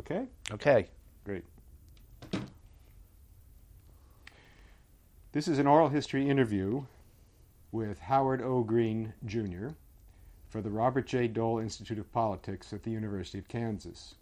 Okay? 0.00 0.26
Okay. 0.50 0.88
Great. 1.24 1.44
This 5.32 5.46
is 5.46 5.58
an 5.58 5.66
oral 5.66 5.90
history 5.90 6.26
interview 6.26 6.84
with 7.70 8.00
Howard 8.00 8.40
O. 8.40 8.62
Greene, 8.62 9.12
Jr. 9.26 9.68
for 10.48 10.62
the 10.62 10.70
Robert 10.70 11.06
J. 11.06 11.28
Dole 11.28 11.58
Institute 11.58 11.98
of 11.98 12.10
Politics 12.14 12.72
at 12.72 12.82
the 12.82 12.90
University 12.90 13.38
of 13.38 13.46
Kansas. 13.46 14.14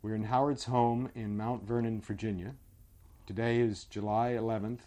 We're 0.00 0.14
in 0.14 0.24
Howard's 0.24 0.64
home 0.64 1.10
in 1.14 1.36
Mount 1.36 1.64
Vernon, 1.64 2.00
Virginia. 2.00 2.54
Today 3.26 3.60
is 3.60 3.84
July 3.84 4.30
11th, 4.30 4.80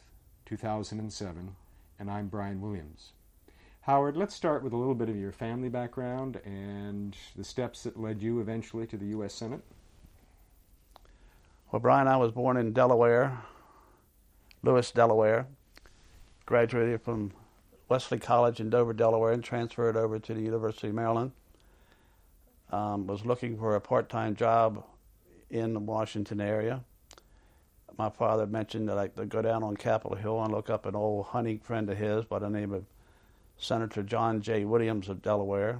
2007, 0.46 1.56
and 2.00 2.10
I'm 2.10 2.28
Brien 2.28 2.60
Williams. 2.60 3.12
Howard, 3.82 4.18
let's 4.18 4.34
start 4.34 4.64
with 4.64 4.74
a 4.74 4.78
little 4.78 4.96
bit 4.96 5.10
of 5.10 5.16
your 5.16 5.32
family 5.32 5.70
background 5.70 6.42
and 6.44 7.16
the 7.36 7.44
steps 7.44 7.84
that 7.84 8.00
led 8.00 8.20
you 8.20 8.40
eventually 8.40 8.88
to 8.88 8.98
the 8.98 9.08
U.S. 9.08 9.36
Senate. 9.36 9.62
Well, 11.72 11.80
Brien, 11.80 12.10
I 12.10 12.18
was 12.18 12.34
born 12.34 12.58
in 12.58 12.74
Delaware, 12.74 13.44
Lewes, 14.62 14.92
Delaware. 14.92 15.48
Graduated 16.46 17.02
from 17.02 17.32
Wesley 17.88 18.20
College 18.20 18.60
in 18.60 18.70
Dover, 18.70 18.92
Delaware, 18.92 19.32
and 19.32 19.42
transferred 19.42 19.96
over 19.96 20.20
to 20.20 20.34
the 20.34 20.42
University 20.42 20.90
of 20.90 20.96
Maryland. 20.96 21.32
Um, 22.72 23.08
was 23.08 23.26
looking 23.26 23.58
for 23.58 23.78
a 23.78 23.80
part-time 23.80 24.36
job 24.36 24.84
in 25.50 25.74
the 25.74 25.80
Washington 25.80 26.42
area. 26.42 26.84
My 27.98 28.10
father 28.10 28.46
mentioned 28.46 28.90
that 28.90 28.98
I 28.98 29.08
could 29.08 29.30
go 29.30 29.42
down 29.42 29.64
on 29.64 29.78
Capitol 29.78 30.18
Hill 30.18 30.44
and 30.44 30.52
look 30.52 30.70
up 30.70 30.86
an 30.86 30.96
old 30.96 31.28
hunting 31.28 31.60
friend 31.60 31.90
of 31.90 31.98
his 31.98 32.26
by 32.26 32.40
the 32.40 32.50
name 32.50 32.74
of 32.74 32.84
Senator 33.58 34.04
John 34.04 34.42
J. 34.42 34.66
Williams 34.66 35.08
of 35.08 35.22
Delaware, 35.22 35.80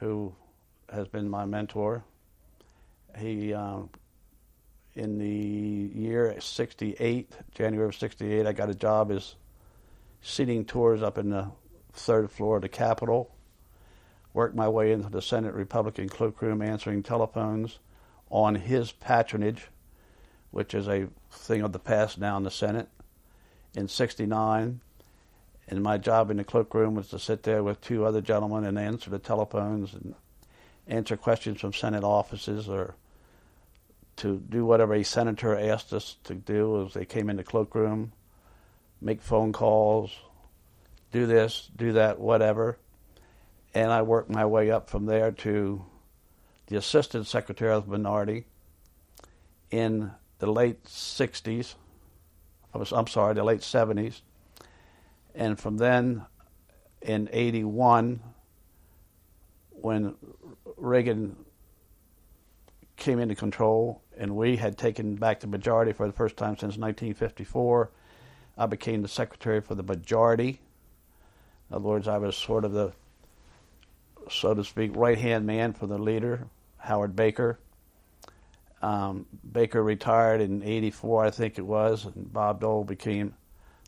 who 0.00 0.34
has 0.92 1.06
been 1.06 1.28
my 1.28 1.44
mentor. 1.44 2.02
He, 3.16 3.54
um, 3.54 3.90
in 4.96 5.18
the 5.18 5.98
year 5.98 6.34
68, 6.40 7.32
January 7.54 7.88
of 7.88 7.94
68, 7.94 8.46
I 8.46 8.52
got 8.52 8.70
a 8.70 8.74
job 8.74 9.10
as 9.10 9.34
seating 10.22 10.64
tours 10.64 11.02
up 11.02 11.18
in 11.18 11.30
the 11.30 11.50
third 11.92 12.30
floor 12.30 12.56
of 12.56 12.62
the 12.62 12.68
Capitol. 12.68 13.34
Worked 14.32 14.56
my 14.56 14.68
way 14.68 14.92
into 14.92 15.08
the 15.08 15.22
Senate 15.22 15.54
Republican 15.54 16.08
cloakroom 16.08 16.62
answering 16.62 17.02
telephones 17.02 17.78
on 18.30 18.54
his 18.56 18.92
patronage, 18.92 19.68
which 20.50 20.74
is 20.74 20.88
a 20.88 21.08
thing 21.30 21.62
of 21.62 21.72
the 21.72 21.78
past 21.78 22.18
now 22.18 22.36
in 22.36 22.42
the 22.42 22.50
Senate. 22.50 22.88
In 23.74 23.88
69, 23.88 24.80
and 25.68 25.82
my 25.82 25.98
job 25.98 26.30
in 26.30 26.36
the 26.36 26.44
cloakroom 26.44 26.94
was 26.94 27.08
to 27.08 27.18
sit 27.18 27.42
there 27.42 27.62
with 27.62 27.80
two 27.80 28.04
other 28.04 28.20
gentlemen 28.20 28.64
and 28.64 28.78
answer 28.78 29.10
the 29.10 29.18
telephones 29.18 29.94
and 29.94 30.14
answer 30.86 31.16
questions 31.16 31.60
from 31.60 31.72
Senate 31.72 32.04
offices 32.04 32.68
or 32.68 32.94
to 34.16 34.38
do 34.38 34.64
whatever 34.64 34.94
a 34.94 35.02
senator 35.02 35.56
asked 35.58 35.92
us 35.92 36.16
to 36.24 36.34
do 36.34 36.86
as 36.86 36.94
they 36.94 37.04
came 37.04 37.30
in 37.30 37.36
the 37.36 37.44
cloakroom, 37.44 38.12
make 39.00 39.22
phone 39.22 39.52
calls, 39.52 40.10
do 41.12 41.26
this, 41.26 41.70
do 41.76 41.92
that, 41.92 42.18
whatever. 42.18 42.78
And 43.74 43.90
I 43.90 44.02
worked 44.02 44.30
my 44.30 44.46
way 44.46 44.70
up 44.70 44.88
from 44.88 45.06
there 45.06 45.32
to 45.32 45.84
the 46.66 46.76
Assistant 46.76 47.26
Secretary 47.26 47.72
of 47.72 47.86
the 47.86 47.92
Minority 47.92 48.46
in 49.70 50.12
the 50.38 50.50
late 50.50 50.84
60s. 50.84 51.74
I'm 52.72 53.06
sorry, 53.06 53.34
the 53.34 53.44
late 53.44 53.60
70s 53.60 54.20
and 55.34 55.58
from 55.58 55.78
then, 55.78 56.24
in 57.02 57.28
81, 57.32 58.20
when 59.70 60.14
Reagan 60.76 61.36
came 62.96 63.18
into 63.18 63.34
control 63.34 64.00
and 64.18 64.36
we 64.36 64.56
had 64.56 64.78
taken 64.78 65.16
back 65.16 65.40
the 65.40 65.46
majority 65.46 65.92
for 65.92 66.06
the 66.06 66.12
first 66.12 66.36
time 66.36 66.54
since 66.54 66.76
1954, 66.76 67.90
I 68.56 68.66
became 68.66 69.02
the 69.02 69.08
secretary 69.08 69.60
for 69.60 69.74
the 69.74 69.82
majority. 69.82 70.60
In 71.70 71.76
other 71.76 71.84
words, 71.84 72.08
I 72.08 72.18
was 72.18 72.36
sort 72.36 72.64
of 72.64 72.72
the, 72.72 72.92
so 74.30 74.54
to 74.54 74.64
speak, 74.64 74.92
right 74.94 75.18
hand 75.18 75.46
man 75.46 75.72
for 75.72 75.86
the 75.86 75.98
leader, 75.98 76.46
Howard 76.78 77.16
Baker. 77.16 77.58
Um, 78.82 79.26
Baker 79.50 79.82
retired 79.82 80.40
in 80.40 80.62
84, 80.62 81.24
I 81.24 81.30
think 81.30 81.58
it 81.58 81.66
was, 81.66 82.04
and 82.04 82.32
Bob 82.32 82.60
Dole 82.60 82.84
became 82.84 83.34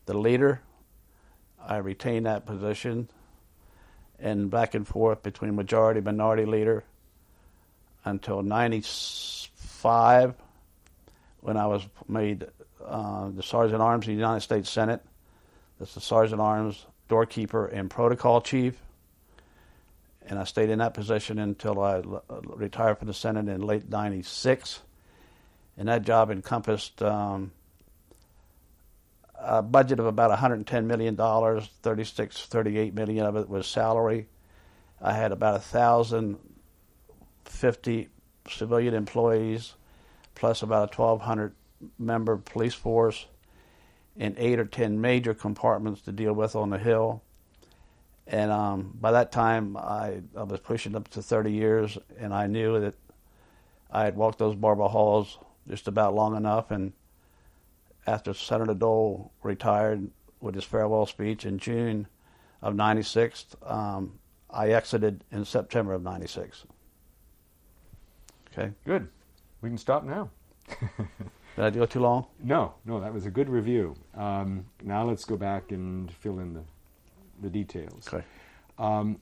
the 0.07 0.17
leader. 0.17 0.63
I 1.65 1.77
retained 1.79 2.27
that 2.27 2.47
position 2.47 3.09
and 4.19 4.51
back 4.51 4.75
and 4.75 4.87
forth 4.87 5.23
between 5.23 5.55
majority 5.55 6.01
minority 6.01 6.47
leader 6.47 6.85
until 8.05 8.43
95 9.87 10.35
when 11.41 11.57
I 11.57 11.67
was 11.67 11.87
made 12.09 12.47
uh, 12.85 13.29
the 13.31 13.43
Sergeant 13.43 13.81
Arms 13.81 14.05
of 14.05 14.09
the 14.09 14.15
United 14.15 14.41
States 14.41 14.69
Senate. 14.69 15.01
That's 15.79 15.95
the 15.95 16.01
Sergeant 16.01 16.41
Arms, 16.41 16.87
doorkeeper, 17.09 17.67
and 17.67 17.89
protocol 17.89 18.41
chief. 18.41 18.77
And 20.29 20.39
I 20.39 20.45
stayed 20.45 20.71
in 20.71 20.81
that 20.81 20.95
position 20.95 21.39
until 21.39 21.81
I 21.81 22.03
retired 22.29 22.99
from 22.99 23.07
the 23.07 23.15
Senate 23.15 23.49
in 23.49 23.61
late 23.61 23.89
96. 23.89 24.83
And 25.79 25.89
that 25.89 26.03
job 26.03 26.31
encompassed 26.31 27.01
um, 27.03 27.53
a 29.39 29.63
budget 29.63 30.01
of 30.01 30.07
about 30.07 30.31
110 30.31 30.87
million 30.87 31.15
dollars. 31.15 31.69
36, 31.83 32.47
38 32.47 32.93
million 32.95 33.25
of 33.25 33.37
it 33.37 33.49
was 33.49 33.69
salary. 33.69 34.27
I 35.01 35.13
had 35.13 35.31
about 35.31 35.57
a 35.57 35.61
thousand 35.61 36.39
fifty 37.45 38.09
civilian 38.51 38.95
employees, 38.95 39.75
plus 40.35 40.63
about 40.63 40.97
a 40.97 41.01
1,200 41.01 41.55
member 41.99 42.37
police 42.37 42.75
force, 42.75 43.27
and 44.17 44.35
eight 44.39 44.59
or 44.59 44.65
ten 44.65 45.01
major 45.01 45.35
compartments 45.35 46.01
to 46.03 46.13
deal 46.13 46.33
with 46.33 46.57
on 46.57 46.71
the 46.71 46.79
hill. 46.79 47.23
And 48.27 48.51
um, 48.51 48.97
by 49.01 49.13
that 49.13 49.31
time, 49.31 49.77
I, 49.77 50.23
I 50.37 50.43
was 50.43 50.61
pushing 50.61 50.97
up 50.97 51.09
to 51.09 51.23
30 51.23 51.53
years, 51.53 51.99
and 52.19 52.35
I 52.35 52.47
knew 52.47 52.81
that 52.81 52.95
I 53.91 54.05
had 54.05 54.17
walked 54.17 54.39
those 54.39 54.57
Barbara 54.57 54.89
halls 54.89 55.39
just 55.69 55.87
about 55.87 56.15
long 56.15 56.37
enough, 56.37 56.71
and 56.71 56.93
after 58.07 58.35
Senator 58.35 58.75
Dole 58.75 59.33
retired 59.43 60.11
with 60.41 60.55
his 60.55 60.65
farewell 60.65 61.07
speech 61.07 61.45
in 61.45 61.59
June 61.59 62.07
of 62.63 62.75
96, 62.75 63.47
um, 63.65 64.19
I 64.51 64.69
exited 64.69 65.25
in 65.31 65.45
September 65.45 65.93
of 65.93 66.03
96. 66.03 66.65
Okay. 68.57 68.73
Good. 68.85 69.09
We 69.61 69.69
can 69.69 69.79
stop 69.79 70.05
now. 70.05 70.31
Did 71.57 71.79
I 71.79 71.83
it 71.83 71.91
too 71.91 72.01
long? 72.01 72.27
No, 72.43 72.75
no, 72.85 73.01
that 73.01 73.13
was 73.13 73.25
a 73.25 73.31
good 73.31 73.49
review. 73.49 73.97
Um, 74.15 74.67
now 74.83 75.05
let's 75.05 75.25
go 75.25 75.37
back 75.37 75.73
and 75.73 76.13
fill 76.13 76.39
in 76.39 76.53
the, 76.53 76.63
the 77.41 77.49
details. 77.49 78.07
Okay. 78.09 78.25
Um, 78.79 79.19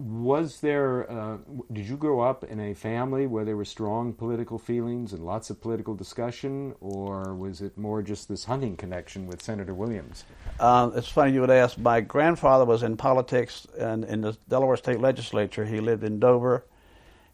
was 0.00 0.60
there 0.60 1.10
uh, 1.10 1.36
did 1.70 1.86
you 1.86 1.94
grow 1.94 2.20
up 2.20 2.42
in 2.44 2.58
a 2.58 2.72
family 2.72 3.26
where 3.26 3.44
there 3.44 3.56
were 3.56 3.66
strong 3.66 4.14
political 4.14 4.58
feelings 4.58 5.12
and 5.12 5.26
lots 5.26 5.50
of 5.50 5.60
political 5.60 5.94
discussion 5.94 6.74
or 6.80 7.34
was 7.34 7.60
it 7.60 7.76
more 7.76 8.00
just 8.00 8.26
this 8.26 8.46
hunting 8.46 8.74
connection 8.78 9.26
with 9.26 9.42
senator 9.42 9.74
williams 9.74 10.24
uh, 10.58 10.90
it's 10.94 11.10
funny 11.10 11.32
you 11.32 11.42
would 11.42 11.50
ask 11.50 11.76
my 11.76 12.00
grandfather 12.00 12.64
was 12.64 12.82
in 12.82 12.96
politics 12.96 13.66
and 13.78 14.04
in 14.06 14.22
the 14.22 14.34
delaware 14.48 14.74
state 14.78 15.00
legislature 15.00 15.66
he 15.66 15.80
lived 15.80 16.02
in 16.02 16.18
dover 16.18 16.64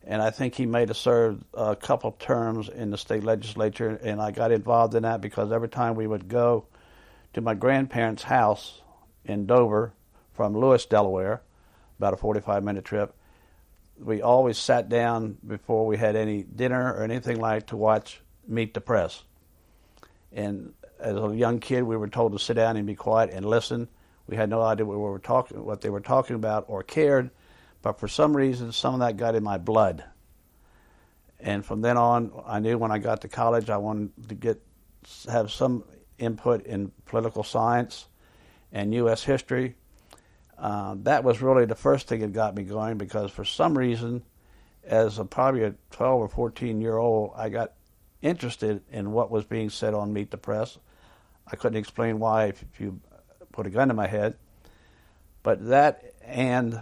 and 0.06 0.22
i 0.22 0.30
think 0.30 0.54
he 0.54 0.66
may 0.66 0.80
have 0.80 0.96
served 0.96 1.44
a 1.54 1.76
couple 1.76 2.08
of 2.08 2.18
terms 2.18 2.68
in 2.68 2.90
the 2.90 2.98
state 2.98 3.24
legislature 3.24 3.98
and 4.02 4.20
i 4.20 4.30
got 4.30 4.52
involved 4.52 4.94
in 4.94 5.02
that 5.02 5.20
because 5.20 5.52
every 5.52 5.68
time 5.68 5.94
we 5.94 6.06
would 6.06 6.28
go 6.28 6.66
to 7.32 7.40
my 7.40 7.54
grandparents 7.54 8.22
house 8.22 8.80
in 9.26 9.46
dover 9.46 9.92
from 10.32 10.56
Lewes, 10.56 10.86
delaware 10.86 11.42
about 11.98 12.14
a 12.14 12.16
45 12.16 12.62
minute 12.62 12.84
trip. 12.84 13.14
We 13.98 14.20
always 14.20 14.58
sat 14.58 14.88
down 14.88 15.38
before 15.46 15.86
we 15.86 15.96
had 15.96 16.16
any 16.16 16.42
dinner 16.42 16.92
or 16.92 17.02
anything 17.02 17.40
like 17.40 17.68
to 17.68 17.76
watch 17.76 18.20
Meet 18.47 18.74
the 18.74 18.80
Press. 18.80 19.22
And 20.32 20.74
as 21.00 21.16
a 21.16 21.34
young 21.34 21.60
kid, 21.60 21.82
we 21.82 21.97
were 21.97 22.09
told 22.09 22.32
to 22.32 22.38
sit 22.38 22.54
down 22.54 22.76
and 22.76 22.86
be 22.86 22.94
quiet 22.94 23.30
and 23.32 23.44
listen. 23.44 23.88
We 24.26 24.36
had 24.36 24.50
no 24.50 24.60
idea 24.60 24.84
what 24.84 24.98
we 24.98 25.02
were 25.02 25.18
talking, 25.18 25.64
what 25.64 25.80
they 25.80 25.88
were 25.88 26.00
talking 26.00 26.36
about, 26.36 26.66
or 26.68 26.82
cared. 26.82 27.30
But 27.86 28.00
for 28.00 28.09
some 28.09 28.36
reason, 28.36 28.72
some 28.72 28.94
of 28.94 29.00
that 29.00 29.16
got 29.16 29.36
in 29.36 29.44
my 29.44 29.59
blood. 29.59 30.03
And 31.38 31.65
from 31.65 31.83
then 31.83 31.97
on, 31.97 32.33
I 32.44 32.59
knew 32.59 32.78
when 32.78 32.91
I 32.91 32.98
got 32.98 33.21
to 33.21 33.28
college, 33.28 33.71
I 33.71 33.77
wanted 33.77 34.28
to 34.28 34.34
get 34.34 34.60
have 35.30 35.53
some 35.53 35.84
input 36.18 36.66
in 36.66 36.91
political 37.04 37.44
science 37.44 38.09
and 38.72 38.92
U.S. 38.92 39.22
history 39.22 39.77
uh, 40.59 40.97
that 41.04 41.22
was 41.22 41.41
really 41.41 41.65
the 41.65 41.77
first 41.77 42.09
thing 42.09 42.22
that 42.22 42.33
got 42.33 42.56
me 42.56 42.65
going 42.65 42.98
because 42.98 43.30
for 43.30 43.44
some 43.44 43.78
reason, 43.78 44.24
as 44.83 45.21
a, 45.21 45.24
probably 45.24 45.62
a 45.62 45.74
12 45.92 46.21
or 46.22 46.28
14 46.28 46.80
year 46.80 46.97
old, 46.97 47.34
I 47.36 47.50
got 47.50 47.74
interested 48.21 48.83
in 48.91 49.12
what 49.12 49.30
was 49.30 49.44
being 49.44 49.71
said 49.71 49.94
on 49.94 50.12
Meet 50.12 50.33
the 50.33 50.38
Press. 50.38 50.77
I 51.47 51.54
couldn't 51.54 51.78
explain 51.78 52.18
why 52.18 52.47
if, 52.47 52.65
you 52.80 53.00
put 53.53 53.68
a 53.68 53.71
gun 53.71 53.86
to 53.86 53.94
my 53.94 54.09
head. 54.09 54.34
But 55.44 55.68
that 55.68 56.15
and 56.24 56.80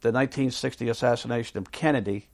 the 0.00 0.08
1960 0.08 0.88
assassination 0.88 1.58
of 1.58 1.72
Kennedy 1.72 2.28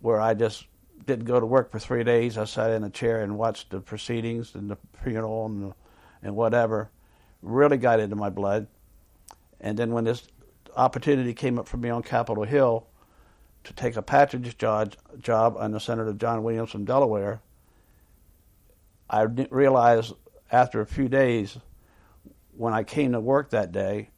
where 0.00 0.20
I 0.20 0.34
just 0.34 0.66
didn't 1.06 1.24
go 1.24 1.40
to 1.40 1.46
work 1.46 1.70
for 1.70 1.78
three 1.78 2.04
days. 2.04 2.36
I 2.36 2.44
sat 2.44 2.72
in 2.72 2.84
a 2.84 2.90
chair 2.90 3.22
and 3.22 3.38
watched 3.38 3.70
the 3.70 3.80
proceedings 3.80 4.54
and 4.54 4.70
the 4.70 4.76
funeral 5.02 5.46
and, 5.46 5.62
the, 5.62 5.74
and 6.22 6.36
whatever. 6.36 6.90
Really 7.40 7.76
got 7.76 8.00
into 8.00 8.16
my 8.16 8.30
blood. 8.30 8.66
And 9.60 9.78
then 9.78 9.92
when 9.92 10.04
this 10.04 10.26
opportunity 10.76 11.34
came 11.34 11.58
up 11.58 11.68
for 11.68 11.76
me 11.76 11.88
on 11.88 12.02
Capitol 12.02 12.44
Hill 12.44 12.86
to 13.64 13.72
take 13.72 13.96
a 13.96 14.02
patronage 14.02 14.58
job, 14.58 14.94
job 15.20 15.56
under 15.58 15.78
Senator 15.78 16.12
John 16.12 16.42
Williams 16.42 16.70
from 16.70 16.84
Delaware, 16.84 17.40
I 19.08 19.22
realized 19.22 20.14
after 20.50 20.80
a 20.80 20.86
few 20.86 21.08
days 21.08 21.58
when 22.56 22.74
I 22.74 22.82
came 22.82 23.12
to 23.12 23.20
work 23.20 23.50
that 23.50 23.72
day, 23.72 24.10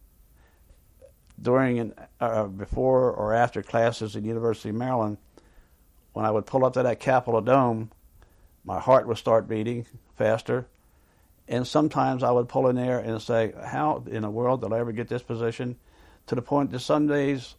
during 1.41 1.79
and 1.79 1.95
uh, 2.21 2.45
before 2.45 3.11
or 3.13 3.35
after 3.35 3.63
classes 3.63 4.17
at 4.17 4.23
University 4.23 4.71
of 4.71 4.77
Maryland, 4.77 5.19
when 6.13 6.25
I 6.25 6.31
would 6.31 6.47
pull 6.47 6.65
up 6.65 6.75
to 6.75 6.83
that 6.83 7.01
Capitol 7.01 7.41
Dome, 7.41 7.91
my 8.65 8.81
heart 8.81 9.07
would 9.07 9.19
start 9.19 9.49
beating 9.49 9.87
faster. 10.17 10.67
And 11.47 11.67
sometimes 11.67 12.23
I 12.23 12.31
would 12.31 12.49
pull 12.49 12.69
in 12.69 12.77
there 12.77 12.99
and 12.99 13.21
say, 13.21 13.53
How 13.63 14.03
in 14.07 14.23
the 14.23 14.31
world 14.31 14.63
did 14.63 14.73
I 14.73 14.79
ever 14.79 14.93
get 14.93 15.09
this 15.09 15.23
position? 15.23 15.77
To 16.29 16.35
the 16.35 16.41
point 16.41 16.71
that 16.71 16.81
some 16.81 17.07
days, 17.07 17.57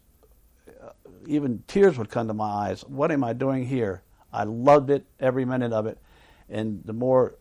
uh, 0.68 0.88
even 1.26 1.62
tears 1.68 1.96
would 1.96 2.10
come 2.10 2.26
to 2.26 2.34
my 2.34 2.48
eyes. 2.68 2.82
What 2.82 3.12
am 3.12 3.22
I 3.22 3.32
doing 3.32 3.66
here? 3.66 4.02
I 4.32 4.42
loved 4.42 4.90
it, 4.90 5.06
every 5.20 5.44
minute 5.44 5.72
of 5.72 5.86
it. 5.86 5.98
And 6.48 6.82
the 6.84 6.92
more 6.92 7.36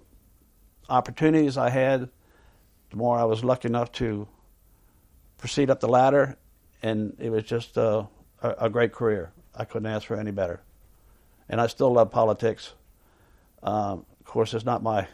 opportunities 0.87 1.57
I 1.57 1.69
had, 1.69 2.09
the 2.91 2.97
more 2.97 3.17
I 3.17 3.23
was 3.23 3.43
lucky 3.43 3.67
enough 3.67 3.91
to 3.93 4.27
proceed 5.37 5.69
up 5.69 5.79
the 5.79 5.87
ladder. 5.87 6.37
And 6.83 7.15
it 7.19 7.29
was 7.29 7.43
just 7.43 7.77
a, 7.77 8.07
a 8.41 8.69
great 8.69 8.93
career. 8.93 9.31
I 9.55 9.65
couldn't 9.65 9.87
ask 9.87 10.07
for 10.07 10.17
any 10.17 10.31
better 10.31 10.61
and 11.49 11.61
I 11.61 11.67
still 11.67 11.91
love 11.91 12.11
politics. 12.11 12.73
Um, 13.63 14.05
of 14.19 14.25
course, 14.25 14.53
it's 14.53 14.65
not 14.65 14.83
my 14.83 15.07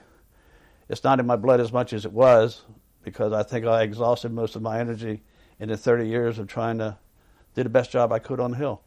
it's 0.90 1.04
not 1.04 1.20
in 1.20 1.26
my 1.26 1.36
blood 1.36 1.60
as 1.60 1.72
much 1.72 1.94
as 1.94 2.06
it 2.06 2.12
was 2.12 2.64
because 3.04 3.32
I 3.32 3.44
think 3.44 3.66
I 3.66 3.84
exhausted 3.84 4.32
most 4.32 4.56
of 4.56 4.62
my 4.62 4.80
energy 4.80 5.22
in 5.60 5.70
the 5.70 5.78
30 5.78 6.08
years 6.08 6.38
of 6.38 6.48
trying 6.48 6.80
to 6.80 6.98
do 7.56 7.64
the 7.64 7.70
best 7.70 7.92
job 7.92 8.12
I 8.12 8.20
could 8.20 8.40
on 8.40 8.52
the 8.52 8.58
Hill. 8.58 8.82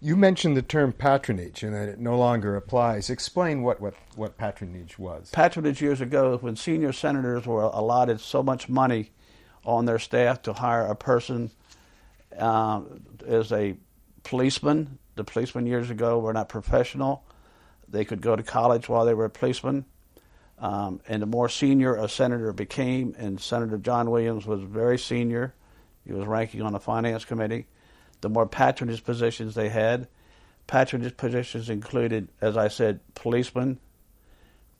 You 0.00 0.14
mentioned 0.14 0.56
the 0.56 0.62
term 0.62 0.92
patronage 0.92 1.62
and 1.62 1.74
that 1.74 1.88
it 1.88 1.98
no 1.98 2.16
longer 2.16 2.54
applies. 2.54 3.10
Explain 3.10 3.62
what, 3.62 3.80
what, 3.80 3.94
what 4.14 4.36
patronage 4.38 4.98
was. 4.98 5.30
Patronage 5.30 5.82
years 5.82 6.00
ago, 6.00 6.38
when 6.40 6.54
senior 6.54 6.92
senators 6.92 7.44
were 7.44 7.62
allotted 7.62 8.20
so 8.20 8.42
much 8.42 8.68
money 8.68 9.10
on 9.66 9.84
their 9.84 9.98
staff 9.98 10.42
to 10.42 10.52
hire 10.54 10.86
a 10.86 10.96
person 10.96 11.50
uh, 12.38 12.80
as 13.26 13.52
a 13.52 13.76
policeman 14.22 14.98
the 15.16 15.24
policemen 15.24 15.66
years 15.66 15.90
ago 15.90 16.18
were 16.18 16.32
not 16.32 16.48
professional. 16.48 17.24
They 17.88 18.04
could 18.04 18.20
go 18.20 18.36
to 18.36 18.42
college 18.42 18.88
while 18.88 19.04
they 19.04 19.14
were 19.14 19.24
a 19.24 19.30
policeman. 19.30 19.86
Um, 20.58 21.00
and 21.08 21.20
the 21.20 21.26
more 21.26 21.48
senior 21.48 21.96
a 21.96 22.08
senator 22.08 22.52
became, 22.52 23.14
and 23.18 23.40
Senator 23.40 23.76
John 23.76 24.10
Williams 24.10 24.46
was 24.46 24.62
very 24.62 24.98
senior, 24.98 25.54
he 26.06 26.12
was 26.12 26.26
ranking 26.26 26.62
on 26.62 26.72
the 26.72 26.80
finance 26.80 27.24
committee, 27.24 27.66
the 28.20 28.28
more 28.28 28.46
patronage 28.46 29.04
positions 29.04 29.54
they 29.54 29.68
had. 29.68 30.08
Patronage 30.66 31.16
positions 31.16 31.68
included, 31.68 32.28
as 32.40 32.56
I 32.56 32.68
said, 32.68 33.00
policemen, 33.14 33.78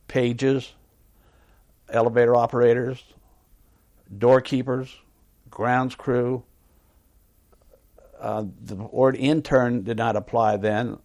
pages, 0.08 0.72
elevator 1.88 2.34
operators, 2.34 3.02
doorkeepers, 4.17 4.94
grounds 5.50 5.94
crew, 5.94 6.44
uh, 8.20 8.44
the 8.64 8.76
word 8.76 9.17
intern 9.17 9.82
did 9.82 9.97
not 9.97 10.17
apply 10.17 10.56
then, 10.56 10.99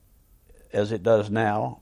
as 0.71 0.91
it 0.91 1.03
does 1.03 1.29
now. 1.29 1.79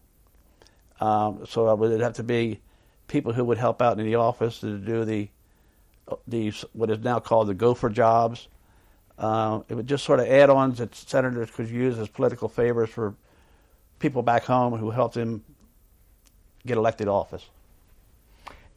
Um, 0.99 1.45
so 1.47 1.69
it 1.71 1.77
would 1.77 2.01
have 2.01 2.13
to 2.13 2.23
be 2.23 2.59
people 3.07 3.33
who 3.33 3.43
would 3.45 3.57
help 3.57 3.81
out 3.81 3.99
in 3.99 4.05
the 4.05 4.15
office 4.15 4.59
to 4.59 4.77
do 4.77 5.05
the 5.05 5.29
the 6.27 6.51
what 6.73 6.89
is 6.89 6.99
now 6.99 7.19
called 7.19 7.47
the 7.47 7.53
gopher 7.53 7.89
jobs. 7.89 8.47
Uh, 9.17 9.61
it 9.67 9.75
would 9.75 9.87
just 9.87 10.03
sort 10.03 10.19
of 10.19 10.27
add-ons 10.27 10.77
that 10.79 10.95
senators 10.95 11.51
could 11.51 11.69
use 11.69 11.99
as 11.99 12.07
political 12.07 12.47
favors 12.47 12.89
for 12.89 13.13
people 13.99 14.23
back 14.23 14.45
home 14.45 14.77
who 14.77 14.89
helped 14.89 15.15
them 15.15 15.43
get 16.65 16.77
elected 16.77 17.07
office. 17.07 17.45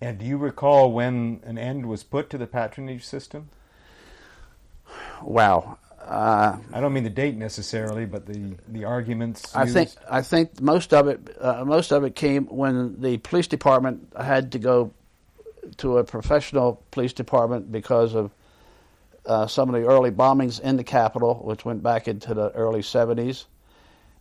And 0.02 0.18
do 0.18 0.24
you 0.24 0.36
recall 0.36 0.90
when 0.90 1.40
an 1.44 1.56
end 1.56 1.86
was 1.86 2.02
put 2.02 2.28
to 2.30 2.38
the 2.38 2.48
patronage 2.48 3.04
system? 3.04 3.50
Wow. 5.22 5.78
Uh, 6.00 6.58
I 6.72 6.80
don't 6.80 6.92
mean 6.92 7.04
the 7.04 7.10
date 7.10 7.36
necessarily, 7.36 8.04
but 8.04 8.26
the, 8.26 8.56
the 8.66 8.84
arguments. 8.84 9.54
I 9.54 9.62
used. 9.62 9.74
think 9.74 9.90
I 10.10 10.20
think 10.20 10.60
most 10.60 10.92
of 10.92 11.06
it 11.06 11.36
uh, 11.40 11.64
most 11.64 11.92
of 11.92 12.02
it 12.02 12.16
came 12.16 12.46
when 12.46 13.00
the 13.00 13.18
police 13.18 13.46
department 13.46 14.12
had 14.20 14.50
to 14.52 14.58
go 14.58 14.92
to 15.76 15.98
a 15.98 16.04
professional 16.04 16.82
police 16.90 17.12
department 17.12 17.70
because 17.70 18.16
of 18.16 18.32
uh, 19.24 19.46
some 19.46 19.72
of 19.72 19.80
the 19.80 19.86
early 19.86 20.10
bombings 20.10 20.58
in 20.58 20.76
the 20.76 20.82
Capitol, 20.82 21.42
which 21.44 21.64
went 21.64 21.80
back 21.80 22.08
into 22.08 22.34
the 22.34 22.50
early 22.50 22.80
70s, 22.80 23.44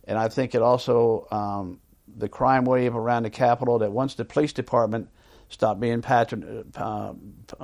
and 0.04 0.16
I 0.16 0.28
think 0.28 0.54
it 0.54 0.62
also 0.62 1.26
um, 1.32 1.80
the 2.16 2.28
crime 2.28 2.64
wave 2.64 2.94
around 2.94 3.24
the 3.24 3.30
Capitol 3.30 3.80
that 3.80 3.90
once 3.90 4.14
the 4.14 4.24
police 4.24 4.52
department 4.52 5.08
stopped 5.52 5.80
being 5.80 6.02
patron, 6.02 6.72
uh, 6.74 7.12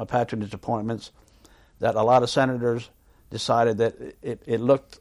patronage 0.04 0.54
appointments, 0.54 1.10
that 1.80 1.94
a 1.94 2.02
lot 2.02 2.22
of 2.22 2.30
senators 2.30 2.90
decided 3.30 3.78
that 3.78 3.94
it, 4.22 4.42
it 4.46 4.60
looked 4.60 4.98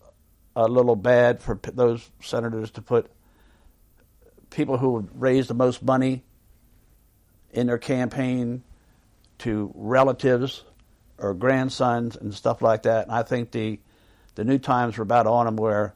a 0.56 0.68
little 0.68 0.96
bad 0.96 1.42
for 1.42 1.60
those 1.74 2.10
senators 2.22 2.72
to 2.72 2.82
put 2.82 3.12
people 4.50 4.78
who 4.78 4.92
would 4.92 5.22
raise 5.22 5.48
the 5.48 5.54
most 5.54 5.84
money 5.84 6.24
in 7.52 7.68
their 7.68 7.78
campaign 7.78 8.64
to 9.40 9.72
relatives 9.76 10.64
or 11.18 11.34
grandsons 11.34 12.16
and 12.16 12.34
stuff 12.34 12.62
like 12.62 12.84
that. 12.84 13.04
And 13.08 13.12
I 13.12 13.24
think 13.24 13.52
the 13.52 13.80
the 14.36 14.44
new 14.44 14.60
times 14.60 14.98
were 14.98 15.04
about 15.04 15.26
on 15.26 15.48
them 15.48 15.56
where 15.56 15.96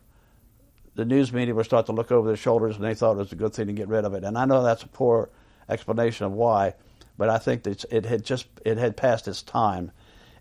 the 0.95 1.05
news 1.05 1.31
media 1.31 1.53
would 1.53 1.65
start 1.65 1.85
to 1.85 1.91
look 1.91 2.11
over 2.11 2.27
their 2.27 2.38
shoulders 2.38 2.75
and 2.75 2.83
they 2.83 2.95
thought 2.95 3.13
it 3.13 3.17
was 3.17 3.31
a 3.31 3.35
good 3.35 3.53
thing 3.53 3.67
to 3.67 3.73
get 3.73 3.88
rid 3.88 4.03
of 4.03 4.15
it. 4.15 4.23
And 4.23 4.35
I 4.35 4.45
know 4.45 4.63
that's 4.63 4.81
a 4.81 4.88
poor 4.88 5.29
explanation 5.71 6.25
of 6.25 6.33
why, 6.33 6.75
but 7.18 7.29
I 7.29 7.38
think 7.38 7.63
that 7.63 7.85
it 7.91 8.06
had 8.06 8.23
just 8.23 8.47
it 8.65 8.77
had 8.77 8.97
passed 8.97 9.27
its 9.27 9.41
time 9.41 9.91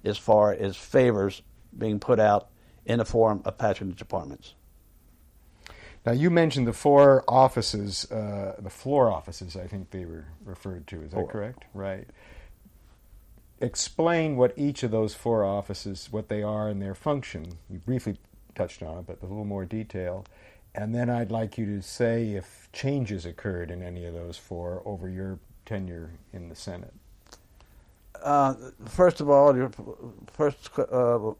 as 0.05 0.19
far 0.19 0.53
as 0.53 0.77
favors 0.77 1.43
being 1.77 2.01
put 2.01 2.19
out 2.19 2.49
in 2.85 2.99
the 2.99 3.05
form 3.05 3.43
of 3.45 3.59
patronage 3.59 4.01
apartments. 4.01 4.55
Now, 6.05 6.13
you 6.13 6.31
mentioned 6.31 6.67
the 6.67 6.73
four 6.73 7.25
offices, 7.29 8.11
uh, 8.11 8.57
the 8.59 8.71
floor 8.71 9.11
offices, 9.11 9.55
I 9.55 9.67
think 9.67 9.91
they 9.91 10.07
were 10.07 10.25
referred 10.45 10.87
to. 10.89 11.03
Is 11.03 11.11
that 11.11 11.17
four. 11.17 11.29
correct? 11.29 11.65
Right. 11.75 12.09
Explain 13.61 14.37
what 14.37 14.55
each 14.57 14.83
of 14.83 14.91
those 14.91 15.15
four 15.15 15.45
offices, 15.45 16.09
what 16.11 16.29
they 16.29 16.43
are 16.43 16.69
and 16.69 16.81
their 16.81 16.95
function. 16.95 17.59
You 17.69 17.79
briefly 17.79 18.17
touched 18.55 18.83
on 18.83 18.99
it, 18.99 19.05
but 19.07 19.21
a 19.21 19.27
little 19.27 19.45
more 19.45 19.67
detail. 19.67 20.25
And 20.75 20.95
then 20.95 21.11
I'd 21.11 21.33
like 21.33 21.59
you 21.59 21.67
to 21.67 21.83
say 21.83 22.33
if 22.33 22.69
changes 22.73 23.27
occurred 23.27 23.71
in 23.71 23.83
any 23.83 24.05
of 24.05 24.15
those 24.15 24.37
four 24.37 24.83
over 24.85 25.09
your 25.09 25.39
tenure 25.67 26.13
in 26.33 26.49
the 26.49 26.55
Senate. 26.55 26.95
Uh, 28.23 28.55
first 28.87 29.21
of 29.21 29.31
all, 29.31 29.53
first 30.33 30.71
uh, 30.79 31.33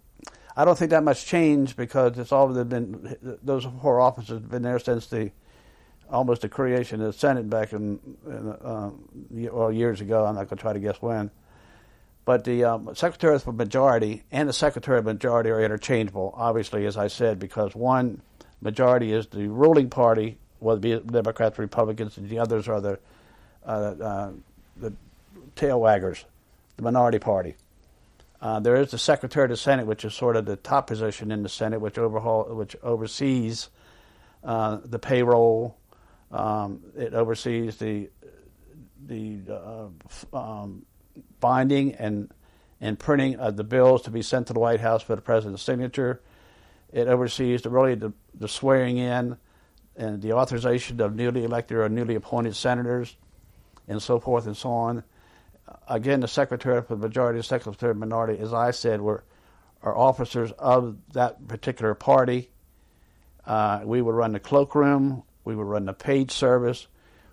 I 0.57 0.65
don't 0.65 0.77
think 0.77 0.91
that 0.91 1.05
much 1.05 1.27
changed 1.27 1.77
because 1.77 2.19
it's 2.19 2.33
all 2.33 2.49
been 2.65 3.17
those 3.43 3.67
four 3.81 4.01
offices 4.01 4.41
have 4.41 4.51
been 4.51 4.63
there 4.63 4.79
since 4.79 5.07
the 5.07 5.31
almost 6.11 6.43
the 6.43 6.49
creation 6.49 7.01
of 7.01 7.13
the 7.13 7.19
Senate 7.19 7.49
back 7.49 7.73
in, 7.73 8.01
in 8.27 8.49
uh, 8.51 8.91
well 9.31 9.71
years 9.71 10.01
ago. 10.01 10.25
I'm 10.25 10.35
not 10.35 10.49
going 10.49 10.57
to 10.59 10.63
try 10.63 10.73
to 10.73 10.81
guess 10.81 11.01
when. 11.01 11.31
But 12.25 12.45
the 12.45 12.65
um, 12.65 12.95
Secretary 12.95 13.35
of 13.35 13.47
Majority 13.47 14.25
and 14.31 14.49
the 14.49 14.53
Secretary 14.53 14.99
of 14.99 15.05
Majority 15.05 15.51
are 15.51 15.63
interchangeable, 15.63 16.35
obviously, 16.37 16.85
as 16.87 16.97
I 16.97 17.09
said, 17.09 17.39
because 17.39 17.75
one 17.75 18.23
majority 18.61 19.13
is 19.13 19.27
the 19.29 19.49
ruling 19.49 19.91
party, 19.91 20.39
whether 20.59 20.79
it 20.79 21.07
be 21.07 21.13
Democrats, 21.13 21.59
Republicans, 21.59 22.17
and 22.17 22.29
the 22.29 22.39
others 22.39 22.69
are 22.69 22.81
the 22.81 22.99
uh, 23.67 23.71
uh, 23.71 24.33
the 24.77 24.93
tail 25.55 25.81
waggers, 25.81 26.25
the 26.77 26.83
minority 26.83 27.19
party. 27.19 27.57
Uh, 28.41 28.59
there 28.59 28.77
is 28.77 28.91
the 28.91 28.99
Secretary 28.99 29.45
of 29.45 29.51
the 29.51 29.57
Senate, 29.57 29.87
which 29.87 30.05
is 30.05 30.15
sort 30.15 30.35
of 30.35 30.47
the 30.47 30.57
top 30.57 30.87
position 30.87 31.31
in 31.31 31.43
the 31.43 31.49
Senate, 31.49 31.81
which 31.81 31.99
overhaul, 31.99 32.45
which 32.55 32.75
oversees 32.83 33.69
uh, 34.43 34.79
the 34.85 34.99
payroll. 34.99 35.77
Um, 36.33 36.81
it 36.97 37.13
oversees 37.13 37.77
the 37.77 38.09
the 39.07 39.41
uh, 39.51 40.37
um, 40.37 40.87
binding 41.41 41.95
and 41.95 42.33
and 42.81 42.99
printing 42.99 43.37
of 43.37 43.57
the 43.57 43.65
bills 43.65 44.03
to 44.03 44.11
be 44.11 44.23
sent 44.23 44.47
to 44.47 44.53
the 44.53 44.61
White 44.61 44.81
House 44.81 45.03
for 45.03 45.15
the 45.15 45.23
president's 45.23 45.63
signature. 45.63 46.23
It 46.93 47.09
oversees 47.09 47.63
the 47.63 47.71
really 47.71 47.95
the, 47.95 48.13
the 48.35 48.49
swearing 48.49 48.99
in 48.99 49.37
and 49.97 50.23
the 50.23 50.33
authorization 50.33 51.01
of 51.01 51.15
newly 51.15 51.45
elected 51.45 51.77
or 51.77 51.89
newly 51.89 52.15
appointed 52.15 52.57
senators, 52.57 53.17
and 53.89 54.01
so 54.01 54.19
forth 54.19 54.47
and 54.47 54.57
so 54.57 54.71
on 54.71 55.05
again, 55.89 56.21
the 56.21 56.29
secretary 56.29 56.81
for 56.83 56.95
the 56.95 57.09
majority, 57.09 57.39
the 57.39 57.43
secretary 57.43 57.91
of 57.91 57.97
the 57.97 58.07
minority, 58.07 58.41
as 58.41 58.53
I 58.53 58.71
said, 58.71 59.01
were 59.01 59.25
are 59.83 59.97
officers 59.97 60.53
of 60.59 60.97
that 61.15 61.49
particular 61.49 61.95
party. 61.95 62.51
Uh, 63.47 63.81
we 63.83 64.03
would 64.03 64.15
run 64.15 64.33
the 64.33 64.41
cloakroom. 64.41 65.23
We 65.45 65.57
would 65.57 65.67
run 65.67 65.87
the 65.87 65.95
page 65.95 66.33
service. 66.33 66.87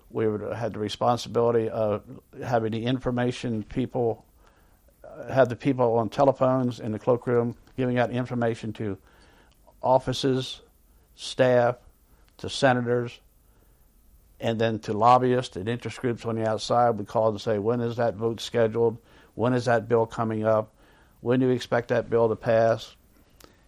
We 0.08 0.26
would 0.26 0.40
have 0.54 0.72
the 0.72 0.78
responsibility 0.78 1.68
of 1.68 2.02
having 2.42 2.72
the 2.72 2.86
information 2.86 3.64
people 3.64 4.24
uh, 5.04 5.30
have 5.30 5.50
the 5.50 5.56
people 5.56 5.98
on 5.98 6.08
telephones 6.08 6.80
in 6.80 6.92
the 6.92 6.98
cloakroom 6.98 7.54
giving 7.76 7.98
out 7.98 8.10
information 8.10 8.72
to 8.72 8.96
offices, 9.82 10.60
staff, 11.14 11.76
to 12.38 12.48
senators, 12.48 13.18
and 14.40 14.60
then 14.60 14.78
to 14.80 14.92
lobbyists 14.92 15.56
and 15.56 15.68
interest 15.68 16.00
groups 16.00 16.24
on 16.24 16.36
the 16.36 16.48
outside. 16.48 16.90
We 16.90 17.04
call 17.04 17.30
and 17.30 17.40
say, 17.40 17.58
when 17.58 17.80
is 17.80 17.96
that 17.96 18.14
vote 18.14 18.40
scheduled? 18.40 18.98
When 19.34 19.52
is 19.52 19.64
that 19.64 19.88
bill 19.88 20.06
coming 20.06 20.44
up? 20.44 20.72
When 21.20 21.40
do 21.40 21.46
you 21.46 21.52
expect 21.52 21.88
that 21.88 22.08
bill 22.08 22.28
to 22.28 22.36
pass? 22.36 22.94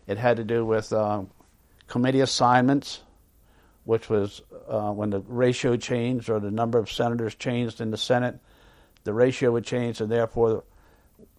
It 0.06 0.18
had 0.18 0.36
to 0.36 0.44
do 0.44 0.64
with 0.64 0.92
um, 0.92 1.30
committee 1.88 2.20
assignments, 2.20 3.00
which 3.84 4.08
was 4.08 4.42
uh, 4.68 4.92
when 4.92 5.10
the 5.10 5.20
ratio 5.20 5.76
changed 5.76 6.30
or 6.30 6.38
the 6.38 6.50
number 6.50 6.78
of 6.78 6.90
senators 6.90 7.34
changed 7.34 7.80
in 7.80 7.90
the 7.90 7.96
Senate, 7.96 8.38
the 9.04 9.12
ratio 9.12 9.50
would 9.52 9.64
change, 9.64 10.00
and 10.00 10.10
therefore 10.10 10.64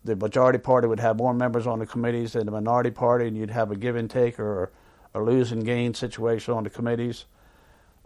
the 0.03 0.15
majority 0.15 0.59
party 0.59 0.87
would 0.87 0.99
have 0.99 1.17
more 1.17 1.33
members 1.33 1.67
on 1.67 1.79
the 1.79 1.85
committees 1.85 2.33
than 2.33 2.45
the 2.45 2.51
minority 2.51 2.91
party, 2.91 3.27
and 3.27 3.37
you'd 3.37 3.51
have 3.51 3.71
a 3.71 3.75
give 3.75 3.95
and 3.95 4.09
take 4.09 4.39
or 4.39 4.71
a 5.13 5.21
lose 5.21 5.51
and 5.51 5.65
gain 5.65 5.93
situation 5.93 6.53
on 6.53 6.63
the 6.63 6.69
committees. 6.69 7.25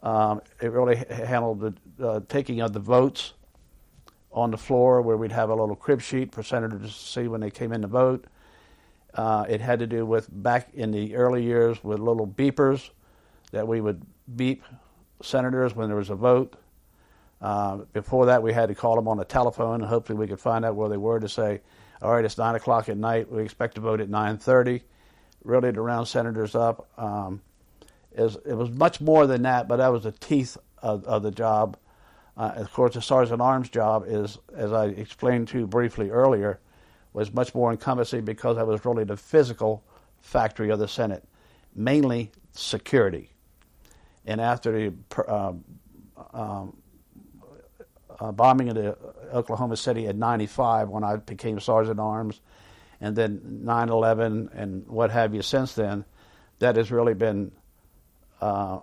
Um, 0.04 0.42
it 0.62 0.72
really 0.72 0.98
handled 1.10 1.60
the 1.98 2.06
uh, 2.06 2.20
taking 2.28 2.62
of 2.62 2.74
the 2.74 2.80
votes 2.80 3.34
on 4.32 4.52
the 4.52 4.58
floor, 4.58 5.02
where 5.02 5.16
we'd 5.16 5.32
have 5.32 5.50
a 5.50 5.56
little 5.56 5.76
crib 5.76 6.02
sheet 6.02 6.34
for 6.34 6.44
senators 6.44 6.82
to 6.82 6.90
see 6.90 7.28
when 7.28 7.40
they 7.40 7.50
came 7.50 7.72
in 7.72 7.82
to 7.82 7.88
vote. 7.88 8.26
Uh, 9.14 9.46
it 9.48 9.62
had 9.62 9.80
to 9.80 9.88
do 9.88 10.06
with 10.06 10.28
back 10.30 10.70
in 10.74 10.92
the 10.92 11.16
early 11.16 11.42
years 11.42 11.82
with 11.84 12.00
little 12.00 12.28
beepers 12.28 12.90
that 13.52 13.66
we 13.66 13.80
would 13.80 14.02
beep 14.36 14.64
senators 15.22 15.74
when 15.74 15.88
there 15.88 15.98
was 15.98 16.10
a 16.10 16.16
vote. 16.16 16.56
Uh, 17.42 17.78
before 17.94 18.26
that, 18.26 18.44
we 18.44 18.52
had 18.52 18.68
to 18.68 18.76
call 18.76 18.96
them 18.96 19.08
on 19.08 19.18
the 19.18 19.24
telephone, 19.24 19.76
and 19.76 19.86
hopefully 19.86 20.18
we 20.18 20.28
could 20.28 20.40
find 20.40 20.66
out 20.66 20.76
where 20.76 20.90
they 20.90 20.98
were 20.98 21.20
to 21.20 21.30
say, 21.30 21.62
"All 22.02 22.12
right, 22.12 22.26
it's 22.26 22.38
nine 22.38 22.56
o'clock 22.56 22.90
at 22.90 22.98
night. 22.98 23.32
We 23.32 23.44
expect 23.44 23.76
to 23.76 23.82
vote 23.82 24.02
at 24.02 24.10
9:30." 24.10 24.82
Really, 25.44 25.72
to 25.72 25.82
round 25.82 26.08
senators 26.08 26.56
up. 26.56 26.90
Um, 26.98 27.42
it 28.12 28.56
was 28.56 28.72
much 28.72 29.02
more 29.02 29.28
than 29.28 29.44
that, 29.44 29.68
but 29.68 29.78
that 29.78 29.92
was 29.92 30.04
the 30.04 30.12
teeth 30.12 30.58
of, 30.82 31.04
of 31.06 31.24
the 31.24 31.32
job. 31.32 31.78
Uh, 32.38 32.52
of 32.56 32.74
course, 32.74 32.94
the 32.96 33.02
sergeant 33.02 33.42
arms 33.42 33.70
job 33.70 34.06
is, 34.08 34.38
as 34.56 34.74
I 34.74 34.86
explained 34.88 35.48
to 35.50 35.60
you 35.60 35.68
briefly 35.68 36.10
earlier, 36.10 36.60
was 37.14 37.34
much 37.34 37.56
more 37.56 37.72
encompassing 37.72 38.26
because 38.26 38.58
that 38.58 38.68
was 38.68 38.84
really 38.84 39.06
the 39.06 39.18
physical 39.18 39.84
factory 40.20 40.70
of 40.70 40.80
the 40.80 40.88
Senate, 40.88 41.24
mainly 41.74 42.32
security. 42.52 43.30
And 44.26 44.42
after 44.42 44.72
the 44.72 44.94
uh, 45.28 45.54
um, 46.34 46.76
uh, 48.20 48.32
bombing 48.32 48.70
of 48.70 48.76
the 48.76 48.98
Oklahoma 49.34 49.78
City 49.78 50.08
at 50.08 50.16
95, 50.16 50.90
when 50.90 51.04
I 51.04 51.18
became 51.18 51.60
sergeant 51.60 52.00
arms, 52.00 52.42
and 53.02 53.16
then 53.16 53.42
9 53.64 53.90
11 53.90 54.50
and 54.54 54.88
what 54.88 55.12
have 55.12 55.34
you 55.34 55.42
since 55.42 55.74
then, 55.74 56.06
that 56.60 56.76
has 56.78 56.92
really 56.92 57.14
been 57.14 57.52
uh, 58.42 58.80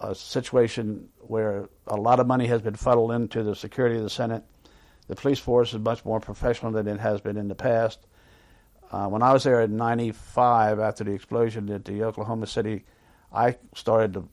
a 0.00 0.14
situation 0.14 1.08
where 1.20 1.68
a 1.86 1.96
lot 1.96 2.20
of 2.20 2.26
money 2.26 2.46
has 2.46 2.62
been 2.62 2.74
funneled 2.74 3.12
into 3.12 3.42
the 3.42 3.54
security 3.54 3.96
of 3.96 4.02
the 4.02 4.10
Senate. 4.10 4.44
The 5.08 5.16
police 5.16 5.38
force 5.38 5.72
is 5.72 5.80
much 5.80 6.04
more 6.04 6.20
professional 6.20 6.72
than 6.72 6.88
it 6.88 7.00
has 7.00 7.20
been 7.20 7.36
in 7.36 7.48
the 7.48 7.54
past. 7.54 8.06
Uh, 8.90 9.08
when 9.08 9.22
I 9.22 9.32
was 9.32 9.44
there 9.44 9.60
in 9.62 9.76
'95, 9.76 10.78
after 10.78 11.04
the 11.04 11.12
explosion 11.12 11.70
at 11.70 11.84
the 11.84 12.04
Oklahoma 12.04 12.46
City, 12.46 12.84
I 13.32 13.56
started 13.74 14.14
to 14.14 14.28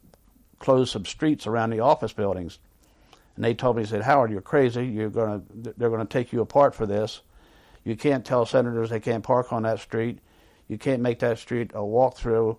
close 0.59 0.91
some 0.91 1.05
streets 1.05 1.47
around 1.47 1.71
the 1.71 1.79
office 1.79 2.13
buildings, 2.13 2.59
and 3.35 3.43
they 3.43 3.53
told 3.53 3.77
me, 3.77 3.85
"said 3.85 4.01
Howard, 4.03 4.31
you're 4.31 4.41
crazy. 4.41 4.85
You're 4.85 5.09
gonna, 5.09 5.41
they're 5.53 5.89
going 5.89 6.05
to 6.05 6.11
take 6.11 6.31
you 6.31 6.41
apart 6.41 6.75
for 6.75 6.85
this. 6.85 7.21
You 7.83 7.95
can't 7.95 8.25
tell 8.25 8.45
senators 8.45 8.89
they 8.89 8.99
can't 8.99 9.23
park 9.23 9.51
on 9.51 9.63
that 9.63 9.79
street. 9.79 10.19
You 10.67 10.77
can't 10.77 11.01
make 11.01 11.19
that 11.19 11.39
street 11.39 11.71
a 11.73 11.83
walk 11.83 12.17
through." 12.17 12.57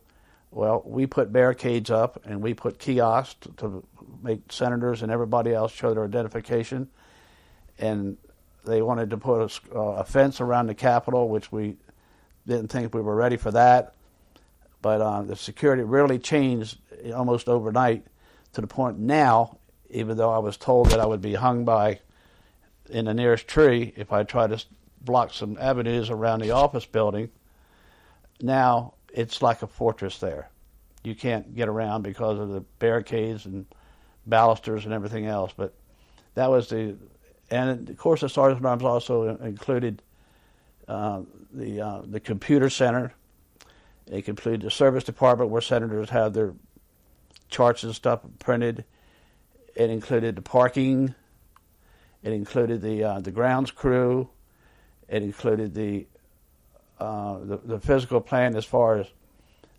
Well, 0.54 0.85
we 0.87 1.07
put 1.07 1.33
barricades 1.33 1.90
up 1.90 2.23
and 2.25 2.40
we 2.40 2.54
put 2.54 2.78
kiosks 2.78 3.35
to, 3.40 3.52
to 3.57 3.85
make 4.23 4.52
senators 4.52 5.02
and 5.02 5.11
everybody 5.11 5.52
else 5.52 5.73
show 5.73 5.93
their 5.93 6.04
identification. 6.04 6.88
And 7.76 8.16
they 8.64 8.81
wanted 8.81 9.11
to 9.11 9.16
put 9.16 9.40
a, 9.40 9.76
uh, 9.76 9.81
a, 9.97 10.04
fence 10.04 10.40
around 10.40 10.69
the 10.69 10.75
Capitol, 10.75 11.28
which 11.28 11.50
we 11.50 11.76
didn't 12.47 12.69
think 12.69 12.95
we 12.95 13.00
were 13.00 13.16
ready 13.16 13.37
for 13.37 13.50
that. 13.50 13.95
But 14.81 15.00
uh, 15.00 15.23
the 15.23 15.35
security 15.35 15.83
really 15.83 16.21
changed 16.21 16.78
almost 17.12 17.49
overnight 17.49 18.07
to 18.52 18.61
the 18.61 18.66
point 18.69 18.99
now, 18.99 19.59
even 19.94 20.16
though 20.16 20.32
I 20.32 20.38
was 20.38 20.56
told 20.56 20.90
that 20.90 21.00
I 21.00 21.06
would 21.06 21.20
be 21.20 21.34
hung 21.34 21.64
by 21.64 22.00
in 22.90 23.06
the 23.06 23.14
nearest 23.14 23.48
tree 23.48 23.92
if 23.96 24.12
I 24.12 24.24
tried 24.24 24.50
to 24.50 24.62
block 25.00 25.32
some 25.32 25.56
avenues 25.60 26.10
around 26.10 26.40
the 26.40 26.50
office 26.50 26.84
building. 26.84 27.30
Now 28.40 28.94
it's 29.12 29.40
like 29.40 29.62
a 29.62 29.66
fortress 29.66 30.18
there. 30.18 30.50
You 31.04 31.14
can't 31.14 31.54
get 31.54 31.68
around 31.68 32.02
because 32.02 32.38
of 32.38 32.48
the 32.50 32.60
barricades 32.78 33.46
and 33.46 33.66
balusters 34.26 34.84
and 34.84 34.92
everything 34.92 35.26
else. 35.26 35.52
But 35.56 35.74
that 36.34 36.50
was 36.50 36.68
the, 36.68 36.96
and 37.50 37.88
of 37.88 37.96
course 37.96 38.22
the 38.22 38.28
Sergeant 38.28 38.64
Arms 38.64 38.82
also 38.82 39.36
included 39.36 40.02
uh, 40.88 41.22
the 41.52 41.80
uh, 41.80 42.02
the 42.04 42.20
computer 42.20 42.68
center. 42.68 43.14
It 44.06 44.28
included 44.28 44.62
the 44.62 44.70
service 44.70 45.04
department 45.04 45.50
where 45.50 45.62
senators 45.62 46.10
have 46.10 46.34
their 46.34 46.54
charts 47.48 47.84
and 47.84 47.94
stuff 47.94 48.20
printed. 48.38 48.84
It 49.75 49.90
included 49.90 50.37
the 50.37 50.43
parking. 50.43 51.14
It 52.23 52.33
included 52.33 52.81
the 52.81 53.04
uh, 53.04 53.21
the 53.21 53.31
grounds 53.31 53.71
crew. 53.71 54.28
It 55.09 55.23
included 55.23 55.75
the 55.75 56.07
uh, 56.99 57.38
the, 57.38 57.57
the 57.59 57.81
physical 57.81 58.21
plan 58.21 58.57
as 58.57 58.64
far 58.64 58.99
as 58.99 59.07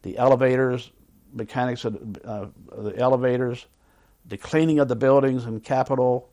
the 0.03 0.17
elevators, 0.17 0.91
mechanics 1.33 1.85
of 1.85 1.95
uh, 2.23 2.47
the 2.77 2.95
elevators, 2.97 3.65
the 4.27 4.37
cleaning 4.37 4.79
of 4.79 4.87
the 4.87 4.95
buildings 4.95 5.45
in 5.45 5.59
Capitol, 5.59 6.29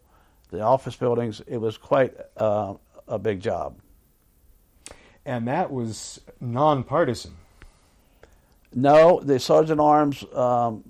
the 0.51 0.61
office 0.61 0.97
buildings. 0.97 1.41
It 1.47 1.59
was 1.59 1.79
quite 1.79 2.15
uh, 2.37 2.75
a 3.09 3.19
big 3.19 3.41
job. 3.41 3.79
And 5.25 5.47
that 5.49 5.71
was 5.71 6.21
nonpartisan. 6.41 7.37
No, 8.75 9.21
the 9.21 9.39
sergeant 9.39 9.81
arms 9.81 10.25
um, 10.35 10.83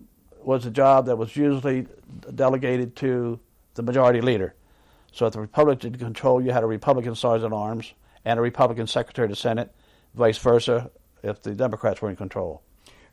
was 0.45 0.67
a 0.67 0.71
job 0.71 1.07
that 1.07 1.17
was 1.17 1.37
usually 1.37 1.87
delegated 2.35 2.97
to 2.97 3.39
the 3.75 3.83
majority 3.83 4.21
leader. 4.21 4.55
So 5.13 5.27
if 5.27 5.35
the 5.35 5.41
Republican 5.41 5.97
control, 5.97 6.43
you 6.43 6.53
had 6.53 6.63
a 6.63 6.67
Republican 6.67 7.15
sergeant 7.15 7.53
at 7.53 7.57
arms 7.57 7.93
and 8.25 8.39
a 8.39 8.43
Republican 8.43 8.87
secretary 8.87 9.27
of 9.27 9.31
the 9.31 9.37
Senate, 9.37 9.75
vice 10.15 10.39
versa 10.39 10.91
if 11.23 11.43
the 11.43 11.55
Democrats 11.55 12.01
were 12.01 12.11
in 12.11 12.17
control. 12.17 12.63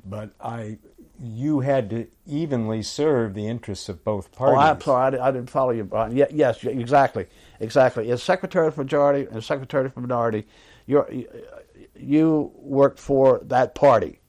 But 0.05 0.31
I, 0.39 0.77
you 1.21 1.59
had 1.59 1.89
to 1.89 2.07
evenly 2.25 2.81
serve 2.81 3.33
the 3.33 3.47
interests 3.47 3.89
of 3.89 4.03
both 4.03 4.31
parties. 4.31 4.57
Oh, 4.57 4.61
I'm 4.61 4.81
sorry, 4.81 5.19
I, 5.19 5.27
I 5.27 5.31
didn't 5.31 5.49
follow 5.49 5.71
you, 5.71 5.83
Brien. 5.83 6.15
Yeah, 6.15 6.27
yes, 6.31 6.63
exactly, 6.63 7.27
exactly. 7.59 8.09
As 8.11 8.23
Secretary 8.23 8.67
of 8.67 8.77
Majority 8.77 9.27
and 9.29 9.43
Secretary 9.43 9.85
of 9.85 9.97
Minority, 9.97 10.47
you 10.85 11.27
you 11.95 12.51
worked 12.55 12.99
for 12.99 13.41
that 13.43 13.75
party. 13.75 14.21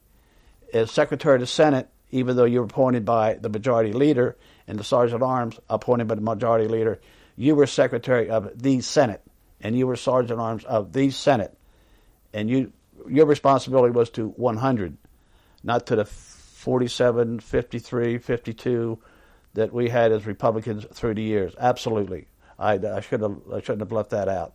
As 0.75 0.91
Secretary 0.91 1.37
of 1.37 1.41
the 1.41 1.47
Senate, 1.47 1.89
even 2.11 2.37
though 2.37 2.45
you 2.45 2.61
were 2.61 2.67
appointed 2.67 3.05
by 3.05 3.35
the 3.35 3.49
Majority 3.49 3.93
Leader 3.93 4.37
and 4.67 4.79
the 4.79 4.85
Sergeant 4.85 5.23
at 5.23 5.27
Arms 5.27 5.59
appointed 5.69 6.09
by 6.09 6.15
the 6.15 6.21
Majority 6.21 6.69
Leader, 6.69 7.01
you 7.37 7.55
were 7.55 7.67
Secretary 7.67 8.29
of 8.29 8.51
the 8.61 8.81
Senate, 8.81 9.23
and 9.61 9.77
you 9.77 9.87
were 9.87 9.97
Sergeant 9.97 10.39
at 10.39 10.43
Arms 10.43 10.65
of 10.65 10.93
the 10.93 11.11
Senate 11.11 11.57
and 12.33 12.49
you 12.49 12.73
your 13.09 13.27
responsibility 13.27 13.93
was 13.93 14.11
to 14.11 14.29
100, 14.29 14.97
not 15.65 15.87
to 15.87 15.97
the 15.97 16.05
47, 16.05 17.41
53, 17.41 18.19
52 18.19 18.99
that 19.55 19.73
we 19.73 19.89
had 19.89 20.13
as 20.13 20.27
Republicans 20.27 20.87
through 20.93 21.15
the 21.15 21.23
years. 21.23 21.55
Absolutely, 21.59 22.27
I, 22.59 22.75
I 22.75 23.01
should 23.01 23.23
have 23.23 23.39
I 23.53 23.61
shouldn't 23.61 23.81
have 23.81 23.93
left 23.93 24.11
that 24.11 24.29
out. 24.29 24.55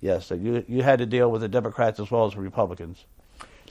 Yes, 0.00 0.30
you 0.30 0.64
you 0.68 0.82
had 0.82 1.00
to 1.00 1.06
deal 1.06 1.30
with 1.30 1.40
the 1.42 1.48
Democrats 1.48 2.00
as 2.00 2.10
well 2.10 2.26
as 2.26 2.34
the 2.34 2.40
Republicans. 2.40 3.04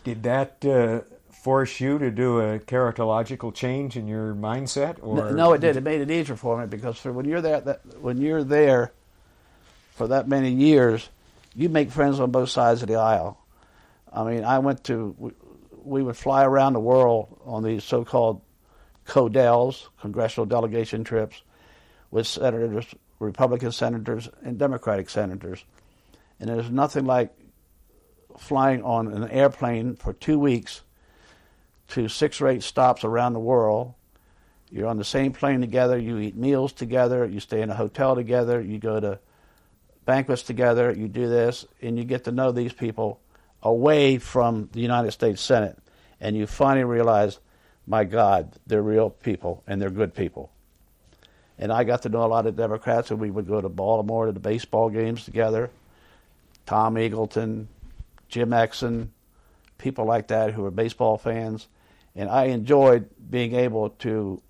Did 0.03 0.23
that 0.23 0.63
uh, 0.65 1.01
force 1.39 1.79
you 1.79 1.97
to 1.97 2.11
do 2.11 2.41
a 2.41 2.59
characterological 2.59 3.53
change 3.53 3.95
in 3.95 4.07
your 4.07 4.35
mindset? 4.35 4.97
Or 5.01 5.31
no, 5.31 5.53
it 5.53 5.61
did. 5.61 5.77
It 5.77 5.83
made 5.83 6.01
it 6.01 6.11
easier 6.11 6.35
for 6.35 6.59
me 6.59 6.67
because 6.67 7.03
when 7.05 7.25
you're 7.25 7.41
there, 7.41 7.61
that, 7.61 8.01
when 8.01 8.19
you're 8.19 8.43
there 8.43 8.91
for 9.91 10.07
that 10.07 10.27
many 10.27 10.51
years, 10.51 11.07
you 11.55 11.69
make 11.69 11.91
friends 11.91 12.19
on 12.19 12.31
both 12.31 12.49
sides 12.49 12.81
of 12.81 12.89
the 12.89 12.95
aisle. 12.95 13.39
I 14.11 14.23
mean, 14.25 14.43
I 14.43 14.59
went 14.59 14.83
to, 14.85 15.15
we, 15.17 15.31
we 15.83 16.03
would 16.03 16.17
fly 16.17 16.43
around 16.43 16.73
the 16.73 16.81
world 16.81 17.39
on 17.45 17.63
these 17.63 17.85
so 17.85 18.03
called 18.03 18.41
CODELs, 19.05 19.87
congressional 20.01 20.45
delegation 20.45 21.05
trips, 21.05 21.41
with 22.11 22.27
senators, 22.27 22.85
Republican 23.19 23.71
senators, 23.71 24.27
and 24.43 24.57
Democratic 24.57 25.09
senators. 25.09 25.63
And 26.39 26.49
there's 26.49 26.69
nothing 26.69 27.05
like 27.05 27.33
flying 28.37 28.83
on 28.83 29.07
an 29.13 29.29
airplane 29.29 29.95
for 29.95 30.11
two 30.11 30.37
weeks 30.37 30.81
to 31.89 32.07
six 32.07 32.41
or 32.41 32.47
eight 32.47 32.63
stops 32.63 33.03
around 33.03 33.33
the 33.33 33.39
world. 33.39 33.93
You're 34.71 34.87
on 34.87 34.97
the 34.97 35.03
same 35.03 35.33
plane 35.33 35.61
together. 35.61 35.97
You 35.97 36.19
eat 36.19 36.35
meals 36.35 36.73
together. 36.73 37.25
You 37.25 37.39
stay 37.39 37.61
in 37.61 37.69
a 37.69 37.75
hotel 37.75 38.15
together. 38.15 38.61
You 38.61 38.77
go 38.77 38.99
to 38.99 39.19
banquets 40.05 40.43
together. 40.43 40.91
You 40.91 41.07
do 41.07 41.27
this, 41.27 41.65
and 41.81 41.97
you 41.97 42.03
get 42.03 42.25
to 42.25 42.31
know 42.31 42.51
these 42.51 42.73
people 42.73 43.19
away 43.63 44.17
from 44.17 44.69
the 44.71 44.79
United 44.79 45.11
States 45.11 45.41
Senate. 45.41 45.77
And 46.21 46.35
you 46.35 46.45
finally 46.47 46.85
realize, 46.85 47.39
my 47.87 48.03
God, 48.03 48.53
they're 48.67 48.81
real 48.81 49.09
people 49.09 49.63
and 49.65 49.81
they're 49.81 49.89
good 49.89 50.13
people. 50.13 50.51
And 51.57 51.73
I 51.73 51.83
got 51.83 52.03
to 52.03 52.09
know 52.09 52.23
a 52.23 52.27
lot 52.27 52.45
of 52.45 52.55
Democrats, 52.55 53.11
and 53.11 53.19
we 53.19 53.29
would 53.29 53.47
go 53.47 53.59
to 53.59 53.67
Baltimore 53.67 54.27
to 54.27 54.31
the 54.31 54.39
baseball 54.39 54.89
games 54.89 55.25
together. 55.25 55.69
Tom 56.65 56.95
Eagleton, 56.95 57.65
Jim 58.29 58.51
Exon, 58.51 59.09
people 59.77 60.05
like 60.05 60.27
that 60.27 60.53
who 60.53 60.61
were 60.61 60.71
baseball 60.71 61.17
fans. 61.17 61.67
And 62.19 62.29
I 62.29 62.47
enjoyed 62.47 63.09
being 63.29 63.55
able 63.55 63.91
to 63.91 64.41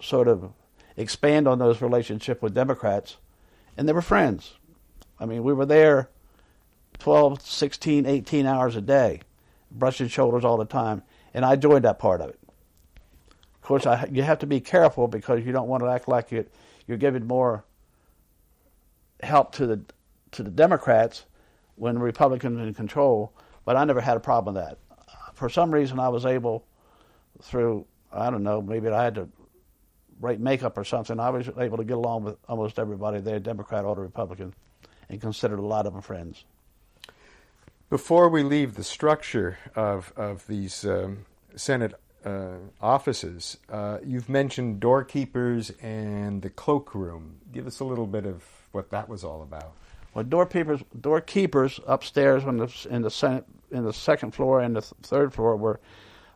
sort 0.00 0.28
of 0.28 0.52
expand 0.96 1.48
on 1.48 1.58
those 1.58 1.82
relationships 1.82 2.40
with 2.40 2.54
Democrats. 2.54 3.16
And 3.76 3.88
they 3.88 3.92
were 3.92 4.00
friends. 4.00 4.54
I 5.18 5.26
mean, 5.26 5.42
we 5.42 5.52
were 5.52 5.66
there 5.66 6.08
12, 7.00 7.42
16, 7.42 8.06
18 8.06 8.46
hours 8.46 8.76
a 8.76 8.80
day, 8.80 9.22
brushing 9.72 10.06
shoulders 10.06 10.44
all 10.44 10.56
the 10.56 10.64
time. 10.64 11.02
And 11.34 11.44
I 11.44 11.54
enjoyed 11.54 11.82
that 11.82 11.98
part 11.98 12.20
of 12.20 12.30
it. 12.30 12.38
Of 13.56 13.62
course, 13.62 13.84
I, 13.84 14.08
you 14.12 14.22
have 14.22 14.38
to 14.38 14.46
be 14.46 14.60
careful 14.60 15.08
because 15.08 15.44
you 15.44 15.50
don't 15.50 15.66
want 15.66 15.82
to 15.82 15.88
act 15.88 16.06
like 16.06 16.30
you, 16.30 16.46
you're 16.86 16.96
giving 16.96 17.26
more 17.26 17.64
help 19.20 19.50
to 19.56 19.66
the 19.66 19.80
to 20.30 20.44
the 20.44 20.50
Democrats 20.50 21.24
when 21.74 21.98
Republicans 21.98 22.60
in 22.60 22.72
control. 22.72 23.32
But 23.64 23.74
I 23.74 23.84
never 23.84 24.00
had 24.00 24.16
a 24.16 24.20
problem 24.20 24.54
with 24.54 24.64
that. 24.64 24.78
For 25.34 25.48
some 25.48 25.72
reason, 25.72 25.98
I 25.98 26.08
was 26.08 26.24
able, 26.24 26.64
through 27.42 27.86
I 28.12 28.30
don't 28.30 28.42
know, 28.42 28.62
maybe 28.62 28.88
I 28.88 29.04
had 29.04 29.14
to 29.16 29.28
write 30.20 30.40
makeup 30.40 30.76
or 30.78 30.84
something. 30.84 31.20
I 31.20 31.30
was 31.30 31.48
able 31.58 31.76
to 31.76 31.84
get 31.84 31.96
along 31.96 32.24
with 32.24 32.36
almost 32.48 32.78
everybody 32.78 33.20
there, 33.20 33.38
Democrat 33.38 33.84
or 33.84 33.94
Republican, 33.94 34.54
and 35.08 35.20
considered 35.20 35.58
a 35.58 35.66
lot 35.66 35.86
of 35.86 35.92
them 35.92 36.02
friends. 36.02 36.44
Before 37.90 38.28
we 38.28 38.42
leave 38.42 38.74
the 38.74 38.84
structure 38.84 39.58
of 39.74 40.12
of 40.16 40.46
these 40.46 40.84
um, 40.84 41.24
Senate 41.56 41.94
uh, 42.24 42.56
offices, 42.80 43.58
uh, 43.70 43.98
you've 44.04 44.28
mentioned 44.28 44.80
doorkeepers 44.80 45.72
and 45.82 46.42
the 46.42 46.50
cloakroom. 46.50 47.38
Give 47.52 47.66
us 47.66 47.80
a 47.80 47.84
little 47.84 48.06
bit 48.06 48.26
of 48.26 48.44
what 48.72 48.90
that 48.90 49.08
was 49.08 49.24
all 49.24 49.42
about. 49.42 49.72
Well, 50.12 50.24
doorkeepers, 50.24 50.82
doorkeepers 51.00 51.80
upstairs 51.86 52.44
in 52.44 52.58
the 52.58 52.86
in 52.90 53.02
the 53.02 53.10
Senate 53.10 53.44
in 53.70 53.84
the 53.84 53.92
second 53.92 54.32
floor 54.32 54.60
and 54.60 54.76
the 54.76 54.80
th- 54.80 54.92
third 55.02 55.32
floor 55.32 55.56
were 55.56 55.80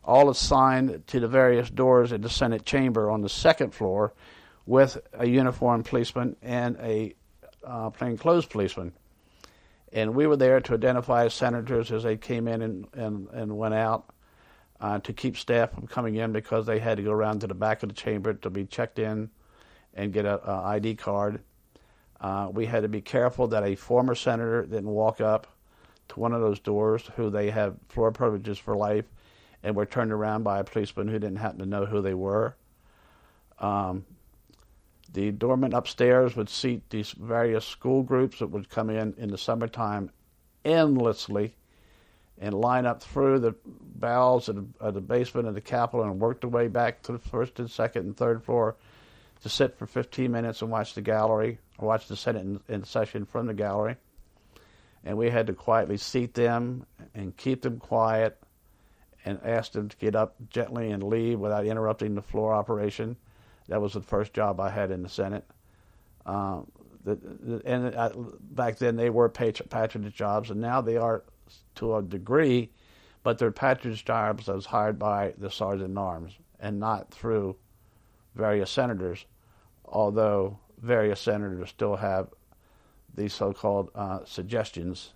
all 0.04 0.30
assigned 0.30 1.06
to 1.06 1.20
the 1.20 1.28
various 1.28 1.70
doors 1.70 2.12
in 2.12 2.20
the 2.20 2.30
Senate 2.30 2.64
chamber 2.64 3.10
on 3.10 3.20
the 3.20 3.28
second 3.28 3.72
floor, 3.72 4.12
with 4.66 4.98
a 5.12 5.26
uniformed 5.26 5.84
policeman 5.84 6.36
and 6.42 6.76
a 6.80 7.14
uh, 7.64 7.90
plainclothes 7.90 8.46
policeman. 8.46 8.92
And 9.92 10.14
we 10.14 10.26
were 10.26 10.36
there 10.36 10.60
to 10.60 10.74
identify 10.74 11.28
senators 11.28 11.92
as 11.92 12.02
they 12.02 12.16
came 12.16 12.48
in 12.48 12.62
and, 12.62 12.86
and, 12.94 13.28
and 13.30 13.58
went 13.58 13.74
out, 13.74 14.12
uh, 14.80 14.98
to 15.00 15.12
keep 15.12 15.36
staff 15.36 15.72
from 15.72 15.86
coming 15.86 16.16
in 16.16 16.32
because 16.32 16.66
they 16.66 16.80
had 16.80 16.96
to 16.96 17.02
go 17.02 17.12
around 17.12 17.40
to 17.40 17.46
the 17.46 17.54
back 17.54 17.82
of 17.82 17.88
the 17.88 17.94
chamber 17.94 18.34
to 18.34 18.50
be 18.50 18.64
checked 18.64 18.98
in 18.98 19.30
and 19.94 20.12
get 20.12 20.24
a, 20.24 20.50
a 20.50 20.62
ID 20.64 20.96
card. 20.96 21.40
Uh, 22.20 22.48
we 22.52 22.66
had 22.66 22.82
to 22.82 22.88
be 22.88 23.00
careful 23.00 23.48
that 23.48 23.64
a 23.64 23.76
former 23.76 24.14
senator 24.14 24.62
didn't 24.62 24.88
walk 24.88 25.20
up 25.20 25.46
to 26.08 26.20
one 26.20 26.32
of 26.32 26.40
those 26.40 26.58
doors 26.58 27.08
who 27.16 27.30
they 27.30 27.50
have 27.50 27.76
floor 27.88 28.10
privileges 28.10 28.58
for 28.58 28.76
life 28.76 29.04
and 29.62 29.76
were 29.76 29.86
turned 29.86 30.12
around 30.12 30.42
by 30.42 30.58
a 30.58 30.64
policeman 30.64 31.08
who 31.08 31.18
didn't 31.18 31.36
happen 31.36 31.58
to 31.58 31.66
know 31.66 31.86
who 31.86 32.02
they 32.02 32.14
were. 32.14 32.56
Um, 33.58 34.04
the 35.12 35.30
doorman 35.30 35.74
upstairs 35.74 36.36
would 36.36 36.48
seat 36.48 36.88
these 36.90 37.12
various 37.12 37.64
school 37.64 38.02
groups 38.02 38.38
that 38.38 38.48
would 38.48 38.70
come 38.70 38.90
in 38.90 39.14
in 39.18 39.30
the 39.30 39.38
summertime 39.38 40.10
endlessly 40.64 41.54
and 42.40 42.54
line 42.54 42.86
up 42.86 43.02
through 43.02 43.38
the 43.38 43.54
bowels 43.64 44.48
of 44.48 44.56
the, 44.56 44.66
of 44.80 44.94
the 44.94 45.00
basement 45.00 45.46
of 45.46 45.54
the 45.54 45.60
Capitol 45.60 46.04
and 46.04 46.18
work 46.18 46.40
their 46.40 46.50
way 46.50 46.66
back 46.66 47.02
to 47.02 47.12
the 47.12 47.18
first 47.18 47.58
and 47.58 47.70
second 47.70 48.06
and 48.06 48.16
third 48.16 48.42
floor 48.42 48.74
to 49.42 49.48
sit 49.48 49.76
for 49.76 49.86
15 49.86 50.30
minutes 50.30 50.62
and 50.62 50.70
watch 50.70 50.94
the 50.94 51.00
gallery, 51.00 51.58
or 51.78 51.88
watch 51.88 52.08
the 52.08 52.16
Senate 52.16 52.42
in, 52.42 52.60
in 52.68 52.84
session 52.84 53.26
from 53.26 53.46
the 53.46 53.54
gallery. 53.54 53.96
And 55.04 55.18
we 55.18 55.30
had 55.30 55.48
to 55.48 55.52
quietly 55.52 55.96
seat 55.96 56.34
them 56.34 56.86
and 57.14 57.36
keep 57.36 57.62
them 57.62 57.78
quiet 57.78 58.38
and 59.24 59.38
asked 59.44 59.72
them 59.72 59.88
to 59.88 59.96
get 59.96 60.16
up 60.16 60.34
gently 60.50 60.90
and 60.90 61.02
leave 61.02 61.38
without 61.38 61.66
interrupting 61.66 62.14
the 62.14 62.22
floor 62.22 62.52
operation. 62.52 63.16
That 63.68 63.80
was 63.80 63.92
the 63.92 64.00
first 64.00 64.32
job 64.32 64.60
I 64.60 64.70
had 64.70 64.90
in 64.90 65.02
the 65.02 65.08
Senate. 65.08 65.44
Um, 66.26 66.70
the, 67.04 67.16
the, 67.16 67.62
and 67.64 67.94
uh, 67.94 68.10
back 68.40 68.78
then 68.78 68.96
they 68.96 69.10
were 69.10 69.28
patronage 69.28 70.14
jobs, 70.14 70.50
and 70.50 70.60
now 70.60 70.80
they 70.80 70.96
are 70.96 71.24
to 71.76 71.96
a 71.96 72.02
degree, 72.02 72.70
but 73.22 73.38
they're 73.38 73.50
patronage 73.52 74.04
jobs 74.04 74.48
as 74.48 74.66
hired 74.66 74.98
by 74.98 75.34
the 75.38 75.50
sergeant 75.50 75.96
arms 75.98 76.32
and 76.60 76.78
not 76.78 77.10
through 77.10 77.56
various 78.34 78.70
senators, 78.70 79.26
although 79.84 80.58
various 80.78 81.20
senators 81.20 81.68
still 81.68 81.96
have 81.96 82.28
these 83.14 83.34
so-called 83.34 83.90
uh, 83.94 84.20
suggestions 84.24 85.12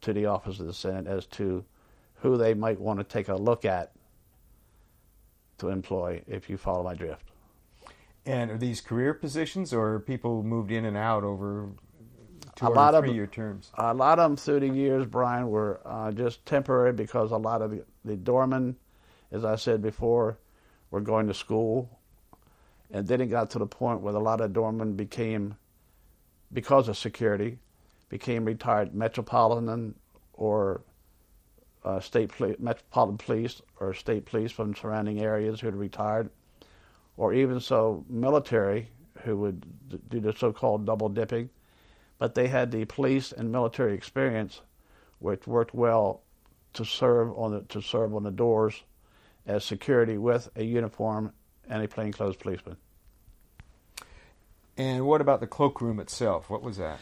to 0.00 0.12
the 0.12 0.26
office 0.26 0.58
of 0.58 0.66
the 0.66 0.72
Senate 0.72 1.06
as 1.06 1.26
to 1.26 1.64
who 2.22 2.36
they 2.36 2.54
might 2.54 2.80
want 2.80 3.00
to 3.00 3.04
take 3.04 3.28
a 3.28 3.34
look 3.34 3.64
at 3.64 3.92
to 5.58 5.68
employ, 5.68 6.22
if 6.26 6.48
you 6.48 6.56
follow 6.56 6.84
my 6.84 6.94
drift. 6.94 7.30
And 8.24 8.52
are 8.52 8.58
these 8.58 8.80
career 8.80 9.12
positions, 9.12 9.74
or 9.74 9.98
people 9.98 10.44
moved 10.44 10.70
in 10.70 10.84
and 10.84 10.96
out 10.96 11.24
over 11.24 11.68
two 12.54 12.66
a 12.66 12.70
or 12.70 12.74
lot 12.74 12.94
three 12.94 13.10
of 13.10 13.14
year 13.16 13.26
terms? 13.26 13.70
A 13.74 13.92
lot 13.92 14.20
of 14.20 14.30
them 14.30 14.36
through 14.36 14.60
the 14.60 14.68
years, 14.68 15.04
Brien, 15.04 15.48
were 15.48 15.80
uh, 15.84 16.12
just 16.12 16.46
temporary 16.46 16.92
because 16.92 17.32
a 17.32 17.36
lot 17.36 17.60
of 17.60 17.72
the, 17.72 17.84
the 18.04 18.16
doormen, 18.16 18.76
as 19.32 19.44
I 19.44 19.56
said 19.56 19.82
before, 19.82 20.38
were 20.92 21.00
going 21.00 21.26
to 21.26 21.34
school, 21.34 21.98
and 22.92 23.08
then 23.08 23.20
it 23.20 23.26
got 23.26 23.50
to 23.50 23.58
the 23.58 23.66
point 23.66 24.00
where 24.00 24.14
a 24.14 24.20
lot 24.20 24.40
of 24.40 24.52
doormen 24.52 24.94
became, 24.94 25.56
because 26.52 26.88
of 26.88 26.96
security, 26.96 27.58
became 28.08 28.44
retired 28.44 28.94
metropolitan 28.94 29.96
or 30.34 30.82
uh, 31.84 32.00
state 32.00 32.30
poli- 32.30 32.56
metropolitan 32.58 33.18
police 33.18 33.62
or 33.80 33.94
state 33.94 34.24
police 34.24 34.52
from 34.52 34.74
surrounding 34.74 35.20
areas 35.20 35.60
who 35.60 35.66
had 35.66 35.76
retired, 35.76 36.30
or 37.16 37.34
even 37.34 37.60
so 37.60 38.04
military 38.08 38.88
who 39.22 39.36
would 39.36 39.88
d- 39.88 39.98
do 40.08 40.20
the 40.20 40.32
so-called 40.32 40.86
double 40.86 41.08
dipping, 41.08 41.50
but 42.18 42.34
they 42.34 42.48
had 42.48 42.70
the 42.70 42.84
police 42.84 43.32
and 43.32 43.50
military 43.50 43.94
experience, 43.94 44.60
which 45.18 45.46
worked 45.46 45.74
well 45.74 46.22
to 46.74 46.84
serve 46.84 47.36
on 47.36 47.52
the 47.52 47.60
to 47.62 47.80
serve 47.80 48.14
on 48.14 48.22
the 48.22 48.30
doors 48.30 48.82
as 49.46 49.64
security 49.64 50.18
with 50.18 50.48
a 50.56 50.62
uniform 50.62 51.32
and 51.68 51.82
a 51.82 51.88
plainclothes 51.88 52.36
policeman. 52.36 52.76
And 54.76 55.06
what 55.06 55.20
about 55.20 55.40
the 55.40 55.46
cloakroom 55.46 56.00
itself? 56.00 56.48
What 56.48 56.62
was 56.62 56.78
that? 56.78 56.98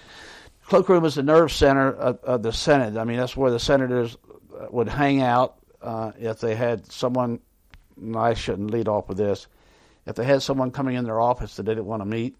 Cloakroom 0.66 1.04
is 1.04 1.14
the 1.14 1.22
nerve 1.22 1.52
center 1.52 1.92
of, 1.92 2.18
of 2.24 2.42
the 2.42 2.52
Senate. 2.52 2.96
I 2.96 3.04
mean, 3.04 3.18
that's 3.18 3.36
where 3.36 3.50
the 3.50 3.58
senators 3.58 4.16
would 4.70 4.88
hang 4.88 5.22
out 5.22 5.56
uh, 5.82 6.12
if 6.18 6.40
they 6.40 6.54
had 6.54 6.90
someone. 6.90 7.40
and 7.96 8.16
I 8.16 8.34
shouldn't 8.34 8.70
lead 8.70 8.88
off 8.88 9.08
with 9.08 9.18
this. 9.18 9.46
If 10.06 10.16
they 10.16 10.24
had 10.24 10.42
someone 10.42 10.70
coming 10.70 10.96
in 10.96 11.04
their 11.04 11.20
office 11.20 11.56
that 11.56 11.64
they 11.64 11.74
didn't 11.74 11.86
want 11.86 12.02
to 12.02 12.06
meet, 12.06 12.36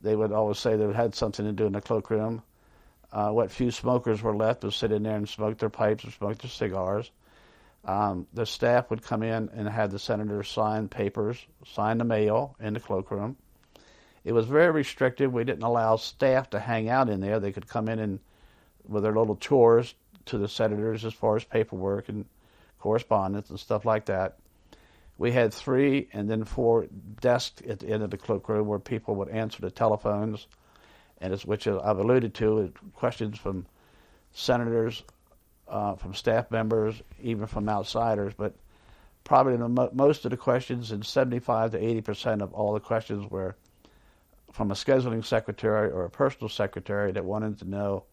they 0.00 0.16
would 0.16 0.32
always 0.32 0.58
say 0.58 0.76
they 0.76 0.92
had 0.92 1.14
something 1.14 1.44
to 1.44 1.52
do 1.52 1.66
in 1.66 1.72
the 1.72 1.80
cloakroom. 1.80 2.42
Uh, 3.12 3.30
what 3.30 3.50
few 3.50 3.70
smokers 3.70 4.22
were 4.22 4.34
left 4.34 4.64
would 4.64 4.72
sit 4.72 4.90
in 4.90 5.02
there 5.02 5.16
and 5.16 5.28
smoke 5.28 5.58
their 5.58 5.68
pipes 5.68 6.04
or 6.04 6.10
smoke 6.10 6.38
their 6.38 6.50
cigars. 6.50 7.10
Um, 7.84 8.26
the 8.32 8.46
staff 8.46 8.90
would 8.90 9.02
come 9.02 9.22
in 9.22 9.50
and 9.54 9.68
have 9.68 9.90
the 9.90 9.98
senators 9.98 10.48
sign 10.48 10.88
papers, 10.88 11.44
sign 11.66 11.98
the 11.98 12.04
mail 12.04 12.56
in 12.60 12.74
the 12.74 12.80
cloakroom. 12.80 13.36
It 14.24 14.32
was 14.32 14.46
very 14.46 14.70
restrictive. 14.70 15.32
We 15.32 15.44
didn't 15.44 15.64
allow 15.64 15.96
staff 15.96 16.50
to 16.50 16.60
hang 16.60 16.88
out 16.88 17.08
in 17.08 17.20
there. 17.20 17.40
They 17.40 17.52
could 17.52 17.66
come 17.66 17.88
in 17.88 17.98
and 17.98 18.20
with 18.86 19.02
their 19.02 19.14
little 19.14 19.36
chores 19.36 19.94
to 20.26 20.38
the 20.38 20.48
senators 20.48 21.04
as 21.04 21.12
far 21.12 21.36
as 21.36 21.44
paperwork 21.44 22.08
and 22.08 22.24
correspondence 22.78 23.50
and 23.50 23.58
stuff 23.60 23.84
like 23.84 24.06
that. 24.06 24.38
We 25.18 25.30
had 25.30 25.54
three 25.54 26.08
and 26.12 26.28
then 26.28 26.44
four 26.44 26.86
desks 27.20 27.62
at 27.68 27.80
the 27.80 27.88
end 27.88 28.02
of 28.02 28.10
the 28.10 28.16
cloakroom 28.16 28.66
where 28.66 28.78
people 28.78 29.14
would 29.16 29.28
answer 29.28 29.60
the 29.60 29.70
telephones, 29.70 30.46
and 31.20 31.32
as 31.32 31.46
which 31.46 31.66
I've 31.66 31.98
alluded 31.98 32.34
to, 32.34 32.72
questions 32.94 33.38
from 33.38 33.66
senators, 34.32 35.04
uh, 35.68 35.94
from 35.94 36.14
staff 36.14 36.50
members, 36.50 37.00
even 37.22 37.46
from 37.46 37.68
outsiders. 37.68 38.34
But 38.34 38.54
probably 39.22 39.56
the 39.56 39.68
mo- 39.68 39.90
most 39.92 40.24
of 40.24 40.30
the 40.32 40.36
questions, 40.36 40.90
and 40.90 41.06
75 41.06 41.72
to 41.72 41.78
80 41.78 42.00
percent 42.00 42.42
of 42.42 42.52
all 42.52 42.72
the 42.72 42.80
questions, 42.80 43.30
were 43.30 43.54
from 44.50 44.70
a 44.70 44.74
scheduling 44.74 45.24
secretary 45.24 45.90
or 45.90 46.04
a 46.04 46.10
personal 46.10 46.48
secretary 46.48 47.12
that 47.12 47.24
wanted 47.24 47.58
to 47.60 47.68
know 47.68 48.04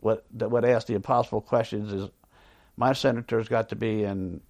what 0.00 0.24
that 0.34 0.50
would 0.50 0.64
ask 0.64 0.86
the 0.86 0.94
impossible 0.94 1.40
questions 1.40 1.92
is 1.92 2.08
my 2.76 2.92
senator's 2.92 3.48
got 3.48 3.68
to 3.70 3.76
be 3.76 4.04
in 4.04 4.40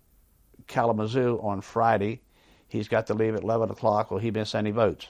Kalamazoo 0.66 1.40
on 1.42 1.60
Friday. 1.60 2.20
He's 2.68 2.88
got 2.88 3.08
to 3.08 3.14
leave 3.14 3.34
at 3.34 3.42
11 3.42 3.70
o'clock. 3.70 4.10
Will 4.10 4.18
he 4.18 4.30
miss 4.30 4.54
any 4.54 4.70
votes? 4.70 5.08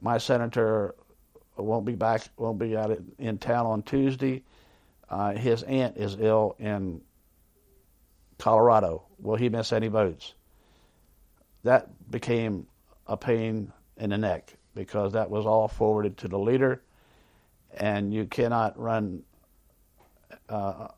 My 0.00 0.18
senator 0.18 0.94
won't 1.56 1.84
be 1.84 1.94
back, 1.94 2.22
won't 2.36 2.58
be 2.58 2.76
out 2.76 2.98
in 3.18 3.38
town 3.38 3.66
on 3.66 3.82
Tuesday. 3.82 4.42
Uh, 5.08 5.32
his 5.32 5.62
aunt 5.62 5.96
is 5.96 6.16
ill 6.18 6.56
in 6.58 7.00
Colorado. 8.38 9.04
Will 9.18 9.36
he 9.36 9.48
miss 9.48 9.72
any 9.72 9.88
votes? 9.88 10.34
That 11.62 12.10
became 12.10 12.66
a 13.06 13.16
pain 13.16 13.72
in 13.96 14.10
the 14.10 14.18
neck 14.18 14.54
because 14.74 15.12
that 15.12 15.30
was 15.30 15.46
all 15.46 15.68
forwarded 15.68 16.18
to 16.18 16.28
the 16.28 16.38
leader, 16.38 16.82
and 17.76 18.12
you 18.12 18.26
cannot 18.26 18.78
run 18.78 19.22
uh, 20.48 20.88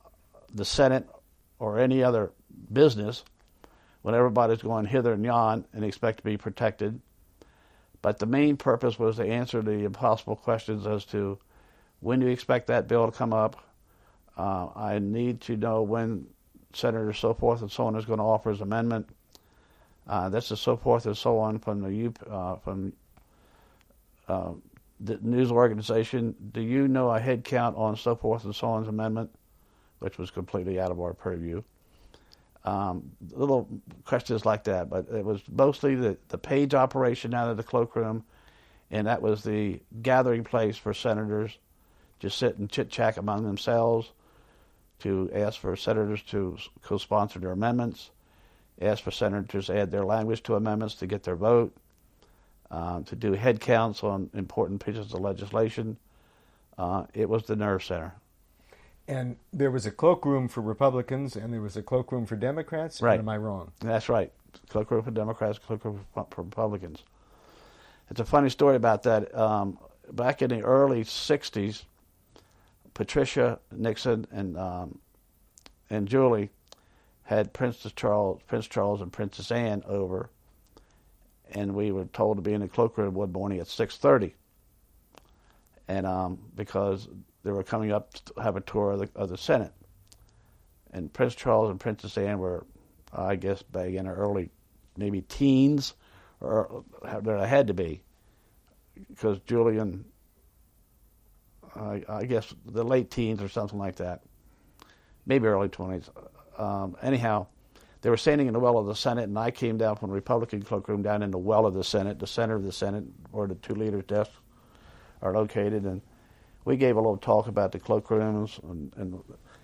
the 0.55 0.65
Senate 0.65 1.09
or 1.59 1.79
any 1.79 2.03
other 2.03 2.33
business 2.73 3.25
when 4.03 4.15
everybody's 4.15 4.63
going 4.63 4.87
hither 4.87 5.13
and 5.13 5.25
yon 5.25 5.65
and 5.73 5.85
expect 5.85 6.19
to 6.19 6.25
be 6.25 6.37
protected. 6.37 7.01
But 8.01 8.19
the 8.19 8.27
main 8.27 8.57
purpose 8.57 8.99
was 8.99 9.17
to 9.17 9.25
answer 9.25 9.61
the 9.61 9.85
impossible 9.85 10.37
questions 10.37 10.87
as 10.87 11.05
to 11.07 11.39
when 12.01 12.21
do 12.21 12.27
you 12.27 12.33
expect 12.33 12.69
that 12.69 12.87
bill 12.87 13.11
to 13.11 13.17
come 13.17 13.33
up? 13.33 13.57
Uh, 14.37 14.69
I 14.77 15.01
need 15.01 15.41
to 15.43 15.57
know 15.57 15.83
when 15.83 16.29
Senator 16.73 17.13
so 17.13 17.35
forth 17.35 17.61
and 17.61 17.71
so 17.71 17.87
on 17.87 17.97
is 17.97 18.05
going 18.05 18.19
to 18.19 18.25
offer 18.25 18.51
his 18.51 18.61
amendment. 18.61 19.09
Uh, 20.07 20.29
this 20.29 20.53
is 20.53 20.61
so 20.61 20.77
forth 20.77 21.07
and 21.07 21.17
so 21.17 21.39
on 21.39 21.59
from 21.59 21.83
the 21.83 22.13
uh, 22.31 22.57
from 22.57 22.93
uh, 24.29 24.53
the 25.01 25.19
news 25.23 25.51
organization. 25.51 26.35
Do 26.53 26.61
you 26.61 26.89
know 26.89 27.11
a 27.11 27.21
head 27.21 27.45
count 27.45 27.77
on 27.77 27.97
so 27.97 28.17
forth 28.17 28.45
and 28.45 28.55
so 28.55 28.69
on's 28.69 28.89
amendment, 28.89 29.31
which 29.99 30.19
was 30.19 30.31
completely 30.31 30.81
out 30.81 30.91
of 30.91 31.01
our 31.01 31.15
purview? 31.15 31.63
Um, 32.65 33.13
little 33.31 33.69
questions 34.05 34.45
like 34.45 34.65
that, 34.65 34.91
but 34.91 35.09
it 35.09 35.25
was 35.25 35.41
mostly 35.51 35.95
the, 35.95 36.19
the 36.29 36.39
page 36.39 36.75
operation 36.75 37.33
out 37.33 37.49
of 37.49 37.57
the 37.57 37.63
cloakroom, 37.63 38.25
and 38.91 39.07
that 39.07 39.23
was 39.23 39.43
the 39.43 39.81
gathering 40.03 40.45
place 40.45 40.77
for 40.77 40.93
senators 40.93 41.59
just 42.19 42.39
sit 42.39 42.59
and 42.59 42.71
chit 42.71 42.91
chat 42.91 43.17
among 43.17 43.45
themselves, 43.45 44.13
to 45.01 45.31
ask 45.33 45.61
for 45.61 45.77
senators 45.77 46.23
to 46.23 46.57
co 46.83 46.99
sponsor 46.99 47.39
their 47.39 47.53
amendments, 47.53 48.11
ask 48.81 49.03
for 49.03 49.13
senators 49.13 49.67
to 49.67 49.79
add 49.79 49.91
their 49.91 50.05
language 50.05 50.43
to 50.43 50.57
amendments 50.57 50.97
to 50.97 51.07
get 51.07 51.23
their 51.23 51.37
vote, 51.37 51.77
um, 52.71 53.05
to 53.05 53.17
do 53.17 53.33
head 53.33 53.61
counts 53.61 54.03
on 54.03 54.31
important 54.35 54.85
pieces 54.85 55.13
of 55.13 55.21
legislation. 55.21 55.97
Uh, 56.77 57.05
it 57.15 57.29
was 57.29 57.45
the 57.45 57.57
nerve 57.57 57.83
center. 57.83 58.15
And 59.07 59.37
there 59.53 59.71
was 59.71 59.87
a 59.87 59.91
cloakroom 59.91 60.49
for 60.49 60.61
Republicans 60.61 61.35
and 61.35 61.53
there 61.53 61.63
was 61.63 61.77
a 61.77 61.83
cloakroom 61.83 62.27
for 62.27 62.37
Democrats. 62.37 63.01
Right. 63.01 63.19
am 63.19 63.29
I 63.29 63.39
wrong? 63.39 63.73
That's 63.81 64.09
right. 64.09 64.31
Cloakroom 64.69 65.03
for 65.03 65.11
Democrats, 65.11 65.59
cloakroom 65.59 66.05
for 66.15 66.43
Republicans. 66.43 67.03
It's 68.11 68.21
a 68.21 68.25
funny 68.25 68.51
story 68.51 68.77
about 68.77 69.03
that. 69.05 69.35
Um, 69.35 69.79
back 70.13 70.43
in 70.43 70.51
the 70.51 70.63
early 70.63 71.05
'60s, 71.05 71.85
Patricia 72.95 73.61
Nixon 73.71 74.27
and 74.31 74.57
um, 74.57 74.99
and 75.91 76.09
Julie 76.09 76.51
had 77.25 77.53
Princess 77.53 77.93
Charles, 77.93 78.41
Prince 78.47 78.67
Charles, 78.67 79.01
and 79.01 79.13
Princess 79.13 79.51
Anne 79.51 79.83
over, 79.87 80.31
and 81.53 81.75
we 81.75 81.93
were 81.93 82.05
told 82.07 82.37
to 82.37 82.43
be 82.43 82.53
in 82.53 82.61
the 82.61 82.69
cloakroom 82.69 83.15
one 83.15 83.33
morning 83.33 83.61
at 83.61 83.67
6:30. 83.67 84.33
And 85.87 86.07
um, 86.07 86.39
because 86.55 87.09
they 87.45 87.51
were 87.51 87.63
coming 87.63 87.93
up 87.93 88.13
to 88.13 88.41
have 88.43 88.57
a 88.57 88.61
tour 88.61 88.93
of 88.93 89.01
the, 89.01 89.11
of 89.15 89.31
the 89.31 89.39
Senate. 89.39 89.73
And 90.93 91.13
Prince 91.13 91.35
Charles 91.35 91.71
and 91.71 91.81
Princess 91.81 92.17
Anne 92.19 92.39
were, 92.39 92.67
I 93.13 93.37
guess, 93.37 93.63
back 93.63 93.93
in 93.93 94.05
their 94.05 94.15
early, 94.15 94.51
maybe 94.97 95.23
teens, 95.23 95.95
or 96.41 96.85
there 97.23 97.47
had 97.47 97.67
to 97.69 97.75
be, 97.75 98.03
because 99.09 99.39
Julian, 99.41 100.05
I, 101.75 102.03
I 102.09 102.25
guess, 102.25 102.55
the 102.67 102.85
late 102.85 103.11
teens 103.11 103.43
or 103.43 103.49
something 103.49 103.79
like 103.79 103.97
that, 103.97 104.23
maybe 105.27 105.47
early 105.47 105.69
20s. 105.69 106.09
Um, 106.59 106.97
anyhow, 107.03 107.47
they 108.01 108.11
were 108.11 108.17
standing 108.17 108.47
in 108.47 108.53
the 108.53 108.61
well 108.61 108.79
of 108.79 108.87
the 108.87 108.95
Senate, 108.95 109.25
and 109.25 109.39
I 109.39 109.51
came 109.51 109.77
down 109.77 109.97
from 109.97 110.11
the 110.11 110.15
Republican 110.15 110.63
cloakroom 110.63 111.03
down 111.03 111.23
in 111.23 111.31
the 111.31 111.39
well 111.39 111.67
of 111.67 111.75
the 111.75 111.85
Senate, 111.85 112.19
the 112.19 112.27
center 112.27 112.55
of 112.55 112.63
the 112.63 112.73
Senate, 112.73 113.05
where 113.33 113.49
the 113.49 113.57
two 113.57 113.75
leaders' 113.75 114.05
desks 114.07 114.35
are 115.21 115.35
located, 115.35 115.85
and 115.85 116.01
we 116.65 116.77
gave 116.77 116.97
a 116.97 117.01
little 117.01 117.17
talk 117.17 117.49
about 117.49 117.73
the 117.73 117.81
cloakrooms 117.81 118.63
and, 118.71 118.93
and 118.97 119.21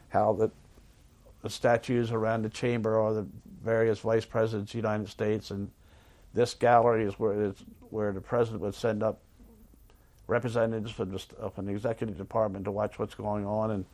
how 0.09 0.33
the, 0.33 0.51
the 1.43 1.51
statues 1.51 2.11
around 2.11 2.43
the 2.43 2.49
chamber 2.49 2.99
are 2.99 3.15
the 3.15 3.27
various 3.63 4.01
vice 4.01 4.25
presidents 4.25 4.71
of 4.71 4.73
the 4.73 4.89
United 4.89 5.09
States, 5.09 5.51
and 5.51 5.71
this 6.33 6.55
gallery 6.55 7.05
is 7.05 7.15
where 7.15 7.45
it's, 7.45 7.65
where 7.91 8.13
the 8.13 8.21
president 8.21 8.61
would 8.63 8.75
send 8.75 9.03
up 9.03 9.21
representatives 10.27 10.91
from 10.91 11.11
the, 11.11 11.19
from 11.55 11.67
the 11.67 11.73
executive 11.73 12.17
department 12.17 12.65
to 12.65 12.73
watch 12.73 12.99
what's 12.99 13.15
going 13.15 13.47
on, 13.47 13.71
and 13.71 13.85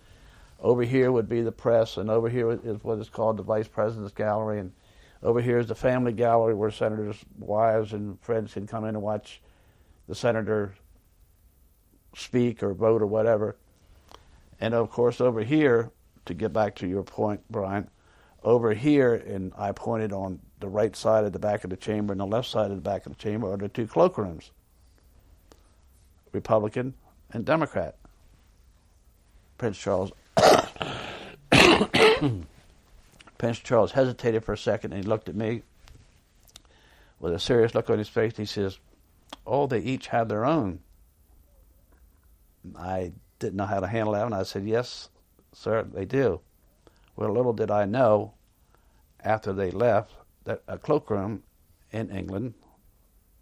over 0.61 0.83
here 0.83 1.11
would 1.11 1.29
be 1.29 1.43
the 1.43 1.53
press, 1.53 1.97
and 1.97 2.11
over 2.11 2.29
here 2.29 2.51
is 2.51 2.83
what 2.85 2.99
is 2.99 3.09
called 3.09 3.37
the 3.37 3.43
vice 3.43 3.69
president's 3.69 4.13
gallery, 4.13 4.61
and 4.61 4.73
over 5.23 5.41
here 5.41 5.59
is 5.59 5.67
the 5.67 5.75
family 5.75 6.13
gallery 6.13 6.55
where 6.55 6.71
senators' 6.71 7.25
wives 7.39 7.93
and 7.93 8.21
friends 8.21 8.53
can 8.53 8.67
come 8.67 8.85
in 8.85 8.95
and 8.95 9.03
watch 9.03 9.41
the 10.09 10.15
senator 10.15 10.75
speak 12.15 12.63
or 12.63 12.75
vote 12.75 13.03
or 13.03 13.07
whatever. 13.07 13.57
And 14.61 14.75
of 14.75 14.91
course, 14.91 15.21
over 15.21 15.43
here, 15.43 15.91
to 16.27 16.35
get 16.35 16.53
back 16.53 16.75
to 16.77 16.87
your 16.87 17.03
point, 17.03 17.41
Brien, 17.51 17.89
over 18.43 18.75
here, 18.75 19.15
and 19.15 19.53
I 19.57 19.73
pointed 19.73 20.13
on 20.13 20.41
the 20.61 20.69
right 20.69 20.95
side 20.95 21.25
of 21.25 21.33
the 21.33 21.39
back 21.39 21.65
of 21.65 21.71
the 21.71 21.77
chamber 21.77 22.13
and 22.13 22.21
the 22.21 22.27
left 22.27 22.49
side 22.49 22.71
of 22.71 22.77
the 22.77 22.83
back 22.83 23.07
of 23.07 23.13
the 23.13 23.23
chamber 23.23 23.53
are 23.53 23.57
the 23.57 23.69
two 23.69 23.87
cloakrooms 23.87 24.51
Republican 26.33 26.95
and 27.33 27.45
Democrat. 27.45 27.97
Prince 29.59 29.79
Charles. 29.79 30.13
Prince 33.39 33.59
Charles 33.61 33.93
hesitated 33.93 34.45
for 34.45 34.53
a 34.53 34.59
second 34.59 34.93
and 34.93 35.03
he 35.03 35.09
looked 35.09 35.29
at 35.29 35.35
me 35.35 35.63
with 37.19 37.33
a 37.33 37.39
serious 37.39 37.75
look 37.75 37.89
on 37.91 37.99
his 37.99 38.09
face. 38.09 38.37
He 38.37 38.45
says, 38.45 38.79
Oh, 39.47 39.67
they 39.67 39.81
each 39.81 40.09
have 40.09 40.29
their 40.29 40.45
own. 40.45 40.81
I 42.77 43.13
didn't 43.39 43.57
know 43.57 43.65
how 43.65 43.81
to 43.81 43.87
handle 43.87 44.13
that, 44.13 44.27
and 44.27 44.35
I 44.35 44.43
said, 44.43 44.65
Yes, 44.67 45.09
sir, 45.53 45.83
they 45.83 46.05
do. 46.05 46.41
Well, 47.17 47.33
little 47.33 47.53
did 47.53 47.71
I 47.71 47.87
know 47.87 48.35
after 49.25 49.53
they 49.53 49.71
left 49.71 50.13
that 50.45 50.63
a 50.69 50.79
cloakroom 50.79 51.43
in 51.93 52.11
England 52.11 52.55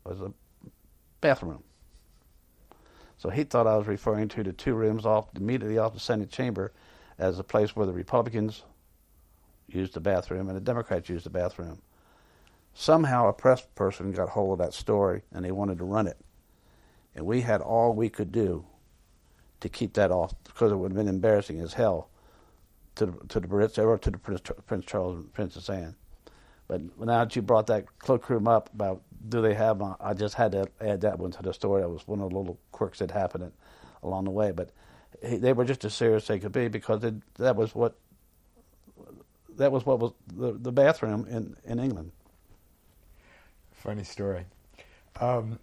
was 0.05 0.21
a 0.21 0.33
bathroom. 1.21 1.63
So 3.19 3.31
he 3.31 3.45
thought 3.45 3.67
I 3.67 3.77
was 3.77 3.87
referring 3.87 4.29
to 4.29 4.45
the 4.45 4.53
two 4.53 4.75
rooms 4.75 5.05
off 5.05 5.27
immediately 5.35 5.79
off 5.79 5.95
the 5.95 6.01
Senate 6.01 6.31
chamber 6.31 6.73
as 7.19 7.39
a 7.39 7.45
place 7.45 7.75
where 7.75 7.87
the 7.87 7.93
Republicans 7.93 8.63
used 9.69 9.95
the 9.95 10.01
bathroom 10.01 10.49
and 10.49 10.57
the 10.57 10.61
Democrats 10.61 11.09
used 11.09 11.27
the 11.27 11.31
bathroom. 11.31 11.81
Somehow 12.75 13.29
a 13.29 13.33
press 13.33 13.67
person 13.75 14.13
got 14.13 14.31
hold 14.31 14.53
of 14.53 14.65
that 14.65 14.75
story 14.75 15.23
and 15.33 15.45
they 15.45 15.51
wanted 15.51 15.79
to 15.79 15.85
run 15.85 16.07
it. 16.07 16.17
And 17.15 17.27
we 17.27 17.41
had 17.41 17.61
all 17.61 17.93
we 17.93 18.09
could 18.09 18.31
do 18.31 18.65
to 19.61 19.69
keep 19.69 19.95
that 19.95 20.13
off 20.13 20.33
because 20.45 20.71
it 20.71 20.77
would 20.77 20.93
have 20.93 20.97
been 20.97 21.09
embarrassing 21.09 21.61
as 21.61 21.75
hell 21.75 22.09
to 22.95 23.07
the, 23.07 23.13
to 23.29 23.41
the 23.41 23.49
Brits 23.49 23.79
or 23.79 23.99
to 23.99 24.11
the 24.11 24.19
Prince, 24.19 24.43
Prince 24.67 24.85
Charles 24.85 25.17
and 25.17 25.33
Princess 25.33 25.69
Anne. 25.69 25.97
But 26.69 26.83
now 26.99 27.25
that 27.25 27.35
you 27.35 27.43
brought 27.43 27.67
that 27.69 27.87
cloakroom 27.99 28.47
up 28.47 28.71
about 28.75 29.03
do 29.29 29.41
they 29.41 29.55
have, 29.55 29.83
uh, 29.83 29.97
I 30.01 30.15
just 30.15 30.35
had 30.35 30.53
to 30.53 30.69
add 30.81 31.01
that 31.01 31.19
one 31.19 31.31
to 31.33 31.43
the 31.43 31.53
story. 31.53 31.83
That 31.83 31.89
was 31.89 32.07
one 32.07 32.21
of 32.21 32.31
the 32.31 32.37
little 32.37 32.59
quirks 32.73 32.99
that 32.99 33.11
happened 33.11 33.51
along 34.03 34.25
the 34.25 34.31
way. 34.31 34.53
But 34.53 34.71
they 35.23 35.53
were 35.53 35.65
just 35.65 35.85
as 35.85 35.95
serious 35.95 36.25
as 36.25 36.29
they 36.29 36.39
could 36.39 36.53
be 36.53 36.69
because 36.69 37.03
it, 37.05 37.15
that 37.35 37.57
was 37.57 37.75
what 37.75 37.97
that 39.57 39.73
was 39.73 39.85
what 39.85 39.99
was 39.99 40.13
the, 40.35 40.53
the 40.53 40.73
bathroom 40.73 41.27
in, 41.29 41.57
in 41.65 41.79
England. 41.79 42.13
Funny 43.73 44.05
story. 44.05 44.45
Um, 45.21 45.59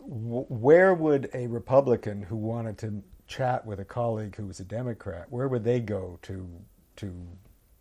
where 0.00 0.94
would 0.94 1.28
a 1.34 1.46
Republican 1.46 2.22
who 2.22 2.36
wanted 2.36 2.78
to 2.78 3.02
chat 3.26 3.66
with 3.66 3.78
a 3.78 3.84
colleague 3.84 4.36
who 4.36 4.46
was 4.46 4.58
a 4.58 4.64
Democrat, 4.64 5.26
where 5.28 5.48
would 5.48 5.64
they 5.64 5.80
go 5.80 6.18
to 6.22 6.48
to 6.96 7.14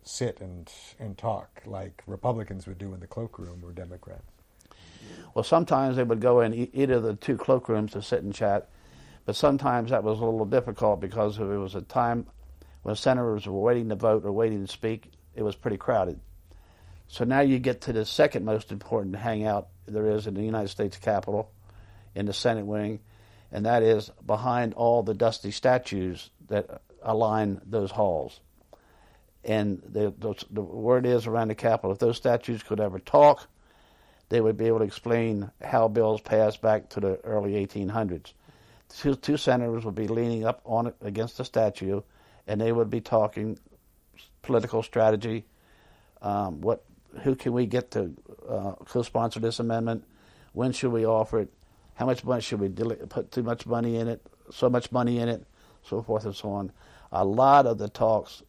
sit 0.04 0.42
and 0.42 0.72
and 1.00 1.18
talk 1.18 1.62
like 1.66 2.04
Republicans 2.06 2.68
would 2.68 2.78
do 2.78 2.94
in 2.94 3.00
the 3.00 3.08
cloakroom 3.08 3.64
or 3.64 3.72
Democrats? 3.72 4.24
Well, 5.34 5.44
sometimes 5.44 5.96
they 5.96 6.04
would 6.04 6.20
go 6.20 6.42
in 6.42 6.70
either 6.74 6.96
of 6.96 7.04
the 7.04 7.16
two 7.16 7.38
cloakrooms 7.38 7.92
to 7.92 8.02
sit 8.02 8.24
and 8.24 8.34
chat, 8.34 8.70
but 9.28 9.36
sometimes 9.36 9.92
that 9.92 10.06
was 10.06 10.22
a 10.22 10.24
little 10.24 10.46
difficult 10.46 11.02
because 11.02 11.38
it 11.38 11.44
was 11.44 11.76
a 11.76 11.82
time 11.82 12.26
when 12.84 12.96
senators 12.96 13.46
were 13.46 13.60
waiting 13.60 13.90
to 13.90 13.96
vote 13.96 14.24
or 14.24 14.32
waiting 14.32 14.66
to 14.66 14.72
speak, 14.72 15.12
it 15.36 15.44
was 15.44 15.54
pretty 15.54 15.76
crowded. 15.76 16.22
So 17.10 17.26
now 17.26 17.42
you 17.42 17.60
get 17.60 17.82
to 17.82 17.94
the 17.94 18.06
second 18.06 18.46
most 18.46 18.72
important 18.72 19.18
hangout 19.18 19.68
there 19.86 20.08
is 20.08 20.28
in 20.28 20.34
the 20.34 20.44
United 20.44 20.70
States 20.70 20.96
Capitol, 20.96 21.52
in 22.16 22.26
the 22.26 22.32
Senate 22.32 22.66
wing, 22.66 23.02
and 23.52 23.66
that 23.66 23.84
is 23.84 24.10
behind 24.26 24.74
all 24.76 25.04
the 25.04 25.14
dusty 25.14 25.52
statues 25.52 26.30
that 26.48 26.82
align 27.02 27.60
those 27.66 27.92
halls. 27.92 28.40
And 29.44 29.82
the, 29.86 30.14
the, 30.18 30.36
the 30.50 30.62
word 30.62 31.06
is 31.06 31.28
around 31.28 31.50
the 31.50 31.56
Capitol, 31.56 31.92
if 31.92 32.00
those 32.00 32.16
statues 32.16 32.64
could 32.64 32.80
ever 32.80 33.00
talk, 33.00 33.50
they 34.30 34.40
would 34.40 34.56
be 34.56 34.68
able 34.68 34.80
to 34.80 34.86
explain 34.86 35.52
how 35.62 35.90
bills 35.90 36.22
passed 36.22 36.62
back 36.62 36.88
to 36.92 37.02
the 37.02 37.20
early 37.26 37.66
1800s. 37.66 38.32
Two, 38.90 39.16
two 39.16 39.38
senators 39.38 39.86
would 39.86 39.96
be 39.96 40.08
leaning 40.08 40.46
up 40.46 40.62
on 40.66 40.94
against 41.02 41.38
the 41.38 41.46
statue, 41.46 42.02
and 42.48 42.60
they 42.60 42.72
would 42.72 42.90
be 42.90 43.02
talking 43.02 43.60
political 44.42 44.82
strategy. 44.82 45.46
Um, 46.22 46.62
what, 46.62 46.84
who 47.24 47.36
can 47.36 47.54
we 47.54 47.66
get 47.66 47.92
to 47.92 48.14
uh, 48.48 48.72
co-sponsor 48.86 49.40
this 49.40 49.60
amendment? 49.60 50.06
When 50.54 50.72
should 50.72 50.92
we 50.92 51.06
offer 51.06 51.42
it? 51.42 51.54
How 51.96 52.06
much 52.06 52.24
money 52.24 52.42
should 52.42 52.60
we 52.60 52.70
put 52.70 53.32
too 53.32 53.44
much 53.44 53.66
money 53.66 53.98
in 53.98 54.08
it? 54.08 54.26
So 54.52 54.70
much 54.70 54.92
money 54.92 55.20
in 55.20 55.30
it, 55.30 55.46
so 55.84 56.02
forth 56.02 56.26
and 56.26 56.36
so 56.36 56.52
on. 56.52 56.72
A 57.12 57.26
lot 57.26 57.66
of 57.66 57.78
the 57.78 57.90
talks, 57.90 58.44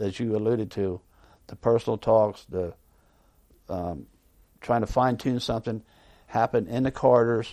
as 0.00 0.20
you 0.20 0.36
alluded 0.36 0.70
to, 0.72 1.00
the 1.48 1.56
personal 1.56 1.98
talks, 1.98 2.44
the 2.48 2.74
um, 3.68 4.06
trying 4.60 4.82
to 4.82 4.86
fine 4.86 5.16
tune 5.16 5.40
something, 5.40 5.82
happen 6.26 6.66
in 6.68 6.84
the 6.84 6.90
corridors, 6.90 7.52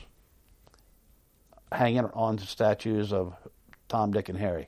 hanging 1.72 2.06
on 2.06 2.38
to 2.38 2.46
statues 2.46 3.14
of 3.14 3.34
Tom, 3.88 4.12
Dick, 4.12 4.30
and 4.30 4.38
Harry. 4.38 4.68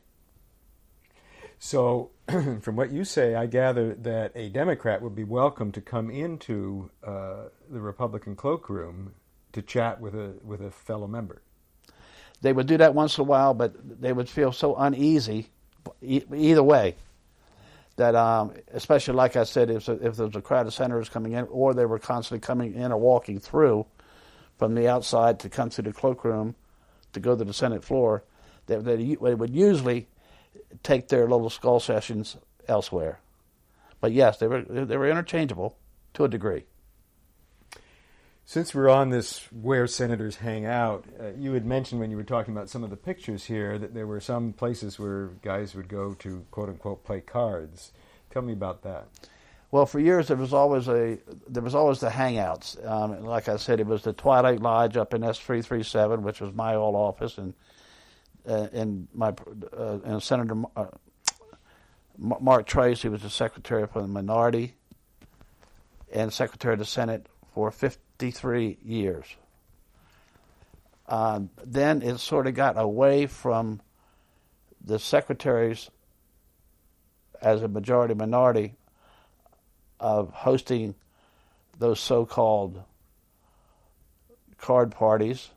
So, 1.60 2.12
from 2.62 2.76
what 2.76 2.92
you 2.92 3.04
say, 3.04 3.36
I 3.36 3.46
gather 3.46 3.94
that 3.96 4.32
a 4.36 4.50
Democrat 4.50 5.02
would 5.02 5.16
be 5.16 5.26
welcome 5.26 5.72
to 5.74 5.82
come 5.82 6.10
into 6.10 6.90
uh, 7.04 7.50
the 7.70 7.82
Republican 7.82 8.36
cloakroom 8.36 9.14
to 9.52 9.62
chat 9.62 10.00
with 10.00 10.16
a 10.16 10.34
with 10.44 10.62
a 10.62 10.72
fellow 10.72 11.08
member. 11.08 11.42
They 12.42 12.54
would 12.54 12.68
do 12.68 12.78
that 12.78 12.96
once 12.96 13.18
in 13.18 13.22
a 13.22 13.26
while, 13.26 13.54
but 13.54 14.02
they 14.02 14.14
would 14.14 14.30
feel 14.30 14.54
so 14.54 14.76
uneasy 14.76 15.50
either 16.02 16.64
way 16.64 16.96
that, 17.98 18.16
um, 18.16 18.54
especially 18.74 19.16
like 19.16 19.36
I 19.36 19.44
said, 19.44 19.70
if, 19.70 19.90
if 19.90 20.16
there 20.16 20.28
was 20.28 20.36
a 20.36 20.42
crowd 20.42 20.68
of 20.68 20.74
senators 20.74 21.10
coming 21.10 21.34
in, 21.34 21.46
or 21.50 21.74
they 21.74 21.86
were 21.86 22.00
constantly 22.00 22.40
coming 22.40 22.74
in 22.74 22.94
or 22.94 22.98
walking 22.98 23.40
through 23.40 23.86
from 24.58 24.74
the 24.74 24.88
outside 24.88 25.40
to 25.42 25.50
come 25.50 25.70
to 25.72 25.82
the 25.82 25.92
cloakroom 25.92 26.56
to 27.14 27.20
go 27.20 27.36
to 27.36 27.44
the 27.44 27.54
Senate 27.54 27.84
floor, 27.84 28.24
they, 28.68 28.78
they, 28.78 29.16
would 29.16 29.54
usually 29.54 30.08
take 30.84 31.08
their 31.08 31.28
little 31.28 31.50
skull 31.50 31.80
sessions 31.80 32.38
elsewhere. 32.68 33.20
But 34.02 34.14
yes, 34.14 34.38
they 34.38 34.48
were 34.48 34.62
they 34.62 34.96
were 34.96 35.10
interchangeable 35.10 35.76
to 36.14 36.24
a 36.24 36.30
degree. 36.30 36.64
Since 38.46 38.74
we're 38.74 38.90
on 38.90 39.10
this 39.10 39.48
where 39.52 39.86
senators 39.86 40.38
hang 40.38 40.66
out, 40.66 41.06
uh, 41.20 41.28
you 41.38 41.54
had 41.54 41.66
mentioned 41.66 42.02
when 42.02 42.10
you 42.10 42.18
were 42.18 42.24
talking 42.24 42.52
about 42.54 42.70
some 42.70 42.84
of 42.84 42.90
the 42.90 42.98
pictures 42.98 43.46
here 43.46 43.78
that 43.78 43.94
there 43.94 44.08
were 44.08 44.20
some 44.20 44.54
places 44.54 44.98
where 44.98 45.28
guys 45.44 45.76
would 45.76 45.88
go 45.88 46.14
to 46.16 46.46
quote 46.50 46.70
unquote 46.70 47.04
play 47.04 47.22
cards. 47.22 47.92
Tell 48.32 48.42
me 48.42 48.54
about 48.54 48.82
that. 48.84 49.08
Well, 49.72 49.86
for 49.86 50.00
years 50.00 50.28
there 50.28 50.38
was 50.38 50.54
always 50.54 50.88
a 50.88 51.20
there 51.48 51.62
was 51.62 51.76
always 51.76 52.00
the 52.00 52.10
hangouts. 52.10 52.84
Um, 52.88 53.24
like 53.24 53.48
I 53.48 53.58
said, 53.58 53.80
it 53.80 53.86
was 53.86 54.04
the 54.04 54.14
Twilight 54.14 54.62
Lodge 54.62 54.98
up 54.98 55.14
in 55.14 55.24
S 55.24 55.40
three 55.40 55.62
three 55.62 55.84
seven, 55.84 56.24
which 56.24 56.42
was 56.42 56.54
my 56.54 56.76
old 56.76 56.96
office, 56.96 57.38
and 57.38 57.54
uh, 58.48 58.68
and 58.74 59.08
my 59.14 59.34
uh, 59.78 60.00
and 60.04 60.24
Senator 60.24 60.64
uh, 60.76 60.88
Mark 62.18 62.66
Trice, 62.66 63.02
who 63.02 63.12
was 63.12 63.22
the 63.22 63.30
secretary 63.30 63.86
for 63.88 64.02
the 64.02 64.08
minority 64.08 64.74
and 66.12 66.34
secretary 66.34 66.74
of 66.74 66.80
the 66.80 66.86
Senate 66.86 67.28
for 67.54 67.72
53 67.72 68.78
years. 68.84 69.26
Uh, 71.08 71.42
then 71.64 72.02
it 72.02 72.18
sort 72.20 72.48
of 72.48 72.56
got 72.56 72.78
away 72.78 73.26
from 73.26 73.82
the 74.84 75.00
secretaries 75.00 75.90
as 77.42 77.62
a 77.64 77.68
majority 77.68 78.14
minority 78.14 78.76
of 80.00 80.32
hosting 80.32 80.96
those 81.78 82.00
so-called 82.00 82.84
card 84.58 84.92
parties. 84.92 85.50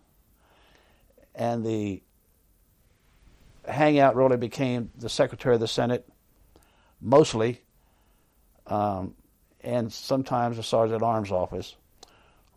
And 1.34 1.64
the 1.64 2.02
hangout 3.66 4.16
really 4.16 4.36
became 4.36 4.90
the 4.96 5.08
Secretary 5.08 5.54
of 5.54 5.60
the 5.60 5.68
Senate, 5.68 6.08
mostly, 7.00 7.62
um, 8.66 9.14
and 9.62 9.92
sometimes 9.92 10.56
the 10.56 10.62
Sergeant 10.62 11.02
at 11.02 11.06
Arms 11.06 11.30
office, 11.30 11.76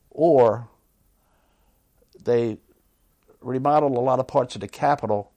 or 0.09 0.67
they 2.23 2.57
remodeled 3.41 3.95
a 3.95 3.99
lot 3.99 4.19
of 4.19 4.27
parts 4.27 4.55
of 4.55 4.61
the 4.61 4.67
Capitol 4.67 5.31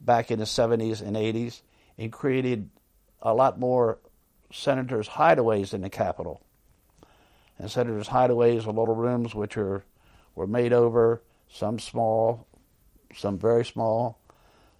back 0.00 0.30
in 0.30 0.38
the 0.38 0.44
70s 0.44 1.00
and 1.00 1.16
80s 1.16 1.60
and 1.98 2.12
created 2.12 2.70
a 3.22 3.34
lot 3.34 3.58
more 3.58 3.98
senators' 4.54 5.08
hideaways 5.08 5.74
in 5.74 5.82
the 5.82 5.90
Capitol. 5.90 6.40
And 7.58 7.70
senators' 7.70 8.08
hideaways 8.08 8.66
are 8.66 8.72
little 8.72 8.94
rooms 8.94 9.34
which 9.34 9.56
are 9.56 9.84
were 10.34 10.46
made 10.46 10.72
over, 10.72 11.22
some 11.48 11.78
small, 11.78 12.46
some 13.14 13.38
very 13.38 13.64
small, 13.64 14.18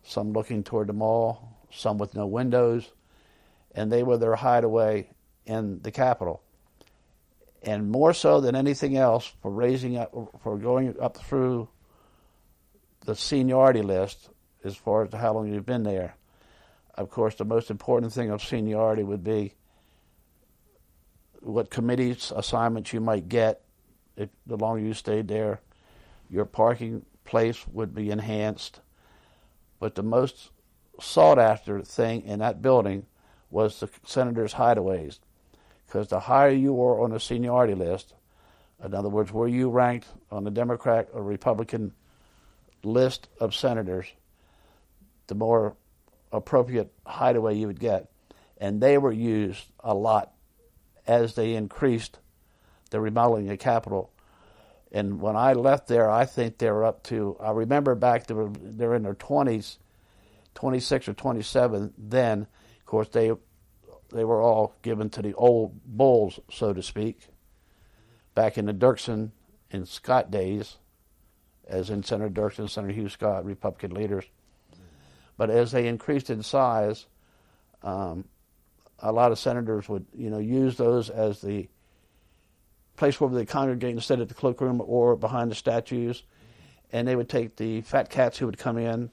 some 0.02 0.32
looking 0.32 0.64
toward 0.64 0.88
the 0.88 0.92
mall, 0.92 1.56
some 1.70 1.98
with 1.98 2.14
no 2.14 2.26
windows, 2.26 2.90
and 3.72 3.90
they 3.90 4.02
were 4.02 4.18
their 4.18 4.34
hideaway 4.34 5.08
in 5.46 5.80
the 5.82 5.92
Capitol. 5.92 6.42
And 7.62 7.90
more 7.90 8.12
so 8.12 8.40
than 8.40 8.56
anything 8.56 8.96
else, 8.96 9.32
for 9.42 9.50
raising 9.50 9.96
up, 9.96 10.12
for 10.42 10.58
going 10.58 10.94
up 11.00 11.16
through 11.16 11.68
the 13.04 13.14
seniority 13.14 13.82
list, 13.82 14.28
as 14.64 14.76
far 14.76 15.04
as 15.04 15.12
how 15.12 15.34
long 15.34 15.52
you've 15.52 15.66
been 15.66 15.82
there. 15.82 16.16
Of 16.94 17.10
course, 17.10 17.36
the 17.36 17.44
most 17.44 17.70
important 17.70 18.12
thing 18.12 18.30
of 18.30 18.42
seniority 18.42 19.02
would 19.02 19.24
be 19.24 19.54
what 21.44 21.70
committees 21.70 22.32
assignments 22.34 22.92
you 22.92 23.00
might 23.00 23.28
get 23.28 23.62
if 24.16 24.30
the 24.46 24.56
longer 24.56 24.80
you 24.80 24.94
stayed 24.94 25.28
there. 25.28 25.60
Your 26.30 26.44
parking 26.44 27.04
place 27.24 27.66
would 27.68 27.94
be 27.94 28.10
enhanced 28.10 28.80
but 29.84 29.96
the 29.96 30.02
most 30.02 30.50
sought 30.98 31.38
after 31.38 31.82
thing 31.82 32.22
in 32.22 32.38
that 32.38 32.62
building 32.62 33.04
was 33.50 33.80
the 33.80 33.90
senators' 34.04 34.54
hideaways. 34.54 35.18
Because 35.86 36.08
the 36.08 36.20
higher 36.20 36.48
you 36.48 36.72
were 36.72 37.02
on 37.02 37.10
the 37.10 37.20
seniority 37.20 37.74
list, 37.74 38.14
in 38.82 38.94
other 38.94 39.08
words, 39.08 39.32
where 39.32 39.46
you 39.46 39.68
ranked 39.68 40.08
on 40.30 40.44
the 40.44 40.50
Democrat 40.50 41.08
or 41.12 41.22
Republican 41.22 41.92
list 42.82 43.28
of 43.40 43.54
senators, 43.54 44.06
the 45.26 45.34
more 45.34 45.76
appropriate 46.32 46.90
hideaway 47.06 47.56
you 47.56 47.66
would 47.66 47.80
get. 47.80 48.10
And 48.58 48.80
they 48.80 48.98
were 48.98 49.12
used 49.12 49.66
a 49.80 49.94
lot 49.94 50.32
as 51.06 51.34
they 51.34 51.54
increased 51.54 52.18
the 52.90 53.00
remodeling 53.00 53.50
of 53.50 53.58
capital. 53.58 54.10
and 54.92 55.20
when 55.20 55.36
I 55.36 55.54
left 55.54 55.88
there, 55.88 56.08
I 56.08 56.24
think 56.24 56.58
they 56.58 56.70
were 56.70 56.84
up 56.84 57.02
to, 57.04 57.36
I 57.40 57.50
remember 57.50 57.94
back, 57.96 58.26
they 58.26 58.34
were, 58.34 58.50
they 58.50 58.86
were 58.86 58.94
in 58.94 59.02
their 59.02 59.14
20s, 59.14 59.78
26 60.54 61.08
or 61.08 61.14
27 61.14 61.92
then. 61.98 62.46
Of 62.78 62.86
course, 62.86 63.08
they, 63.08 63.32
they 64.12 64.24
were 64.24 64.40
all 64.40 64.76
given 64.82 65.10
to 65.10 65.22
the 65.22 65.34
old 65.34 65.80
bulls, 65.84 66.38
so 66.50 66.72
to 66.72 66.82
speak, 66.82 67.28
back 68.34 68.56
in 68.56 68.66
the 68.66 68.72
Dirksen 68.72 69.32
and 69.72 69.88
Scott 69.88 70.30
days, 70.30 70.76
as 71.66 71.90
in 71.90 72.04
Senator 72.04 72.30
Dirksen, 72.30 72.70
Senator 72.70 72.92
Hugh 72.92 73.08
Scott, 73.08 73.44
Republican 73.44 73.92
leaders. 73.92 74.24
But 75.36 75.50
as 75.50 75.72
they 75.72 75.88
increased 75.88 76.30
in 76.30 76.42
size, 76.44 77.06
um, 77.82 78.24
a 79.04 79.12
lot 79.12 79.30
of 79.30 79.38
senators 79.38 79.88
would, 79.88 80.06
you 80.16 80.30
know, 80.30 80.38
use 80.38 80.76
those 80.76 81.10
as 81.10 81.40
the 81.42 81.68
place 82.96 83.20
where 83.20 83.30
they 83.30 83.44
congregate 83.44 83.90
instead 83.90 84.20
of 84.20 84.28
the 84.28 84.34
cloakroom 84.34 84.82
or 84.84 85.14
behind 85.14 85.50
the 85.50 85.54
statues. 85.54 86.22
And 86.90 87.06
they 87.06 87.14
would 87.14 87.28
take 87.28 87.56
the 87.56 87.82
fat 87.82 88.08
cats 88.08 88.38
who 88.38 88.46
would 88.46 88.56
come 88.58 88.78
in 88.78 89.10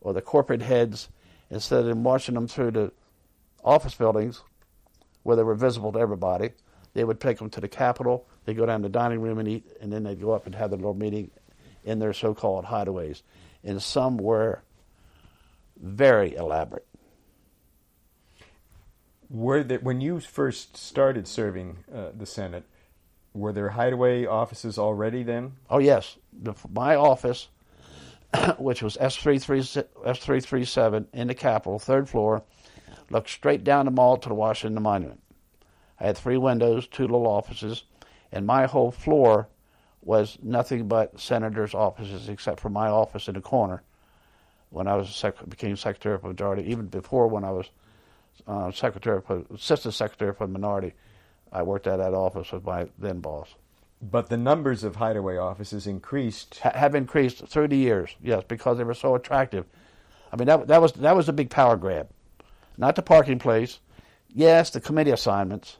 or 0.00 0.12
the 0.12 0.22
corporate 0.22 0.62
heads 0.62 1.08
instead 1.50 1.86
of 1.86 1.96
marching 1.96 2.34
them 2.36 2.46
through 2.46 2.70
the 2.70 2.92
office 3.64 3.94
buildings 3.94 4.42
where 5.24 5.36
they 5.36 5.42
were 5.42 5.54
visible 5.54 5.92
to 5.92 5.98
everybody. 5.98 6.50
They 6.94 7.04
would 7.04 7.20
take 7.20 7.38
them 7.38 7.50
to 7.50 7.60
the 7.60 7.68
Capitol. 7.68 8.26
They'd 8.44 8.56
go 8.56 8.66
down 8.66 8.82
to 8.82 8.88
the 8.88 8.92
dining 8.92 9.20
room 9.20 9.38
and 9.38 9.48
eat, 9.48 9.64
and 9.80 9.92
then 9.92 10.04
they'd 10.04 10.20
go 10.20 10.32
up 10.32 10.46
and 10.46 10.54
have 10.54 10.70
their 10.70 10.78
little 10.78 10.94
meeting 10.94 11.30
in 11.84 11.98
their 11.98 12.12
so 12.12 12.34
called 12.34 12.66
hideaways. 12.66 13.22
And 13.64 13.82
some 13.82 14.18
were 14.18 14.62
very 15.80 16.34
elaborate. 16.34 16.86
Were 19.32 19.62
that 19.64 19.82
when 19.82 20.02
you 20.02 20.20
first 20.20 20.76
started 20.76 21.26
serving 21.26 21.84
uh, 21.92 22.10
the 22.14 22.26
Senate, 22.26 22.64
were 23.32 23.50
there 23.50 23.70
hideaway 23.70 24.26
offices 24.26 24.78
already 24.78 25.22
then? 25.22 25.52
Oh 25.70 25.78
yes, 25.78 26.18
the, 26.34 26.52
my 26.70 26.96
office, 26.96 27.48
which 28.58 28.82
was 28.82 28.98
S 29.00 29.16
three 29.16 29.38
three 29.38 29.60
S 29.60 30.18
three 30.18 30.40
three 30.40 30.66
seven 30.66 31.08
in 31.14 31.28
the 31.28 31.34
Capitol, 31.34 31.78
third 31.78 32.10
floor, 32.10 32.42
looked 33.08 33.30
straight 33.30 33.64
down 33.64 33.86
the 33.86 33.90
mall 33.90 34.18
to 34.18 34.28
the 34.28 34.34
Washington 34.34 34.82
Monument. 34.82 35.22
I 35.98 36.04
had 36.04 36.18
three 36.18 36.36
windows, 36.36 36.86
two 36.86 37.04
little 37.04 37.26
offices, 37.26 37.84
and 38.32 38.46
my 38.46 38.66
whole 38.66 38.90
floor 38.90 39.48
was 40.02 40.36
nothing 40.42 40.88
but 40.88 41.18
senators' 41.18 41.72
offices, 41.72 42.28
except 42.28 42.60
for 42.60 42.68
my 42.68 42.88
office 42.88 43.28
in 43.28 43.34
the 43.34 43.40
corner. 43.40 43.82
When 44.68 44.86
I 44.86 44.96
was 44.96 45.14
sec- 45.14 45.48
became 45.48 45.76
Secretary 45.76 46.16
of 46.16 46.22
Majority, 46.22 46.70
even 46.70 46.88
before 46.88 47.28
when 47.28 47.44
I 47.44 47.50
was 47.50 47.70
uh, 48.46 48.70
secretary, 48.72 49.20
for, 49.20 49.44
assistant 49.54 49.94
secretary 49.94 50.32
for 50.32 50.46
the 50.46 50.52
minority. 50.52 50.94
I 51.52 51.62
worked 51.62 51.86
at 51.86 51.96
that 51.96 52.14
office 52.14 52.52
with 52.52 52.64
my 52.64 52.88
then 52.98 53.20
boss. 53.20 53.54
But 54.00 54.28
the 54.28 54.36
numbers 54.36 54.82
of 54.82 54.96
hideaway 54.96 55.36
offices 55.36 55.86
increased. 55.86 56.58
Ha- 56.58 56.72
have 56.74 56.94
increased 56.94 57.46
through 57.46 57.68
the 57.68 57.76
years, 57.76 58.16
yes, 58.22 58.42
because 58.48 58.78
they 58.78 58.84
were 58.84 58.94
so 58.94 59.14
attractive. 59.14 59.66
I 60.32 60.36
mean, 60.36 60.46
that, 60.46 60.66
that 60.68 60.80
was 60.80 60.92
that 60.94 61.14
was 61.14 61.28
a 61.28 61.32
big 61.32 61.50
power 61.50 61.76
grab, 61.76 62.08
not 62.76 62.96
the 62.96 63.02
parking 63.02 63.38
place. 63.38 63.80
Yes, 64.34 64.70
the 64.70 64.80
committee 64.80 65.10
assignments, 65.10 65.76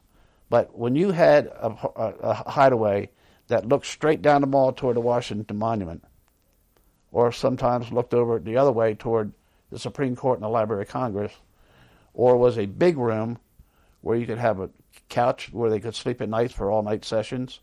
but 0.50 0.76
when 0.78 0.94
you 0.94 1.12
had 1.12 1.46
a, 1.46 1.74
a, 1.96 2.14
a 2.20 2.50
hideaway 2.50 3.08
that 3.48 3.66
looked 3.66 3.86
straight 3.86 4.20
down 4.20 4.42
the 4.42 4.46
mall 4.46 4.72
toward 4.72 4.96
the 4.96 5.00
Washington 5.00 5.56
Monument, 5.56 6.04
or 7.10 7.32
sometimes 7.32 7.90
looked 7.90 8.14
over 8.14 8.38
the 8.38 8.58
other 8.58 8.72
way 8.72 8.94
toward 8.94 9.32
the 9.70 9.78
Supreme 9.78 10.14
Court 10.14 10.38
and 10.38 10.44
the 10.44 10.48
Library 10.48 10.82
of 10.82 10.88
Congress, 10.88 11.32
or 12.14 12.36
was 12.36 12.58
a 12.58 12.66
big 12.66 12.98
room 12.98 13.38
where 14.00 14.16
you 14.16 14.26
could 14.26 14.38
have 14.38 14.60
a 14.60 14.70
couch 15.08 15.50
where 15.52 15.70
they 15.70 15.80
could 15.80 15.94
sleep 15.94 16.20
at 16.20 16.28
night 16.28 16.52
for 16.52 16.70
all 16.70 16.82
night 16.82 17.04
sessions, 17.04 17.60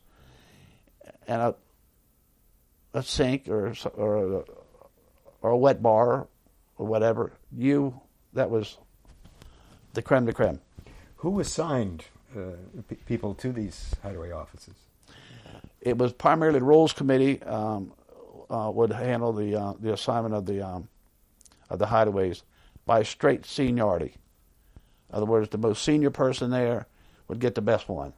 and 1.28 1.42
a 1.42 1.56
a 2.94 3.04
sink 3.04 3.48
or 3.48 3.74
or 3.94 4.18
a, 4.18 4.44
or 5.42 5.52
a 5.52 5.58
wet 5.58 5.82
bar 5.82 6.28
or 6.78 6.86
whatever. 6.86 7.34
You 7.52 8.00
that 8.34 8.50
was 8.50 8.78
the 9.94 10.02
creme 10.02 10.26
de 10.26 10.34
creme. 10.34 10.60
Who 11.18 11.40
assigned 11.40 12.06
uh, 12.36 12.52
p- 12.88 12.96
people 12.96 13.34
to 13.36 13.52
these 13.52 13.96
hideaway 14.02 14.32
offices? 14.32 14.76
It 15.82 15.98
was 15.98 16.14
primarily 16.14 16.60
the 16.60 16.66
rules 16.66 16.94
committee 16.94 17.42
um, 17.44 17.94
uh, 18.50 18.72
would 18.74 18.92
handle 18.92 19.34
the 19.34 19.56
uh, 19.56 19.74
the 19.80 19.94
assignment 19.94 20.34
of 20.34 20.46
the 20.46 20.62
um, 20.62 20.88
of 21.70 21.80
the 21.80 21.86
hideaways 21.86 22.44
by 22.86 23.04
straight 23.04 23.46
seniority. 23.46 24.16
In 25.10 25.16
other 25.16 25.26
words, 25.26 25.50
the 25.50 25.58
most 25.58 25.84
senior 25.84 26.12
person 26.12 26.52
there 26.52 26.88
would 27.28 27.40
get 27.40 27.56
the 27.56 27.62
best 27.62 27.90
one. 27.90 28.14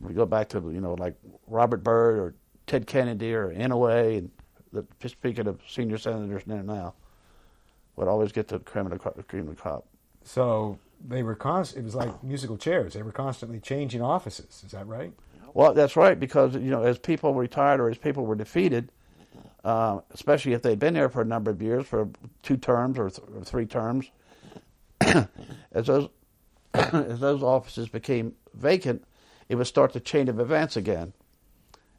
We 0.00 0.14
go 0.14 0.26
back 0.26 0.48
to 0.50 0.58
you 0.72 0.80
know 0.80 0.94
like 0.94 1.14
Robert 1.46 1.82
Byrd 1.84 2.18
or 2.18 2.34
Ted 2.66 2.86
Kennedy 2.86 3.34
or 3.34 3.52
Inouye, 3.52 4.18
and 4.18 4.30
the, 4.72 4.84
speaking 5.08 5.46
of 5.46 5.60
senior 5.68 5.98
senators 5.98 6.42
there 6.46 6.62
now, 6.62 6.94
would 7.96 8.08
always 8.08 8.32
get 8.32 8.48
the 8.48 8.58
cream 8.58 8.86
of 8.86 8.92
the, 8.92 8.98
crop- 8.98 9.28
cream 9.28 9.48
of 9.48 9.56
the 9.56 9.62
crop. 9.62 9.86
So 10.24 10.78
they 11.06 11.22
were 11.22 11.34
const- 11.36 11.76
It 11.76 11.84
was 11.84 11.94
like 11.94 12.24
musical 12.24 12.56
chairs. 12.56 12.94
They 12.94 13.02
were 13.02 13.12
constantly 13.12 13.60
changing 13.60 14.02
offices. 14.02 14.62
Is 14.64 14.72
that 14.72 14.86
right? 14.86 15.12
Well, 15.52 15.72
that's 15.74 15.94
right 15.94 16.18
because 16.18 16.54
you 16.54 16.70
know 16.70 16.82
as 16.82 16.98
people 16.98 17.34
retired 17.34 17.80
or 17.80 17.88
as 17.88 17.98
people 17.98 18.26
were 18.26 18.34
defeated, 18.34 18.90
uh, 19.62 20.00
especially 20.10 20.54
if 20.54 20.62
they'd 20.62 20.78
been 20.80 20.94
there 20.94 21.08
for 21.08 21.22
a 21.22 21.24
number 21.26 21.50
of 21.52 21.62
years, 21.62 21.86
for 21.86 22.08
two 22.42 22.56
terms 22.56 22.98
or, 22.98 23.10
th- 23.10 23.28
or 23.36 23.44
three 23.44 23.66
terms, 23.66 24.10
as 25.72 25.86
those 25.86 26.08
as 26.74 27.20
those 27.20 27.42
offices 27.42 27.88
became 27.88 28.34
vacant, 28.54 29.04
it 29.48 29.56
would 29.56 29.66
start 29.66 29.92
the 29.92 30.00
chain 30.00 30.28
of 30.28 30.40
events 30.40 30.76
again. 30.76 31.12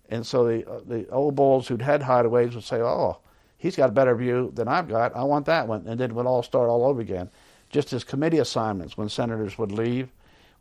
And 0.10 0.26
so 0.26 0.46
the 0.46 0.70
uh, 0.70 0.82
the 0.86 1.10
old 1.10 1.36
bulls 1.36 1.68
who'd 1.68 1.82
had 1.82 2.02
hideaways 2.02 2.54
would 2.56 2.63
say, 2.63 2.82
"Oh, 2.82 3.20
he's 3.58 3.76
got 3.76 3.89
a 3.89 3.94
better 3.94 4.15
view 4.15 4.52
than 4.54 4.68
I've 4.68 4.88
got. 4.88 5.15
I 5.15 5.24
want 5.24 5.46
that 5.48 5.68
one," 5.68 5.86
and 5.88 6.00
then 6.00 6.12
it 6.12 6.13
would 6.13 6.26
all 6.26 6.44
start 6.44 6.70
all 6.70 6.86
over 6.86 7.02
again. 7.02 7.30
Just 7.70 7.94
as 7.94 8.04
committee 8.04 8.38
assignments, 8.38 8.98
when 8.98 9.10
senators 9.10 9.58
would 9.58 9.72
leave, 9.72 10.10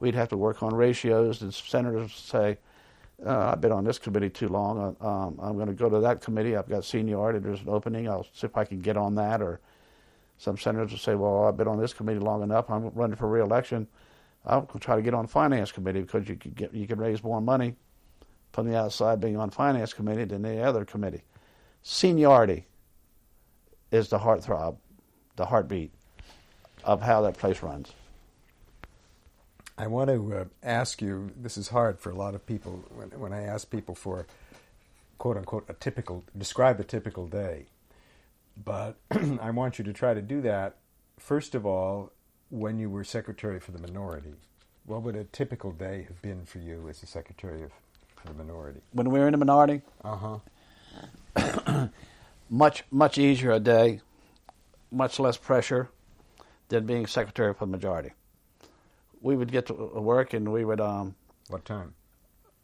we'd 0.00 0.14
have 0.14 0.28
to 0.30 0.36
work 0.36 0.62
on 0.62 0.74
ratios, 0.74 1.42
and 1.42 1.52
senators 1.52 2.02
would 2.02 2.10
say, 2.10 2.58
uh, 3.24 3.52
I've 3.52 3.60
been 3.60 3.72
on 3.72 3.84
this 3.84 3.98
committee 3.98 4.30
too 4.30 4.48
long. 4.48 4.96
Uh, 5.00 5.06
um, 5.06 5.38
I'm 5.40 5.54
going 5.54 5.68
to 5.68 5.74
go 5.74 5.88
to 5.88 6.00
that 6.00 6.20
committee. 6.20 6.56
I've 6.56 6.68
got 6.68 6.84
seniority. 6.84 7.38
There's 7.38 7.60
an 7.60 7.68
opening. 7.68 8.08
I'll 8.08 8.26
see 8.32 8.46
if 8.46 8.56
I 8.56 8.64
can 8.64 8.80
get 8.80 8.96
on 8.96 9.14
that. 9.14 9.40
Or 9.40 9.60
some 10.38 10.58
senators 10.58 10.90
will 10.90 10.98
say, 10.98 11.14
well, 11.14 11.44
I've 11.44 11.56
been 11.56 11.68
on 11.68 11.80
this 11.80 11.92
committee 11.92 12.20
long 12.20 12.42
enough. 12.42 12.70
I'm 12.70 12.90
running 12.90 13.16
for 13.16 13.28
reelection. 13.28 13.86
I'll 14.46 14.66
try 14.80 14.96
to 14.96 15.02
get 15.02 15.14
on 15.14 15.24
the 15.24 15.30
finance 15.30 15.72
committee 15.72 16.00
because 16.00 16.28
you 16.28 16.36
can 16.36 16.50
get 16.52 16.74
you 16.74 16.86
can 16.86 16.98
raise 16.98 17.22
more 17.22 17.40
money 17.40 17.76
from 18.52 18.68
the 18.68 18.76
outside 18.76 19.20
being 19.20 19.36
on 19.36 19.50
finance 19.50 19.92
committee 19.92 20.24
than 20.24 20.44
any 20.44 20.60
other 20.60 20.84
committee. 20.84 21.22
Seniority 21.82 22.66
is 23.90 24.08
the 24.08 24.18
heartthrob, 24.18 24.76
the 25.36 25.46
heartbeat 25.46 25.92
of 26.84 27.00
how 27.00 27.22
that 27.22 27.38
place 27.38 27.62
runs. 27.62 27.92
I 29.76 29.86
want 29.86 30.08
to 30.10 30.34
uh, 30.34 30.44
ask 30.62 31.02
you. 31.02 31.30
This 31.36 31.56
is 31.56 31.68
hard 31.68 31.98
for 31.98 32.10
a 32.10 32.14
lot 32.14 32.34
of 32.34 32.46
people 32.46 32.84
when, 32.94 33.08
when 33.18 33.32
I 33.32 33.42
ask 33.42 33.70
people 33.70 33.94
for 33.94 34.26
"quote 35.18 35.36
unquote" 35.36 35.64
a 35.68 35.74
typical 35.74 36.22
describe 36.36 36.78
a 36.80 36.84
typical 36.84 37.26
day. 37.26 37.66
But 38.62 38.96
I 39.40 39.50
want 39.50 39.78
you 39.78 39.84
to 39.84 39.92
try 39.92 40.14
to 40.14 40.22
do 40.22 40.40
that. 40.42 40.76
First 41.18 41.54
of 41.54 41.64
all, 41.66 42.12
when 42.50 42.78
you 42.78 42.90
were 42.90 43.04
secretary 43.04 43.58
for 43.60 43.72
the 43.72 43.78
minority, 43.78 44.34
what 44.86 45.02
would 45.02 45.16
a 45.16 45.24
typical 45.24 45.72
day 45.72 46.04
have 46.08 46.20
been 46.22 46.44
for 46.44 46.58
you 46.58 46.88
as 46.88 47.02
a 47.02 47.06
secretary 47.06 47.62
of 47.62 47.70
for 48.16 48.28
the 48.28 48.34
minority? 48.34 48.80
When 48.92 49.10
we 49.10 49.18
were 49.18 49.26
in 49.26 49.32
the 49.32 49.38
minority, 49.38 49.82
Uh 50.04 50.38
huh. 51.36 51.88
much 52.50 52.84
much 52.90 53.18
easier 53.18 53.50
a 53.52 53.60
day, 53.60 54.00
much 54.90 55.18
less 55.18 55.36
pressure 55.36 55.88
than 56.68 56.86
being 56.86 57.06
secretary 57.06 57.52
for 57.54 57.66
the 57.66 57.70
majority. 57.72 58.10
We 59.20 59.36
would 59.36 59.50
get 59.50 59.66
to 59.66 59.72
work 59.74 60.34
and 60.34 60.52
we 60.52 60.64
would, 60.64 60.80
um, 60.80 61.14
What 61.48 61.64
time? 61.64 61.94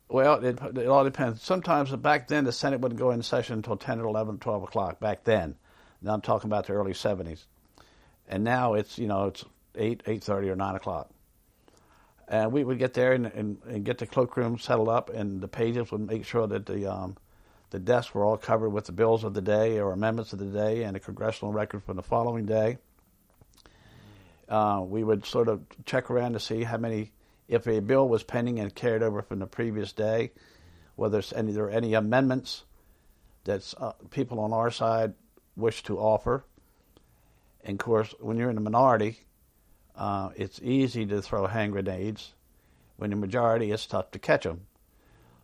well, 0.09 0.45
it, 0.45 0.61
it 0.77 0.87
all 0.87 1.05
depends. 1.05 1.43
Sometimes 1.43 1.91
back 1.97 2.29
then 2.29 2.45
the 2.45 2.53
Senate 2.53 2.81
wouldn't 2.81 2.99
go 3.01 3.11
in 3.11 3.23
session 3.23 3.55
until 3.55 3.77
10 3.77 4.01
or 4.01 4.07
11, 4.07 4.39
12 4.39 4.63
o'clock 4.65 5.01
back 5.01 5.25
then. 5.25 5.55
Now 6.03 6.15
I'm 6.15 6.21
talking 6.21 6.49
about 6.49 6.67
the 6.67 6.73
early 6.73 6.93
70s. 6.93 7.45
And 8.29 8.45
now 8.45 8.75
it's, 8.75 8.99
you 8.99 9.07
know, 9.07 9.27
it's 9.27 9.45
8, 9.75 10.05
8.30 10.05 10.49
or 10.49 10.57
9 10.57 10.75
o'clock. 10.77 11.11
And 12.29 12.53
we 12.53 12.63
would 12.63 12.79
get 12.79 12.95
there 12.95 13.13
and, 13.13 13.27
and, 13.27 13.59
and 13.67 13.85
get 13.85 13.99
the 13.99 14.07
cloakroom 14.07 14.59
settled 14.59 14.89
up 14.89 15.11
and 15.11 15.41
the 15.41 15.49
pages 15.49 15.91
would 15.91 16.07
make 16.07 16.25
sure 16.25 16.47
that 16.47 16.65
the, 16.65 16.87
um, 16.87 17.17
the 17.71 17.81
desks 17.81 18.15
were 18.15 18.25
all 18.25 18.37
covered 18.37 18.71
with 18.71 18.87
the 18.87 18.93
bills 18.93 19.25
of 19.25 19.35
the 19.35 19.43
day 19.43 19.81
or 19.81 19.93
amendments 19.93 20.33
of 20.33 20.39
the 20.39 20.45
day 20.45 20.85
and 20.85 20.95
the 20.95 21.01
congressional 21.01 21.53
record 21.53 21.83
from 21.83 21.97
the 21.97 22.03
following 22.03 22.47
day. 22.47 22.79
Uh, 24.49 24.83
we 24.85 25.03
would 25.03 25.27
sort 25.27 25.49
of 25.49 25.63
check 25.85 26.11
around 26.11 26.33
to 26.33 26.41
see 26.41 26.63
how 26.63 26.77
many, 26.77 27.13
if 27.49 27.67
a 27.67 27.81
bill 27.81 28.09
was 28.09 28.23
pending 28.23 28.61
and 28.61 28.75
carried 28.75 29.03
over 29.03 29.23
from 29.23 29.41
the 29.41 29.47
previous 29.47 29.93
day, 29.93 30.31
whether 30.95 31.23
any, 31.35 31.53
there 31.53 31.65
were 31.65 31.71
any 31.71 31.95
amendments 31.95 32.65
that 33.45 33.75
uh, 33.79 33.93
people 34.11 34.39
on 34.41 34.53
our 34.53 34.71
side 34.71 35.15
wish 35.61 35.83
to 35.85 35.99
offer. 35.99 36.45
And 37.65 37.81
of 37.81 37.85
course, 37.85 38.15
when 38.21 38.37
you're 38.37 38.51
in 38.51 38.57
the 38.57 38.61
minority, 38.61 39.21
uh, 39.97 40.31
it's 40.37 40.61
easy 40.63 41.05
to 41.07 41.21
throw 41.21 41.47
hand 41.47 41.73
grenades. 41.73 42.33
When 42.97 43.11
the 43.11 43.17
majority, 43.17 43.71
it's 43.71 43.87
tough 43.87 44.11
to 44.13 44.19
catch 44.19 44.45
them. 44.45 44.67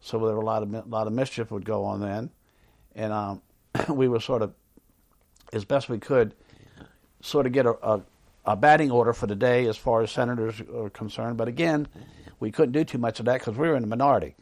So 0.01 0.19
there 0.19 0.35
were 0.35 0.43
a 0.43 0.45
lot 0.45 0.63
of 0.63 0.73
a 0.75 0.83
lot 0.87 1.07
of 1.07 1.13
mischief 1.13 1.51
would 1.51 1.65
go 1.65 1.85
on 1.85 2.01
then, 2.01 2.31
and 2.95 3.13
um, 3.13 3.43
we 3.89 4.09
were 4.09 4.21
sort 4.21 4.43
of, 4.43 4.55
as 5.53 5.65
best 5.65 5.89
we 5.89 5.99
could, 5.99 6.35
sort 7.21 7.47
of 7.47 7.53
get 7.53 7.67
a, 7.67 7.73
a, 7.83 8.03
a, 8.45 8.57
batting 8.57 8.91
order 8.91 9.13
for 9.13 9.27
the 9.27 9.35
day 9.35 9.67
as 9.67 9.77
far 9.77 10.03
as 10.03 10.11
senators 10.11 10.61
are 10.75 10.91
concerned. 10.91 11.37
But 11.39 11.49
again, 11.49 11.89
we 12.41 12.51
couldn't 12.51 12.73
do 12.73 12.85
too 12.85 12.99
much 12.99 13.21
of 13.21 13.27
that 13.27 13.41
because 13.41 13.57
we 13.57 13.69
were 13.69 13.75
in 13.75 13.83
the 13.83 13.89
minority. 13.89 14.37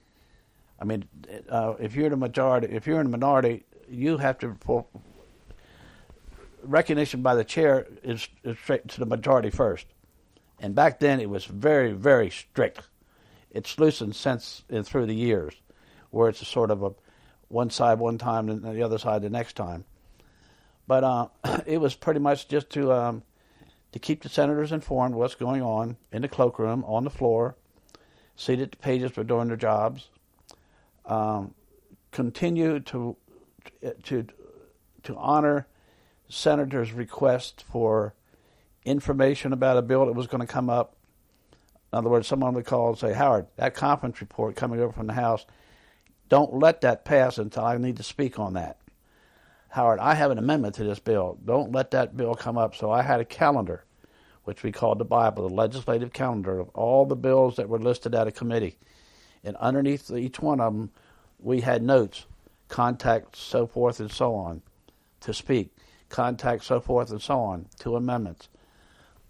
I 0.81 0.85
mean, 0.85 1.05
uh, 1.49 1.75
if 1.79 1.95
you're 1.95 2.07
in 2.07 2.11
the 2.11 2.17
majority, 2.17 2.69
if 2.75 2.87
you're 2.87 3.01
in 3.01 3.11
the 3.11 3.17
minority, 3.17 3.65
you 3.89 4.19
have 4.19 4.39
to 4.41 4.57
recognition 6.65 7.23
by 7.23 7.35
the 7.35 7.45
chair 7.45 7.87
is, 8.03 8.29
is 8.43 8.59
straight 8.59 8.89
to 8.89 9.01
the 9.01 9.07
majority 9.07 9.51
first. 9.51 9.87
And 10.61 10.75
back 10.75 11.01
then, 11.01 11.21
it 11.21 11.29
was 11.29 11.45
very, 11.45 11.93
very 11.93 12.31
strict 12.31 12.89
it's 13.55 13.79
loosened 13.79 14.17
since 14.17 14.65
and 14.69 14.87
through 14.87 15.07
the 15.07 15.15
years, 15.15 15.55
where 16.11 16.29
it's 16.29 16.43
a 16.43 16.45
sort 16.45 16.71
of 16.71 16.83
a 16.83 16.91
one 17.49 17.71
side 17.71 18.01
one 18.01 18.19
time 18.19 18.49
and 18.49 18.63
the 18.63 18.83
other 18.83 18.99
side 18.99 19.23
the 19.23 19.31
next 19.31 19.55
time. 19.55 19.85
But 20.87 21.05
uh, 21.05 21.29
it 21.67 21.81
was 21.81 21.95
pretty 21.95 22.21
much 22.21 22.49
just 22.49 22.69
to 22.71 22.93
um, 22.93 23.23
to 23.93 23.99
keep 24.01 24.23
the 24.23 24.29
senators 24.29 24.73
informed 24.73 25.15
what's 25.15 25.37
going 25.37 25.63
on 25.63 25.97
in 26.13 26.23
the 26.23 26.29
cloakroom, 26.29 26.85
on 26.85 27.05
the 27.05 27.11
floor, 27.11 27.57
see 28.35 28.57
that 28.57 28.73
the 28.73 28.77
pages 28.77 29.17
were 29.17 29.23
doing 29.23 29.47
their 29.47 29.57
jobs, 29.57 30.09
um, 31.07 31.55
continue 32.11 32.81
to 32.81 33.17
to 34.03 34.27
to 35.05 35.17
honor 35.17 35.69
senators' 36.29 36.93
request 36.93 37.65
for 37.71 38.15
information 38.85 39.53
about 39.53 39.77
a 39.77 39.83
bill 39.83 40.07
that 40.07 40.13
was 40.13 40.27
going 40.27 40.41
to 40.41 40.47
come 40.47 40.69
up 40.69 40.97
in 41.95 41.99
other 41.99 42.11
words, 42.11 42.27
someone 42.27 42.55
would 42.55 42.67
call 42.67 42.89
and 42.89 42.99
say, 42.99 43.13
Howard, 43.13 43.47
that 43.55 43.77
conference 43.77 44.21
report 44.21 44.57
coming 44.57 44.81
over 44.81 44.93
from 44.93 45.07
the 45.07 45.13
House, 45.13 45.47
don't 46.29 46.53
let 46.53 46.81
that 46.81 47.05
pass 47.05 47.39
until 47.39 47.65
I 47.65 47.77
need 47.77 47.99
to 47.99 48.03
speak 48.03 48.37
on 48.37 48.55
that. 48.55 48.81
Howard, 49.69 50.01
I 50.01 50.15
have 50.15 50.33
an 50.33 50.39
amendment 50.39 50.75
to 50.75 50.83
this 50.83 50.99
bill. 50.99 51.39
Don't 51.45 51.71
let 51.71 51.93
that 51.93 52.17
bill 52.17 52.35
come 52.35 52.59
up. 52.59 52.75
So 52.75 52.91
I 52.91 53.03
had 53.03 53.21
a 53.21 53.25
calendar, 53.25 53.85
which 54.43 54.65
we 54.65 54.73
called 54.73 54.99
the 54.99 55.05
Bible, 55.05 55.49
the 55.49 55.55
legislative 55.55 56.13
calendar 56.13 56.59
of 56.59 56.69
all 56.71 57.07
the 57.07 57.15
bills 57.15 57.55
that 57.57 57.69
were 57.69 57.79
listed 57.79 58.13
at 58.13 58.27
a 58.27 58.33
committee. 58.33 58.77
And 59.45 59.55
underneath 59.59 60.11
each 60.11 60.41
one 60.41 60.59
of 60.59 60.73
them, 60.73 60.91
we 61.39 61.61
had 61.61 61.81
notes, 61.81 62.27
contacts, 62.67 63.39
so 63.39 63.69
forth 63.69 64.01
and 64.01 64.11
so 64.11 64.35
on, 64.35 64.63
to 65.21 65.33
speak, 65.33 65.74
contact, 66.15 66.65
so 66.65 66.81
forth 66.81 67.11
and 67.11 67.21
so 67.21 67.41
on, 67.41 67.67
to 67.81 67.97
amendments 67.97 68.49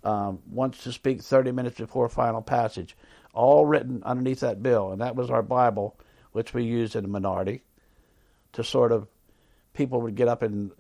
um, 0.05 0.41
wants 0.51 0.85
to 0.85 0.93
speak 0.93 1.23
30 1.23 1.53
minutes 1.53 1.79
before 1.79 2.09
final 2.09 2.43
passage, 2.43 2.97
all 3.33 3.65
written 3.65 4.03
underneath 4.05 4.41
that 4.41 4.63
bill. 4.63 4.93
And 4.93 5.01
that 5.01 5.17
was 5.17 5.31
our 5.31 5.43
Bible, 5.43 5.97
which 6.33 6.53
we 6.53 6.65
used 6.65 6.95
in 6.95 7.03
the 7.03 7.09
minority 7.09 7.63
to 8.53 8.63
sort 8.63 8.93
of, 8.93 9.09
people 9.73 10.03
would 10.03 10.15
get 10.15 10.29
up 10.29 10.43
and, 10.43 10.71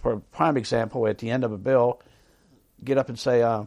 for 0.00 0.12
a 0.12 0.20
prime 0.20 0.56
example, 0.56 1.06
at 1.08 1.18
the 1.18 1.30
end 1.30 1.44
of 1.44 1.52
a 1.52 1.58
bill, 1.58 2.00
get 2.84 2.98
up 2.98 3.08
and 3.08 3.18
say, 3.18 3.42
uh, 3.42 3.64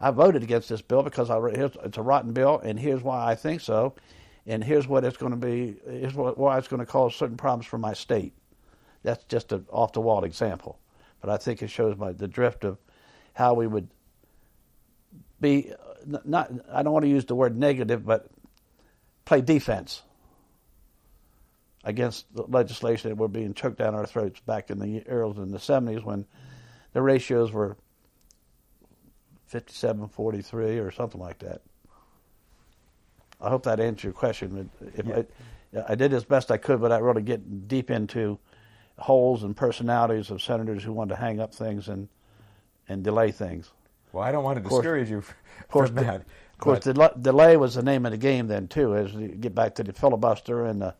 I 0.00 0.10
voted 0.12 0.42
against 0.42 0.68
this 0.68 0.82
bill 0.82 1.02
because 1.02 1.30
I, 1.30 1.40
it's 1.48 1.98
a 1.98 2.02
rotten 2.02 2.32
bill, 2.32 2.60
and 2.62 2.78
here's 2.78 3.02
why 3.02 3.28
I 3.28 3.34
think 3.34 3.62
so, 3.62 3.94
and 4.46 4.62
here's 4.62 4.86
what 4.86 5.04
it's 5.04 5.16
going 5.16 5.32
to 5.32 5.36
be, 5.36 5.76
here's 5.84 6.14
why 6.14 6.58
it's 6.58 6.68
going 6.68 6.80
to 6.80 6.86
cause 6.86 7.16
certain 7.16 7.36
problems 7.36 7.66
for 7.66 7.78
my 7.78 7.94
state. 7.94 8.32
That's 9.08 9.24
just 9.24 9.52
an 9.52 9.64
off 9.70 9.94
the 9.94 10.02
wall 10.02 10.24
example, 10.24 10.78
but 11.22 11.30
I 11.30 11.38
think 11.38 11.62
it 11.62 11.70
shows 11.70 11.96
my, 11.96 12.12
the 12.12 12.28
drift 12.28 12.62
of 12.64 12.76
how 13.32 13.54
we 13.54 13.66
would 13.66 13.88
be 15.40 15.72
not. 16.04 16.50
I 16.70 16.82
don't 16.82 16.92
want 16.92 17.04
to 17.04 17.08
use 17.08 17.24
the 17.24 17.34
word 17.34 17.56
negative, 17.56 18.04
but 18.04 18.26
play 19.24 19.40
defense 19.40 20.02
against 21.84 22.26
the 22.34 22.42
legislation 22.42 23.08
that 23.08 23.16
were 23.16 23.28
being 23.28 23.54
choked 23.54 23.78
down 23.78 23.94
our 23.94 24.04
throats 24.04 24.40
back 24.40 24.68
in 24.68 24.78
the 24.78 25.06
early 25.08 25.40
in 25.42 25.52
the 25.52 25.58
70s 25.58 26.04
when 26.04 26.26
the 26.92 27.00
ratios 27.00 27.50
were 27.50 27.78
57 29.46 30.08
43 30.08 30.80
or 30.80 30.90
something 30.90 31.18
like 31.20 31.38
that. 31.38 31.62
I 33.40 33.48
hope 33.48 33.62
that 33.62 33.80
answered 33.80 34.04
your 34.04 34.12
question. 34.12 34.68
If 34.94 35.06
yeah. 35.06 35.22
I, 35.80 35.92
I, 35.92 35.94
did 35.94 36.12
as 36.12 36.24
best 36.24 36.50
I 36.50 36.58
could 36.58 36.78
without 36.78 37.02
really 37.02 37.22
getting 37.22 37.64
deep 37.66 37.90
into 37.90 38.38
holes 38.98 39.42
and 39.42 39.56
personalities 39.56 40.30
of 40.30 40.42
senators 40.42 40.82
who 40.82 40.92
wanted 40.92 41.14
to 41.14 41.20
hang 41.20 41.40
up 41.40 41.54
things 41.54 41.88
and 41.88 42.08
and 42.88 43.04
delay 43.04 43.30
things. 43.30 43.70
Well, 44.12 44.24
I 44.24 44.32
don't 44.32 44.44
want 44.44 44.62
to 44.62 44.68
discourage 44.68 45.10
you 45.10 45.18
of 45.60 45.68
course, 45.68 45.90
from 45.90 46.04
that. 46.04 46.22
Of 46.22 46.58
course, 46.58 46.84
the 46.84 47.12
delay 47.20 47.56
was 47.56 47.74
the 47.74 47.82
name 47.82 48.06
of 48.06 48.12
the 48.12 48.18
game 48.18 48.48
then 48.48 48.66
too. 48.68 48.96
As 48.96 49.12
you 49.12 49.28
get 49.28 49.54
back 49.54 49.74
to 49.76 49.84
the 49.84 49.92
filibuster 49.92 50.64
and 50.64 50.82
the 50.82 50.94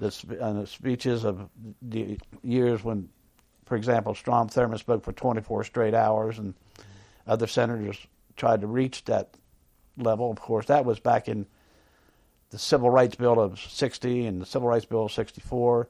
the, 0.00 0.38
and 0.40 0.62
the 0.62 0.66
speeches 0.66 1.24
of 1.24 1.48
the 1.82 2.18
years 2.42 2.84
when, 2.84 3.08
for 3.64 3.76
example, 3.76 4.14
Strom 4.14 4.48
Thurmond 4.48 4.78
spoke 4.78 5.04
for 5.04 5.12
24 5.12 5.64
straight 5.64 5.94
hours, 5.94 6.38
and 6.38 6.54
other 7.26 7.46
senators 7.46 7.98
tried 8.36 8.60
to 8.60 8.66
reach 8.66 9.04
that 9.04 9.34
level. 9.96 10.30
Of 10.30 10.40
course, 10.40 10.66
that 10.66 10.84
was 10.84 11.00
back 11.00 11.28
in 11.28 11.46
the 12.50 12.58
Civil 12.58 12.90
Rights 12.90 13.16
Bill 13.16 13.40
of 13.40 13.60
60 13.60 14.26
and 14.26 14.40
the 14.40 14.46
Civil 14.46 14.68
Rights 14.68 14.86
Bill 14.86 15.04
of 15.04 15.12
64. 15.12 15.88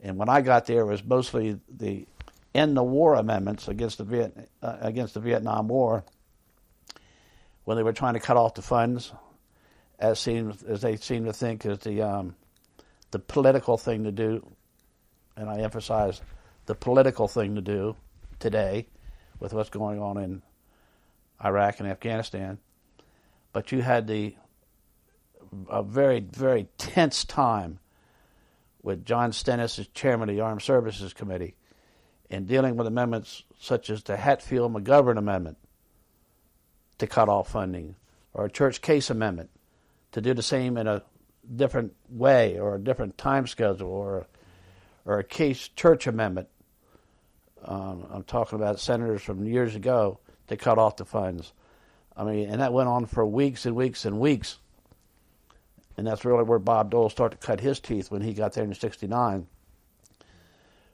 And 0.00 0.16
when 0.16 0.28
I 0.28 0.40
got 0.40 0.66
there, 0.66 0.82
it 0.82 0.86
was 0.86 1.04
mostly 1.04 1.58
the 1.68 2.06
end 2.54 2.76
the 2.76 2.82
war 2.82 3.14
amendments 3.14 3.68
against 3.68 3.98
the 3.98 4.04
Viet, 4.04 4.50
uh, 4.62 4.76
against 4.80 5.14
the 5.14 5.20
Vietnam 5.20 5.68
War 5.68 6.04
when 7.64 7.76
they 7.76 7.82
were 7.82 7.92
trying 7.92 8.14
to 8.14 8.20
cut 8.20 8.36
off 8.36 8.54
the 8.54 8.62
funds, 8.62 9.12
as 9.98 10.18
seems 10.18 10.62
as 10.62 10.80
they 10.80 10.96
seem 10.96 11.24
to 11.26 11.32
think 11.32 11.66
is 11.66 11.78
the 11.80 12.00
um, 12.00 12.34
the 13.10 13.18
political 13.18 13.76
thing 13.76 14.04
to 14.04 14.12
do, 14.12 14.46
and 15.36 15.50
I 15.50 15.58
emphasize 15.60 16.22
the 16.66 16.74
political 16.74 17.28
thing 17.28 17.56
to 17.56 17.60
do 17.60 17.96
today 18.38 18.86
with 19.38 19.52
what's 19.52 19.70
going 19.70 20.00
on 20.00 20.16
in 20.16 20.42
Iraq 21.44 21.80
and 21.80 21.88
Afghanistan. 21.88 22.58
But 23.52 23.72
you 23.72 23.82
had 23.82 24.06
the 24.06 24.34
a 25.68 25.82
very 25.82 26.20
very 26.20 26.68
tense 26.78 27.24
time 27.24 27.80
with 28.88 29.04
John 29.04 29.32
Stennis 29.34 29.78
as 29.78 29.86
chairman 29.88 30.30
of 30.30 30.34
the 30.34 30.40
Armed 30.40 30.62
Services 30.62 31.12
Committee 31.12 31.56
in 32.30 32.46
dealing 32.46 32.74
with 32.74 32.86
amendments 32.86 33.44
such 33.60 33.90
as 33.90 34.02
the 34.02 34.16
Hatfield 34.16 34.72
McGovern 34.72 35.18
Amendment 35.18 35.58
to 36.96 37.06
cut 37.06 37.28
off 37.28 37.50
funding, 37.50 37.96
or 38.32 38.46
a 38.46 38.50
Church 38.50 38.80
Case 38.80 39.10
amendment 39.10 39.50
to 40.12 40.22
do 40.22 40.32
the 40.32 40.42
same 40.42 40.78
in 40.78 40.86
a 40.86 41.02
different 41.54 41.96
way 42.08 42.58
or 42.58 42.76
a 42.76 42.80
different 42.80 43.18
time 43.18 43.46
schedule 43.46 43.90
or 43.90 44.26
or 45.04 45.18
a 45.18 45.24
Case 45.24 45.68
Church 45.68 46.06
amendment. 46.06 46.48
Um, 47.62 48.06
I'm 48.10 48.24
talking 48.24 48.58
about 48.58 48.80
senators 48.80 49.20
from 49.20 49.44
years 49.44 49.74
ago 49.74 50.18
to 50.46 50.56
cut 50.56 50.78
off 50.78 50.96
the 50.96 51.04
funds. 51.04 51.52
I 52.16 52.24
mean, 52.24 52.48
and 52.48 52.62
that 52.62 52.72
went 52.72 52.88
on 52.88 53.04
for 53.04 53.26
weeks 53.26 53.66
and 53.66 53.76
weeks 53.76 54.06
and 54.06 54.18
weeks. 54.18 54.58
And 55.98 56.06
that's 56.06 56.24
really 56.24 56.44
where 56.44 56.58
Bob 56.58 56.90
Dole 56.90 57.10
started 57.10 57.38
to 57.38 57.46
cut 57.46 57.60
his 57.60 57.80
teeth 57.80 58.10
when 58.10 58.22
he 58.22 58.32
got 58.32 58.54
there 58.54 58.64
in 58.64 58.72
'69, 58.72 59.46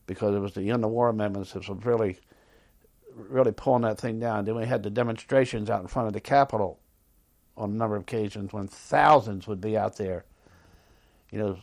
because 0.07 0.35
it 0.35 0.41
was 0.41 0.55
the 0.55 0.71
end 0.71 0.85
of 0.85 0.91
war 0.91 1.11
amendments 1.11 1.53
that 1.53 1.69
was 1.69 1.85
really, 1.85 2.19
really 3.15 3.53
pulling 3.53 3.83
that 3.83 3.99
thing 3.99 4.19
down. 4.19 4.45
Then 4.45 4.57
we 4.57 4.67
had 4.67 4.83
the 4.83 4.91
demonstrations 4.91 5.71
out 5.71 5.83
in 5.83 5.87
front 5.87 6.09
of 6.09 6.15
the 6.15 6.21
Capitol 6.21 6.81
on 7.57 7.71
a 7.71 7.75
number 7.75 7.95
of 7.95 8.03
occasions 8.03 8.53
when 8.53 8.67
thousands 8.67 9.47
would 9.47 9.61
be 9.61 9.79
out 9.79 9.97
there 9.97 10.25
you 11.35 11.41
know, 11.41 11.59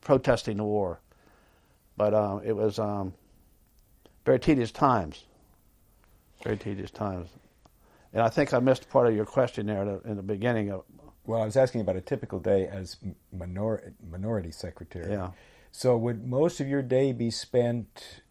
protesting 0.00 0.56
the 0.56 0.64
war. 0.64 0.98
But 1.96 2.14
um, 2.14 2.42
it 2.44 2.52
was 2.52 2.80
um, 2.80 3.14
very 4.26 4.40
tedious 4.40 4.72
times. 4.72 5.22
Very 6.42 6.56
tedious 6.56 6.90
times. 6.90 7.30
And 8.12 8.22
I 8.22 8.28
think 8.28 8.52
I 8.52 8.58
missed 8.58 8.90
part 8.90 9.06
of 9.06 9.14
your 9.14 9.24
question 9.24 9.66
there 9.66 10.00
in 10.04 10.16
the 10.16 10.22
beginning. 10.22 10.70
Of, 10.70 10.82
well, 11.26 11.42
I 11.42 11.44
was 11.44 11.56
asking 11.56 11.80
about 11.80 11.96
a 11.96 12.00
typical 12.00 12.38
day 12.38 12.66
as 12.66 12.96
minor, 13.32 13.94
minority 14.10 14.50
secretary. 14.50 15.12
Yeah. 15.12 15.30
So 15.72 15.96
would 15.96 16.26
most 16.26 16.60
of 16.60 16.68
your 16.68 16.82
day 16.82 17.12
be 17.12 17.30
spent 17.30 18.22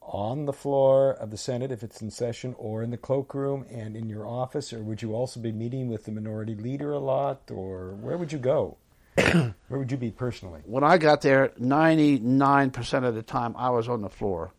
on 0.00 0.46
the 0.46 0.52
floor 0.52 1.12
of 1.12 1.30
the 1.30 1.36
Senate 1.36 1.70
if 1.72 1.82
it's 1.82 2.02
in 2.02 2.10
session, 2.10 2.54
or 2.58 2.82
in 2.82 2.90
the 2.90 2.96
cloakroom 2.96 3.64
and 3.70 3.96
in 3.96 4.08
your 4.08 4.26
office, 4.26 4.72
or 4.72 4.82
would 4.82 5.00
you 5.00 5.14
also 5.14 5.40
be 5.40 5.52
meeting 5.52 5.88
with 5.88 6.04
the 6.04 6.12
minority 6.12 6.54
leader 6.54 6.92
a 6.92 6.98
lot, 6.98 7.50
or 7.50 7.94
where 7.94 8.16
would 8.16 8.32
you 8.32 8.38
go? 8.38 8.76
Where 9.16 9.54
would 9.68 9.90
you 9.90 9.98
be 9.98 10.10
personally? 10.10 10.62
When 10.64 10.82
I 10.82 10.96
got 10.96 11.20
there, 11.20 11.48
99% 11.60 13.04
of 13.04 13.14
the 13.14 13.22
time 13.22 13.54
I 13.58 13.68
was 13.68 13.86
on 13.86 14.00
the 14.00 14.08
floor. 14.08 14.54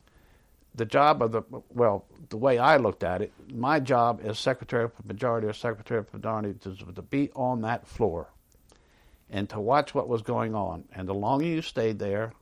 The 0.76 0.86
job 0.86 1.24
of 1.24 1.32
the, 1.32 1.42
well, 1.74 2.06
the 2.30 2.38
way 2.38 2.58
I 2.58 2.78
looked 2.78 3.04
at 3.04 3.22
it, 3.22 3.34
my 3.52 3.80
job 3.80 4.22
as 4.24 4.40
Secretary 4.40 4.86
of 4.86 4.92
Majority 5.06 5.48
or 5.48 5.54
Secretary 5.54 6.00
of 6.00 6.14
Minority 6.14 6.56
was 6.66 6.80
to 6.96 7.02
be 7.02 7.30
on 7.36 7.62
that 7.62 7.88
floor 7.88 8.30
and 9.30 9.50
to 9.50 9.60
watch 9.60 9.94
what 9.94 10.08
was 10.08 10.22
going 10.22 10.56
on. 10.56 10.86
And 10.94 11.08
the 11.08 11.14
longer 11.14 11.46
you 11.46 11.62
stayed 11.62 12.00
there, 12.00 12.34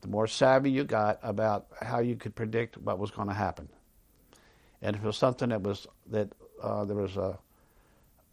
the 0.00 0.08
more 0.08 0.26
savvy 0.26 0.70
you 0.70 0.84
got 0.84 1.18
about 1.22 1.66
how 1.80 2.00
you 2.00 2.16
could 2.16 2.34
predict 2.34 2.78
what 2.78 2.98
was 2.98 3.10
going 3.10 3.28
to 3.28 3.34
happen. 3.34 3.68
And 4.80 4.96
if 4.96 5.02
it 5.02 5.06
was 5.06 5.18
something 5.18 5.50
that 5.50 5.62
was, 5.62 5.86
that 6.06 6.32
uh, 6.62 6.84
there 6.86 6.96
was 6.96 7.16
a, 7.16 7.38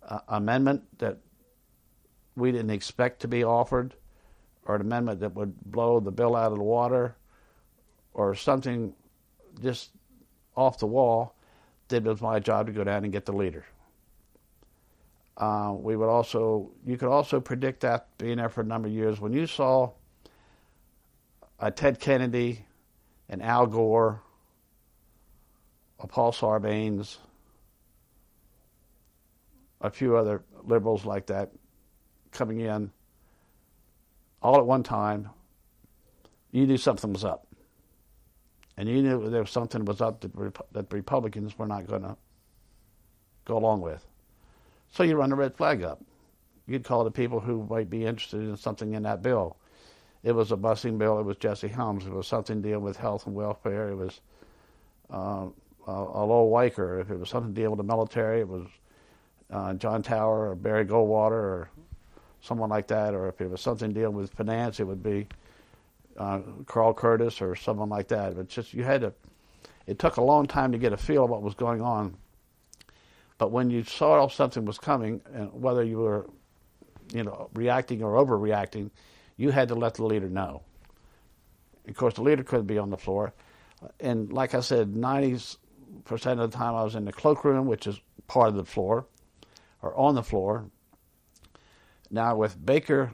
a 0.04 0.22
amendment 0.30 0.84
that 1.00 1.18
we 2.36 2.52
didn't 2.52 2.70
expect 2.70 3.22
to 3.22 3.28
be 3.28 3.44
offered, 3.44 3.94
or 4.66 4.76
an 4.76 4.82
amendment 4.82 5.20
that 5.20 5.34
would 5.34 5.60
blow 5.66 6.00
the 6.00 6.12
bill 6.12 6.36
out 6.36 6.52
of 6.52 6.58
the 6.58 6.64
water, 6.64 7.16
or 8.14 8.36
something 8.36 8.94
just 9.62 9.92
off 10.58 10.80
the 10.80 10.88
wall, 10.88 11.34
then 11.88 12.06
it 12.06 12.10
was 12.10 12.22
my 12.22 12.40
job 12.40 12.66
to 12.66 12.74
go 12.74 12.84
down 12.84 13.06
and 13.06 13.14
get 13.14 13.26
the 13.26 13.32
leader. 13.32 13.66
Uh, 15.38 15.74
we 15.78 15.96
would 15.96 16.10
also, 16.10 16.72
you 16.86 16.98
could 16.98 17.10
also 17.10 17.40
predict 17.40 17.82
that 17.82 18.08
being 18.18 18.38
there 18.38 18.50
for 18.50 18.62
a 18.62 18.66
number 18.66 18.90
of 18.90 18.94
years. 18.94 19.22
When 19.22 19.32
you 19.32 19.48
saw 19.48 19.92
a 21.60 21.72
Ted 21.72 22.00
Kennedy, 22.00 22.66
and 23.30 23.42
Al 23.42 23.68
Gore, 23.68 24.22
a 26.00 26.08
Paul 26.08 26.32
Sarbanes, 26.32 27.18
a 29.82 29.90
few 29.90 30.16
other 30.16 30.44
liberals 30.64 31.06
like 31.06 31.28
that 31.28 31.52
coming 32.32 32.62
in 32.62 32.92
all 34.42 34.58
at 34.58 34.66
one 34.66 34.84
time, 34.84 35.30
you 36.52 36.66
knew 36.66 36.78
something 36.78 37.12
was 37.12 37.26
up. 37.26 37.47
And 38.78 38.88
you 38.88 39.02
knew 39.02 39.30
there 39.30 39.42
was 39.42 39.50
something 39.50 39.86
was 39.86 40.02
up 40.02 40.22
that, 40.22 40.92
Republicans 40.92 41.58
were 41.58 41.66
not 41.66 41.88
going 41.88 42.04
to 42.04 42.16
go 43.46 43.58
along 43.58 43.82
with. 43.82 44.06
So 44.92 45.04
you 45.04 45.18
run 45.18 45.32
a 45.32 45.36
red 45.36 45.56
flag 45.56 45.82
up. 45.84 46.02
You'd 46.68 46.84
call 46.84 47.04
the 47.04 47.12
people 47.12 47.40
who 47.40 47.66
might 47.70 47.90
be 47.90 48.06
interested 48.06 48.42
in 48.42 48.56
something 48.56 48.94
in 48.94 49.04
that 49.04 49.22
bill. 49.22 49.58
It 50.24 50.34
was 50.34 50.52
a 50.52 50.58
busing 50.58 50.98
bill. 50.98 51.20
It 51.20 51.24
was 51.24 51.38
Jesse 51.38 51.68
Helms. 51.68 52.06
It 52.06 52.12
was 52.12 52.28
something 52.28 52.62
dealing 52.62 52.84
with 52.84 52.98
health 52.98 53.26
and 53.26 53.36
welfare. 53.36 53.90
It 53.90 53.96
was 53.96 54.22
uh, 55.10 55.48
a 55.88 55.92
Lowell 55.92 56.52
Weicker. 56.52 57.02
If 57.02 57.10
it 57.10 57.18
was 57.18 57.30
something 57.30 57.54
dealing 57.54 57.72
with 57.72 57.86
the 57.86 57.92
military, 57.92 58.42
it 58.42 58.48
was 58.48 58.68
uh, 59.52 59.74
John 59.76 60.04
Tower 60.04 60.50
or 60.50 60.56
Barry 60.56 60.86
Goldwater 60.86 61.32
or 61.32 61.70
someone 62.42 62.70
like 62.70 62.88
that, 62.88 63.14
or 63.14 63.28
if 63.30 63.42
it 63.42 63.50
was 63.50 63.62
something 63.62 63.94
dealing 63.94 64.16
with 64.16 64.34
finance, 64.34 64.80
it 64.80 64.84
would 64.84 65.02
be 65.02 65.28
uh, 66.18 66.40
Carl 66.66 66.94
Curtis 66.94 67.42
or 67.42 67.56
someone 67.56 67.90
like 67.90 68.08
that. 68.10 68.36
But 68.36 68.50
just 68.50 68.74
you 68.74 68.84
had 68.84 69.02
to. 69.02 69.14
It 69.86 70.00
took 70.00 70.18
a 70.18 70.24
long 70.24 70.48
time 70.48 70.74
to 70.74 70.78
get 70.78 70.92
a 70.92 70.98
feel 70.98 71.24
of 71.24 71.30
what 71.30 71.42
was 71.42 71.54
going 71.54 71.82
on. 71.82 72.18
But 73.38 73.52
when 73.52 73.70
you 73.70 73.84
saw 73.84 74.28
something 74.28 74.66
was 74.66 74.78
coming, 74.78 75.22
and 75.34 75.54
whether 75.54 75.84
you 75.84 76.00
were, 76.00 76.28
you 77.14 77.24
know, 77.24 77.50
reacting 77.54 78.04
or 78.04 78.14
overreacting, 78.14 78.90
you 79.38 79.52
had 79.52 79.70
to 79.70 79.76
let 79.76 79.94
the 79.94 80.06
leader 80.06 80.28
know. 80.28 80.64
Of 81.88 81.96
course, 81.96 82.16
the 82.16 82.24
leader 82.24 82.44
couldn't 82.44 82.66
be 82.66 82.78
on 82.78 82.90
the 82.90 82.98
floor, 82.98 83.34
and 84.00 84.34
like 84.34 84.56
I 84.56 84.60
said, 84.60 84.96
90, 84.96 85.40
percent 86.06 86.40
of 86.40 86.52
the 86.52 86.58
time 86.58 86.76
I 86.76 86.84
was 86.84 86.96
in 86.96 87.06
the 87.06 87.12
cloakroom, 87.12 87.66
which 87.66 87.88
is 87.88 88.00
part 88.28 88.50
of 88.50 88.56
the 88.56 88.66
floor, 88.66 89.06
or 89.82 89.96
on 89.96 90.16
the 90.16 90.24
floor. 90.24 90.70
Now 92.10 92.36
with 92.36 92.64
Baker, 92.64 93.12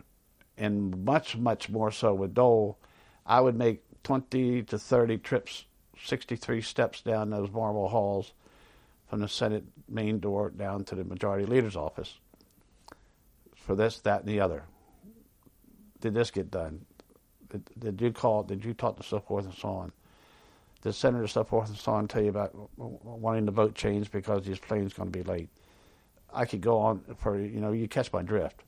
and 0.57 1.03
much 1.03 1.35
much 1.35 1.69
more 1.69 1.91
so 1.91 2.13
with 2.13 2.33
Dole, 2.33 2.77
I 3.26 3.39
would 3.41 3.55
make 3.55 3.84
20 4.03 4.63
to 4.63 4.78
30 4.78 5.17
trips, 5.19 5.65
63 6.03 6.61
steps 6.61 7.01
down 7.01 7.30
those 7.30 7.51
marble 7.51 7.88
halls 7.88 8.34
from 9.09 9.21
the 9.21 9.28
Senate 9.28 9.63
main 9.88 10.19
door 10.19 10.49
down 10.49 10.84
to 10.86 10.95
the 10.95 11.03
majority 11.03 11.45
leader's 11.45 11.76
office 11.76 12.19
for 13.55 13.76
this, 13.76 13.99
that, 13.99 14.21
and 14.21 14.30
the 14.30 14.41
other. 14.41 14.63
Did 16.01 16.13
this 16.13 16.32
get 16.32 16.51
done? 16.51 16.86
Did, 17.49 17.63
did 17.80 18.01
you 18.01 18.11
call? 18.11 18.43
Did 18.43 18.65
you 18.65 18.74
talk 18.74 18.97
to 18.97 19.03
so 19.03 19.19
forth 19.19 19.45
and 19.45 19.53
so 19.53 19.69
on? 19.69 19.91
Did 20.82 20.93
Senator 20.93 21.28
so 21.28 21.45
forth 21.45 21.69
and 21.69 21.78
so 21.78 21.93
on 21.93 22.07
tell 22.09 22.21
you 22.21 22.30
about 22.30 22.53
wanting 22.76 23.45
the 23.45 23.51
vote 23.51 23.74
changed 23.74 24.11
because 24.11 24.45
his 24.45 24.59
plane's 24.59 24.93
going 24.93 25.11
to 25.11 25.17
be 25.17 25.24
late? 25.24 25.49
I 26.34 26.45
could 26.45 26.61
go 26.61 26.80
on 26.80 27.03
for 27.19 27.39
you 27.39 27.61
know 27.61 27.71
you 27.71 27.88
catch 27.88 28.11
my 28.11 28.21
drift, 28.21 28.63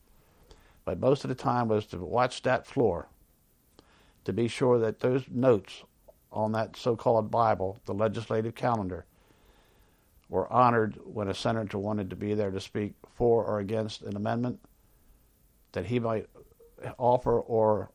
but 0.85 0.99
most 0.99 1.25
of 1.25 1.29
the 1.29 1.35
time 1.35 1.67
was 1.67 1.87
to 1.87 1.97
watch 1.97 2.43
that 2.43 2.65
floor 2.65 3.09
to 4.25 4.33
be 4.33 4.47
sure 4.47 4.79
that 4.79 4.99
those 4.99 5.23
notes 5.29 5.83
on 6.31 6.51
that 6.51 6.75
so-called 6.75 7.31
Bible, 7.31 7.79
the 7.85 7.93
legislative 7.93 8.55
calendar, 8.55 9.05
were 10.27 10.51
honored 10.51 10.97
when 11.05 11.29
a 11.29 11.33
senator 11.33 11.77
wanted 11.77 12.09
to 12.09 12.15
be 12.15 12.33
there 12.33 12.51
to 12.51 12.59
speak 12.59 12.93
for 13.13 13.45
or 13.45 13.59
against 13.59 14.01
an 14.01 14.15
amendment 14.17 14.59
that 15.71 15.85
he 15.85 15.99
might 15.99 16.27
offer 16.97 17.39
or 17.39 17.89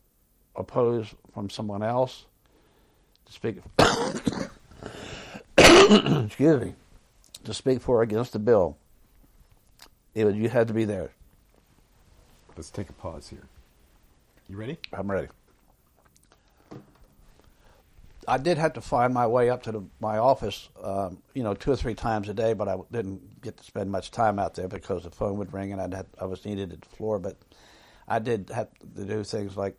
oppose 0.56 1.12
from 1.34 1.50
someone 1.50 1.82
else 1.82 2.26
to 3.26 3.32
speak 3.32 3.58
excuse 5.58 6.60
me 6.60 6.74
to 7.44 7.52
speak 7.52 7.80
for 7.80 7.98
or 7.98 8.02
against 8.02 8.32
the 8.32 8.38
bill. 8.38 8.76
It 10.14 10.34
you 10.34 10.48
had 10.48 10.68
to 10.68 10.74
be 10.74 10.84
there. 10.84 11.10
Let's 12.56 12.70
take 12.70 12.88
a 12.88 12.92
pause 12.92 13.28
here. 13.28 13.46
You 14.48 14.56
ready? 14.56 14.78
I'm 14.92 15.10
ready 15.10 15.28
I 18.30 18.38
did 18.38 18.58
have 18.58 18.74
to 18.74 18.80
find 18.80 19.12
my 19.12 19.26
way 19.26 19.50
up 19.50 19.64
to 19.64 19.72
the, 19.72 19.82
my 19.98 20.18
office, 20.18 20.68
um, 20.80 21.20
you 21.34 21.42
know, 21.42 21.54
two 21.54 21.72
or 21.72 21.76
three 21.76 21.94
times 21.94 22.28
a 22.28 22.34
day, 22.34 22.52
but 22.52 22.68
I 22.68 22.76
didn't 22.92 23.40
get 23.42 23.56
to 23.56 23.64
spend 23.64 23.90
much 23.90 24.12
time 24.12 24.38
out 24.38 24.54
there 24.54 24.68
because 24.68 25.02
the 25.02 25.10
phone 25.10 25.36
would 25.38 25.52
ring 25.52 25.72
and 25.72 25.82
I'd 25.82 25.94
have, 25.94 26.06
I 26.16 26.26
was 26.26 26.44
needed 26.44 26.72
at 26.72 26.80
the 26.80 26.88
floor. 26.90 27.18
But 27.18 27.38
I 28.06 28.20
did 28.20 28.50
have 28.54 28.68
to 28.96 29.04
do 29.04 29.24
things 29.24 29.56
like 29.56 29.76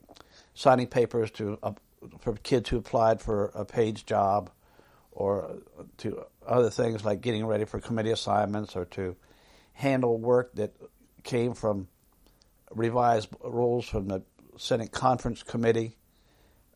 signing 0.53 0.87
papers 0.87 1.31
to 1.31 1.59
uh, 1.63 1.71
for 2.19 2.35
kids 2.35 2.67
who 2.69 2.77
applied 2.77 3.21
for 3.21 3.51
a 3.55 3.63
page 3.63 4.05
job, 4.05 4.49
or 5.13 5.59
to 5.99 6.25
other 6.45 6.69
things 6.69 7.05
like 7.05 7.21
getting 7.21 7.45
ready 7.45 7.63
for 7.63 7.79
committee 7.79 8.11
assignments, 8.11 8.75
or 8.75 8.83
to 8.85 9.15
handle 9.71 10.17
work 10.17 10.53
that 10.55 10.73
came 11.23 11.53
from 11.53 11.87
revised 12.71 13.29
rules 13.45 13.87
from 13.87 14.07
the 14.07 14.23
Senate 14.57 14.91
Conference 14.91 15.41
Committee 15.41 15.95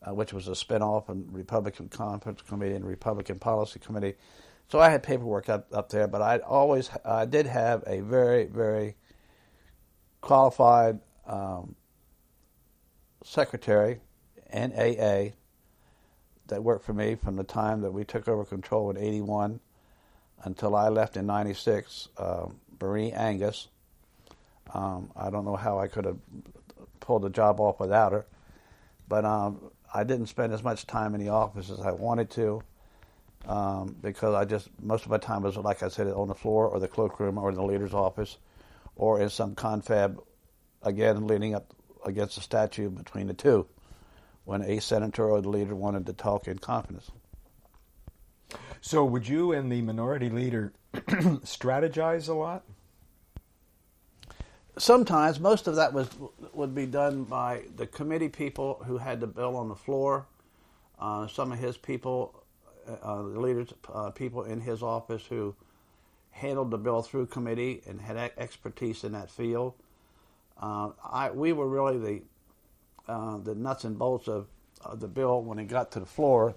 uh, 0.06 0.14
which 0.14 0.34
was 0.34 0.48
a 0.48 0.52
spinoff 0.52 1.10
and 1.10 1.32
Republican 1.34 1.90
Conference 1.90 2.42
Committee 2.42 2.76
and 2.76 2.86
Republican 2.86 3.40
Policy 3.40 3.80
Committee. 3.80 4.16
So 4.68 4.80
I 4.80 4.90
had 4.90 5.04
paperwork 5.04 5.50
up, 5.50 5.68
up 5.74 5.90
there, 5.90 6.08
but 6.08 6.22
I 6.22 6.40
always 6.40 6.90
I 7.04 7.26
did 7.26 7.46
have 7.46 7.84
a 7.86 8.02
very 8.02 8.46
very 8.46 8.96
qualified 10.22 11.00
um, 11.28 11.76
secretary, 13.24 14.00
NAA, 14.54 15.34
that 16.48 16.64
worked 16.64 16.86
for 16.86 16.94
me 16.94 17.16
from 17.16 17.36
the 17.36 17.44
time 17.44 17.82
that 17.82 17.92
we 17.92 18.04
took 18.04 18.28
over 18.28 18.44
control 18.44 18.90
in 18.90 18.98
'81 18.98 19.60
until 20.44 20.76
I 20.76 20.90
left 20.90 21.16
in 21.16 21.26
'96. 21.26 22.10
Uh, 22.18 22.48
Marie 22.82 23.12
Angus. 23.12 23.68
Um, 24.74 25.12
I 25.16 25.30
don't 25.30 25.46
know 25.46 25.56
how 25.56 25.80
I 25.80 25.88
could 25.88 26.06
have 26.06 26.18
pulled 27.00 27.22
the 27.22 27.30
job 27.30 27.60
off 27.60 27.80
without 27.80 28.12
her, 28.12 28.26
but 29.08 29.26
um, 29.26 29.72
I 29.96 30.04
didn't 30.04 30.28
spend 30.28 30.52
as 30.52 30.62
much 30.62 30.86
time 30.86 31.16
in 31.16 31.22
the 31.22 31.30
office 31.30 31.70
as 31.70 31.80
I 31.80 31.92
wanted 31.92 32.30
to 32.32 32.62
um, 33.48 33.96
because 34.02 34.36
I 34.36 34.44
just 34.44 34.68
most 34.82 35.06
of 35.06 35.12
my 35.12 35.18
time 35.18 35.42
was 35.42 35.56
like 35.56 35.84
I 35.84 35.88
said 35.88 36.08
on 36.08 36.28
the 36.28 36.36
floor 36.36 36.68
or 36.68 36.82
the 36.82 36.90
cloakroom 36.90 37.38
or 37.38 37.50
in 37.50 37.56
the 37.56 37.64
leader's 37.64 37.94
office 37.94 38.38
or 38.98 39.22
in 39.22 39.30
some 39.30 39.56
confab 39.56 40.22
again 40.84 41.28
leaning 41.28 41.56
up 41.56 41.74
against 42.06 42.38
a 42.38 42.42
statue 42.42 42.90
between 42.90 43.28
the 43.28 43.34
two 43.34 43.68
when 44.44 44.62
a 44.64 44.82
senator 44.82 45.30
or 45.30 45.42
the 45.42 45.50
leader 45.50 45.76
wanted 45.76 46.06
to 46.08 46.14
talk 46.14 46.48
in 46.48 46.60
confidence. 46.60 47.10
So 48.82 49.06
would 49.06 49.28
you 49.28 49.54
and 49.54 49.72
the 49.72 49.82
minority 49.82 50.30
leader 50.30 50.74
strategize 50.94 52.28
a 52.28 52.34
lot? 52.34 52.64
Sometimes 54.78 55.40
most 55.40 55.68
of 55.68 55.76
that 55.76 55.94
was 55.94 56.10
would 56.54 56.76
be 56.76 56.86
done 56.86 57.24
by 57.24 57.62
the 57.76 57.88
committee 57.88 58.30
people 58.30 58.82
who 58.86 58.98
had 58.98 59.20
the 59.20 59.28
bill 59.28 59.56
on 59.56 59.70
the 59.70 59.76
floor. 59.76 60.26
Uh, 61.00 61.28
some 61.28 61.52
of 61.52 61.60
his 61.60 61.78
people, 61.78 62.44
uh, 62.88 63.18
the 63.18 63.40
leaders, 63.40 63.74
uh, 63.94 64.10
people 64.12 64.44
in 64.44 64.62
his 64.62 64.82
office 64.82 65.26
who 65.26 65.54
handled 66.32 66.72
the 66.72 66.78
bill 66.78 67.02
through 67.02 67.26
committee 67.26 67.82
and 67.88 68.02
had 68.02 68.18
expertise 68.38 69.04
in 69.04 69.14
that 69.14 69.30
field. 69.30 69.74
Uh, 70.62 70.90
I 71.04 71.32
we 71.32 71.54
were 71.54 71.68
really 71.68 71.98
the 71.98 72.22
uh, 73.12 73.38
the 73.38 73.56
nuts 73.56 73.84
and 73.84 73.98
bolts 73.98 74.28
of, 74.28 74.48
of 74.84 75.00
the 75.00 75.08
bill 75.08 75.42
when 75.42 75.60
it 75.60 75.66
got 75.66 75.92
to 75.92 76.00
the 76.00 76.06
floor, 76.06 76.56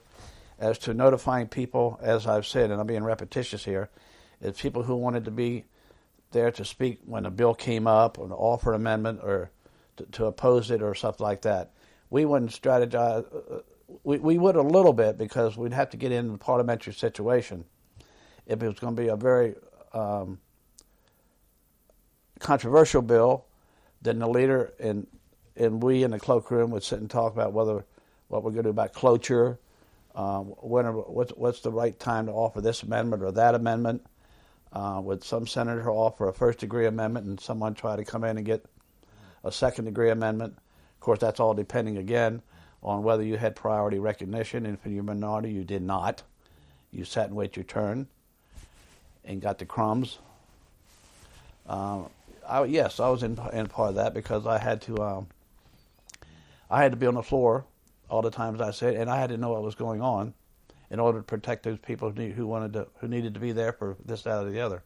as 0.58 0.78
to 0.78 0.94
notifying 0.94 1.46
people, 1.46 1.98
as 2.02 2.26
I've 2.26 2.46
said, 2.46 2.70
and 2.70 2.80
I'm 2.80 2.86
being 2.86 3.04
repetitious 3.04 3.64
here, 3.64 3.90
is 4.40 4.60
people 4.60 4.82
who 4.82 4.96
wanted 4.96 5.24
to 5.26 5.30
be 5.30 5.64
there 6.30 6.50
to 6.50 6.64
speak 6.64 7.00
when 7.04 7.26
a 7.26 7.30
bill 7.30 7.54
came 7.54 7.86
up 7.86 8.18
or 8.18 8.26
an 8.26 8.32
offer 8.32 8.70
an 8.72 8.76
amendment 8.76 9.20
or 9.22 9.50
to, 9.96 10.04
to 10.06 10.26
oppose 10.26 10.70
it 10.70 10.82
or 10.82 10.94
something 10.94 11.24
like 11.24 11.42
that. 11.42 11.72
We 12.10 12.24
wouldn't 12.24 12.50
strategize. 12.50 13.24
Uh, 13.32 13.56
uh, 13.56 13.60
we, 14.04 14.18
we 14.18 14.38
would 14.38 14.56
a 14.56 14.62
little 14.62 14.92
bit 14.92 15.16
because 15.16 15.56
we'd 15.56 15.72
have 15.72 15.90
to 15.90 15.96
get 15.96 16.12
in 16.12 16.32
the 16.32 16.38
parliamentary 16.38 16.92
situation. 16.92 17.64
If 18.46 18.62
it 18.62 18.66
was 18.66 18.78
going 18.78 18.94
to 18.96 19.02
be 19.02 19.08
a 19.08 19.16
very 19.16 19.54
um, 19.92 20.38
controversial 22.38 23.02
bill, 23.02 23.46
then 24.02 24.18
the 24.18 24.28
leader 24.28 24.72
and 24.78 25.06
and 25.56 25.82
we 25.82 26.04
in 26.04 26.12
the 26.12 26.20
cloakroom 26.20 26.70
would 26.70 26.84
sit 26.84 27.00
and 27.00 27.10
talk 27.10 27.32
about 27.32 27.52
whether 27.52 27.84
what 28.28 28.44
we're 28.44 28.52
going 28.52 28.62
to 28.62 28.68
do 28.68 28.70
about 28.70 28.92
cloture, 28.92 29.58
um, 30.14 30.46
when 30.60 30.86
what's, 30.86 31.32
what's 31.32 31.60
the 31.60 31.72
right 31.72 31.98
time 31.98 32.26
to 32.26 32.32
offer 32.32 32.60
this 32.60 32.82
amendment 32.82 33.22
or 33.22 33.32
that 33.32 33.54
amendment 33.54 34.06
uh, 34.72 35.00
would 35.02 35.24
some 35.24 35.46
senator 35.46 35.90
offer 35.90 36.28
a 36.28 36.32
first 36.32 36.58
degree 36.58 36.86
amendment 36.86 37.26
and 37.26 37.40
someone 37.40 37.74
try 37.74 37.96
to 37.96 38.04
come 38.04 38.24
in 38.24 38.36
and 38.36 38.46
get 38.46 38.64
a 39.44 39.52
second 39.52 39.86
degree 39.86 40.10
amendment? 40.10 40.54
Of 40.54 41.00
course, 41.00 41.18
that's 41.18 41.40
all 41.40 41.54
depending 41.54 41.96
again 41.96 42.42
on 42.82 43.02
whether 43.02 43.22
you 43.22 43.36
had 43.36 43.56
priority 43.56 43.98
recognition. 43.98 44.66
And 44.66 44.78
for 44.80 44.88
your 44.88 45.02
minority, 45.02 45.50
you 45.50 45.64
did 45.64 45.82
not. 45.82 46.22
You 46.92 47.04
sat 47.04 47.26
and 47.26 47.36
wait 47.36 47.56
your 47.56 47.64
turn 47.64 48.08
and 49.24 49.40
got 49.40 49.58
the 49.58 49.66
crumbs. 49.66 50.18
Uh, 51.66 52.02
I, 52.46 52.64
yes, 52.64 52.98
I 52.98 53.08
was 53.08 53.22
in, 53.22 53.38
in 53.52 53.66
part 53.66 53.90
of 53.90 53.94
that 53.96 54.14
because 54.14 54.46
I 54.46 54.58
had 54.58 54.82
to. 54.82 54.98
Um, 54.98 55.26
I 56.70 56.82
had 56.82 56.92
to 56.92 56.96
be 56.96 57.06
on 57.06 57.14
the 57.14 57.22
floor 57.22 57.64
all 58.10 58.20
the 58.20 58.30
times 58.30 58.60
I 58.60 58.72
said, 58.72 58.94
and 58.94 59.08
I 59.08 59.18
had 59.18 59.30
to 59.30 59.38
know 59.38 59.52
what 59.52 59.62
was 59.62 59.74
going 59.74 60.02
on 60.02 60.34
in 60.90 61.00
order 61.00 61.18
to 61.18 61.24
protect 61.24 61.62
those 61.64 61.78
people 61.78 62.10
who, 62.10 62.20
need, 62.20 62.32
who 62.32 62.46
wanted 62.46 62.72
to 62.72 62.86
who 63.00 63.08
needed 63.08 63.34
to 63.34 63.40
be 63.40 63.52
there 63.52 63.72
for 63.72 63.96
this, 64.04 64.22
that, 64.22 64.44
or 64.44 64.50
the 64.50 64.60
other. 64.60 64.82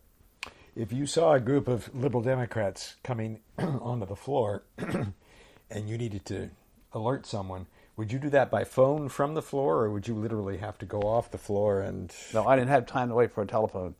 If 0.74 0.92
you 0.92 1.06
saw 1.06 1.34
a 1.34 1.40
group 1.40 1.68
of 1.68 1.94
liberal 1.94 2.22
Democrats 2.22 2.96
coming 3.04 3.40
onto 3.58 4.06
the 4.06 4.16
floor, 4.16 4.64
and 4.78 5.88
you 5.88 5.98
needed 5.98 6.24
to 6.26 6.50
alert 6.92 7.26
someone, 7.26 7.66
would 7.96 8.10
you 8.10 8.18
do 8.18 8.30
that 8.30 8.50
by 8.50 8.64
phone 8.64 9.08
from 9.08 9.34
the 9.34 9.42
floor, 9.42 9.84
or 9.84 9.90
would 9.90 10.08
you 10.08 10.14
literally 10.14 10.56
have 10.58 10.78
to 10.78 10.86
go 10.86 11.00
off 11.00 11.30
the 11.30 11.38
floor 11.38 11.80
and? 11.80 12.12
No, 12.32 12.46
I 12.46 12.56
didn't 12.56 12.70
have 12.70 12.86
time 12.86 13.08
to 13.08 13.14
wait 13.14 13.32
for 13.32 13.42
a 13.42 13.46
telephone. 13.46 13.94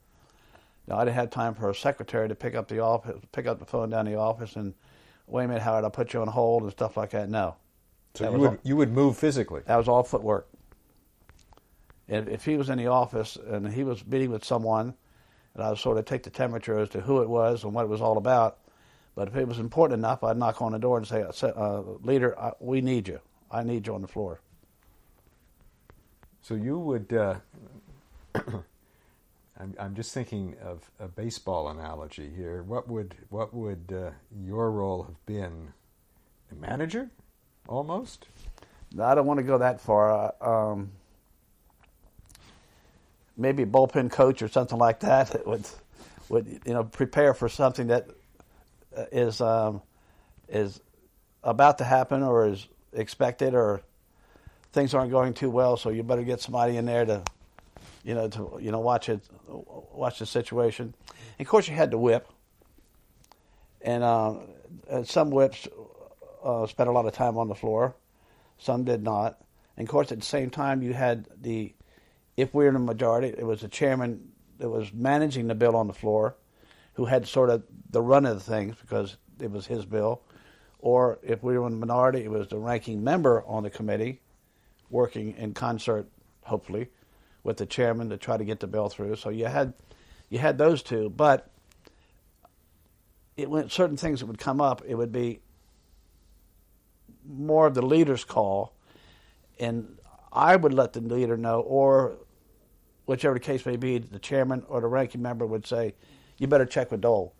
No, 0.89 0.97
I 0.97 1.05
didn't 1.05 1.17
have 1.17 1.31
time 1.31 1.55
for 1.55 1.71
a 1.71 1.75
secretary 1.75 2.29
to 2.29 2.35
pick 2.35 2.55
up 2.57 2.69
the 2.69 2.81
office, 2.81 3.21
pick 3.31 3.47
up 3.47 3.61
the 3.61 3.65
phone 3.65 3.91
down 3.91 4.07
the 4.07 4.17
office, 4.17 4.57
and 4.57 4.75
wait 5.29 5.45
a 5.45 5.49
minute, 5.49 5.63
Howard, 5.63 5.85
I'll 5.85 5.91
put 5.91 6.13
you 6.13 6.21
on 6.23 6.29
hold 6.29 6.65
and 6.65 6.73
stuff 6.73 6.97
like 6.97 7.11
that. 7.11 7.29
No. 7.29 7.55
So 8.15 8.25
that 8.25 8.33
you 8.33 8.39
would 8.39 8.51
all, 8.51 8.59
you 8.65 8.77
would 8.77 8.93
move 8.93 9.17
physically. 9.17 9.63
That 9.67 9.77
was 9.77 9.89
all 9.89 10.03
footwork 10.03 10.49
if 12.09 12.45
he 12.45 12.57
was 12.57 12.69
in 12.69 12.79
the 12.79 12.89
office 12.89 13.37
and 13.37 13.73
he 13.73 13.85
was 13.85 14.07
meeting 14.07 14.31
with 14.31 14.45
someone, 14.45 14.95
and 15.55 15.63
I 15.63 15.71
would 15.71 15.79
sort 15.79 15.99
of 15.99 16.05
take 16.05 16.23
the 16.23 16.31
temperature 16.31 16.79
as 16.79 16.89
to 16.91 17.01
who 17.01 17.23
it 17.23 17.29
was 17.29 17.65
and 17.65 17.75
what 17.75 17.85
it 17.85 17.89
was 17.89 18.01
all 18.01 18.19
about. 18.19 18.59
But 19.15 19.29
if 19.29 19.37
it 19.37 19.47
was 19.47 19.59
important 19.59 19.99
enough, 19.99 20.25
I'd 20.25 20.37
knock 20.39 20.63
on 20.63 20.73
the 20.73 20.79
door 20.79 20.97
and 20.99 21.07
say, 21.07 21.23
uh, 21.23 21.83
"Leader, 22.03 22.39
I, 22.39 22.53
we 22.61 22.81
need 22.81 23.09
you. 23.09 23.21
I 23.51 23.63
need 23.63 23.87
you 23.87 23.95
on 23.95 24.03
the 24.03 24.09
floor." 24.09 24.41
So 26.41 26.55
you 26.55 26.79
would. 26.79 27.13
Uh, 27.13 27.37
I'm, 29.61 29.75
I'm 29.79 29.95
just 29.95 30.13
thinking 30.13 30.57
of 30.63 30.91
a 30.99 31.07
baseball 31.07 31.69
analogy 31.69 32.31
here. 32.35 32.63
What 32.63 32.89
would 32.89 33.15
what 33.29 33.53
would 33.53 33.93
uh, 33.95 34.11
your 34.45 34.71
role 34.71 35.03
have 35.03 35.27
been? 35.27 35.73
A 36.51 36.55
manager, 36.55 37.11
almost. 37.69 38.27
No, 38.95 39.05
I 39.05 39.15
don't 39.15 39.27
want 39.27 39.39
to 39.39 39.45
go 39.45 39.59
that 39.59 39.81
far. 39.81 40.35
Um, 40.41 40.93
maybe 43.37 43.63
a 43.63 43.67
bullpen 43.67 44.11
coach 44.11 44.43
or 44.43 44.49
something 44.49 44.79
like 44.79 45.01
that 45.01 45.31
that 45.31 45.47
would 45.47 45.65
would 46.29 46.61
you 46.65 46.73
know 46.73 46.85
prepare 46.85 47.35
for 47.35 47.49
something 47.49 47.89
that 47.89 48.09
uh, 48.97 49.05
is 49.13 49.41
um, 49.41 49.83
is 50.49 50.81
about 51.43 51.79
to 51.79 51.85
happen 51.85 52.23
or 52.23 52.49
is 52.49 52.67
expected 52.93 53.55
or 53.55 53.83
things 54.73 54.95
aren't 54.95 55.11
going 55.11 55.35
too 55.35 55.51
well, 55.51 55.77
so 55.77 55.91
you 55.91 56.03
better 56.03 56.23
get 56.23 56.41
somebody 56.41 56.77
in 56.77 56.87
there 56.87 57.05
to 57.05 57.23
you 58.05 58.15
know 58.15 58.29
to 58.29 58.59
you 58.61 58.71
know 58.71 58.81
watch 58.81 59.09
it 59.09 59.21
watch 59.47 60.19
the 60.19 60.27
situation. 60.27 60.95
And 61.39 61.47
of 61.47 61.51
course, 61.51 61.69
you 61.69 61.75
had 61.75 61.91
the 61.91 61.99
whip, 61.99 62.29
and, 63.81 64.03
uh, 64.03 64.35
some 65.05 65.31
whips 65.31 65.69
uh, 66.45 66.67
spent 66.67 66.89
a 66.89 66.93
lot 66.93 67.07
of 67.07 67.13
time 67.13 67.37
on 67.39 67.49
the 67.49 67.55
floor, 67.55 67.95
some 68.59 68.85
did 68.85 69.03
not. 69.03 69.39
And 69.77 69.87
of 69.87 69.91
course, 69.91 70.13
at 70.13 70.21
the 70.21 70.27
same 70.27 70.51
time, 70.51 70.83
you 70.83 70.93
had 70.93 71.27
the 71.41 71.73
if 72.43 72.53
we 72.53 72.65
were 72.65 72.69
in 72.69 72.75
the 72.75 72.81
majority, 72.81 73.29
it 73.29 73.47
was 73.47 73.61
the 73.61 73.69
chairman 73.69 74.33
that 74.59 74.69
was 74.69 74.93
managing 74.93 75.47
the 75.47 75.55
bill 75.55 75.77
on 75.77 75.87
the 75.87 75.93
floor, 75.93 76.37
who 76.95 77.07
had 77.07 77.27
sort 77.27 77.51
of 77.51 77.63
the 77.91 78.03
run 78.03 78.27
of 78.27 78.35
the 78.35 78.43
things 78.43 78.77
because 78.81 79.17
it 79.41 79.51
was 79.51 79.67
his 79.67 79.85
bill. 79.85 80.23
Or 80.79 81.21
if 81.23 81.43
we 81.43 81.57
were 81.57 81.67
in 81.67 81.79
the 81.79 81.87
minority, 81.87 82.25
it 82.25 82.31
was 82.31 82.49
the 82.49 82.59
ranking 82.59 83.05
member 83.05 83.45
on 83.47 83.63
the 83.63 83.71
committee, 83.71 84.21
working 84.91 85.37
in 85.37 85.55
concert, 85.55 86.09
hopefully, 86.43 86.89
with 87.45 87.57
the 87.57 87.67
chairman 87.67 88.11
to 88.11 88.17
try 88.17 88.37
to 88.37 88.45
get 88.45 88.61
the 88.61 88.67
bill 88.67 88.89
through. 88.89 89.17
So 89.17 89.31
you 89.31 89.47
had 89.47 89.75
you 90.29 90.39
had 90.39 90.59
those 90.59 90.83
two, 90.83 91.11
but 91.11 91.49
it 93.37 93.49
went 93.49 93.71
certain 93.71 93.97
things 93.97 94.21
that 94.21 94.27
would 94.27 94.39
come 94.39 94.61
up. 94.61 94.83
It 94.87 94.97
would 94.97 95.13
be 95.13 95.41
more 97.25 97.67
of 97.67 97.75
the 97.75 97.83
leader's 97.83 98.25
call, 98.25 98.75
and 99.61 99.97
I 100.33 100.57
would 100.57 100.75
let 100.75 100.93
the 100.93 101.01
leader 101.01 101.37
know, 101.37 101.61
or 101.61 102.17
whichever 103.07 103.35
the 103.35 103.41
case 103.41 103.65
may 103.67 103.77
be, 103.77 103.99
the 103.99 104.19
chairman 104.19 104.65
or 104.69 104.81
the 104.81 104.87
ranking 104.87 105.23
member 105.23 105.47
would 105.47 105.67
say, 105.67 105.95
"You 106.39 106.47
better 106.47 106.67
check 106.67 106.91
with 106.91 107.01
Dole 107.01 107.35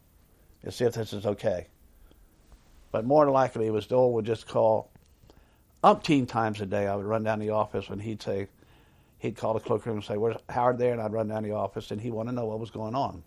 and 0.63 0.73
see 0.73 0.85
if 0.85 0.95
this 0.95 1.13
is 1.13 1.27
okay." 1.27 1.69
But 2.91 3.05
more 3.05 3.25
than 3.25 3.35
likely, 3.35 3.67
it 3.67 3.73
was 3.73 3.87
Dole 3.87 4.13
would 4.15 4.27
just 4.27 4.47
call 4.47 4.91
umpteen 5.83 6.29
times 6.29 6.61
a 6.61 6.67
day. 6.67 6.87
I 6.87 6.95
would 6.95 7.07
run 7.07 7.23
down 7.25 7.39
the 7.39 7.51
office 7.51 7.89
and 7.89 8.03
he'd 8.03 8.23
say, 8.23 8.49
he'd 9.23 9.37
call 9.37 9.55
the 9.55 9.61
cloakroom 9.61 9.97
and 9.97 10.05
say, 10.05 10.17
"Where's 10.17 10.37
Howard 10.49 10.79
there?" 10.79 10.93
And 10.93 11.01
I'd 11.01 11.13
run 11.13 11.29
down 11.29 11.45
the 11.45 11.53
office 11.53 11.91
and 11.91 12.01
he 12.01 12.11
wanted 12.11 12.33
to 12.33 12.37
know 12.37 12.47
what 12.47 12.59
was 12.59 12.71
going 12.71 12.95
on, 12.95 13.23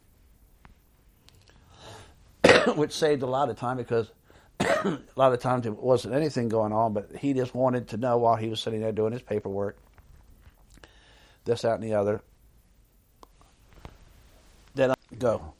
which 2.75 2.91
saved 2.91 3.23
a 3.23 3.27
lot 3.27 3.49
of 3.49 3.57
time 3.57 3.77
because 3.77 4.11
a 4.59 4.99
lot 5.15 5.33
of 5.33 5.39
times 5.39 5.65
it 5.65 5.75
wasn't 5.75 6.13
anything 6.13 6.49
going 6.49 6.73
on, 6.73 6.93
but 6.93 7.09
he 7.17 7.33
just 7.33 7.55
wanted 7.55 7.87
to 7.89 7.97
know 7.97 8.17
while 8.17 8.35
he 8.35 8.49
was 8.49 8.59
sitting 8.59 8.81
there 8.81 8.91
doing 8.91 9.13
his 9.13 9.21
paperwork, 9.21 9.77
this, 11.45 11.61
that, 11.61 11.75
and 11.75 11.83
the 11.83 11.93
other. 11.93 12.21
Then 14.73 14.91
I 14.91 14.95
go. 15.17 15.53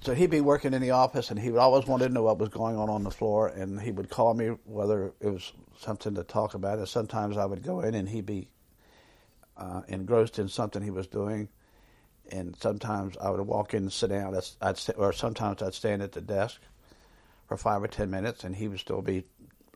So 0.00 0.14
he'd 0.14 0.30
be 0.30 0.40
working 0.40 0.74
in 0.74 0.82
the 0.82 0.90
office, 0.90 1.30
and 1.30 1.38
he 1.38 1.50
would 1.50 1.60
always 1.60 1.86
want 1.86 2.02
to 2.02 2.08
know 2.08 2.24
what 2.24 2.38
was 2.38 2.50
going 2.50 2.76
on 2.76 2.90
on 2.90 3.04
the 3.04 3.10
floor, 3.10 3.48
and 3.48 3.80
he 3.80 3.90
would 3.90 4.10
call 4.10 4.34
me 4.34 4.48
whether 4.64 5.12
it 5.20 5.30
was 5.30 5.52
something 5.78 6.14
to 6.14 6.24
talk 6.24 6.54
about. 6.54 6.78
And 6.78 6.88
sometimes 6.88 7.36
I 7.36 7.46
would 7.46 7.62
go 7.62 7.80
in, 7.80 7.94
and 7.94 8.08
he'd 8.08 8.26
be 8.26 8.48
uh, 9.56 9.82
engrossed 9.88 10.38
in 10.38 10.48
something 10.48 10.82
he 10.82 10.90
was 10.90 11.06
doing 11.06 11.48
and 12.30 12.56
sometimes 12.56 13.16
I 13.18 13.30
would 13.30 13.40
walk 13.40 13.74
in 13.74 13.84
and 13.84 13.92
sit 13.92 14.10
down. 14.10 14.38
I'd 14.60 14.80
or 14.96 15.12
sometimes 15.12 15.62
I'd 15.62 15.74
stand 15.74 16.02
at 16.02 16.12
the 16.12 16.20
desk 16.20 16.60
for 17.46 17.56
five 17.56 17.82
or 17.82 17.88
ten 17.88 18.10
minutes, 18.10 18.44
and 18.44 18.56
he 18.56 18.68
would 18.68 18.80
still 18.80 19.02
be 19.02 19.24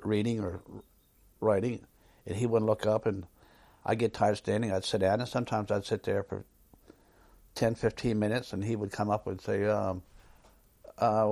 reading 0.03 0.41
or 0.41 0.61
writing, 1.41 1.87
and 2.29 2.37
he 2.37 2.47
wouldn't 2.47 2.69
look 2.69 2.87
up. 2.87 3.07
And 3.07 3.27
I'd 3.85 3.99
get 3.99 4.15
tired 4.15 4.37
standing. 4.37 4.71
I'd 4.71 4.85
sit 4.85 5.01
down, 5.01 5.21
and 5.21 5.29
sometimes 5.29 5.73
I'd 5.73 5.85
sit 5.85 6.05
there 6.05 6.23
for 6.23 6.45
10, 7.57 7.75
15 7.75 8.17
minutes, 8.17 8.53
and 8.53 8.63
he 8.63 8.77
would 8.77 8.93
come 8.93 9.11
up 9.11 9.27
and 9.27 9.41
say, 9.41 9.65
um, 9.65 10.03
uh, 10.99 11.27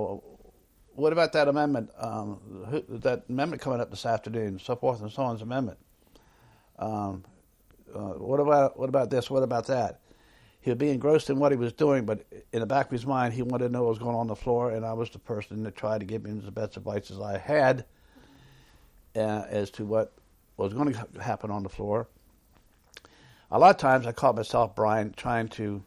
"What 0.95 1.13
about 1.13 1.31
that 1.33 1.47
amendment? 1.47 1.91
Um, 1.97 2.39
who, 2.69 2.83
that 2.97 3.25
amendment 3.29 3.61
coming 3.61 3.79
up 3.79 3.91
this 3.91 4.05
afternoon, 4.05 4.59
so 4.59 4.75
forth 4.75 5.01
and 5.01 5.11
so 5.11 5.23
on's 5.23 5.41
amendment. 5.41 5.77
Um, 6.79 7.23
uh, 7.93 8.15
what 8.15 8.41
about 8.41 8.77
what 8.77 8.89
about 8.89 9.09
this? 9.09 9.29
What 9.29 9.43
about 9.43 9.67
that?" 9.67 10.01
he 10.67 10.71
would 10.71 10.79
be 10.79 10.89
engrossed 10.89 11.29
in 11.29 11.39
what 11.39 11.53
he 11.53 11.57
was 11.57 11.71
doing, 11.71 12.05
but 12.05 12.25
in 12.51 12.59
the 12.59 12.65
back 12.65 12.87
of 12.87 12.91
his 12.91 13.05
mind, 13.05 13.33
he 13.33 13.41
wanted 13.41 13.67
to 13.67 13.71
know 13.71 13.83
what 13.83 13.89
was 13.91 13.99
going 13.99 14.15
on, 14.15 14.21
on 14.21 14.27
the 14.27 14.35
floor, 14.35 14.71
and 14.71 14.85
I 14.85 14.91
was 14.91 15.09
the 15.09 15.17
person 15.17 15.63
that 15.63 15.77
tried 15.77 15.99
to 15.99 16.05
give 16.05 16.25
him 16.25 16.41
the 16.41 16.51
best 16.51 16.75
advice 16.75 17.09
as 17.09 17.21
I 17.21 17.37
had 17.37 17.85
uh, 19.15 19.45
as 19.47 19.71
to 19.71 19.85
what 19.85 20.11
was 20.57 20.73
going 20.73 20.93
to 20.93 21.21
happen 21.21 21.51
on 21.51 21.63
the 21.63 21.69
floor. 21.69 22.07
A 23.49 23.57
lot 23.59 23.69
of 23.69 23.77
times 23.77 24.05
I 24.05 24.11
caught 24.11 24.35
myself, 24.35 24.75
Brien, 24.75 25.13
trying 25.15 25.47
to 25.49 25.83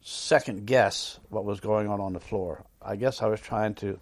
second 0.00 0.66
guess 0.66 1.18
what 1.28 1.44
was 1.44 1.60
going 1.60 1.88
on 1.88 2.00
on 2.00 2.12
the 2.12 2.20
floor. 2.20 2.64
I 2.80 2.96
guess 2.96 3.20
I 3.20 3.26
was 3.26 3.40
trying 3.40 3.74
to, 3.76 3.98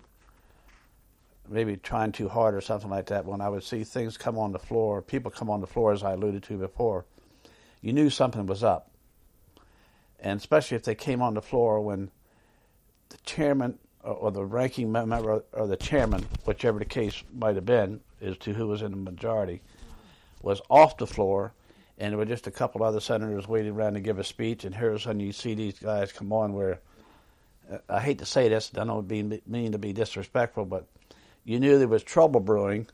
maybe 1.49 1.77
trying 1.77 2.13
too 2.13 2.29
hard 2.29 2.55
or 2.55 2.61
something 2.61 2.91
like 2.91 3.07
that. 3.07 3.25
When 3.25 3.41
I 3.41 3.49
would 3.49 3.65
see 3.65 3.83
things 3.83 4.17
come 4.17 4.39
on 4.39 4.53
the 4.53 4.59
floor, 4.59 5.03
people 5.03 5.31
come 5.31 5.51
on 5.51 5.61
the 5.61 5.67
floor, 5.67 5.93
as 5.93 6.05
I 6.05 6.13
alluded 6.13 6.45
to 6.45 6.59
before, 6.59 7.05
you 7.81 7.93
knew 7.93 8.11
something 8.11 8.47
was 8.47 8.63
up 8.63 8.91
and 10.25 10.39
especially 10.39 10.77
if 10.77 10.85
they 10.85 10.95
came 10.95 11.21
on 11.21 11.35
the 11.35 11.43
floor 11.43 11.81
when 11.81 12.11
the 13.11 13.19
chairman 13.19 13.79
or 14.03 14.33
the 14.33 14.45
ranking 14.45 14.91
member 14.91 15.45
or 15.53 15.67
the 15.67 15.77
chairman, 15.77 16.27
whichever 16.47 16.79
the 16.79 16.85
case 16.85 17.23
might 17.33 17.55
have 17.55 17.67
been, 17.67 18.01
as 18.25 18.37
to 18.39 18.53
who 18.53 18.67
was 18.67 18.83
in 18.83 18.91
the 18.91 18.97
majority, 18.97 19.63
was 20.43 20.61
off 20.69 20.97
the 20.97 21.07
floor, 21.07 21.53
and 21.99 22.13
there 22.13 22.19
were 22.19 22.25
just 22.25 22.47
a 22.47 22.51
couple 22.51 22.83
other 22.83 23.01
senators 23.01 23.47
waiting 23.47 23.73
around 23.73 23.95
to 23.95 24.01
give 24.01 24.19
a 24.19 24.25
speech. 24.25 24.65
And 24.65 24.75
here's 24.75 25.07
when 25.07 25.21
you 25.21 25.33
see 25.33 25.55
these 25.55 25.79
guys 25.79 26.13
come 26.13 26.33
on 26.33 26.53
where 26.53 26.81
uh, 27.71 27.79
I 27.89 28.01
hate 28.01 28.19
to 28.19 28.27
say 28.27 28.49
this, 28.49 28.71
I 28.77 28.85
don't 28.85 29.09
mean 29.47 29.73
to 29.73 29.79
be 29.79 29.93
disrespectful, 29.93 30.65
but 30.65 30.87
you 31.45 31.61
knew 31.61 31.79
there 31.79 31.89
was 31.89 32.03
trouble 32.03 32.41
brewing 32.41 32.89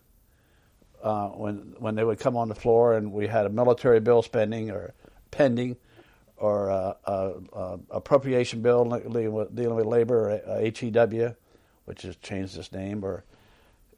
uh, 1.02 1.28
when 1.28 1.74
when 1.78 1.94
they 1.94 2.04
would 2.04 2.18
come 2.18 2.36
on 2.36 2.48
the 2.48 2.54
floor, 2.54 2.94
and 2.94 3.12
we 3.12 3.26
had 3.26 3.46
a 3.46 3.50
military 3.50 4.00
bill 4.00 4.22
spending 4.22 4.70
or 4.70 4.94
pending 5.30 5.76
or 6.36 6.68
a, 6.68 6.96
a, 7.04 7.32
a 7.52 7.78
appropriation 7.90 8.62
bill 8.62 8.84
dealing 8.84 9.32
with, 9.32 9.54
dealing 9.54 9.76
with 9.76 9.86
labor, 9.86 10.40
uh, 10.46 10.52
or 10.54 10.60
HEW, 10.60 11.34
which 11.84 12.02
has 12.02 12.16
changed 12.16 12.56
its 12.56 12.72
name, 12.72 13.04
or 13.04 13.24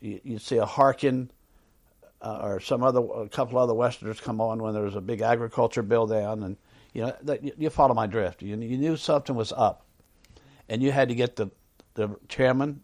you, 0.03 0.21
you 0.23 0.39
see 0.39 0.57
a 0.57 0.67
Harkin 0.67 1.31
uh, 2.21 2.41
or 2.43 2.61
some 2.61 2.83
other 2.83 3.01
a 3.01 3.29
couple 3.29 3.59
other 3.59 3.75
Westerners 3.75 4.21
come 4.21 4.41
on 4.41 4.63
when 4.63 4.75
there 4.75 4.83
was 4.83 4.97
a 4.97 5.01
big 5.01 5.21
agriculture 5.21 5.83
bill 5.83 6.07
down, 6.07 6.43
and 6.43 6.57
you 6.93 7.03
know 7.03 7.17
that, 7.23 7.43
you, 7.43 7.53
you 7.57 7.71
follow 7.71 7.95
my 7.95 8.07
drift. 8.07 8.43
You, 8.43 8.57
you 8.57 8.77
knew 8.77 8.97
something 8.97 9.35
was 9.35 9.53
up, 9.53 9.87
and 10.69 10.83
you 10.83 10.93
had 10.93 11.09
to 11.09 11.15
get 11.15 11.37
the 11.37 11.51
the 11.95 12.17
chairman 12.29 12.83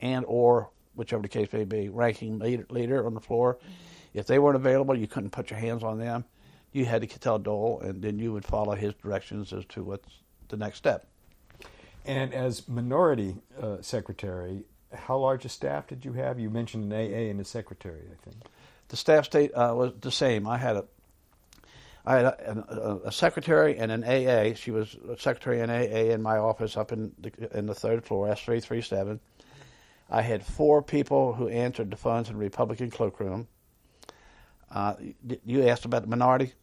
and 0.00 0.24
or 0.28 0.70
whichever 0.94 1.22
the 1.22 1.28
case 1.28 1.52
may 1.52 1.64
be, 1.64 1.88
ranking 1.88 2.38
leader, 2.38 2.66
leader 2.70 3.06
on 3.06 3.14
the 3.14 3.20
floor. 3.20 3.58
If 4.14 4.26
they 4.26 4.38
weren't 4.38 4.56
available, 4.56 4.96
you 4.96 5.06
couldn't 5.06 5.30
put 5.30 5.50
your 5.50 5.58
hands 5.60 5.84
on 5.84 5.98
them 5.98 6.24
you 6.72 6.84
had 6.84 7.02
to 7.02 7.18
tell 7.18 7.38
Dole, 7.38 7.80
and 7.82 8.02
then 8.02 8.18
you 8.18 8.32
would 8.32 8.44
follow 8.44 8.74
his 8.74 8.94
directions 8.94 9.52
as 9.52 9.64
to 9.66 9.82
what's 9.82 10.08
the 10.48 10.56
next 10.56 10.78
step. 10.78 11.06
And 12.04 12.32
as 12.32 12.68
minority 12.68 13.36
uh, 13.60 13.78
secretary, 13.80 14.64
how 14.92 15.18
large 15.18 15.44
a 15.44 15.48
staff 15.48 15.86
did 15.86 16.04
you 16.04 16.12
have? 16.14 16.38
You 16.38 16.50
mentioned 16.50 16.92
an 16.92 16.98
AA 16.98 17.30
and 17.30 17.40
a 17.40 17.44
secretary, 17.44 18.02
I 18.10 18.24
think. 18.24 18.36
The 18.88 18.96
staff 18.96 19.26
state 19.26 19.52
uh, 19.52 19.74
was 19.76 19.92
the 20.00 20.10
same. 20.10 20.46
I 20.46 20.56
had 20.56 20.76
a, 20.76 20.84
I 22.06 22.16
had 22.16 22.24
a, 22.24 22.64
a, 22.68 23.08
a, 23.08 23.12
secretary 23.12 23.76
and 23.76 23.92
an 23.92 24.02
AA. 24.02 24.54
She 24.54 24.70
was 24.70 24.96
a 25.10 25.18
secretary 25.18 25.60
and 25.60 25.70
AA 25.70 26.12
in 26.12 26.22
my 26.22 26.38
office 26.38 26.76
up 26.76 26.92
in 26.92 27.12
the, 27.18 27.58
in 27.58 27.66
the 27.66 27.74
third 27.74 28.04
floor, 28.04 28.30
S 28.30 28.40
three 28.40 28.60
three 28.60 28.80
seven. 28.80 29.20
I 30.10 30.22
had 30.22 30.42
four 30.42 30.82
people 30.82 31.34
who 31.34 31.48
answered 31.48 31.90
the 31.90 31.96
phones 31.96 32.28
in 32.28 32.34
the 32.34 32.40
Republican 32.40 32.90
cloakroom. 32.90 33.46
Uh, 34.70 34.94
you 35.44 35.68
asked 35.68 35.84
about 35.84 36.02
the 36.02 36.08
minority. 36.08 36.54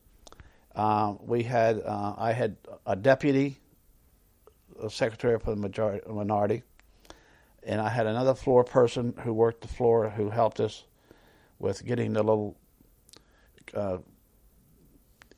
Uh, 0.76 1.14
we 1.20 1.44
had 1.44 1.82
uh, 1.86 2.16
I 2.18 2.34
had 2.34 2.58
a 2.88 2.96
deputy 2.96 3.60
a 4.82 4.90
secretary 4.90 5.40
for 5.40 5.52
the 5.52 5.56
majority, 5.56 6.02
minority, 6.10 6.64
and 7.66 7.82
I 7.82 7.90
had 7.90 8.08
another 8.08 8.36
floor 8.36 8.64
person 8.64 9.14
who 9.24 9.34
worked 9.34 9.62
the 9.62 9.68
floor 9.68 10.10
who 10.10 10.30
helped 10.30 10.60
us 10.60 10.84
with 11.60 11.86
getting 11.86 12.14
the 12.14 12.24
little 12.24 12.56
uh, 13.74 13.98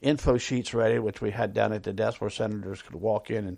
info 0.01 0.37
sheets 0.37 0.73
ready, 0.73 0.99
which 0.99 1.21
we 1.21 1.31
had 1.31 1.53
down 1.53 1.73
at 1.73 1.83
the 1.83 1.93
desk 1.93 2.21
where 2.21 2.29
senators 2.29 2.81
could 2.81 2.95
walk 2.95 3.31
in 3.31 3.47
and 3.47 3.57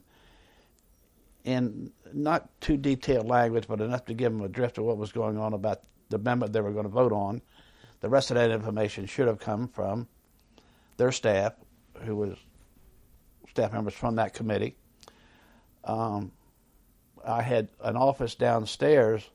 in 1.45 1.91
not 2.13 2.49
too 2.61 2.77
detailed 2.77 3.27
language, 3.27 3.65
but 3.67 3.81
enough 3.81 4.05
to 4.05 4.13
give 4.13 4.31
them 4.31 4.41
a 4.41 4.49
drift 4.49 4.77
of 4.77 4.83
what 4.83 4.97
was 4.97 5.11
going 5.11 5.37
on 5.37 5.53
about 5.53 5.81
the 6.09 6.17
amendment 6.17 6.53
they 6.53 6.61
were 6.61 6.71
going 6.71 6.83
to 6.83 6.89
vote 6.89 7.13
on 7.13 7.41
the 8.01 8.09
rest 8.09 8.31
of 8.31 8.35
that 8.35 8.51
information 8.51 9.05
should 9.05 9.27
have 9.27 9.39
come 9.39 9.67
from 9.67 10.07
their 10.97 11.11
staff, 11.11 11.53
who 12.03 12.15
was 12.15 12.37
staff 13.49 13.73
members 13.73 13.93
from 13.93 14.15
that 14.15 14.33
committee. 14.33 14.75
Um, 15.83 16.31
I 17.25 17.41
had 17.41 17.69
an 17.81 17.95
office 17.95 18.35
downstairs 18.35 19.29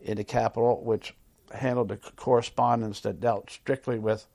in 0.00 0.16
the 0.16 0.24
Capitol 0.24 0.82
which 0.84 1.14
handled 1.52 1.88
the 1.88 1.96
correspondence 1.96 3.00
that 3.00 3.20
dealt 3.20 3.50
strictly 3.50 3.98
with 3.98 4.26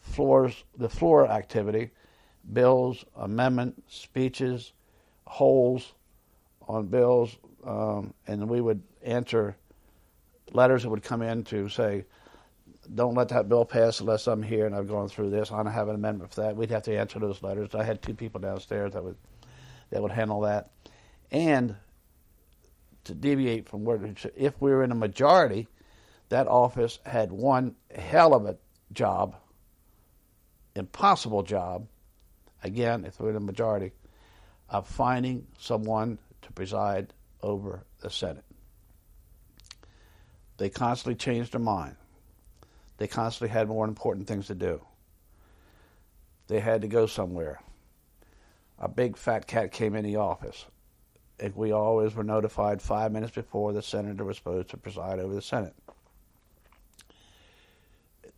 floors, 0.00 0.64
the 0.76 0.88
floor 0.88 1.26
activity, 1.26 1.90
bills, 2.52 3.04
amendment, 3.16 3.82
speeches, 3.88 4.72
holes 5.26 5.92
on 6.68 6.86
bills, 6.86 7.36
um, 7.64 8.14
and 8.26 8.48
we 8.48 8.60
would 8.60 8.82
answer 9.02 9.56
letters 10.52 10.82
that 10.82 10.90
would 10.90 11.02
come 11.02 11.22
in 11.22 11.42
to 11.44 11.68
say, 11.68 12.04
don't 12.94 13.14
let 13.14 13.28
that 13.28 13.48
bill 13.48 13.64
pass 13.64 14.00
unless 14.00 14.28
I'm 14.28 14.42
here 14.42 14.66
and 14.66 14.74
I've 14.74 14.88
gone 14.88 15.08
through 15.08 15.30
this. 15.30 15.50
I 15.50 15.56
don't 15.56 15.72
have 15.72 15.88
an 15.88 15.96
amendment 15.96 16.32
for 16.32 16.42
that. 16.42 16.56
We'd 16.56 16.70
have 16.70 16.84
to 16.84 16.96
answer 16.96 17.18
those 17.18 17.42
letters. 17.42 17.74
I 17.74 17.82
had 17.82 18.00
two 18.00 18.14
people 18.14 18.40
downstairs 18.40 18.92
that 18.92 19.02
would 19.02 19.16
that 19.90 20.02
would 20.02 20.10
handle 20.10 20.40
that, 20.40 20.70
and 21.30 21.76
to 23.06 23.14
deviate 23.14 23.68
from 23.68 23.84
where 23.84 23.98
if 24.36 24.60
we 24.60 24.70
were 24.70 24.84
in 24.84 24.92
a 24.92 24.96
majority, 24.96 25.68
that 26.28 26.46
office 26.46 26.98
had 27.04 27.32
one 27.32 27.74
hell 27.94 28.34
of 28.34 28.46
a 28.46 28.56
job, 28.92 29.36
impossible 30.74 31.42
job. 31.42 31.86
Again, 32.62 33.04
if 33.04 33.18
we 33.20 33.24
were 33.24 33.30
in 33.30 33.36
a 33.36 33.40
majority, 33.40 33.92
of 34.68 34.86
finding 34.86 35.46
someone 35.58 36.18
to 36.42 36.52
preside 36.52 37.12
over 37.42 37.84
the 38.00 38.10
Senate. 38.10 38.44
They 40.56 40.68
constantly 40.68 41.16
changed 41.16 41.52
their 41.52 41.60
mind. 41.60 41.96
They 42.98 43.06
constantly 43.06 43.52
had 43.52 43.68
more 43.68 43.86
important 43.86 44.26
things 44.26 44.46
to 44.46 44.54
do. 44.54 44.80
They 46.48 46.60
had 46.60 46.82
to 46.82 46.88
go 46.88 47.06
somewhere. 47.06 47.60
A 48.78 48.88
big 48.88 49.16
fat 49.16 49.46
cat 49.46 49.72
came 49.72 49.94
in 49.94 50.04
the 50.04 50.16
office, 50.16 50.64
and 51.38 51.54
we 51.54 51.72
always 51.72 52.14
were 52.14 52.24
notified 52.24 52.80
five 52.80 53.12
minutes 53.12 53.34
before 53.34 53.72
the 53.72 53.82
senator 53.82 54.24
was 54.24 54.36
supposed 54.36 54.70
to 54.70 54.76
preside 54.76 55.18
over 55.18 55.34
the 55.34 55.42
Senate. 55.42 55.74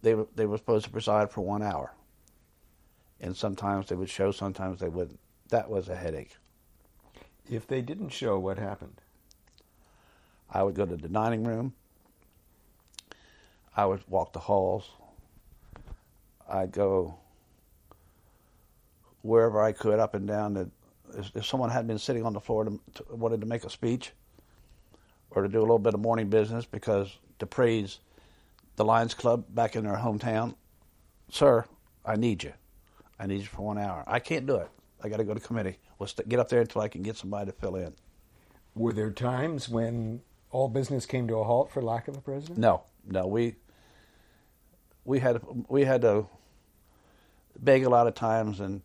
They 0.02 0.14
were, 0.14 0.26
they 0.34 0.46
were 0.46 0.56
supposed 0.56 0.84
to 0.86 0.90
preside 0.90 1.30
for 1.30 1.40
one 1.42 1.62
hour, 1.62 1.92
and 3.20 3.36
sometimes 3.36 3.88
they 3.88 3.96
would 3.96 4.08
show, 4.08 4.30
sometimes 4.30 4.80
they 4.80 4.88
wouldn't. 4.88 5.18
That 5.48 5.70
was 5.70 5.88
a 5.88 5.96
headache. 5.96 6.36
If 7.50 7.66
they 7.66 7.80
didn't 7.80 8.10
show, 8.10 8.38
what 8.38 8.58
happened? 8.58 9.00
I 10.50 10.62
would 10.62 10.74
go 10.74 10.86
to 10.86 10.96
the 10.96 11.08
dining 11.08 11.44
room. 11.44 11.74
I 13.76 13.86
would 13.86 14.02
walk 14.08 14.32
the 14.32 14.40
halls. 14.40 14.90
I'd 16.48 16.72
go 16.72 17.18
wherever 19.22 19.62
I 19.62 19.72
could, 19.72 19.98
up 19.98 20.14
and 20.14 20.26
down. 20.26 20.54
The, 20.54 20.70
if, 21.16 21.30
if 21.34 21.46
someone 21.46 21.70
had 21.70 21.86
been 21.86 21.98
sitting 21.98 22.24
on 22.24 22.32
the 22.32 22.40
floor 22.40 22.64
to, 22.64 22.80
to, 22.94 23.04
wanted 23.10 23.40
to 23.40 23.46
make 23.46 23.64
a 23.64 23.70
speech 23.70 24.12
or 25.30 25.42
to 25.42 25.48
do 25.48 25.58
a 25.58 25.62
little 25.62 25.78
bit 25.78 25.94
of 25.94 26.00
morning 26.00 26.28
business 26.28 26.64
because 26.64 27.18
to 27.38 27.46
praise 27.46 28.00
the 28.76 28.84
Lions 28.84 29.14
Club 29.14 29.44
back 29.50 29.76
in 29.76 29.84
their 29.84 29.96
hometown, 29.96 30.54
sir, 31.30 31.64
I 32.04 32.16
need 32.16 32.42
you. 32.42 32.52
I 33.18 33.26
need 33.26 33.40
you 33.40 33.46
for 33.46 33.62
one 33.62 33.78
hour. 33.78 34.04
I 34.06 34.20
can't 34.20 34.46
do 34.46 34.56
it. 34.56 34.68
I 35.02 35.08
got 35.08 35.18
to 35.18 35.24
go 35.24 35.34
to 35.34 35.40
committee. 35.40 35.78
Let's 35.98 36.14
get 36.28 36.38
up 36.38 36.48
there 36.48 36.60
until 36.60 36.82
I 36.82 36.88
can 36.88 37.02
get 37.02 37.16
somebody 37.16 37.50
to 37.50 37.52
fill 37.52 37.76
in. 37.76 37.94
Were 38.74 38.92
there 38.92 39.10
times 39.10 39.68
when 39.68 40.22
all 40.50 40.68
business 40.68 41.06
came 41.06 41.26
to 41.28 41.36
a 41.36 41.44
halt 41.44 41.70
for 41.70 41.82
lack 41.82 42.08
of 42.08 42.16
a 42.16 42.20
president? 42.20 42.58
No, 42.58 42.82
no. 43.06 43.26
We 43.26 43.56
we 45.04 45.18
had 45.18 45.40
we 45.68 45.84
had 45.84 46.02
to 46.02 46.26
beg 47.58 47.84
a 47.84 47.88
lot 47.88 48.06
of 48.06 48.14
times, 48.14 48.60
and 48.60 48.82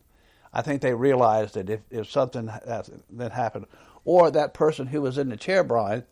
I 0.54 0.62
think 0.62 0.80
they 0.80 0.94
realized 0.94 1.54
that 1.54 1.68
if, 1.68 1.80
if 1.90 2.08
something 2.08 2.46
that 2.46 3.32
happened, 3.32 3.66
or 4.04 4.30
that 4.30 4.54
person 4.54 4.86
who 4.86 5.02
was 5.02 5.18
in 5.18 5.28
the 5.28 5.36
chair, 5.36 5.64
Brien, 5.64 6.04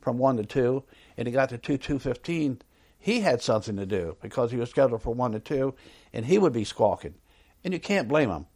from 0.00 0.18
one 0.18 0.36
to 0.36 0.44
two, 0.44 0.84
and 1.16 1.26
he 1.26 1.32
got 1.32 1.48
to 1.48 1.58
two 1.58 1.78
two 1.78 1.98
fifteen, 1.98 2.60
he 2.98 3.20
had 3.20 3.40
something 3.40 3.76
to 3.76 3.86
do 3.86 4.16
because 4.20 4.50
he 4.50 4.58
was 4.58 4.68
scheduled 4.68 5.02
for 5.02 5.14
one 5.14 5.32
to 5.32 5.40
two, 5.40 5.74
and 6.12 6.26
he 6.26 6.36
would 6.36 6.52
be 6.52 6.64
squawking, 6.64 7.14
and 7.64 7.72
you 7.72 7.80
can't 7.80 8.08
blame 8.08 8.28
him. 8.28 8.46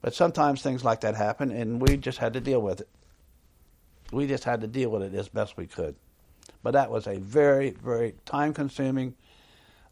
But 0.00 0.14
sometimes 0.14 0.62
things 0.62 0.84
like 0.84 1.00
that 1.00 1.16
happen, 1.16 1.50
and 1.50 1.82
we 1.82 1.96
just 1.96 2.18
had 2.18 2.34
to 2.34 2.40
deal 2.40 2.62
with 2.62 2.80
it. 2.80 2.88
We 4.12 4.26
just 4.26 4.44
had 4.44 4.60
to 4.60 4.66
deal 4.68 4.90
with 4.90 5.02
it 5.02 5.14
as 5.14 5.28
best 5.28 5.56
we 5.56 5.66
could. 5.66 5.96
But 6.62 6.72
that 6.72 6.90
was 6.90 7.06
a 7.06 7.18
very, 7.18 7.70
very 7.70 8.14
time 8.24 8.54
consuming 8.54 9.14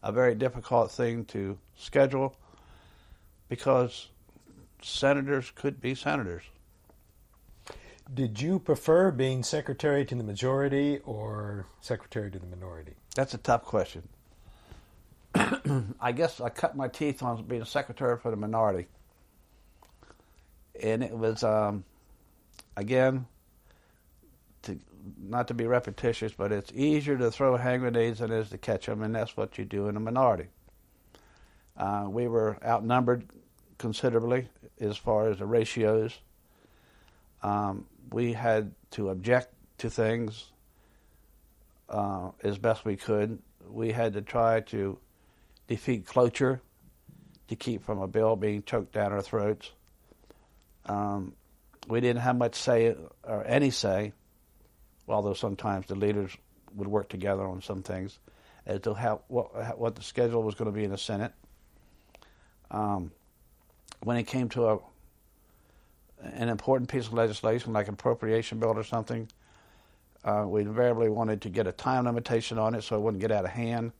a 0.03 0.11
very 0.11 0.35
difficult 0.35 0.91
thing 0.91 1.25
to 1.25 1.57
schedule 1.75 2.35
because 3.49 4.09
senators 4.81 5.51
could 5.53 5.81
be 5.81 5.95
senators. 5.95 6.43
Did 8.13 8.41
you 8.41 8.59
prefer 8.59 9.11
being 9.11 9.43
secretary 9.43 10.05
to 10.05 10.15
the 10.15 10.23
majority 10.23 10.99
or 11.05 11.65
secretary 11.79 12.29
to 12.29 12.39
the 12.39 12.47
minority? 12.47 12.95
That's 13.15 13.33
a 13.33 13.37
tough 13.37 13.63
question. 13.63 14.07
I 15.35 16.11
guess 16.11 16.41
I 16.41 16.49
cut 16.49 16.75
my 16.75 16.89
teeth 16.89 17.23
on 17.23 17.43
being 17.43 17.63
secretary 17.63 18.17
for 18.17 18.29
the 18.29 18.37
minority. 18.37 18.87
And 20.81 21.03
it 21.03 21.17
was, 21.17 21.43
um, 21.43 21.85
again, 22.75 23.27
to 24.63 24.79
not 25.17 25.47
to 25.47 25.53
be 25.53 25.65
repetitious, 25.65 26.33
but 26.33 26.51
it's 26.51 26.71
easier 26.73 27.17
to 27.17 27.31
throw 27.31 27.55
hand 27.55 27.81
grenades 27.81 28.19
than 28.19 28.31
it 28.31 28.39
is 28.39 28.49
to 28.49 28.57
catch 28.57 28.87
them, 28.87 29.01
and 29.01 29.15
that's 29.15 29.37
what 29.37 29.57
you 29.57 29.65
do 29.65 29.87
in 29.87 29.95
a 29.95 29.99
minority. 29.99 30.47
Uh, 31.77 32.05
we 32.07 32.27
were 32.27 32.57
outnumbered 32.63 33.27
considerably 33.81 34.47
as 34.79 34.97
far 34.97 35.29
as 35.29 35.39
the 35.39 35.45
ratios. 35.45 36.17
Um, 37.43 37.85
we 38.11 38.33
had 38.33 38.73
to 38.91 39.09
object 39.09 39.53
to 39.79 39.89
things 39.89 40.51
uh, 41.89 42.31
as 42.43 42.57
best 42.57 42.85
we 42.85 42.95
could. 42.95 43.39
We 43.69 43.91
had 43.91 44.13
to 44.13 44.21
try 44.21 44.61
to 44.61 44.97
defeat 45.67 46.05
cloture 46.05 46.61
to 47.47 47.55
keep 47.55 47.83
from 47.83 47.99
a 47.99 48.07
bill 48.07 48.35
being 48.35 48.63
choked 48.63 48.93
down 48.93 49.11
our 49.11 49.21
throats. 49.21 49.71
Um, 50.85 51.33
we 51.87 51.99
didn't 51.99 52.21
have 52.21 52.37
much 52.37 52.55
say 52.55 52.95
or 53.23 53.43
any 53.45 53.71
say 53.71 54.13
although 55.11 55.33
sometimes 55.33 55.87
the 55.87 55.95
leaders 55.95 56.35
would 56.75 56.87
work 56.87 57.09
together 57.09 57.43
on 57.43 57.61
some 57.61 57.83
things 57.83 58.17
as 58.65 58.79
to 58.81 58.93
how 58.93 59.21
what, 59.27 59.77
what 59.77 59.95
the 59.95 60.03
schedule 60.03 60.43
was 60.43 60.55
going 60.55 60.71
to 60.71 60.75
be 60.75 60.83
in 60.83 60.91
the 60.91 60.97
Senate. 60.97 61.33
Um, 62.69 63.11
when 63.99 64.17
it 64.17 64.23
came 64.23 64.49
to 64.49 64.67
a 64.67 64.79
an 66.23 66.49
important 66.49 66.89
piece 66.89 67.07
of 67.07 67.13
legislation 67.13 67.73
like 67.73 67.87
appropriation 67.87 68.59
bill 68.59 68.77
or 68.77 68.83
something, 68.83 69.27
uh, 70.23 70.45
we 70.47 70.61
invariably 70.61 71.09
wanted 71.09 71.41
to 71.41 71.49
get 71.49 71.65
a 71.65 71.71
time 71.71 72.05
limitation 72.05 72.59
on 72.59 72.75
it 72.75 72.83
so 72.83 72.95
it 72.95 72.99
wouldn't 72.99 73.21
get 73.21 73.31
out 73.31 73.43
of 73.43 73.51
hand. 73.51 73.91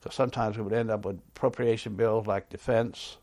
Because 0.00 0.16
sometimes 0.16 0.56
we 0.56 0.64
would 0.64 0.72
end 0.72 0.90
up 0.90 1.04
with 1.04 1.18
appropriation 1.36 1.94
bills 1.94 2.26
like 2.26 2.48
defense 2.48 3.18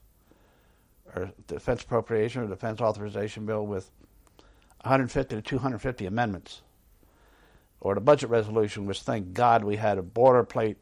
or 1.15 1.31
defense 1.47 1.81
appropriation 1.81 2.43
or 2.43 2.47
defense 2.47 2.79
authorization 2.81 3.45
bill 3.45 3.65
with 3.65 3.89
150 4.81 5.35
to 5.35 5.41
250 5.41 6.05
amendments 6.05 6.61
or 7.81 7.95
the 7.95 8.01
budget 8.01 8.29
resolution, 8.29 8.85
which 8.85 9.01
thank 9.01 9.33
God 9.33 9.63
we 9.63 9.75
had 9.75 9.97
a 9.97 10.01
boilerplate 10.01 10.75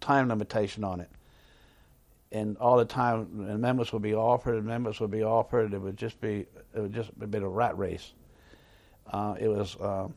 time 0.00 0.28
limitation 0.28 0.82
on 0.82 1.00
it. 1.00 1.10
And 2.32 2.56
all 2.58 2.76
the 2.76 2.84
time, 2.84 3.46
amendments 3.48 3.92
would 3.92 4.02
be 4.02 4.14
offered, 4.14 4.56
amendments 4.56 5.00
would 5.00 5.10
be 5.10 5.22
offered. 5.22 5.72
It 5.72 5.78
would 5.78 5.96
just 5.96 6.20
be, 6.20 6.46
it 6.74 6.80
would 6.80 6.92
just 6.92 7.10
be 7.18 7.38
a 7.38 7.46
rat 7.46 7.78
race. 7.78 8.12
Uh, 9.12 9.36
it 9.38 9.48
was, 9.48 9.76
uh, 9.76 10.08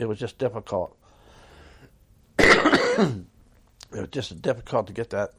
it 0.00 0.06
was 0.06 0.18
just 0.18 0.38
difficult. 0.38 0.96
it 2.38 3.24
was 3.92 4.08
just 4.10 4.40
difficult 4.42 4.88
to 4.88 4.92
get 4.92 5.10
that, 5.10 5.34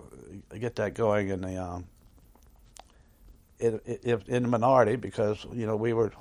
get 0.57 0.75
that 0.77 0.93
going 0.93 1.29
in 1.29 1.41
the, 1.41 1.57
um, 1.57 1.85
in 3.59 4.43
the 4.43 4.47
minority 4.47 4.95
because 4.95 5.45
you 5.51 5.65
know 5.65 5.75
we 5.75 5.91
were, 5.91 6.13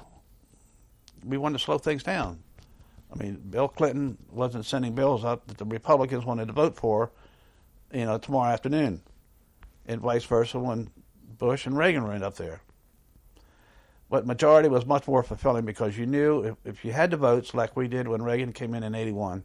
we 1.24 1.38
wanted 1.38 1.58
to 1.58 1.64
slow 1.64 1.78
things 1.78 2.02
down 2.02 2.42
I 3.12 3.22
mean, 3.22 3.42
Bill 3.50 3.68
Clinton 3.68 4.18
wasn't 4.30 4.66
sending 4.66 4.94
bills 4.94 5.24
out 5.24 5.46
that 5.48 5.58
the 5.58 5.64
Republicans 5.64 6.24
wanted 6.24 6.48
to 6.48 6.52
vote 6.52 6.76
for, 6.76 7.10
you 7.92 8.04
know, 8.04 8.18
tomorrow 8.18 8.52
afternoon, 8.52 9.00
and 9.88 10.00
vice 10.00 10.24
versa 10.24 10.60
when 10.60 10.90
Bush 11.38 11.66
and 11.66 11.76
Reagan 11.76 12.04
were 12.04 12.12
up 12.24 12.36
there. 12.36 12.60
But 14.10 14.26
majority 14.26 14.68
was 14.68 14.86
much 14.86 15.08
more 15.08 15.22
fulfilling 15.22 15.64
because 15.64 15.98
you 15.98 16.06
knew 16.06 16.42
if, 16.42 16.56
if 16.64 16.84
you 16.84 16.92
had 16.92 17.10
the 17.10 17.16
votes 17.16 17.54
like 17.54 17.76
we 17.76 17.88
did 17.88 18.06
when 18.06 18.22
Reagan 18.22 18.52
came 18.52 18.74
in 18.74 18.82
in 18.82 18.94
'81, 18.94 19.44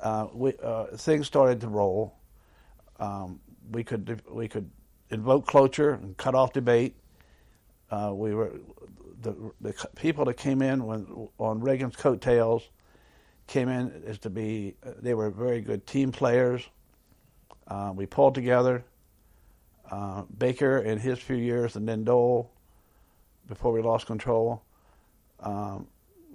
uh, 0.00 0.26
we, 0.34 0.52
uh, 0.62 0.86
things 0.96 1.26
started 1.26 1.60
to 1.60 1.68
roll. 1.68 2.14
Um, 2.98 3.40
we 3.70 3.84
could 3.84 4.22
we 4.28 4.48
could 4.48 4.70
invoke 5.10 5.46
cloture 5.46 5.92
and 5.92 6.16
cut 6.16 6.34
off 6.34 6.52
debate. 6.52 6.96
Uh, 7.90 8.12
we 8.12 8.34
were 8.34 8.52
the, 9.22 9.52
the 9.60 9.88
people 9.96 10.24
that 10.26 10.36
came 10.36 10.62
in 10.62 10.84
when, 10.84 11.28
on 11.38 11.60
Reagan's 11.60 11.96
coattails 11.96 12.68
came 13.46 13.68
in 13.68 14.02
as 14.06 14.18
to 14.18 14.30
be, 14.30 14.74
they 15.00 15.14
were 15.14 15.30
very 15.30 15.60
good 15.60 15.86
team 15.86 16.12
players. 16.12 16.68
Uh, 17.68 17.92
we 17.94 18.06
pulled 18.06 18.34
together. 18.34 18.84
Uh, 19.90 20.22
Baker 20.36 20.78
in 20.78 20.98
his 20.98 21.18
few 21.18 21.36
years, 21.36 21.76
and 21.76 21.88
then 21.88 22.04
Dole, 22.04 22.50
before 23.46 23.72
we 23.72 23.82
lost 23.82 24.06
control, 24.06 24.62
um, 25.40 25.86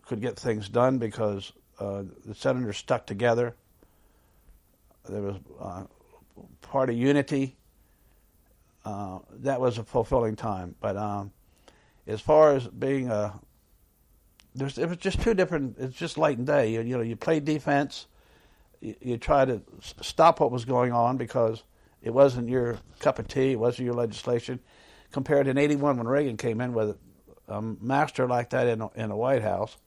could 0.06 0.22
get 0.22 0.38
things 0.38 0.70
done 0.70 0.98
because 0.98 1.52
uh, 1.80 2.04
the 2.26 2.34
senators 2.34 2.78
stuck 2.78 3.06
together. 3.06 3.56
There 5.10 5.22
was 5.22 5.36
uh, 5.60 5.84
party 6.62 6.96
unity. 6.96 7.56
Uh, 8.86 9.20
that 9.40 9.60
was 9.60 9.78
a 9.78 9.84
fulfilling 9.84 10.36
time. 10.36 10.76
But 10.80 10.98
um, 10.98 11.32
as 12.08 12.22
far 12.22 12.54
as 12.56 12.68
being 12.68 13.10
a, 13.10 13.40
there's 14.56 14.78
it 14.78 14.88
was 14.88 14.98
just 14.98 15.22
two 15.22 15.34
different. 15.34 15.78
It's 15.80 15.96
just 15.96 16.18
light 16.18 16.38
and 16.38 16.48
day. 16.48 16.72
You, 16.72 16.82
you 16.82 16.98
know, 16.98 17.04
you 17.04 17.16
play 17.16 17.40
defense. 17.40 18.08
You, 18.82 19.18
try 19.18 19.46
to 19.46 19.62
stop 20.02 20.40
what 20.40 20.52
was 20.52 20.66
going 20.66 20.92
on 20.92 21.18
because 21.18 21.64
it 22.02 22.10
wasn't 22.12 22.50
your 22.50 22.80
cup 23.00 23.20
of 23.20 23.28
tea. 23.28 23.52
It 23.52 23.60
wasn't 23.60 23.86
your 23.86 23.94
legislation. 23.94 24.60
Compared 25.12 25.48
in 25.48 25.58
'81 25.58 25.98
when 25.98 26.08
Reagan 26.08 26.38
came 26.38 26.62
in 26.62 26.74
with 26.74 26.98
a 27.48 27.62
master 27.62 28.28
like 28.28 28.50
that 28.52 28.68
in 28.68 28.90
in 28.96 29.10
the 29.10 29.16
White 29.16 29.44
House 29.44 29.78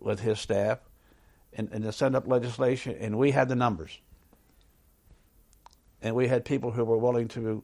with 0.00 0.20
his 0.20 0.38
staff, 0.38 0.80
and, 1.54 1.70
and 1.72 1.82
to 1.84 1.92
send 1.92 2.14
up 2.14 2.26
legislation, 2.26 2.96
and 3.00 3.16
we 3.16 3.30
had 3.30 3.48
the 3.48 3.56
numbers, 3.56 3.98
and 6.02 6.14
we 6.14 6.28
had 6.28 6.44
people 6.44 6.70
who 6.70 6.84
were 6.84 6.98
willing 6.98 7.28
to 7.28 7.62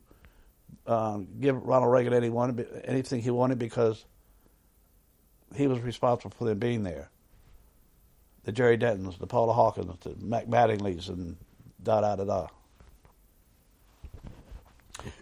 um, 0.87 1.29
give 1.41 1.57
Ronald 1.63 1.93
Reagan 1.93 2.13
any 2.13 2.31
wanted, 2.31 2.67
anything 2.85 3.21
he 3.21 3.31
wanted 3.31 3.59
because 3.59 4.05
he 5.55 5.67
was 5.67 5.81
responsible 5.81 6.35
for 6.37 6.45
them 6.45 6.59
being 6.59 6.83
there. 6.83 7.11
The 8.45 8.53
Jerry 8.53 8.77
Dentons, 8.77 9.19
the 9.19 9.27
Paula 9.27 9.53
Hawkins, 9.53 9.97
the 10.01 10.15
Mac 10.21 10.47
Mattingly's, 10.47 11.09
and 11.09 11.37
da 11.83 12.01
da 12.01 12.17
da 12.17 12.25
da. 12.25 12.47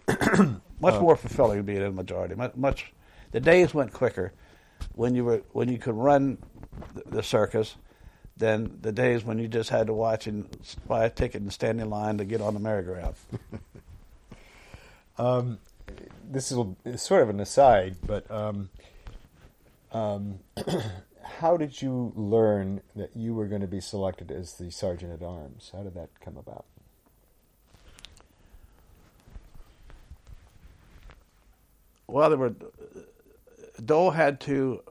much 0.79 0.95
uh, 0.95 1.01
more 1.01 1.15
fulfilling 1.15 1.63
being 1.63 1.79
in 1.79 1.83
the 1.83 1.91
majority. 1.91 2.35
Much, 2.35 2.55
much, 2.55 2.93
the 3.31 3.39
days 3.39 3.73
went 3.73 3.93
quicker 3.93 4.33
when 4.95 5.15
you 5.15 5.23
were 5.23 5.41
when 5.53 5.69
you 5.69 5.77
could 5.77 5.95
run 5.95 6.37
the 7.05 7.23
circus 7.23 7.75
than 8.37 8.79
the 8.81 8.91
days 8.91 9.23
when 9.23 9.37
you 9.37 9.47
just 9.47 9.69
had 9.69 9.87
to 9.87 9.93
watch 9.93 10.27
and 10.27 10.49
buy 10.87 11.05
a 11.05 11.09
ticket 11.09 11.41
and 11.41 11.53
stand 11.53 11.79
in 11.79 11.89
line 11.89 12.17
to 12.17 12.25
get 12.25 12.41
on 12.41 12.53
the 12.53 12.59
merry-go-round. 12.59 13.13
um, 15.17 15.59
this 16.29 16.51
is 16.51 17.01
sort 17.01 17.21
of 17.21 17.29
an 17.29 17.39
aside, 17.39 17.95
but 18.05 18.29
um, 18.31 18.69
um, 19.91 20.39
how 21.23 21.57
did 21.57 21.81
you 21.81 22.11
learn 22.15 22.81
that 22.95 23.15
you 23.15 23.33
were 23.33 23.47
going 23.47 23.61
to 23.61 23.67
be 23.67 23.79
selected 23.79 24.31
as 24.31 24.53
the 24.53 24.71
sergeant 24.71 25.11
at 25.13 25.25
arms? 25.25 25.71
How 25.73 25.83
did 25.83 25.93
that 25.95 26.09
come 26.19 26.37
about? 26.37 26.65
Well, 32.07 32.29
there 32.29 32.37
were 32.37 32.53
Dole 33.83 34.11
had 34.11 34.39
to 34.41 34.83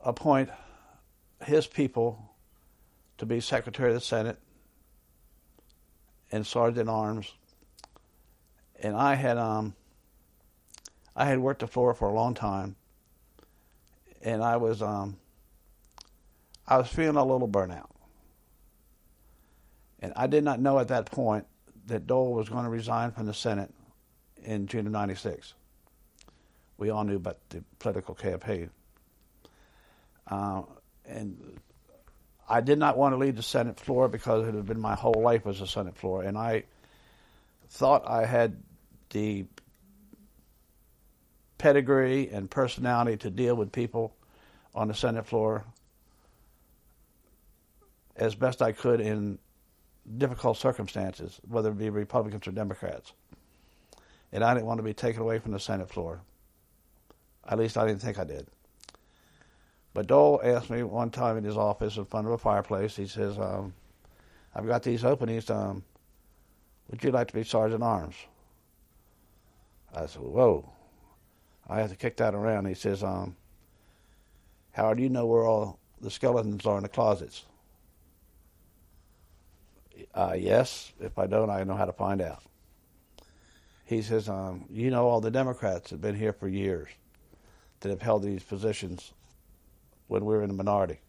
appoint 0.00 0.50
his 1.44 1.66
people 1.66 2.34
to 3.18 3.26
be 3.26 3.40
Secretary 3.40 3.88
of 3.88 3.94
the 3.94 4.00
Senate 4.00 4.38
and 6.30 6.46
Sergeant 6.46 6.88
at 6.88 6.92
Arms, 6.92 7.32
and 8.80 8.94
I 8.94 9.16
had 9.16 9.38
um, 9.38 9.74
I 11.16 11.24
had 11.24 11.40
worked 11.40 11.60
the 11.60 11.66
floor 11.66 11.94
for 11.94 12.08
a 12.08 12.14
long 12.14 12.34
time, 12.34 12.76
and 14.22 14.42
I 14.42 14.56
was 14.56 14.80
um, 14.80 15.16
I 16.68 16.76
was 16.76 16.88
feeling 16.88 17.16
a 17.16 17.24
little 17.24 17.48
burnout, 17.48 17.88
and 20.00 20.12
I 20.14 20.26
did 20.26 20.44
not 20.44 20.60
know 20.60 20.78
at 20.78 20.88
that 20.88 21.06
point 21.06 21.46
that 21.86 22.06
Dole 22.06 22.34
was 22.34 22.50
going 22.50 22.64
to 22.64 22.70
resign 22.70 23.10
from 23.12 23.24
the 23.24 23.32
Senate 23.32 23.72
in 24.44 24.66
June 24.66 24.86
of 24.86 24.92
'96. 24.92 25.54
We 26.76 26.90
all 26.90 27.04
knew 27.04 27.16
about 27.16 27.38
the 27.48 27.64
political 27.78 28.14
campaign. 28.14 28.68
Uh, 30.26 30.62
and 31.06 31.58
I 32.46 32.60
did 32.60 32.78
not 32.78 32.98
want 32.98 33.14
to 33.14 33.16
leave 33.16 33.36
the 33.36 33.42
Senate 33.42 33.80
floor 33.80 34.08
because 34.08 34.46
it 34.46 34.54
had 34.54 34.66
been 34.66 34.78
my 34.78 34.94
whole 34.94 35.22
life 35.22 35.46
as 35.46 35.62
a 35.62 35.66
Senate 35.66 35.96
floor, 35.96 36.22
and 36.22 36.36
I 36.36 36.64
thought 37.70 38.06
I 38.06 38.26
had 38.26 38.62
the 39.10 39.46
pedigree 41.56 42.28
and 42.28 42.50
personality 42.50 43.16
to 43.16 43.30
deal 43.30 43.54
with 43.54 43.72
people 43.72 44.14
on 44.74 44.88
the 44.88 44.94
Senate 44.94 45.26
floor 45.26 45.64
as 48.18 48.34
best 48.34 48.60
I 48.62 48.72
could 48.72 49.00
in 49.00 49.38
difficult 50.16 50.56
circumstances, 50.56 51.40
whether 51.46 51.70
it 51.70 51.78
be 51.78 51.90
Republicans 51.90 52.46
or 52.46 52.52
Democrats. 52.52 53.12
And 54.32 54.44
I 54.44 54.54
didn't 54.54 54.66
want 54.66 54.78
to 54.78 54.84
be 54.84 54.94
taken 54.94 55.22
away 55.22 55.38
from 55.38 55.52
the 55.52 55.60
Senate 55.60 55.88
floor. 55.88 56.20
At 57.48 57.58
least 57.58 57.78
I 57.78 57.86
didn't 57.86 58.02
think 58.02 58.18
I 58.18 58.24
did. 58.24 58.46
But 59.94 60.06
Dole 60.06 60.40
asked 60.44 60.70
me 60.70 60.82
one 60.82 61.10
time 61.10 61.38
in 61.38 61.44
his 61.44 61.56
office 61.56 61.96
in 61.96 62.04
front 62.04 62.26
of 62.26 62.32
a 62.32 62.38
fireplace, 62.38 62.94
he 62.94 63.06
says, 63.06 63.38
um, 63.38 63.72
I've 64.54 64.66
got 64.66 64.82
these 64.82 65.04
openings. 65.04 65.48
Um, 65.50 65.82
would 66.90 67.02
you 67.02 67.10
like 67.10 67.28
to 67.28 67.34
be 67.34 67.44
sergeant 67.44 67.82
arms? 67.82 68.14
I 69.94 70.06
said, 70.06 70.22
whoa. 70.22 70.70
I 71.68 71.80
have 71.80 71.90
to 71.90 71.96
kick 71.96 72.16
that 72.18 72.34
around. 72.34 72.66
He 72.66 72.74
says, 72.74 73.02
um, 73.02 73.36
how 74.72 74.94
do 74.94 75.02
you 75.02 75.08
know 75.08 75.26
where 75.26 75.44
all 75.44 75.78
the 76.00 76.10
skeletons 76.10 76.64
are 76.66 76.76
in 76.76 76.82
the 76.82 76.88
closets? 76.88 77.44
Uh, 80.14 80.34
yes. 80.38 80.92
If 81.00 81.18
I 81.18 81.26
don't, 81.26 81.50
I 81.50 81.64
know 81.64 81.76
how 81.76 81.84
to 81.84 81.92
find 81.92 82.20
out. 82.20 82.42
He 83.84 84.02
says, 84.02 84.28
um, 84.28 84.66
you 84.70 84.90
know 84.90 85.08
all 85.08 85.20
the 85.20 85.30
Democrats 85.30 85.90
have 85.90 86.00
been 86.00 86.14
here 86.14 86.32
for 86.32 86.46
years 86.46 86.88
that 87.80 87.88
have 87.88 88.02
held 88.02 88.22
these 88.22 88.42
positions 88.42 89.12
when 90.08 90.24
we 90.24 90.34
were 90.34 90.42
in 90.42 90.48
the 90.48 90.54
minority. 90.54 91.00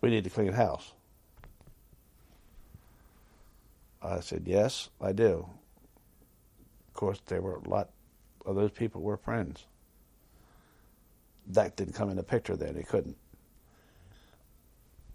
We 0.00 0.10
need 0.10 0.24
to 0.24 0.30
clean 0.30 0.52
house. 0.52 0.92
I 4.02 4.20
said, 4.20 4.44
Yes, 4.46 4.88
I 5.00 5.12
do. 5.12 5.46
Of 6.88 6.94
course, 6.94 7.20
there 7.26 7.42
were 7.42 7.56
a 7.56 7.68
lot 7.68 7.90
of 8.46 8.56
those 8.56 8.70
people 8.70 9.02
were 9.02 9.16
friends. 9.16 9.66
That 11.46 11.76
didn't 11.76 11.94
come 11.94 12.10
in 12.10 12.16
the 12.16 12.22
picture 12.22 12.56
then, 12.56 12.76
he 12.76 12.82
couldn't. 12.82 13.16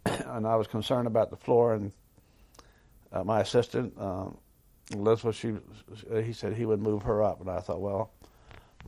And 0.05 0.47
I 0.47 0.55
was 0.55 0.67
concerned 0.67 1.07
about 1.07 1.29
the 1.29 1.37
floor, 1.37 1.73
and 1.73 1.91
uh, 3.11 3.23
my 3.23 3.41
assistant, 3.41 3.93
um, 3.99 4.37
Elizabeth, 4.91 5.35
she, 5.35 5.55
he 6.23 6.33
said 6.33 6.53
he 6.53 6.65
would 6.65 6.81
move 6.81 7.03
her 7.03 7.23
up. 7.23 7.41
And 7.41 7.49
I 7.49 7.59
thought, 7.59 7.81
well, 7.81 8.11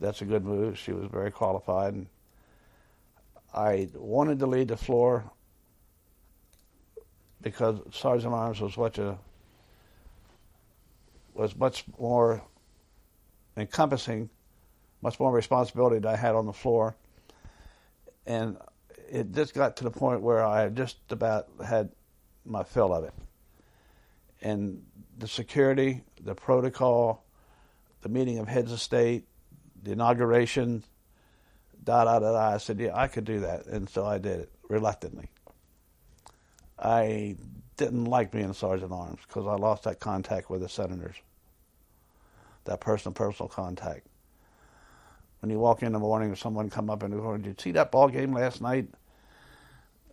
that's 0.00 0.22
a 0.22 0.24
good 0.24 0.44
move. 0.44 0.78
She 0.78 0.92
was 0.92 1.06
very 1.10 1.30
qualified. 1.30 1.94
And 1.94 2.06
I 3.52 3.88
wanted 3.94 4.38
to 4.40 4.46
lead 4.46 4.68
the 4.68 4.76
floor 4.76 5.30
because 7.40 7.78
Sergeant 7.92 8.34
Arms 8.34 8.60
was 8.60 8.74
such 8.74 8.98
a 8.98 9.18
was 11.34 11.56
much 11.56 11.84
more 11.98 12.42
encompassing, 13.56 14.28
much 15.02 15.20
more 15.20 15.32
responsibility 15.32 16.00
that 16.00 16.08
I 16.08 16.16
had 16.16 16.34
on 16.34 16.46
the 16.46 16.52
floor, 16.52 16.96
and 18.26 18.56
it 19.10 19.32
just 19.32 19.54
got 19.54 19.76
to 19.78 19.84
the 19.84 19.90
point 19.90 20.20
where 20.20 20.44
I 20.44 20.68
just 20.68 20.98
about 21.10 21.48
had 21.64 21.90
my 22.44 22.62
fill 22.62 22.92
of 22.94 23.04
it. 23.04 23.14
And 24.40 24.84
the 25.18 25.28
security, 25.28 26.02
the 26.20 26.34
protocol, 26.34 27.24
the 28.02 28.08
meeting 28.08 28.38
of 28.38 28.48
heads 28.48 28.72
of 28.72 28.80
state, 28.80 29.26
the 29.82 29.92
inauguration, 29.92 30.84
da 31.82 32.04
da 32.04 32.18
da 32.18 32.32
da. 32.32 32.54
I 32.54 32.58
said, 32.58 32.78
yeah, 32.78 32.94
I 32.94 33.08
could 33.08 33.24
do 33.24 33.40
that, 33.40 33.66
and 33.66 33.88
so 33.88 34.06
I 34.06 34.18
did 34.18 34.40
it 34.40 34.52
reluctantly. 34.68 35.28
I 36.78 37.36
didn't 37.76 38.04
like 38.04 38.30
being 38.30 38.50
a 38.50 38.54
sergeant 38.54 38.92
arms 38.92 39.20
because 39.26 39.46
I 39.46 39.54
lost 39.54 39.84
that 39.84 39.98
contact 39.98 40.50
with 40.50 40.60
the 40.60 40.68
senators, 40.68 41.16
that 42.64 42.80
personal 42.80 43.14
personal 43.14 43.48
contact. 43.48 44.06
When 45.40 45.50
you 45.50 45.58
walk 45.58 45.82
in 45.82 45.92
the 45.92 45.98
morning, 45.98 46.30
and 46.30 46.38
someone 46.38 46.68
come 46.68 46.90
up 46.90 47.02
and 47.02 47.14
go, 47.14 47.36
"Did 47.36 47.46
you 47.46 47.54
see 47.58 47.72
that 47.72 47.92
ball 47.92 48.08
game 48.08 48.32
last 48.32 48.60
night?" 48.60 48.88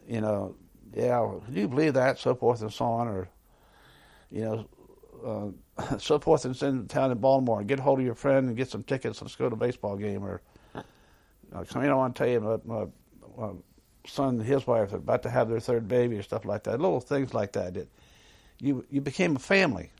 You 0.08 0.22
know, 0.22 0.56
yeah, 0.94 1.30
do 1.52 1.60
you 1.60 1.68
believe 1.68 1.96
that? 1.96 2.20
So 2.20 2.36
forth 2.36 2.62
and 2.62 2.72
so 2.72 2.86
on, 2.86 3.08
or 3.08 3.30
you 4.32 4.42
know, 4.42 5.54
uh, 5.78 5.98
so 5.98 6.20
forth 6.20 6.46
and 6.46 6.56
send 6.56 6.90
town 6.90 7.12
in 7.12 7.18
Baltimore 7.18 7.60
and 7.60 7.68
get 7.68 7.80
hold 7.80 8.00
of 8.00 8.06
your 8.06 8.16
friend 8.16 8.48
and 8.48 8.56
get 8.58 8.70
some 8.70 8.84
tickets. 8.84 9.22
Let's 9.22 9.36
go 9.36 9.50
to 9.50 9.56
a 9.56 9.58
baseball 9.58 9.98
game 9.98 10.24
or 10.24 10.42
I 11.54 11.80
mean, 11.80 11.90
I 11.90 11.94
want 11.94 12.16
to 12.16 12.20
tell 12.20 12.30
you 12.30 12.38
about 12.38 12.66
my, 12.66 12.86
my 13.38 13.52
son 14.06 14.40
and 14.40 14.44
his 14.44 14.68
wife 14.68 14.94
are 14.94 14.98
about 14.98 15.24
to 15.24 15.30
have 15.30 15.50
their 15.50 15.60
third 15.60 15.88
baby 15.88 16.18
or 16.18 16.24
stuff 16.24 16.46
like 16.46 16.64
that. 16.64 16.82
Little 16.82 17.00
things 17.00 17.34
like 17.34 17.54
that. 17.54 17.76
That 17.76 17.88
you 18.60 18.86
you 18.90 19.02
became 19.02 19.36
a 19.36 19.40
family. 19.40 19.92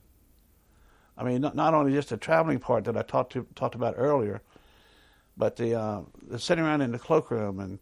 I 1.18 1.24
mean, 1.24 1.42
not, 1.42 1.56
not 1.56 1.74
only 1.74 1.94
just 1.94 2.10
the 2.10 2.18
traveling 2.18 2.60
part 2.60 2.84
that 2.86 2.98
I 2.98 3.02
talked 3.02 3.32
to 3.34 3.46
talked 3.56 3.76
about 3.76 3.96
earlier, 3.98 4.42
but 5.38 5.56
the 5.56 5.76
uh, 5.76 6.02
the 6.28 6.40
sitting 6.40 6.64
around 6.64 6.82
in 6.82 6.92
the 6.92 7.00
cloakroom 7.00 7.60
and 7.60 7.80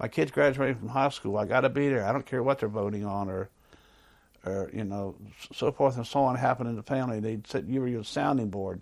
my 0.00 0.08
kids 0.08 0.32
graduating 0.32 0.76
from 0.76 0.88
high 0.88 1.10
school. 1.10 1.36
I 1.36 1.44
got 1.44 1.60
to 1.60 1.68
be 1.68 1.88
there. 1.88 2.04
I 2.04 2.12
don't 2.12 2.26
care 2.26 2.42
what 2.42 2.58
they're 2.58 2.68
voting 2.68 3.04
on 3.04 3.28
or 3.28 3.48
or 4.44 4.70
you 4.72 4.84
know 4.84 5.14
so 5.54 5.70
forth 5.70 5.96
and 5.96 6.06
so 6.06 6.20
on 6.20 6.34
happened 6.34 6.68
in 6.70 6.76
the 6.76 6.82
family. 6.82 7.20
They 7.20 7.38
said 7.46 7.66
you 7.68 7.80
were 7.80 7.88
your 7.88 8.02
sounding 8.02 8.50
board 8.50 8.80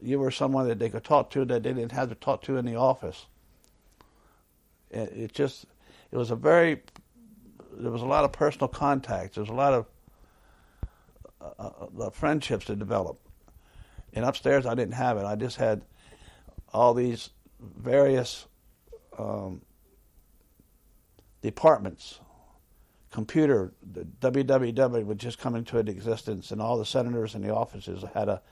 you 0.00 0.18
were 0.18 0.30
someone 0.30 0.68
that 0.68 0.78
they 0.78 0.88
could 0.88 1.04
talk 1.04 1.30
to 1.30 1.44
that 1.44 1.62
they 1.62 1.72
didn't 1.72 1.92
have 1.92 2.08
to 2.08 2.14
talk 2.14 2.42
to 2.42 2.56
in 2.56 2.64
the 2.64 2.76
office. 2.76 3.26
It, 4.90 5.12
it 5.16 5.32
just, 5.32 5.66
it 6.10 6.16
was 6.16 6.30
a 6.30 6.36
very, 6.36 6.80
there 7.72 7.90
was 7.90 8.02
a 8.02 8.06
lot 8.06 8.24
of 8.24 8.32
personal 8.32 8.68
contact. 8.68 9.34
There 9.34 9.42
was 9.42 9.50
a 9.50 9.54
lot 9.54 9.74
of 9.74 9.86
uh, 11.40 11.50
uh, 11.58 11.86
the 11.96 12.10
friendships 12.10 12.66
to 12.66 12.76
develop. 12.76 13.18
And 14.12 14.24
upstairs, 14.24 14.66
I 14.66 14.74
didn't 14.74 14.94
have 14.94 15.18
it. 15.18 15.24
I 15.24 15.36
just 15.36 15.56
had 15.56 15.82
all 16.72 16.94
these 16.94 17.30
various 17.60 18.46
um, 19.18 19.60
departments. 21.42 22.20
Computer, 23.10 23.72
the 23.92 24.04
WWW 24.20 25.06
was 25.06 25.16
just 25.16 25.38
coming 25.38 25.64
to 25.64 25.78
existence, 25.78 26.50
and 26.50 26.60
all 26.60 26.76
the 26.76 26.84
senators 26.84 27.34
in 27.34 27.42
the 27.42 27.54
offices 27.54 28.04
had 28.12 28.28
a 28.28 28.42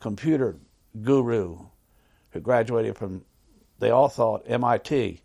computer 0.00 0.56
guru 1.02 1.58
who 2.30 2.40
graduated 2.40 2.96
from, 2.96 3.24
they 3.78 3.90
all 3.90 4.08
thought, 4.08 4.42
MIT. 4.46 5.20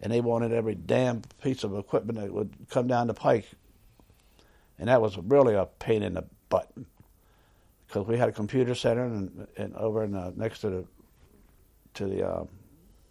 And 0.00 0.12
they 0.12 0.20
wanted 0.20 0.52
every 0.52 0.74
damn 0.74 1.22
piece 1.42 1.64
of 1.64 1.76
equipment 1.76 2.18
that 2.18 2.32
would 2.32 2.52
come 2.68 2.86
down 2.86 3.06
the 3.06 3.14
pike. 3.14 3.48
And 4.78 4.88
that 4.88 5.00
was 5.00 5.16
really 5.16 5.54
a 5.54 5.66
pain 5.66 6.02
in 6.02 6.14
the 6.14 6.24
butt. 6.48 6.70
Because 7.86 8.06
we 8.06 8.18
had 8.18 8.28
a 8.28 8.32
computer 8.32 8.74
center 8.74 9.04
and, 9.04 9.46
and 9.56 9.74
over 9.76 10.04
in 10.04 10.12
the, 10.12 10.32
next 10.36 10.60
to 10.60 10.70
the 10.70 10.84
to 11.94 12.06
the 12.06 12.28
uh, 12.28 12.44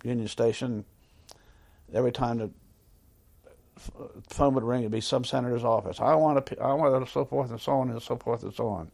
Union 0.04 0.28
Station. 0.28 0.86
Every 1.94 2.12
time 2.12 2.38
the 2.38 2.52
phone 4.30 4.53
would 4.53 4.63
ring, 4.63 4.82
it'd 4.82 4.91
be 4.91 5.01
some 5.01 5.24
senator's 5.24 5.63
office. 5.63 5.99
I 5.99 6.15
want 6.15 6.45
to, 6.45 6.61
I 6.61 6.74
want 6.74 7.05
to, 7.05 7.11
so 7.11 7.26
forth 7.26 7.51
and 7.51 7.59
so 7.59 7.74
on 7.74 7.89
and 7.89 8.01
so 8.01 8.17
forth 8.17 8.43
and 8.43 8.53
so 8.53 8.67
on. 8.67 8.91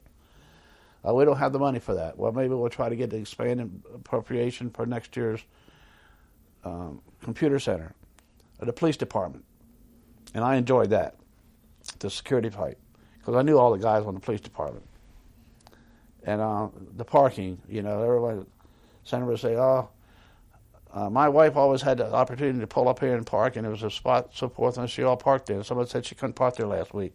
Uh, 1.08 1.14
we 1.14 1.26
don't 1.26 1.38
have 1.38 1.54
the 1.54 1.60
money 1.60 1.80
for 1.80 1.96
that. 1.96 2.18
Well, 2.18 2.32
maybe 2.32 2.54
we'll 2.54 2.70
try 2.70 2.90
to 2.90 2.96
get 2.96 3.10
the 3.10 3.18
expanded 3.18 3.82
appropriation 3.94 4.70
for 4.70 4.86
next 4.86 5.16
year's 5.16 5.42
um, 6.64 7.02
computer 7.22 7.60
center, 7.60 7.94
or 8.60 8.66
the 8.66 8.74
police 8.74 8.98
department, 8.98 9.46
and 10.34 10.44
I 10.44 10.56
enjoyed 10.56 10.90
that, 10.90 11.16
the 12.00 12.10
security 12.10 12.50
fight, 12.50 12.78
because 13.18 13.36
I 13.36 13.44
knew 13.44 13.58
all 13.58 13.72
the 13.72 13.78
guys 13.78 14.06
on 14.06 14.14
the 14.14 14.20
police 14.20 14.42
department, 14.42 14.86
and 16.24 16.42
uh, 16.42 16.68
the 16.98 17.06
parking. 17.06 17.62
You 17.70 17.82
know, 17.82 18.04
everybody, 18.04 18.46
senators 19.06 19.40
say, 19.40 19.56
"Oh, 19.56 19.90
uh, 20.92 21.10
my 21.10 21.30
wife 21.30 21.56
always 21.56 21.82
had 21.82 21.98
the 21.98 22.12
opportunity 22.12 22.60
to 22.60 22.68
pull 22.68 22.88
up 22.88 23.00
here 23.00 23.16
and 23.16 23.26
park, 23.26 23.56
and 23.56 23.64
there 23.64 23.72
was 23.72 23.84
a 23.84 23.92
spot, 23.92 24.32
so 24.34 24.50
forth, 24.50 24.78
and 24.78 24.90
she 24.90 25.04
all 25.04 25.18
parked 25.18 25.46
there. 25.46 25.64
Somebody 25.64 25.90
said 25.90 26.06
she 26.06 26.16
couldn't 26.16 26.34
park 26.34 26.56
there 26.56 26.66
last 26.66 26.94
week. 26.94 27.14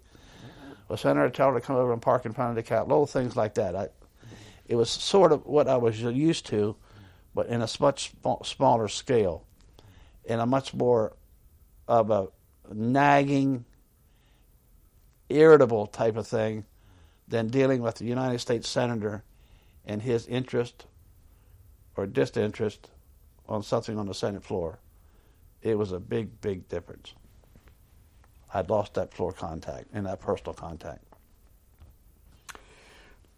Well, 0.88 0.96
Senator 0.96 1.30
tell 1.30 1.52
her 1.52 1.58
to 1.58 1.66
come 1.66 1.76
over 1.76 1.92
and 1.92 2.00
park 2.00 2.24
in 2.24 2.32
front 2.32 2.50
of 2.50 2.56
the 2.56 2.62
cat. 2.62 2.86
Little 2.86 3.06
things 3.06 3.36
like 3.36 3.54
that. 3.54 3.74
I, 3.74 3.88
it 4.66 4.76
was 4.76 4.90
sort 4.90 5.32
of 5.32 5.44
what 5.44 5.66
I 5.66 5.76
was 5.76 6.00
used 6.00 6.46
to, 6.46 6.76
but 7.34 7.46
in 7.48 7.62
a 7.62 7.68
much 7.80 8.12
smaller 8.44 8.86
scale, 8.86 9.44
in 10.24 10.38
a 10.38 10.46
much 10.46 10.72
more 10.72 11.16
of 11.88 12.10
a 12.10 12.28
nagging, 12.72 13.64
irritable 15.28 15.86
type 15.88 16.16
of 16.16 16.26
thing 16.26 16.64
than 17.26 17.48
dealing 17.48 17.82
with 17.82 17.96
the 17.96 18.04
United 18.04 18.38
States 18.38 18.68
Senator 18.68 19.24
and 19.84 20.02
his 20.02 20.26
interest 20.28 20.86
or 21.96 22.06
disinterest 22.06 22.90
on 23.48 23.62
something 23.62 23.98
on 23.98 24.06
the 24.06 24.14
Senate 24.14 24.42
floor. 24.42 24.78
It 25.62 25.78
was 25.78 25.92
a 25.92 26.00
big, 26.00 26.40
big 26.40 26.68
difference. 26.68 27.14
I'd 28.52 28.70
lost 28.70 28.94
that 28.94 29.12
floor 29.12 29.32
contact 29.32 29.86
and 29.92 30.06
that 30.06 30.20
personal 30.20 30.54
contact. 30.54 31.02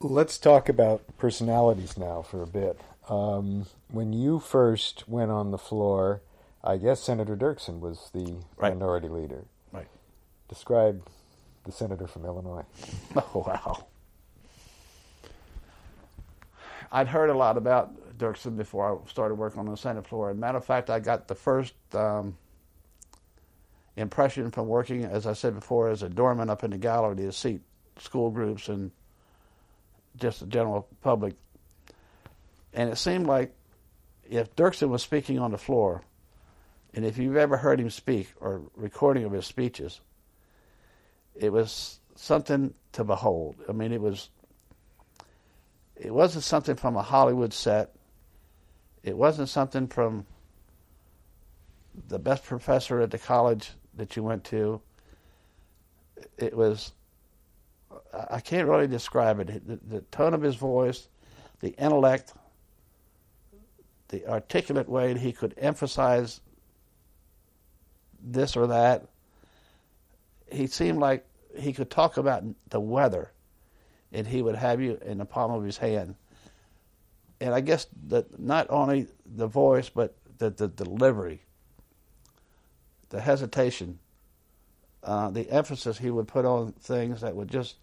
Let's 0.00 0.36
talk 0.36 0.68
about 0.68 1.02
personalities 1.16 1.96
now 1.96 2.22
for 2.22 2.42
a 2.42 2.46
bit. 2.46 2.78
Um, 3.08 3.66
when 3.88 4.12
you 4.12 4.40
first 4.40 5.08
went 5.08 5.30
on 5.30 5.52
the 5.52 5.58
floor, 5.58 6.20
I 6.62 6.76
guess 6.76 7.00
Senator 7.00 7.36
Dirksen 7.36 7.80
was 7.80 8.10
the 8.12 8.36
right. 8.56 8.74
minority 8.74 9.08
leader. 9.08 9.44
Right. 9.72 9.86
Describe 10.48 11.02
the 11.64 11.72
senator 11.72 12.06
from 12.06 12.24
Illinois. 12.24 12.64
Oh, 13.16 13.44
wow. 13.46 13.86
I'd 16.92 17.08
heard 17.08 17.30
a 17.30 17.34
lot 17.34 17.56
about 17.56 17.90
Dirksen 18.16 18.56
before 18.56 19.02
I 19.04 19.08
started 19.08 19.34
working 19.34 19.60
on 19.60 19.66
the 19.66 19.76
Senate 19.76 20.06
floor. 20.06 20.30
As 20.30 20.36
a 20.36 20.40
matter 20.40 20.58
of 20.58 20.64
fact, 20.64 20.90
I 20.90 21.00
got 21.00 21.28
the 21.28 21.34
first 21.34 21.74
um, 21.94 22.36
impression 23.96 24.50
from 24.50 24.66
working, 24.66 25.04
as 25.04 25.26
I 25.26 25.32
said 25.32 25.54
before, 25.54 25.88
as 25.88 26.02
a 26.02 26.08
doorman 26.08 26.50
up 26.50 26.64
in 26.64 26.70
the 26.70 26.78
gallery 26.78 27.16
to 27.16 27.32
seat 27.32 27.62
school 27.98 28.30
groups 28.30 28.68
and 28.68 28.90
just 30.16 30.40
the 30.40 30.46
general 30.46 30.88
public. 31.02 31.34
And 32.72 32.90
it 32.90 32.96
seemed 32.96 33.26
like 33.26 33.54
if 34.28 34.54
Dirksen 34.54 34.88
was 34.88 35.02
speaking 35.02 35.38
on 35.38 35.50
the 35.50 35.58
floor, 35.58 36.02
and 36.94 37.04
if 37.04 37.18
you've 37.18 37.36
ever 37.36 37.56
heard 37.56 37.80
him 37.80 37.90
speak 37.90 38.32
or 38.40 38.62
recording 38.74 39.24
of 39.24 39.32
his 39.32 39.46
speeches, 39.46 40.00
it 41.34 41.52
was 41.52 42.00
something 42.14 42.74
to 42.92 43.04
behold. 43.04 43.56
I 43.68 43.72
mean, 43.72 43.92
it 43.92 44.00
was. 44.00 44.30
It 45.94 46.12
wasn't 46.12 46.44
something 46.44 46.76
from 46.76 46.96
a 46.96 47.02
Hollywood 47.02 47.54
set. 47.54 47.95
It 49.06 49.16
wasn't 49.16 49.48
something 49.48 49.86
from 49.86 50.26
the 52.08 52.18
best 52.18 52.44
professor 52.44 53.00
at 53.00 53.12
the 53.12 53.18
college 53.18 53.70
that 53.94 54.16
you 54.16 54.24
went 54.24 54.42
to, 54.44 54.82
it 56.36 56.54
was, 56.54 56.92
I 58.28 58.40
can't 58.40 58.68
really 58.68 58.88
describe 58.88 59.38
it. 59.38 59.66
The, 59.66 59.78
the 59.88 60.00
tone 60.10 60.34
of 60.34 60.42
his 60.42 60.56
voice, 60.56 61.08
the 61.60 61.68
intellect, 61.78 62.34
the 64.08 64.26
articulate 64.26 64.88
way 64.88 65.16
he 65.16 65.32
could 65.32 65.54
emphasize 65.56 66.40
this 68.20 68.56
or 68.56 68.66
that. 68.66 69.06
He 70.50 70.66
seemed 70.66 70.98
like 70.98 71.24
he 71.56 71.72
could 71.72 71.90
talk 71.90 72.16
about 72.16 72.42
the 72.70 72.80
weather, 72.80 73.30
and 74.12 74.26
he 74.26 74.42
would 74.42 74.56
have 74.56 74.80
you 74.80 74.98
in 75.06 75.18
the 75.18 75.24
palm 75.24 75.52
of 75.52 75.62
his 75.62 75.78
hand. 75.78 76.16
And 77.40 77.54
I 77.54 77.60
guess 77.60 77.86
that 78.08 78.38
not 78.38 78.66
only 78.70 79.08
the 79.24 79.46
voice, 79.46 79.88
but 79.88 80.14
the, 80.38 80.50
the 80.50 80.68
delivery 80.68 81.42
the 83.10 83.20
hesitation, 83.20 83.98
uh, 85.02 85.30
the 85.30 85.48
emphasis 85.50 85.98
he 85.98 86.10
would 86.10 86.26
put 86.26 86.44
on 86.44 86.72
things 86.72 87.20
that 87.20 87.34
would 87.34 87.48
just 87.48 87.76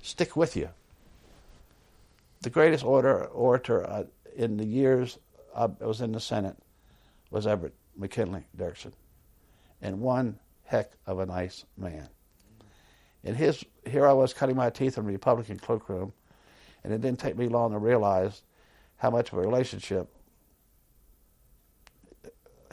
stick 0.00 0.36
with 0.36 0.56
you. 0.56 0.68
The 2.40 2.50
greatest 2.50 2.84
orator, 2.84 3.26
orator 3.26 3.88
uh, 3.88 4.04
in 4.36 4.56
the 4.56 4.64
years 4.64 5.18
I 5.54 5.66
was 5.66 6.00
in 6.00 6.12
the 6.12 6.20
Senate 6.20 6.56
was 7.30 7.46
Everett 7.46 7.74
McKinley 7.96 8.44
Dirksen, 8.56 8.92
and 9.82 10.00
one 10.00 10.38
heck 10.64 10.92
of 11.06 11.18
a 11.18 11.26
nice 11.26 11.64
man. 11.76 12.08
And 13.24 13.36
his 13.36 13.64
here 13.86 14.06
I 14.06 14.12
was 14.12 14.32
cutting 14.32 14.56
my 14.56 14.70
teeth 14.70 14.96
in 14.98 15.04
the 15.04 15.12
Republican 15.12 15.58
cloakroom, 15.58 16.12
and 16.82 16.92
it 16.92 17.00
didn't 17.00 17.20
take 17.20 17.36
me 17.36 17.48
long 17.48 17.72
to 17.72 17.78
realize 17.78 18.42
how 19.02 19.10
much 19.10 19.32
of 19.32 19.38
a 19.38 19.40
relationship 19.40 20.08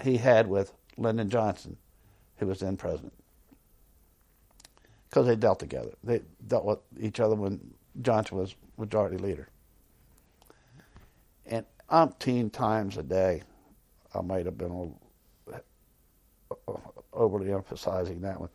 he 0.03 0.15
had 0.15 0.47
with 0.47 0.71
Lyndon 0.95 1.27
Johnson 1.27 1.75
who 2.37 2.45
was 2.45 2.59
then 2.59 2.77
president. 2.77 3.11
Because 5.09 5.25
they 5.25 5.35
dealt 5.35 5.57
together. 5.57 5.89
They 6.03 6.21
dealt 6.47 6.65
with 6.65 6.77
each 6.99 7.19
other 7.19 7.33
when 7.33 7.59
Johnson 8.03 8.37
was 8.37 8.53
majority 8.77 9.17
leader. 9.17 9.49
And 11.47 11.65
umpteen 11.89 12.51
times 12.51 12.97
a 12.97 13.03
day, 13.03 13.41
I 14.13 14.21
might 14.21 14.45
have 14.45 14.55
been 14.55 14.93
uh, 15.51 16.73
overly 17.11 17.51
emphasizing 17.51 18.21
that 18.21 18.39
one. 18.39 18.49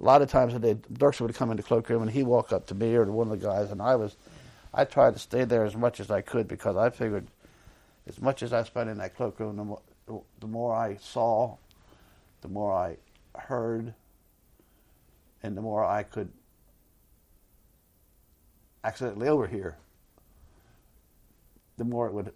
A 0.00 0.02
lot 0.02 0.22
of 0.22 0.30
times 0.30 0.54
a 0.54 0.58
day, 0.58 0.76
Dirksen 0.94 1.20
would 1.20 1.34
come 1.34 1.50
into 1.50 1.62
the 1.62 1.66
cloakroom 1.66 2.00
and 2.00 2.10
he'd 2.10 2.22
walk 2.22 2.50
up 2.50 2.66
to 2.68 2.74
me 2.74 2.94
or 2.94 3.04
to 3.04 3.12
one 3.12 3.30
of 3.30 3.38
the 3.38 3.46
guys, 3.46 3.70
and 3.70 3.82
I 3.82 3.94
was, 3.94 4.16
I 4.72 4.84
tried 4.84 5.14
to 5.14 5.18
stay 5.18 5.44
there 5.44 5.64
as 5.64 5.76
much 5.76 6.00
as 6.00 6.10
I 6.10 6.20
could 6.20 6.46
because 6.46 6.76
I 6.76 6.90
figured, 6.90 7.26
as 8.06 8.20
much 8.20 8.42
as 8.42 8.52
I 8.52 8.62
spent 8.62 8.88
in 8.88 8.98
that 8.98 9.16
cloakroom, 9.16 9.56
the 9.56 9.64
more, 9.64 9.80
the 10.38 10.46
more 10.46 10.74
I 10.74 10.96
saw, 10.96 11.56
the 12.40 12.48
more 12.48 12.72
I 12.72 12.96
heard 13.38 13.94
and 15.42 15.56
the 15.56 15.62
more 15.62 15.84
I 15.84 16.02
could 16.02 16.30
accidentally 18.84 19.28
overhear, 19.28 19.76
the 21.76 21.84
more 21.84 22.06
it 22.06 22.12
would, 22.12 22.32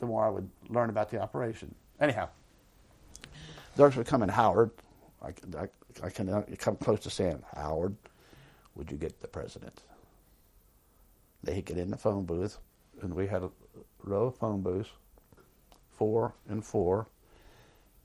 the 0.00 0.06
more 0.06 0.24
I 0.24 0.30
would 0.30 0.48
learn 0.68 0.90
about 0.90 1.10
the 1.10 1.20
operation. 1.20 1.74
Anyhow, 2.00 2.28
Dirks 3.76 3.96
would 3.96 4.06
come 4.06 4.22
in 4.22 4.28
Howard. 4.28 4.70
I, 5.22 5.28
I, 5.56 5.68
I 6.02 6.10
can 6.10 6.28
uh, 6.28 6.44
come 6.58 6.76
close 6.76 7.00
to 7.00 7.10
saying, 7.10 7.42
Howard, 7.54 7.94
would 8.74 8.90
you 8.90 8.96
get 8.96 9.20
the 9.20 9.28
president? 9.28 9.82
They 11.42 11.62
get 11.62 11.78
in 11.78 11.90
the 11.90 11.96
phone 11.96 12.24
booth, 12.24 12.58
and 13.00 13.14
we 13.14 13.26
had 13.26 13.42
a 13.42 13.50
row 14.02 14.26
of 14.26 14.36
phone 14.36 14.62
booths, 14.62 14.90
four 15.90 16.34
and 16.48 16.64
four, 16.64 17.06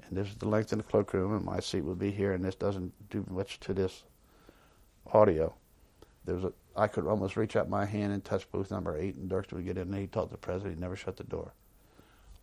and 0.07 0.17
this 0.17 0.27
is 0.27 0.35
the 0.35 0.47
length 0.47 0.71
in 0.71 0.79
the 0.79 0.83
cloakroom, 0.83 1.35
and 1.35 1.45
my 1.45 1.59
seat 1.59 1.81
would 1.81 1.99
be 1.99 2.11
here, 2.11 2.33
and 2.33 2.43
this 2.43 2.55
doesn't 2.55 2.91
do 3.09 3.25
much 3.29 3.59
to 3.61 3.73
this 3.73 4.03
audio. 5.11 5.53
There 6.25 6.35
was 6.35 6.43
a, 6.45 6.53
I 6.75 6.87
could 6.87 7.05
almost 7.05 7.35
reach 7.35 7.55
out 7.55 7.69
my 7.69 7.85
hand 7.85 8.13
and 8.13 8.23
touch 8.23 8.49
booth 8.51 8.71
number 8.71 8.97
eight, 8.97 9.15
and 9.15 9.29
Dirksen 9.29 9.53
would 9.53 9.65
get 9.65 9.77
in, 9.77 9.89
and 9.89 9.95
he 9.95 10.07
told 10.07 10.31
the 10.31 10.37
president 10.37 10.75
he 10.75 10.81
never 10.81 10.95
shut 10.95 11.17
the 11.17 11.23
door. 11.23 11.53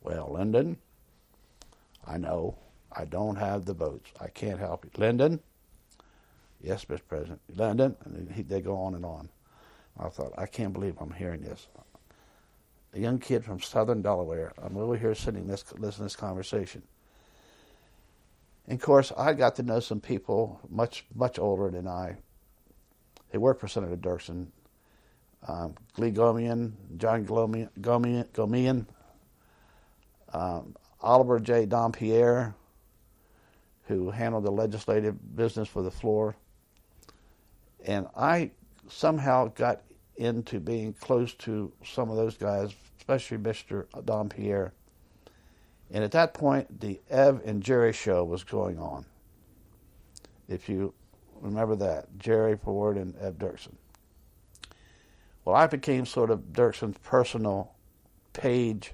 Well, 0.02 0.30
Lyndon, 0.32 0.78
I 2.06 2.16
know 2.16 2.56
I 2.92 3.04
don't 3.04 3.36
have 3.36 3.64
the 3.64 3.74
votes. 3.74 4.10
I 4.20 4.28
can't 4.28 4.58
help 4.58 4.84
you. 4.84 4.90
Lyndon, 4.96 5.40
yes, 6.62 6.84
Mr. 6.86 7.00
President. 7.08 7.40
Lyndon, 7.54 7.96
and 8.04 8.30
he, 8.32 8.42
they 8.42 8.60
go 8.60 8.76
on 8.76 8.94
and 8.94 9.04
on. 9.04 9.28
I 9.98 10.08
thought, 10.08 10.32
I 10.38 10.46
can't 10.46 10.72
believe 10.72 10.96
I'm 11.00 11.12
hearing 11.12 11.42
this. 11.42 11.68
A 12.94 12.98
young 12.98 13.18
kid 13.18 13.44
from 13.44 13.60
southern 13.60 14.02
Delaware. 14.02 14.52
I'm 14.62 14.76
over 14.76 14.96
here 14.96 15.14
sitting 15.14 15.46
this, 15.46 15.64
listening 15.72 15.92
to 15.92 16.02
this 16.02 16.16
conversation. 16.16 16.82
And 18.66 18.78
of 18.78 18.84
course, 18.84 19.12
I 19.16 19.34
got 19.34 19.56
to 19.56 19.62
know 19.62 19.80
some 19.80 20.00
people 20.00 20.60
much, 20.68 21.04
much 21.14 21.38
older 21.38 21.70
than 21.70 21.86
I. 21.86 22.16
They 23.30 23.38
worked 23.38 23.60
for 23.60 23.68
Senator 23.68 23.96
Dirksen. 23.96 24.46
Um, 25.46 25.74
Glee 25.94 26.12
Gomien, 26.12 26.72
John 26.98 27.24
Gomien, 27.24 27.70
Gomien, 27.80 28.26
Gomien 28.28 28.86
um, 30.32 30.76
Oliver 31.00 31.40
J. 31.40 31.66
Dompierre, 31.66 32.54
who 33.86 34.10
handled 34.10 34.44
the 34.44 34.52
legislative 34.52 35.36
business 35.36 35.68
for 35.68 35.82
the 35.82 35.90
floor. 35.90 36.36
And 37.84 38.06
I 38.16 38.50
somehow 38.90 39.48
got 39.48 39.82
into 40.16 40.60
being 40.60 40.92
close 40.92 41.34
to 41.34 41.72
some 41.84 42.10
of 42.10 42.16
those 42.16 42.36
guys, 42.36 42.74
especially 42.98 43.38
Mr. 43.38 43.86
Dompierre. 44.04 44.72
And 45.90 46.04
at 46.04 46.12
that 46.12 46.34
point, 46.34 46.80
the 46.80 47.00
Ev 47.08 47.40
and 47.44 47.62
Jerry 47.62 47.92
show 47.92 48.24
was 48.24 48.44
going 48.44 48.78
on. 48.78 49.04
If 50.48 50.68
you 50.68 50.94
remember 51.40 51.76
that, 51.76 52.18
Jerry 52.18 52.56
Ford 52.56 52.96
and 52.96 53.16
Ev 53.16 53.38
Dirksen. 53.38 53.74
Well, 55.44 55.56
I 55.56 55.66
became 55.66 56.06
sort 56.06 56.30
of 56.30 56.52
Dirksen's 56.52 56.98
personal 56.98 57.72
page 58.32 58.92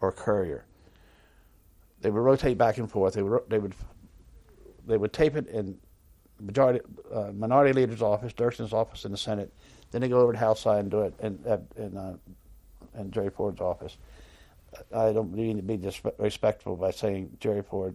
or 0.00 0.10
courier. 0.10 0.64
They 2.00 2.10
would 2.10 2.20
rotate 2.20 2.58
back 2.58 2.78
and 2.78 2.90
forth. 2.90 3.14
They 3.14 3.22
would 3.22 3.42
they 3.48 3.58
would 3.58 3.74
they 4.86 4.96
would 4.96 5.12
tape 5.12 5.36
it 5.36 5.46
in 5.48 5.78
majority 6.40 6.80
uh, 7.12 7.32
minority 7.32 7.72
leader's 7.72 8.02
office, 8.02 8.32
Dirksen's 8.32 8.72
office 8.72 9.04
in 9.04 9.12
the 9.12 9.18
Senate. 9.18 9.52
Then 9.90 10.00
they 10.00 10.08
go 10.08 10.20
over 10.20 10.32
to 10.32 10.38
House 10.38 10.60
side 10.60 10.80
and 10.80 10.90
do 10.90 11.02
it 11.02 11.14
in 11.20 11.38
in, 11.76 11.96
uh, 11.96 12.16
in 12.98 13.10
Jerry 13.10 13.30
Ford's 13.30 13.60
office. 13.60 13.96
I 14.94 15.12
don't 15.12 15.32
mean 15.32 15.56
to 15.56 15.62
be 15.62 15.76
disrespectful 15.76 16.76
by 16.76 16.90
saying 16.90 17.36
Jerry 17.38 17.62
Ford, 17.62 17.94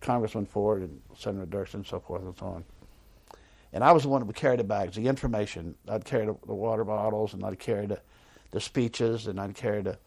Congressman 0.00 0.46
Ford, 0.46 0.82
and 0.82 1.00
Senator 1.16 1.46
Dirksen, 1.46 1.74
and 1.74 1.86
so 1.86 2.00
forth 2.00 2.22
and 2.22 2.36
so 2.36 2.46
on. 2.46 2.64
And 3.72 3.84
I 3.84 3.92
was 3.92 4.02
the 4.02 4.08
one 4.08 4.20
who 4.20 4.26
would 4.26 4.36
carry 4.36 4.56
the 4.56 4.64
bags, 4.64 4.96
the 4.96 5.06
information. 5.06 5.74
I'd 5.88 6.04
carry 6.04 6.26
the, 6.26 6.34
the 6.46 6.54
water 6.54 6.84
bottles, 6.84 7.34
and 7.34 7.44
I'd 7.44 7.58
carry 7.58 7.86
the, 7.86 8.00
the 8.50 8.60
speeches, 8.60 9.26
and 9.26 9.38
I'd 9.40 9.54
carry 9.54 9.82
the 9.82 9.98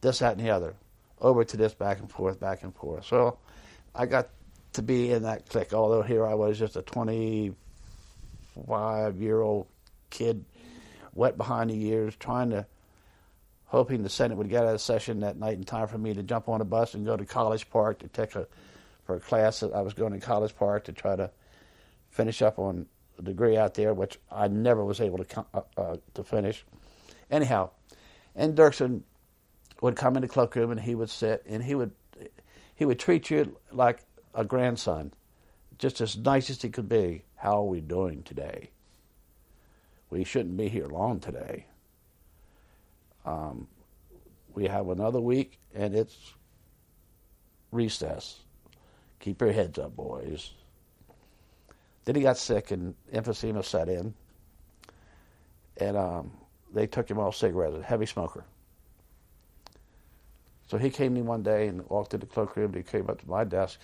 this, 0.00 0.18
that, 0.20 0.36
and 0.36 0.46
the 0.46 0.50
other, 0.50 0.74
over 1.20 1.44
to 1.44 1.56
this, 1.56 1.74
back 1.74 1.98
and 1.98 2.10
forth, 2.10 2.38
back 2.38 2.62
and 2.62 2.74
forth. 2.74 3.06
So 3.06 3.38
I 3.94 4.06
got 4.06 4.28
to 4.76 4.82
be 4.82 5.10
in 5.10 5.24
that 5.24 5.48
clique, 5.48 5.74
although 5.74 6.02
here 6.02 6.26
I 6.26 6.34
was 6.34 6.58
just 6.58 6.76
a 6.76 6.82
25 6.82 9.20
year 9.20 9.40
old 9.40 9.66
kid, 10.10 10.44
wet 11.14 11.36
behind 11.36 11.70
the 11.70 11.86
ears, 11.86 12.14
trying 12.16 12.50
to, 12.50 12.66
hoping 13.66 14.02
the 14.02 14.08
Senate 14.08 14.38
would 14.38 14.48
get 14.48 14.64
out 14.64 14.74
of 14.74 14.80
session 14.80 15.20
that 15.20 15.38
night 15.38 15.54
in 15.54 15.64
time 15.64 15.88
for 15.88 15.98
me 15.98 16.14
to 16.14 16.22
jump 16.22 16.48
on 16.48 16.60
a 16.60 16.64
bus 16.64 16.94
and 16.94 17.04
go 17.04 17.16
to 17.16 17.24
College 17.24 17.68
Park 17.70 17.98
to 17.98 18.08
take 18.08 18.36
a, 18.36 18.46
for 19.04 19.16
a 19.16 19.20
class 19.20 19.60
that 19.60 19.72
I 19.72 19.80
was 19.80 19.94
going 19.94 20.12
to 20.12 20.20
College 20.20 20.54
Park 20.56 20.84
to 20.84 20.92
try 20.92 21.16
to 21.16 21.30
finish 22.10 22.42
up 22.42 22.58
on 22.58 22.86
a 23.18 23.22
degree 23.22 23.56
out 23.56 23.74
there, 23.74 23.94
which 23.94 24.18
I 24.30 24.48
never 24.48 24.84
was 24.84 25.00
able 25.00 25.24
to 25.24 25.44
uh, 25.54 25.62
uh, 25.76 25.96
to 26.14 26.22
finish. 26.22 26.64
Anyhow, 27.30 27.70
and 28.34 28.54
Dirksen 28.54 29.02
would 29.80 29.96
come 29.96 30.16
in 30.16 30.22
the 30.22 30.28
cloakroom 30.28 30.70
and 30.70 30.80
he 30.80 30.94
would 30.94 31.10
sit 31.10 31.42
and 31.46 31.62
he 31.62 31.74
would 31.74 31.92
he 32.74 32.84
would 32.84 32.98
treat 32.98 33.30
you 33.30 33.56
like 33.72 34.00
a 34.36 34.44
grandson, 34.44 35.12
just 35.78 36.00
as 36.00 36.16
nice 36.16 36.50
as 36.50 36.62
he 36.62 36.68
could 36.68 36.88
be. 36.88 37.24
How 37.36 37.58
are 37.58 37.64
we 37.64 37.80
doing 37.80 38.22
today? 38.22 38.70
We 40.10 40.22
shouldn't 40.22 40.56
be 40.56 40.68
here 40.68 40.86
long 40.86 41.18
today. 41.18 41.66
Um, 43.24 43.66
we 44.54 44.66
have 44.66 44.88
another 44.88 45.20
week 45.20 45.58
and 45.74 45.94
it's 45.94 46.34
recess. 47.72 48.40
Keep 49.18 49.40
your 49.40 49.52
heads 49.52 49.78
up, 49.78 49.96
boys. 49.96 50.52
Then 52.04 52.14
he 52.14 52.22
got 52.22 52.38
sick 52.38 52.70
and 52.70 52.94
emphysema 53.12 53.64
set 53.64 53.88
in, 53.88 54.14
and 55.78 55.96
um, 55.96 56.30
they 56.72 56.86
took 56.86 57.10
him 57.10 57.18
off 57.18 57.34
cigarettes, 57.34 57.84
heavy 57.84 58.06
smoker. 58.06 58.44
So 60.68 60.78
he 60.78 60.90
came 60.90 61.14
to 61.14 61.20
me 61.20 61.26
one 61.26 61.42
day 61.42 61.66
and 61.66 61.88
walked 61.88 62.14
into 62.14 62.26
the 62.26 62.32
cloakroom. 62.32 62.74
He 62.74 62.82
came 62.82 63.10
up 63.10 63.20
to 63.20 63.28
my 63.28 63.42
desk. 63.42 63.80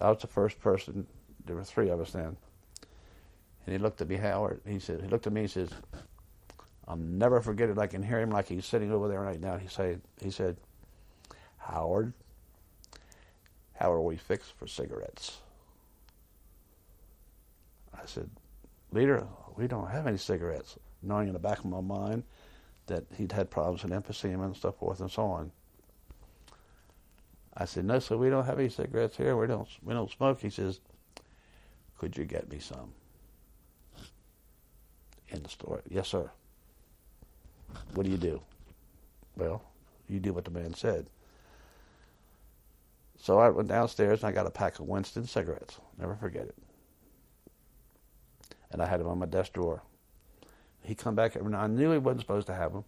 I 0.00 0.10
was 0.10 0.20
the 0.20 0.26
first 0.26 0.60
person. 0.60 1.06
There 1.44 1.56
were 1.56 1.64
three 1.64 1.90
of 1.90 2.00
us 2.00 2.12
then. 2.12 2.36
And 3.66 3.72
he 3.72 3.78
looked 3.78 4.00
at 4.00 4.08
me, 4.08 4.16
Howard. 4.16 4.60
He 4.66 4.78
said, 4.78 5.02
he 5.02 5.08
looked 5.08 5.26
at 5.26 5.32
me. 5.32 5.42
and 5.42 5.50
says, 5.50 5.70
"I'll 6.88 6.96
never 6.96 7.40
forget 7.40 7.68
it. 7.68 7.78
I 7.78 7.86
can 7.86 8.02
hear 8.02 8.20
him 8.20 8.30
like 8.30 8.48
he's 8.48 8.64
sitting 8.66 8.90
over 8.90 9.08
there 9.08 9.20
right 9.20 9.40
now." 9.40 9.58
He 9.58 9.68
said, 9.68 10.00
"He 10.20 10.30
said, 10.30 10.56
Howard, 11.58 12.12
how 13.74 13.92
are 13.92 14.00
we 14.00 14.16
fixed 14.16 14.52
for 14.52 14.66
cigarettes?" 14.66 15.38
I 17.92 18.06
said, 18.06 18.30
"Leader, 18.92 19.26
we 19.56 19.66
don't 19.66 19.88
have 19.88 20.06
any 20.06 20.16
cigarettes." 20.16 20.78
Knowing 21.02 21.28
in 21.28 21.32
the 21.32 21.38
back 21.38 21.58
of 21.58 21.66
my 21.66 21.80
mind 21.80 22.24
that 22.86 23.04
he'd 23.16 23.32
had 23.32 23.50
problems 23.50 23.82
with 23.82 23.92
emphysema 23.92 24.44
and 24.44 24.56
so 24.56 24.72
forth 24.72 25.00
and 25.00 25.10
so 25.10 25.24
on. 25.24 25.52
I 27.56 27.64
said, 27.64 27.84
"No, 27.84 27.98
sir, 27.98 28.16
we 28.16 28.30
don't 28.30 28.44
have 28.44 28.58
any 28.58 28.68
cigarettes 28.68 29.16
here. 29.16 29.36
We 29.36 29.46
don't 29.46 29.68
we 29.82 29.92
don't 29.92 30.10
smoke." 30.10 30.40
He 30.40 30.50
says, 30.50 30.80
"Could 31.98 32.16
you 32.16 32.24
get 32.24 32.50
me 32.50 32.58
some?" 32.58 32.92
In 35.28 35.42
the 35.42 35.48
store, 35.48 35.82
yes, 35.88 36.08
sir. 36.08 36.30
What 37.94 38.04
do 38.04 38.10
you 38.10 38.18
do? 38.18 38.40
Well, 39.36 39.62
you 40.08 40.18
do 40.18 40.32
what 40.32 40.44
the 40.44 40.50
man 40.50 40.74
said. 40.74 41.06
So 43.16 43.38
I 43.38 43.50
went 43.50 43.68
downstairs 43.68 44.22
and 44.22 44.28
I 44.28 44.32
got 44.32 44.46
a 44.46 44.50
pack 44.50 44.78
of 44.78 44.86
Winston 44.86 45.26
cigarettes. 45.26 45.78
Never 45.98 46.16
forget 46.16 46.46
it. 46.46 46.56
And 48.70 48.82
I 48.82 48.86
had 48.86 49.00
them 49.00 49.08
on 49.08 49.18
my 49.18 49.26
desk 49.26 49.52
drawer. 49.52 49.82
He 50.82 50.94
come 50.94 51.14
back 51.14 51.36
and. 51.36 51.54
I 51.54 51.66
knew 51.66 51.92
he 51.92 51.98
wasn't 51.98 52.22
supposed 52.22 52.46
to 52.46 52.54
have 52.54 52.72
them. 52.72 52.84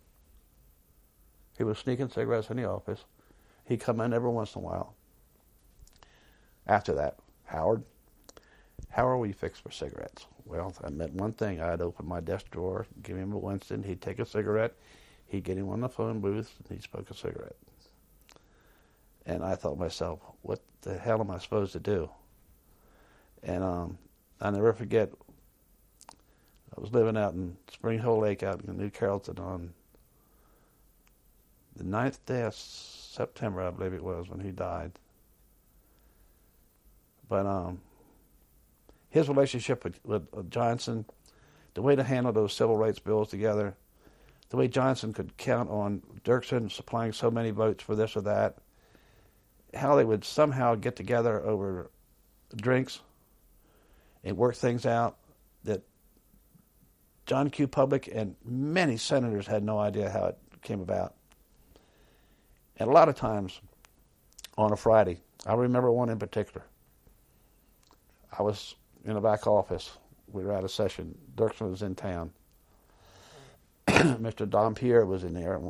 He 1.58 1.64
was 1.64 1.78
sneaking 1.78 2.08
cigarettes 2.08 2.50
in 2.50 2.56
the 2.56 2.64
office. 2.64 3.04
He'd 3.64 3.80
come 3.80 4.00
in 4.00 4.12
every 4.12 4.30
once 4.30 4.54
in 4.54 4.60
a 4.60 4.64
while. 4.64 4.94
After 6.66 6.94
that, 6.94 7.18
Howard, 7.44 7.84
how 8.90 9.06
are 9.06 9.18
we 9.18 9.32
fixed 9.32 9.62
for 9.62 9.70
cigarettes? 9.70 10.26
Well, 10.44 10.74
that 10.82 10.92
meant 10.92 11.14
one 11.14 11.32
thing. 11.32 11.60
I'd 11.60 11.80
open 11.80 12.06
my 12.06 12.20
desk 12.20 12.50
drawer, 12.50 12.86
give 13.02 13.16
him 13.16 13.32
a 13.32 13.38
Winston, 13.38 13.82
he'd 13.82 14.00
take 14.00 14.18
a 14.18 14.26
cigarette, 14.26 14.74
he'd 15.26 15.44
get 15.44 15.56
him 15.56 15.68
on 15.68 15.80
the 15.80 15.88
phone 15.88 16.20
booth, 16.20 16.52
and 16.58 16.76
he'd 16.76 16.82
smoke 16.82 17.10
a 17.10 17.14
cigarette. 17.14 17.56
And 19.24 19.44
I 19.44 19.54
thought 19.54 19.74
to 19.74 19.80
myself, 19.80 20.20
what 20.42 20.60
the 20.82 20.98
hell 20.98 21.20
am 21.20 21.30
I 21.30 21.38
supposed 21.38 21.72
to 21.72 21.80
do? 21.80 22.10
And 23.42 23.62
um, 23.62 23.98
I 24.40 24.50
never 24.50 24.72
forget, 24.72 25.10
I 26.76 26.80
was 26.80 26.92
living 26.92 27.16
out 27.16 27.34
in 27.34 27.56
Springhill 27.72 28.18
Lake 28.18 28.42
out 28.42 28.62
in 28.64 28.76
New 28.76 28.90
Carrollton 28.90 29.38
on 29.38 29.72
the 31.76 31.84
ninth 31.84 32.24
day 32.26 32.42
of 32.42 32.54
September, 32.54 33.62
I 33.62 33.70
believe 33.70 33.94
it 33.94 34.02
was, 34.02 34.28
when 34.28 34.40
he 34.40 34.50
died. 34.50 34.92
But 37.28 37.46
um, 37.46 37.80
his 39.10 39.28
relationship 39.28 39.84
with, 39.84 39.98
with, 40.04 40.26
with 40.32 40.50
Johnson, 40.50 41.04
the 41.74 41.82
way 41.82 41.96
to 41.96 42.02
handle 42.02 42.32
those 42.32 42.52
civil 42.52 42.76
rights 42.76 42.98
bills 42.98 43.28
together, 43.28 43.74
the 44.50 44.56
way 44.56 44.68
Johnson 44.68 45.12
could 45.12 45.36
count 45.38 45.70
on 45.70 46.02
Dirksen 46.24 46.70
supplying 46.70 47.12
so 47.12 47.30
many 47.30 47.50
votes 47.50 47.82
for 47.82 47.96
this 47.96 48.16
or 48.16 48.20
that, 48.22 48.58
how 49.74 49.96
they 49.96 50.04
would 50.04 50.24
somehow 50.24 50.74
get 50.74 50.96
together 50.96 51.42
over 51.42 51.90
drinks 52.56 53.00
and 54.22 54.36
work 54.36 54.54
things 54.54 54.84
out 54.84 55.16
that 55.64 55.82
John 57.24 57.48
Q. 57.50 57.68
Public 57.68 58.10
and 58.12 58.36
many 58.44 58.96
senators 58.96 59.46
had 59.46 59.62
no 59.62 59.78
idea 59.78 60.10
how 60.10 60.26
it 60.26 60.38
came 60.60 60.80
about. 60.80 61.14
And 62.78 62.88
a 62.88 62.92
lot 62.92 63.08
of 63.08 63.16
times 63.16 63.60
on 64.56 64.72
a 64.72 64.76
Friday, 64.76 65.20
I 65.46 65.54
remember 65.54 65.90
one 65.90 66.08
in 66.08 66.18
particular. 66.18 66.64
I 68.36 68.42
was 68.42 68.74
in 69.04 69.14
the 69.14 69.20
back 69.20 69.46
office. 69.46 69.98
We 70.30 70.44
were 70.44 70.52
at 70.52 70.64
a 70.64 70.68
session. 70.68 71.16
Dirksen 71.36 71.70
was 71.70 71.82
in 71.82 71.94
town. 71.94 72.32
Mr. 73.86 74.48
Dompierre 74.48 75.06
was 75.06 75.24
in 75.24 75.34
there. 75.34 75.60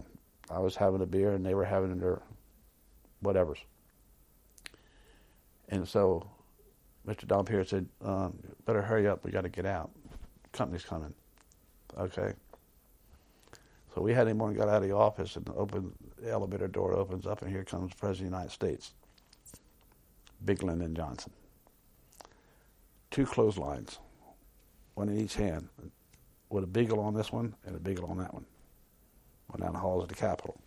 I 0.50 0.58
was 0.58 0.76
having 0.76 1.00
a 1.00 1.06
beer, 1.06 1.32
and 1.32 1.44
they 1.44 1.54
were 1.54 1.64
having 1.64 1.98
their 1.98 2.22
whatevers. 3.24 3.58
And 5.68 5.88
so 5.88 6.28
Mr. 7.06 7.26
Dompierre 7.26 7.64
said, 7.64 7.88
um, 8.04 8.38
better 8.66 8.82
hurry 8.82 9.08
up. 9.08 9.24
We 9.24 9.30
got 9.30 9.42
to 9.42 9.48
get 9.48 9.66
out. 9.66 9.90
Company's 10.52 10.84
coming. 10.84 11.14
Okay. 11.98 12.32
So 13.94 14.00
we 14.00 14.14
had 14.14 14.26
him 14.26 14.40
on, 14.40 14.54
got 14.54 14.68
out 14.68 14.82
of 14.82 14.88
the 14.88 14.94
office 14.94 15.36
and 15.36 15.48
opened, 15.54 15.92
the 16.20 16.30
elevator 16.30 16.68
door 16.68 16.94
opens 16.94 17.26
up 17.26 17.42
and 17.42 17.50
here 17.50 17.64
comes 17.64 17.90
the 17.90 17.96
President 17.96 18.28
of 18.28 18.32
the 18.32 18.36
United 18.36 18.52
States. 18.52 18.92
Big 20.44 20.62
Lyndon 20.62 20.94
Johnson. 20.94 21.32
Two 23.10 23.26
clotheslines, 23.26 23.98
one 24.94 25.08
in 25.08 25.20
each 25.20 25.34
hand. 25.34 25.68
with 26.48 26.64
a 26.64 26.66
beagle 26.66 27.00
on 27.00 27.14
this 27.14 27.30
one 27.32 27.54
and 27.66 27.76
a 27.76 27.80
beagle 27.80 28.06
on 28.10 28.18
that 28.18 28.32
one. 28.32 28.46
Went 29.50 29.62
down 29.62 29.72
the 29.72 29.78
halls 29.78 30.02
of 30.02 30.08
the 30.08 30.14
Capitol. 30.14 30.58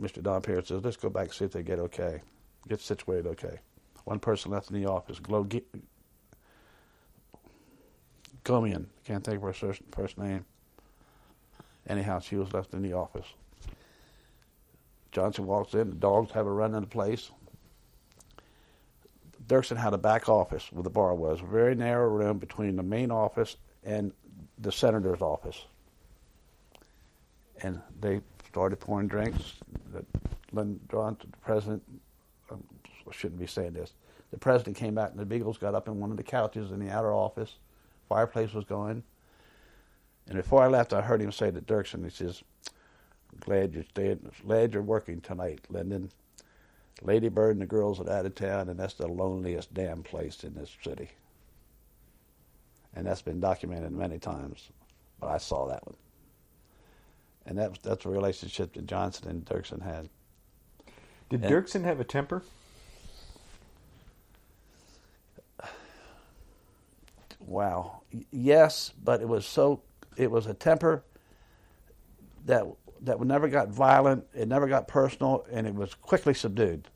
Mr. 0.00 0.22
Dompierre 0.22 0.62
says, 0.64 0.84
let's 0.84 0.96
go 0.96 1.08
back 1.08 1.26
and 1.26 1.32
see 1.32 1.44
if 1.44 1.52
they 1.52 1.62
get 1.62 1.78
okay, 1.78 2.20
get 2.68 2.80
situated 2.80 3.26
okay. 3.26 3.58
One 4.04 4.20
person 4.20 4.50
left 4.52 4.70
in 4.70 4.80
the 4.80 4.88
office, 4.88 5.18
Glo- 5.18 5.48
Gomien, 8.44 8.86
can't 9.04 9.24
think 9.24 9.42
of 9.42 9.42
her 9.42 9.74
first 9.90 10.18
name. 10.18 10.44
Anyhow, 11.88 12.18
she 12.18 12.36
was 12.36 12.52
left 12.52 12.74
in 12.74 12.82
the 12.82 12.92
office. 12.92 13.26
Johnson 15.12 15.46
walks 15.46 15.74
in, 15.74 15.88
the 15.90 15.96
dogs 15.96 16.32
have 16.32 16.46
a 16.46 16.50
run 16.50 16.74
in 16.74 16.82
the 16.82 16.88
place. 16.88 17.30
Dirksen 19.46 19.76
had 19.76 19.94
a 19.94 19.98
back 19.98 20.28
office 20.28 20.70
where 20.72 20.82
the 20.82 20.90
bar 20.90 21.14
was, 21.14 21.40
a 21.40 21.44
very 21.44 21.74
narrow 21.74 22.08
room 22.08 22.38
between 22.38 22.76
the 22.76 22.82
main 22.82 23.10
office 23.10 23.56
and 23.84 24.12
the 24.58 24.72
senator's 24.72 25.22
office. 25.22 25.64
And 27.62 27.80
they 28.00 28.20
started 28.48 28.76
pouring 28.80 29.06
drinks. 29.06 29.54
Lyndon 30.52 30.80
Johnson, 30.90 31.30
the 31.30 31.36
president, 31.38 31.82
um, 32.50 32.62
I 33.08 33.12
shouldn't 33.12 33.40
be 33.40 33.46
saying 33.46 33.72
this. 33.72 33.92
The 34.32 34.38
president 34.38 34.76
came 34.76 34.94
back 34.94 35.10
and 35.10 35.18
the 35.18 35.24
Beagles 35.24 35.58
got 35.58 35.74
up 35.74 35.86
in 35.88 36.00
one 36.00 36.10
of 36.10 36.16
the 36.16 36.22
couches 36.22 36.72
in 36.72 36.84
the 36.84 36.90
outer 36.90 37.12
office. 37.12 37.54
Fireplace 38.08 38.52
was 38.52 38.64
going. 38.64 39.02
And 40.28 40.36
before 40.36 40.62
I 40.62 40.66
left, 40.66 40.92
I 40.92 41.02
heard 41.02 41.22
him 41.22 41.32
say 41.32 41.50
to 41.50 41.60
Dirksen, 41.60 42.04
he 42.04 42.10
says, 42.10 42.42
glad 43.40 43.74
you're 43.74 43.84
staying, 43.84 44.30
glad 44.44 44.74
you're 44.74 44.82
working 44.82 45.20
tonight, 45.20 45.60
Lyndon. 45.68 46.10
Lady 47.02 47.28
Bird 47.28 47.52
and 47.52 47.60
the 47.62 47.66
girls 47.66 48.00
are 48.00 48.10
out 48.10 48.26
of 48.26 48.34
town, 48.34 48.68
and 48.68 48.78
that's 48.80 48.94
the 48.94 49.06
loneliest 49.06 49.72
damn 49.74 50.02
place 50.02 50.42
in 50.44 50.54
this 50.54 50.74
city. 50.82 51.10
And 52.94 53.06
that's 53.06 53.22
been 53.22 53.38
documented 53.40 53.92
many 53.92 54.18
times, 54.18 54.70
but 55.20 55.28
I 55.28 55.36
saw 55.36 55.66
that 55.68 55.86
one. 55.86 55.96
And 57.44 57.58
that, 57.58 57.78
that's 57.82 58.06
a 58.06 58.08
relationship 58.08 58.72
that 58.72 58.86
Johnson 58.86 59.28
and 59.28 59.44
Dirksen 59.44 59.82
had. 59.82 60.08
Did 61.28 61.44
And- 61.44 61.52
Dirksen 61.52 61.84
have 61.84 62.00
a 62.00 62.04
temper? 62.04 62.42
Wow. 67.40 68.00
Yes, 68.32 68.92
but 69.02 69.20
it 69.20 69.28
was 69.28 69.46
so. 69.46 69.82
It 70.16 70.30
was 70.30 70.46
a 70.46 70.54
temper 70.54 71.04
that 72.46 72.64
that 73.02 73.20
never 73.20 73.48
got 73.48 73.68
violent. 73.68 74.24
It 74.34 74.48
never 74.48 74.66
got 74.66 74.88
personal, 74.88 75.44
and 75.50 75.66
it 75.66 75.74
was 75.74 75.94
quickly 75.94 76.34
subdued. 76.34 76.88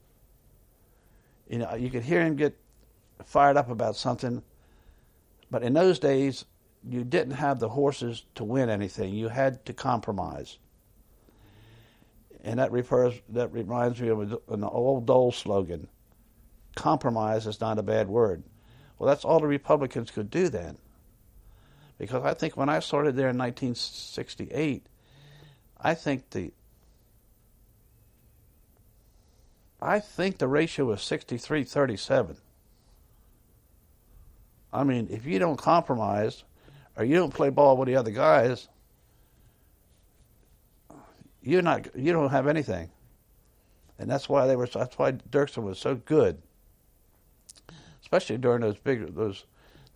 You 1.49 1.59
know, 1.59 1.75
you 1.75 1.91
could 1.91 2.03
hear 2.03 2.25
him 2.25 2.37
get 2.37 2.57
fired 3.25 3.57
up 3.57 3.69
about 3.69 3.97
something, 3.97 4.43
but 5.51 5.63
in 5.63 5.75
those 5.75 5.99
days, 5.99 6.47
you 6.89 7.05
didn't 7.05 7.35
have 7.35 7.61
the 7.61 7.69
horses 7.69 8.25
to 8.37 8.45
win 8.45 8.71
anything. 8.71 9.13
You 9.13 9.29
had 9.29 9.65
to 9.67 9.75
compromise, 9.75 10.59
and 12.43 12.59
that 12.59 12.73
refers 12.73 13.21
that 13.29 13.53
reminds 13.53 14.01
me 14.01 14.09
of 14.09 14.21
an 14.49 14.65
old 14.65 15.07
Dole 15.07 15.33
slogan: 15.33 15.89
"Compromise 16.77 17.47
is 17.47 17.61
not 17.61 17.79
a 17.79 17.83
bad 17.83 18.09
word." 18.09 18.43
Well, 18.99 19.09
that's 19.09 19.25
all 19.25 19.41
the 19.41 19.47
Republicans 19.47 20.11
could 20.11 20.31
do 20.31 20.49
then. 20.49 20.79
Because 22.01 22.25
I 22.25 22.33
think 22.33 22.57
when 22.57 22.71
I 22.71 22.81
started 22.81 23.15
there 23.15 23.29
in 23.29 23.37
1968, 23.37 24.87
I 25.79 25.95
think 25.95 26.31
the 26.31 26.51
I 29.83 30.01
think 30.01 30.39
the 30.39 30.49
ratio 30.49 30.87
was 30.87 31.01
63-37. 31.01 32.37
I 34.73 34.85
mean, 34.85 35.09
if 35.11 35.27
you 35.27 35.39
don't 35.39 35.59
compromise 35.59 36.43
or 36.97 37.05
you 37.05 37.17
don't 37.17 37.35
play 37.35 37.51
ball 37.51 37.77
with 37.77 37.87
the 37.87 37.97
other 37.97 38.11
guys, 38.11 38.67
you're 41.43 41.61
not 41.61 41.95
you 41.95 42.15
don't 42.15 42.31
have 42.31 42.47
anything. 42.47 42.91
And 43.99 44.11
that's 44.11 44.27
why 44.27 44.47
they 44.47 44.57
were 44.57 44.67
that's 44.67 44.97
why 44.97 45.13
Dirksen 45.13 45.65
was 45.65 45.79
so 45.79 45.97
good 45.97 46.41
especially 48.01 48.39
during 48.39 48.63
those 48.63 48.79
big 48.79 49.15
those 49.15 49.45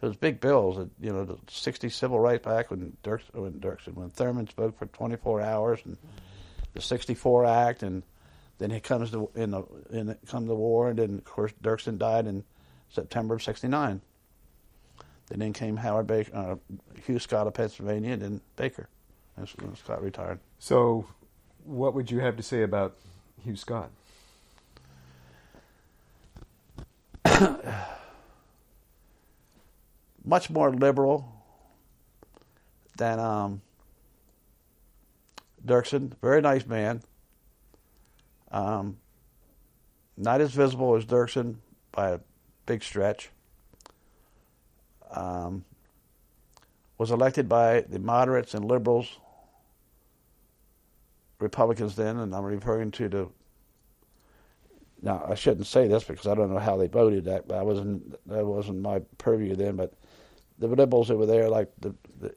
those 0.00 0.16
big 0.16 0.40
bills. 0.40 0.76
that, 0.76 0.90
You 1.00 1.12
know, 1.12 1.24
the 1.24 1.38
'60 1.48 1.88
Civil 1.88 2.18
Rights 2.18 2.46
Act 2.46 2.70
when 2.70 2.96
Dirks 3.02 3.24
when 3.32 3.54
Dirksen 3.54 3.94
when 3.94 4.10
Thurmond 4.10 4.50
spoke 4.50 4.78
for 4.78 4.86
24 4.86 5.40
hours, 5.40 5.80
and 5.84 5.96
the 6.72 6.80
'64 6.80 7.44
Act, 7.44 7.82
and 7.82 8.02
then 8.58 8.70
he 8.70 8.80
comes 8.80 9.10
to 9.10 9.30
in 9.34 9.50
the 9.50 9.62
in 9.90 10.06
the, 10.06 10.18
come 10.26 10.46
the 10.46 10.54
war, 10.54 10.88
and 10.88 10.98
then 10.98 11.14
of 11.14 11.24
course 11.24 11.52
Dirksen 11.62 11.98
died 11.98 12.26
in 12.26 12.44
September 12.90 13.34
of 13.34 13.42
'69. 13.42 14.00
And 15.30 15.40
then 15.40 15.54
came 15.54 15.78
Howard 15.78 16.06
Baker, 16.06 16.36
uh, 16.36 16.56
Hugh 17.06 17.18
Scott 17.18 17.46
of 17.46 17.54
Pennsylvania, 17.54 18.12
and 18.12 18.20
then 18.20 18.40
Baker. 18.56 18.88
And 19.36 19.48
Scott 19.48 20.02
retired. 20.02 20.38
So, 20.58 21.06
what 21.64 21.94
would 21.94 22.10
you 22.10 22.20
have 22.20 22.36
to 22.36 22.42
say 22.42 22.62
about 22.62 22.96
Hugh 23.42 23.56
Scott? 23.56 23.90
much 30.24 30.51
more 30.51 30.72
liberal 30.72 31.30
than 32.96 33.18
um, 33.20 33.60
Dirksen. 35.64 36.12
Very 36.20 36.40
nice 36.40 36.66
man. 36.66 37.02
Um, 38.51 38.98
not 40.16 40.40
as 40.40 40.52
visible 40.52 40.94
as 40.94 41.05
Dirksen 41.05 41.56
by 41.92 42.10
a 42.10 42.20
big 42.66 42.82
stretch. 42.82 43.30
Um, 45.10 45.64
was 46.98 47.10
elected 47.10 47.48
by 47.48 47.82
the 47.82 47.98
moderates 47.98 48.55
and 48.55 48.64
liberals, 48.64 49.18
Republicans 51.40 51.96
then, 51.96 52.18
and 52.18 52.34
I'm 52.34 52.44
referring 52.44 52.90
to 52.92 53.09
the. 53.09 53.28
Now 55.02 55.26
I 55.28 55.34
shouldn't 55.34 55.66
say 55.66 55.86
this 55.86 56.05
because 56.05 56.26
I 56.26 56.34
don't 56.34 56.52
know 56.52 56.59
how 56.59 56.76
they 56.76 56.86
voted. 56.86 57.24
That 57.24 57.46
but 57.46 57.59
I 57.59 57.62
wasn't 57.62 58.12
that 58.26 58.46
wasn't 58.46 58.80
my 58.80 59.01
purview 59.18 59.55
then, 59.55 59.76
but 59.76 59.92
the 60.59 60.68
liberals 60.68 61.09
that 61.09 61.16
were 61.16 61.26
there, 61.26 61.48
like 61.48 61.72
the, 61.81 61.94
the 62.20 62.35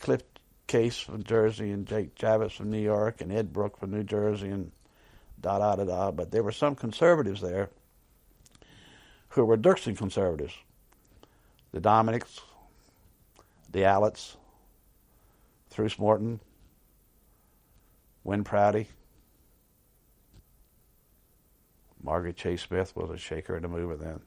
Cliff 0.00 0.22
Case 0.66 0.98
from 0.98 1.22
Jersey 1.22 1.70
and 1.70 1.86
Jake 1.86 2.14
Javits 2.14 2.52
from 2.52 2.70
New 2.70 2.80
York 2.80 3.20
and 3.20 3.32
Ed 3.32 3.52
Brooke 3.52 3.78
from 3.78 3.90
New 3.90 4.02
Jersey 4.02 4.48
and 4.48 4.72
da 5.40 5.58
da 5.58 5.76
da 5.76 5.84
da. 5.84 6.10
But 6.10 6.30
there 6.30 6.42
were 6.42 6.52
some 6.52 6.74
conservatives 6.74 7.40
there 7.40 7.70
who 9.30 9.44
were 9.44 9.56
Dirksen 9.56 9.96
conservatives. 9.96 10.54
The 11.72 11.80
Dominicks, 11.80 12.40
the 13.70 13.84
Allotts, 13.84 14.36
Bruce 15.74 15.98
Morton, 15.98 16.40
Win 18.22 18.44
Prouty. 18.44 18.88
Margaret 22.02 22.36
Chase 22.36 22.62
Smith 22.62 22.94
was 22.94 23.10
a 23.10 23.16
shaker 23.16 23.56
and 23.56 23.64
a 23.64 23.68
mover 23.68 23.96
then. 23.96 24.20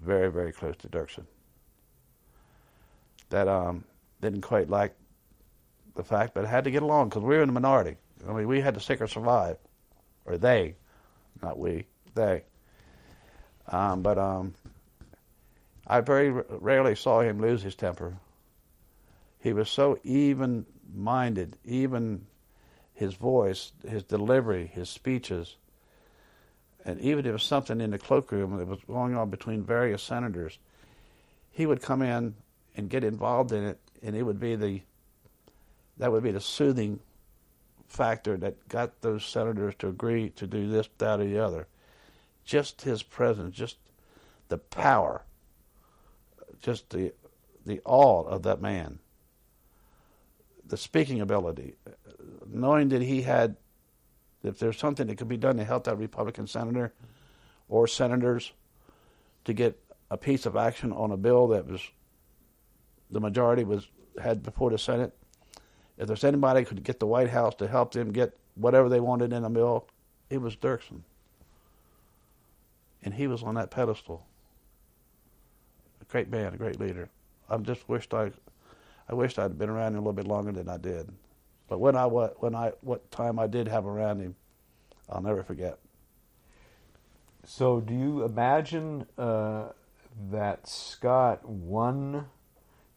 Very, 0.00 0.32
very 0.32 0.52
close 0.52 0.76
to 0.78 0.88
Dirksen 0.88 1.26
that 3.30 3.48
um, 3.48 3.84
didn't 4.20 4.42
quite 4.42 4.68
like 4.68 4.94
the 5.94 6.04
fact, 6.04 6.34
but 6.34 6.44
had 6.46 6.64
to 6.64 6.70
get 6.70 6.82
along 6.82 7.08
because 7.08 7.22
we 7.22 7.36
were 7.36 7.42
in 7.42 7.48
the 7.48 7.52
minority. 7.52 7.96
I 8.28 8.32
mean, 8.32 8.48
we 8.48 8.60
had 8.60 8.74
to 8.74 8.80
stick 8.80 9.00
or 9.00 9.06
survive, 9.06 9.58
or 10.24 10.38
they, 10.38 10.76
not 11.42 11.58
we, 11.58 11.86
they. 12.14 12.44
Um, 13.68 14.02
but 14.02 14.18
um, 14.18 14.54
I 15.86 16.00
very 16.00 16.30
rarely 16.30 16.94
saw 16.94 17.20
him 17.20 17.40
lose 17.40 17.62
his 17.62 17.74
temper. 17.74 18.14
He 19.40 19.52
was 19.52 19.68
so 19.68 19.98
even-minded, 20.04 21.58
even 21.64 22.26
his 22.94 23.14
voice, 23.14 23.72
his 23.86 24.02
delivery, 24.04 24.70
his 24.72 24.88
speeches, 24.88 25.56
and 26.84 27.00
even 27.00 27.20
if 27.20 27.26
it 27.26 27.32
was 27.32 27.42
something 27.42 27.80
in 27.80 27.90
the 27.90 27.98
cloakroom 27.98 28.56
that 28.58 28.66
was 28.66 28.80
going 28.86 29.16
on 29.16 29.30
between 29.30 29.62
various 29.62 30.02
senators, 30.02 30.58
he 31.50 31.66
would 31.66 31.82
come 31.82 32.02
in 32.02 32.34
and 32.74 32.90
get 32.90 33.04
involved 33.04 33.52
in 33.52 33.64
it, 33.64 33.78
and 34.02 34.16
it 34.16 34.22
would 34.22 34.40
be 34.40 34.56
the 34.56 34.82
that 35.96 36.10
would 36.10 36.24
be 36.24 36.32
the 36.32 36.40
soothing 36.40 36.98
factor 37.86 38.36
that 38.36 38.68
got 38.68 39.00
those 39.00 39.24
senators 39.24 39.74
to 39.78 39.88
agree 39.88 40.30
to 40.30 40.46
do 40.46 40.68
this, 40.68 40.88
that, 40.98 41.20
or 41.20 41.24
the 41.24 41.38
other. 41.38 41.68
Just 42.44 42.82
his 42.82 43.02
presence, 43.02 43.54
just 43.54 43.76
the 44.48 44.58
power, 44.58 45.24
just 46.60 46.90
the 46.90 47.12
the 47.64 47.80
awe 47.84 48.22
of 48.24 48.42
that 48.42 48.60
man, 48.60 48.98
the 50.66 50.76
speaking 50.76 51.20
ability, 51.20 51.76
knowing 52.46 52.88
that 52.90 53.00
he 53.00 53.22
had, 53.22 53.56
if 54.42 54.58
there's 54.58 54.76
something 54.76 55.06
that 55.06 55.16
could 55.16 55.28
be 55.28 55.38
done 55.38 55.56
to 55.56 55.64
help 55.64 55.84
that 55.84 55.96
Republican 55.96 56.46
senator 56.46 56.92
or 57.68 57.86
senators 57.86 58.52
to 59.46 59.54
get 59.54 59.78
a 60.10 60.18
piece 60.18 60.44
of 60.44 60.56
action 60.56 60.92
on 60.92 61.10
a 61.10 61.16
bill 61.16 61.48
that 61.48 61.66
was 61.66 61.80
the 63.14 63.20
majority 63.20 63.64
was 63.64 63.88
had 64.20 64.42
before 64.42 64.70
the 64.70 64.78
Senate. 64.78 65.14
If 65.96 66.08
there's 66.08 66.24
anybody 66.24 66.60
who 66.60 66.66
could 66.66 66.82
get 66.82 66.98
the 66.98 67.06
White 67.06 67.30
House 67.30 67.54
to 67.56 67.68
help 67.68 67.92
them 67.92 68.12
get 68.12 68.36
whatever 68.56 68.88
they 68.88 69.00
wanted 69.00 69.32
in 69.32 69.44
a 69.44 69.50
bill, 69.50 69.86
it 70.28 70.40
was 70.40 70.56
Dirksen. 70.56 71.02
And 73.02 73.14
he 73.14 73.26
was 73.26 73.42
on 73.42 73.54
that 73.54 73.70
pedestal. 73.70 74.26
A 76.00 76.04
great 76.06 76.28
man, 76.28 76.54
a 76.54 76.56
great 76.56 76.80
leader. 76.80 77.08
I 77.48 77.56
just 77.58 77.88
wished 77.88 78.12
I, 78.12 78.32
I 79.08 79.14
wished 79.14 79.38
I'd 79.38 79.58
been 79.58 79.70
around 79.70 79.92
him 79.92 79.98
a 79.98 80.00
little 80.00 80.12
bit 80.12 80.26
longer 80.26 80.50
than 80.50 80.68
I 80.68 80.76
did. 80.76 81.08
But 81.68 81.78
when 81.78 81.96
I 81.96 82.06
when 82.06 82.54
I 82.54 82.72
what 82.80 83.10
time 83.10 83.38
I 83.38 83.46
did 83.46 83.68
have 83.68 83.86
around 83.86 84.20
him, 84.20 84.34
I'll 85.08 85.22
never 85.22 85.42
forget. 85.42 85.78
So, 87.46 87.80
do 87.80 87.94
you 87.94 88.24
imagine 88.24 89.06
uh, 89.18 89.68
that 90.30 90.66
Scott 90.66 91.46
won 91.46 92.26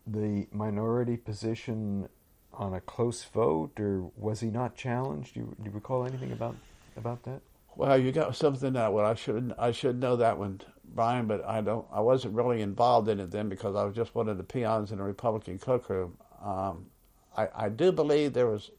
the 0.08 0.48
minority 0.52 1.18
position 1.18 2.08
on 2.54 2.74
a 2.74 2.82
close 2.82 3.24
vote, 3.24 3.80
or 3.80 4.10
was 4.16 4.40
he 4.40 4.48
not 4.48 4.76
challenged? 4.76 5.34
Do 5.34 5.42
you, 5.42 5.56
do 5.60 5.70
you 5.70 5.72
recall 5.72 6.06
anything 6.06 6.32
about 6.32 6.56
about 6.96 7.24
that? 7.24 7.42
Well, 7.76 7.98
you 7.98 8.12
got 8.12 8.36
something 8.36 8.74
that 8.74 8.92
well, 8.92 9.06
I 9.06 9.14
should 9.14 9.54
I 9.60 9.72
should 9.72 10.00
know 10.00 10.16
that 10.16 10.40
one, 10.40 10.62
Brien, 10.84 11.28
but 11.28 11.46
I 11.46 11.62
don't. 11.62 11.86
I 11.92 12.00
wasn't 12.00 12.34
really 12.34 12.62
involved 12.62 13.08
in 13.08 13.20
it 13.20 13.30
then 13.30 13.50
because 13.50 13.76
I 13.76 13.84
was 13.84 13.96
just 13.96 14.16
one 14.16 14.28
of 14.28 14.38
the 14.38 14.44
peons 14.44 14.92
in 14.92 14.98
the 14.98 15.04
Republican 15.04 15.60
cookroom. 15.60 16.14
Um, 16.44 16.88
I, 17.36 17.50
I 17.56 17.70
do 17.70 17.92
believe 17.92 18.34
there 18.34 18.48
was. 18.48 18.72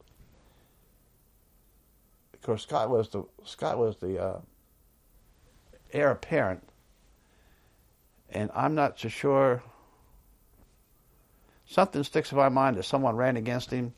Of 2.34 2.42
course, 2.42 2.62
Scott 2.62 2.90
was 2.90 3.08
the 3.10 3.24
Scott 3.44 3.78
was 3.78 3.96
the 3.96 4.20
uh, 4.20 4.40
heir 5.92 6.10
apparent, 6.10 6.68
and 8.30 8.50
I'm 8.54 8.74
not 8.74 8.98
so 8.98 9.08
sure. 9.08 9.62
Something 11.70 12.02
sticks 12.02 12.32
in 12.32 12.38
my 12.38 12.48
mind 12.48 12.76
that 12.76 12.84
someone 12.84 13.14
ran 13.14 13.36
against 13.36 13.70
him 13.70 13.92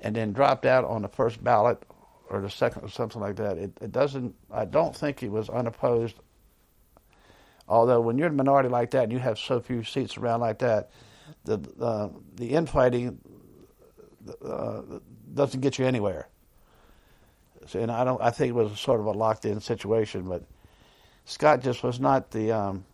and 0.00 0.16
then 0.16 0.32
dropped 0.32 0.64
out 0.64 0.84
on 0.84 1.02
the 1.02 1.08
first 1.08 1.44
ballot 1.44 1.82
or 2.30 2.40
the 2.40 2.48
second 2.48 2.84
or 2.84 2.88
something 2.88 3.20
like 3.20 3.36
that. 3.36 3.58
It, 3.58 3.72
it 3.82 3.92
doesn't. 3.92 4.34
I 4.50 4.64
don't 4.64 4.96
think 4.96 5.20
he 5.20 5.28
was 5.28 5.50
unopposed. 5.50 6.16
Although 7.68 8.00
when 8.00 8.16
you're 8.16 8.28
in 8.28 8.32
a 8.32 8.36
minority 8.36 8.70
like 8.70 8.92
that 8.92 9.04
and 9.04 9.12
you 9.12 9.18
have 9.18 9.38
so 9.38 9.60
few 9.60 9.84
seats 9.84 10.16
around 10.16 10.40
like 10.40 10.60
that, 10.60 10.90
the 11.44 11.60
uh, 11.78 12.08
the 12.36 12.48
infighting 12.48 13.18
uh, 14.42 14.80
doesn't 15.34 15.60
get 15.60 15.78
you 15.78 15.84
anywhere. 15.84 16.28
And 17.74 17.90
I 17.90 18.04
don't. 18.04 18.22
I 18.22 18.30
think 18.30 18.48
it 18.50 18.54
was 18.54 18.80
sort 18.80 19.00
of 19.00 19.06
a 19.06 19.12
locked-in 19.12 19.60
situation. 19.60 20.22
But 20.22 20.44
Scott 21.26 21.60
just 21.62 21.82
was 21.82 22.00
not 22.00 22.30
the 22.30 22.52
um, 22.52 22.86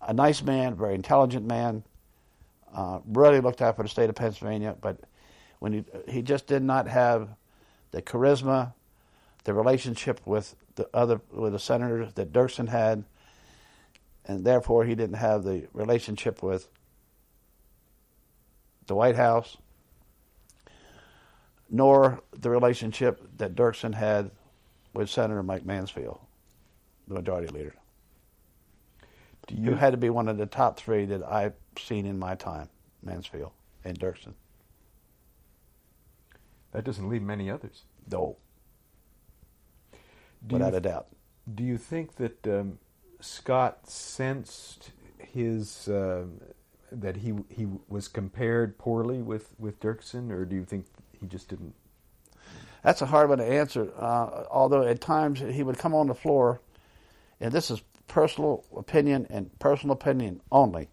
a 0.00 0.12
nice 0.12 0.42
man, 0.42 0.74
very 0.74 0.94
intelligent 0.94 1.46
man. 1.46 1.84
Uh, 2.72 3.00
really 3.06 3.40
looked 3.40 3.62
out 3.62 3.76
for 3.76 3.82
the 3.82 3.88
state 3.88 4.10
of 4.10 4.14
Pennsylvania, 4.14 4.76
but 4.80 4.98
when 5.58 5.72
he 5.72 5.84
he 6.06 6.22
just 6.22 6.46
did 6.46 6.62
not 6.62 6.86
have 6.86 7.30
the 7.92 8.02
charisma, 8.02 8.74
the 9.44 9.54
relationship 9.54 10.20
with 10.26 10.54
the 10.74 10.88
other 10.92 11.20
with 11.32 11.52
the 11.52 11.58
senators 11.58 12.12
that 12.14 12.32
Dirksen 12.32 12.68
had, 12.68 13.04
and 14.26 14.44
therefore 14.44 14.84
he 14.84 14.94
didn't 14.94 15.16
have 15.16 15.44
the 15.44 15.66
relationship 15.72 16.42
with 16.42 16.68
the 18.86 18.94
White 18.94 19.16
House 19.16 19.56
nor 21.70 22.20
the 22.32 22.50
relationship 22.50 23.22
that 23.36 23.54
Dirksen 23.54 23.94
had 23.94 24.30
with 24.94 25.10
Senator 25.10 25.42
Mike 25.42 25.66
Mansfield, 25.66 26.18
the 27.06 27.14
majority 27.14 27.48
leader, 27.48 27.74
who 29.50 29.74
had 29.74 29.90
to 29.90 29.96
be 29.96 30.10
one 30.10 30.28
of 30.28 30.38
the 30.38 30.46
top 30.46 30.78
three 30.78 31.04
that 31.06 31.22
I've 31.22 31.54
seen 31.78 32.06
in 32.06 32.18
my 32.18 32.34
time, 32.34 32.68
Mansfield 33.02 33.52
and 33.84 33.98
Dirksen. 33.98 34.34
That 36.72 36.84
doesn't 36.84 37.08
leave 37.08 37.22
many 37.22 37.50
others. 37.50 37.82
No. 38.10 38.36
Do 40.46 40.54
Without 40.54 40.72
you, 40.72 40.78
a 40.78 40.80
doubt. 40.80 41.06
Do 41.52 41.64
you 41.64 41.78
think 41.78 42.16
that 42.16 42.46
um, 42.46 42.78
Scott 43.20 43.88
sensed 43.88 44.90
his 45.18 45.88
uh, 45.88 46.24
that 46.92 47.16
he 47.16 47.34
he 47.48 47.66
was 47.88 48.08
compared 48.08 48.78
poorly 48.78 49.22
with 49.22 49.54
with 49.58 49.80
Dirksen, 49.80 50.30
or 50.30 50.44
do 50.44 50.56
you 50.56 50.64
think 50.64 50.86
he 51.20 51.26
just 51.26 51.48
didn't. 51.48 51.74
That's 52.82 53.02
a 53.02 53.06
hard 53.06 53.28
one 53.28 53.38
to 53.38 53.44
answer. 53.44 53.90
Uh, 53.96 54.44
although 54.50 54.82
at 54.82 55.00
times 55.00 55.40
he 55.40 55.62
would 55.62 55.78
come 55.78 55.94
on 55.94 56.06
the 56.06 56.14
floor, 56.14 56.60
and 57.40 57.52
this 57.52 57.70
is 57.70 57.82
personal 58.08 58.64
opinion 58.76 59.26
and 59.30 59.56
personal 59.58 59.94
opinion 59.94 60.40
only, 60.50 60.88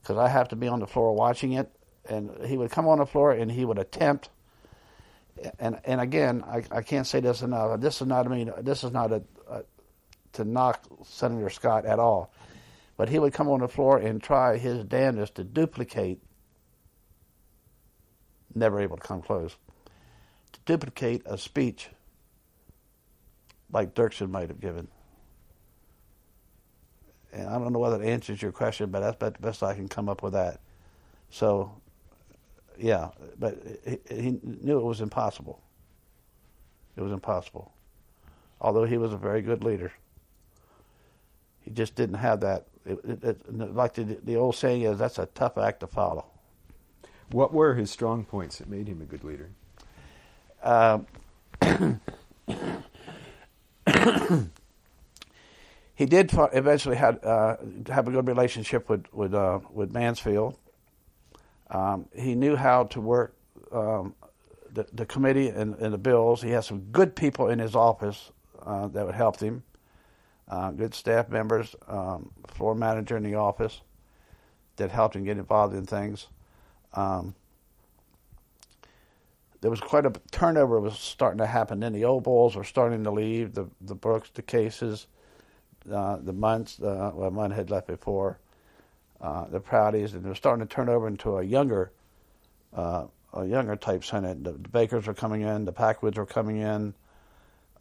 because 0.00 0.18
I 0.18 0.28
have 0.28 0.48
to 0.48 0.56
be 0.56 0.68
on 0.68 0.80
the 0.80 0.86
floor 0.86 1.14
watching 1.14 1.52
it. 1.52 1.70
And 2.08 2.44
he 2.44 2.56
would 2.56 2.70
come 2.70 2.88
on 2.88 2.98
the 2.98 3.06
floor 3.06 3.32
and 3.32 3.50
he 3.50 3.64
would 3.64 3.78
attempt. 3.78 4.28
And 5.58 5.78
and 5.84 6.00
again, 6.00 6.42
I, 6.44 6.64
I 6.70 6.82
can't 6.82 7.06
say 7.06 7.20
this 7.20 7.42
enough. 7.42 7.80
This 7.80 8.00
is 8.00 8.08
not 8.08 8.26
I 8.26 8.28
mean 8.28 8.52
this 8.60 8.84
is 8.84 8.90
not 8.90 9.12
a, 9.12 9.22
a 9.48 9.62
to 10.34 10.44
knock 10.44 10.84
Senator 11.04 11.48
Scott 11.48 11.86
at 11.86 11.98
all, 11.98 12.32
but 12.96 13.08
he 13.08 13.18
would 13.18 13.32
come 13.32 13.48
on 13.48 13.60
the 13.60 13.68
floor 13.68 13.98
and 13.98 14.22
try 14.22 14.58
his 14.58 14.84
damnedest 14.84 15.36
to 15.36 15.44
duplicate 15.44 16.20
never 18.54 18.80
able 18.80 18.96
to 18.96 19.02
come 19.02 19.22
close, 19.22 19.56
to 20.52 20.60
duplicate 20.66 21.22
a 21.26 21.38
speech 21.38 21.88
like 23.70 23.94
Dirksen 23.94 24.30
might 24.30 24.48
have 24.48 24.60
given. 24.60 24.88
And 27.32 27.48
I 27.48 27.58
don't 27.58 27.72
know 27.72 27.78
whether 27.78 28.02
it 28.02 28.06
answers 28.06 28.42
your 28.42 28.52
question, 28.52 28.90
but 28.90 29.00
that's 29.00 29.16
about 29.16 29.34
the 29.34 29.40
best 29.40 29.62
I 29.62 29.74
can 29.74 29.88
come 29.88 30.08
up 30.08 30.22
with 30.22 30.34
that. 30.34 30.60
So, 31.30 31.72
yeah, 32.78 33.08
but 33.38 33.58
he, 33.86 33.98
he 34.14 34.38
knew 34.42 34.78
it 34.78 34.84
was 34.84 35.00
impossible. 35.00 35.62
It 36.96 37.00
was 37.00 37.12
impossible. 37.12 37.72
Although 38.60 38.84
he 38.84 38.98
was 38.98 39.12
a 39.12 39.16
very 39.16 39.40
good 39.40 39.64
leader, 39.64 39.92
he 41.62 41.70
just 41.70 41.94
didn't 41.94 42.16
have 42.16 42.40
that. 42.40 42.66
It, 42.84 42.98
it, 43.04 43.24
it, 43.24 43.74
like 43.74 43.94
the, 43.94 44.18
the 44.22 44.36
old 44.36 44.56
saying 44.56 44.82
is, 44.82 44.98
that's 44.98 45.18
a 45.18 45.26
tough 45.26 45.56
act 45.56 45.80
to 45.80 45.86
follow. 45.86 46.26
What 47.30 47.54
were 47.54 47.74
his 47.74 47.90
strong 47.90 48.24
points 48.24 48.58
that 48.58 48.68
made 48.68 48.88
him 48.88 49.00
a 49.00 49.04
good 49.04 49.24
leader? 49.24 49.48
Uh, 50.62 50.98
he 55.94 56.06
did 56.06 56.30
eventually 56.52 56.96
had 56.96 57.22
uh, 57.24 57.56
have 57.88 58.08
a 58.08 58.10
good 58.10 58.26
relationship 58.26 58.88
with 58.88 59.04
with 59.12 59.34
uh, 59.34 59.60
with 59.72 59.92
Mansfield. 59.92 60.58
Um, 61.70 62.06
he 62.14 62.34
knew 62.34 62.56
how 62.56 62.84
to 62.84 63.00
work 63.00 63.34
um, 63.72 64.14
the, 64.72 64.86
the 64.92 65.06
committee 65.06 65.48
and, 65.48 65.74
and, 65.76 65.92
the 65.92 65.98
bills. 65.98 66.42
He 66.42 66.50
had 66.50 66.64
some 66.64 66.80
good 66.92 67.16
people 67.16 67.48
in 67.48 67.58
his 67.58 67.74
office 67.74 68.30
uh, 68.64 68.88
that 68.88 69.06
would 69.06 69.14
help 69.14 69.40
him. 69.40 69.62
Uh, 70.48 70.70
good 70.72 70.94
staff 70.94 71.30
members, 71.30 71.74
um, 71.88 72.30
floor 72.48 72.74
manager 72.74 73.16
in 73.16 73.22
the 73.22 73.36
office 73.36 73.80
that 74.76 74.90
helped 74.90 75.16
him 75.16 75.24
get 75.24 75.38
involved 75.38 75.74
in 75.74 75.86
things. 75.86 76.26
Um, 76.92 77.34
there 79.62 79.70
was 79.70 79.80
quite 79.80 80.04
a 80.04 80.12
turnover 80.30 80.80
was 80.80 80.98
starting 80.98 81.38
to 81.38 81.46
happen. 81.46 81.80
Then 81.80 81.92
the 81.92 82.04
old 82.04 82.24
bulls 82.24 82.56
were 82.56 82.64
starting 82.64 83.04
to 83.04 83.10
leave. 83.10 83.54
The 83.54 83.68
the 83.80 83.94
Brookes, 83.94 84.30
the 84.34 84.42
Cases, 84.42 85.06
uh, 85.90 86.16
the 86.16 86.32
Mundts, 86.32 86.80
Uh, 86.80 87.10
well, 87.14 87.30
Mundt 87.30 87.54
had 87.54 87.70
left 87.70 87.86
before. 87.86 88.38
Uh, 89.20 89.46
the 89.46 89.60
Proutys, 89.60 90.14
and 90.14 90.24
they 90.24 90.28
were 90.28 90.34
starting 90.34 90.66
to 90.66 90.72
turn 90.74 90.88
over 90.88 91.06
into 91.06 91.38
a 91.38 91.42
younger, 91.42 91.92
uh, 92.74 93.06
a 93.32 93.44
younger 93.44 93.76
type 93.76 94.04
Senate. 94.04 94.42
The, 94.42 94.52
the, 94.52 94.68
Bakers 94.68 95.06
were 95.06 95.14
coming 95.14 95.42
in. 95.42 95.64
The 95.64 95.72
Packwoods 95.72 96.18
were 96.18 96.26
coming 96.26 96.56
in. 96.56 96.94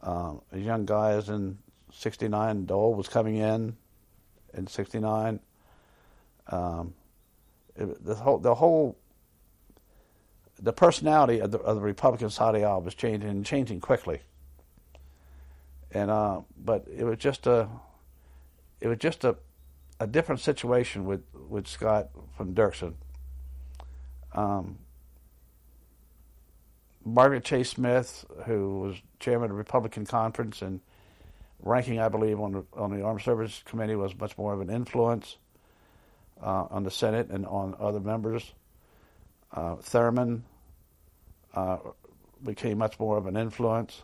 Um, 0.03 0.41
young 0.53 0.85
guys 0.85 1.29
in 1.29 1.57
'69. 1.91 2.65
Dole 2.65 2.93
was 2.93 3.07
coming 3.07 3.37
in 3.37 3.75
in 4.53 4.67
'69. 4.67 5.39
Um, 6.47 6.93
the 7.75 8.15
whole 8.15 8.37
the 8.37 8.55
whole 8.55 8.97
the 10.61 10.73
personality 10.73 11.39
of 11.39 11.51
the, 11.51 11.59
of 11.59 11.75
the 11.75 11.81
Republican 11.81 12.29
side 12.29 12.55
of 12.55 12.61
the 12.61 12.79
was 12.79 12.93
changing 12.93 13.43
changing 13.43 13.79
quickly. 13.79 14.21
And 15.91 16.09
uh, 16.09 16.41
but 16.63 16.85
it 16.95 17.03
was 17.03 17.17
just 17.17 17.47
a 17.47 17.67
it 18.81 18.87
was 18.87 18.97
just 18.97 19.23
a 19.23 19.37
a 20.01 20.07
different 20.07 20.41
situation 20.41 21.05
with 21.05 21.23
with 21.47 21.67
Scott 21.67 22.09
from 22.35 22.55
Dirksen. 22.55 22.95
Um, 24.33 24.79
Margaret 27.05 27.43
Chase 27.43 27.69
Smith, 27.69 28.25
who 28.45 28.79
was 28.79 29.01
chairman 29.19 29.45
of 29.45 29.49
the 29.51 29.55
Republican 29.57 30.05
conference 30.05 30.61
and 30.61 30.81
ranking, 31.59 31.99
I 31.99 32.09
believe, 32.09 32.39
on 32.39 32.51
the, 32.51 32.65
on 32.73 32.95
the 32.95 33.03
Armed 33.03 33.21
Services 33.21 33.61
Committee, 33.65 33.95
was 33.95 34.17
much 34.17 34.37
more 34.37 34.53
of 34.53 34.61
an 34.61 34.69
influence 34.69 35.37
uh, 36.41 36.65
on 36.69 36.83
the 36.83 36.91
Senate 36.91 37.29
and 37.29 37.45
on 37.45 37.75
other 37.79 37.99
members. 37.99 38.53
Uh, 39.51 39.75
Thurmond 39.77 40.41
uh, 41.53 41.77
became 42.43 42.77
much 42.77 42.99
more 42.99 43.17
of 43.17 43.25
an 43.25 43.35
influence. 43.35 44.03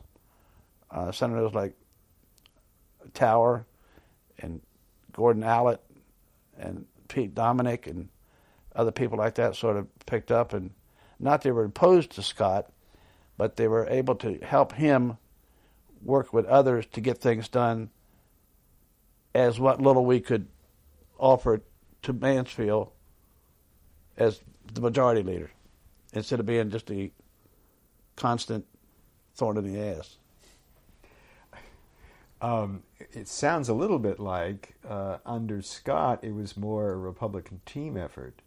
Uh, 0.90 1.12
senators 1.12 1.54
like 1.54 1.74
Tower 3.14 3.66
and 4.40 4.62
Gordon 5.18 5.41
Allott 5.41 5.80
and 6.60 6.85
Pete 7.07 7.34
Dominick 7.34 7.88
and 7.88 8.10
other 8.76 8.91
people 8.91 9.18
like 9.18 9.35
that 9.35 9.56
sort 9.56 9.76
of 9.76 9.88
picked 10.06 10.31
up 10.31 10.53
and 10.53 10.69
not 11.19 11.41
they 11.41 11.52
were 11.52 11.65
opposed 11.65 12.11
to 12.11 12.22
Scott, 12.22 12.72
but 13.35 13.56
they 13.56 13.68
were 13.68 13.88
able 13.88 14.14
to 14.18 14.38
help 14.44 14.73
him 14.73 15.18
work 16.03 16.31
with 16.31 16.45
others 16.45 16.85
to 16.94 17.02
get 17.02 17.18
things 17.18 17.49
done 17.49 17.89
as 19.34 19.60
what 19.60 19.81
little 19.81 20.06
we 20.06 20.19
could 20.19 20.48
offer 21.18 21.64
to 22.03 22.14
Mansfield 22.14 22.91
as 24.18 24.39
the 24.72 24.81
majority 24.81 25.23
leader 25.23 25.49
instead 26.14 26.39
of 26.39 26.45
being 26.45 26.69
just 26.69 26.91
a 26.91 27.11
constant 28.15 28.68
thorn 29.34 29.57
in 29.57 29.73
the 29.73 29.80
ass. 29.80 30.18
Um, 32.39 32.84
it 33.12 33.28
sounds 33.28 33.70
a 33.70 33.74
little 33.74 34.00
bit 34.00 34.20
like 34.20 34.76
uh, 34.88 35.18
under 35.26 35.62
Scott 35.62 36.20
it 36.24 36.34
was 36.34 36.58
more 36.58 36.92
a 36.92 36.98
Republican 36.98 37.62
team 37.66 37.98
effort. 37.98 38.42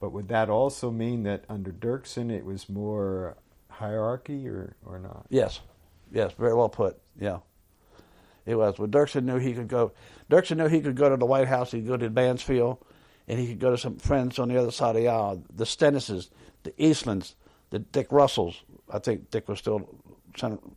But 0.00 0.12
would 0.12 0.28
that 0.28 0.50
also 0.50 0.90
mean 0.90 1.22
that 1.22 1.44
under 1.48 1.72
Dirksen 1.72 2.30
it 2.30 2.44
was 2.44 2.68
more 2.68 3.36
hierarchy 3.70 4.48
or, 4.48 4.76
or 4.84 4.98
not? 4.98 5.26
Yes, 5.30 5.60
yes, 6.12 6.32
very 6.32 6.54
well 6.54 6.68
put. 6.68 6.98
Yeah, 7.18 7.38
it 8.44 8.56
was. 8.56 8.78
Well, 8.78 8.88
Dirksen 8.88 9.24
knew 9.24 9.38
he 9.38 9.54
could 9.54 9.68
go. 9.68 9.92
Dirksen 10.30 10.58
knew 10.58 10.68
he 10.68 10.80
could 10.80 10.96
go 10.96 11.08
to 11.08 11.16
the 11.16 11.26
White 11.26 11.48
House. 11.48 11.70
He 11.70 11.80
could 11.80 11.88
go 11.88 11.96
to 11.96 12.10
Mansfield, 12.10 12.84
and 13.28 13.38
he 13.38 13.46
could 13.46 13.60
go 13.60 13.70
to 13.70 13.78
some 13.78 13.96
friends 13.96 14.38
on 14.38 14.48
the 14.48 14.58
other 14.58 14.70
side 14.70 14.96
of 14.96 15.02
the 15.02 15.08
aisle. 15.08 15.42
The 15.54 15.64
Stennises, 15.64 16.30
the 16.64 16.72
Eastlands, 16.72 17.34
the 17.70 17.78
Dick 17.78 18.08
Russells. 18.10 18.62
I 18.92 18.98
think 18.98 19.30
Dick 19.30 19.48
was 19.48 19.58
still. 19.58 19.88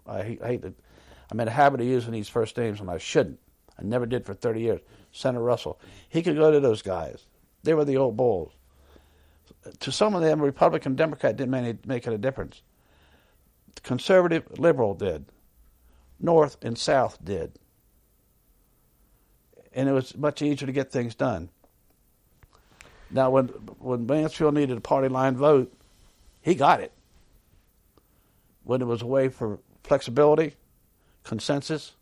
I 0.05 0.23
hate, 0.23 0.41
I 0.41 0.47
hate 0.47 0.61
I'm 1.29 1.39
in 1.39 1.47
a 1.47 1.51
habit 1.51 1.81
of 1.81 1.87
using 1.87 2.13
these 2.13 2.29
first 2.29 2.57
names, 2.57 2.79
when 2.79 2.89
I 2.89 2.97
shouldn't. 2.97 3.39
I 3.79 3.83
never 3.83 4.05
did 4.05 4.25
for 4.25 4.33
30 4.33 4.61
years. 4.61 4.81
Senator 5.11 5.43
Russell. 5.43 5.79
He 6.09 6.21
could 6.21 6.35
go 6.35 6.51
to 6.51 6.59
those 6.59 6.81
guys. 6.81 7.25
They 7.63 7.73
were 7.73 7.85
the 7.85 7.97
old 7.97 8.17
bulls. 8.17 8.53
To 9.79 9.91
some 9.91 10.15
of 10.15 10.21
them, 10.21 10.41
Republican, 10.41 10.95
Democrat 10.95 11.35
didn't 11.35 11.85
make 11.85 12.07
any 12.07 12.17
difference. 12.17 12.61
Conservative, 13.83 14.59
liberal 14.59 14.93
did. 14.93 15.25
North 16.19 16.57
and 16.61 16.77
South 16.77 17.23
did. 17.23 17.59
And 19.73 19.87
it 19.87 19.91
was 19.91 20.17
much 20.17 20.41
easier 20.41 20.65
to 20.65 20.71
get 20.71 20.91
things 20.91 21.13
done. 21.13 21.49
Now, 23.11 23.29
when 23.29 23.47
when 23.79 24.05
Mansfield 24.05 24.55
needed 24.55 24.77
a 24.77 24.81
party 24.81 25.07
line 25.07 25.37
vote, 25.37 25.71
he 26.41 26.55
got 26.55 26.81
it. 26.81 26.91
When 28.63 28.81
it 28.81 28.85
was 28.85 29.01
a 29.01 29.07
way 29.07 29.29
for 29.29 29.59
flexibility, 29.83 30.55
consensus, 31.27 31.93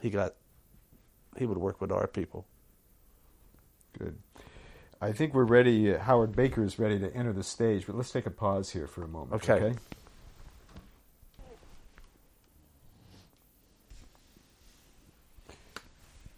he 0.00 0.10
got 0.10 0.34
he 1.38 1.46
would 1.46 1.58
work 1.58 1.80
with 1.80 1.92
our 1.92 2.06
people. 2.06 2.46
Good. 3.98 4.18
I 5.00 5.12
think 5.12 5.32
we're 5.32 5.44
ready. 5.44 5.94
Uh, 5.94 5.98
Howard 6.00 6.36
Baker 6.36 6.62
is 6.62 6.78
ready 6.78 6.98
to 6.98 7.14
enter 7.14 7.32
the 7.32 7.42
stage, 7.42 7.86
but 7.86 7.96
let's 7.96 8.10
take 8.10 8.26
a 8.26 8.30
pause 8.30 8.70
here 8.70 8.86
for 8.86 9.02
a 9.02 9.08
moment. 9.08 9.32
Okay. 9.42 9.52
Okay. 9.52 9.78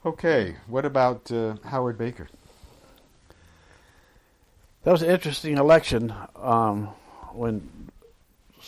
Okay. 0.04 0.56
What 0.66 0.84
about 0.84 1.30
uh, 1.32 1.56
Howard 1.64 1.98
Baker? 1.98 2.28
That 4.84 4.92
was 4.92 5.02
an 5.02 5.10
interesting 5.10 5.58
election. 5.58 6.12
Um, 6.36 6.88
when 7.32 7.81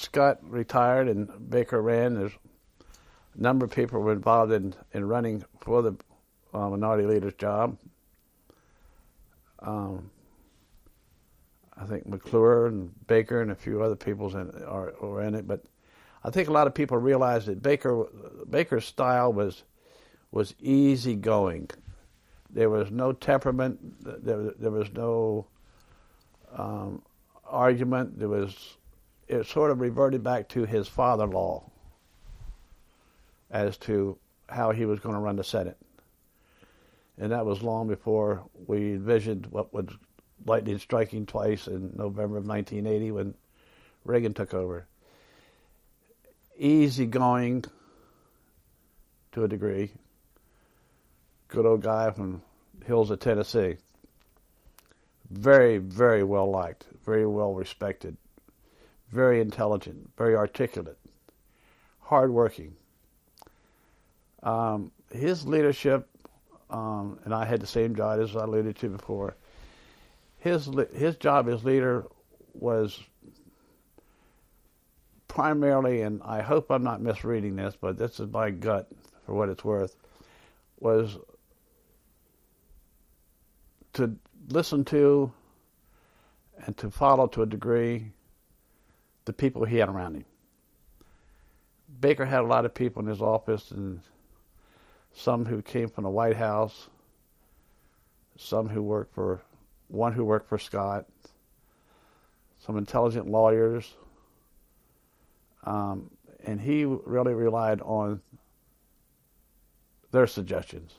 Scott 0.05 0.39
retired 0.43 1.09
and 1.09 1.51
Baker 1.51 1.81
ran, 1.81 2.15
there's 2.15 2.33
a 3.37 3.41
number 3.41 3.65
of 3.65 3.73
people 3.73 4.01
were 4.01 4.13
involved 4.13 4.53
in, 4.53 4.75
in 4.93 5.07
running 5.09 5.45
for 5.61 5.83
the 5.83 5.97
uh, 6.53 6.69
minority 6.71 7.07
leader's 7.07 7.35
job. 7.35 7.77
Um, 9.61 10.11
I 11.77 11.85
think 11.87 12.07
McClure 12.07 12.67
and 12.67 12.93
Baker 13.07 13.43
and 13.43 13.51
a 13.51 13.55
few 13.55 13.83
other 13.83 13.97
people 13.97 14.35
are, 14.37 14.95
are 15.03 15.23
in 15.23 15.35
it, 15.35 15.49
but 15.49 15.65
I 16.23 16.31
think 16.31 16.49
a 16.49 16.53
lot 16.53 16.67
of 16.67 16.75
people 16.75 16.97
realize 16.99 17.47
that 17.47 17.63
Baker 17.63 18.07
Baker's 18.49 18.87
style 18.87 19.33
was 19.33 19.65
was 20.31 20.55
easygoing. 20.61 21.71
There 22.51 22.71
was 22.71 22.91
no 22.91 23.13
temperament. 23.13 23.79
There, 24.25 24.53
there 24.59 24.71
was 24.71 24.93
no 24.93 25.47
um, 26.57 27.03
argument. 27.45 28.19
There 28.19 28.29
was 28.29 28.77
it 29.29 29.47
sort 29.47 29.71
of 29.71 29.81
reverted 29.81 30.23
back 30.23 30.49
to 30.51 30.65
his 30.65 30.89
father-in-law 30.89 31.63
as 33.51 33.77
to 33.79 34.19
how 34.49 34.71
he 34.73 34.85
was 34.85 35.01
going 35.01 35.15
to 35.15 35.21
run 35.21 35.37
the 35.37 35.45
Senate. 35.45 35.79
And 37.17 37.33
that 37.33 37.47
was 37.47 37.63
long 37.63 37.89
before 37.89 38.45
we 38.67 38.95
envisioned 38.95 39.47
what 39.47 39.73
was 39.73 39.87
lightning 40.45 40.79
striking 40.79 41.27
twice 41.27 41.67
in 41.69 41.93
November 41.97 42.37
of 42.37 42.47
1980 42.47 43.13
when 43.13 43.35
Reagan 44.05 44.35
took 44.35 44.53
over. 44.53 44.87
Easygoing 46.59 47.65
to 49.33 49.45
a 49.45 49.49
degree. 49.49 49.91
Good 51.49 51.67
old 51.67 51.83
guy 51.83 52.11
from 52.11 52.43
hills 52.85 53.11
of 53.11 53.21
Tennessee. 53.21 53.77
Very, 55.31 55.79
very 55.79 56.23
well 56.23 56.51
liked, 56.51 56.87
very 57.05 57.27
well 57.27 57.55
respected 57.55 58.17
very 59.15 59.41
intelligent, 59.41 60.11
very 60.19 60.35
articulate, 60.35 60.99
hardworking. 62.01 62.75
Um, 64.43 64.91
his 65.11 65.47
leadership, 65.47 66.09
um, 66.69 67.21
and 67.25 67.33
I 67.33 67.45
had 67.45 67.61
the 67.61 67.67
same 67.67 67.95
job 67.95 68.21
as 68.21 68.35
I 68.35 68.43
alluded 68.43 68.77
to 68.77 68.89
before. 68.89 69.37
His 70.41 70.69
his 70.95 71.17
job 71.17 71.49
as 71.49 71.65
leader 71.65 72.05
was 72.53 73.01
primarily, 75.29 76.03
and 76.03 76.21
I 76.23 76.43
hope 76.43 76.71
I'm 76.71 76.83
not 76.83 77.01
misreading 77.01 77.57
this, 77.57 77.77
but 77.81 77.97
this 77.97 78.21
is 78.21 78.31
my 78.31 78.51
gut 78.51 78.91
for 79.25 79.35
what 79.35 79.49
it's 79.49 79.65
worth, 79.65 79.97
was 80.81 81.17
to 83.95 84.17
listen 84.49 84.85
to 84.87 85.33
and 86.67 86.77
to 86.79 86.91
follow 86.91 87.29
to 87.29 87.43
a 87.43 87.47
degree 87.47 88.13
the 89.25 89.33
people 89.33 89.65
he 89.65 89.79
had 89.79 89.89
around 89.89 90.17
him. 90.17 90.25
Baker 92.01 92.25
had 92.25 92.41
a 92.41 92.47
lot 92.47 92.65
of 92.65 92.75
people 92.75 93.03
in 93.03 93.09
his 93.09 93.23
office, 93.23 93.71
and 93.71 94.01
some 95.15 95.45
who 95.45 95.63
came 95.63 95.89
from 95.89 96.05
the 96.05 96.11
White 96.11 96.37
House, 96.37 96.89
some 98.37 98.69
who 98.69 98.83
worked 98.83 99.15
for, 99.15 99.41
one 99.89 100.13
who 100.13 100.25
worked 100.25 100.49
for 100.49 100.59
Scott, 100.59 101.07
some 102.67 102.77
intelligent 102.77 103.29
lawyers, 103.29 103.95
um, 105.65 106.11
and 106.45 106.61
he 106.61 106.85
really 106.85 107.33
relied 107.33 107.81
on 107.81 108.21
their 110.11 110.27
suggestions. 110.27 110.93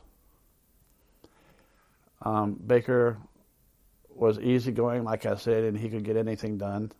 Um, 2.21 2.53
Baker 2.53 3.17
was 4.09 4.39
easygoing, 4.39 5.03
like 5.03 5.25
I 5.25 5.35
said, 5.35 5.65
and 5.65 5.77
he 5.77 5.89
could 5.89 6.03
get 6.03 6.15
anything 6.15 6.57
done 6.57 6.91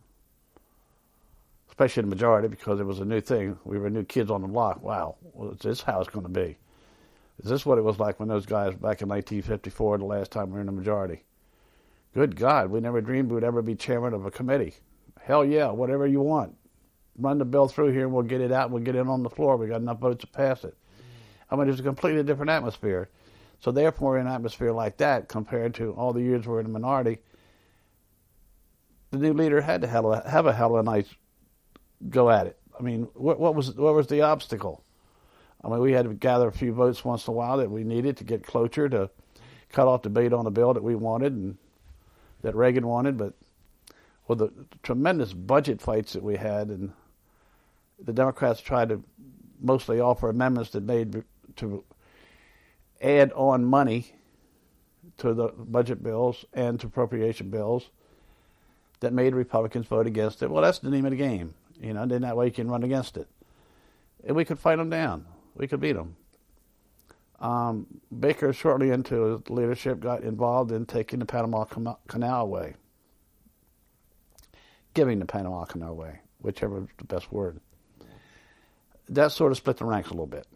especially 1.76 2.04
the 2.04 2.08
majority, 2.08 2.48
because 2.48 2.80
it 2.80 2.86
was 2.86 3.00
a 3.00 3.04
new 3.04 3.20
thing. 3.20 3.58
We 3.66 3.78
were 3.78 3.90
new 3.90 4.02
kids 4.02 4.30
on 4.30 4.40
the 4.40 4.48
block. 4.48 4.82
Wow, 4.82 5.16
what's 5.20 5.62
this 5.62 5.82
house 5.82 6.08
going 6.08 6.24
to 6.24 6.32
be? 6.32 6.56
Is 7.42 7.50
this 7.50 7.66
what 7.66 7.76
it 7.76 7.82
was 7.82 7.98
like 7.98 8.18
when 8.18 8.30
those 8.30 8.46
guys 8.46 8.72
back 8.72 9.02
in 9.02 9.10
1954, 9.10 9.98
the 9.98 10.04
last 10.06 10.32
time 10.32 10.46
we 10.46 10.54
were 10.54 10.60
in 10.60 10.66
the 10.66 10.72
majority? 10.72 11.22
Good 12.14 12.34
God, 12.34 12.70
we 12.70 12.80
never 12.80 13.02
dreamed 13.02 13.30
we'd 13.30 13.44
ever 13.44 13.60
be 13.60 13.74
chairman 13.74 14.14
of 14.14 14.24
a 14.24 14.30
committee. 14.30 14.72
Hell 15.20 15.44
yeah, 15.44 15.70
whatever 15.70 16.06
you 16.06 16.22
want. 16.22 16.56
Run 17.18 17.36
the 17.36 17.44
bill 17.44 17.68
through 17.68 17.92
here 17.92 18.04
and 18.04 18.12
we'll 18.14 18.22
get 18.22 18.40
it 18.40 18.52
out 18.52 18.64
and 18.64 18.72
we'll 18.72 18.82
get 18.82 18.96
it 18.96 19.06
on 19.06 19.22
the 19.22 19.28
floor. 19.28 19.58
We 19.58 19.66
got 19.66 19.82
enough 19.82 19.98
votes 19.98 20.22
to 20.22 20.26
pass 20.28 20.64
it. 20.64 20.74
I 21.50 21.56
mean, 21.56 21.68
it's 21.68 21.80
a 21.80 21.82
completely 21.82 22.22
different 22.22 22.52
atmosphere. 22.52 23.10
So 23.60 23.70
therefore, 23.70 24.18
in 24.18 24.26
an 24.26 24.32
atmosphere 24.32 24.72
like 24.72 24.96
that, 24.96 25.28
compared 25.28 25.74
to 25.74 25.92
all 25.92 26.14
the 26.14 26.22
years 26.22 26.46
we 26.46 26.54
were 26.54 26.60
in 26.60 26.66
the 26.66 26.72
minority, 26.72 27.18
the 29.10 29.18
new 29.18 29.34
leader 29.34 29.60
had 29.60 29.82
to 29.82 29.88
a, 29.88 30.26
have 30.26 30.46
a 30.46 30.54
hell 30.54 30.76
of 30.76 30.86
a 30.86 30.90
nice 30.90 31.14
go 32.08 32.30
at 32.30 32.46
it. 32.46 32.58
I 32.78 32.82
mean, 32.82 33.08
what, 33.14 33.40
what 33.40 33.54
was 33.54 33.74
what 33.74 33.94
was 33.94 34.06
the 34.06 34.22
obstacle? 34.22 34.82
I 35.64 35.68
mean, 35.68 35.80
we 35.80 35.92
had 35.92 36.06
to 36.06 36.14
gather 36.14 36.48
a 36.48 36.52
few 36.52 36.72
votes 36.72 37.04
once 37.04 37.26
in 37.26 37.32
a 37.32 37.36
while 37.36 37.56
that 37.56 37.70
we 37.70 37.82
needed 37.82 38.16
to 38.18 38.24
get 38.24 38.44
cloture 38.44 38.88
to 38.90 39.10
cut 39.72 39.88
off 39.88 40.02
debate 40.02 40.32
on 40.32 40.44
the 40.44 40.50
bill 40.50 40.74
that 40.74 40.82
we 40.82 40.94
wanted 40.94 41.32
and 41.32 41.56
that 42.42 42.54
Reagan 42.54 42.86
wanted, 42.86 43.16
but 43.16 43.34
with 44.28 44.38
the 44.38 44.52
tremendous 44.82 45.32
budget 45.32 45.80
fights 45.80 46.12
that 46.12 46.22
we 46.22 46.36
had, 46.36 46.68
and 46.68 46.92
the 48.02 48.12
Democrats 48.12 48.60
tried 48.60 48.90
to 48.90 49.02
mostly 49.60 50.00
offer 50.00 50.28
amendments 50.28 50.70
that 50.70 50.82
made 50.82 51.24
to 51.56 51.84
add 53.00 53.32
on 53.32 53.64
money 53.64 54.12
to 55.18 55.32
the 55.32 55.48
budget 55.48 56.02
bills 56.02 56.44
and 56.52 56.78
to 56.80 56.86
appropriation 56.86 57.50
bills 57.50 57.90
that 59.00 59.12
made 59.12 59.34
Republicans 59.34 59.86
vote 59.86 60.06
against 60.06 60.42
it. 60.42 60.50
Well, 60.50 60.62
that's 60.62 60.78
the 60.78 60.90
name 60.90 61.04
of 61.04 61.10
the 61.10 61.16
game. 61.16 61.54
You 61.80 61.92
know, 61.92 62.06
then 62.06 62.22
that 62.22 62.36
way 62.36 62.46
you 62.46 62.52
can 62.52 62.70
run 62.70 62.82
against 62.82 63.16
it. 63.16 63.28
And 64.26 64.36
we 64.36 64.44
could 64.44 64.58
fight 64.58 64.76
them 64.76 64.90
down. 64.90 65.26
We 65.54 65.68
could 65.68 65.80
beat 65.80 65.92
them. 65.92 66.16
Um, 67.38 67.86
Baker, 68.18 68.52
shortly 68.52 68.90
into 68.90 69.22
his 69.24 69.50
leadership, 69.50 70.00
got 70.00 70.22
involved 70.22 70.72
in 70.72 70.86
taking 70.86 71.18
the 71.18 71.26
Panama 71.26 71.64
Canal 72.08 72.42
away, 72.42 72.74
giving 74.94 75.18
the 75.18 75.26
Panama 75.26 75.64
Canal 75.66 75.90
away, 75.90 76.20
whichever 76.40 76.78
is 76.78 76.88
the 76.96 77.04
best 77.04 77.30
word. 77.30 77.60
That 79.08 79.32
sort 79.32 79.52
of 79.52 79.58
split 79.58 79.76
the 79.76 79.84
ranks 79.84 80.08
a 80.08 80.12
little 80.12 80.26
bit. 80.26 80.46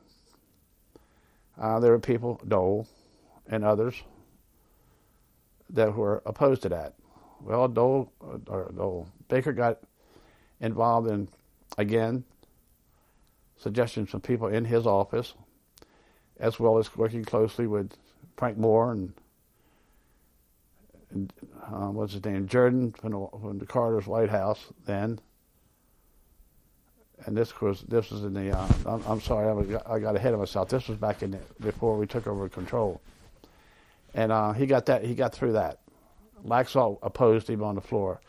Uh, 1.60 1.78
there 1.80 1.92
were 1.92 1.98
people, 1.98 2.40
Dole 2.48 2.88
and 3.46 3.64
others 3.64 4.02
that 5.68 5.94
were 5.94 6.22
opposed 6.24 6.62
to 6.62 6.70
that. 6.70 6.94
Well, 7.42 7.68
Dole, 7.68 8.12
or 8.20 8.72
Dole 8.74 9.08
Baker 9.28 9.52
got 9.52 9.80
involved 10.60 11.08
in, 11.08 11.28
again, 11.78 12.24
suggestions 13.56 14.10
from 14.10 14.20
people 14.20 14.48
in 14.48 14.64
his 14.64 14.86
office, 14.86 15.34
as 16.38 16.58
well 16.58 16.78
as 16.78 16.96
working 16.96 17.24
closely 17.24 17.66
with 17.66 17.92
Frank 18.36 18.56
Moore 18.56 18.92
and, 18.92 19.12
and 21.10 21.32
uh, 21.64 21.88
what's 21.88 22.12
his 22.12 22.24
name, 22.24 22.46
Jordan 22.46 22.92
from 22.92 23.12
the, 23.12 23.28
from 23.40 23.58
the 23.58 23.66
Carter's 23.66 24.06
White 24.06 24.30
House 24.30 24.64
then. 24.86 25.20
And 27.26 27.36
this 27.36 27.60
was 27.60 27.82
this 27.82 28.10
was 28.10 28.24
in 28.24 28.32
the. 28.32 28.56
Uh, 28.56 28.66
I'm, 28.86 29.02
I'm, 29.06 29.20
sorry, 29.20 29.76
I 29.84 29.98
got 29.98 30.16
ahead 30.16 30.32
of 30.32 30.40
myself. 30.40 30.70
This 30.70 30.88
was 30.88 30.96
back 30.96 31.22
in 31.22 31.32
the, 31.32 31.38
before 31.60 31.98
we 31.98 32.06
took 32.06 32.26
over 32.26 32.48
control, 32.48 33.02
and 34.14 34.32
uh, 34.32 34.52
he 34.52 34.64
got 34.64 34.86
that. 34.86 35.04
He 35.04 35.14
got 35.14 35.34
through 35.34 35.52
that. 35.52 35.80
Laxalt 36.46 36.98
opposed 37.02 37.50
him 37.50 37.62
on 37.62 37.74
the 37.74 37.82
floor. 37.82 38.22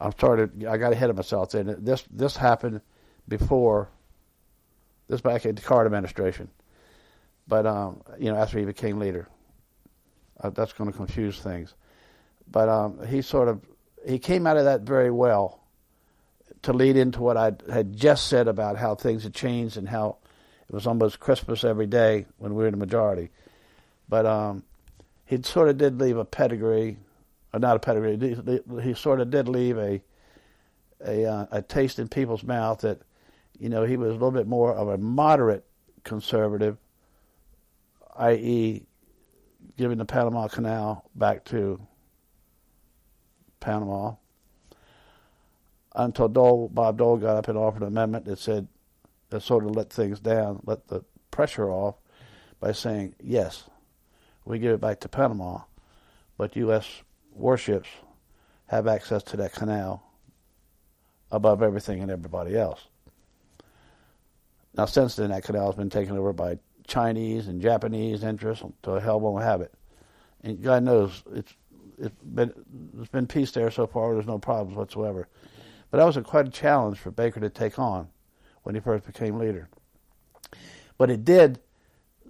I 0.00 0.10
started. 0.10 0.64
I 0.64 0.76
got 0.76 0.92
ahead 0.92 1.10
of 1.10 1.16
myself. 1.16 1.54
And 1.54 1.84
this 1.84 2.04
this 2.10 2.36
happened 2.36 2.80
before. 3.26 3.88
This 5.08 5.20
back 5.20 5.46
in 5.46 5.54
the 5.54 5.62
Carter 5.62 5.86
administration, 5.86 6.50
but 7.46 7.66
um, 7.66 8.02
you 8.18 8.30
know 8.30 8.36
after 8.36 8.58
he 8.58 8.64
became 8.64 8.98
leader. 8.98 9.28
Uh, 10.40 10.50
that's 10.50 10.72
going 10.72 10.90
to 10.90 10.96
confuse 10.96 11.40
things, 11.40 11.74
but 12.48 12.68
um, 12.68 13.04
he 13.06 13.22
sort 13.22 13.48
of 13.48 13.60
he 14.06 14.18
came 14.18 14.46
out 14.46 14.56
of 14.56 14.64
that 14.64 14.82
very 14.82 15.10
well. 15.10 15.60
To 16.62 16.72
lead 16.72 16.96
into 16.96 17.20
what 17.20 17.36
I 17.36 17.52
had 17.72 17.96
just 17.96 18.26
said 18.26 18.48
about 18.48 18.76
how 18.76 18.96
things 18.96 19.22
had 19.22 19.32
changed 19.32 19.76
and 19.76 19.88
how 19.88 20.16
it 20.68 20.74
was 20.74 20.88
almost 20.88 21.20
Christmas 21.20 21.62
every 21.62 21.86
day 21.86 22.26
when 22.38 22.54
we 22.54 22.62
were 22.62 22.66
in 22.66 22.72
the 22.72 22.78
majority, 22.78 23.30
but 24.08 24.26
um, 24.26 24.64
he 25.24 25.40
sort 25.42 25.68
of 25.68 25.78
did 25.78 26.00
leave 26.00 26.16
a 26.16 26.24
pedigree 26.24 26.96
not 27.54 27.76
a 27.76 27.78
pedigree. 27.78 28.62
He, 28.82 28.94
sort 28.94 29.20
of 29.20 29.30
did 29.30 29.48
leave 29.48 29.78
a 29.78 30.02
a, 31.04 31.24
uh, 31.24 31.46
a 31.52 31.62
taste 31.62 31.98
in 31.98 32.08
people's 32.08 32.42
mouth 32.42 32.80
that 32.80 33.00
you 33.58 33.68
know 33.68 33.84
he 33.84 33.96
was 33.96 34.10
a 34.10 34.12
little 34.12 34.32
bit 34.32 34.46
more 34.46 34.74
of 34.74 34.88
a 34.88 34.98
moderate 34.98 35.64
conservative, 36.04 36.76
i.e., 38.16 38.84
giving 39.76 39.98
the 39.98 40.04
Panama 40.04 40.48
Canal 40.48 41.08
back 41.14 41.44
to 41.46 41.80
Panama. 43.60 44.14
Until 45.94 46.28
Dole, 46.28 46.68
Bob 46.68 46.98
Dole 46.98 47.16
got 47.16 47.36
up 47.36 47.48
and 47.48 47.58
offered 47.58 47.82
an 47.82 47.88
amendment 47.88 48.24
that 48.26 48.38
said 48.38 48.68
that 49.30 49.42
sort 49.42 49.64
of 49.64 49.74
let 49.74 49.90
things 49.90 50.20
down, 50.20 50.60
let 50.64 50.88
the 50.88 51.04
pressure 51.30 51.70
off 51.70 51.96
by 52.60 52.72
saying 52.72 53.14
yes, 53.22 53.64
we 54.44 54.58
give 54.58 54.74
it 54.74 54.80
back 54.80 55.00
to 55.00 55.08
Panama, 55.08 55.60
but 56.36 56.56
U.S 56.56 57.02
warships 57.38 57.88
have 58.66 58.86
access 58.86 59.22
to 59.24 59.36
that 59.38 59.52
canal 59.52 60.02
above 61.30 61.62
everything 61.62 62.00
and 62.00 62.10
everybody 62.10 62.56
else. 62.56 62.80
Now, 64.76 64.84
since 64.84 65.16
then, 65.16 65.30
that 65.30 65.44
canal 65.44 65.66
has 65.66 65.74
been 65.74 65.90
taken 65.90 66.16
over 66.16 66.32
by 66.32 66.58
Chinese 66.86 67.48
and 67.48 67.60
Japanese 67.60 68.22
interests 68.22 68.64
to 68.82 68.92
hell 68.92 69.20
won't 69.20 69.44
have 69.44 69.60
it. 69.60 69.72
And 70.42 70.62
God 70.62 70.82
knows 70.82 71.22
it's 71.34 71.52
it's 71.98 72.14
been 72.22 72.52
there's 72.94 73.08
been 73.08 73.26
peace 73.26 73.50
there 73.50 73.70
so 73.70 73.86
far. 73.86 74.14
There's 74.14 74.26
no 74.26 74.38
problems 74.38 74.76
whatsoever. 74.76 75.28
But 75.90 75.98
that 75.98 76.04
was 76.04 76.16
a, 76.16 76.22
quite 76.22 76.46
a 76.46 76.50
challenge 76.50 76.98
for 76.98 77.10
Baker 77.10 77.40
to 77.40 77.50
take 77.50 77.78
on 77.78 78.08
when 78.62 78.74
he 78.74 78.80
first 78.80 79.04
became 79.04 79.38
leader. 79.38 79.68
But 80.96 81.10
it 81.10 81.24
did 81.24 81.60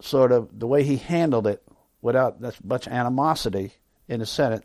sort 0.00 0.32
of 0.32 0.58
the 0.58 0.66
way 0.66 0.84
he 0.84 0.96
handled 0.96 1.46
it 1.46 1.62
without 2.00 2.40
much 2.64 2.86
animosity 2.86 3.72
in 4.06 4.20
the 4.20 4.26
Senate 4.26 4.64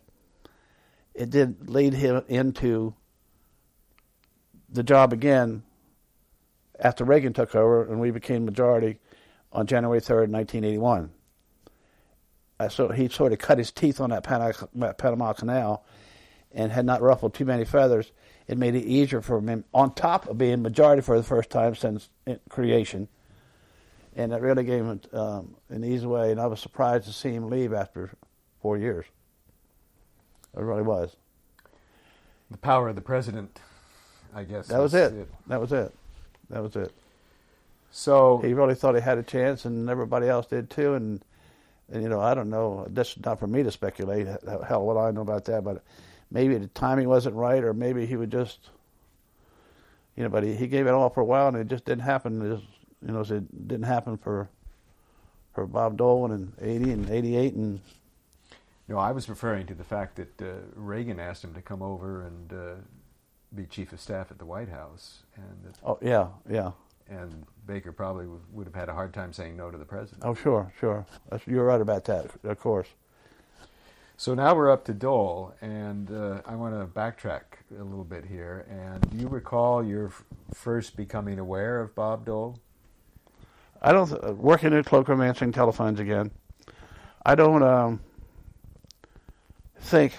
it 1.13 1.29
did 1.29 1.69
lead 1.69 1.93
him 1.93 2.23
into 2.27 2.93
the 4.69 4.83
job 4.83 5.13
again 5.13 5.63
after 6.79 7.03
Reagan 7.03 7.33
took 7.33 7.55
over 7.55 7.83
and 7.83 7.99
we 7.99 8.11
became 8.11 8.45
majority 8.45 8.99
on 9.51 9.67
January 9.67 10.01
3rd, 10.01 10.29
1981. 10.29 11.11
Uh, 12.59 12.69
so 12.69 12.89
he 12.89 13.07
sort 13.09 13.33
of 13.33 13.39
cut 13.39 13.57
his 13.57 13.71
teeth 13.71 13.99
on 13.99 14.09
that 14.09 14.23
Panama 14.97 15.33
Canal 15.33 15.85
and 16.51 16.71
had 16.71 16.85
not 16.85 17.01
ruffled 17.01 17.33
too 17.33 17.45
many 17.45 17.65
feathers. 17.65 18.11
It 18.47 18.57
made 18.57 18.75
it 18.75 18.85
easier 18.85 19.21
for 19.21 19.39
him, 19.39 19.63
on 19.73 19.93
top 19.93 20.27
of 20.27 20.37
being 20.37 20.61
majority 20.61 21.01
for 21.01 21.17
the 21.17 21.23
first 21.23 21.49
time 21.49 21.75
since 21.75 22.09
creation. 22.49 23.07
And 24.15 24.33
it 24.33 24.41
really 24.41 24.63
gave 24.63 24.85
him 24.85 25.01
um, 25.13 25.55
an 25.69 25.83
easy 25.83 26.05
way. 26.05 26.31
And 26.31 26.39
I 26.39 26.45
was 26.45 26.59
surprised 26.59 27.05
to 27.05 27.13
see 27.13 27.31
him 27.31 27.49
leave 27.49 27.73
after 27.73 28.11
four 28.61 28.77
years. 28.77 29.05
It 30.55 30.61
really 30.61 30.83
was. 30.83 31.15
The 32.51 32.57
power 32.57 32.89
of 32.89 32.95
the 32.95 33.01
president, 33.01 33.59
I 34.35 34.43
guess. 34.43 34.67
That 34.67 34.79
was 34.79 34.93
it. 34.93 35.13
it. 35.13 35.29
That 35.47 35.59
was 35.59 35.71
it. 35.71 35.93
That 36.49 36.61
was 36.61 36.75
it. 36.75 36.93
So 37.91 38.39
he 38.43 38.53
really 38.53 38.75
thought 38.75 38.95
he 38.95 39.01
had 39.01 39.17
a 39.17 39.23
chance, 39.23 39.65
and 39.65 39.89
everybody 39.89 40.27
else 40.27 40.47
did 40.47 40.69
too. 40.69 40.95
And, 40.95 41.23
and 41.91 42.03
you 42.03 42.09
know, 42.09 42.19
I 42.19 42.33
don't 42.33 42.49
know. 42.49 42.87
That's 42.89 43.17
not 43.23 43.39
for 43.39 43.47
me 43.47 43.63
to 43.63 43.71
speculate. 43.71 44.27
Hell, 44.67 44.85
what 44.85 44.97
I 44.97 45.11
know 45.11 45.21
about 45.21 45.45
that, 45.45 45.63
but 45.63 45.83
maybe 46.31 46.57
the 46.57 46.67
timing 46.67 47.07
wasn't 47.07 47.35
right, 47.35 47.63
or 47.63 47.73
maybe 47.73 48.05
he 48.05 48.15
would 48.15 48.31
just, 48.31 48.69
you 50.15 50.23
know. 50.23 50.29
But 50.29 50.43
he, 50.43 50.55
he 50.55 50.67
gave 50.67 50.87
it 50.87 50.91
all 50.91 51.09
for 51.09 51.21
a 51.21 51.25
while, 51.25 51.47
and 51.47 51.57
it 51.57 51.67
just 51.67 51.85
didn't 51.85 52.03
happen. 52.03 52.41
It 52.41 52.55
just, 52.55 52.67
you 53.05 53.13
know, 53.13 53.21
it 53.21 53.67
didn't 53.67 53.85
happen 53.85 54.17
for 54.17 54.49
for 55.53 55.67
Bob 55.67 55.97
Dole 55.97 56.31
in 56.31 56.51
'80 56.61 56.91
and 56.91 57.09
'88, 57.09 57.53
and 57.53 57.79
no, 58.87 58.97
I 58.97 59.11
was 59.11 59.29
referring 59.29 59.65
to 59.67 59.73
the 59.73 59.83
fact 59.83 60.15
that 60.17 60.41
uh, 60.41 60.53
Reagan 60.75 61.19
asked 61.19 61.43
him 61.43 61.53
to 61.53 61.61
come 61.61 61.81
over 61.81 62.21
and 62.23 62.53
uh, 62.53 62.73
be 63.55 63.65
chief 63.65 63.93
of 63.93 63.99
staff 63.99 64.31
at 64.31 64.39
the 64.39 64.45
White 64.45 64.69
House, 64.69 65.23
and 65.35 65.63
that, 65.63 65.77
oh 65.83 65.97
yeah, 66.01 66.27
yeah, 66.49 66.71
and 67.09 67.45
Baker 67.65 67.91
probably 67.91 68.25
w- 68.25 68.41
would 68.51 68.65
have 68.67 68.75
had 68.75 68.89
a 68.89 68.93
hard 68.93 69.13
time 69.13 69.31
saying 69.31 69.55
no 69.55 69.71
to 69.71 69.77
the 69.77 69.85
president. 69.85 70.23
Oh 70.25 70.33
sure, 70.33 70.73
sure, 70.79 71.05
That's, 71.29 71.45
you're 71.47 71.65
right 71.65 71.81
about 71.81 72.05
that, 72.05 72.31
of 72.43 72.59
course. 72.59 72.87
So 74.15 74.33
now 74.35 74.55
we're 74.55 74.71
up 74.71 74.85
to 74.85 74.93
Dole, 74.93 75.53
and 75.59 76.11
uh, 76.11 76.41
I 76.45 76.55
want 76.55 76.79
to 76.79 76.85
backtrack 76.85 77.41
a 77.77 77.83
little 77.83 78.03
bit 78.03 78.25
here. 78.25 78.65
And 78.69 79.09
do 79.09 79.17
you 79.17 79.27
recall 79.27 79.83
your 79.83 80.07
f- 80.07 80.23
first 80.53 80.95
becoming 80.95 81.39
aware 81.39 81.81
of 81.81 81.95
Bob 81.95 82.25
Dole? 82.25 82.59
I 83.81 83.91
don't. 83.91 84.07
Th- 84.07 84.21
working 84.35 84.73
at 84.73 84.85
Cloakroom 84.85 85.25
answering 85.27 85.51
telephones 85.51 85.99
again. 85.99 86.31
I 87.25 87.35
don't. 87.35 87.63
Um, 87.63 88.01
think 89.83 90.13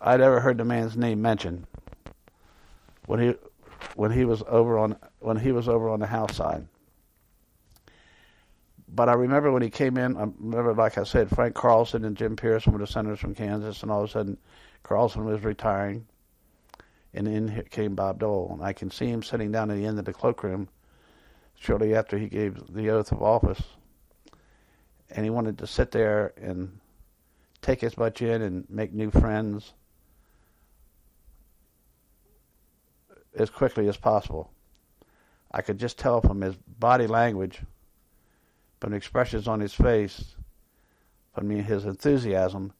I'd 0.00 0.20
ever 0.20 0.40
heard 0.40 0.58
the 0.58 0.64
man's 0.64 0.96
name 0.96 1.20
mentioned 1.20 1.66
when 3.06 3.20
he 3.20 3.34
when 3.96 4.12
he 4.12 4.24
was 4.24 4.42
over 4.46 4.78
on 4.78 4.96
when 5.20 5.36
he 5.36 5.50
was 5.50 5.68
over 5.68 5.88
on 5.88 6.00
the 6.00 6.06
house 6.06 6.36
side. 6.36 6.68
But 8.86 9.08
I 9.08 9.14
remember 9.14 9.50
when 9.50 9.62
he 9.62 9.70
came 9.70 9.96
in. 9.96 10.16
I 10.16 10.28
remember, 10.38 10.74
like 10.74 10.98
I 10.98 11.04
said, 11.04 11.28
Frank 11.30 11.54
Carlson 11.54 12.04
and 12.04 12.16
Jim 12.16 12.36
Pearson 12.36 12.72
were 12.72 12.78
the 12.78 12.86
senators 12.86 13.18
from 13.18 13.34
Kansas, 13.34 13.82
and 13.82 13.90
all 13.90 14.04
of 14.04 14.10
a 14.10 14.12
sudden, 14.12 14.38
Carlson 14.82 15.24
was 15.24 15.42
retiring, 15.42 16.06
and 17.12 17.26
in 17.28 17.64
came 17.70 17.94
Bob 17.94 18.20
Dole, 18.20 18.50
and 18.52 18.62
I 18.62 18.72
can 18.72 18.90
see 18.90 19.06
him 19.06 19.22
sitting 19.22 19.52
down 19.52 19.70
at 19.70 19.76
the 19.76 19.86
end 19.86 19.98
of 19.98 20.04
the 20.04 20.12
cloakroom 20.12 20.68
shortly 21.54 21.94
after 21.94 22.16
he 22.16 22.28
gave 22.28 22.72
the 22.72 22.90
oath 22.90 23.12
of 23.12 23.22
office, 23.22 23.62
and 25.10 25.24
he 25.24 25.30
wanted 25.30 25.58
to 25.58 25.66
sit 25.66 25.90
there 25.90 26.32
and 26.40 26.78
take 27.62 27.82
as 27.82 27.96
much 27.96 28.22
in 28.22 28.42
and 28.42 28.64
make 28.68 28.92
new 28.92 29.10
friends 29.10 29.72
as 33.36 33.50
quickly 33.50 33.88
as 33.88 33.96
possible. 33.96 34.50
I 35.50 35.62
could 35.62 35.78
just 35.78 35.98
tell 35.98 36.20
from 36.20 36.40
his 36.40 36.56
body 36.56 37.06
language, 37.06 37.60
from 38.80 38.90
the 38.90 38.96
expressions 38.96 39.48
on 39.48 39.60
his 39.60 39.74
face, 39.74 40.36
from 41.34 41.50
his 41.50 41.84
enthusiasm, 41.84 42.72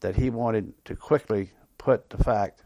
that 0.00 0.16
he 0.16 0.30
wanted 0.30 0.72
to 0.86 0.96
quickly 0.96 1.50
put 1.78 2.10
the 2.10 2.22
fact 2.22 2.62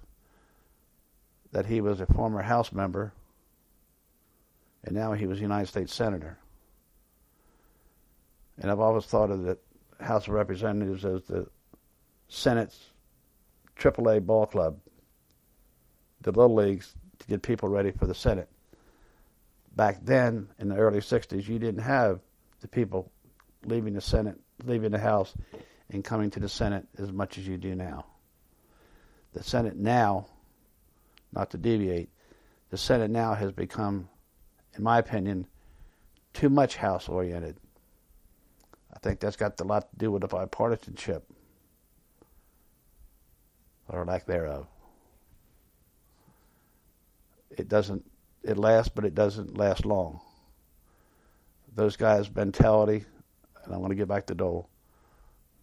that 1.53 1.67
he 1.67 1.81
was 1.81 2.01
a 2.01 2.07
former 2.07 2.43
House 2.43 2.73
member 2.73 3.13
and 4.85 4.95
now 4.95 5.13
he 5.13 5.27
was 5.27 5.39
a 5.39 5.43
United 5.43 5.67
States 5.67 5.95
Senator. 5.95 6.39
And 8.61 8.71
I've 8.71 8.81
always 8.81 9.07
thought 9.07 9.31
of 9.31 9.45
that 9.45 9.59
House 10.05 10.29
of 10.29 10.35
Representatives 10.35 11.05
as 11.05 11.23
the 11.25 11.47
Senate's 12.29 12.91
AAA 13.79 14.25
ball 14.25 14.47
club, 14.47 14.79
the 16.21 16.31
little 16.33 16.55
leagues, 16.55 16.95
to 17.19 17.27
get 17.27 17.43
people 17.43 17.69
ready 17.69 17.91
for 17.91 18.07
the 18.07 18.15
Senate. 18.15 18.49
Back 19.77 20.05
then, 20.05 20.49
in 20.59 20.69
the 20.69 20.77
early 20.77 21.01
60s, 21.01 21.49
you 21.49 21.59
didn't 21.59 21.83
have 21.83 22.21
the 22.61 22.69
people 22.69 23.11
leaving 23.65 23.95
the 23.95 24.01
Senate, 24.01 24.39
leaving 24.65 24.91
the 24.91 24.99
House, 24.99 25.35
and 25.91 26.05
coming 26.05 26.31
to 26.31 26.41
the 26.41 26.49
Senate 26.49 26.87
as 26.99 27.11
much 27.13 27.39
as 27.39 27.47
you 27.47 27.57
do 27.57 27.75
now. 27.75 28.07
The 29.33 29.43
Senate 29.43 29.77
now, 29.77 30.27
not 31.33 31.51
to 31.51 31.59
deviate, 31.59 32.09
the 32.71 32.79
Senate 32.79 33.11
now 33.11 33.35
has 33.35 33.53
become, 33.53 34.09
in 34.77 34.83
my 34.83 34.99
opinion, 34.99 35.47
too 36.33 36.49
much 36.49 36.77
House 36.77 37.09
oriented. 37.09 37.57
Think 39.05 39.21
that's 39.21 39.37
got 39.37 39.61
a 39.61 39.65
lot 39.65 39.91
to 39.91 39.97
do 39.99 40.11
with 40.11 40.23
the 40.23 40.29
bipartisanship 40.29 41.23
or 43.89 44.05
lack 44.07 44.25
thereof. 44.25 44.67
It 47.51 47.69
doesn't, 47.69 48.03
it 48.43 48.57
lasts, 48.57 48.91
but 48.95 49.05
it 49.05 49.15
doesn't 49.15 49.59
last 49.59 49.85
long. 49.85 50.21
Those 51.77 51.97
guys' 51.97 52.35
mentality, 52.35 53.05
and 53.65 53.75
I 53.75 53.77
want 53.77 53.91
to 53.91 53.97
get 53.97 54.09
back 54.09 54.27
to 54.27 54.35
Dole, 54.35 54.69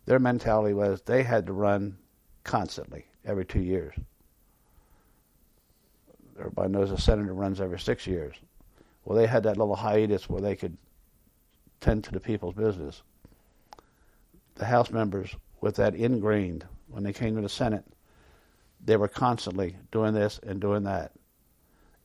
their 0.05 0.19
mentality 0.19 0.73
was 0.73 1.01
they 1.01 1.23
had 1.23 1.47
to 1.47 1.53
run 1.53 1.97
constantly 2.43 3.05
every 3.25 3.45
two 3.45 3.61
years. 3.61 3.95
Everybody 6.37 6.71
knows 6.71 6.91
a 6.91 6.97
senator 6.97 7.33
runs 7.33 7.59
every 7.59 7.79
six 7.79 8.05
years. 8.05 8.35
Well, 9.03 9.17
they 9.17 9.25
had 9.25 9.43
that 9.43 9.57
little 9.57 9.75
hiatus 9.75 10.29
where 10.29 10.41
they 10.41 10.55
could 10.55 10.77
tend 11.79 12.03
to 12.03 12.11
the 12.11 12.19
people's 12.19 12.53
business. 12.53 13.01
The 14.55 14.65
House 14.65 14.91
members, 14.91 15.35
with 15.61 15.75
that 15.77 15.95
ingrained, 15.95 16.65
when 16.87 17.03
they 17.03 17.13
came 17.13 17.35
to 17.35 17.41
the 17.41 17.49
Senate, 17.49 17.85
they 18.83 18.97
were 18.97 19.07
constantly 19.07 19.77
doing 19.91 20.13
this 20.13 20.39
and 20.43 20.59
doing 20.59 20.83
that, 20.83 21.13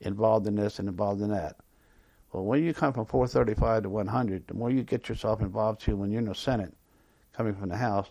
involved 0.00 0.46
in 0.46 0.56
this 0.56 0.78
and 0.78 0.88
involved 0.88 1.20
in 1.22 1.30
that. 1.30 1.56
Well, 2.32 2.44
when 2.44 2.62
you 2.62 2.74
come 2.74 2.92
from 2.92 3.06
435 3.06 3.84
to 3.84 3.88
100, 3.88 4.46
the 4.46 4.54
more 4.54 4.70
you 4.70 4.82
get 4.82 5.08
yourself 5.08 5.40
involved 5.40 5.80
to 5.82 5.96
when 5.96 6.10
you're 6.10 6.20
in 6.20 6.26
the 6.26 6.34
Senate, 6.34 6.74
coming 7.32 7.54
from 7.54 7.68
the 7.68 7.76
House, 7.76 8.10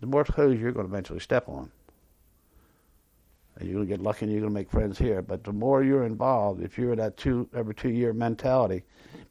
the 0.00 0.06
more 0.06 0.24
toes 0.24 0.58
you're 0.58 0.72
going 0.72 0.86
to 0.86 0.92
eventually 0.92 1.20
step 1.20 1.48
on. 1.48 1.70
And 3.56 3.68
you're 3.68 3.76
going 3.76 3.86
to 3.86 3.94
get 3.96 4.02
lucky 4.02 4.24
and 4.24 4.32
you're 4.32 4.40
going 4.40 4.52
to 4.52 4.58
make 4.58 4.70
friends 4.70 4.98
here. 4.98 5.22
But 5.22 5.44
the 5.44 5.52
more 5.52 5.82
you're 5.82 6.04
involved, 6.04 6.62
if 6.62 6.76
you're 6.76 6.92
in 6.92 6.98
that 6.98 7.16
two 7.16 7.48
every 7.54 7.74
two 7.74 7.90
year 7.90 8.12
mentality, 8.12 8.82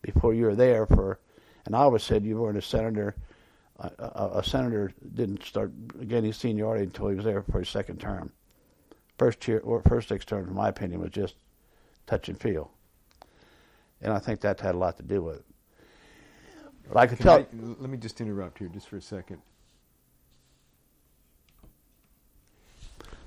before 0.01 0.33
you're 0.33 0.55
there 0.55 0.85
for, 0.85 1.19
and 1.65 1.75
I 1.75 1.79
always 1.79 2.03
said 2.03 2.23
you 2.23 2.37
weren't 2.37 2.57
a 2.57 2.61
senator. 2.61 3.15
A, 3.79 4.29
a, 4.35 4.43
senator 4.43 4.93
didn't 5.15 5.43
start 5.43 5.71
gaining 6.07 6.31
seniority 6.31 6.83
until 6.83 7.07
he 7.07 7.15
was 7.15 7.25
there 7.25 7.41
for 7.41 7.59
his 7.59 7.69
second 7.69 7.99
term. 7.99 8.31
First 9.17 9.47
year 9.47 9.59
or 9.59 9.81
first 9.81 10.09
six 10.09 10.25
terms, 10.25 10.47
in 10.47 10.53
my 10.53 10.69
opinion, 10.69 11.01
was 11.01 11.09
just 11.09 11.35
touch 12.05 12.29
and 12.29 12.39
feel. 12.39 12.71
And 14.01 14.13
I 14.13 14.19
think 14.19 14.41
that 14.41 14.59
had 14.59 14.75
a 14.75 14.77
lot 14.77 14.97
to 14.97 15.03
do 15.03 15.23
with 15.23 15.37
it. 15.37 15.45
But 16.87 16.97
I 16.97 17.07
could 17.07 17.17
Can 17.17 17.25
tell. 17.25 17.39
I, 17.39 17.47
let 17.79 17.89
me 17.89 17.97
just 17.97 18.21
interrupt 18.21 18.59
here 18.59 18.67
just 18.67 18.87
for 18.87 18.97
a 18.97 19.01
second. 19.01 19.41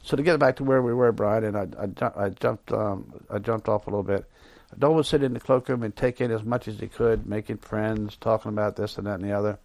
So 0.02 0.16
to 0.16 0.22
get 0.22 0.38
back 0.38 0.56
to 0.56 0.64
where 0.64 0.82
we 0.82 0.94
were, 0.94 1.10
Brian, 1.10 1.42
and 1.42 1.56
I, 1.56 2.06
I, 2.06 2.26
I 2.26 2.28
jumped, 2.28 2.70
um, 2.70 3.12
I 3.28 3.40
jumped 3.40 3.68
off 3.68 3.88
a 3.88 3.90
little 3.90 4.04
bit. 4.04 4.24
Dole 4.78 4.94
would 4.94 5.06
sit 5.06 5.24
in 5.24 5.32
the 5.32 5.40
cloakroom 5.40 5.82
and 5.82 5.94
take 5.96 6.20
in 6.20 6.30
as 6.30 6.44
much 6.44 6.68
as 6.68 6.78
he 6.78 6.86
could, 6.86 7.26
making 7.26 7.56
friends, 7.56 8.16
talking 8.16 8.50
about 8.50 8.76
this 8.76 8.98
and 8.98 9.06
that 9.08 9.20
and 9.20 9.24
the 9.24 9.32
other. 9.32 9.58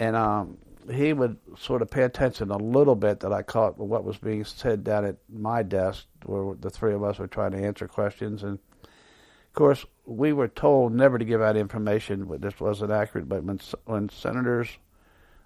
And 0.00 0.16
um, 0.16 0.56
he 0.90 1.12
would 1.12 1.36
sort 1.58 1.82
of 1.82 1.90
pay 1.90 2.04
attention 2.04 2.50
a 2.50 2.56
little 2.56 2.94
bit 2.94 3.20
that 3.20 3.34
I 3.34 3.42
caught 3.42 3.78
what 3.78 4.02
was 4.02 4.16
being 4.16 4.44
said 4.44 4.82
down 4.82 5.04
at 5.04 5.16
my 5.28 5.62
desk, 5.62 6.06
where 6.24 6.56
the 6.58 6.70
three 6.70 6.94
of 6.94 7.04
us 7.04 7.18
were 7.18 7.26
trying 7.26 7.52
to 7.52 7.58
answer 7.58 7.86
questions. 7.86 8.42
And 8.42 8.58
of 8.82 9.52
course, 9.52 9.84
we 10.06 10.32
were 10.32 10.48
told 10.48 10.94
never 10.94 11.18
to 11.18 11.24
give 11.24 11.42
out 11.42 11.54
information, 11.54 12.24
but 12.24 12.40
this 12.40 12.58
wasn't 12.58 12.92
accurate. 12.92 13.28
But 13.28 13.44
when 13.44 13.60
when 13.84 14.08
senators' 14.08 14.78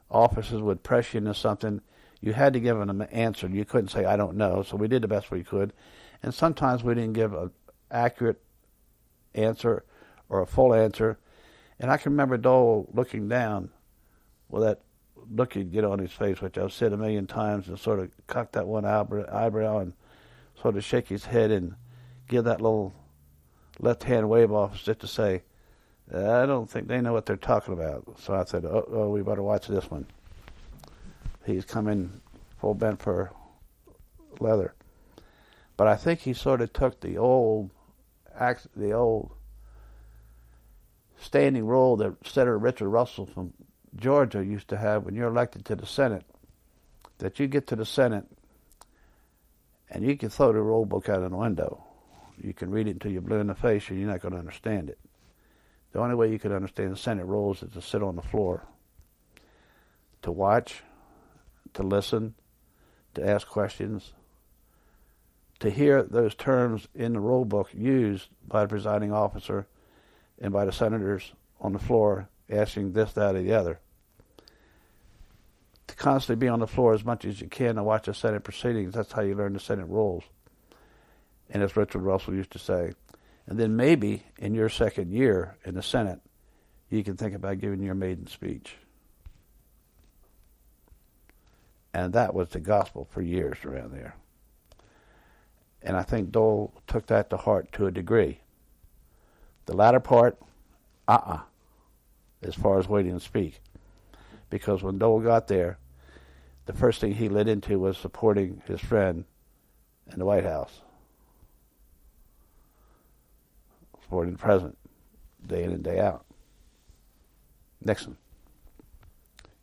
offices 0.08 0.62
would 0.62 0.84
press 0.84 1.12
you 1.12 1.18
into 1.18 1.34
something, 1.34 1.80
you 2.20 2.32
had 2.32 2.52
to 2.52 2.60
give 2.60 2.78
them 2.78 2.88
an 2.88 3.02
answer. 3.08 3.48
You 3.48 3.64
couldn't 3.64 3.88
say 3.88 4.04
I 4.04 4.16
don't 4.16 4.36
know. 4.36 4.62
So 4.62 4.76
we 4.76 4.86
did 4.86 5.02
the 5.02 5.08
best 5.08 5.32
we 5.32 5.42
could, 5.42 5.72
and 6.22 6.32
sometimes 6.32 6.84
we 6.84 6.94
didn't 6.94 7.14
give 7.14 7.34
an 7.34 7.50
accurate 7.90 8.40
answer 9.34 9.84
or 10.28 10.42
a 10.42 10.46
full 10.46 10.72
answer. 10.72 11.18
And 11.80 11.90
I 11.90 11.96
can 11.96 12.12
remember 12.12 12.36
Dole 12.36 12.88
looking 12.94 13.28
down 13.28 13.70
with 14.48 14.62
that 14.62 14.80
look 15.30 15.54
he'd 15.54 15.72
get 15.72 15.84
on 15.84 15.98
his 15.98 16.12
face, 16.12 16.40
which 16.40 16.58
I've 16.58 16.72
said 16.72 16.92
a 16.92 16.96
million 16.96 17.26
times, 17.26 17.68
and 17.68 17.78
sort 17.78 18.00
of 18.00 18.10
cock 18.26 18.52
that 18.52 18.66
one 18.66 18.84
eyebrow 18.84 19.78
and 19.78 19.92
sort 20.60 20.76
of 20.76 20.84
shake 20.84 21.08
his 21.08 21.24
head 21.24 21.50
and 21.50 21.74
give 22.28 22.44
that 22.44 22.60
little 22.60 22.92
left 23.80 24.04
hand 24.04 24.28
wave 24.28 24.52
off 24.52 24.82
just 24.82 25.00
to 25.00 25.06
say, 25.06 25.42
I 26.12 26.46
don't 26.46 26.70
think 26.70 26.88
they 26.88 27.00
know 27.00 27.12
what 27.12 27.26
they're 27.26 27.36
talking 27.36 27.74
about. 27.74 28.18
So 28.20 28.34
I 28.34 28.44
said, 28.44 28.64
oh, 28.64 28.86
oh 28.90 29.08
we 29.10 29.22
better 29.22 29.42
watch 29.42 29.66
this 29.66 29.90
one. 29.90 30.06
He's 31.44 31.64
coming 31.64 32.20
full 32.60 32.74
bent 32.74 33.00
for 33.00 33.32
leather. 34.40 34.74
But 35.76 35.88
I 35.88 35.96
think 35.96 36.20
he 36.20 36.34
sort 36.34 36.60
of 36.60 36.72
took 36.72 37.00
the 37.00 37.18
old, 37.18 37.70
the 38.76 38.92
old 38.92 39.32
standing 41.18 41.66
role 41.66 41.96
that 41.96 42.14
Senator 42.24 42.58
Richard 42.58 42.88
Russell 42.88 43.26
from 43.26 43.52
Georgia 43.96 44.44
used 44.44 44.68
to 44.68 44.76
have 44.76 45.04
when 45.04 45.14
you're 45.14 45.28
elected 45.28 45.64
to 45.66 45.76
the 45.76 45.86
Senate. 45.86 46.24
That 47.18 47.38
you 47.38 47.46
get 47.46 47.68
to 47.68 47.76
the 47.76 47.86
Senate 47.86 48.26
and 49.88 50.04
you 50.04 50.16
can 50.16 50.30
throw 50.30 50.52
the 50.52 50.60
rule 50.60 50.84
book 50.84 51.08
out 51.08 51.22
of 51.22 51.30
the 51.30 51.36
window. 51.36 51.84
You 52.36 52.52
can 52.52 52.70
read 52.70 52.88
it 52.88 52.92
until 52.92 53.12
you're 53.12 53.22
blue 53.22 53.38
in 53.38 53.46
the 53.46 53.54
face 53.54 53.88
and 53.88 53.98
you're 53.98 54.10
not 54.10 54.20
going 54.20 54.32
to 54.32 54.40
understand 54.40 54.90
it. 54.90 54.98
The 55.92 56.00
only 56.00 56.16
way 56.16 56.30
you 56.32 56.40
could 56.40 56.50
understand 56.50 56.92
the 56.92 56.96
Senate 56.96 57.24
rules 57.24 57.62
is 57.62 57.72
to 57.74 57.80
sit 57.80 58.02
on 58.02 58.16
the 58.16 58.22
floor, 58.22 58.66
to 60.22 60.32
watch, 60.32 60.82
to 61.74 61.84
listen, 61.84 62.34
to 63.14 63.24
ask 63.24 63.46
questions, 63.46 64.12
to 65.60 65.70
hear 65.70 66.02
those 66.02 66.34
terms 66.34 66.88
in 66.96 67.12
the 67.12 67.20
rule 67.20 67.44
book 67.44 67.70
used 67.72 68.28
by 68.46 68.62
the 68.62 68.68
presiding 68.68 69.12
officer 69.12 69.68
and 70.40 70.52
by 70.52 70.64
the 70.64 70.72
senators 70.72 71.32
on 71.60 71.72
the 71.72 71.78
floor 71.78 72.28
asking 72.50 72.92
this, 72.92 73.12
that, 73.12 73.36
or 73.36 73.42
the 73.42 73.52
other. 73.52 73.78
To 75.88 75.96
constantly 75.96 76.46
be 76.46 76.48
on 76.48 76.60
the 76.60 76.66
floor 76.66 76.94
as 76.94 77.04
much 77.04 77.24
as 77.24 77.40
you 77.40 77.48
can 77.48 77.76
to 77.76 77.82
watch 77.82 78.06
the 78.06 78.14
Senate 78.14 78.42
proceedings, 78.42 78.94
that's 78.94 79.12
how 79.12 79.22
you 79.22 79.34
learn 79.34 79.52
the 79.52 79.60
Senate 79.60 79.86
rules. 79.86 80.24
And 81.50 81.62
as 81.62 81.76
Richard 81.76 82.00
Russell 82.00 82.34
used 82.34 82.52
to 82.52 82.58
say, 82.58 82.92
and 83.46 83.58
then 83.58 83.76
maybe 83.76 84.24
in 84.38 84.54
your 84.54 84.68
second 84.68 85.12
year 85.12 85.56
in 85.64 85.74
the 85.74 85.82
Senate, 85.82 86.20
you 86.88 87.04
can 87.04 87.16
think 87.16 87.34
about 87.34 87.58
giving 87.58 87.82
your 87.82 87.94
maiden 87.94 88.26
speech. 88.26 88.76
And 91.92 92.12
that 92.14 92.34
was 92.34 92.48
the 92.48 92.60
gospel 92.60 93.06
for 93.10 93.22
years 93.22 93.58
around 93.64 93.92
there. 93.92 94.16
And 95.82 95.96
I 95.96 96.02
think 96.02 96.32
Dole 96.32 96.72
took 96.86 97.06
that 97.06 97.30
to 97.30 97.36
heart 97.36 97.70
to 97.72 97.86
a 97.86 97.90
degree. 97.90 98.40
The 99.66 99.76
latter 99.76 100.00
part, 100.00 100.38
uh 101.06 101.12
uh-uh, 101.12 101.34
uh 101.34 101.40
as 102.42 102.54
far 102.54 102.78
as 102.78 102.88
waiting 102.88 103.14
to 103.14 103.20
speak. 103.20 103.60
Because 104.54 104.84
when 104.84 104.98
Dole 104.98 105.18
got 105.18 105.48
there, 105.48 105.78
the 106.66 106.72
first 106.72 107.00
thing 107.00 107.12
he 107.12 107.28
lit 107.28 107.48
into 107.48 107.80
was 107.80 107.98
supporting 107.98 108.62
his 108.68 108.80
friend 108.80 109.24
in 110.12 110.20
the 110.20 110.24
White 110.24 110.44
House, 110.44 110.80
supporting 114.00 114.34
the 114.34 114.38
president 114.38 114.78
day 115.44 115.64
in 115.64 115.72
and 115.72 115.82
day 115.82 115.98
out. 115.98 116.24
Nixon. 117.84 118.16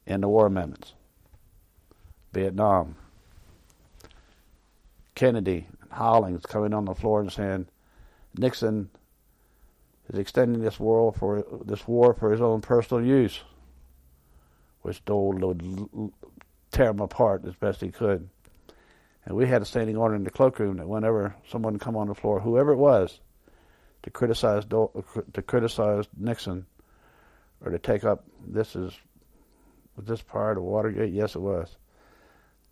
And 0.06 0.22
the 0.22 0.28
war 0.28 0.48
amendments. 0.48 0.94
Vietnam. 2.34 2.96
Kennedy 5.16 5.68
and 5.84 5.92
Hollings 5.94 6.46
coming 6.46 6.74
on 6.74 6.84
the 6.84 6.96
floor 6.96 7.22
and 7.22 7.32
saying 7.32 7.68
Nixon 8.36 8.90
is 10.10 10.20
extending 10.20 10.62
this 10.62 10.82
war 10.82 11.14
for 11.14 11.46
this 11.64 11.88
war 11.88 12.14
for 12.14 12.34
his 12.34 12.42
own 12.42 12.60
personal 12.60 13.06
use, 13.06 13.40
which 14.82 15.04
Dole 15.06 15.34
would 15.34 16.12
tear 16.72 16.90
him 16.90 17.00
apart 17.00 17.46
as 17.46 17.56
best 17.56 17.82
he 17.82 17.90
could. 17.90 18.30
And 19.26 19.36
we 19.36 19.48
had 19.48 19.62
a 19.62 19.66
standing 19.66 19.98
order 19.98 20.16
in 20.16 20.24
the 20.24 20.32
cloakroom 20.32 20.78
that 20.78 20.88
whenever 20.88 21.36
someone 21.48 21.78
come 21.78 21.96
on 21.96 22.08
the 22.08 22.16
floor, 22.16 22.40
whoever 22.40 22.72
it 22.72 22.78
was, 22.78 23.20
to 24.04 24.10
criticize 24.10 24.66
Dole, 24.66 25.06
to 25.34 25.42
criticize 25.42 26.06
Nixon, 26.18 26.66
or 27.64 27.72
to 27.72 27.78
take 27.78 28.04
up 28.04 28.26
this 28.48 28.76
is 28.76 28.98
was 29.96 30.06
this 30.06 30.22
prior 30.22 30.56
to 30.56 30.62
Watergate? 30.62 31.14
Yes, 31.14 31.36
it 31.36 31.42
was. 31.42 31.78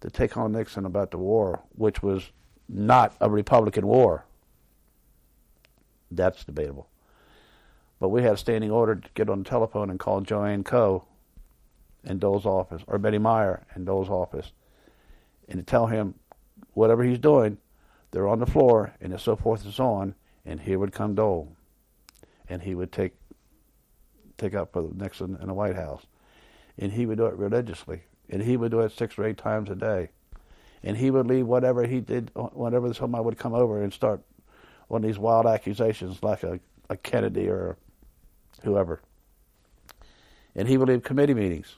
To 0.01 0.09
take 0.09 0.37
on 0.37 0.53
Nixon 0.53 0.85
about 0.85 1.11
the 1.11 1.17
war, 1.17 1.61
which 1.75 2.01
was 2.01 2.31
not 2.67 3.15
a 3.19 3.29
Republican 3.29 3.85
war. 3.85 4.25
That's 6.09 6.43
debatable. 6.43 6.87
But 7.99 8.09
we 8.09 8.23
had 8.23 8.33
a 8.33 8.37
standing 8.37 8.71
order 8.71 8.95
to 8.95 9.09
get 9.13 9.29
on 9.29 9.43
the 9.43 9.49
telephone 9.49 9.89
and 9.89 9.99
call 9.99 10.21
Joanne 10.21 10.63
Coe 10.63 11.05
in 12.03 12.19
Dole's 12.19 12.45
office, 12.45 12.81
or 12.87 12.97
Betty 12.97 13.17
Meyer 13.17 13.65
in 13.75 13.85
Dole's 13.85 14.09
office, 14.09 14.51
and 15.47 15.59
to 15.59 15.63
tell 15.63 15.87
him 15.87 16.15
whatever 16.73 17.03
he's 17.03 17.19
doing, 17.19 17.57
they're 18.11 18.27
on 18.27 18.39
the 18.39 18.45
floor, 18.45 18.93
and 19.01 19.19
so 19.19 19.35
forth 19.35 19.65
and 19.65 19.73
so 19.73 19.85
on, 19.85 20.15
and 20.45 20.59
here 20.61 20.79
would 20.79 20.93
come 20.93 21.15
Dole, 21.15 21.55
and 22.47 22.61
he 22.61 22.75
would 22.75 22.91
take 22.91 23.13
take 24.37 24.55
up 24.55 24.71
for 24.71 24.89
Nixon 24.95 25.37
in 25.41 25.47
the 25.47 25.53
White 25.53 25.75
House, 25.75 26.05
and 26.77 26.93
he 26.93 27.05
would 27.05 27.17
do 27.17 27.25
it 27.25 27.35
religiously, 27.35 28.03
and 28.29 28.41
he 28.41 28.55
would 28.55 28.71
do 28.71 28.79
it 28.79 28.91
six 28.91 29.17
or 29.17 29.25
eight 29.25 29.37
times 29.37 29.69
a 29.69 29.75
day, 29.75 30.09
and 30.81 30.95
he 30.97 31.11
would 31.11 31.27
leave 31.27 31.45
whatever 31.45 31.85
he 31.85 31.99
did, 31.99 32.31
whenever 32.35 32.93
somebody 32.93 33.23
would 33.23 33.37
come 33.37 33.53
over 33.53 33.83
and 33.83 33.91
start 33.93 34.21
of 34.89 35.01
these 35.01 35.19
wild 35.19 35.45
accusations 35.45 36.23
like 36.23 36.41
a, 36.43 36.59
a 36.89 36.97
Kennedy 36.97 37.47
or 37.47 37.77
whoever. 38.63 39.01
and 40.55 40.67
he 40.67 40.77
would 40.77 40.87
leave 40.89 41.03
committee 41.03 41.33
meetings. 41.33 41.75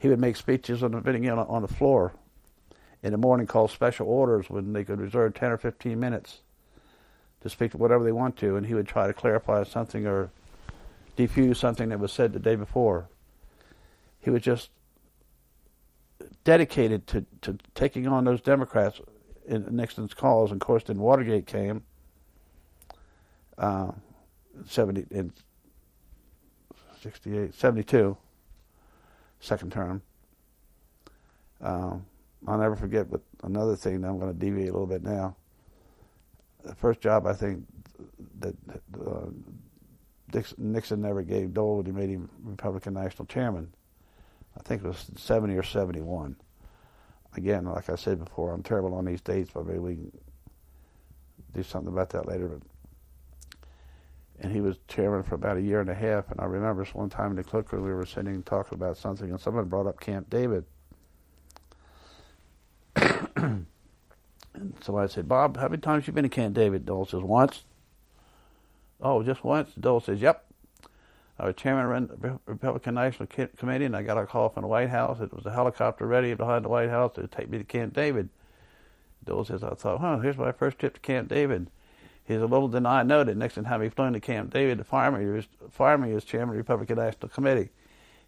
He 0.00 0.08
would 0.08 0.18
make 0.18 0.36
speeches 0.36 0.82
on 0.82 0.92
the 0.92 1.30
on, 1.30 1.62
the 1.62 1.68
floor 1.68 2.14
in 3.02 3.12
the 3.12 3.18
morning 3.18 3.46
called 3.46 3.70
special 3.70 4.08
orders 4.08 4.48
when 4.48 4.72
they 4.72 4.82
could 4.82 4.98
reserve 4.98 5.34
10 5.34 5.52
or 5.52 5.58
15 5.58 6.00
minutes 6.00 6.40
to 7.42 7.50
speak 7.50 7.72
to 7.72 7.76
whatever 7.76 8.02
they 8.02 8.12
want 8.12 8.36
to, 8.38 8.56
and 8.56 8.66
he 8.66 8.74
would 8.74 8.88
try 8.88 9.06
to 9.06 9.12
clarify 9.12 9.62
something 9.62 10.06
or 10.06 10.30
defuse 11.18 11.56
something 11.56 11.90
that 11.90 12.00
was 12.00 12.12
said 12.12 12.32
the 12.32 12.38
day 12.38 12.56
before. 12.56 13.08
He 14.20 14.30
was 14.30 14.40
just 14.40 14.70
dedicated 16.44 17.06
to, 17.08 17.26
to 17.42 17.58
taking 17.74 18.06
on 18.06 18.24
those 18.24 18.40
Democrats 18.40 19.00
in 19.46 19.66
Nixon's 19.70 20.14
calls. 20.14 20.50
And 20.50 20.62
of 20.62 20.66
course, 20.66 20.84
then 20.84 20.98
Watergate 20.98 21.46
came, 21.46 21.82
uh, 23.58 23.92
70, 24.66 25.06
in 25.10 25.32
68, 27.02 27.54
72, 27.54 28.16
second 29.40 29.72
term. 29.72 30.02
Um, 31.60 32.06
I'll 32.46 32.58
never 32.58 32.76
forget, 32.76 33.10
but 33.10 33.20
another 33.42 33.76
thing, 33.76 34.04
I'm 34.04 34.18
going 34.18 34.32
to 34.32 34.38
deviate 34.38 34.68
a 34.68 34.72
little 34.72 34.86
bit 34.86 35.02
now. 35.02 35.36
The 36.64 36.74
first 36.74 37.00
job 37.00 37.26
I 37.26 37.32
think 37.32 37.64
that 38.38 38.54
uh, 39.06 39.26
Nixon 40.56 41.02
never 41.02 41.22
gave 41.22 41.52
Dole 41.52 41.78
when 41.78 41.86
he 41.86 41.92
made 41.92 42.10
him 42.10 42.28
Republican 42.42 42.94
National 42.94 43.26
Chairman. 43.26 43.72
I 44.56 44.62
think 44.62 44.82
it 44.82 44.88
was 44.88 45.10
70 45.16 45.56
or 45.56 45.62
71. 45.62 46.36
Again, 47.36 47.64
like 47.66 47.88
I 47.88 47.94
said 47.94 48.24
before, 48.24 48.52
I'm 48.52 48.62
terrible 48.62 48.94
on 48.94 49.04
these 49.04 49.20
dates, 49.20 49.50
but 49.52 49.66
maybe 49.66 49.78
we 49.78 49.94
can 49.94 50.12
do 51.54 51.62
something 51.62 51.92
about 51.92 52.10
that 52.10 52.26
later. 52.26 52.48
But 52.48 52.62
and 54.40 54.52
he 54.52 54.60
was 54.60 54.76
chairman 54.88 55.22
for 55.22 55.34
about 55.34 55.58
a 55.58 55.62
year 55.62 55.80
and 55.80 55.90
a 55.90 55.94
half. 55.94 56.30
And 56.30 56.40
I 56.40 56.44
remember 56.44 56.84
one 56.92 57.10
time 57.10 57.30
in 57.30 57.36
the 57.36 57.44
cloakroom 57.44 57.84
we 57.84 57.92
were 57.92 58.06
sitting 58.06 58.34
and 58.34 58.46
talking 58.46 58.74
about 58.74 58.96
something, 58.96 59.30
and 59.30 59.40
someone 59.40 59.66
brought 59.66 59.86
up 59.86 60.00
Camp 60.00 60.30
David. 60.30 60.64
and 63.36 63.66
somebody 64.80 65.12
said, 65.12 65.28
"Bob, 65.28 65.58
how 65.58 65.68
many 65.68 65.80
times 65.80 66.02
have 66.02 66.08
you 66.08 66.14
been 66.14 66.24
to 66.24 66.30
Camp 66.30 66.54
David?" 66.54 66.86
Dole 66.86 67.06
says, 67.06 67.20
"Once." 67.20 67.64
Oh, 69.00 69.22
just 69.22 69.44
once. 69.44 69.72
Dole 69.78 70.00
says, 70.00 70.20
"Yep." 70.20 70.46
I 71.38 71.46
was 71.46 71.54
chairman 71.56 72.10
of 72.10 72.20
the 72.20 72.38
Republican 72.44 72.94
National 72.94 73.26
Committee, 73.26 73.86
and 73.86 73.96
I 73.96 74.02
got 74.02 74.18
a 74.18 74.26
call 74.26 74.50
from 74.50 74.62
the 74.62 74.68
White 74.68 74.90
House. 74.90 75.20
It 75.20 75.32
was 75.32 75.46
a 75.46 75.52
helicopter 75.52 76.06
ready 76.06 76.34
behind 76.34 76.66
the 76.66 76.68
White 76.68 76.90
House 76.90 77.14
to 77.14 77.26
take 77.26 77.48
me 77.48 77.56
to 77.56 77.64
Camp 77.64 77.94
David. 77.94 78.28
Dole 79.24 79.46
says, 79.46 79.62
I 79.62 79.70
thought, 79.70 80.00
huh, 80.00 80.18
here's 80.18 80.36
my 80.36 80.52
first 80.52 80.78
trip 80.78 80.94
to 80.94 81.00
Camp 81.00 81.28
David. 81.28 81.70
He's 82.30 82.40
a 82.40 82.46
little 82.46 82.68
did 82.68 82.86
I 82.86 83.02
know 83.02 83.24
that 83.24 83.36
Nixon 83.36 83.66
me 83.80 83.88
flown 83.88 84.12
to 84.12 84.20
Camp 84.20 84.52
David 84.52 84.78
to 84.78 84.84
fire 84.84 85.10
me, 85.10 85.42
fire 85.72 85.98
me 85.98 86.12
as 86.12 86.22
chairman 86.22 86.50
of 86.50 86.54
the 86.54 86.58
Republican 86.58 86.98
National 86.98 87.28
Committee. 87.28 87.70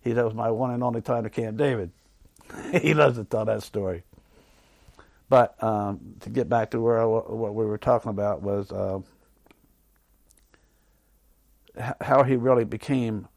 He 0.00 0.10
that 0.10 0.24
was 0.24 0.34
my 0.34 0.50
one 0.50 0.72
and 0.72 0.82
only 0.82 1.00
time 1.00 1.22
to 1.22 1.30
Camp 1.30 1.56
David. 1.56 1.92
he 2.82 2.94
loves 2.94 3.16
to 3.16 3.22
tell 3.22 3.44
that 3.44 3.62
story. 3.62 4.02
But 5.28 5.62
um, 5.62 6.16
to 6.18 6.30
get 6.30 6.48
back 6.48 6.72
to 6.72 6.80
where 6.80 7.00
I, 7.00 7.04
what 7.04 7.54
we 7.54 7.64
were 7.64 7.78
talking 7.78 8.10
about 8.10 8.42
was 8.42 8.72
uh, 8.72 8.98
how 12.00 12.24
he 12.24 12.34
really 12.34 12.64
became, 12.64 13.28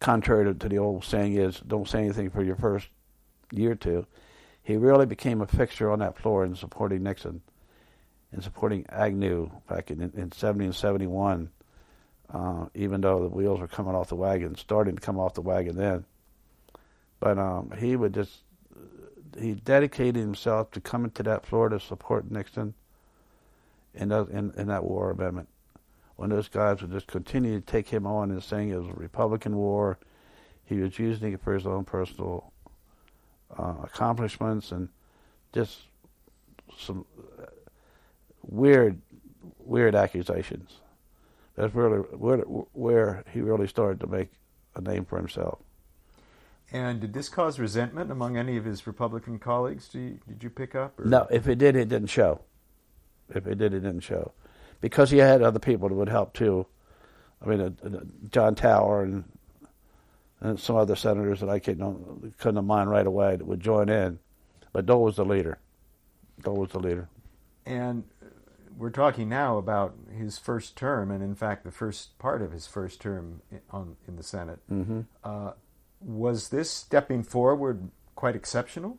contrary 0.00 0.46
to, 0.46 0.54
to 0.54 0.68
the 0.68 0.78
old 0.78 1.04
saying 1.04 1.34
is, 1.34 1.60
don't 1.60 1.88
say 1.88 2.00
anything 2.00 2.30
for 2.30 2.42
your 2.42 2.56
first 2.56 2.88
year 3.52 3.70
or 3.70 3.76
two. 3.76 4.06
He 4.64 4.76
really 4.76 5.06
became 5.06 5.40
a 5.40 5.46
fixture 5.46 5.88
on 5.92 6.00
that 6.00 6.18
floor 6.18 6.44
in 6.44 6.56
supporting 6.56 7.04
Nixon 7.04 7.42
in 8.34 8.42
supporting 8.42 8.84
Agnew 8.88 9.50
back 9.68 9.90
in, 9.90 10.00
in 10.00 10.32
70 10.32 10.64
and 10.64 10.74
71, 10.74 11.50
uh, 12.32 12.66
even 12.74 13.00
though 13.00 13.22
the 13.22 13.28
wheels 13.28 13.60
were 13.60 13.68
coming 13.68 13.94
off 13.94 14.08
the 14.08 14.16
wagon, 14.16 14.56
starting 14.56 14.96
to 14.96 15.00
come 15.00 15.18
off 15.18 15.34
the 15.34 15.40
wagon 15.40 15.76
then. 15.76 16.04
But 17.20 17.38
um, 17.38 17.72
he 17.78 17.94
would 17.94 18.12
just, 18.12 18.42
he 19.38 19.54
dedicated 19.54 20.16
himself 20.16 20.72
to 20.72 20.80
coming 20.80 21.12
to 21.12 21.22
that 21.22 21.46
floor 21.46 21.68
to 21.68 21.78
support 21.78 22.28
Nixon 22.28 22.74
in, 23.94 24.08
the, 24.08 24.24
in, 24.26 24.52
in 24.56 24.66
that 24.66 24.84
war 24.84 25.12
amendment. 25.12 25.48
When 26.16 26.30
those 26.30 26.48
guys 26.48 26.82
would 26.82 26.90
just 26.90 27.06
continue 27.06 27.60
to 27.60 27.66
take 27.66 27.88
him 27.88 28.06
on 28.06 28.32
and 28.32 28.42
saying 28.42 28.70
it 28.70 28.78
was 28.78 28.88
a 28.88 28.94
Republican 28.94 29.56
war, 29.56 29.98
he 30.64 30.78
was 30.78 30.98
using 30.98 31.32
it 31.32 31.40
for 31.40 31.54
his 31.54 31.66
own 31.66 31.84
personal 31.84 32.52
uh, 33.56 33.74
accomplishments 33.84 34.72
and 34.72 34.88
just 35.52 35.82
some 36.76 37.04
weird, 38.48 39.00
weird 39.58 39.94
accusations. 39.94 40.80
That's 41.56 41.74
really 41.74 41.98
where, 41.98 42.38
where 42.38 43.24
he 43.32 43.40
really 43.40 43.68
started 43.68 44.00
to 44.00 44.06
make 44.06 44.30
a 44.74 44.80
name 44.80 45.04
for 45.04 45.18
himself. 45.18 45.58
And 46.72 47.00
did 47.00 47.12
this 47.12 47.28
cause 47.28 47.58
resentment 47.58 48.10
among 48.10 48.36
any 48.36 48.56
of 48.56 48.64
his 48.64 48.86
Republican 48.86 49.38
colleagues? 49.38 49.88
Did 49.88 49.98
you, 49.98 50.18
did 50.26 50.42
you 50.42 50.50
pick 50.50 50.74
up? 50.74 50.98
Or? 50.98 51.04
No, 51.04 51.28
if 51.30 51.46
it 51.46 51.58
did, 51.58 51.76
it 51.76 51.88
didn't 51.88 52.08
show. 52.08 52.40
If 53.28 53.46
it 53.46 53.56
did, 53.56 53.72
it 53.72 53.80
didn't 53.80 54.00
show, 54.00 54.32
because 54.80 55.10
he 55.10 55.18
had 55.18 55.40
other 55.40 55.58
people 55.58 55.88
that 55.88 55.94
would 55.94 56.08
help 56.08 56.34
too. 56.34 56.66
I 57.40 57.48
mean, 57.48 57.60
uh, 57.60 57.70
uh, 57.86 58.00
John 58.30 58.54
Tower 58.54 59.02
and 59.02 59.24
and 60.40 60.60
some 60.60 60.76
other 60.76 60.94
senators 60.94 61.40
that 61.40 61.48
I 61.48 61.58
couldn't 61.58 62.36
couldn't 62.38 62.66
mind 62.66 62.90
right 62.90 63.06
away 63.06 63.36
that 63.36 63.46
would 63.46 63.60
join 63.60 63.88
in, 63.88 64.18
but 64.72 64.84
Dole 64.84 65.04
was 65.04 65.16
the 65.16 65.24
leader. 65.24 65.58
Dole 66.42 66.56
was 66.56 66.70
the 66.70 66.80
leader. 66.80 67.08
And 67.64 68.04
we're 68.76 68.90
talking 68.90 69.28
now 69.28 69.58
about 69.58 69.94
his 70.16 70.38
first 70.38 70.76
term, 70.76 71.10
and 71.10 71.22
in 71.22 71.34
fact, 71.34 71.64
the 71.64 71.70
first 71.70 72.18
part 72.18 72.42
of 72.42 72.52
his 72.52 72.66
first 72.66 73.00
term 73.00 73.42
in, 73.50 73.60
on, 73.70 73.96
in 74.08 74.16
the 74.16 74.22
Senate. 74.22 74.60
Mm-hmm. 74.70 75.00
Uh, 75.22 75.52
was 76.00 76.48
this 76.48 76.70
stepping 76.70 77.22
forward 77.22 77.90
quite 78.14 78.36
exceptional? 78.36 78.98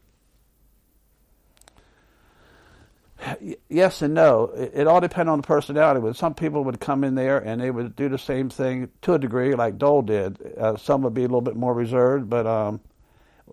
Yes 3.69 4.01
and 4.01 4.13
no. 4.13 4.51
It, 4.55 4.71
it 4.73 4.87
all 4.87 4.99
depended 4.99 5.31
on 5.31 5.39
the 5.39 5.47
personality. 5.47 6.01
But 6.01 6.15
some 6.15 6.33
people 6.33 6.63
would 6.65 6.79
come 6.79 7.03
in 7.03 7.15
there 7.15 7.37
and 7.39 7.61
they 7.61 7.71
would 7.71 7.95
do 7.95 8.09
the 8.09 8.17
same 8.17 8.49
thing 8.49 8.89
to 9.03 9.13
a 9.13 9.19
degree, 9.19 9.55
like 9.55 9.77
Dole 9.77 10.01
did. 10.01 10.37
Uh, 10.57 10.75
some 10.75 11.01
would 11.03 11.13
be 11.13 11.21
a 11.21 11.27
little 11.27 11.41
bit 11.41 11.55
more 11.55 11.73
reserved, 11.73 12.29
but 12.29 12.45
um, 12.45 12.81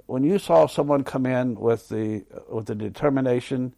when 0.07 0.25
you 0.25 0.39
saw 0.39 0.67
someone 0.67 1.05
come 1.05 1.27
in 1.27 1.55
with 1.55 1.89
the 1.89 2.25
with 2.49 2.67
the 2.67 2.75
determination 2.75 3.75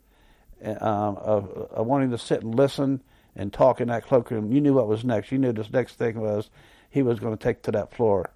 um, 0.65 1.17
of, 1.17 1.51
of, 1.71 1.87
wanting 1.87 2.11
to 2.11 2.19
sit 2.19 2.43
and 2.43 2.55
listen 2.55 3.03
and 3.37 3.53
talk 3.53 3.81
in 3.81 3.89
that 3.89 4.05
cloakroom. 4.05 4.53
You 4.53 4.61
knew 4.61 4.75
what 4.75 4.89
was 4.89 5.05
next. 5.05 5.31
You 5.31 5.39
knew 5.39 5.53
this 5.53 5.71
next 5.71 5.97
thing 5.97 6.21
was 6.21 6.51
he 6.91 7.03
was 7.03 7.21
going 7.21 7.37
to 7.37 7.43
take 7.43 7.63
to 7.63 7.73
that 7.73 7.93
floor. 7.93 8.31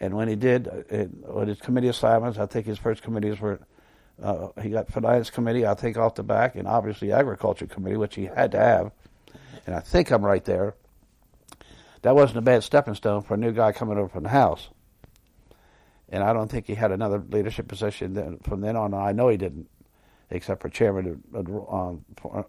And 0.00 0.14
when 0.14 0.28
he 0.28 0.36
did, 0.36 0.68
uh, 0.68 0.82
it, 0.88 1.10
with 1.26 1.48
his 1.48 1.60
committee 1.60 1.88
assignments, 1.88 2.38
I 2.38 2.46
think 2.46 2.66
his 2.66 2.78
first 2.78 3.02
committees 3.02 3.40
were 3.40 3.60
uh, 4.22 4.48
he 4.60 4.70
got 4.70 4.90
finance 4.90 5.30
committee, 5.30 5.64
I 5.66 5.74
think, 5.74 5.96
off 5.96 6.16
the 6.16 6.24
back, 6.24 6.56
and 6.56 6.66
obviously 6.66 7.12
agriculture 7.12 7.66
committee, 7.66 7.96
which 7.96 8.16
he 8.16 8.24
had 8.24 8.50
to 8.52 8.58
have. 8.58 8.92
And 9.66 9.76
I 9.76 9.80
think 9.80 10.10
I'm 10.10 10.24
right 10.24 10.44
there. 10.44 10.74
That 12.02 12.14
wasn't 12.14 12.38
a 12.38 12.42
bad 12.42 12.64
stepping 12.64 12.94
stone 12.94 13.22
for 13.22 13.34
a 13.34 13.36
new 13.36 13.52
guy 13.52 13.72
coming 13.72 13.98
over 13.98 14.08
from 14.08 14.24
the 14.24 14.28
House. 14.28 14.68
And 16.08 16.24
I 16.24 16.32
don't 16.32 16.50
think 16.50 16.66
he 16.66 16.74
had 16.74 16.90
another 16.90 17.22
leadership 17.28 17.68
position 17.68 18.14
then, 18.14 18.38
from 18.38 18.60
then 18.60 18.76
on. 18.76 18.94
I 18.94 19.12
know 19.12 19.28
he 19.28 19.36
didn't 19.36 19.68
except 20.30 20.62
for 20.62 20.68
chairman 20.68 21.22
of 21.34 21.44
the 21.44 21.60
um, 21.70 22.04
uh, 22.24 22.42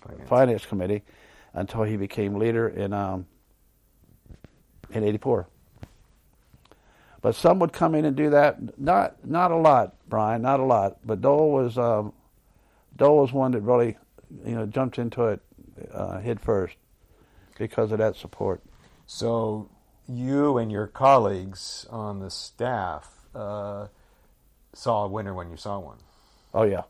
finance. 0.00 0.28
finance. 0.28 0.66
committee, 0.66 1.02
until 1.52 1.82
he 1.82 1.96
became 1.96 2.36
leader 2.36 2.68
in 2.68 2.92
um, 2.92 3.26
in 4.90 5.04
'84. 5.04 5.48
But 7.22 7.34
some 7.34 7.58
would 7.60 7.72
come 7.72 7.94
in 7.94 8.04
and 8.04 8.14
do 8.14 8.30
that. 8.30 8.78
Not 8.78 9.24
not 9.24 9.50
a 9.50 9.56
lot, 9.56 9.94
Brian. 10.08 10.42
Not 10.42 10.60
a 10.60 10.64
lot. 10.64 10.98
But 11.04 11.20
Dole 11.20 11.50
was 11.50 11.78
um, 11.78 12.12
Dole 12.96 13.18
was 13.18 13.32
one 13.32 13.52
that 13.52 13.62
really, 13.62 13.96
you 14.44 14.54
know, 14.54 14.66
jumped 14.66 14.98
into 14.98 15.24
it 15.28 15.40
uh, 15.92 16.20
head 16.20 16.40
first 16.40 16.76
because 17.58 17.92
of 17.92 17.98
that 17.98 18.16
support. 18.16 18.62
So 19.06 19.70
you 20.08 20.58
and 20.58 20.70
your 20.70 20.86
colleagues 20.86 21.86
on 21.90 22.20
the 22.20 22.30
staff 22.30 23.10
uh, 23.34 23.88
saw 24.72 25.04
a 25.04 25.08
winner 25.08 25.34
when 25.34 25.50
you 25.50 25.56
saw 25.56 25.78
one. 25.78 25.98
Oh 26.54 26.62
yeah, 26.62 26.82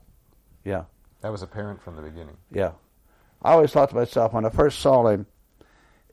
yeah. 0.64 0.84
That 1.22 1.32
was 1.32 1.42
apparent 1.42 1.82
from 1.82 1.96
the 1.96 2.02
beginning. 2.02 2.36
Yeah, 2.52 2.72
I 3.42 3.52
always 3.52 3.72
thought 3.72 3.88
to 3.88 3.94
myself 3.94 4.34
when 4.34 4.44
I 4.44 4.50
first 4.50 4.80
saw 4.80 5.06
him, 5.08 5.26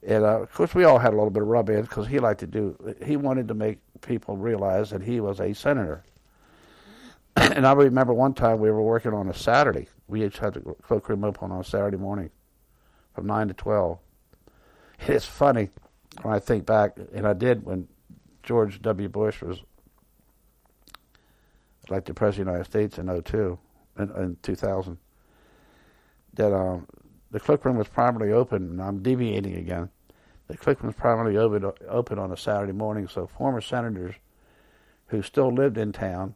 and 0.02 0.24
uh, 0.24 0.40
of 0.40 0.52
course 0.54 0.74
we 0.74 0.84
all 0.84 0.98
had 0.98 1.12
a 1.12 1.16
little 1.16 1.30
bit 1.30 1.42
of 1.42 1.48
rub 1.48 1.68
in 1.68 1.82
because 1.82 2.06
he 2.06 2.18
liked 2.18 2.40
to 2.40 2.46
do. 2.46 2.76
He 3.04 3.16
wanted 3.16 3.48
to 3.48 3.54
make 3.54 3.78
people 4.00 4.38
realize 4.38 4.90
that 4.90 5.02
he 5.02 5.20
was 5.20 5.38
a 5.38 5.52
senator. 5.52 6.02
and 7.36 7.66
I 7.66 7.72
remember 7.74 8.14
one 8.14 8.32
time 8.32 8.58
we 8.58 8.70
were 8.70 8.82
working 8.82 9.12
on 9.12 9.28
a 9.28 9.34
Saturday. 9.34 9.86
We 10.08 10.24
each 10.24 10.38
had 10.38 10.54
the 10.54 10.60
cloakroom 10.82 11.22
open 11.22 11.52
on 11.52 11.60
a 11.60 11.64
Saturday 11.64 11.98
morning, 11.98 12.30
from 13.14 13.26
nine 13.26 13.48
to 13.48 13.54
twelve. 13.54 13.98
It's 15.06 15.26
funny 15.26 15.68
when 16.22 16.32
I 16.32 16.38
think 16.38 16.64
back, 16.64 16.96
and 17.12 17.26
I 17.26 17.34
did 17.34 17.66
when 17.66 17.88
George 18.42 18.80
W. 18.80 19.08
Bush 19.08 19.42
was 19.42 19.60
like 21.88 22.04
the 22.04 22.14
President 22.14 22.48
of 22.48 22.54
the 22.54 22.58
United 22.58 22.70
States 22.70 22.98
in 22.98 23.22
02, 23.22 23.58
in, 23.98 24.10
in 24.22 24.36
2000, 24.42 24.98
that 26.34 26.54
um, 26.54 26.86
the 27.30 27.40
cloakroom 27.40 27.76
was 27.76 27.88
primarily 27.88 28.32
open, 28.32 28.70
and 28.70 28.82
I'm 28.82 29.02
deviating 29.02 29.56
again. 29.56 29.90
The 30.48 30.56
Click 30.56 30.82
was 30.82 30.94
primarily 30.94 31.36
open, 31.36 31.72
open 31.88 32.18
on 32.18 32.30
a 32.30 32.36
Saturday 32.36 32.72
morning, 32.72 33.08
so 33.08 33.26
former 33.26 33.60
senators 33.60 34.14
who 35.06 35.22
still 35.22 35.52
lived 35.52 35.78
in 35.78 35.92
town 35.92 36.34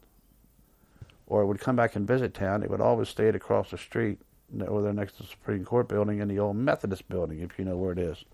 or 1.26 1.44
would 1.44 1.60
come 1.60 1.76
back 1.76 1.96
and 1.96 2.06
visit 2.06 2.34
town, 2.34 2.60
they 2.60 2.66
would 2.66 2.80
always 2.80 3.08
stay 3.08 3.28
across 3.28 3.70
the 3.70 3.78
street 3.78 4.18
over 4.66 4.82
there 4.82 4.92
next 4.92 5.16
to 5.16 5.22
the 5.22 5.28
Supreme 5.28 5.64
Court 5.64 5.88
building 5.88 6.20
in 6.20 6.28
the 6.28 6.38
old 6.38 6.56
Methodist 6.56 7.08
building, 7.08 7.40
if 7.40 7.58
you 7.58 7.64
know 7.64 7.76
where 7.76 7.92
it 7.92 7.98
is. 7.98 8.24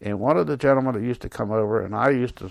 And 0.00 0.20
one 0.20 0.36
of 0.36 0.46
the 0.46 0.56
gentlemen 0.56 0.94
that 0.94 1.02
used 1.02 1.22
to 1.22 1.28
come 1.28 1.50
over, 1.50 1.82
and 1.82 1.94
I 1.94 2.10
used 2.10 2.36
to 2.36 2.50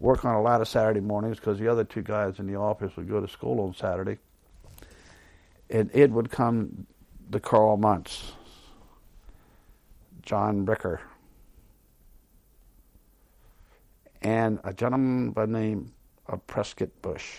work 0.00 0.24
on 0.24 0.34
a 0.34 0.42
lot 0.42 0.60
of 0.60 0.68
Saturday 0.68 1.00
mornings 1.00 1.36
because 1.36 1.58
the 1.58 1.68
other 1.68 1.84
two 1.84 2.02
guys 2.02 2.38
in 2.38 2.46
the 2.46 2.56
office 2.56 2.96
would 2.96 3.08
go 3.08 3.20
to 3.20 3.28
school 3.28 3.60
on 3.60 3.74
Saturday. 3.74 4.18
And 5.68 5.90
it 5.94 6.10
would 6.10 6.30
come 6.30 6.86
the 7.28 7.38
Karl 7.38 7.78
Mundts, 7.78 8.32
John 10.22 10.66
Bricker, 10.66 10.98
and 14.22 14.58
a 14.64 14.72
gentleman 14.72 15.30
by 15.30 15.46
the 15.46 15.52
name 15.52 15.92
of 16.26 16.44
Prescott 16.46 16.90
Bush. 17.02 17.38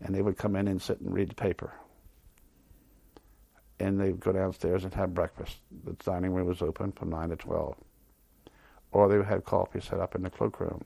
And 0.00 0.14
they 0.14 0.22
would 0.22 0.38
come 0.38 0.56
in 0.56 0.66
and 0.66 0.80
sit 0.80 1.00
and 1.00 1.12
read 1.12 1.30
the 1.30 1.34
paper. 1.34 1.72
And 3.78 4.00
they 4.00 4.10
would 4.10 4.20
go 4.20 4.32
downstairs 4.32 4.84
and 4.84 4.94
have 4.94 5.14
breakfast. 5.14 5.58
The 5.84 5.92
dining 5.92 6.32
room 6.32 6.46
was 6.46 6.62
open 6.62 6.92
from 6.92 7.10
9 7.10 7.30
to 7.30 7.36
12 7.36 7.76
or 8.92 9.08
they 9.08 9.16
would 9.16 9.26
have 9.26 9.44
coffee 9.44 9.80
set 9.80 9.98
up 9.98 10.14
in 10.14 10.22
the 10.22 10.30
cloakroom. 10.30 10.84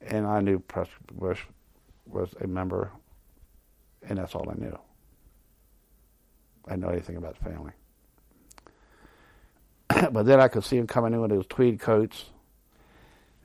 And 0.00 0.26
I 0.26 0.40
knew 0.40 0.60
Prescott 0.60 1.06
Bush 1.12 1.42
was 2.06 2.34
a 2.40 2.46
member, 2.46 2.90
and 4.08 4.18
that's 4.18 4.34
all 4.34 4.48
I 4.48 4.54
knew. 4.54 4.78
I 6.66 6.70
didn't 6.70 6.82
know 6.82 6.90
anything 6.90 7.16
about 7.16 7.36
the 7.38 7.44
family. 7.44 7.72
but 10.12 10.24
then 10.24 10.40
I 10.40 10.48
could 10.48 10.64
see 10.64 10.76
him 10.76 10.86
coming 10.86 11.12
in 11.12 11.20
with 11.20 11.30
his 11.30 11.46
tweed 11.46 11.80
coats, 11.80 12.26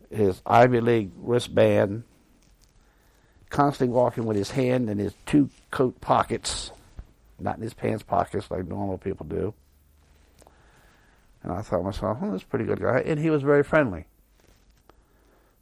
his 0.10 0.42
Ivy 0.46 0.80
League 0.82 1.12
wristband, 1.18 2.04
constantly 3.50 3.94
walking 3.94 4.26
with 4.26 4.38
his 4.38 4.52
hand 4.52 4.90
in 4.90 5.00
his 5.00 5.14
two 5.26 5.50
coat 5.72 6.00
pockets, 6.02 6.72
not 7.40 7.58
in 7.58 7.64
his 7.64 7.74
pants 7.74 8.04
pockets 8.04 8.52
like 8.52 8.68
normal 8.68 8.98
people 8.98 9.26
do. 9.26 9.54
And 11.44 11.52
I 11.52 11.62
thought 11.62 11.80
to 11.80 11.84
myself, 11.84 12.20
well, 12.22 12.32
that's 12.32 12.44
a 12.44 12.48
pretty 12.48 12.66
good 12.66 12.82
guy. 12.82 13.00
And 13.06 13.20
he 13.20 13.30
was 13.30 13.44
very 13.44 13.64
friendly, 13.64 14.06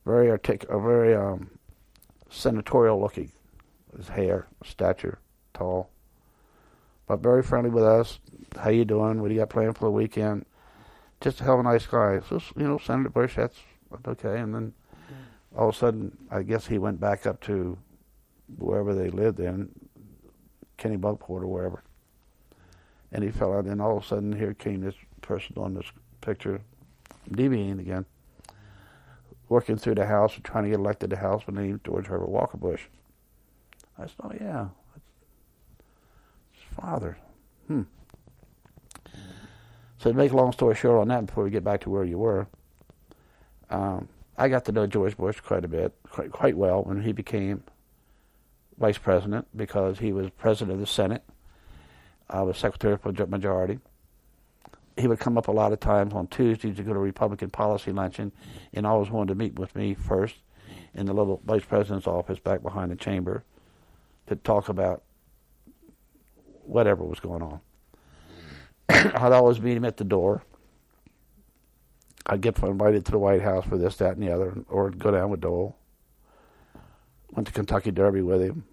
very 0.05 0.29
articulate, 0.29 0.81
very 0.81 1.15
um, 1.15 1.49
senatorial 2.29 2.99
looking. 2.99 3.31
His 3.97 4.07
hair, 4.07 4.47
stature, 4.63 5.19
tall, 5.53 5.89
but 7.07 7.19
very 7.19 7.43
friendly 7.43 7.69
with 7.69 7.83
us. 7.83 8.19
How 8.57 8.69
you 8.69 8.85
doing? 8.85 9.21
What 9.21 9.27
do 9.27 9.33
you 9.33 9.41
got 9.41 9.49
planned 9.49 9.77
for 9.77 9.85
the 9.85 9.91
weekend? 9.91 10.45
Just 11.19 11.41
a 11.41 11.43
hell 11.43 11.55
of 11.55 11.59
a 11.59 11.63
nice 11.63 11.85
guy. 11.85 12.21
So, 12.29 12.41
you 12.55 12.67
know, 12.67 12.77
Senator 12.77 13.09
Bush, 13.09 13.35
that's 13.35 13.57
okay. 14.07 14.39
And 14.39 14.55
then 14.55 14.73
all 15.57 15.69
of 15.69 15.75
a 15.75 15.77
sudden, 15.77 16.17
I 16.29 16.43
guess 16.43 16.67
he 16.67 16.77
went 16.77 17.01
back 17.01 17.25
up 17.25 17.41
to 17.41 17.77
wherever 18.57 18.93
they 18.93 19.09
lived 19.09 19.39
in, 19.39 19.69
Kenny 20.77 20.97
Kennebunkport 20.97 21.41
or 21.41 21.47
wherever. 21.47 21.83
And 23.11 23.23
he 23.23 23.31
fell 23.31 23.53
out, 23.53 23.65
and 23.65 23.81
all 23.81 23.97
of 23.97 24.03
a 24.03 24.07
sudden, 24.07 24.31
here 24.33 24.53
came 24.53 24.81
this 24.81 24.95
person 25.21 25.55
on 25.57 25.73
this 25.73 25.85
picture, 26.21 26.61
deviating 27.31 27.79
again, 27.79 28.05
working 29.49 29.77
through 29.77 29.95
the 29.95 30.05
House 30.05 30.35
and 30.35 30.43
trying 30.43 30.63
to 30.63 30.69
get 30.69 30.79
elected 30.79 31.09
to 31.09 31.15
the 31.15 31.21
House 31.21 31.45
with 31.45 31.55
the 31.55 31.61
name 31.61 31.81
George 31.85 32.07
Herbert 32.07 32.29
Walker 32.29 32.57
Bush. 32.57 32.83
I 33.97 34.03
said, 34.03 34.15
oh, 34.23 34.31
yeah, 34.39 34.67
his 36.51 36.63
father. 36.75 37.17
Hmm. 37.67 37.83
So 39.97 40.11
to 40.11 40.13
make 40.13 40.31
a 40.31 40.35
long 40.35 40.51
story 40.51 40.75
short 40.75 40.99
on 40.99 41.09
that, 41.09 41.27
before 41.27 41.43
we 41.43 41.51
get 41.51 41.63
back 41.63 41.81
to 41.81 41.89
where 41.89 42.03
you 42.03 42.17
were, 42.17 42.47
um, 43.69 44.07
I 44.37 44.49
got 44.49 44.65
to 44.65 44.71
know 44.71 44.87
George 44.87 45.15
Bush 45.17 45.39
quite 45.39 45.63
a 45.63 45.67
bit, 45.67 45.93
quite, 46.09 46.31
quite 46.31 46.57
well, 46.57 46.81
when 46.83 47.01
he 47.01 47.11
became 47.11 47.63
vice 48.79 48.97
president 48.97 49.45
because 49.55 49.99
he 49.99 50.11
was 50.11 50.29
president 50.31 50.71
of 50.71 50.79
the 50.79 50.87
Senate. 50.87 51.23
I 52.29 52.41
was 52.41 52.57
secretary 52.57 52.97
for 52.97 53.11
majority 53.27 53.79
he 55.01 55.07
would 55.07 55.19
come 55.19 55.37
up 55.37 55.47
a 55.47 55.51
lot 55.51 55.73
of 55.73 55.79
times 55.79 56.13
on 56.13 56.27
Tuesdays 56.27 56.77
to 56.77 56.83
go 56.83 56.93
to 56.93 56.99
Republican 56.99 57.49
policy 57.49 57.91
luncheon, 57.91 58.31
and 58.73 58.85
always 58.85 59.09
wanted 59.09 59.29
to 59.29 59.35
meet 59.35 59.57
with 59.57 59.75
me 59.75 59.93
first 59.95 60.35
in 60.93 61.05
the 61.05 61.13
little 61.13 61.41
vice 61.45 61.65
president's 61.65 62.07
office 62.07 62.39
back 62.39 62.61
behind 62.61 62.91
the 62.91 62.95
chamber 62.95 63.43
to 64.27 64.35
talk 64.35 64.69
about 64.69 65.03
whatever 66.63 67.03
was 67.03 67.19
going 67.19 67.41
on. 67.41 67.59
I'd 68.89 69.33
always 69.33 69.59
meet 69.59 69.77
him 69.77 69.85
at 69.85 69.97
the 69.97 70.03
door. 70.03 70.43
I'd 72.25 72.41
get 72.41 72.59
invited 72.59 73.05
to 73.05 73.11
the 73.11 73.19
White 73.19 73.41
House 73.41 73.65
for 73.65 73.77
this, 73.77 73.95
that, 73.97 74.15
and 74.15 74.23
the 74.23 74.31
other, 74.31 74.63
or 74.69 74.91
go 74.91 75.11
down 75.11 75.31
with 75.31 75.41
Dole. 75.41 75.75
Went 77.31 77.47
to 77.47 77.53
Kentucky 77.53 77.91
Derby 77.91 78.21
with 78.21 78.41
him. 78.41 78.65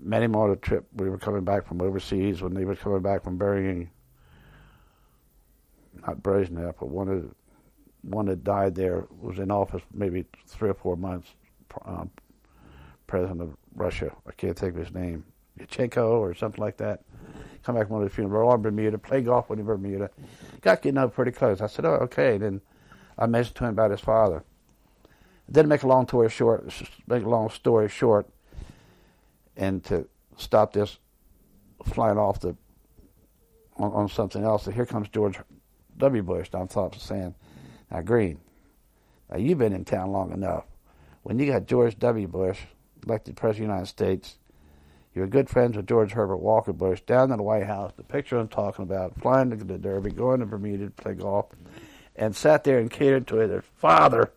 Met 0.00 0.22
him 0.22 0.34
on 0.34 0.50
a 0.50 0.56
trip. 0.56 0.86
We 0.94 1.08
were 1.08 1.18
coming 1.18 1.44
back 1.44 1.66
from 1.66 1.80
overseas 1.80 2.42
when 2.42 2.54
they 2.54 2.64
were 2.64 2.74
coming 2.74 3.02
back 3.02 3.22
from 3.22 3.38
burying 3.38 3.90
not 6.06 6.22
Brezhnev, 6.22 6.74
but 6.78 6.88
one 6.88 7.08
of 7.08 7.34
one 8.02 8.26
that 8.26 8.42
died 8.42 8.74
there 8.74 9.06
was 9.20 9.38
in 9.38 9.50
office 9.50 9.82
maybe 9.92 10.24
three 10.46 10.70
or 10.70 10.74
four 10.74 10.96
months. 10.96 11.28
Um, 11.84 12.10
president 13.06 13.42
of 13.42 13.56
Russia, 13.74 14.10
I 14.26 14.32
can't 14.32 14.58
think 14.58 14.74
of 14.74 14.84
his 14.84 14.94
name, 14.94 15.24
Yushchenko 15.58 16.08
or 16.08 16.34
something 16.34 16.60
like 16.60 16.78
that. 16.78 17.02
Come 17.62 17.76
back 17.76 17.86
from 17.86 17.94
one 17.94 18.02
of 18.02 18.08
the 18.08 18.14
funerals. 18.14 18.32
We're 18.32 18.52
on 18.52 18.62
Bermuda, 18.62 18.98
play 18.98 19.20
golf 19.20 19.48
with 19.48 19.58
him 19.58 19.68
in 19.68 19.76
Bermuda. 19.76 20.10
Got 20.60 20.82
getting 20.82 20.98
up 20.98 21.14
pretty 21.14 21.30
close. 21.30 21.60
I 21.60 21.66
said, 21.66 21.84
"Oh, 21.84 21.98
okay." 22.02 22.38
Then 22.38 22.60
I 23.18 23.26
mentioned 23.26 23.56
to 23.56 23.64
him 23.64 23.70
about 23.70 23.90
his 23.90 24.00
father. 24.00 24.44
Then 25.48 25.68
make 25.68 25.82
a 25.82 25.86
long 25.86 26.06
story 26.06 26.30
short, 26.30 26.72
make 27.06 27.24
a 27.24 27.28
long 27.28 27.50
story 27.50 27.88
short, 27.88 28.26
and 29.56 29.84
to 29.84 30.08
stop 30.36 30.72
this 30.72 30.98
flying 31.84 32.18
off 32.18 32.40
the 32.40 32.56
on, 33.76 33.92
on 33.92 34.08
something 34.08 34.44
else. 34.44 34.66
Here 34.66 34.86
comes 34.86 35.08
George 35.08 35.38
W. 35.98 36.22
Bush. 36.22 36.48
I'm 36.54 36.68
thought 36.68 37.00
saying, 37.00 37.34
now 37.90 38.00
Greene, 38.00 38.40
now 39.30 39.38
you've 39.38 39.58
been 39.58 39.72
in 39.72 39.84
town 39.84 40.12
long 40.12 40.32
enough. 40.32 40.64
When 41.22 41.38
you 41.38 41.46
got 41.46 41.66
George 41.66 41.98
W. 41.98 42.26
Bush 42.26 42.60
elected 43.06 43.36
president 43.36 43.64
of 43.64 43.68
the 43.68 43.74
United 43.74 43.86
States, 43.88 44.36
you 45.14 45.20
were 45.20 45.28
good 45.28 45.50
friends 45.50 45.76
with 45.76 45.86
George 45.86 46.12
Herbert 46.12 46.38
Walker 46.38 46.72
Bush 46.72 47.02
down 47.02 47.30
in 47.30 47.36
the 47.36 47.42
White 47.42 47.66
House. 47.66 47.92
The 47.96 48.02
picture 48.02 48.38
I'm 48.38 48.48
talking 48.48 48.82
about, 48.82 49.20
flying 49.20 49.50
to 49.50 49.56
the 49.56 49.78
Derby, 49.78 50.10
going 50.10 50.40
to 50.40 50.46
Bermuda 50.46 50.86
to 50.86 50.90
play 50.90 51.14
golf, 51.14 51.46
and 52.16 52.34
sat 52.34 52.64
there 52.64 52.78
and 52.78 52.90
catered 52.90 53.26
to 53.26 53.46
their 53.46 53.62
father, 53.62 54.32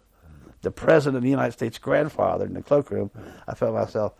the 0.61 0.72
president 0.72 1.18
of 1.18 1.23
the 1.23 1.30
United 1.30 1.53
States 1.53 1.77
grandfather 1.77 2.45
in 2.45 2.53
the 2.53 2.61
cloakroom. 2.61 3.10
I 3.48 3.56
felt 3.56 3.73
myself, 3.73 4.14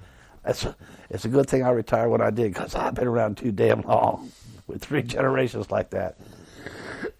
it's 0.46 0.66
it's 1.10 1.26
a 1.26 1.30
good 1.30 1.50
thing 1.50 1.64
I 1.64 1.70
retired 1.72 2.10
when 2.10 2.22
I 2.22 2.30
did 2.30 2.54
because 2.54 2.76
I've 2.76 2.96
been 2.96 3.08
around 3.08 3.38
too 3.38 3.52
damn 3.52 3.82
long 3.82 4.32
with 4.68 4.82
three 4.82 5.02
generations 5.02 5.72
like 5.72 5.90
that. 5.92 6.18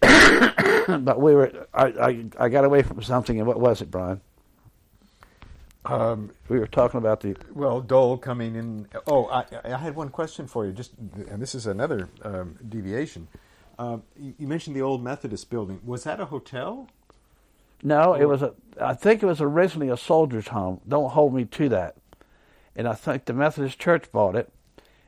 but 0.00 1.20
we 1.20 1.34
were. 1.34 1.66
I, 1.74 1.86
I, 1.86 2.24
I 2.38 2.48
got 2.48 2.64
away 2.64 2.82
from 2.82 3.02
something, 3.02 3.38
and 3.38 3.46
what 3.46 3.60
was 3.60 3.82
it, 3.82 3.90
Brian? 3.90 4.20
Um, 5.84 6.32
we 6.48 6.58
were 6.58 6.66
talking 6.66 6.98
about 6.98 7.20
the 7.20 7.36
well 7.52 7.80
Dole 7.80 8.18
coming 8.18 8.56
in. 8.56 8.88
Oh, 9.06 9.26
I, 9.26 9.44
I 9.64 9.76
had 9.76 9.94
one 9.94 10.08
question 10.08 10.46
for 10.46 10.66
you. 10.66 10.72
Just 10.72 10.92
and 10.98 11.40
this 11.40 11.54
is 11.54 11.66
another 11.66 12.08
um, 12.22 12.58
deviation. 12.68 13.28
Um, 13.78 14.02
you, 14.18 14.34
you, 14.38 14.46
mentioned 14.46 14.74
the 14.74 14.82
old 14.82 15.02
Methodist 15.04 15.48
building. 15.50 15.80
Was 15.84 16.04
that 16.04 16.18
a 16.18 16.26
hotel? 16.26 16.88
No, 17.82 18.14
it 18.14 18.24
was 18.24 18.42
a. 18.42 18.54
I 18.80 18.94
think 18.94 19.22
it 19.22 19.26
was 19.26 19.40
originally 19.40 19.88
a 19.88 19.96
soldier's 19.96 20.48
home. 20.48 20.80
Don't 20.88 21.10
hold 21.10 21.34
me 21.34 21.44
to 21.44 21.68
that. 21.68 21.96
And 22.74 22.88
I 22.88 22.94
think 22.94 23.24
the 23.24 23.32
Methodist 23.32 23.78
Church 23.78 24.10
bought 24.10 24.34
it, 24.34 24.52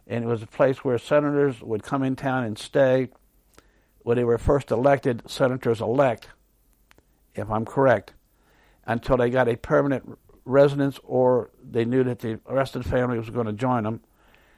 and 0.07 0.25
it 0.25 0.27
was 0.29 0.43
a 0.43 0.47
place 0.47 0.85
where 0.85 0.97
senators 0.99 1.61
would 1.61 1.83
come 1.83 2.03
in 2.03 2.15
town 2.15 2.45
and 2.45 2.59
stay 2.59 3.09
when 4.03 4.17
they 4.17 4.25
were 4.25 4.39
first 4.39 4.71
elected 4.71 5.23
senators 5.27 5.81
elect, 5.81 6.29
if 7.35 7.51
I'm 7.51 7.65
correct, 7.65 8.15
until 8.87 9.17
they 9.17 9.31
got 9.31 9.49
a 9.49 9.57
permanent 9.57 10.19
residence 10.45 10.99
or 11.05 11.51
they 11.63 11.85
knew 11.85 12.03
that 12.05 12.21
the 12.21 12.41
rest 12.49 12.75
of 12.75 12.85
the 12.85 12.89
family 12.89 13.19
was 13.19 13.31
going 13.31 13.47
to 13.47 13.53
join 13.53 13.85
them. 13.85 14.01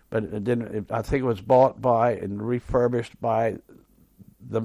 But 0.08 0.24
it 0.24 0.44
didn't. 0.44 0.74
It, 0.74 0.84
I 0.90 1.02
think 1.02 1.22
it 1.22 1.26
was 1.26 1.40
bought 1.40 1.80
by 1.80 2.12
and 2.12 2.42
refurbished 2.42 3.20
by 3.20 3.58
the 4.40 4.62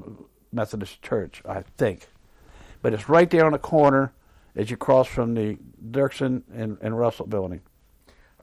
Methodist 0.52 1.02
Church. 1.02 1.41
I 1.47 1.61
think, 1.77 2.07
but 2.81 2.93
it's 2.93 3.07
right 3.07 3.30
there 3.30 3.45
on 3.45 3.52
the 3.52 3.60
corner 3.60 4.11
as 4.56 4.72
you 4.72 4.77
cross 4.77 5.07
from 5.07 5.34
the 5.34 5.57
Dirksen 5.91 6.43
and, 6.53 6.77
and 6.81 6.97
Russell 6.97 7.27
building. 7.27 7.61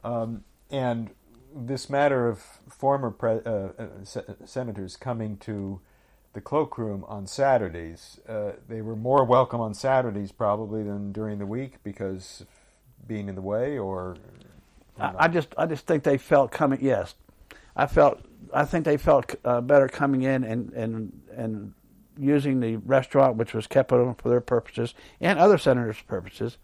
Um, 0.04 0.44
and 0.70 1.10
this 1.54 1.88
matter 1.90 2.28
of 2.28 2.42
former 2.68 3.10
pre- 3.10 3.40
uh, 3.44 3.68
uh, 3.78 3.86
senators 4.44 4.96
coming 4.96 5.36
to 5.38 5.80
the 6.32 6.40
cloakroom 6.40 7.04
on 7.04 7.26
Saturdays. 7.26 8.20
Uh, 8.28 8.52
they 8.68 8.80
were 8.80 8.96
more 8.96 9.24
welcome 9.24 9.60
on 9.60 9.74
Saturdays 9.74 10.32
probably 10.32 10.82
than 10.82 11.12
during 11.12 11.38
the 11.38 11.46
week 11.46 11.82
because 11.82 12.44
being 13.06 13.28
in 13.28 13.34
the 13.34 13.42
way, 13.42 13.78
or 13.78 14.16
I, 14.98 15.14
I, 15.20 15.28
just 15.28 15.48
I 15.58 15.66
just 15.66 15.86
think 15.86 16.02
they 16.04 16.18
felt 16.18 16.50
coming. 16.50 16.78
Yes, 16.82 17.14
I 17.76 17.86
felt 17.86 18.20
I 18.52 18.64
think 18.64 18.84
they 18.84 18.96
felt 18.96 19.34
uh, 19.44 19.60
better 19.60 19.88
coming 19.88 20.22
in 20.22 20.44
and 20.44 20.72
and 20.72 21.22
and 21.36 21.74
using 22.18 22.60
the 22.60 22.76
restaurant, 22.76 23.36
which 23.36 23.54
was 23.54 23.66
kept 23.66 23.92
open 23.92 24.14
for 24.14 24.28
their 24.28 24.40
purposes 24.40 24.94
and 25.20 25.38
other 25.38 25.58
senators' 25.58 26.02
purposes, 26.06 26.58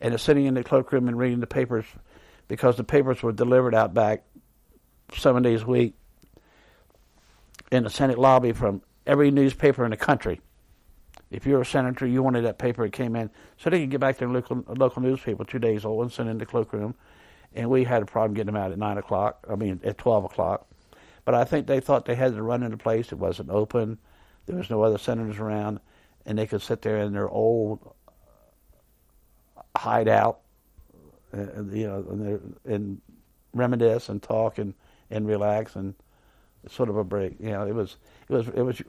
and 0.00 0.18
sitting 0.20 0.46
in 0.46 0.54
the 0.54 0.64
cloakroom 0.64 1.08
and 1.08 1.18
reading 1.18 1.40
the 1.40 1.46
papers 1.46 1.86
because 2.48 2.76
the 2.76 2.84
papers 2.84 3.22
were 3.22 3.32
delivered 3.32 3.74
out 3.74 3.94
back 3.94 4.24
seven 5.14 5.42
days 5.42 5.62
a 5.62 5.66
week 5.66 5.94
in 7.70 7.84
the 7.84 7.90
Senate 7.90 8.18
lobby 8.18 8.52
from 8.52 8.82
every 9.06 9.30
newspaper 9.30 9.84
in 9.84 9.90
the 9.90 9.96
country. 9.96 10.40
If 11.30 11.46
you're 11.46 11.60
a 11.60 11.66
senator, 11.66 12.06
you 12.06 12.22
wanted 12.22 12.44
that 12.44 12.58
paper, 12.58 12.84
it 12.84 12.92
came 12.92 13.16
in. 13.16 13.30
So 13.56 13.70
they 13.70 13.80
could 13.80 13.90
get 13.90 14.00
back 14.00 14.18
to 14.18 14.26
the 14.26 14.32
local, 14.32 14.64
local 14.68 15.02
newspaper 15.02 15.44
two 15.44 15.58
days 15.58 15.84
old 15.84 16.02
and 16.02 16.12
send 16.12 16.28
it 16.28 16.32
in 16.32 16.38
the 16.38 16.46
cloakroom. 16.46 16.94
And 17.54 17.70
we 17.70 17.84
had 17.84 18.02
a 18.02 18.06
problem 18.06 18.34
getting 18.34 18.52
them 18.52 18.62
out 18.62 18.70
at 18.70 18.78
9 18.78 18.98
o'clock, 18.98 19.44
I 19.50 19.56
mean, 19.56 19.80
at 19.82 19.98
12 19.98 20.24
o'clock. 20.26 20.66
But 21.24 21.34
I 21.34 21.44
think 21.44 21.66
they 21.66 21.80
thought 21.80 22.04
they 22.04 22.14
had 22.14 22.34
to 22.34 22.42
run 22.42 22.62
into 22.62 22.76
place. 22.76 23.10
It 23.10 23.18
wasn't 23.18 23.50
open. 23.50 23.98
There 24.46 24.56
was 24.56 24.70
no 24.70 24.82
other 24.82 24.98
senators 24.98 25.38
around. 25.38 25.80
And 26.26 26.38
they 26.38 26.46
could 26.46 26.62
sit 26.62 26.82
there 26.82 26.98
in 26.98 27.12
their 27.12 27.28
old 27.28 27.94
hideout, 29.76 30.40
uh, 31.32 31.62
you 31.64 31.86
know, 31.86 32.04
and, 32.10 32.56
and 32.64 33.00
reminisce 33.52 34.08
and 34.08 34.22
talk 34.22 34.58
and, 34.58 34.74
and 35.10 35.26
relax 35.26 35.76
and 35.76 35.94
sort 36.68 36.88
of 36.88 36.96
a 36.96 37.04
break. 37.04 37.36
You 37.40 37.50
know, 37.50 37.66
it 37.66 37.74
was 37.74 37.96
it 38.28 38.32
was 38.32 38.48
it 38.48 38.62
was 38.62 38.82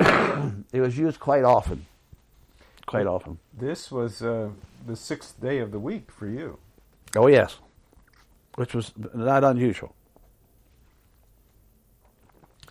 it 0.72 0.80
was 0.80 0.96
used 0.96 1.18
quite 1.18 1.44
often, 1.44 1.86
quite 2.86 3.06
often. 3.06 3.38
This 3.52 3.90
was 3.90 4.22
uh, 4.22 4.50
the 4.86 4.96
sixth 4.96 5.40
day 5.40 5.58
of 5.58 5.72
the 5.72 5.78
week 5.78 6.10
for 6.12 6.28
you. 6.28 6.58
Oh 7.16 7.26
yes, 7.26 7.58
which 8.54 8.74
was 8.74 8.92
not 9.14 9.44
unusual. 9.44 9.94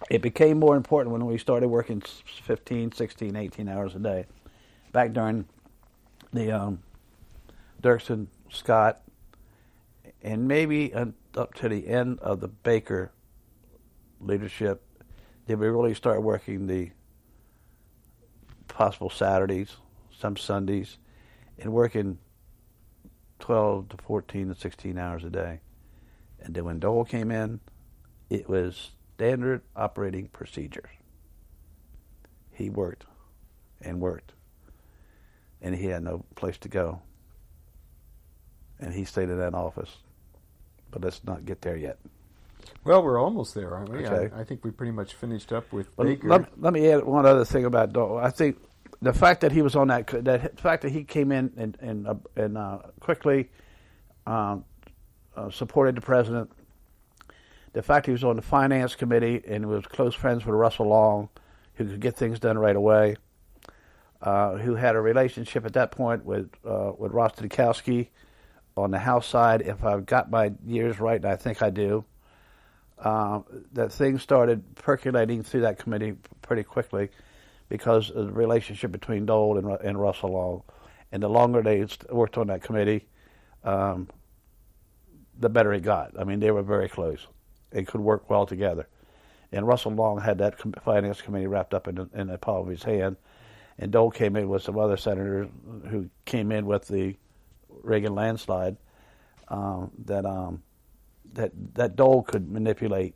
It 0.10 0.22
became 0.22 0.60
more 0.60 0.78
important 0.78 1.12
when 1.12 1.26
we 1.26 1.38
started 1.38 1.68
working 1.68 2.02
15, 2.02 2.92
16, 2.94 3.36
18 3.36 3.68
hours 3.68 3.96
a 3.96 4.00
day. 4.00 4.26
Back 4.92 5.12
during 5.12 5.46
the 6.32 6.52
um, 6.52 6.84
Dirksen, 7.82 8.28
Scott, 8.50 9.02
and 10.22 10.48
maybe 10.48 10.94
up 10.94 11.54
to 11.56 11.68
the 11.68 11.88
end 11.88 12.20
of 12.20 12.40
the 12.40 12.48
Baker 12.48 13.12
leadership 14.20 14.84
did 15.48 15.60
we 15.60 15.68
really 15.68 15.94
start 15.94 16.22
working 16.22 16.68
the 16.68 16.92
possible 18.68 19.10
Saturdays, 19.10 19.78
some 20.18 20.36
Sundays, 20.36 20.98
and 21.58 21.72
working 21.72 22.18
12 23.40 23.90
to 23.90 23.98
14 23.98 24.50
to 24.50 24.56
16 24.56 24.98
hours 24.98 25.24
a 25.24 25.30
day. 25.30 25.62
And 26.42 26.54
then 26.54 26.66
when 26.66 26.80
Dole 26.80 27.06
came 27.06 27.32
in, 27.32 27.60
it 28.30 28.50
was 28.50 28.92
standard 29.16 29.62
operating 29.76 30.28
procedures. 30.28 30.90
He 32.52 32.70
worked 32.70 33.06
and 33.82 34.00
worked, 34.00 34.34
and 35.62 35.76
he 35.76 35.86
had 35.86 36.04
no 36.04 36.26
place 36.36 36.58
to 36.60 36.70
go. 36.70 37.02
And 38.80 38.94
he 38.94 39.06
stayed 39.06 39.30
in 39.30 39.38
that 39.40 39.54
office. 39.54 39.98
But 40.92 41.04
let's 41.04 41.24
not 41.24 41.46
get 41.46 41.62
there 41.62 41.78
yet. 41.78 41.98
Well, 42.84 43.04
we're 43.04 43.20
almost 43.20 43.54
there, 43.56 43.76
aren't 43.76 43.90
we? 43.90 44.06
Okay. 44.06 44.34
I, 44.36 44.42
I 44.42 44.44
think 44.44 44.64
we 44.64 44.72
pretty 44.72 44.92
much 44.92 45.14
finished 45.14 45.52
up 45.52 45.72
with 45.72 45.88
Well, 45.98 46.08
Baker. 46.08 46.28
Let, 46.28 46.62
let 46.62 46.74
me 46.74 46.90
add 46.90 47.04
one 47.04 47.26
other 47.26 47.46
thing 47.46 47.66
about 47.66 47.94
Dole. 47.94 48.18
I 48.18 48.30
think 48.30 48.58
the 49.02 49.14
fact 49.14 49.42
that 49.42 49.52
he 49.52 49.62
was 49.62 49.76
on 49.76 49.88
that, 49.90 50.08
that 50.08 50.56
the 50.56 50.62
fact 50.62 50.82
that 50.84 50.92
he 50.92 51.04
came 51.04 51.32
in 51.32 51.52
and 51.58 51.78
and, 51.82 52.08
uh, 52.08 52.16
and 52.36 52.58
uh, 52.58 52.80
quickly 53.00 53.50
um, 54.26 54.66
uh, 55.36 55.50
supported 55.50 55.96
the 55.96 56.02
president, 56.02 56.52
the 57.74 57.84
fact 57.84 58.06
he 58.06 58.12
was 58.12 58.24
on 58.24 58.36
the 58.36 58.42
finance 58.42 58.96
committee 58.96 59.42
and 59.48 59.68
was 59.68 59.86
close 59.86 60.16
friends 60.16 60.46
with 60.46 60.56
Russell 60.56 60.88
Long, 60.88 61.30
who 61.76 61.86
could 61.86 62.00
get 62.00 62.16
things 62.16 62.40
done 62.40 62.58
right 62.58 62.76
away, 62.76 63.18
uh, 64.22 64.58
who 64.58 64.76
had 64.76 64.96
a 64.96 65.02
relationship 65.02 65.66
at 65.66 65.74
that 65.74 65.92
point 65.92 66.26
with 66.26 66.50
uh, 66.66 66.92
with 66.98 67.12
Rostenkowski 67.12 68.08
on 68.76 68.92
the 68.92 69.00
House 69.00 69.28
side. 69.28 69.62
If 69.62 69.84
I've 69.84 70.06
got 70.06 70.32
my 70.32 70.54
years 70.66 71.00
right, 71.00 71.22
and 71.22 71.32
I 71.32 71.36
think 71.36 71.62
I 71.62 71.70
do. 71.70 72.04
Uh, 73.00 73.42
that 73.74 73.92
things 73.92 74.24
started 74.24 74.64
percolating 74.76 75.44
through 75.44 75.62
that 75.62 75.78
committee 75.78 76.16
pretty 76.42 76.64
quickly 76.64 77.10
because 77.70 78.10
of 78.10 78.26
the 78.26 78.32
relationship 78.32 78.92
between 78.92 79.26
Dole 79.26 79.58
and, 79.58 79.68
and 79.82 80.02
Russell 80.02 80.32
Long. 80.32 80.64
And 81.12 81.22
the 81.22 81.30
longer 81.30 81.62
they 81.62 81.86
worked 82.10 82.38
on 82.38 82.48
that 82.48 82.64
committee, 82.64 83.08
um, 83.64 84.10
the 85.40 85.50
better 85.50 85.74
it 85.74 85.84
got. 85.84 86.20
I 86.20 86.24
mean, 86.24 86.40
they 86.40 86.52
were 86.52 86.64
very 86.64 86.90
close. 86.90 87.28
They 87.70 87.84
could 87.84 88.02
work 88.02 88.30
well 88.30 88.46
together. 88.46 88.88
And 89.52 89.68
Russell 89.68 89.92
Long 89.92 90.20
had 90.20 90.40
that 90.40 90.60
finance 90.84 91.22
committee 91.22 91.48
wrapped 91.48 91.74
up 91.74 91.88
in 91.88 91.96
the, 91.96 92.10
in 92.14 92.28
the 92.28 92.38
palm 92.38 92.66
of 92.66 92.68
his 92.68 92.84
hand. 92.84 93.18
And 93.78 93.92
Dole 93.92 94.12
came 94.12 94.36
in 94.36 94.50
with 94.50 94.64
some 94.64 94.78
other 94.78 94.98
senators 94.98 95.48
who 95.90 96.10
came 96.26 96.52
in 96.52 96.66
with 96.66 96.88
the 96.88 97.16
Reagan 97.84 98.16
landslide 98.16 98.78
um, 99.50 99.92
that 100.06 100.26
um, 100.26 100.64
that 101.38 101.52
that 101.76 101.96
Dole 101.96 102.24
could 102.24 102.52
manipulate, 102.52 103.16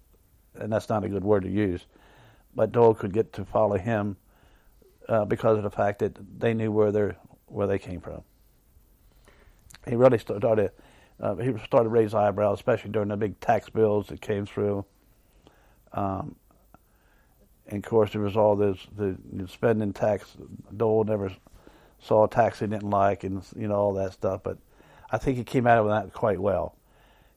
and 0.55 0.71
that's 0.71 0.87
not 0.87 1.03
a 1.03 1.09
good 1.09 1.23
word 1.23 1.43
to 1.43 1.49
use, 1.49 1.85
but 2.55 2.71
Dole 2.71 2.93
could 2.93 3.13
get 3.13 3.33
to 3.33 3.45
follow 3.45 3.77
him 3.77 4.15
uh, 5.09 5.25
because 5.25 5.57
of 5.57 5.63
the 5.63 5.71
fact 5.71 5.99
that 5.99 6.17
they 6.39 6.53
knew 6.53 6.71
where 6.71 6.91
they 6.91 7.11
where 7.47 7.67
they 7.67 7.79
came 7.79 7.99
from. 7.99 8.23
He 9.87 9.95
really 9.95 10.19
started 10.19 10.71
uh, 11.19 11.35
he 11.35 11.51
started 11.65 11.85
to 11.85 11.89
raise 11.89 12.13
eyebrows, 12.13 12.59
especially 12.59 12.91
during 12.91 13.09
the 13.09 13.17
big 13.17 13.39
tax 13.39 13.69
bills 13.69 14.07
that 14.07 14.21
came 14.21 14.45
through. 14.45 14.85
Um, 15.93 16.35
and 17.67 17.83
of 17.83 17.89
course, 17.89 18.13
there 18.13 18.21
was 18.21 18.37
all 18.37 18.55
this 18.55 18.77
the 18.95 19.17
spending 19.47 19.93
tax. 19.93 20.37
Dole 20.75 21.03
never 21.03 21.31
saw 21.99 22.25
a 22.25 22.29
tax 22.29 22.59
he 22.59 22.67
didn't 22.67 22.89
like, 22.89 23.23
and 23.23 23.43
you 23.55 23.67
know 23.67 23.75
all 23.75 23.93
that 23.95 24.13
stuff. 24.13 24.41
But 24.43 24.59
I 25.11 25.17
think 25.17 25.37
he 25.37 25.43
came 25.43 25.65
out 25.65 25.79
of 25.79 25.87
that 25.87 26.13
quite 26.13 26.39
well 26.39 26.75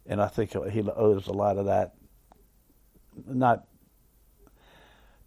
and 0.07 0.21
I 0.21 0.29
think 0.29 0.53
he 0.71 0.83
owes 0.83 1.27
a 1.27 1.33
lot 1.33 1.57
of 1.59 1.67
that 1.67 1.95
not 3.27 3.67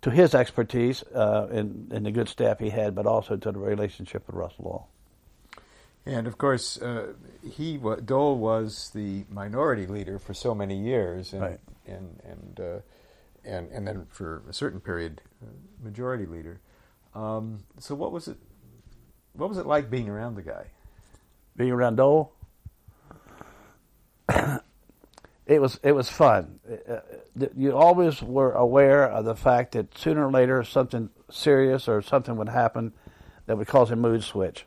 to 0.01 0.11
his 0.11 0.35
expertise 0.35 1.03
uh, 1.13 1.47
and, 1.51 1.91
and, 1.91 2.05
the 2.05 2.11
good 2.11 2.29
staff 2.29 2.59
he 2.59 2.69
had, 2.69 2.93
but 2.93 3.05
also 3.05 3.35
to 3.35 3.51
the 3.51 3.59
relationship 3.59 4.27
with 4.27 4.35
Russell 4.35 4.65
Long. 4.65 4.85
And 6.05 6.27
of 6.27 6.37
course, 6.37 6.81
uh, 6.81 7.13
he 7.43 7.77
Dole 8.05 8.37
was 8.37 8.91
the 8.93 9.25
minority 9.29 9.87
leader 9.87 10.19
for 10.19 10.33
so 10.33 10.55
many 10.55 10.77
years, 10.77 11.33
and 11.33 11.41
right. 11.41 11.59
and 11.85 12.21
and, 12.23 12.59
uh, 12.61 12.79
and 13.43 13.69
and 13.71 13.85
then 13.85 14.05
for 14.09 14.41
a 14.49 14.53
certain 14.53 14.79
period, 14.79 15.21
uh, 15.43 15.47
majority 15.83 16.25
leader. 16.25 16.61
Um, 17.13 17.65
so 17.79 17.93
what 17.93 18.13
was 18.13 18.29
it? 18.29 18.37
What 19.33 19.49
was 19.49 19.57
it 19.57 19.65
like 19.65 19.89
being 19.89 20.07
around 20.07 20.35
the 20.35 20.43
guy? 20.43 20.67
Being 21.57 21.71
around 21.71 21.97
Dole. 21.97 22.31
It 25.47 25.61
was 25.61 25.79
it 25.81 25.93
was 25.93 26.09
fun. 26.09 26.59
Uh, 26.89 26.99
you 27.55 27.75
always 27.75 28.21
were 28.21 28.51
aware 28.51 29.09
of 29.09 29.23
the 29.23 29.35
fact 29.35 29.71
that 29.71 29.97
sooner 29.97 30.27
or 30.27 30.31
later 30.31 30.61
something 30.63 31.09
serious 31.31 31.87
or 31.87 32.01
something 32.01 32.35
would 32.35 32.49
happen 32.49 32.91
that 33.45 33.57
would 33.57 33.67
cause 33.67 33.89
a 33.89 33.95
mood 33.95 34.23
switch. 34.23 34.65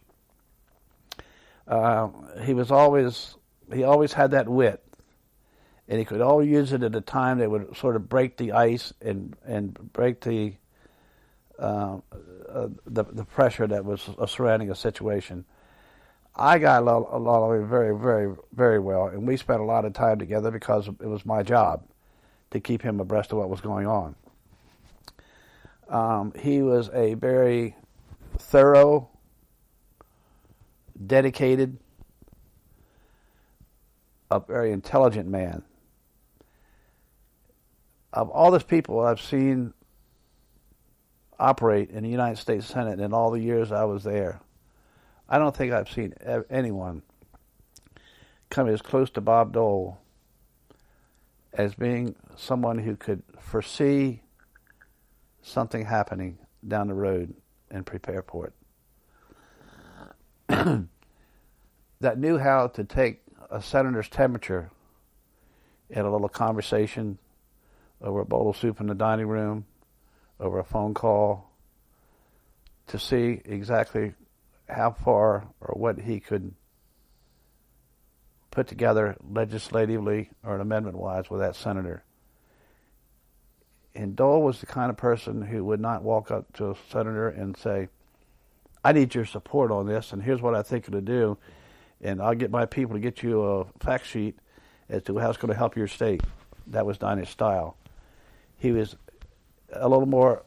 Uh, 1.69 2.09
he 2.43 2.55
was 2.55 2.71
always 2.71 3.37
he 3.73 3.85
always 3.85 4.15
had 4.15 4.31
that 4.31 4.49
wit, 4.49 4.83
and 5.87 5.99
he 5.99 6.05
could 6.07 6.23
always 6.23 6.49
use 6.49 6.73
it 6.73 6.83
at 6.83 6.97
a 6.97 7.03
time 7.03 7.39
that 7.39 7.51
would 7.51 7.77
sort 7.77 7.95
of 7.95 8.09
break 8.09 8.39
the 8.39 8.53
ice 8.53 8.95
and 9.03 9.37
and 9.45 9.75
break 9.93 10.23
the 10.23 10.55
uh, 11.59 11.99
uh, 12.49 12.69
the, 12.87 13.05
the 13.05 13.25
pressure 13.25 13.67
that 13.67 13.85
was 13.85 14.09
surrounding 14.27 14.71
a 14.71 14.75
situation. 14.75 15.45
I 16.41 16.59
got 16.59 16.85
along 16.85 17.69
very, 17.69 17.95
very, 17.95 18.35
very 18.55 18.79
well, 18.79 19.09
and 19.09 19.29
we 19.29 19.37
spent 19.37 19.61
a 19.61 19.65
lot 19.65 19.85
of 19.85 19.93
time 19.93 20.19
together 20.19 20.51
because 20.51 20.89
it 20.89 21.07
was 21.07 21.27
my 21.27 21.43
job 21.43 21.85
to 22.51 22.61
keep 22.61 22.81
him 22.81 22.99
abreast 22.99 23.33
of 23.33 23.39
what 23.39 23.51
was 23.51 23.61
going 23.61 23.87
on. 23.87 24.17
Um, 25.91 26.33
he 26.35 26.63
was 26.63 26.89
a 26.95 27.13
very 27.13 27.77
thorough, 28.39 29.11
dedicated, 31.07 31.77
a 34.31 34.41
very 34.41 34.73
intelligent 34.73 35.29
man. 35.29 35.63
Of 38.15 38.31
all 38.31 38.51
those 38.51 38.63
people 38.63 39.01
I've 39.01 39.21
seen 39.21 39.75
operate 41.39 41.91
in 41.91 42.03
the 42.03 42.09
United 42.09 42.39
States 42.39 42.67
Senate 42.67 42.99
in 42.99 43.13
all 43.13 43.31
the 43.31 43.41
years 43.41 43.71
I 43.73 43.85
was 43.85 44.05
there, 44.05 44.41
I 45.31 45.39
don't 45.39 45.57
think 45.57 45.73
I've 45.73 45.89
seen 45.89 46.13
anyone 46.51 47.03
come 48.51 48.69
as 48.69 48.83
close 48.83 49.11
to 49.11 49.21
Bob 49.21 49.53
Dole 49.53 49.97
as 51.53 51.75
being 51.75 52.17
someone 52.37 52.79
who 52.79 52.97
could 52.97 53.23
foresee 53.39 54.23
something 55.41 55.85
happening 55.85 56.39
down 56.67 56.89
the 56.89 56.95
road 56.95 57.33
and 57.71 57.87
prepare 57.87 58.23
for 58.23 58.53
it. 60.49 60.89
that 62.01 62.19
knew 62.19 62.37
how 62.37 62.67
to 62.67 62.83
take 62.83 63.21
a 63.51 63.63
senator's 63.63 64.09
temperature 64.09 64.71
in 65.89 66.05
a 66.05 66.11
little 66.11 66.29
conversation 66.29 67.19
over 68.03 68.21
a 68.21 68.25
bowl 68.25 68.51
of 68.51 68.57
soup 68.57 68.81
in 68.81 68.89
the 68.89 68.95
dining 68.95 69.29
room, 69.29 69.65
over 70.41 70.59
a 70.59 70.65
phone 70.65 70.93
call, 70.93 71.51
to 72.89 72.99
see 72.99 73.41
exactly 73.45 74.15
how 74.71 74.93
far 74.93 75.49
or 75.61 75.75
what 75.75 76.01
he 76.01 76.21
could 76.21 76.53
put 78.51 78.67
together 78.67 79.17
legislatively 79.29 80.31
or 80.45 80.55
an 80.55 80.61
amendment 80.61 80.97
wise 80.97 81.31
with 81.31 81.41
that 81.41 81.57
senator. 81.57 82.05
And 83.95 84.17
Dole 84.17 84.43
was 84.43 84.61
the 84.61 84.67
kind 84.67 84.91
of 84.91 84.97
person 84.97 85.43
who 85.43 85.65
would 85.65 85.81
not 85.81 86.03
walk 86.03 86.31
up 86.31 86.53
to 86.55 86.71
a 86.71 86.77
senator 86.91 87.29
and 87.29 87.57
say, 87.57 87.89
I 88.85 88.93
need 88.93 89.15
your 89.15 89.25
support 89.25 89.71
on 89.71 89.87
this, 89.87 90.13
and 90.13 90.23
here's 90.23 90.41
what 90.41 90.55
I 90.55 90.63
think 90.63 90.87
to 90.87 91.01
do, 91.01 91.37
and 92.01 92.23
I'll 92.23 92.35
get 92.35 92.51
my 92.51 92.67
people 92.67 92.95
to 92.95 93.01
get 93.01 93.23
you 93.23 93.43
a 93.43 93.65
fact 93.79 94.07
sheet 94.07 94.39
as 94.89 95.03
to 95.05 95.19
how 95.19 95.29
it's 95.29 95.39
going 95.39 95.53
to 95.53 95.59
help 95.59 95.77
your 95.77 95.89
state. 95.89 96.23
That 96.69 96.87
was 96.87 97.01
not 97.01 97.19
his 97.19 97.29
style. 97.29 97.77
He 98.59 98.73
was 98.73 98.97
a 99.73 99.89
little 99.89 100.07
more, 100.07 100.45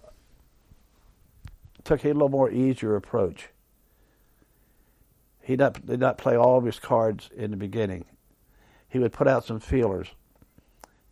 took 1.84 2.04
a 2.04 2.08
little 2.08 2.30
more 2.30 2.50
easier 2.50 2.96
approach. 2.96 3.50
He 5.44 5.58
not, 5.58 5.86
did 5.86 6.00
not 6.00 6.18
play 6.18 6.38
all 6.38 6.58
of 6.58 6.66
his 6.66 6.80
cards 6.80 7.30
in 7.36 7.52
the 7.52 7.58
beginning. 7.58 8.06
He 8.88 8.98
would 8.98 9.12
put 9.12 9.28
out 9.28 9.44
some 9.44 9.60
feelers, 9.60 10.08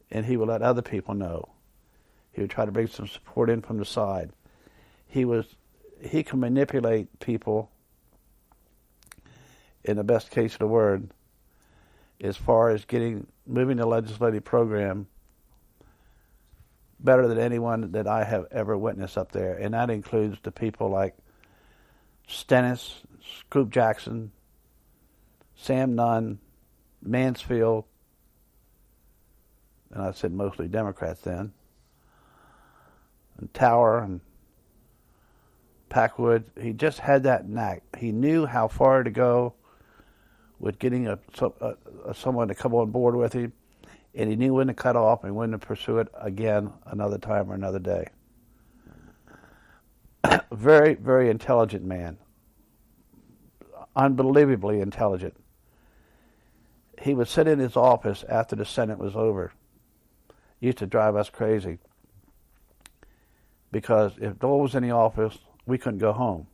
and 0.09 0.25
he 0.25 0.37
would 0.37 0.47
let 0.47 0.61
other 0.61 0.81
people 0.81 1.13
know. 1.13 1.49
He 2.31 2.41
would 2.41 2.49
try 2.49 2.65
to 2.65 2.71
bring 2.71 2.87
some 2.87 3.07
support 3.07 3.49
in 3.49 3.61
from 3.61 3.77
the 3.77 3.85
side. 3.85 4.31
He 5.05 5.25
was 5.25 5.45
he 6.01 6.23
can 6.23 6.39
manipulate 6.39 7.19
people 7.19 7.69
in 9.83 9.97
the 9.97 10.03
best 10.03 10.31
case 10.31 10.53
of 10.53 10.59
the 10.59 10.67
word 10.67 11.11
as 12.21 12.37
far 12.37 12.69
as 12.69 12.85
getting 12.85 13.27
moving 13.45 13.77
the 13.77 13.85
legislative 13.85 14.45
program 14.45 15.07
better 16.99 17.27
than 17.27 17.37
anyone 17.37 17.91
that 17.91 18.07
I 18.07 18.23
have 18.23 18.45
ever 18.51 18.77
witnessed 18.77 19.17
up 19.17 19.31
there, 19.31 19.55
and 19.55 19.73
that 19.73 19.89
includes 19.89 20.37
the 20.41 20.51
people 20.51 20.89
like 20.89 21.15
Stennis, 22.27 23.01
Scoop 23.39 23.69
Jackson, 23.69 24.31
Sam 25.55 25.95
Nunn, 25.95 26.39
Mansfield, 27.01 27.85
and 29.91 30.01
I 30.01 30.11
said 30.11 30.33
mostly 30.33 30.67
Democrats 30.67 31.21
then, 31.21 31.53
and 33.37 33.53
Tower 33.53 33.99
and 33.99 34.21
Packwood. 35.89 36.45
He 36.59 36.73
just 36.73 36.99
had 36.99 37.23
that 37.23 37.47
knack. 37.47 37.83
He 37.97 38.11
knew 38.11 38.45
how 38.45 38.67
far 38.67 39.03
to 39.03 39.11
go 39.11 39.53
with 40.59 40.79
getting 40.79 41.07
a, 41.07 41.19
a, 41.41 41.75
a, 42.05 42.13
someone 42.13 42.47
to 42.47 42.55
come 42.55 42.73
on 42.73 42.91
board 42.91 43.15
with 43.15 43.33
him, 43.33 43.51
and 44.13 44.29
he 44.29 44.35
knew 44.35 44.53
when 44.53 44.67
to 44.67 44.73
cut 44.73 44.95
off 44.95 45.23
and 45.23 45.35
when 45.35 45.51
to 45.51 45.57
pursue 45.57 45.97
it 45.97 46.07
again 46.19 46.71
another 46.85 47.17
time 47.17 47.51
or 47.51 47.55
another 47.55 47.79
day. 47.79 48.07
very, 50.51 50.93
very 50.93 51.29
intelligent 51.29 51.83
man. 51.83 52.17
Unbelievably 53.95 54.79
intelligent. 54.79 55.35
He 57.01 57.13
would 57.13 57.27
sit 57.27 57.47
in 57.47 57.59
his 57.59 57.75
office 57.75 58.23
after 58.29 58.55
the 58.55 58.65
Senate 58.65 58.99
was 58.99 59.15
over. 59.15 59.51
Used 60.59 60.77
to 60.77 60.85
drive 60.85 61.15
us 61.15 61.29
crazy 61.29 61.79
because 63.71 64.13
if 64.19 64.37
Dole 64.37 64.59
was 64.59 64.75
in 64.75 64.83
the 64.83 64.91
office, 64.91 65.37
we 65.65 65.77
couldn't 65.77 65.99
go 65.99 66.11
home. 66.11 66.47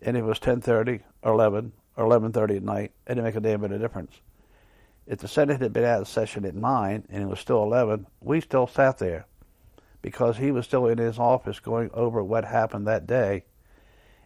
And 0.00 0.16
it 0.16 0.24
was 0.24 0.40
10:30 0.40 1.02
or 1.22 1.32
11 1.32 1.72
or 1.96 2.04
11:30 2.04 2.56
at 2.56 2.62
night. 2.62 2.92
It 3.06 3.10
didn't 3.10 3.24
make 3.24 3.36
a 3.36 3.40
damn 3.40 3.60
bit 3.60 3.72
of 3.72 3.80
difference. 3.80 4.20
If 5.06 5.18
the 5.18 5.28
Senate 5.28 5.60
had 5.60 5.72
been 5.72 5.84
out 5.84 6.00
of 6.00 6.08
session 6.08 6.44
at 6.44 6.54
nine 6.54 7.04
and 7.08 7.22
it 7.22 7.26
was 7.26 7.40
still 7.40 7.62
11, 7.62 8.06
we 8.20 8.40
still 8.40 8.66
sat 8.66 8.98
there 8.98 9.26
because 10.00 10.38
he 10.38 10.50
was 10.50 10.64
still 10.64 10.86
in 10.86 10.98
his 10.98 11.18
office 11.18 11.60
going 11.60 11.90
over 11.92 12.22
what 12.22 12.44
happened 12.44 12.86
that 12.86 13.06
day 13.06 13.44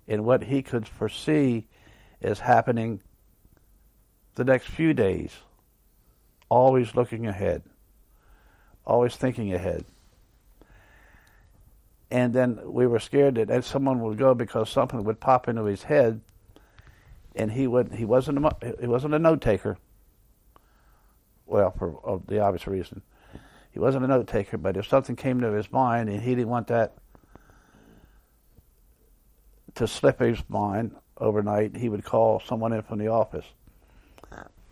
and 0.07 0.25
what 0.25 0.45
he 0.45 0.63
could 0.63 0.87
foresee 0.87 1.67
as 2.23 2.41
happening 2.41 3.03
the 4.35 4.45
next 4.45 4.69
few 4.69 4.95
days. 4.95 5.33
Always 6.49 6.95
looking 6.95 7.27
ahead, 7.27 7.63
always 8.85 9.17
thinking 9.17 9.53
ahead 9.53 9.85
and 12.11 12.33
then 12.33 12.61
we 12.65 12.87
were 12.87 13.01
scared 13.01 13.35
that 13.35 13.65
someone 13.65 14.01
would 14.01 14.19
go 14.19 14.35
because 14.35 14.71
something 14.71 15.03
would 15.05 15.21
pop 15.21 15.49
into 15.49 15.65
his 15.65 15.85
head, 15.85 16.21
and 17.35 17.53
he 17.53 17.67
would 17.67 17.95
he 17.95 18.05
wasn't 18.05 18.45
a, 18.45 18.75
he 18.81 18.87
wasn't 18.87 19.15
a 19.15 19.19
note 19.19 19.41
taker. 19.41 19.77
Well, 21.47 21.71
for 21.71 22.21
the 22.27 22.41
obvious 22.41 22.67
reason, 22.67 23.03
he 23.73 23.79
wasn't 23.79 24.05
a 24.05 24.09
note 24.09 24.29
taker. 24.29 24.57
But 24.57 24.77
if 24.77 24.87
something 24.87 25.17
came 25.17 25.41
to 25.41 25.53
his 25.53 25.71
mind 25.71 26.09
and 26.09 26.21
he 26.23 26.35
didn't 26.35 26.49
want 26.49 26.69
that 26.69 26.95
to 29.75 29.87
slip 29.87 30.21
his 30.21 30.43
mind 30.49 30.95
overnight, 31.19 31.77
he 31.77 31.89
would 31.89 32.05
call 32.05 32.41
someone 32.41 32.73
in 32.73 32.83
from 32.83 32.99
the 32.99 33.09
office. 33.09 33.47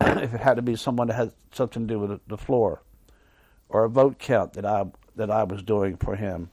if 0.01 0.35
it 0.35 0.41
had 0.41 0.57
to 0.57 0.62
be 0.62 0.77
someone 0.77 1.09
that 1.09 1.15
had 1.15 1.33
something 1.53 1.87
to 1.87 1.95
do 1.95 1.99
with 1.99 2.21
the 2.27 2.39
floor, 2.39 2.83
or 3.69 3.85
a 3.85 3.89
vote 3.89 4.19
count 4.19 4.55
that 4.55 4.66
I 4.66 4.85
that 5.16 5.31
I 5.31 5.45
was 5.45 5.62
doing 5.62 5.97
for 5.97 6.16
him 6.16 6.51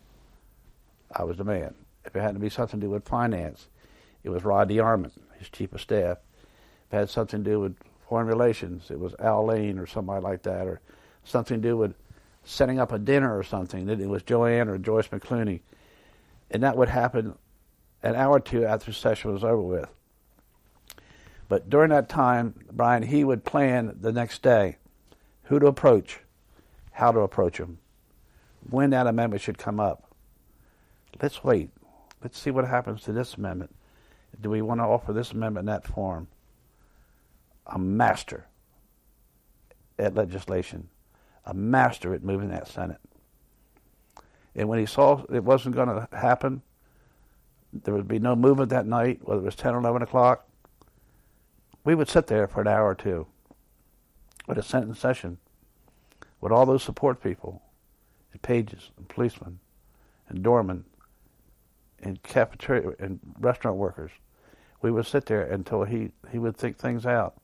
I 1.13 1.23
was 1.23 1.37
the 1.37 1.43
man. 1.43 1.75
If 2.05 2.15
it 2.15 2.21
had 2.21 2.33
to 2.33 2.39
be 2.39 2.49
something 2.49 2.79
to 2.79 2.85
do 2.85 2.91
with 2.91 3.07
finance, 3.07 3.67
it 4.23 4.29
was 4.29 4.43
Rod 4.43 4.69
DeArment, 4.69 5.11
his 5.37 5.49
chief 5.49 5.73
of 5.73 5.81
staff. 5.81 6.17
If 6.87 6.93
it 6.93 6.97
had 6.97 7.09
something 7.09 7.43
to 7.43 7.49
do 7.49 7.59
with 7.59 7.75
foreign 8.07 8.27
relations, 8.27 8.89
it 8.89 8.99
was 8.99 9.13
Al 9.19 9.45
Lane 9.45 9.77
or 9.77 9.85
somebody 9.85 10.21
like 10.21 10.43
that, 10.43 10.67
or 10.67 10.81
something 11.23 11.61
to 11.61 11.67
do 11.67 11.77
with 11.77 11.95
setting 12.43 12.79
up 12.79 12.91
a 12.91 12.99
dinner 12.99 13.37
or 13.37 13.43
something, 13.43 13.85
then 13.85 14.01
it 14.01 14.09
was 14.09 14.23
Joanne 14.23 14.67
or 14.67 14.77
Joyce 14.77 15.07
McClooney. 15.07 15.61
And 16.49 16.63
that 16.63 16.75
would 16.75 16.89
happen 16.89 17.37
an 18.03 18.15
hour 18.15 18.37
or 18.37 18.39
two 18.39 18.65
after 18.65 18.87
the 18.87 18.93
session 18.93 19.33
was 19.33 19.43
over 19.43 19.61
with. 19.61 19.89
But 21.47 21.69
during 21.69 21.89
that 21.89 22.09
time, 22.09 22.55
Brian, 22.71 23.03
he 23.03 23.23
would 23.23 23.43
plan 23.43 23.97
the 23.99 24.11
next 24.11 24.41
day 24.41 24.77
who 25.43 25.59
to 25.59 25.67
approach, 25.67 26.19
how 26.91 27.11
to 27.11 27.19
approach 27.19 27.57
them, 27.57 27.79
when 28.69 28.91
that 28.91 29.07
amendment 29.07 29.41
should 29.41 29.57
come 29.57 29.79
up 29.79 30.11
let's 31.21 31.43
wait. 31.43 31.69
Let's 32.21 32.37
see 32.37 32.51
what 32.51 32.67
happens 32.67 33.01
to 33.03 33.13
this 33.13 33.35
amendment. 33.35 33.75
Do 34.39 34.49
we 34.49 34.61
want 34.61 34.79
to 34.79 34.85
offer 34.85 35.13
this 35.13 35.31
amendment 35.31 35.63
in 35.67 35.73
that 35.73 35.85
form? 35.85 36.27
A 37.67 37.79
master 37.79 38.47
at 39.97 40.15
legislation, 40.15 40.89
a 41.45 41.53
master 41.53 42.13
at 42.13 42.23
moving 42.23 42.49
that 42.49 42.67
Senate. 42.67 42.99
And 44.55 44.67
when 44.67 44.79
he 44.79 44.85
saw 44.85 45.23
it 45.31 45.43
wasn't 45.43 45.75
going 45.75 45.87
to 45.87 46.07
happen, 46.11 46.61
there 47.73 47.93
would 47.93 48.07
be 48.07 48.19
no 48.19 48.35
movement 48.35 48.69
that 48.69 48.85
night, 48.85 49.19
whether 49.23 49.41
it 49.41 49.45
was 49.45 49.55
10 49.55 49.73
or 49.73 49.79
11 49.79 50.01
o'clock, 50.01 50.47
we 51.83 51.95
would 51.95 52.09
sit 52.09 52.27
there 52.27 52.47
for 52.47 52.61
an 52.61 52.67
hour 52.67 52.87
or 52.87 52.95
two 52.95 53.27
with 54.47 54.57
a 54.57 54.63
Senate 54.63 54.95
session 54.97 55.37
with 56.39 56.51
all 56.51 56.65
those 56.65 56.83
support 56.83 57.21
people 57.21 57.61
and 58.33 58.41
pages 58.41 58.91
and 58.97 59.07
policemen 59.07 59.59
and 60.27 60.43
doormen 60.43 60.83
and 62.01 62.21
cafeteria 62.23 62.93
and 62.99 63.19
restaurant 63.39 63.77
workers. 63.77 64.11
We 64.81 64.91
would 64.91 65.05
sit 65.05 65.27
there 65.27 65.43
until 65.43 65.83
he, 65.83 66.11
he 66.31 66.39
would 66.39 66.57
think 66.57 66.77
things 66.77 67.05
out 67.05 67.35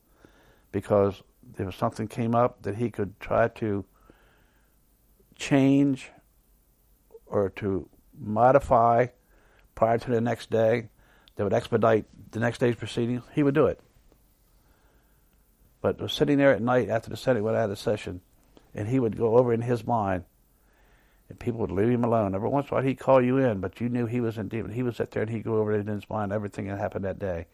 because 0.71 1.21
if 1.57 1.75
something 1.75 2.07
came 2.07 2.35
up 2.35 2.63
that 2.63 2.75
he 2.75 2.89
could 2.89 3.19
try 3.19 3.47
to 3.49 3.85
change 5.35 6.09
or 7.27 7.49
to 7.51 7.87
modify 8.19 9.07
prior 9.77 9.99
to 9.99 10.09
the 10.09 10.19
next 10.19 10.49
day 10.49 10.89
that 11.35 11.43
would 11.43 11.53
expedite 11.53 12.05
the 12.31 12.39
next 12.39 12.57
day's 12.57 12.75
proceedings, 12.75 13.21
he 13.33 13.43
would 13.43 13.53
do 13.53 13.67
it. 13.67 13.79
But 15.81 16.09
sitting 16.09 16.39
there 16.39 16.51
at 16.51 16.63
night 16.63 16.89
after 16.89 17.11
the 17.11 17.15
Senate 17.15 17.43
went 17.43 17.55
out 17.55 17.69
of 17.69 17.77
session, 17.77 18.21
and 18.73 18.87
he 18.87 18.99
would 18.99 19.15
go 19.15 19.37
over 19.37 19.53
in 19.53 19.61
his 19.61 19.85
mind 19.85 20.23
and 21.29 21.39
people 21.39 21.59
would 21.59 21.69
leave 21.71 21.89
him 21.89 22.03
alone. 22.03 22.33
Every 22.33 22.49
once 22.49 22.67
in 22.67 22.73
a 22.73 22.75
while, 22.75 22.83
he'd 22.83 22.97
call 22.97 23.23
you 23.23 23.37
in, 23.37 23.59
but 23.59 23.79
you 23.79 23.87
knew 23.87 24.07
he 24.07 24.19
was 24.19 24.39
in 24.39 24.47
deep. 24.47 24.67
He 24.71 24.81
would 24.81 24.95
sit 24.95 25.11
there 25.11 25.21
and 25.21 25.31
he'd 25.31 25.43
go 25.43 25.57
over 25.57 25.73
in 25.73 25.85
his 25.85 26.09
mind 26.09 26.31
everything 26.31 26.67
that 26.69 26.79
happened 26.79 27.05
that 27.05 27.19
day, 27.19 27.45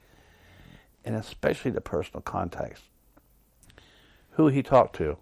and 1.03 1.15
especially 1.15 1.71
the 1.71 1.81
personal 1.81 2.21
context, 2.21 2.83
who 4.31 4.47
he 4.47 4.63
talked 4.63 4.95
to, 4.97 5.17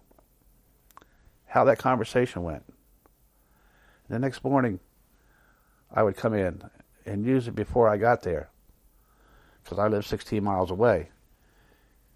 how 1.46 1.64
that 1.64 1.78
conversation 1.78 2.44
went. 2.44 2.62
The 4.08 4.20
next 4.20 4.44
morning, 4.44 4.78
I 5.90 6.02
would 6.04 6.16
come 6.16 6.34
in, 6.34 6.62
and 7.06 7.24
used 7.24 7.48
it 7.48 7.54
before 7.54 7.88
I 7.88 7.96
got 7.96 8.22
there, 8.22 8.50
because 9.62 9.78
I 9.78 9.88
lived 9.88 10.06
16 10.06 10.42
miles 10.42 10.70
away, 10.70 11.10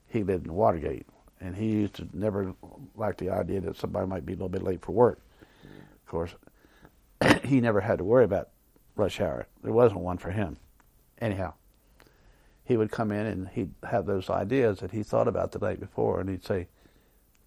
he 0.08 0.22
lived 0.22 0.46
in 0.46 0.54
Watergate, 0.54 1.06
and 1.40 1.56
he 1.56 1.66
used 1.66 1.94
to 1.94 2.08
never 2.12 2.54
like 2.94 3.18
the 3.18 3.30
idea 3.30 3.60
that 3.60 3.76
somebody 3.76 4.06
might 4.06 4.26
be 4.26 4.32
a 4.32 4.36
little 4.36 4.48
bit 4.48 4.62
late 4.62 4.82
for 4.82 4.92
work. 4.92 5.20
Of 5.62 6.06
course, 6.06 6.34
he 7.44 7.60
never 7.60 7.80
had 7.80 7.98
to 7.98 8.04
worry 8.04 8.24
about 8.24 8.50
rush 8.94 9.20
hour. 9.20 9.46
There 9.62 9.72
wasn't 9.72 10.00
one 10.00 10.18
for 10.18 10.30
him. 10.30 10.56
Anyhow, 11.20 11.54
he 12.64 12.76
would 12.76 12.90
come 12.90 13.12
in 13.12 13.26
and 13.26 13.48
he'd 13.48 13.72
have 13.88 14.06
those 14.06 14.28
ideas 14.28 14.80
that 14.80 14.90
he 14.90 15.02
thought 15.02 15.28
about 15.28 15.52
the 15.52 15.58
night 15.58 15.80
before, 15.80 16.20
and 16.20 16.28
he'd 16.28 16.44
say, 16.44 16.68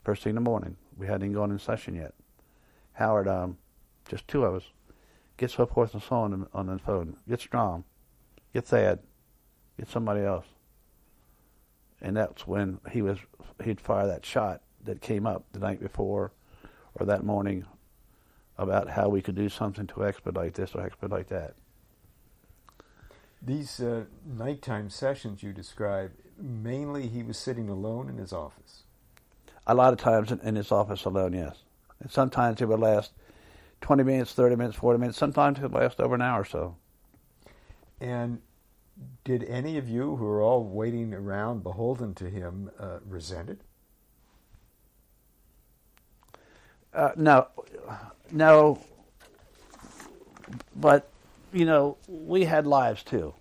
first 0.03 0.23
thing 0.23 0.31
in 0.31 0.35
the 0.35 0.41
morning, 0.41 0.77
We 0.97 1.07
hadn't 1.07 1.23
even 1.23 1.33
gone 1.33 1.51
in 1.51 1.59
session 1.59 1.95
yet. 1.95 2.13
Howard, 2.93 3.27
um, 3.27 3.57
just 4.09 4.27
two 4.27 4.43
of 4.43 4.55
us, 4.55 4.63
get 5.39 5.51
so 5.51 5.65
forth 5.65 5.93
and 5.93 6.03
so 6.03 6.17
on 6.17 6.47
on 6.53 6.67
the 6.67 6.77
phone. 6.77 7.15
Get 7.27 7.39
strong. 7.39 7.85
get 8.53 8.67
sad. 8.67 8.99
get 9.77 9.89
somebody 9.89 10.21
else. 10.21 10.45
And 12.01 12.15
that's 12.15 12.45
when 12.45 12.79
he 12.91 13.01
was 13.01 13.17
he'd 13.63 13.81
fire 13.81 14.07
that 14.07 14.25
shot 14.25 14.61
that 14.83 15.01
came 15.01 15.25
up 15.25 15.45
the 15.51 15.59
night 15.59 15.79
before 15.79 16.31
or 16.95 17.05
that 17.05 17.23
morning 17.23 17.65
about 18.57 18.89
how 18.89 19.07
we 19.07 19.21
could 19.21 19.35
do 19.35 19.49
something 19.49 19.87
to 19.87 20.05
expedite 20.05 20.53
this 20.53 20.75
or 20.75 20.81
expedite 20.81 21.29
that. 21.29 21.55
These 23.41 23.79
uh, 23.79 24.03
nighttime 24.25 24.89
sessions 24.89 25.41
you 25.41 25.53
describe, 25.53 26.11
mainly 26.37 27.07
he 27.07 27.23
was 27.23 27.37
sitting 27.37 27.69
alone 27.69 28.09
in 28.09 28.17
his 28.17 28.33
office. 28.33 28.83
A 29.65 29.73
lot 29.73 29.93
of 29.93 29.99
times 29.99 30.31
in, 30.31 30.41
in 30.41 30.55
his 30.55 30.71
office 30.73 31.05
alone, 31.05 31.33
yes. 31.33 31.63
And 32.01 32.11
sometimes 32.11 32.61
it 32.61 32.67
would 32.67 32.79
last 32.79 33.11
20 33.81 34.03
minutes, 34.03 34.33
30 34.33 34.55
minutes, 34.55 34.77
40 34.77 34.99
minutes. 34.99 35.17
Sometimes 35.17 35.59
it 35.59 35.63
would 35.63 35.73
last 35.73 35.99
over 35.99 36.15
an 36.15 36.21
hour 36.21 36.41
or 36.41 36.45
so. 36.45 36.75
And 37.99 38.41
did 39.23 39.43
any 39.43 39.77
of 39.77 39.89
you 39.89 40.15
who 40.15 40.25
were 40.25 40.41
all 40.41 40.63
waiting 40.63 41.13
around, 41.13 41.63
beholden 41.63 42.13
to 42.15 42.29
him, 42.29 42.69
uh, 42.79 42.99
resent 43.07 43.49
it? 43.49 43.61
Uh, 46.93 47.11
no, 47.15 47.47
no, 48.31 48.79
but 50.75 51.07
you 51.53 51.63
know 51.63 51.97
we 52.07 52.45
had 52.45 52.65
lives 52.65 53.03
too, 53.03 53.31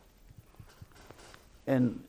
and 1.66 2.02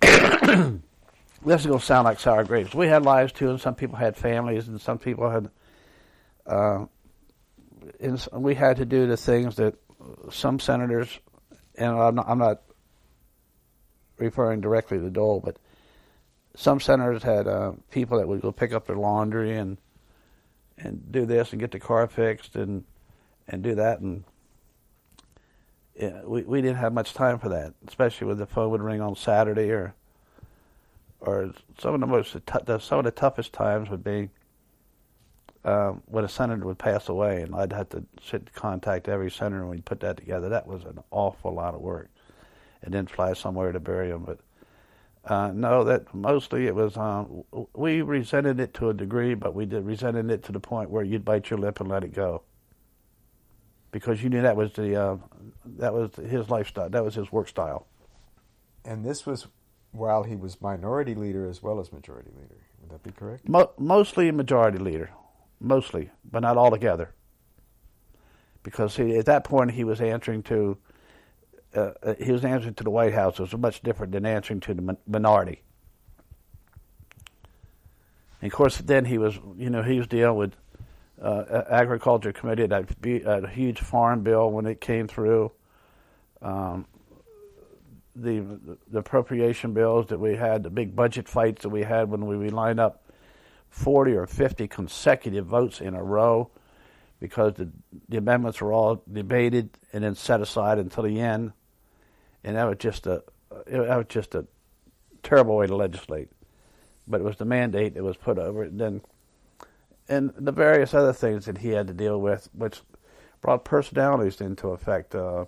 this 0.00 1.60
is 1.60 1.66
going 1.66 1.78
to 1.78 1.84
sound 1.84 2.04
like 2.04 2.18
sour 2.18 2.42
grapes. 2.42 2.74
We 2.74 2.88
had 2.88 3.04
lives 3.04 3.32
too, 3.32 3.50
and 3.50 3.60
some 3.60 3.76
people 3.76 3.96
had 3.96 4.16
families, 4.16 4.66
and 4.66 4.80
some 4.80 4.98
people 4.98 5.30
had. 5.30 5.50
Uh, 6.46 6.86
we 8.32 8.54
had 8.54 8.76
to 8.78 8.84
do 8.84 9.06
the 9.06 9.16
things 9.16 9.56
that 9.56 9.74
some 10.30 10.60
senators, 10.60 11.18
and 11.76 11.90
I'm 11.90 12.14
not, 12.14 12.28
I'm 12.28 12.38
not 12.38 12.62
referring 14.18 14.60
directly 14.60 14.98
to 14.98 15.10
Dole, 15.10 15.40
but 15.44 15.58
some 16.54 16.80
senators 16.80 17.22
had 17.22 17.46
uh, 17.46 17.72
people 17.90 18.18
that 18.18 18.28
would 18.28 18.40
go 18.40 18.52
pick 18.52 18.72
up 18.72 18.86
their 18.86 18.96
laundry 18.96 19.56
and 19.56 19.76
and 20.78 21.10
do 21.10 21.24
this 21.24 21.52
and 21.52 21.60
get 21.60 21.70
the 21.70 21.80
car 21.80 22.06
fixed 22.06 22.56
and 22.56 22.84
and 23.48 23.62
do 23.62 23.74
that. 23.76 24.00
And 24.00 24.24
yeah, 25.94 26.22
we 26.24 26.42
we 26.42 26.62
didn't 26.62 26.78
have 26.78 26.92
much 26.92 27.14
time 27.14 27.38
for 27.38 27.48
that, 27.50 27.74
especially 27.86 28.26
when 28.26 28.38
the 28.38 28.46
phone 28.46 28.70
would 28.70 28.82
ring 28.82 29.00
on 29.00 29.16
Saturday 29.16 29.70
or 29.70 29.94
or 31.20 31.52
some 31.78 31.94
of 31.94 32.00
the 32.00 32.06
most 32.06 32.32
some 32.32 32.98
of 32.98 33.04
the 33.04 33.10
toughest 33.10 33.52
times 33.52 33.90
would 33.90 34.04
be 34.04 34.30
um, 35.66 36.02
when 36.06 36.24
a 36.24 36.28
senator 36.28 36.64
would 36.64 36.78
pass 36.78 37.08
away 37.08 37.42
and 37.42 37.54
I'd 37.54 37.72
have 37.72 37.90
to 37.90 38.04
sit 38.22 38.40
and 38.42 38.52
contact 38.54 39.08
every 39.08 39.30
senator 39.30 39.62
and 39.62 39.70
we'd 39.70 39.84
put 39.84 40.00
that 40.00 40.16
together. 40.16 40.48
That 40.48 40.66
was 40.66 40.84
an 40.84 41.00
awful 41.10 41.52
lot 41.52 41.74
of 41.74 41.80
work, 41.80 42.08
and 42.82 42.94
then 42.94 43.06
fly 43.06 43.34
somewhere 43.34 43.72
to 43.72 43.80
bury 43.80 44.10
him, 44.10 44.24
but 44.24 44.38
uh, 45.24 45.50
no, 45.52 45.82
that 45.82 46.14
mostly 46.14 46.68
it 46.68 46.74
was. 46.76 46.96
Um, 46.96 47.42
we 47.74 48.00
resented 48.00 48.60
it 48.60 48.74
to 48.74 48.90
a 48.90 48.94
degree, 48.94 49.34
but 49.34 49.54
we 49.56 49.66
did 49.66 49.84
resented 49.84 50.30
it 50.30 50.44
to 50.44 50.52
the 50.52 50.60
point 50.60 50.88
where 50.88 51.02
you'd 51.02 51.24
bite 51.24 51.50
your 51.50 51.58
lip 51.58 51.80
and 51.80 51.88
let 51.88 52.04
it 52.04 52.14
go, 52.14 52.42
because 53.90 54.22
you 54.22 54.30
knew 54.30 54.42
that 54.42 54.54
was 54.54 54.72
the 54.74 54.94
uh, 54.94 55.16
that 55.78 55.92
was 55.92 56.14
his 56.14 56.48
lifestyle, 56.48 56.88
that 56.90 57.04
was 57.04 57.16
his 57.16 57.32
work 57.32 57.48
style. 57.48 57.88
And 58.84 59.04
this 59.04 59.26
was 59.26 59.48
while 59.90 60.22
he 60.22 60.36
was 60.36 60.62
minority 60.62 61.16
leader 61.16 61.48
as 61.48 61.60
well 61.60 61.80
as 61.80 61.92
majority 61.92 62.30
leader. 62.30 62.62
Would 62.82 62.90
that 62.90 63.02
be 63.02 63.10
correct? 63.10 63.48
Mo- 63.48 63.72
mostly 63.78 64.30
majority 64.30 64.78
leader, 64.78 65.10
mostly, 65.60 66.10
but 66.30 66.40
not 66.40 66.56
altogether, 66.56 67.14
because 68.62 68.96
he, 68.96 69.16
at 69.16 69.26
that 69.26 69.44
point 69.44 69.70
he 69.72 69.84
was 69.84 70.00
answering 70.00 70.42
to 70.44 70.78
uh, 71.74 71.92
uh, 72.02 72.14
his 72.18 72.44
answer 72.44 72.70
to 72.70 72.84
the 72.84 72.90
White 72.90 73.12
House. 73.12 73.34
It 73.34 73.42
was 73.42 73.56
much 73.56 73.82
different 73.82 74.12
than 74.12 74.24
answering 74.24 74.60
to 74.60 74.74
the 74.74 74.96
minority. 75.06 75.62
And 78.40 78.52
of 78.52 78.56
course, 78.56 78.78
then 78.78 79.04
he 79.04 79.18
was, 79.18 79.38
you 79.56 79.70
know, 79.70 79.82
he 79.82 79.98
was 79.98 80.06
dealing 80.06 80.36
with 80.36 80.52
uh, 81.20 81.62
agriculture 81.68 82.32
committee, 82.32 82.66
that 82.66 82.88
a 83.26 83.48
huge 83.48 83.80
farm 83.80 84.22
bill 84.22 84.50
when 84.50 84.66
it 84.66 84.80
came 84.80 85.08
through, 85.08 85.52
um, 86.42 86.86
the 88.14 88.40
the 88.90 88.98
appropriation 88.98 89.72
bills 89.72 90.06
that 90.06 90.18
we 90.18 90.36
had, 90.36 90.62
the 90.62 90.70
big 90.70 90.94
budget 90.94 91.28
fights 91.28 91.62
that 91.62 91.68
we 91.68 91.82
had 91.82 92.10
when 92.10 92.26
we 92.26 92.48
lined 92.50 92.80
up 92.80 93.05
forty 93.76 94.12
or 94.12 94.26
fifty 94.26 94.66
consecutive 94.66 95.46
votes 95.46 95.80
in 95.80 95.94
a 95.94 96.02
row, 96.02 96.50
because 97.20 97.54
the 97.54 97.70
the 98.08 98.16
amendments 98.16 98.60
were 98.60 98.72
all 98.72 99.02
debated 99.12 99.70
and 99.92 100.04
then 100.04 100.14
set 100.14 100.40
aside 100.40 100.78
until 100.78 101.02
the 101.02 101.20
end 101.20 101.52
and 102.46 102.56
that 102.56 102.64
was 102.64 102.78
just 102.78 103.06
a 103.06 103.22
that 103.66 103.96
was 103.96 104.06
just 104.08 104.34
a 104.34 104.46
terrible 105.22 105.56
way 105.56 105.66
to 105.66 105.76
legislate. 105.76 106.28
But 107.08 107.20
it 107.20 107.24
was 107.24 107.36
the 107.36 107.44
mandate 107.44 107.94
that 107.94 108.04
was 108.04 108.16
put 108.16 108.38
over 108.38 108.64
it. 108.64 108.70
And 108.70 108.80
then, 108.80 109.00
and 110.08 110.32
the 110.38 110.52
various 110.52 110.94
other 110.94 111.12
things 111.12 111.46
that 111.46 111.58
he 111.58 111.70
had 111.70 111.88
to 111.88 111.92
deal 111.92 112.20
with, 112.20 112.48
which 112.52 112.82
brought 113.40 113.64
personalities 113.64 114.40
into 114.40 114.68
effect. 114.68 115.14
Uh, 115.14 115.46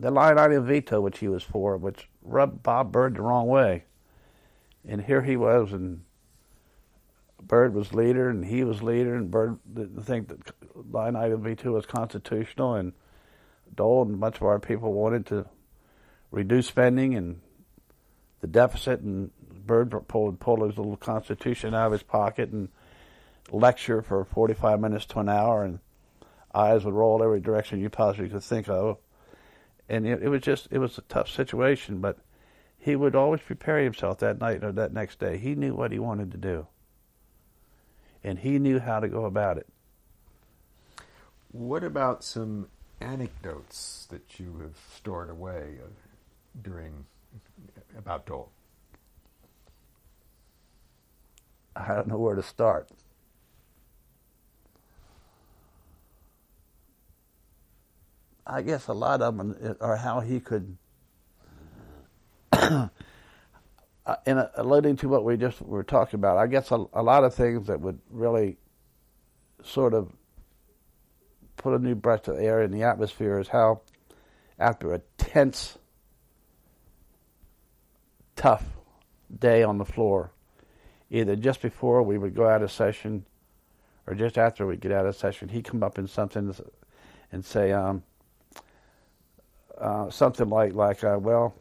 the 0.00 0.10
line 0.10 0.38
item 0.38 0.66
veto, 0.66 1.00
which 1.00 1.18
he 1.18 1.28
was 1.28 1.44
for, 1.44 1.76
which 1.76 2.08
rubbed 2.22 2.64
Bob 2.64 2.90
Byrd 2.90 3.14
the 3.14 3.22
wrong 3.22 3.46
way. 3.46 3.84
And 4.86 5.02
here 5.02 5.22
he 5.22 5.36
was, 5.36 5.72
and 5.72 6.02
Byrd 7.46 7.74
was 7.74 7.92
leader, 7.92 8.28
and 8.28 8.44
he 8.44 8.64
was 8.64 8.82
leader, 8.82 9.14
and 9.14 9.30
Byrd 9.30 9.58
didn't 9.72 10.02
think 10.02 10.28
that 10.28 10.92
line 10.92 11.16
item 11.16 11.42
veto 11.42 11.72
was 11.72 11.86
constitutional, 11.86 12.74
and 12.74 12.92
Dole 13.74 14.02
and 14.02 14.14
a 14.14 14.18
bunch 14.18 14.36
of 14.36 14.44
our 14.44 14.58
people 14.58 14.92
wanted 14.92 15.26
to 15.26 15.46
reduce 16.30 16.66
spending 16.66 17.14
and 17.14 17.40
the 18.40 18.46
deficit, 18.46 19.00
and 19.00 19.30
Byrd 19.66 19.94
pulled, 20.08 20.38
pulled 20.40 20.62
his 20.62 20.76
little 20.76 20.96
constitution 20.96 21.74
out 21.74 21.86
of 21.86 21.92
his 21.92 22.02
pocket 22.02 22.50
and 22.50 22.68
lecture 23.50 24.02
for 24.02 24.24
45 24.24 24.80
minutes 24.80 25.06
to 25.06 25.20
an 25.20 25.28
hour, 25.28 25.64
and 25.64 25.78
eyes 26.54 26.84
would 26.84 26.94
roll 26.94 27.22
every 27.22 27.40
direction 27.40 27.80
you 27.80 27.90
possibly 27.90 28.28
could 28.28 28.42
think 28.42 28.68
of. 28.68 28.98
And 29.88 30.06
it, 30.06 30.22
it 30.22 30.28
was 30.28 30.42
just, 30.42 30.68
it 30.70 30.78
was 30.78 30.98
a 30.98 31.02
tough 31.02 31.28
situation, 31.30 32.00
but 32.00 32.18
he 32.78 32.96
would 32.96 33.14
always 33.14 33.40
prepare 33.40 33.82
himself 33.82 34.18
that 34.18 34.40
night 34.40 34.62
or 34.62 34.72
that 34.72 34.92
next 34.92 35.18
day. 35.18 35.38
He 35.38 35.54
knew 35.54 35.74
what 35.74 35.92
he 35.92 35.98
wanted 35.98 36.30
to 36.32 36.38
do, 36.38 36.66
and 38.24 38.38
he 38.38 38.58
knew 38.58 38.80
how 38.80 38.98
to 38.98 39.08
go 39.08 39.26
about 39.26 39.58
it. 39.58 39.68
What 41.52 41.84
about 41.84 42.24
some 42.24 42.68
anecdotes 43.00 44.06
that 44.10 44.40
you 44.40 44.58
have 44.62 44.76
stored 44.96 45.30
away 45.30 45.76
uh, 45.80 45.88
during 46.60 47.04
about 47.96 48.26
Dole? 48.26 48.50
I 51.76 51.94
don't 51.94 52.08
know 52.08 52.18
where 52.18 52.34
to 52.34 52.42
start. 52.42 52.88
I 58.46 58.62
guess 58.62 58.88
a 58.88 58.92
lot 58.92 59.22
of 59.22 59.36
them 59.36 59.76
are 59.80 59.96
how 59.96 60.20
he 60.20 60.38
could, 60.38 60.76
in 64.26 64.42
alluding 64.56 64.96
to 64.96 65.08
what 65.08 65.24
we 65.24 65.36
just 65.36 65.62
were 65.62 65.82
talking 65.82 66.18
about, 66.18 66.36
I 66.36 66.46
guess 66.46 66.70
a, 66.70 66.84
a 66.92 67.02
lot 67.02 67.24
of 67.24 67.34
things 67.34 67.66
that 67.68 67.80
would 67.80 67.98
really 68.10 68.58
sort 69.62 69.94
of 69.94 70.12
put 71.56 71.74
a 71.74 71.78
new 71.78 71.94
breath 71.94 72.28
of 72.28 72.38
air 72.38 72.62
in 72.62 72.70
the 72.70 72.82
atmosphere 72.82 73.38
is 73.38 73.48
how, 73.48 73.80
after 74.58 74.92
a 74.92 74.98
tense 75.16 75.78
tough 78.36 78.64
day 79.38 79.62
on 79.62 79.78
the 79.78 79.84
floor, 79.84 80.32
either 81.10 81.34
just 81.36 81.62
before 81.62 82.02
we 82.02 82.18
would 82.18 82.34
go 82.34 82.46
out 82.46 82.62
of 82.62 82.70
session 82.70 83.24
or 84.06 84.14
just 84.14 84.36
after 84.36 84.66
we 84.66 84.76
get 84.76 84.92
out 84.92 85.06
of 85.06 85.16
session, 85.16 85.48
he'd 85.48 85.64
come 85.64 85.82
up 85.82 85.98
in 85.98 86.06
something 86.06 86.54
and 87.32 87.44
say 87.44 87.72
um, 87.72 88.02
uh, 89.78 90.10
something 90.10 90.50
like, 90.50 90.74
like 90.74 91.02
uh, 91.02 91.16
well, 91.18 91.54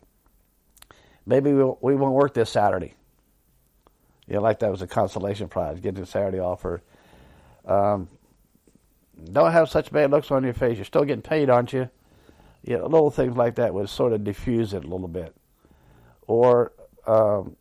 maybe 1.26 1.54
we'll, 1.54 1.78
we 1.82 1.96
won't 1.96 2.14
work 2.14 2.34
this 2.34 2.50
Saturday. 2.50 2.94
Know, 4.28 4.42
like 4.42 4.60
that 4.60 4.72
was 4.72 4.82
a 4.82 4.88
consolation 4.88 5.50
prize, 5.50 5.80
getting 5.80 6.02
a 6.02 6.06
Saturday 6.06 6.40
off. 6.40 6.64
Or 6.66 6.82
um, 7.66 8.08
don't 9.32 9.52
have 9.52 9.70
such 9.70 9.92
bad 9.92 10.12
looks 10.12 10.32
on 10.32 10.44
your 10.44 10.54
face. 10.54 10.78
You're 10.78 10.86
still 10.86 11.04
getting 11.04 11.22
paid, 11.22 11.50
aren't 11.50 11.74
you? 11.74 11.90
Yeah, 12.64 12.76
you 12.76 12.78
know, 12.78 12.88
little 12.88 13.12
things 13.12 13.36
like 13.36 13.56
that 13.56 13.74
would 13.74 13.90
sort 13.90 14.14
of 14.14 14.24
diffuse 14.24 14.74
it 14.74 14.86
a 14.86 14.88
little 14.88 15.10
bit 15.10 15.36
or 16.28 16.72
um, 17.06 17.56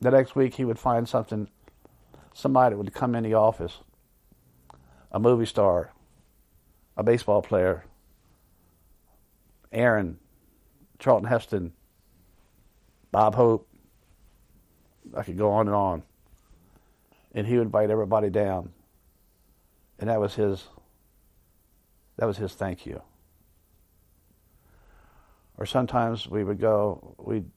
the 0.00 0.10
next 0.10 0.34
week 0.34 0.54
he 0.54 0.64
would 0.64 0.78
find 0.78 1.08
something, 1.08 1.48
somebody 2.34 2.74
would 2.74 2.92
come 2.92 3.14
in 3.14 3.24
the 3.24 3.34
office, 3.34 3.78
a 5.10 5.20
movie 5.20 5.46
star, 5.46 5.92
a 6.96 7.02
baseball 7.02 7.42
player, 7.42 7.84
Aaron, 9.72 10.18
Charlton 10.98 11.28
Heston, 11.28 11.72
Bob 13.12 13.34
Hope. 13.34 13.68
I 15.16 15.22
could 15.22 15.36
go 15.38 15.50
on 15.52 15.68
and 15.68 15.76
on. 15.76 16.02
and 17.34 17.46
he 17.46 17.56
would 17.56 17.66
invite 17.66 17.90
everybody 17.90 18.30
down, 18.30 18.70
and 19.98 20.08
that 20.10 20.20
was 20.20 20.34
his. 20.34 20.66
That 22.16 22.26
was 22.26 22.36
his 22.36 22.52
thank 22.52 22.84
you. 22.86 23.02
Or 25.56 25.66
sometimes 25.66 26.28
we 26.28 26.44
would 26.44 26.60
go, 26.60 27.14
we'd 27.18 27.50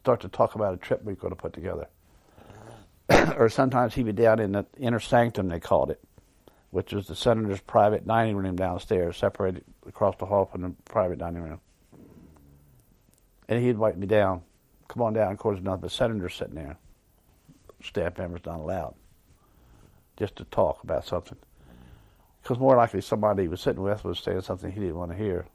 start 0.00 0.20
to 0.20 0.28
talk 0.28 0.54
about 0.54 0.74
a 0.74 0.76
trip 0.76 1.04
we 1.04 1.12
were 1.12 1.20
going 1.20 1.32
to 1.32 1.36
put 1.36 1.52
together. 1.52 1.88
or 3.36 3.48
sometimes 3.48 3.94
he'd 3.94 4.06
be 4.06 4.12
down 4.12 4.38
in 4.38 4.52
the 4.52 4.66
inner 4.78 5.00
sanctum, 5.00 5.48
they 5.48 5.60
called 5.60 5.90
it, 5.90 6.00
which 6.70 6.92
was 6.92 7.06
the 7.06 7.14
senator's 7.14 7.60
private 7.60 8.06
dining 8.06 8.36
room 8.36 8.56
downstairs, 8.56 9.16
separated 9.16 9.64
across 9.86 10.16
the 10.16 10.26
hall 10.26 10.46
from 10.46 10.62
the 10.62 10.70
private 10.84 11.18
dining 11.18 11.42
room. 11.42 11.60
And 13.48 13.60
he'd 13.60 13.70
invite 13.70 13.98
me 13.98 14.06
down. 14.06 14.42
Come 14.88 15.02
on 15.02 15.12
down. 15.12 15.32
Of 15.32 15.38
course, 15.38 15.60
nothing 15.60 15.80
but 15.80 15.90
senators 15.90 16.34
sitting 16.34 16.54
there. 16.54 16.76
Staff 17.82 18.18
members 18.18 18.42
not 18.46 18.60
allowed. 18.60 18.94
Just 20.16 20.36
to 20.36 20.44
talk 20.44 20.82
about 20.82 21.06
something. 21.06 21.38
Because 22.42 22.58
more 22.58 22.76
likely 22.76 23.00
somebody 23.00 23.42
he 23.42 23.48
was 23.48 23.60
sitting 23.60 23.82
with 23.82 24.04
was 24.04 24.18
saying 24.18 24.42
something 24.42 24.70
he 24.70 24.80
didn't 24.80 24.96
want 24.96 25.10
to 25.10 25.16
hear. 25.16 25.46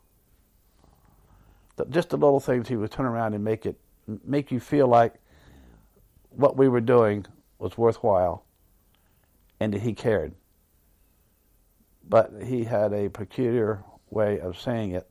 Just 1.89 2.09
the 2.09 2.17
little 2.17 2.39
things 2.39 2.67
he 2.67 2.75
would 2.75 2.91
turn 2.91 3.07
around 3.07 3.33
and 3.33 3.43
make 3.43 3.65
it 3.65 3.79
make 4.23 4.51
you 4.51 4.59
feel 4.59 4.87
like 4.87 5.15
what 6.29 6.57
we 6.57 6.67
were 6.67 6.81
doing 6.81 7.25
was 7.57 7.77
worthwhile 7.77 8.43
and 9.59 9.73
that 9.73 9.81
he 9.81 9.93
cared. 9.93 10.33
But 12.07 12.31
he 12.43 12.65
had 12.65 12.93
a 12.93 13.09
peculiar 13.09 13.83
way 14.09 14.39
of 14.39 14.59
saying 14.59 14.91
it. 14.91 15.09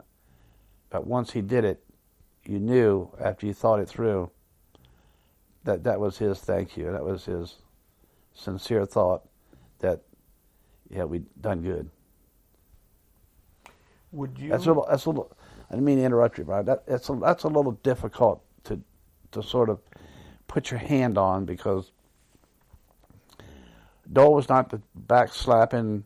But 0.90 1.06
once 1.06 1.32
he 1.32 1.40
did 1.40 1.64
it, 1.64 1.82
you 2.44 2.58
knew 2.58 3.10
after 3.20 3.46
you 3.46 3.54
thought 3.54 3.80
it 3.80 3.88
through 3.88 4.30
that 5.64 5.84
that 5.84 6.00
was 6.00 6.18
his 6.18 6.38
thank 6.38 6.76
you. 6.76 6.90
That 6.90 7.04
was 7.04 7.24
his 7.24 7.56
sincere 8.34 8.86
thought 8.86 9.22
that, 9.80 10.00
yeah, 10.88 11.04
we 11.04 11.22
done 11.40 11.62
good. 11.62 11.90
Would 14.12 14.38
you? 14.38 14.48
That's 14.48 14.64
a 14.64 14.68
little. 14.68 14.86
That's 14.90 15.04
a 15.04 15.10
little. 15.10 15.30
I 15.68 15.74
didn't 15.74 15.84
mean 15.84 15.98
to 15.98 16.04
interrupt 16.04 16.38
you, 16.38 16.44
but 16.44 16.66
that, 16.66 16.86
that's 16.86 17.08
a, 17.08 17.14
that's 17.14 17.44
a 17.44 17.48
little 17.48 17.72
difficult 17.72 18.42
to 18.64 18.80
to 19.32 19.42
sort 19.42 19.68
of 19.68 19.78
put 20.48 20.72
your 20.72 20.80
hand 20.80 21.16
on 21.16 21.44
because 21.44 21.92
Dole 24.12 24.34
was 24.34 24.48
not 24.48 24.70
the 24.70 24.80
backslapping, 25.06 26.02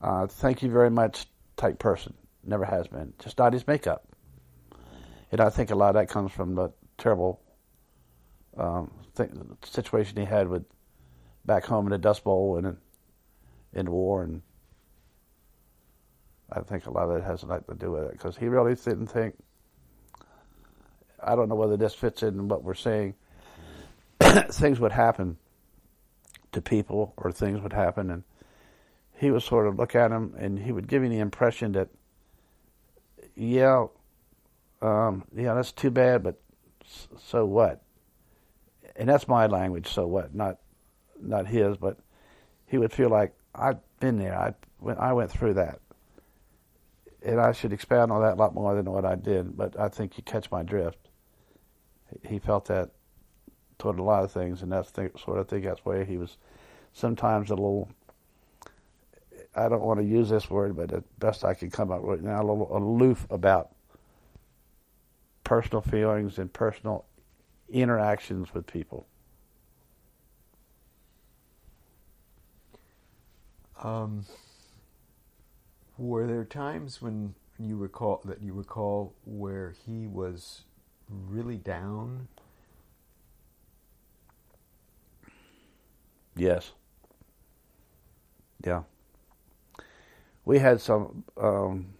uh, 0.00 0.26
thank 0.26 0.62
you 0.62 0.70
very 0.70 0.90
much 0.90 1.26
type 1.56 1.78
person. 1.78 2.14
Never 2.42 2.64
has 2.64 2.86
been. 2.86 3.12
Just 3.18 3.36
not 3.38 3.52
his 3.52 3.66
makeup. 3.66 4.06
And 5.32 5.40
I 5.40 5.50
think 5.50 5.70
a 5.70 5.74
lot 5.74 5.90
of 5.90 5.94
that 5.94 6.08
comes 6.08 6.32
from 6.32 6.54
the 6.54 6.72
terrible 6.98 7.40
um, 8.56 8.90
situation 9.64 10.16
he 10.16 10.24
had 10.24 10.48
with 10.48 10.64
back 11.44 11.64
home 11.64 11.86
in 11.86 11.90
the 11.90 11.98
Dust 11.98 12.24
Bowl 12.24 12.56
and 12.56 12.66
in, 12.66 12.76
in 13.72 13.84
the 13.86 13.90
war. 13.90 14.22
And 14.22 14.42
I 16.52 16.60
think 16.60 16.86
a 16.86 16.90
lot 16.90 17.08
of 17.08 17.16
it 17.16 17.24
has 17.24 17.44
nothing 17.44 17.64
to 17.68 17.74
do 17.74 17.92
with 17.92 18.04
it 18.04 18.12
because 18.12 18.36
he 18.36 18.48
really 18.48 18.74
didn't 18.74 19.06
think. 19.06 19.36
I 21.22 21.36
don't 21.36 21.48
know 21.48 21.54
whether 21.54 21.76
this 21.76 21.94
fits 21.94 22.22
in 22.22 22.48
what 22.48 22.64
we're 22.64 22.74
saying. 22.74 23.14
things 24.50 24.80
would 24.80 24.92
happen 24.92 25.36
to 26.52 26.60
people, 26.60 27.14
or 27.16 27.30
things 27.30 27.60
would 27.60 27.72
happen, 27.72 28.10
and 28.10 28.24
he 29.16 29.30
would 29.30 29.42
sort 29.42 29.66
of 29.66 29.78
look 29.78 29.94
at 29.94 30.10
him, 30.10 30.34
and 30.38 30.58
he 30.58 30.72
would 30.72 30.88
give 30.88 31.02
me 31.02 31.08
the 31.08 31.18
impression 31.18 31.72
that, 31.72 31.88
yeah, 33.36 33.86
um, 34.82 35.24
yeah, 35.34 35.54
that's 35.54 35.72
too 35.72 35.90
bad, 35.90 36.22
but 36.22 36.40
so 37.18 37.44
what? 37.44 37.82
And 38.96 39.08
that's 39.08 39.28
my 39.28 39.46
language. 39.46 39.88
So 39.88 40.06
what? 40.06 40.34
Not, 40.34 40.58
not 41.20 41.46
his, 41.46 41.76
but 41.76 41.98
he 42.66 42.78
would 42.78 42.92
feel 42.92 43.08
like 43.10 43.34
I've 43.54 43.78
been 43.98 44.18
there. 44.18 44.38
I 44.38 44.54
I 44.98 45.12
went 45.12 45.30
through 45.30 45.54
that, 45.54 45.80
and 47.22 47.40
I 47.40 47.52
should 47.52 47.72
expound 47.72 48.12
on 48.12 48.22
that 48.22 48.34
a 48.34 48.36
lot 48.36 48.54
more 48.54 48.74
than 48.74 48.90
what 48.90 49.04
I 49.04 49.16
did. 49.16 49.56
But 49.56 49.78
I 49.78 49.88
think 49.88 50.16
you 50.16 50.22
catch 50.22 50.50
my 50.50 50.62
drift. 50.62 51.08
He 52.26 52.38
felt 52.38 52.66
that 52.66 52.90
toward 53.78 53.98
a 53.98 54.02
lot 54.02 54.24
of 54.24 54.32
things, 54.32 54.62
and 54.62 54.72
that's 54.72 54.90
the, 54.92 55.10
sort 55.22 55.38
of 55.38 55.48
think 55.48 55.64
that's 55.64 55.84
why 55.84 56.04
he 56.04 56.16
was 56.16 56.36
sometimes 56.92 57.50
a 57.50 57.54
little. 57.54 57.88
I 59.54 59.68
don't 59.68 59.82
want 59.82 59.98
to 59.98 60.06
use 60.06 60.30
this 60.30 60.48
word, 60.48 60.76
but 60.76 60.90
the 60.90 61.02
best 61.18 61.44
I 61.44 61.54
can 61.54 61.70
come 61.70 61.90
up 61.90 62.02
with 62.02 62.22
now, 62.22 62.40
a 62.40 62.46
little 62.46 62.76
aloof 62.76 63.26
about 63.30 63.70
personal 65.50 65.80
feelings 65.82 66.38
and 66.38 66.52
personal 66.52 67.04
interactions 67.68 68.54
with 68.54 68.64
people. 68.68 69.04
Um, 73.82 74.26
were 75.98 76.28
there 76.28 76.44
times 76.44 77.02
when 77.02 77.34
you 77.58 77.76
recall 77.76 78.22
that 78.26 78.40
you 78.40 78.52
recall 78.52 79.12
where 79.24 79.74
he 79.84 80.06
was 80.06 80.62
really 81.08 81.56
down? 81.56 82.28
Yes. 86.36 86.70
Yeah. 88.64 88.84
We 90.44 90.60
had 90.60 90.80
some 90.80 91.24
um, 91.36 91.94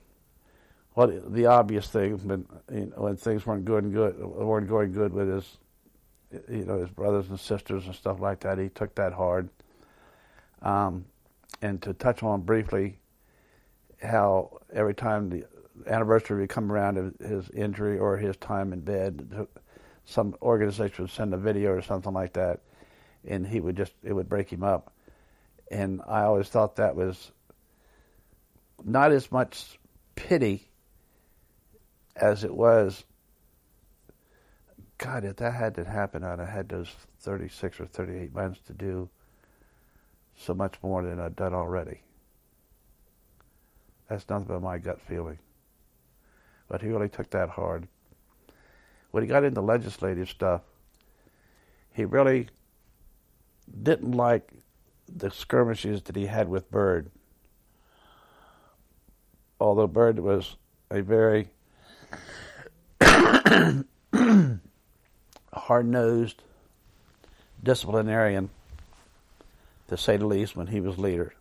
well, 1.01 1.19
the 1.29 1.47
obvious 1.47 1.89
thing 1.89 2.15
but 2.19 2.41
you 2.75 2.87
know, 2.87 3.05
when 3.05 3.17
things 3.17 3.47
weren't 3.47 3.65
good 3.65 3.91
good, 3.91 4.19
weren't 4.19 4.69
going 4.69 4.93
good 4.93 5.15
with 5.15 5.31
his, 5.31 5.59
you 6.51 6.67
know, 6.67 6.79
his 6.79 6.91
brothers 6.91 7.27
and 7.31 7.41
sisters 7.41 7.87
and 7.87 7.95
stuff 7.95 8.21
like 8.21 8.41
that, 8.41 8.59
he 8.59 8.69
took 8.69 8.95
that 8.97 9.15
hard. 9.15 9.49
Um, 10.61 11.07
and 11.63 11.81
to 11.81 11.95
touch 11.95 12.23
on 12.23 12.43
briefly, 12.43 12.99
how 14.03 14.59
every 14.71 14.93
time 14.93 15.31
the 15.31 15.45
anniversary 15.87 16.43
would 16.43 16.51
come 16.51 16.71
around 16.71 16.99
of 16.99 17.15
his 17.19 17.49
injury 17.49 17.99
or 17.99 18.19
his 18.19 18.37
time 18.37 18.75
in 18.75 18.81
bed, 18.81 19.47
some 20.05 20.37
organization 20.43 21.05
would 21.05 21.13
send 21.13 21.33
a 21.33 21.39
video 21.39 21.71
or 21.71 21.81
something 21.81 22.13
like 22.13 22.35
that, 22.35 22.61
and 23.27 23.47
he 23.47 23.59
would 23.59 23.77
just 23.79 23.95
it 24.03 24.13
would 24.13 24.29
break 24.29 24.53
him 24.53 24.63
up. 24.63 24.93
And 25.71 26.03
I 26.07 26.25
always 26.25 26.51
thought 26.51 26.77
that 26.77 26.95
was 26.95 27.33
not 28.85 29.13
as 29.13 29.33
much 29.33 29.79
pity 30.15 30.67
as 32.16 32.45
it 32.45 32.55
was, 32.55 33.05
God, 34.99 35.24
if 35.24 35.37
that 35.37 35.55
had 35.55 35.74
to 35.77 35.85
happen, 35.85 36.23
I'd 36.23 36.39
have 36.39 36.49
had 36.49 36.69
those 36.69 36.95
36 37.20 37.81
or 37.81 37.87
38 37.87 38.35
months 38.35 38.61
to 38.66 38.73
do 38.73 39.09
so 40.37 40.55
much 40.55 40.74
more 40.82 41.03
than 41.03 41.19
I've 41.19 41.37
done 41.37 41.55
already. 41.55 42.03
That's 44.09 44.28
nothing 44.28 44.47
but 44.49 44.61
my 44.61 44.78
gut 44.78 45.01
feeling. 45.01 45.39
But 46.69 46.82
he 46.82 46.89
really 46.89 47.09
took 47.09 47.31
that 47.31 47.49
hard. 47.51 47.89
When 49.11 49.23
he 49.23 49.28
got 49.28 49.45
into 49.45 49.61
legislative 49.61 50.28
stuff, 50.28 50.62
he 51.93 52.05
really 52.05 52.49
didn't 53.82 54.12
like 54.12 54.53
the 55.09 55.31
skirmishes 55.31 56.03
that 56.03 56.16
he 56.16 56.27
had 56.27 56.49
with 56.49 56.70
Byrd. 56.70 57.11
Although 59.59 59.87
Byrd 59.87 60.19
was 60.19 60.57
a 60.91 61.03
very 61.03 61.49
hard 65.53 65.87
nosed 65.87 66.43
disciplinarian, 67.62 68.51
to 69.89 69.97
say 69.97 70.16
the 70.16 70.27
least, 70.27 70.57
when 70.57 70.69
he 70.69 70.81
was 70.81 70.99
leader. 70.99 71.35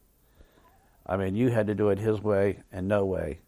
I 1.05 1.17
mean, 1.17 1.35
you 1.35 1.49
had 1.49 1.67
to 1.67 1.75
do 1.75 1.89
it 1.89 1.99
his 1.99 2.21
way 2.21 2.59
and 2.71 2.87
no 2.87 3.05
way. 3.05 3.39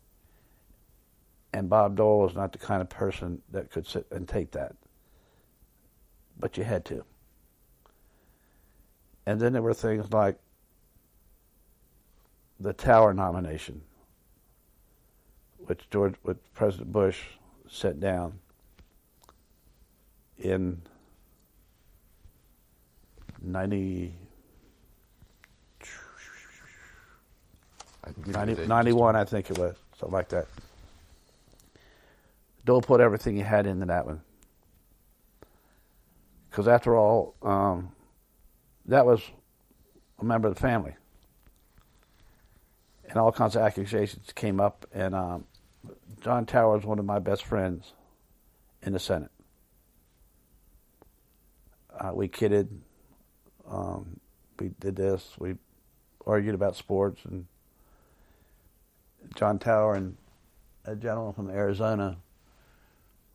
And 1.54 1.70
Bob 1.70 1.98
Dole 1.98 2.22
was 2.22 2.34
not 2.34 2.54
the 2.54 2.58
kind 2.58 2.82
of 2.82 2.90
person 2.90 3.42
that 3.52 3.72
could 3.72 3.86
sit 3.86 4.08
and 4.10 4.28
take 4.28 4.52
that. 4.52 4.76
But 6.40 6.58
you 6.58 6.64
had 6.64 6.86
to. 6.86 7.04
And 9.26 9.40
then 9.40 9.54
there 9.54 9.62
were 9.62 9.74
things 9.74 10.12
like 10.12 10.40
the 12.60 12.74
Tower 12.74 13.14
nomination, 13.14 13.82
which 15.66 15.90
George, 15.90 16.16
which 16.24 16.38
President 16.54 16.92
Bush 16.92 17.20
set 17.70 18.00
down 18.00 18.40
in 20.40 20.82
90, 23.42 24.14
90 28.28 28.68
91, 28.68 29.16
I 29.16 29.24
think 29.24 29.50
it 29.50 29.58
was, 29.58 29.76
something 29.98 30.14
like 30.14 30.30
that. 30.30 30.48
Dole 32.66 32.82
put 32.82 33.02
everything 33.02 33.36
he 33.36 33.42
had 33.42 33.66
into 33.66 33.86
that 33.88 34.06
one. 34.06 34.22
Because 36.50 36.68
after 36.68 36.96
all, 36.96 37.36
um, 37.42 37.92
that 38.86 39.06
was 39.06 39.22
a 40.20 40.26
member 40.26 40.48
of 40.48 40.56
the 40.56 40.62
family. 40.62 40.96
And 43.10 43.18
all 43.18 43.32
kinds 43.32 43.56
of 43.56 43.62
accusations 43.62 44.32
came 44.34 44.60
up, 44.60 44.86
and 44.94 45.16
um, 45.16 45.46
John 46.22 46.46
Tower 46.46 46.78
is 46.78 46.86
one 46.86 47.00
of 47.00 47.06
my 47.06 47.18
best 47.18 47.44
friends 47.44 47.94
in 48.84 48.94
the 48.94 49.00
Senate. 49.00 49.32
Uh, 52.00 52.12
we 52.14 52.28
kidded. 52.28 52.70
Um, 53.68 54.20
we 54.60 54.70
did 54.80 54.96
this. 54.96 55.34
We 55.40 55.56
argued 56.26 56.54
about 56.54 56.76
sports, 56.76 57.22
and 57.26 57.48
John 59.34 59.58
Tower 59.58 59.96
and 59.96 60.16
a 60.86 60.96
gentleman 60.96 61.34
from 61.34 61.50
Arizona, 61.50 62.18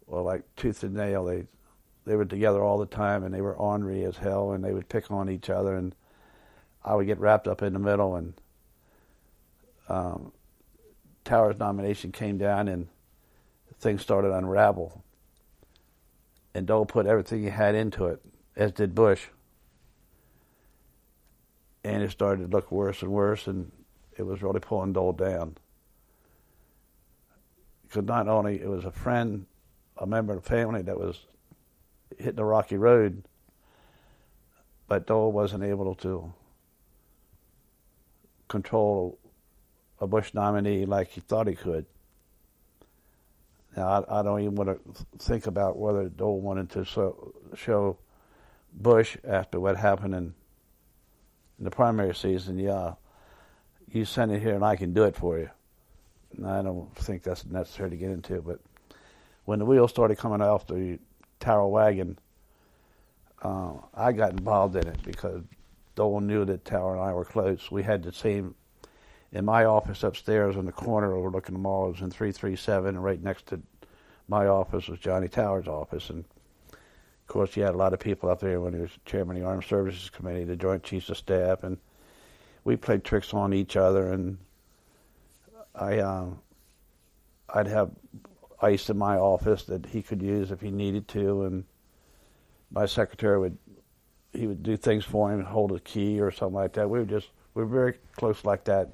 well, 0.07 0.23
like 0.23 0.45
tooth 0.55 0.85
and 0.85 0.95
nail. 0.95 1.25
They 1.25 1.47
they 2.05 2.15
were 2.15 2.25
together 2.25 2.63
all 2.63 2.79
the 2.79 2.87
time, 2.87 3.25
and 3.25 3.35
they 3.35 3.41
were 3.41 3.57
ornery 3.57 4.05
as 4.05 4.17
hell, 4.17 4.53
and 4.53 4.63
they 4.65 4.73
would 4.73 4.89
pick 4.89 5.11
on 5.11 5.29
each 5.29 5.51
other, 5.51 5.75
and 5.75 5.93
I 6.85 6.95
would 6.95 7.07
get 7.07 7.19
wrapped 7.19 7.49
up 7.49 7.63
in 7.63 7.73
the 7.73 7.81
middle, 7.81 8.15
and 8.15 8.35
um, 9.89 10.33
Tower's 11.27 11.59
nomination 11.59 12.13
came 12.13 12.39
down, 12.39 12.69
and 12.69 12.89
things 13.79 14.01
started 14.01 14.29
to 14.29 14.39
unravel. 14.39 15.05
And 16.55 16.67
Dole 16.67 16.87
put 16.87 17.05
everything 17.05 17.43
he 17.43 17.51
had 17.51 17.75
into 17.75 18.07
it, 18.07 18.23
as 18.57 18.73
did 18.73 18.95
Bush. 18.95 19.27
And 21.85 22.03
it 22.03 22.11
started 22.11 22.51
to 22.51 22.57
look 22.57 22.73
worse 22.73 23.03
and 23.03 23.11
worse, 23.11 23.47
and 23.47 23.71
it 24.17 24.23
was 24.23 24.43
really 24.43 24.61
pulling 24.61 24.95
Dole 24.95 25.13
down. 25.13 25.57
Because 27.83 28.05
not 28.05 28.27
only 28.27 28.61
it 28.61 28.69
was 28.69 28.85
a 28.85 28.91
friend, 28.91 29.47
a 29.99 30.07
member 30.07 30.33
of 30.33 30.43
the 30.43 30.49
family 30.49 30.83
that 30.83 30.99
was 30.99 31.27
hitting 32.17 32.37
the 32.37 32.45
rocky 32.45 32.77
road, 32.77 33.23
but 34.89 35.07
Dole 35.07 35.33
wasn't 35.33 35.65
able 35.65 35.95
to 35.97 36.33
control 38.49 39.19
a 40.01 40.07
Bush 40.07 40.35
nominee 40.35 40.85
like 40.85 41.09
he 41.09 41.21
thought 41.21 41.47
he 41.47 41.55
could. 41.55 41.87
Now, 43.77 44.05
I, 44.09 44.21
I 44.21 44.23
don't 44.23 44.41
even 44.41 44.55
want 44.55 44.71
to 44.71 45.07
think 45.19 45.47
about 45.47 45.79
whether 45.79 46.09
Dole 46.09 46.41
wanted 46.41 46.71
to 46.71 46.85
so, 46.85 47.35
show 47.55 47.99
Bush 48.73 49.17
after 49.27 49.61
what 49.61 49.77
happened 49.77 50.15
in, 50.15 50.35
in 51.59 51.65
the 51.65 51.71
primary 51.71 52.15
season. 52.15 52.59
Yeah, 52.59 52.95
you 53.91 54.05
send 54.05 54.33
it 54.33 54.41
here 54.41 54.55
and 54.55 54.65
I 54.65 54.77
can 54.77 54.93
do 54.93 55.05
it 55.05 55.17
for 55.17 55.39
you. 55.39 55.51
And 56.37 56.47
I 56.47 56.63
don't 56.63 56.95
think 56.97 57.23
that's 57.23 57.45
necessary 57.47 57.91
to 57.91 57.97
get 57.97 58.11
into, 58.11 58.41
but 58.43 58.61
when 59.45 59.59
the 59.59 59.65
wheels 59.65 59.91
started 59.91 60.19
coming 60.19 60.41
off 60.41 60.67
the 60.67 60.99
Tower 61.39 61.69
wagon, 61.69 62.19
uh, 63.43 63.75
I 63.95 64.13
got 64.13 64.33
involved 64.33 64.77
in 64.77 64.87
it 64.87 65.03
because 65.03 65.43
Dole 65.95 66.21
knew 66.21 66.45
that 66.45 66.65
Tower 66.65 66.95
and 66.95 67.03
I 67.03 67.13
were 67.13 67.25
close. 67.25 67.71
We 67.71 67.83
had 67.83 68.03
the 68.03 68.13
same 68.13 68.55
in 69.33 69.45
my 69.45 69.65
office 69.65 70.03
upstairs 70.03 70.57
in 70.57 70.67
the 70.67 70.73
corner 70.73 71.13
overlooking 71.13 71.55
the 71.55 71.61
mall 71.61 71.91
was 71.91 72.01
in 72.01 72.11
337, 72.11 72.89
and 72.89 73.05
right 73.05 73.23
next 73.23 73.47
to 73.47 73.61
my 74.29 74.47
office 74.47 74.89
was 74.89 74.99
Johnny 74.99 75.29
Tower's 75.29 75.69
office. 75.69 76.11
And 76.11 76.25
of 76.73 77.27
course, 77.27 77.55
he 77.55 77.61
had 77.61 77.75
a 77.75 77.79
lot 77.79 77.93
of 77.93 78.01
people 78.01 78.31
up 78.31 78.41
there 78.41 78.61
when 78.61 78.73
he 78.73 78.81
was 78.81 78.91
chairman 79.05 79.37
of 79.37 79.43
the 79.43 79.49
Armed 79.49 79.65
Services 79.65 80.11
Committee, 80.11 80.45
the 80.45 80.57
Joint 80.57 80.83
Chiefs 80.83 81.11
of 81.11 81.17
Staff, 81.17 81.65
and 81.65 81.79
we 82.65 82.77
played 82.77 83.05
tricks 83.05 83.35
on 83.35 83.53
each 83.53 83.77
other. 83.77 84.13
And 84.13 84.39
I, 85.75 85.99
um, 85.99 86.41
I'd 87.53 87.67
have 87.67 87.91
ice 88.61 88.89
in 88.89 88.97
my 88.97 89.17
office 89.17 89.65
that 89.65 89.87
he 89.87 90.03
could 90.03 90.23
use 90.23 90.51
if 90.51 90.61
he 90.61 90.71
needed 90.71 91.09
to, 91.09 91.45
and 91.45 91.65
my 92.71 92.87
secretary 92.87 93.39
would 93.39 93.59
he 94.33 94.47
would 94.47 94.63
do 94.63 94.77
things 94.77 95.05
for 95.05 95.33
him, 95.33 95.43
hold 95.43 95.73
a 95.73 95.81
key 95.81 96.21
or 96.21 96.31
something 96.31 96.55
like 96.55 96.75
that. 96.75 96.89
We 96.89 96.99
were 96.99 97.07
just 97.07 97.29
we 97.55 97.63
were 97.63 97.69
very 97.69 97.95
close 98.17 98.45
like 98.45 98.65
that. 98.65 98.91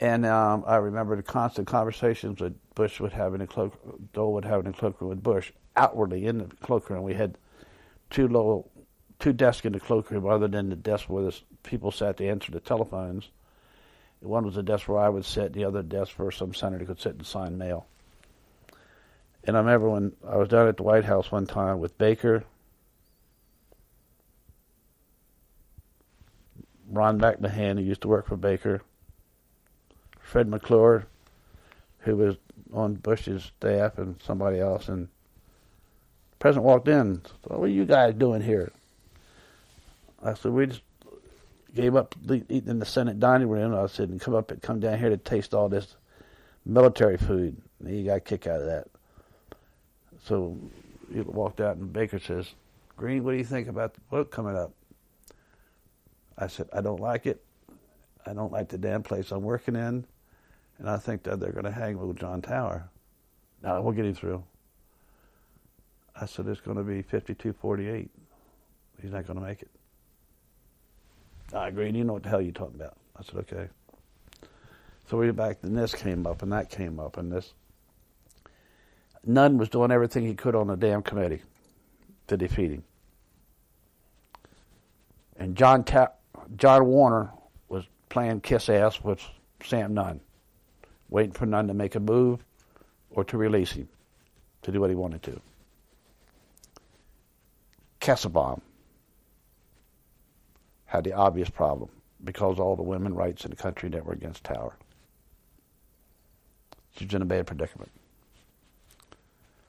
And 0.00 0.26
um, 0.26 0.64
I 0.66 0.76
remember 0.76 1.16
the 1.16 1.22
constant 1.22 1.66
conversations 1.66 2.38
that 2.40 2.74
Bush 2.74 3.00
would 3.00 3.12
have 3.12 3.32
in 3.34 3.40
the 3.40 3.46
cloak, 3.46 4.12
Dole 4.12 4.34
would 4.34 4.44
have 4.44 4.60
in 4.60 4.72
the 4.72 4.76
cloakroom 4.76 5.08
with 5.08 5.22
Bush. 5.22 5.52
Outwardly 5.74 6.26
in 6.26 6.38
the 6.38 6.44
cloakroom, 6.62 7.02
we 7.02 7.14
had 7.14 7.38
two 8.10 8.28
little, 8.28 8.70
two 9.18 9.32
desks 9.32 9.64
in 9.64 9.72
the 9.72 9.80
cloakroom, 9.80 10.26
other 10.26 10.48
than 10.48 10.68
the 10.68 10.76
desk 10.76 11.08
where 11.08 11.24
the 11.24 11.36
people 11.62 11.90
sat 11.90 12.18
to 12.18 12.28
answer 12.28 12.52
the 12.52 12.60
telephones. 12.60 13.30
One 14.20 14.44
was 14.44 14.54
the 14.54 14.62
desk 14.62 14.88
where 14.88 14.98
I 14.98 15.08
would 15.08 15.24
sit, 15.24 15.52
the 15.52 15.64
other 15.64 15.82
desk 15.82 16.18
where 16.18 16.30
some 16.30 16.52
senator 16.52 16.84
could 16.84 17.00
sit 17.00 17.14
and 17.14 17.26
sign 17.26 17.58
mail. 17.58 17.86
And 19.44 19.56
I 19.56 19.60
remember 19.60 19.88
when 19.90 20.12
I 20.26 20.36
was 20.36 20.48
down 20.48 20.68
at 20.68 20.76
the 20.76 20.82
White 20.82 21.04
House 21.04 21.30
one 21.30 21.46
time 21.46 21.78
with 21.78 21.96
Baker, 21.96 22.44
Ron 26.88 27.20
McMahon, 27.20 27.78
who 27.78 27.84
used 27.84 28.02
to 28.02 28.08
work 28.08 28.26
for 28.26 28.36
Baker, 28.36 28.82
Fred 30.26 30.48
McClure, 30.48 31.06
who 32.00 32.16
was 32.16 32.36
on 32.72 32.94
Bush's 32.94 33.44
staff, 33.44 33.96
and 33.96 34.20
somebody 34.20 34.58
else. 34.58 34.88
And 34.88 35.06
the 35.06 36.36
president 36.40 36.66
walked 36.66 36.88
in. 36.88 37.22
What 37.44 37.66
are 37.66 37.68
you 37.68 37.84
guys 37.84 38.12
doing 38.14 38.42
here? 38.42 38.72
I 40.22 40.34
said, 40.34 40.50
we 40.50 40.66
just 40.66 40.82
gave 41.76 41.94
up 41.94 42.16
eating 42.28 42.66
in 42.66 42.80
the 42.80 42.84
Senate 42.84 43.20
dining 43.20 43.48
room. 43.48 43.72
I 43.72 43.86
said, 43.86 44.08
and 44.08 44.20
come 44.20 44.34
up 44.34 44.50
and 44.50 44.60
come 44.60 44.80
down 44.80 44.98
here 44.98 45.10
to 45.10 45.16
taste 45.16 45.54
all 45.54 45.68
this 45.68 45.94
military 46.64 47.16
food. 47.16 47.56
And 47.78 47.88
he 47.88 48.02
got 48.02 48.16
a 48.16 48.20
kick 48.20 48.48
out 48.48 48.60
of 48.60 48.66
that. 48.66 48.88
So 50.24 50.58
he 51.12 51.20
walked 51.20 51.60
out, 51.60 51.76
and 51.76 51.92
Baker 51.92 52.18
says, 52.18 52.48
Greene, 52.96 53.22
what 53.22 53.30
do 53.30 53.38
you 53.38 53.44
think 53.44 53.68
about 53.68 53.94
the 53.94 54.00
vote 54.10 54.32
coming 54.32 54.56
up? 54.56 54.72
I 56.36 56.48
said, 56.48 56.68
I 56.72 56.80
don't 56.80 57.00
like 57.00 57.26
it. 57.26 57.44
I 58.26 58.32
don't 58.32 58.50
like 58.50 58.70
the 58.70 58.78
damn 58.78 59.04
place 59.04 59.30
I'm 59.30 59.42
working 59.42 59.76
in 59.76 60.04
and 60.78 60.88
I 60.88 60.98
think 60.98 61.22
that 61.24 61.40
they're 61.40 61.52
going 61.52 61.64
to 61.64 61.70
hang 61.70 61.98
with 61.98 62.18
John 62.18 62.42
Tower. 62.42 62.88
Now 63.62 63.80
we'll 63.80 63.92
get 63.92 64.04
him 64.04 64.14
through. 64.14 64.44
I 66.18 66.26
said 66.26 66.46
it's 66.46 66.60
going 66.60 66.76
to 66.76 66.82
be 66.82 67.02
52-48. 67.02 68.08
He's 69.02 69.12
not 69.12 69.26
going 69.26 69.38
to 69.38 69.44
make 69.44 69.62
it. 69.62 69.70
I 71.52 71.68
agree. 71.68 71.90
You 71.90 72.04
know 72.04 72.14
what 72.14 72.22
the 72.22 72.28
hell 72.28 72.40
you're 72.40 72.52
talking 72.52 72.76
about. 72.76 72.96
I 73.16 73.22
said 73.22 73.36
okay. 73.36 73.68
So 75.08 75.16
we 75.16 75.26
went 75.26 75.36
back, 75.36 75.58
and 75.62 75.76
this 75.76 75.94
came 75.94 76.26
up, 76.26 76.42
and 76.42 76.52
that 76.52 76.70
came 76.70 76.98
up, 76.98 77.16
and 77.16 77.30
this. 77.30 77.52
Nunn 79.24 79.58
was 79.58 79.68
doing 79.68 79.90
everything 79.90 80.26
he 80.26 80.34
could 80.34 80.54
on 80.54 80.66
the 80.66 80.76
damn 80.76 81.02
committee 81.02 81.42
to 82.26 82.36
defeat 82.36 82.72
him. 82.72 82.84
And 85.36 85.56
John 85.56 85.84
Ta- 85.84 86.12
John 86.56 86.86
Warner 86.86 87.30
was 87.68 87.84
playing 88.08 88.40
kiss 88.40 88.68
ass 88.68 89.02
with 89.02 89.20
Sam 89.62 89.94
Nunn 89.94 90.20
waiting 91.16 91.32
for 91.32 91.46
Nunn 91.46 91.68
to 91.68 91.72
make 91.72 91.94
a 91.94 92.00
move 92.00 92.44
or 93.10 93.24
to 93.24 93.38
release 93.38 93.72
him 93.72 93.88
to 94.60 94.70
do 94.70 94.82
what 94.82 94.90
he 94.90 94.96
wanted 94.96 95.22
to. 95.22 95.40
Kassebaum 98.02 98.60
had 100.84 101.04
the 101.04 101.14
obvious 101.14 101.48
problem 101.48 101.88
because 102.22 102.58
all 102.58 102.76
the 102.76 102.82
women 102.82 103.14
rights 103.14 103.46
in 103.46 103.50
the 103.50 103.56
country 103.56 103.88
that 103.88 104.04
were 104.04 104.12
against 104.12 104.44
Tower. 104.44 104.76
She 106.98 107.06
was 107.06 107.14
in 107.14 107.22
a 107.22 107.24
bad 107.24 107.46
predicament. 107.46 107.92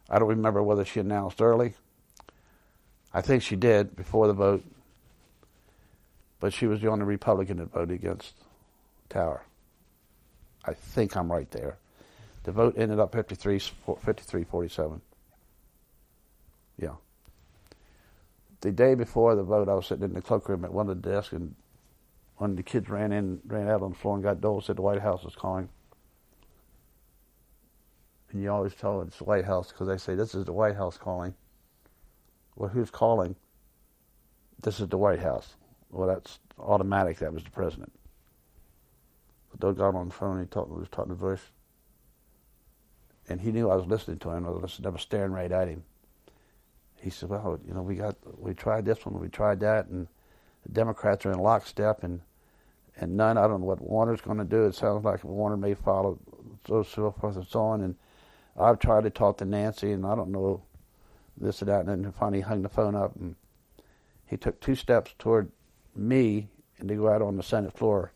I 0.10 0.20
don't 0.20 0.28
remember 0.28 0.62
whether 0.62 0.84
she 0.84 1.00
announced 1.00 1.42
early. 1.42 1.76
I 3.14 3.22
think 3.22 3.42
she 3.42 3.56
did 3.56 3.96
before 3.96 4.28
the 4.28 4.34
vote, 4.34 4.66
but 6.42 6.52
she 6.52 6.68
was 6.68 6.82
the 6.82 6.90
only 6.90 7.06
Republican 7.06 7.56
that 7.60 7.72
voted 7.72 7.96
against 7.96 8.34
Tower. 9.08 9.47
I 10.68 10.74
think 10.74 11.16
I'm 11.16 11.32
right 11.32 11.50
there. 11.52 11.78
The 12.44 12.52
vote 12.52 12.76
ended 12.78 13.00
up 13.00 13.14
53, 13.14 13.60
53 13.60 14.44
47. 14.44 15.02
Yeah. 16.80 16.90
The 18.62 18.72
day 18.72 18.96
before 18.96 19.36
the 19.36 19.44
vote, 19.44 19.70
I 19.70 19.74
was 19.74 19.88
sitting 19.88 20.04
in 20.04 20.14
the 20.14 20.22
cloakroom 20.22 20.66
at 20.66 20.74
one 20.74 20.90
of 20.90 21.02
the 21.02 21.10
desks, 21.10 21.34
and 21.34 21.56
one 22.38 22.52
of 22.52 22.58
the 22.58 22.64
kids 22.64 22.90
ran 22.90 23.12
in, 23.12 23.40
ran 23.48 23.68
out 23.68 23.82
on 23.82 23.92
the 23.92 23.98
floor, 23.98 24.16
and 24.16 24.24
got 24.24 24.42
Dole 24.42 24.62
said 24.62 24.76
the 24.76 24.82
White 24.82 25.02
House 25.02 25.24
was 25.24 25.36
calling. 25.36 25.70
And 28.32 28.44
you 28.44 28.52
always 28.52 28.76
tell 28.76 29.02
it's 29.02 29.18
the 29.18 29.24
White 29.24 29.46
House 29.46 29.72
because 29.72 29.88
they 29.88 29.98
say 29.98 30.16
this 30.16 30.36
is 30.36 30.46
the 30.46 30.54
White 30.54 30.76
House 30.76 30.98
calling. 30.98 31.34
Well, 32.56 32.70
who's 32.70 32.90
calling? 32.90 33.36
This 34.62 34.80
is 34.80 34.88
the 34.88 34.98
White 34.98 35.20
House. 35.20 35.56
Well, 35.92 36.08
that's 36.08 36.40
automatic. 36.60 37.20
That 37.20 37.34
was 37.34 37.44
the 37.44 37.52
president. 37.52 37.92
Dole 39.60 39.74
got 39.74 39.96
on 39.96 40.10
the 40.10 40.14
phone. 40.14 40.38
and 40.38 40.48
He 40.48 40.50
talked, 40.50 40.70
was 40.70 40.90
talking 40.90 41.14
to 41.14 41.20
Bush, 41.20 41.42
and 43.28 43.42
he 43.42 43.52
knew 43.52 43.70
I 43.70 43.76
was 43.76 43.86
listening 43.86 44.20
to 44.20 44.30
him. 44.30 44.46
I 44.46 44.50
was 44.52 44.80
staring 45.02 45.32
right 45.32 45.52
at 45.52 45.68
him. 45.68 45.84
He 47.02 47.10
said, 47.10 47.30
"Well, 47.30 47.60
you 47.66 47.74
know, 47.74 47.82
we 47.82 47.96
got 47.96 48.16
we 48.40 48.54
tried 48.54 48.86
this 48.86 49.06
one, 49.06 49.20
we 49.20 49.30
tried 49.30 49.60
that, 49.62 49.88
and 49.88 50.08
the 50.64 50.72
Democrats 50.72 51.26
are 51.26 51.32
in 51.32 51.40
lockstep, 51.40 52.04
and 52.04 52.22
and 53.00 53.16
Nunn, 53.16 53.38
I 53.38 53.48
don't 53.48 53.62
know 53.62 53.68
what 53.68 53.82
Warner's 53.82 54.22
going 54.22 54.40
to 54.40 54.44
do. 54.44 54.66
It 54.66 54.76
sounds 54.76 55.06
like 55.06 55.24
Warner 55.24 55.58
may 55.58 55.76
follow 55.76 56.18
so 56.68 56.84
so 56.84 57.12
forth 57.12 57.36
and 57.36 57.48
so 57.48 57.62
on. 57.62 57.82
And 57.82 57.96
I've 58.60 58.80
tried 58.80 59.04
to 59.04 59.10
talk 59.10 59.38
to 59.38 59.46
Nancy, 59.46 59.92
and 59.92 60.06
I 60.06 60.16
don't 60.16 60.32
know 60.32 60.64
this 61.38 61.62
or 61.62 61.66
that. 61.66 61.86
And 61.86 62.06
then 62.06 62.12
finally 62.12 62.42
hung 62.42 62.64
the 62.64 62.70
phone 62.70 62.96
up, 62.96 63.16
and 63.16 63.36
he 64.26 64.38
took 64.38 64.60
two 64.60 64.76
steps 64.76 65.14
toward 65.20 65.52
me 65.96 66.50
and 66.80 66.90
to 66.90 66.96
go 66.96 67.10
out 67.10 67.22
on 67.22 67.38
the 67.38 67.44
Senate 67.44 67.74
floor 67.74 68.12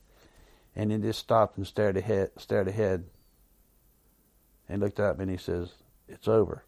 and 0.75 0.91
he 0.91 0.97
just 0.97 1.19
stopped 1.19 1.57
and 1.57 1.67
stared 1.67 1.97
ahead, 1.97 2.31
stared 2.37 2.67
ahead, 2.67 3.05
and 4.69 4.81
looked 4.81 4.99
at 4.99 5.17
me 5.17 5.23
and 5.23 5.31
he 5.31 5.37
says, 5.37 5.73
"It's 6.07 6.27
over." 6.27 6.63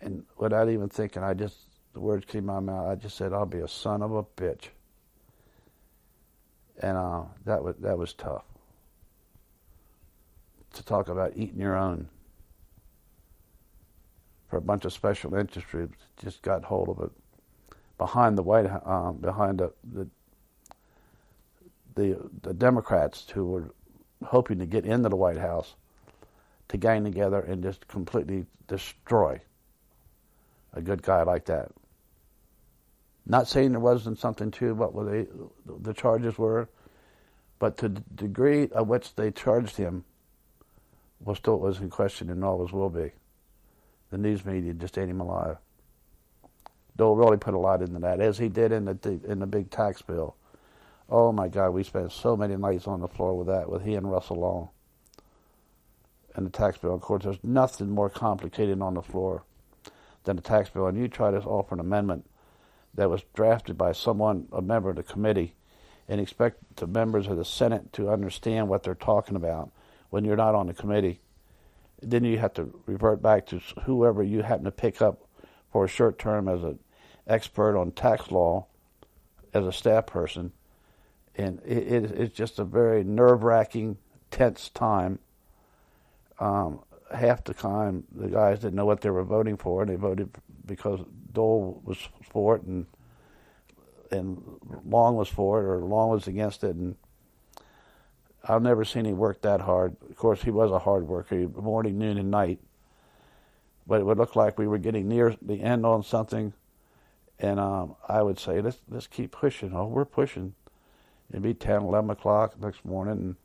And 0.00 0.24
without 0.36 0.68
even 0.68 0.88
thinking, 0.88 1.22
I 1.22 1.34
just 1.34 1.56
the 1.92 2.00
words 2.00 2.24
came 2.24 2.48
out 2.48 2.58
of 2.58 2.64
my 2.64 2.72
mouth. 2.72 2.88
I 2.88 2.94
just 2.94 3.16
said, 3.16 3.32
"I'll 3.32 3.46
be 3.46 3.58
a 3.58 3.68
son 3.68 4.02
of 4.02 4.12
a 4.12 4.22
bitch," 4.22 4.68
and 6.80 6.96
uh, 6.96 7.22
that 7.44 7.62
was 7.62 7.76
that 7.80 7.98
was 7.98 8.12
tough 8.14 8.44
to 10.74 10.84
talk 10.84 11.08
about 11.08 11.32
eating 11.36 11.58
your 11.58 11.76
own 11.76 12.08
for 14.48 14.56
a 14.56 14.60
bunch 14.60 14.84
of 14.84 14.92
special 14.92 15.34
interest 15.34 15.68
groups 15.68 15.98
just 16.22 16.42
got 16.42 16.64
hold 16.64 16.88
of 16.88 17.00
it 17.00 17.10
behind 17.98 18.38
the 18.38 18.42
White 18.42 18.66
um, 18.86 19.16
behind 19.16 19.58
the, 19.58 19.72
the 19.92 20.08
the 21.98 22.30
the 22.42 22.54
Democrats 22.54 23.26
who 23.34 23.44
were 23.46 23.74
hoping 24.24 24.58
to 24.60 24.66
get 24.66 24.86
into 24.86 25.08
the 25.08 25.16
White 25.16 25.36
House 25.36 25.74
to 26.68 26.76
gang 26.76 27.04
together 27.04 27.40
and 27.40 27.62
just 27.62 27.86
completely 27.88 28.46
destroy 28.66 29.40
a 30.74 30.80
good 30.80 31.02
guy 31.02 31.22
like 31.22 31.46
that. 31.46 31.70
Not 33.26 33.48
saying 33.48 33.72
there 33.72 33.80
wasn't 33.80 34.18
something 34.18 34.50
to 34.52 34.74
what 34.74 34.94
they, 35.10 35.26
the 35.66 35.92
charges 35.92 36.38
were, 36.38 36.68
but 37.58 37.76
to 37.78 37.88
the 37.88 38.00
degree 38.14 38.68
of 38.68 38.88
which 38.88 39.14
they 39.16 39.30
charged 39.30 39.76
him 39.76 40.04
was 41.20 41.38
still 41.38 41.58
was 41.58 41.80
in 41.80 41.90
question 41.90 42.30
and 42.30 42.44
always 42.44 42.72
will 42.72 42.90
be. 42.90 43.10
The 44.10 44.18
news 44.18 44.44
media 44.44 44.72
just 44.72 44.96
ate 44.96 45.08
him 45.08 45.20
alive. 45.20 45.58
Dole 46.96 47.16
really 47.16 47.36
put 47.36 47.54
a 47.54 47.58
lot 47.58 47.82
into 47.82 47.98
that, 48.00 48.20
as 48.20 48.38
he 48.38 48.48
did 48.48 48.72
in 48.72 48.84
the 48.84 49.20
in 49.26 49.38
the 49.38 49.46
big 49.46 49.70
tax 49.70 50.00
bill. 50.02 50.36
Oh 51.10 51.32
my 51.32 51.48
God, 51.48 51.70
we 51.70 51.84
spent 51.84 52.12
so 52.12 52.36
many 52.36 52.56
nights 52.56 52.86
on 52.86 53.00
the 53.00 53.08
floor 53.08 53.36
with 53.36 53.46
that, 53.46 53.70
with 53.70 53.82
he 53.82 53.94
and 53.94 54.10
Russell 54.10 54.40
Long. 54.40 54.68
And 56.34 56.44
the 56.44 56.50
tax 56.50 56.76
bill, 56.76 56.94
of 56.94 57.00
course, 57.00 57.24
there's 57.24 57.42
nothing 57.42 57.90
more 57.90 58.10
complicated 58.10 58.80
on 58.82 58.94
the 58.94 59.02
floor 59.02 59.44
than 60.24 60.36
the 60.36 60.42
tax 60.42 60.68
bill. 60.68 60.86
And 60.86 60.98
you 60.98 61.08
try 61.08 61.30
to 61.30 61.40
offer 61.40 61.74
an 61.74 61.80
amendment 61.80 62.28
that 62.94 63.08
was 63.08 63.22
drafted 63.34 63.78
by 63.78 63.92
someone, 63.92 64.48
a 64.52 64.60
member 64.60 64.90
of 64.90 64.96
the 64.96 65.02
committee, 65.02 65.54
and 66.08 66.20
expect 66.20 66.76
the 66.76 66.86
members 66.86 67.26
of 67.26 67.36
the 67.36 67.44
Senate 67.44 67.92
to 67.94 68.10
understand 68.10 68.68
what 68.68 68.82
they're 68.82 68.94
talking 68.94 69.36
about 69.36 69.70
when 70.10 70.24
you're 70.24 70.36
not 70.36 70.54
on 70.54 70.66
the 70.66 70.74
committee. 70.74 71.20
Then 72.02 72.24
you 72.24 72.38
have 72.38 72.54
to 72.54 72.80
revert 72.86 73.22
back 73.22 73.46
to 73.46 73.60
whoever 73.84 74.22
you 74.22 74.42
happen 74.42 74.64
to 74.64 74.70
pick 74.70 75.00
up 75.00 75.26
for 75.72 75.84
a 75.84 75.88
short 75.88 76.18
term 76.18 76.48
as 76.48 76.62
an 76.62 76.78
expert 77.26 77.78
on 77.78 77.92
tax 77.92 78.30
law, 78.30 78.66
as 79.52 79.66
a 79.66 79.72
staff 79.72 80.06
person, 80.06 80.52
and 81.38 81.60
it, 81.64 81.92
it, 81.92 82.04
it's 82.10 82.36
just 82.36 82.58
a 82.58 82.64
very 82.64 83.04
nerve 83.04 83.44
wracking, 83.44 83.96
tense 84.30 84.68
time. 84.68 85.20
Um, 86.40 86.80
half 87.14 87.44
the 87.44 87.54
time, 87.54 88.04
the 88.14 88.28
guys 88.28 88.58
didn't 88.58 88.74
know 88.74 88.84
what 88.84 89.00
they 89.00 89.10
were 89.10 89.24
voting 89.24 89.56
for, 89.56 89.82
and 89.82 89.90
they 89.90 89.94
voted 89.94 90.30
because 90.66 91.00
Dole 91.32 91.80
was 91.84 91.96
for 92.28 92.56
it, 92.56 92.62
and 92.62 92.86
and 94.10 94.42
Long 94.84 95.16
was 95.16 95.28
for 95.28 95.60
it, 95.60 95.66
or 95.66 95.78
Long 95.78 96.10
was 96.10 96.26
against 96.26 96.64
it, 96.64 96.74
and 96.74 96.96
I've 98.44 98.62
never 98.62 98.84
seen 98.84 99.06
him 99.06 99.16
work 99.16 99.42
that 99.42 99.60
hard. 99.60 99.96
Of 100.10 100.16
course, 100.16 100.42
he 100.42 100.50
was 100.50 100.70
a 100.70 100.78
hard 100.80 101.06
worker, 101.06 101.48
morning, 101.48 101.98
noon, 101.98 102.18
and 102.18 102.30
night. 102.30 102.58
But 103.86 104.00
it 104.00 104.04
would 104.04 104.18
look 104.18 104.36
like 104.36 104.58
we 104.58 104.66
were 104.66 104.78
getting 104.78 105.08
near 105.08 105.34
the 105.40 105.62
end 105.62 105.86
on 105.86 106.02
something, 106.02 106.52
and 107.38 107.60
um, 107.60 107.96
I 108.08 108.22
would 108.22 108.38
say, 108.38 108.60
let's 108.60 108.78
let's 108.88 109.06
keep 109.06 109.30
pushing. 109.30 109.72
Oh, 109.74 109.86
we're 109.86 110.04
pushing. 110.04 110.54
It'd 111.30 111.42
be 111.42 111.54
10, 111.54 111.82
11 111.82 112.10
o'clock 112.10 112.60
next 112.60 112.84
morning, 112.84 113.14
and 113.14 113.36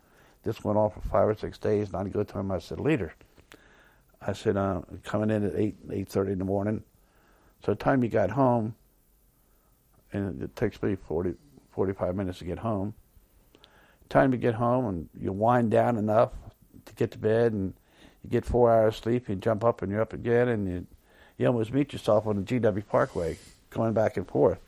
this 0.43 0.63
went 0.63 0.77
on 0.77 0.89
for 0.89 1.01
five 1.01 1.27
or 1.27 1.35
six 1.35 1.57
days. 1.57 1.91
Not 1.91 2.05
a 2.05 2.09
good 2.09 2.27
time. 2.27 2.51
I 2.51 2.59
said, 2.59 2.79
"Leader," 2.79 3.13
I 4.21 4.33
said, 4.33 4.57
uh, 4.57 4.81
"coming 5.03 5.29
in 5.29 5.45
at 5.45 5.55
eight, 5.55 5.75
eight 5.91 6.09
thirty 6.09 6.31
in 6.31 6.39
the 6.39 6.45
morning." 6.45 6.83
So 7.65 7.71
the 7.71 7.75
time 7.75 8.03
you 8.03 8.09
got 8.09 8.31
home, 8.31 8.75
and 10.11 10.41
it 10.41 10.55
takes 10.55 10.81
me 10.81 10.95
40, 10.95 11.35
45 11.71 12.15
minutes 12.15 12.39
to 12.39 12.45
get 12.45 12.59
home 12.59 12.93
time 14.13 14.29
to 14.29 14.37
get 14.37 14.53
home 14.53 14.85
and 14.85 15.09
you 15.19 15.31
wind 15.31 15.71
down 15.71 15.97
enough 15.97 16.29
to 16.85 16.93
get 16.93 17.09
to 17.11 17.17
bed 17.17 17.51
and 17.51 17.73
you 18.23 18.29
get 18.29 18.45
four 18.45 18.71
hours 18.71 18.95
sleep, 18.95 19.27
you 19.27 19.35
jump 19.35 19.63
up 19.63 19.81
and 19.81 19.91
you're 19.91 20.01
up 20.01 20.13
again 20.13 20.47
and 20.47 20.67
you 20.67 20.87
you 21.35 21.47
almost 21.47 21.73
meet 21.73 21.91
yourself 21.91 22.27
on 22.27 22.35
the 22.35 22.43
GW 22.43 22.87
Parkway 22.87 23.39
going 23.71 23.91
back 23.91 24.17
and 24.17 24.27
forth. 24.27 24.59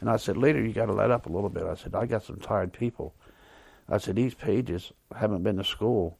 And 0.00 0.08
I 0.08 0.16
said, 0.16 0.36
later 0.36 0.64
you 0.64 0.72
got 0.72 0.86
to 0.86 0.92
let 0.92 1.10
up 1.10 1.26
a 1.26 1.32
little 1.32 1.48
bit. 1.48 1.64
I 1.64 1.74
said, 1.74 1.94
I 1.94 2.06
got 2.06 2.24
some 2.24 2.38
tired 2.38 2.72
people. 2.72 3.14
I 3.88 3.98
said, 3.98 4.16
these 4.16 4.34
pages 4.34 4.92
haven't 5.16 5.42
been 5.42 5.56
to 5.56 5.64
school 5.64 6.18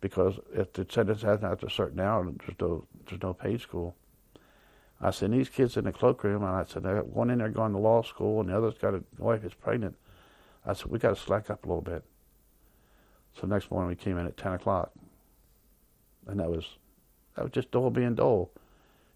because 0.00 0.38
if 0.52 0.72
the 0.72 0.86
sentence 0.88 1.22
hasn't 1.22 1.44
after 1.44 1.66
a 1.66 1.70
certain 1.70 2.00
hour, 2.00 2.24
there's 2.24 2.58
no, 2.60 2.86
there's 3.08 3.22
no 3.22 3.32
paid 3.32 3.60
school. 3.60 3.94
I 5.00 5.10
said, 5.10 5.30
these 5.30 5.48
kids 5.48 5.76
in 5.76 5.84
the 5.84 5.92
cloakroom, 5.92 6.42
and 6.42 6.54
I 6.54 6.64
said, 6.64 6.84
I 6.84 6.94
got 6.94 7.08
one 7.08 7.30
in 7.30 7.38
there 7.38 7.48
going 7.48 7.72
to 7.72 7.78
law 7.78 8.02
school, 8.02 8.40
and 8.40 8.50
the 8.50 8.56
other's 8.56 8.74
got 8.74 8.94
a 8.94 9.02
wife 9.18 9.44
is 9.44 9.54
pregnant. 9.54 9.96
I 10.66 10.74
said, 10.74 10.86
we 10.86 10.98
got 10.98 11.16
to 11.16 11.22
slack 11.22 11.48
up 11.48 11.64
a 11.64 11.68
little 11.68 11.82
bit. 11.82 12.04
So 13.40 13.46
next 13.46 13.70
morning 13.70 13.88
we 13.88 13.96
came 13.96 14.18
in 14.18 14.26
at 14.26 14.36
10 14.36 14.54
o'clock. 14.54 14.90
And 16.26 16.38
that 16.38 16.50
was, 16.50 16.76
that 17.34 17.44
was 17.44 17.52
just 17.52 17.70
Dole 17.70 17.90
being 17.90 18.14
Dole. 18.14 18.50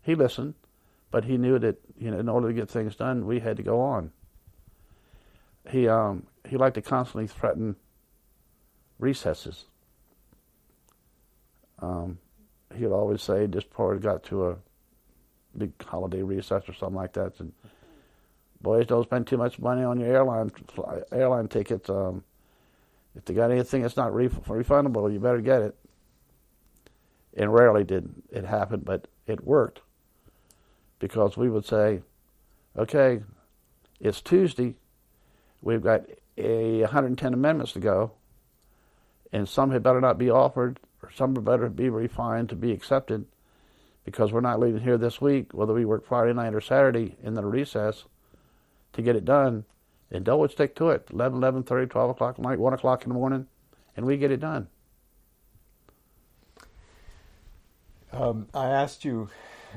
He 0.02 0.14
listened, 0.14 0.54
but 1.14 1.26
he 1.26 1.36
knew 1.36 1.60
that, 1.60 1.76
you 1.96 2.10
know, 2.10 2.18
in 2.18 2.28
order 2.28 2.48
to 2.48 2.52
get 2.52 2.68
things 2.68 2.96
done, 2.96 3.24
we 3.24 3.38
had 3.38 3.56
to 3.56 3.62
go 3.62 3.80
on. 3.80 4.10
He, 5.70 5.86
um, 5.86 6.26
he 6.44 6.56
liked 6.56 6.74
to 6.74 6.82
constantly 6.82 7.28
threaten 7.28 7.76
recesses. 8.98 9.66
Um, 11.78 12.18
he 12.74 12.82
would 12.82 12.92
always 12.92 13.22
say, 13.22 13.46
"This 13.46 13.62
it 13.62 14.02
got 14.02 14.24
to 14.24 14.48
a 14.48 14.56
big 15.56 15.80
holiday 15.84 16.24
recess 16.24 16.68
or 16.68 16.74
something 16.74 16.96
like 16.96 17.12
that, 17.12 17.38
and 17.38 17.52
boys, 18.60 18.88
don't 18.88 19.04
spend 19.04 19.28
too 19.28 19.36
much 19.36 19.60
money 19.60 19.84
on 19.84 20.00
your 20.00 20.12
airline 20.12 20.50
airline 21.12 21.46
tickets. 21.46 21.88
Um, 21.88 22.24
if 23.14 23.24
they 23.24 23.34
got 23.34 23.52
anything 23.52 23.82
that's 23.82 23.96
not 23.96 24.12
ref- 24.12 24.46
refundable, 24.46 25.12
you 25.12 25.20
better 25.20 25.40
get 25.40 25.62
it. 25.62 25.76
And 27.36 27.54
rarely 27.54 27.84
did 27.84 28.12
it 28.32 28.44
happen, 28.44 28.80
but 28.80 29.06
it 29.28 29.44
worked 29.44 29.80
because 31.04 31.36
we 31.36 31.50
would 31.50 31.66
say, 31.66 32.00
okay, 32.78 33.20
it's 34.00 34.22
Tuesday. 34.22 34.74
We've 35.60 35.82
got 35.82 36.06
a 36.38 36.80
110 36.80 37.34
amendments 37.34 37.72
to 37.72 37.78
go, 37.78 38.12
and 39.30 39.46
some 39.46 39.70
had 39.70 39.82
better 39.82 40.00
not 40.00 40.16
be 40.16 40.30
offered, 40.30 40.80
or 41.02 41.10
some 41.10 41.34
had 41.34 41.44
better 41.44 41.68
be 41.68 41.90
refined 41.90 42.48
to 42.48 42.56
be 42.56 42.72
accepted, 42.72 43.26
because 44.06 44.32
we're 44.32 44.40
not 44.40 44.58
leaving 44.58 44.80
here 44.80 44.96
this 44.96 45.20
week, 45.20 45.52
whether 45.52 45.74
we 45.74 45.84
work 45.84 46.06
Friday 46.06 46.32
night 46.32 46.54
or 46.54 46.62
Saturday 46.62 47.16
in 47.22 47.34
the 47.34 47.44
recess 47.44 48.04
to 48.94 49.02
get 49.02 49.14
it 49.14 49.26
done. 49.26 49.66
And 50.10 50.24
Dole 50.24 50.40
would 50.40 50.52
stick 50.52 50.74
to 50.76 50.88
it 50.88 51.08
11, 51.12 51.38
11.30, 51.38 51.90
12 51.90 52.10
o'clock 52.12 52.36
at 52.38 52.42
night, 52.42 52.58
1 52.58 52.72
o'clock 52.72 53.02
in 53.02 53.10
the 53.10 53.14
morning, 53.14 53.46
and 53.94 54.06
we 54.06 54.16
get 54.16 54.30
it 54.30 54.40
done. 54.40 54.68
Um, 58.10 58.48
I 58.54 58.68
asked 58.68 59.04
you 59.04 59.28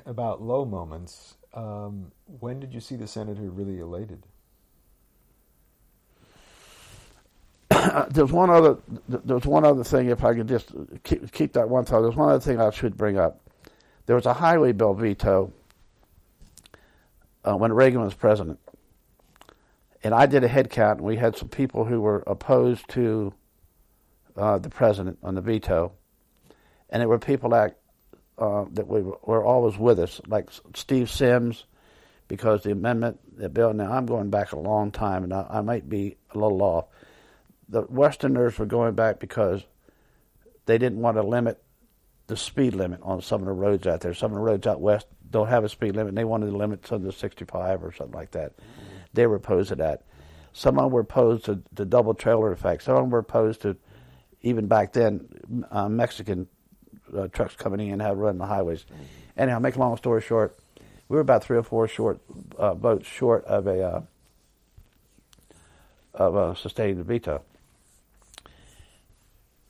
about 0.06 0.42
low 0.42 0.66
moments. 0.66 1.36
Um, 1.54 2.12
when 2.40 2.60
did 2.60 2.74
you 2.74 2.80
see 2.80 2.96
the 2.96 3.08
senator 3.08 3.50
really 3.50 3.80
elated? 3.80 4.24
there's 8.10 8.32
one 8.32 8.50
other. 8.50 8.78
There's 9.08 9.46
one 9.46 9.66
other 9.66 9.84
thing. 9.84 10.10
If 10.10 10.24
I 10.24 10.34
could 10.34 10.48
just 10.48 10.72
keep 11.04 11.32
keep 11.32 11.54
that 11.54 11.70
one 11.70 11.86
thought. 11.86 12.02
There's 12.02 12.16
one 12.16 12.30
other 12.30 12.40
thing 12.40 12.60
I 12.60 12.70
should 12.72 12.98
bring 12.98 13.18
up. 13.18 13.42
There 14.06 14.16
was 14.16 14.26
a 14.26 14.34
highway 14.34 14.72
bill 14.72 14.94
veto 14.94 15.52
uh, 17.44 17.56
when 17.56 17.74
Reagan 17.74 18.02
was 18.02 18.14
president, 18.14 18.60
and 20.04 20.14
I 20.14 20.26
did 20.26 20.44
a 20.44 20.48
head 20.48 20.70
count, 20.70 21.00
and 21.00 21.08
we 21.08 21.18
had 21.18 21.36
some 21.36 21.50
people 21.50 21.86
who 21.86 22.02
were 22.02 22.24
opposed 22.26 22.88
to 22.90 23.34
uh, 24.36 24.58
the 24.60 24.70
president 24.70 25.18
on 25.24 25.36
the 25.36 25.42
veto, 25.42 25.92
and 26.90 27.02
there 27.02 27.10
were 27.10 27.20
people 27.20 27.50
that 27.50 27.78
uh, 28.38 28.66
that 28.74 28.88
we 28.88 29.02
were, 29.02 29.44
always 29.44 29.78
with 29.78 30.00
us, 30.00 30.22
like 30.28 30.50
Steve 30.76 31.10
Symms, 31.10 31.66
because 32.28 32.64
the 32.64 32.72
amendment, 32.72 33.20
the 33.38 33.50
bill. 33.50 33.74
Now 33.74 33.92
I'm 33.92 34.06
going 34.06 34.30
back 34.30 34.52
a 34.52 34.60
long 34.60 34.92
time, 34.92 35.24
and 35.24 35.34
I, 35.34 35.46
I 35.50 35.62
might 35.62 35.90
be 35.90 36.18
a 36.34 36.38
little 36.38 36.62
off. 36.62 36.86
The 37.70 37.84
Westerners 37.90 38.58
were 38.58 38.66
going 38.66 38.94
back 38.94 39.20
because 39.20 39.64
they 40.66 40.78
didn't 40.78 41.00
want 41.00 41.18
to 41.18 41.24
limit 41.24 41.62
the 42.28 42.38
speed 42.38 42.76
limit 42.76 43.00
on 43.02 43.22
some 43.22 43.42
of 43.42 43.48
the 43.48 43.54
roads 43.54 43.88
out 43.88 44.02
there. 44.02 44.14
Some 44.14 44.32
of 44.32 44.36
the 44.36 44.42
roads 44.42 44.68
out 44.68 44.82
west 44.82 45.08
don't 45.30 45.48
have 45.48 45.64
a 45.64 45.70
speed 45.70 45.96
limit. 45.96 46.10
And 46.10 46.18
they 46.18 46.26
wanted 46.26 46.52
to 46.52 46.58
limit 46.58 46.86
some 46.86 47.04
to 47.04 47.12
65 47.12 47.84
or 47.84 47.92
something 47.92 48.16
like 48.16 48.32
that. 48.32 48.58
Mm-hmm. 48.58 48.98
They 49.14 49.28
were 49.28 49.38
opposed 49.38 49.70
to 49.70 49.76
that. 49.78 50.04
Some 50.54 50.78
of 50.78 50.86
them 50.86 50.92
were 50.92 51.02
opposed 51.02 51.46
to 51.46 51.62
the 51.74 51.86
double 51.86 52.14
trailer 52.14 52.52
effect. 52.52 52.84
Some 52.84 52.96
of 52.96 53.02
them 53.02 53.10
were 53.10 53.20
opposed 53.20 53.62
to, 53.62 53.78
even 54.42 54.68
back 54.68 54.94
then, 54.94 55.66
uh, 55.72 55.88
Mexican 55.88 56.48
uh, 57.16 57.28
trucks 57.28 57.56
coming 57.56 57.88
in 57.88 58.00
how 58.00 58.10
to 58.10 58.16
run 58.16 58.38
the 58.38 58.46
highways. 58.46 58.86
Anyhow, 59.38 59.60
make 59.60 59.76
a 59.76 59.80
long 59.80 59.98
story 59.98 60.22
short, 60.22 60.58
we 61.10 61.16
were 61.16 61.22
about 61.22 61.44
three 61.44 61.58
or 61.58 61.64
four 61.64 61.88
short 61.88 62.20
uh, 62.58 62.74
votes 62.74 63.08
short 63.08 63.46
of 63.46 63.68
a 63.68 63.82
uh, 63.82 64.02
of 66.14 66.36
a 66.36 66.56
sustaining 66.56 66.98
the 66.98 67.04
veto. 67.04 67.42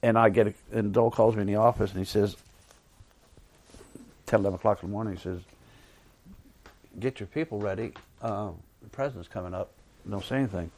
And 0.02 0.18
I 0.18 0.30
get 0.30 0.48
a, 0.48 0.54
and 0.72 0.94
Dole 0.94 1.12
calls 1.12 1.36
me 1.36 1.42
in 1.42 1.48
the 1.48 1.56
office 1.56 1.92
and 1.92 2.00
he 2.00 2.06
says, 2.06 2.36
10, 4.28 4.42
11 4.42 4.56
o'clock 4.56 4.82
in 4.82 4.90
the 4.90 4.94
morning, 4.94 5.16
he 5.16 5.22
says, 5.22 5.40
get 7.00 7.20
your 7.20 7.28
people 7.28 7.60
ready. 7.60 7.94
Uh, 8.22 8.52
the 8.82 8.90
president's 8.90 9.28
coming 9.28 9.54
up. 9.54 9.72
Don't 10.10 10.24
say 10.24 10.38
anything. 10.38 10.72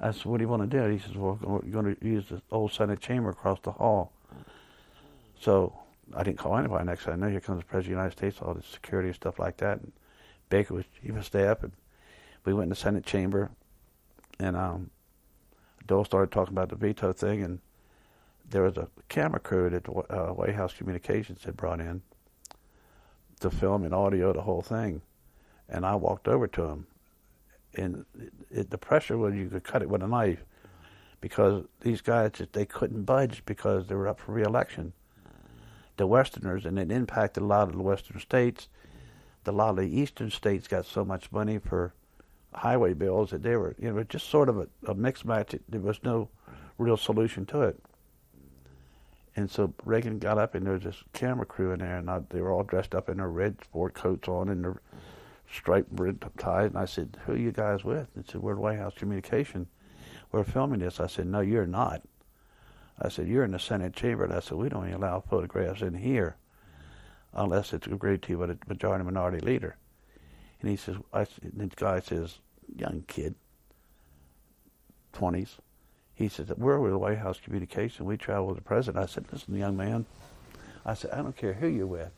I 0.00 0.12
said, 0.12 0.24
what 0.26 0.38
do 0.38 0.44
you 0.44 0.48
want 0.48 0.70
to 0.70 0.78
do? 0.78 0.88
He 0.88 0.98
says, 0.98 1.14
well, 1.14 1.38
we're 1.42 1.60
going 1.60 1.96
to 1.96 2.06
use 2.06 2.26
the 2.28 2.40
old 2.50 2.72
Senate 2.72 3.00
chamber 3.00 3.30
across 3.30 3.58
the 3.60 3.72
hall. 3.72 4.12
So 5.40 5.72
I 6.14 6.22
didn't 6.22 6.38
call 6.38 6.56
anybody 6.56 6.84
next. 6.84 7.06
I 7.08 7.16
know 7.16 7.28
here 7.28 7.40
comes 7.40 7.60
the 7.60 7.66
President 7.66 7.92
of 7.92 7.96
the 7.96 8.02
United 8.02 8.18
States, 8.18 8.38
all 8.42 8.54
the 8.54 8.62
security 8.62 9.08
and 9.08 9.16
stuff 9.16 9.38
like 9.38 9.58
that. 9.58 9.80
And 9.80 9.92
Baker 10.48 10.74
was, 10.74 10.84
even 11.02 11.16
was 11.16 11.34
up, 11.34 11.62
and 11.62 11.72
we 12.44 12.54
went 12.54 12.64
in 12.64 12.70
the 12.70 12.76
Senate 12.76 13.04
chamber, 13.04 13.50
and 14.38 14.56
um, 14.56 14.90
Dole 15.86 16.04
started 16.04 16.32
talking 16.32 16.54
about 16.54 16.70
the 16.70 16.76
veto 16.76 17.12
thing, 17.12 17.42
and 17.42 17.60
there 18.48 18.62
was 18.62 18.76
a 18.76 18.88
camera 19.08 19.40
crew 19.40 19.68
that 19.70 19.84
the 19.84 19.92
uh, 19.92 20.32
White 20.32 20.54
House 20.54 20.72
Communications 20.72 21.44
had 21.44 21.56
brought 21.56 21.80
in 21.80 22.02
to 23.40 23.50
film 23.50 23.84
and 23.84 23.94
audio 23.94 24.32
the 24.32 24.42
whole 24.42 24.62
thing. 24.62 25.02
And 25.68 25.84
I 25.84 25.94
walked 25.94 26.28
over 26.28 26.46
to 26.48 26.62
him, 26.62 26.86
and 27.74 28.06
it, 28.18 28.32
it, 28.50 28.70
the 28.70 28.78
pressure 28.78 29.18
was 29.18 29.34
you 29.34 29.48
could 29.48 29.64
cut 29.64 29.82
it 29.82 29.90
with 29.90 30.02
a 30.02 30.08
knife 30.08 30.44
because 31.20 31.64
these 31.82 32.00
guys 32.00 32.32
they 32.52 32.64
couldn't 32.64 33.04
budge 33.04 33.42
because 33.44 33.86
they 33.86 33.94
were 33.94 34.08
up 34.08 34.20
for 34.20 34.32
reelection. 34.32 34.94
The 35.98 36.06
Westerners, 36.06 36.64
and 36.64 36.78
it 36.78 36.90
impacted 36.90 37.42
a 37.42 37.46
lot 37.46 37.68
of 37.68 37.74
the 37.74 37.82
Western 37.82 38.18
states. 38.20 38.68
The, 39.44 39.52
lot 39.52 39.70
of 39.70 39.76
the 39.76 40.00
Eastern 40.00 40.30
states 40.30 40.66
got 40.66 40.86
so 40.86 41.04
much 41.04 41.30
money 41.30 41.58
for 41.58 41.92
highway 42.54 42.94
bills 42.94 43.30
that 43.30 43.42
they 43.42 43.56
were, 43.56 43.74
you 43.78 43.92
know, 43.92 44.02
just 44.04 44.28
sort 44.28 44.48
of 44.48 44.58
a, 44.58 44.68
a 44.86 44.94
mixed 44.94 45.24
match. 45.24 45.54
There 45.68 45.80
was 45.80 46.00
no 46.02 46.28
real 46.78 46.96
solution 46.96 47.44
to 47.46 47.62
it. 47.62 47.80
And 49.36 49.50
so 49.50 49.74
Reagan 49.84 50.18
got 50.18 50.38
up, 50.38 50.54
and 50.54 50.64
there 50.66 50.74
was 50.74 50.84
this 50.84 51.02
camera 51.12 51.46
crew 51.46 51.72
in 51.72 51.80
there, 51.80 51.98
and 51.98 52.08
I, 52.10 52.20
they 52.30 52.40
were 52.40 52.52
all 52.52 52.62
dressed 52.62 52.94
up 52.94 53.08
in 53.08 53.18
their 53.18 53.28
red 53.28 53.62
sport 53.62 53.94
coats 53.94 54.28
on 54.28 54.48
and 54.48 54.64
their 54.64 54.80
striped 55.52 55.88
red 55.92 56.20
ties. 56.38 56.70
And 56.70 56.78
I 56.78 56.86
said, 56.86 57.18
"Who 57.26 57.32
are 57.32 57.36
you 57.36 57.52
guys 57.52 57.84
with?" 57.84 58.08
And 58.14 58.26
said, 58.26 58.40
"We're 58.40 58.54
the 58.54 58.60
White 58.60 58.78
House 58.78 58.94
Communication. 58.96 59.66
We're 60.32 60.44
filming 60.44 60.80
this." 60.80 61.00
I 61.00 61.06
said, 61.06 61.26
"No, 61.26 61.40
you're 61.40 61.66
not." 61.66 62.02
I 63.00 63.08
said, 63.08 63.28
"You're 63.28 63.44
in 63.44 63.52
the 63.52 63.58
Senate 63.58 63.94
chamber." 63.94 64.24
And 64.24 64.32
I 64.32 64.40
said, 64.40 64.58
"We 64.58 64.68
don't 64.68 64.92
allow 64.92 65.20
photographs 65.20 65.82
in 65.82 65.94
here 65.94 66.36
unless 67.32 67.72
it's 67.72 67.86
agreed 67.86 68.22
to 68.22 68.38
by 68.38 68.46
the 68.46 68.58
majority 68.66 69.04
minority 69.04 69.40
leader." 69.40 69.76
And 70.60 70.70
he 70.70 70.76
says, 70.76 70.96
I, 71.12 71.26
and 71.42 71.70
"The 71.70 71.76
guy 71.76 72.00
says, 72.00 72.38
young 72.76 73.04
kid, 73.06 73.34
twenties." 75.12 75.58
he 76.18 76.28
says, 76.28 76.48
we're 76.56 76.80
with 76.80 76.90
the 76.90 76.98
White 76.98 77.18
House 77.18 77.38
Communication. 77.38 78.04
We 78.04 78.16
travel 78.16 78.48
with 78.48 78.56
the 78.56 78.62
president. 78.62 79.04
I 79.04 79.06
said, 79.06 79.26
listen, 79.30 79.54
young 79.54 79.76
man, 79.76 80.04
I 80.84 80.94
said, 80.94 81.12
I 81.12 81.18
don't 81.18 81.36
care 81.36 81.52
who 81.52 81.68
you're 81.68 81.86
with. 81.86 82.10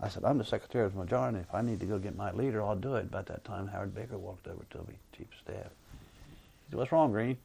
I 0.00 0.08
said, 0.08 0.24
I'm 0.24 0.38
the 0.38 0.44
Secretary 0.44 0.84
of 0.84 0.94
the 0.94 0.98
Majority. 0.98 1.38
If 1.38 1.54
I 1.54 1.62
need 1.62 1.78
to 1.78 1.86
go 1.86 2.00
get 2.00 2.16
my 2.16 2.32
leader, 2.32 2.60
I'll 2.60 2.74
do 2.74 2.96
it. 2.96 3.04
About 3.04 3.26
that 3.26 3.44
time, 3.44 3.68
Howard 3.68 3.94
Baker 3.94 4.18
walked 4.18 4.48
over 4.48 4.64
to 4.70 4.78
me, 4.78 4.94
Chief 5.16 5.28
of 5.30 5.38
Staff. 5.38 5.70
He 6.66 6.70
said, 6.70 6.78
what's 6.78 6.90
wrong, 6.90 7.12
Greene? 7.12 7.36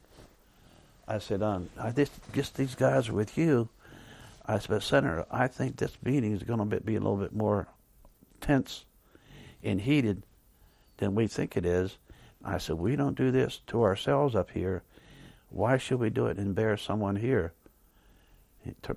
I 1.08 1.18
said, 1.18 1.42
um, 1.42 1.70
I 1.78 1.90
just 1.90 2.12
guess 2.32 2.50
these 2.50 2.74
guys 2.74 3.08
are 3.08 3.14
with 3.14 3.38
you. 3.38 3.68
I 4.46 4.58
said, 4.58 4.82
Senator, 4.82 5.26
I 5.30 5.48
think 5.48 5.76
this 5.76 5.96
meeting 6.04 6.32
is 6.32 6.42
going 6.42 6.58
to 6.58 6.80
be 6.80 6.96
a 6.96 7.00
little 7.00 7.16
bit 7.16 7.34
more 7.34 7.68
tense 8.40 8.84
and 9.62 9.80
heated 9.80 10.22
than 10.98 11.14
we 11.14 11.26
think 11.26 11.56
it 11.56 11.66
is. 11.66 11.98
I 12.44 12.58
said, 12.58 12.76
we 12.76 12.96
don't 12.96 13.16
do 13.16 13.30
this 13.30 13.60
to 13.68 13.82
ourselves 13.82 14.34
up 14.34 14.50
here. 14.50 14.82
Why 15.50 15.78
should 15.78 16.00
we 16.00 16.10
do 16.10 16.26
it 16.26 16.38
and 16.38 16.46
embarrass 16.46 16.82
someone 16.82 17.16
here? 17.16 17.52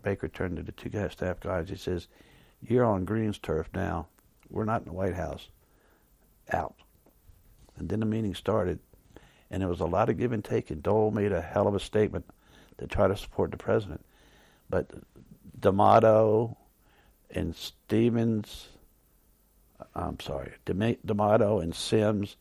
Baker 0.03 0.27
turned 0.27 0.57
to 0.57 0.63
the 0.63 0.71
two 0.71 0.89
staff 1.09 1.39
guys. 1.39 1.69
He 1.69 1.75
says, 1.75 2.07
You're 2.61 2.85
on 2.85 3.05
Greene's 3.05 3.37
turf 3.37 3.69
now. 3.73 4.07
We're 4.49 4.65
not 4.65 4.81
in 4.81 4.87
the 4.87 4.93
White 4.93 5.15
House. 5.15 5.49
Out. 6.51 6.75
And 7.77 7.87
then 7.87 7.99
the 7.99 8.05
meeting 8.05 8.33
started, 8.33 8.79
and 9.51 9.61
there 9.61 9.69
was 9.69 9.79
a 9.79 9.85
lot 9.85 10.09
of 10.09 10.17
give 10.17 10.31
and 10.31 10.43
take, 10.43 10.69
and 10.69 10.83
Dole 10.83 11.11
made 11.11 11.31
a 11.31 11.41
hell 11.41 11.67
of 11.67 11.75
a 11.75 11.79
statement 11.79 12.25
to 12.77 12.87
try 12.87 13.07
to 13.07 13.17
support 13.17 13.51
the 13.51 13.57
president. 13.57 14.05
But 14.69 14.91
D'Amato 15.59 16.57
and 17.31 17.55
Stevens, 17.55 18.69
I'm 19.95 20.19
sorry, 20.19 20.53
D'Amato 20.65 21.59
and 21.59 21.73
Symms 21.73 22.35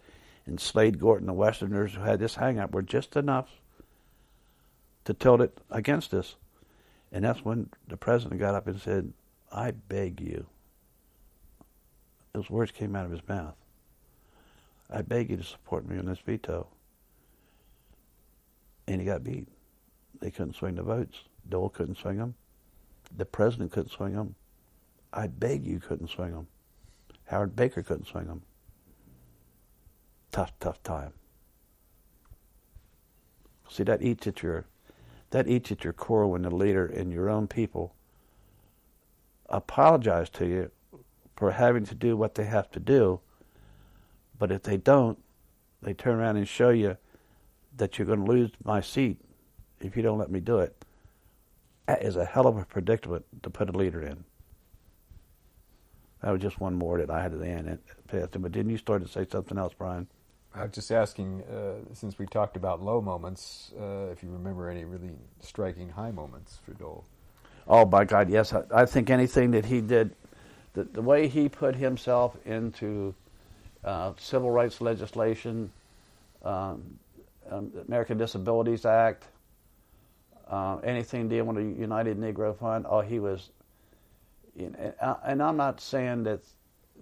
and 0.46 0.60
Slade 0.60 0.98
Gorton, 0.98 1.26
the 1.26 1.32
Westerners 1.32 1.94
who 1.94 2.00
had 2.00 2.18
this 2.18 2.34
hangout, 2.34 2.72
were 2.72 2.82
just 2.82 3.16
enough 3.16 3.48
to 5.04 5.14
tilt 5.14 5.40
it 5.40 5.58
against 5.70 6.12
us. 6.14 6.36
And 7.10 7.24
that's 7.24 7.44
when 7.44 7.70
the 7.86 7.96
president 7.96 8.40
got 8.40 8.54
up 8.54 8.66
and 8.66 8.80
said, 8.80 9.12
I 9.50 9.70
beg 9.70 10.20
you. 10.20 10.46
Those 12.34 12.50
words 12.50 12.70
came 12.70 12.94
out 12.94 13.06
of 13.06 13.10
his 13.10 13.26
mouth. 13.26 13.54
I 14.90 15.02
beg 15.02 15.30
you 15.30 15.38
to 15.38 15.44
support 15.44 15.88
me 15.88 15.98
on 15.98 16.06
this 16.06 16.18
veto. 16.18 16.66
And 18.89 19.02
he 19.02 19.07
got 19.07 19.23
beat. 19.23 19.47
They 20.18 20.31
couldn't 20.31 20.57
swing 20.57 20.76
the 20.76 20.83
votes. 20.83 21.18
Dole 21.47 21.68
couldn't 21.68 21.99
swing 21.99 22.17
them. 22.17 22.34
The 23.15 23.26
president 23.26 23.70
couldn't 23.70 23.91
swing 23.91 24.15
them. 24.15 24.34
I 25.12 25.26
beg 25.26 25.67
you 25.67 25.78
couldn't 25.78 26.08
swing 26.08 26.33
them. 26.33 26.47
Howard 27.26 27.55
Baker 27.55 27.83
couldn't 27.83 28.07
swing 28.07 28.26
them. 28.26 28.42
Tough, 30.33 30.52
tough 30.58 30.83
time. 30.83 31.12
See, 33.68 33.83
that 33.83 34.02
eats 34.02 34.26
at 34.26 34.42
your 34.42 34.65
that 35.31 35.47
eats 35.47 35.70
at 35.70 35.84
your 35.84 35.92
core 35.92 36.26
when 36.26 36.42
the 36.42 36.50
leader 36.50 36.86
and 36.86 37.12
your 37.12 37.28
own 37.28 37.47
people 37.47 37.94
apologize 39.50 40.31
to 40.31 40.47
you 40.47 40.70
for 41.36 41.50
having 41.50 41.84
to 41.84 41.94
do 41.94 42.17
what 42.17 42.34
they 42.34 42.44
have 42.44 42.70
to 42.70 42.81
do. 42.81 43.20
But 44.39 44.50
if 44.50 44.62
they 44.62 44.78
don't, 44.78 45.18
they 45.83 45.92
turn 45.92 46.18
around 46.18 46.39
and 46.39 46.49
show 46.49 46.70
you 46.70 46.97
that 47.78 47.98
you're 47.98 48.07
going 48.07 48.24
to 48.24 48.31
lose 48.31 48.50
my 48.65 48.81
seat 48.81 49.18
if 49.81 49.97
you 49.97 50.02
don't 50.02 50.18
let 50.18 50.31
me 50.31 50.40
do 50.40 50.58
it. 50.58 50.74
That 51.86 52.02
is 52.02 52.16
a 52.16 52.24
hell 52.24 52.47
of 52.47 52.58
a 52.58 52.65
predicament 52.65 53.24
to 53.42 53.50
put 53.50 53.68
a 53.68 53.73
leader 53.73 54.02
in. 54.02 54.24
That 56.23 56.32
was 56.32 56.42
just 56.42 56.60
one 56.60 56.74
more 56.74 56.98
that 56.98 57.10
I 57.10 57.23
had 57.23 57.32
to 57.32 57.42
end. 57.42 57.78
But 58.10 58.31
didn't 58.32 58.70
you 58.70 58.76
start 58.76 59.02
to 59.02 59.08
say 59.08 59.26
something 59.31 59.57
else, 59.57 59.73
Brien? 59.73 60.07
I 60.55 60.62
was 60.62 60.73
just 60.73 60.90
asking, 60.90 61.42
uh, 61.44 61.94
since 61.94 62.18
we 62.18 62.26
talked 62.26 62.57
about 62.57 62.82
low 62.82 63.00
moments, 63.00 63.73
uh, 63.78 64.08
if 64.10 64.23
you 64.23 64.31
remember 64.31 64.68
any 64.68 64.84
really 64.84 65.10
striking 65.40 65.89
high 65.89 66.10
moments 66.10 66.58
for 66.65 66.73
Dole. 66.73 67.05
Oh, 67.68 67.84
by 67.84 68.05
God, 68.05 68.31
yes. 68.31 68.52
I, 68.52 68.62
I 68.73 68.86
think 68.86 69.10
anything 69.10 69.52
that 69.52 69.66
he 69.66 69.81
did, 69.81 70.16
the, 70.73 70.84
the 70.84 71.02
way 71.02 71.28
he 71.28 71.48
put 71.48 71.76
himself 71.76 72.36
into 72.44 73.15
uh, 73.84 74.12
civil 74.18 74.50
rights 74.50 74.81
legislation, 74.81 75.70
um, 76.44 76.98
um, 77.51 77.73
American 77.86 78.18
Disabilities 78.18 78.85
Act, 78.85 79.25
uh, 80.51 80.78
anything 80.78 81.28
dealing 81.28 81.55
with 81.55 81.75
the 81.75 81.81
United 81.81 82.18
Negro 82.18 82.57
Fund, 82.57 82.86
oh, 82.89 83.01
he 83.01 83.18
was. 83.18 83.51
You 84.57 84.70
know, 84.70 84.93
and, 85.01 85.17
and 85.25 85.43
I'm 85.43 85.57
not 85.57 85.81
saying 85.81 86.25
that 86.25 86.41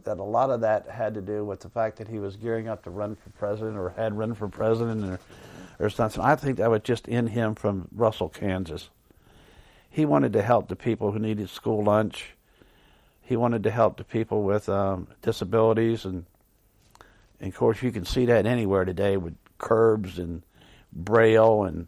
that 0.05 0.19
a 0.19 0.23
lot 0.23 0.51
of 0.51 0.61
that 0.61 0.89
had 0.89 1.15
to 1.15 1.21
do 1.21 1.45
with 1.45 1.61
the 1.61 1.69
fact 1.69 1.97
that 1.97 2.09
he 2.09 2.19
was 2.19 2.37
gearing 2.37 2.69
up 2.69 2.85
to 2.85 2.91
run 2.91 3.17
for 3.17 3.31
president 3.31 3.77
or 3.77 3.91
had 3.91 4.17
run 4.17 4.35
for 4.35 4.49
president 4.49 5.05
or, 5.05 5.21
or 5.79 5.91
something. 5.91 6.23
I 6.23 6.37
think 6.37 6.59
that 6.59 6.71
was 6.71 6.83
just 6.83 7.09
in 7.09 7.27
him 7.27 7.55
from 7.55 7.89
Russell, 7.93 8.29
Kansas. 8.29 8.89
He 9.91 10.05
wanted 10.05 10.33
to 10.35 10.43
help 10.43 10.69
the 10.69 10.77
people 10.77 11.13
who 11.13 11.19
needed 11.19 11.49
school 11.49 11.83
lunch. 11.83 12.35
He 13.23 13.37
wanted 13.37 13.63
to 13.65 13.71
help 13.71 13.97
the 13.97 14.05
people 14.05 14.43
with 14.43 14.69
um, 14.69 15.09
disabilities, 15.23 16.05
and, 16.05 16.27
and 17.41 17.49
of 17.49 17.57
course, 17.57 17.83
you 17.83 17.91
can 17.91 18.05
see 18.05 18.27
that 18.27 18.47
anywhere 18.47 18.85
today 18.85 19.17
with 19.17 19.35
curbs 19.59 20.19
and 20.19 20.43
braille 20.93 21.65
and 21.65 21.87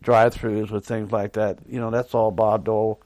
drive-throughs 0.00 0.70
with 0.70 0.86
things 0.86 1.12
like 1.12 1.34
that. 1.34 1.58
You 1.68 1.80
know, 1.80 1.90
that's 1.90 2.14
all 2.14 2.30
Bob 2.30 2.64
Dole 2.64 3.00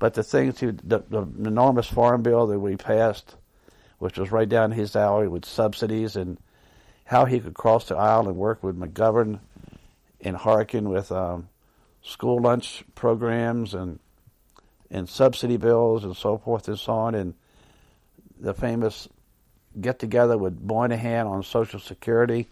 but 0.00 0.14
the 0.14 0.24
things, 0.24 0.58
he, 0.58 0.66
the, 0.66 1.04
the 1.08 1.28
enormous 1.46 1.86
farm 1.86 2.22
bill 2.22 2.46
that 2.48 2.58
we 2.58 2.74
passed, 2.76 3.36
which 3.98 4.18
was 4.18 4.32
right 4.32 4.48
down 4.48 4.72
his 4.72 4.96
alley 4.96 5.28
with 5.28 5.44
subsidies 5.44 6.16
and 6.16 6.38
how 7.04 7.26
he 7.26 7.38
could 7.38 7.54
cross 7.54 7.86
the 7.86 7.96
aisle 7.96 8.26
and 8.26 8.36
work 8.36 8.62
with 8.62 8.80
McGovern 8.80 9.40
and 10.22 10.36
Harkin 10.36 10.88
with 10.88 11.12
um, 11.12 11.48
school 12.02 12.40
lunch 12.40 12.82
programs 12.96 13.74
and 13.74 14.00
and 14.92 15.08
subsidy 15.08 15.56
bills 15.56 16.02
and 16.02 16.16
so 16.16 16.36
forth 16.36 16.66
and 16.66 16.78
so 16.78 16.92
on, 16.92 17.14
and 17.14 17.34
the 18.40 18.54
famous 18.54 19.08
get 19.78 19.98
together 19.98 20.36
with 20.36 20.60
Moynihan 20.60 21.26
on 21.26 21.42
Social 21.42 21.78
Security. 21.78 22.48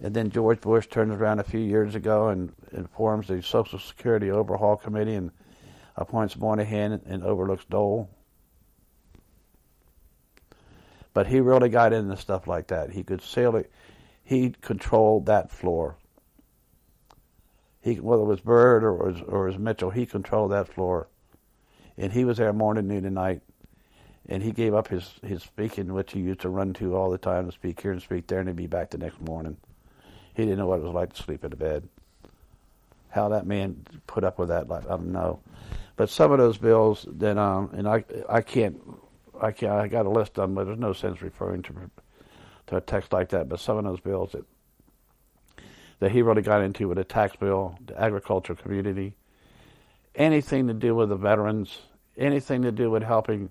And 0.00 0.14
then 0.14 0.30
George 0.30 0.60
Bush 0.60 0.86
turns 0.86 1.12
around 1.14 1.40
a 1.40 1.44
few 1.44 1.60
years 1.60 1.94
ago 1.94 2.28
and, 2.28 2.52
and 2.70 2.88
forms 2.90 3.26
the 3.26 3.42
Social 3.42 3.78
Security 3.78 4.30
Overhaul 4.30 4.76
Committee 4.76 5.16
and 5.16 5.32
appoints 5.96 6.36
Moynihan 6.36 7.00
and 7.06 7.24
overlooks 7.24 7.64
Dole. 7.64 8.08
But 11.12 11.26
he 11.26 11.40
really 11.40 11.68
got 11.68 11.92
into 11.92 12.16
stuff 12.16 12.46
like 12.46 12.68
that. 12.68 12.90
He 12.90 13.02
could 13.02 13.22
sail 13.22 13.56
it. 13.56 13.72
He 14.22 14.54
controlled 14.60 15.26
that 15.26 15.50
floor. 15.50 15.96
He, 17.80 17.94
whether 17.94 18.22
it 18.22 18.26
was 18.26 18.40
Byrd 18.40 18.84
or 18.84 18.94
or 19.22 19.46
was 19.46 19.58
Mitchell, 19.58 19.90
he 19.90 20.06
controlled 20.06 20.52
that 20.52 20.68
floor. 20.68 21.08
And 21.96 22.12
he 22.12 22.24
was 22.24 22.36
there 22.36 22.52
morning, 22.52 22.86
noon, 22.86 23.04
and 23.04 23.16
night. 23.16 23.42
And 24.28 24.42
he 24.42 24.52
gave 24.52 24.74
up 24.74 24.88
his 24.88 25.14
his 25.24 25.42
speaking, 25.42 25.92
which 25.94 26.12
he 26.12 26.20
used 26.20 26.40
to 26.40 26.48
run 26.48 26.74
to 26.74 26.94
all 26.94 27.10
the 27.10 27.18
time 27.18 27.46
to 27.46 27.52
speak 27.52 27.80
here 27.80 27.92
and 27.92 28.02
speak 28.02 28.26
there, 28.26 28.40
and 28.40 28.48
he'd 28.48 28.56
be 28.56 28.66
back 28.66 28.90
the 28.90 28.98
next 28.98 29.20
morning. 29.20 29.56
He 30.34 30.44
didn't 30.44 30.58
know 30.58 30.66
what 30.66 30.80
it 30.80 30.84
was 30.84 30.94
like 30.94 31.14
to 31.14 31.22
sleep 31.22 31.44
in 31.44 31.52
a 31.52 31.56
bed. 31.56 31.88
How 33.08 33.30
that 33.30 33.46
man 33.46 33.84
put 34.06 34.24
up 34.24 34.38
with 34.38 34.50
that, 34.50 34.68
life 34.68 34.84
I 34.86 34.90
don't 34.90 35.12
know. 35.12 35.40
But 35.96 36.10
some 36.10 36.30
of 36.30 36.38
those 36.38 36.58
bills, 36.58 37.06
then, 37.10 37.38
um, 37.38 37.70
and 37.72 37.88
I 37.88 38.04
I 38.28 38.42
can't 38.42 38.80
I 39.40 39.50
can't 39.52 39.72
I 39.72 39.88
got 39.88 40.06
a 40.06 40.10
list 40.10 40.34
them, 40.34 40.54
but 40.54 40.64
there's 40.64 40.78
no 40.78 40.92
sense 40.92 41.22
referring 41.22 41.62
to 41.62 41.90
to 42.68 42.76
a 42.76 42.80
text 42.80 43.12
like 43.12 43.30
that. 43.30 43.48
But 43.48 43.60
some 43.60 43.78
of 43.78 43.84
those 43.84 44.00
bills 44.00 44.32
that 44.32 44.44
that 46.00 46.12
he 46.12 46.22
really 46.22 46.42
got 46.42 46.62
into 46.62 46.86
with 46.86 46.98
the 46.98 47.04
tax 47.04 47.34
bill, 47.34 47.78
the 47.84 48.00
agriculture 48.00 48.54
community, 48.54 49.16
anything 50.14 50.68
to 50.68 50.74
do 50.74 50.94
with 50.94 51.08
the 51.08 51.16
veterans, 51.16 51.78
anything 52.16 52.62
to 52.62 52.70
do 52.70 52.90
with 52.90 53.02
helping 53.02 53.48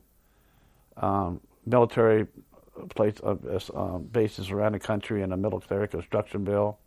um, 1.02 1.42
military 1.66 2.28
place, 2.90 3.16
uh, 3.24 3.36
uh, 3.76 3.98
bases 3.98 4.52
around 4.52 4.74
the 4.74 4.80
country 4.80 5.22
and 5.24 5.34
a 5.34 5.38
military 5.38 5.88
construction 5.88 6.44
bill, 6.44 6.78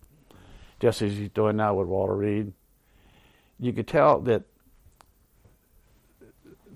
just 0.80 1.02
as 1.02 1.16
he's 1.16 1.28
doing 1.30 1.56
now 1.56 1.74
with 1.74 1.86
Walter 1.86 2.14
Reed. 2.14 2.52
You 3.58 3.72
could 3.72 3.88
tell 3.88 4.20
that 4.20 4.44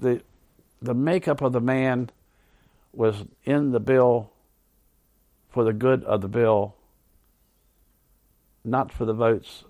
the 0.01 0.23
the 0.83 0.95
makeup 0.95 1.41
of 1.41 1.53
the 1.53 1.61
man 1.61 2.11
was 2.93 3.25
in 3.45 3.73
the 3.73 3.81
bill 3.81 4.31
for 5.49 5.65
the 5.65 5.73
good 5.73 6.05
of 6.05 6.21
the 6.21 6.29
bill, 6.29 6.75
not 8.65 8.93
for 8.93 9.05
the 9.07 9.15
votes 9.15 9.65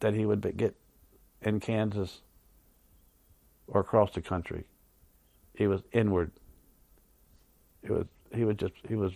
that 0.00 0.14
he 0.14 0.26
would 0.26 0.56
get 0.56 0.74
in 1.40 1.58
Kansas 1.58 2.20
or 3.66 3.80
across 3.80 4.12
the 4.12 4.20
country. 4.20 4.64
He 5.54 5.66
was 5.66 5.80
inward. 5.92 6.32
It 7.82 7.90
was 7.90 8.06
he 8.34 8.44
was 8.44 8.56
just 8.56 8.74
he 8.88 8.94
was 8.94 9.12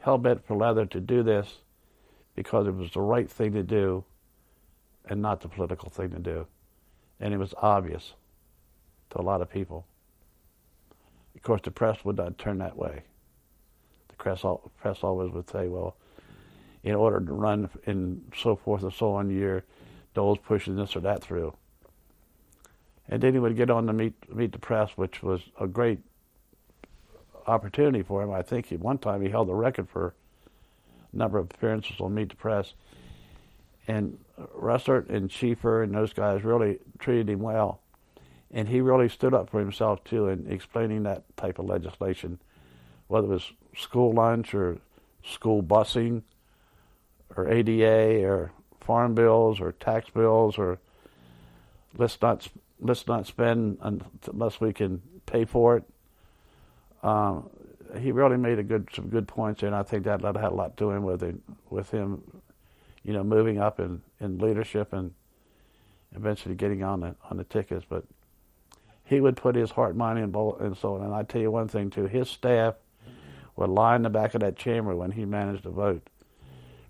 hell 0.00 0.18
bent 0.18 0.46
for 0.46 0.56
leather 0.56 0.86
to 0.86 1.00
do 1.00 1.22
this 1.22 1.58
because 2.34 2.66
it 2.66 2.74
was 2.74 2.92
the 2.92 3.00
right 3.00 3.30
thing 3.30 3.52
to 3.52 3.62
do 3.62 4.04
and 5.06 5.22
not 5.22 5.40
the 5.40 5.48
political 5.48 5.90
thing 5.90 6.10
to 6.10 6.18
do. 6.18 6.46
And 7.18 7.32
it 7.32 7.38
was 7.38 7.54
obvious 7.60 8.12
to 9.10 9.20
a 9.20 9.22
lot 9.22 9.40
of 9.40 9.50
people. 9.50 9.86
Of 11.34 11.42
course, 11.42 11.60
the 11.62 11.70
press 11.70 12.04
would 12.04 12.16
not 12.16 12.38
turn 12.38 12.58
that 12.58 12.76
way. 12.76 13.02
The 14.08 14.14
press, 14.16 14.44
press 14.78 14.98
always 15.02 15.32
would 15.32 15.48
say, 15.48 15.68
well, 15.68 15.96
in 16.82 16.94
order 16.94 17.20
to 17.20 17.32
run 17.32 17.68
and 17.86 18.32
so 18.36 18.56
forth 18.56 18.82
and 18.82 18.92
so 18.92 19.12
on, 19.12 19.30
you're 19.30 19.64
Dole's 20.14 20.38
pushing 20.38 20.76
this 20.76 20.96
or 20.96 21.00
that 21.00 21.22
through. 21.22 21.54
And 23.08 23.22
then 23.22 23.34
he 23.34 23.38
would 23.38 23.56
get 23.56 23.70
on 23.70 23.86
to 23.86 23.92
meet 23.92 24.14
meet 24.34 24.52
the 24.52 24.58
press, 24.58 24.90
which 24.96 25.22
was 25.22 25.40
a 25.60 25.66
great 25.66 26.00
opportunity 27.46 28.02
for 28.02 28.22
him. 28.22 28.30
I 28.32 28.42
think 28.42 28.72
at 28.72 28.80
one 28.80 28.98
time 28.98 29.22
he 29.22 29.30
held 29.30 29.48
the 29.48 29.54
record 29.54 29.88
for 29.88 30.14
number 31.12 31.38
of 31.38 31.46
appearances 31.46 31.96
on 32.00 32.14
Meet 32.14 32.30
the 32.30 32.36
Press. 32.36 32.74
And 33.88 34.18
Russert 34.58 35.08
and 35.10 35.30
Schieffer 35.30 35.82
and 35.82 35.94
those 35.94 36.12
guys 36.12 36.44
really 36.44 36.78
treated 36.98 37.30
him 37.30 37.40
well. 37.40 37.80
And 38.50 38.68
he 38.68 38.80
really 38.80 39.08
stood 39.08 39.34
up 39.34 39.50
for 39.50 39.60
himself 39.60 40.02
too 40.04 40.28
in 40.28 40.46
explaining 40.50 41.04
that 41.04 41.24
type 41.36 41.58
of 41.58 41.66
legislation, 41.66 42.38
whether 43.06 43.26
it 43.26 43.30
was 43.30 43.52
school 43.76 44.12
lunch 44.12 44.54
or 44.54 44.78
school 45.24 45.62
busing 45.62 46.22
or 47.36 47.48
ADA 47.48 48.24
or 48.24 48.52
farm 48.80 49.14
bills 49.14 49.60
or 49.60 49.72
tax 49.72 50.10
bills 50.10 50.58
or 50.58 50.78
let's 51.96 52.20
not 52.22 52.46
let's 52.80 53.06
not 53.06 53.26
spend 53.26 53.78
unless 53.80 54.60
we 54.60 54.72
can 54.72 55.02
pay 55.26 55.44
for 55.44 55.78
it. 55.78 55.84
Um, 57.06 57.50
he 58.00 58.10
really 58.10 58.36
made 58.36 58.58
a 58.58 58.64
good 58.64 58.88
some 58.92 59.08
good 59.08 59.28
points, 59.28 59.62
and 59.62 59.74
I 59.74 59.84
think 59.84 60.04
that 60.04 60.22
had 60.22 60.36
a 60.36 60.50
lot 60.50 60.76
to 60.76 60.84
do 60.84 61.00
with 61.00 61.22
him, 61.22 61.40
with 61.70 61.90
him, 61.90 62.20
you 63.04 63.12
know, 63.12 63.22
moving 63.22 63.58
up 63.58 63.78
in, 63.78 64.02
in 64.18 64.38
leadership 64.38 64.92
and 64.92 65.14
eventually 66.16 66.56
getting 66.56 66.82
on 66.82 67.00
the 67.00 67.14
on 67.30 67.36
the 67.36 67.44
tickets. 67.44 67.86
But 67.88 68.04
he 69.04 69.20
would 69.20 69.36
put 69.36 69.54
his 69.54 69.70
heart, 69.70 69.94
mind, 69.94 70.18
and, 70.18 70.34
and 70.34 70.76
soul. 70.76 71.00
And 71.00 71.14
I 71.14 71.22
tell 71.22 71.40
you 71.40 71.52
one 71.52 71.68
thing 71.68 71.90
too: 71.90 72.06
his 72.06 72.28
staff 72.28 72.74
would 73.54 73.70
lie 73.70 73.94
in 73.94 74.02
the 74.02 74.10
back 74.10 74.34
of 74.34 74.40
that 74.40 74.56
chamber 74.56 74.96
when 74.96 75.12
he 75.12 75.24
managed 75.24 75.62
to 75.62 75.70
vote, 75.70 76.10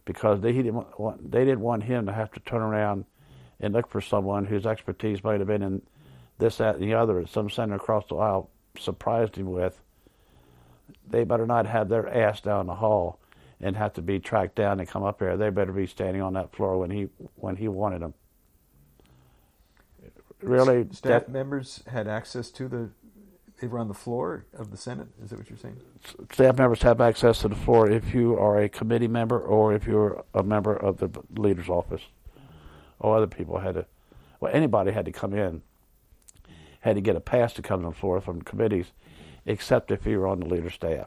because 0.06 0.40
they 0.40 0.54
he 0.54 0.62
didn't 0.62 0.98
want 0.98 1.30
they 1.30 1.44
didn't 1.44 1.60
want 1.60 1.82
him 1.82 2.06
to 2.06 2.12
have 2.14 2.32
to 2.32 2.40
turn 2.40 2.62
around 2.62 3.04
and 3.60 3.74
look 3.74 3.90
for 3.90 4.00
someone 4.00 4.46
whose 4.46 4.64
expertise 4.64 5.22
might 5.22 5.40
have 5.40 5.48
been 5.48 5.62
in 5.62 5.82
this, 6.38 6.56
that, 6.56 6.76
and 6.76 6.84
the 6.84 6.94
other. 6.94 7.26
Some 7.26 7.50
senator 7.50 7.76
across 7.76 8.06
the 8.08 8.16
aisle 8.16 8.48
surprised 8.78 9.36
him 9.36 9.50
with. 9.50 9.78
They 11.08 11.24
better 11.24 11.46
not 11.46 11.66
have 11.66 11.88
their 11.88 12.08
ass 12.08 12.40
down 12.40 12.66
the 12.66 12.74
hall 12.74 13.18
and 13.60 13.76
have 13.76 13.92
to 13.94 14.02
be 14.02 14.18
tracked 14.18 14.56
down 14.56 14.80
and 14.80 14.88
come 14.88 15.02
up 15.02 15.20
here. 15.20 15.36
They 15.36 15.50
better 15.50 15.72
be 15.72 15.86
standing 15.86 16.22
on 16.22 16.34
that 16.34 16.54
floor 16.54 16.78
when 16.78 16.90
he 16.90 17.08
when 17.36 17.56
he 17.56 17.68
wanted 17.68 18.02
them. 18.02 18.14
Really, 20.42 20.86
staff 20.92 21.26
that, 21.26 21.28
members 21.30 21.82
had 21.86 22.06
access 22.06 22.50
to 22.52 22.68
the. 22.68 22.90
They 23.60 23.66
were 23.68 23.78
on 23.78 23.88
the 23.88 23.94
floor 23.94 24.44
of 24.52 24.70
the 24.70 24.76
Senate. 24.76 25.08
Is 25.22 25.30
that 25.30 25.38
what 25.38 25.48
you're 25.48 25.58
saying? 25.58 25.80
Staff 26.30 26.58
members 26.58 26.82
have 26.82 27.00
access 27.00 27.40
to 27.40 27.48
the 27.48 27.54
floor 27.54 27.90
if 27.90 28.12
you 28.12 28.38
are 28.38 28.60
a 28.60 28.68
committee 28.68 29.08
member 29.08 29.40
or 29.40 29.72
if 29.72 29.86
you're 29.86 30.22
a 30.34 30.42
member 30.42 30.76
of 30.76 30.98
the 30.98 31.08
leader's 31.34 31.70
office 31.70 32.02
or 32.98 33.16
other 33.16 33.26
people 33.26 33.58
had 33.58 33.74
to, 33.76 33.86
well, 34.40 34.52
anybody 34.54 34.92
had 34.92 35.06
to 35.06 35.12
come 35.12 35.32
in, 35.32 35.62
had 36.80 36.96
to 36.96 37.00
get 37.00 37.16
a 37.16 37.20
pass 37.20 37.54
to 37.54 37.62
come 37.62 37.80
on 37.84 37.92
the 37.92 37.96
floor 37.96 38.20
from 38.20 38.42
committees, 38.42 38.92
except 39.46 39.90
if 39.90 40.06
you 40.06 40.20
were 40.20 40.26
on 40.26 40.40
the 40.40 40.46
leader 40.46 40.70
staff. 40.70 41.06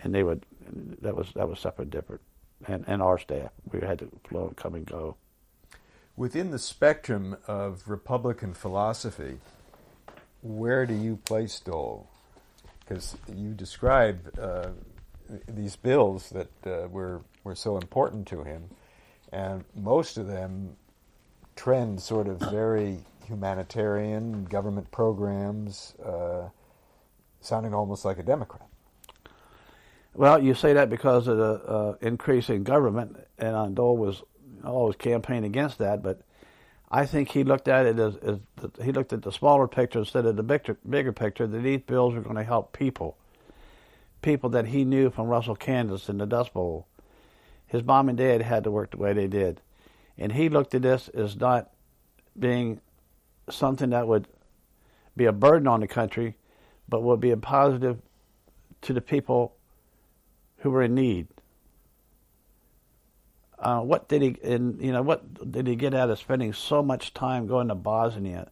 And 0.00 0.14
they 0.14 0.22
would, 0.22 0.44
that 1.02 1.14
was 1.14 1.32
that 1.34 1.48
was 1.48 1.60
separate, 1.60 1.90
different, 1.90 2.22
and 2.66 2.84
and 2.86 3.02
our 3.02 3.18
staff, 3.18 3.50
we 3.70 3.80
had 3.80 3.98
to 4.00 4.10
flow 4.28 4.48
and 4.48 4.56
come 4.56 4.74
and 4.74 4.86
go. 4.86 5.16
Within 6.16 6.50
the 6.50 6.58
spectrum 6.58 7.36
of 7.46 7.88
Republican 7.88 8.54
philosophy, 8.54 9.38
where 10.42 10.86
do 10.86 10.94
you 10.94 11.16
place 11.16 11.60
Dole? 11.60 12.08
Because 12.80 13.16
you 13.32 13.50
describe 13.50 14.36
uh, 14.40 14.68
these 15.48 15.76
bills 15.76 16.30
that 16.30 16.66
uh, 16.66 16.88
were 16.88 17.22
were 17.44 17.54
so 17.54 17.76
important 17.76 18.26
to 18.28 18.42
him 18.42 18.70
and 19.34 19.64
most 19.74 20.16
of 20.16 20.28
them 20.28 20.76
trend 21.56 22.00
sort 22.00 22.28
of 22.28 22.38
very 22.38 22.98
humanitarian 23.26 24.44
government 24.44 24.90
programs, 24.90 25.94
uh, 26.04 26.48
sounding 27.40 27.74
almost 27.74 28.04
like 28.04 28.18
a 28.18 28.22
Democrat. 28.22 28.66
Well, 30.14 30.42
you 30.42 30.54
say 30.54 30.74
that 30.74 30.90
because 30.90 31.26
of 31.26 31.36
the 31.38 31.52
uh, 31.52 31.96
increase 32.00 32.48
in 32.48 32.62
government, 32.62 33.16
and 33.38 33.74
Dole 33.74 33.96
was 33.96 34.22
always 34.64 34.96
campaigning 34.96 35.44
against 35.44 35.78
that. 35.78 36.02
But 36.02 36.20
I 36.90 37.06
think 37.06 37.30
he 37.30 37.42
looked 37.42 37.66
at 37.66 37.86
it 37.86 37.98
as, 37.98 38.16
as 38.16 38.38
the, 38.56 38.70
he 38.84 38.92
looked 38.92 39.12
at 39.12 39.22
the 39.22 39.32
smaller 39.32 39.66
picture 39.66 39.98
instead 39.98 40.26
of 40.26 40.36
the 40.36 40.44
bigger, 40.44 40.78
bigger 40.88 41.12
picture. 41.12 41.46
That 41.46 41.58
these 41.58 41.80
bills 41.80 42.14
were 42.14 42.20
going 42.20 42.36
to 42.36 42.44
help 42.44 42.72
people, 42.72 43.16
people 44.22 44.50
that 44.50 44.66
he 44.66 44.84
knew 44.84 45.10
from 45.10 45.26
Russell, 45.26 45.56
Kansas, 45.56 46.08
in 46.08 46.18
the 46.18 46.26
Dust 46.26 46.54
Bowl, 46.54 46.86
his 47.66 47.82
mom 47.82 48.08
and 48.08 48.16
dad 48.16 48.42
had 48.42 48.64
to 48.64 48.70
work 48.70 48.92
the 48.92 48.98
way 48.98 49.12
they 49.12 49.26
did. 49.26 49.60
And 50.16 50.30
he 50.30 50.48
looked 50.48 50.76
at 50.76 50.82
this 50.82 51.08
as 51.08 51.36
not 51.36 51.70
being 52.38 52.80
something 53.50 53.90
that 53.90 54.06
would 54.06 54.26
be 55.16 55.26
a 55.26 55.32
burden 55.32 55.68
on 55.68 55.80
the 55.80 55.86
country, 55.86 56.36
but 56.88 57.02
would 57.02 57.20
be 57.20 57.30
a 57.30 57.36
positive 57.36 58.00
to 58.82 58.92
the 58.92 59.00
people 59.00 59.54
who 60.58 60.70
were 60.70 60.82
in 60.82 60.94
need. 60.94 61.26
Uh, 63.58 63.80
what 63.80 64.08
did 64.08 64.20
he, 64.22 64.36
and 64.42 64.80
you 64.80 64.92
know, 64.92 65.02
what 65.02 65.50
did 65.50 65.66
he 65.66 65.76
get 65.76 65.94
out 65.94 66.10
of 66.10 66.18
spending 66.18 66.52
so 66.52 66.82
much 66.82 67.14
time 67.14 67.46
going 67.46 67.68
to 67.68 67.74
Bosnia 67.74 68.50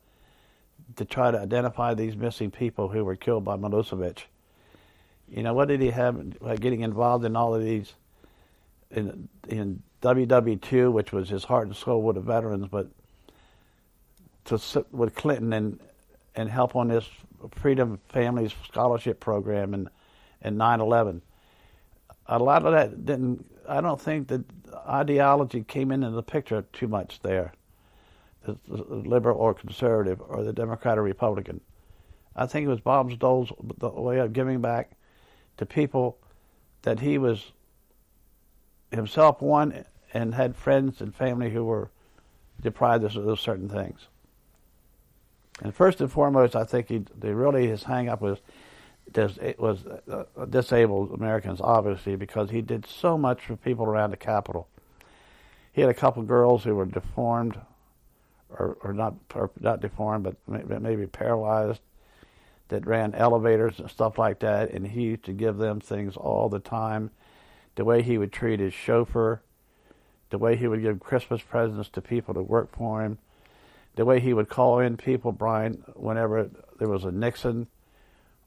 to 0.97 1.05
try 1.05 1.31
to 1.31 1.39
identify 1.39 1.93
these 1.93 2.17
missing 2.17 2.51
people 2.51 2.89
who 2.89 3.05
were 3.05 3.17
killed 3.17 3.45
by 3.45 3.57
Milosevic? 3.57 4.21
You 5.29 5.43
know, 5.43 5.55
what 5.55 5.69
did 5.69 5.81
he 5.81 5.91
have 5.91 6.39
by 6.41 6.57
getting 6.57 6.81
involved 6.81 7.25
in 7.25 7.37
all 7.37 7.55
of 7.55 7.63
these 7.63 7.95
in 8.91 9.29
in 9.49 9.83
WW2, 10.03 10.93
which 10.93 11.13
was 11.13 11.29
his 11.29 11.45
heart 11.45 11.67
and 11.67 11.77
soul 11.77 12.03
with 12.03 12.17
the 12.17 12.21
veterans, 12.21 12.69
but 12.71 12.89
to 14.47 14.59
sit 14.59 14.93
with 14.93 15.15
Clinton 15.15 15.53
and 15.53 15.81
and 16.35 16.49
help 16.49 16.75
on 16.77 16.89
this 16.89 17.09
Freedom 17.53 18.01
Families 18.09 18.55
Scholarship 18.67 19.21
Program 19.21 19.75
and 19.75 19.89
and 20.41 20.59
9/11. 20.59 21.21
A 22.27 22.39
lot 22.39 22.65
of 22.65 22.73
that 22.73 23.05
didn't. 23.05 23.47
I 23.69 23.81
don't 23.81 24.01
think 24.01 24.29
that 24.29 24.45
ideology 24.89 25.63
came 25.63 25.93
into 25.93 26.11
the 26.11 26.23
picture 26.23 26.63
too 26.73 26.89
much 26.89 27.21
there, 27.21 27.53
the, 28.45 28.57
the 28.67 28.83
liberal 28.83 29.39
or 29.39 29.55
conservative 29.55 30.21
or 30.21 30.43
the 30.43 30.53
Democrat 30.53 30.99
or 30.99 31.03
Republican. 31.03 31.61
I 32.35 32.47
think 32.47 32.65
it 32.65 32.69
was 32.69 32.81
Bob 32.81 33.17
Dole's 33.19 33.53
way 33.59 34.19
of 34.19 34.33
giving 34.33 34.61
back 34.61 34.93
to 35.59 35.67
people 35.67 36.19
that 36.83 37.01
he 37.01 37.19
was 37.19 37.53
himself 38.91 39.41
one 39.41 39.85
and 40.15 40.35
had 40.35 40.57
friends 40.57 41.01
and 41.01 41.15
family 41.15 41.51
who 41.51 41.65
were 41.65 41.91
deprived 42.61 43.05
of 43.05 43.41
certain 43.41 43.69
things. 43.69 44.09
And 45.63 45.75
first 45.75 46.01
and 46.01 46.11
foremost, 46.11 46.57
I 46.57 46.65
think 46.65 46.89
he, 46.89 47.05
really 47.21 47.69
his 47.69 47.85
hang 47.85 48.09
up 48.09 48.21
was 48.21 48.39
it 49.15 49.61
was 49.61 49.85
uh, 50.11 50.25
disabled 50.47 51.13
Americans, 51.13 51.61
obviously, 51.63 52.17
because 52.17 52.51
he 52.51 52.63
did 52.63 52.87
so 52.87 53.17
much 53.17 53.43
for 53.43 53.57
people 53.57 53.85
around 53.85 54.11
the 54.11 54.17
Capitol. 54.17 54.69
He 55.73 55.81
had 55.81 55.91
a 55.91 55.95
couple 55.95 56.23
girls 56.23 56.65
who 56.65 56.75
were 56.75 56.87
deformed, 56.87 57.61
or, 58.51 58.77
or 58.83 58.93
not 58.93 59.15
or 59.35 59.51
not 59.61 59.81
deformed, 59.81 60.25
but 60.25 60.83
maybe 60.83 61.07
paralyzed, 61.07 61.81
that 62.69 62.87
ran 62.87 63.15
elevators 63.15 63.79
and 63.79 63.91
stuff 63.91 64.19
like 64.19 64.41
that, 64.41 64.71
and 64.71 64.87
he 64.87 65.03
used 65.03 65.25
to 65.25 65.33
give 65.33 65.59
them 65.59 65.79
things 65.81 66.17
all 66.17 66.49
the 66.49 66.59
time. 66.59 67.11
The 67.75 67.85
way 67.85 68.03
he 68.03 68.19
would 68.19 68.33
treat 68.33 68.61
his 68.61 68.75
chauffeur, 68.75 69.43
the 70.31 70.39
way 70.39 70.57
he 70.57 70.67
would 70.67 70.83
give 70.83 71.01
Christmas 71.01 71.43
presents 71.43 71.89
to 71.91 72.01
people 72.01 72.35
to 72.35 72.43
work 72.43 72.75
for 72.75 73.03
him, 73.03 73.19
the 73.95 74.05
way 74.05 74.21
he 74.21 74.33
would 74.33 74.49
call 74.49 74.79
in 74.79 74.97
people, 74.97 75.33
Brien, 75.33 75.85
whenever 75.95 76.51
there 76.79 76.89
was 76.89 77.05
a 77.05 77.13
Nixon 77.13 77.67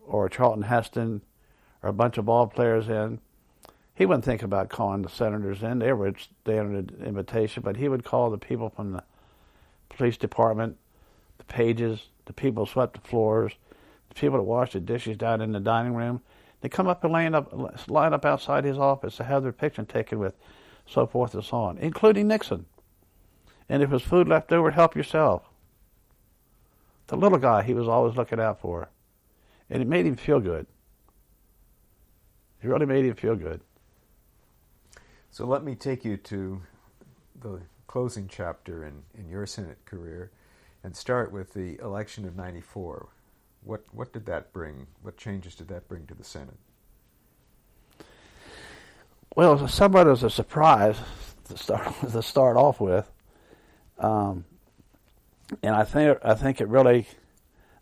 or 0.05 0.29
Charlton 0.29 0.63
Heston 0.63 1.21
or 1.83 1.89
a 1.89 1.93
bunch 1.93 2.17
of 2.17 2.25
ball 2.25 2.47
players 2.47 2.87
in. 2.89 3.19
He 3.93 4.05
wouldn't 4.05 4.25
think 4.25 4.43
about 4.43 4.69
calling 4.69 5.03
the 5.03 5.09
senators 5.09 5.63
in. 5.63 5.79
They 5.79 5.93
were 5.93 6.13
standard 6.17 7.01
invitation, 7.01 7.63
but 7.63 7.77
he 7.77 7.87
would 7.87 8.03
call 8.03 8.29
the 8.29 8.37
people 8.37 8.69
from 8.69 8.91
the 8.91 9.03
police 9.89 10.17
department, 10.17 10.77
the 11.37 11.45
pages, 11.45 12.09
the 12.25 12.33
people 12.33 12.65
who 12.65 12.71
swept 12.71 12.95
the 12.95 13.07
floors, 13.07 13.53
the 14.09 14.15
people 14.15 14.37
that 14.37 14.43
washed 14.43 14.73
the 14.73 14.79
dishes 14.79 15.17
down 15.17 15.41
in 15.41 15.53
the 15.53 15.59
dining 15.59 15.93
room. 15.93 16.21
They 16.61 16.69
come 16.69 16.87
up 16.87 17.03
and 17.03 17.13
line 17.13 17.35
up, 17.35 17.89
line 17.89 18.13
up 18.13 18.25
outside 18.25 18.65
his 18.65 18.77
office 18.77 19.17
to 19.17 19.23
have 19.23 19.43
their 19.43 19.51
picture 19.51 19.83
taken 19.83 20.19
with 20.19 20.33
so 20.85 21.05
forth 21.05 21.33
and 21.33 21.43
so 21.43 21.57
on, 21.57 21.77
including 21.77 22.27
Nixon. 22.27 22.65
And 23.67 23.81
if 23.81 23.89
there's 23.89 24.03
food 24.03 24.27
left 24.27 24.51
over, 24.51 24.71
help 24.71 24.95
yourself. 24.95 25.43
The 27.07 27.17
little 27.17 27.37
guy 27.37 27.63
he 27.63 27.73
was 27.73 27.87
always 27.87 28.15
looking 28.15 28.39
out 28.39 28.59
for. 28.59 28.89
And 29.69 29.81
it 29.81 29.87
made 29.87 30.05
him 30.05 30.15
feel 30.15 30.39
good. 30.39 30.67
It 32.61 32.67
really 32.67 32.85
made 32.85 33.05
him 33.05 33.15
feel 33.15 33.35
good. 33.35 33.61
So 35.31 35.45
let 35.45 35.63
me 35.63 35.75
take 35.75 36.05
you 36.05 36.17
to 36.17 36.61
the 37.41 37.61
closing 37.87 38.27
chapter 38.27 38.85
in, 38.85 39.03
in 39.17 39.29
your 39.29 39.45
Senate 39.45 39.83
career 39.85 40.31
and 40.83 40.95
start 40.95 41.31
with 41.31 41.53
the 41.53 41.77
election 41.79 42.25
of 42.25 42.35
94. 42.35 43.07
What, 43.63 43.83
what 43.91 44.13
did 44.13 44.25
that 44.27 44.53
bring? 44.53 44.87
What 45.01 45.17
changes 45.17 45.55
did 45.55 45.67
that 45.69 45.87
bring 45.87 46.05
to 46.07 46.13
the 46.13 46.23
Senate? 46.23 46.57
Well, 49.35 49.67
somewhat 49.67 50.07
as 50.07 50.23
a 50.23 50.29
surprise 50.29 50.97
to 51.49 51.57
start, 51.57 51.93
to 52.11 52.21
start 52.21 52.55
off 52.57 52.79
with. 52.79 53.11
Um, 53.97 54.45
and 55.63 55.75
I 55.75 55.83
think 55.83 56.19
I 56.23 56.33
think 56.33 56.61
it 56.61 56.67
really 56.67 57.07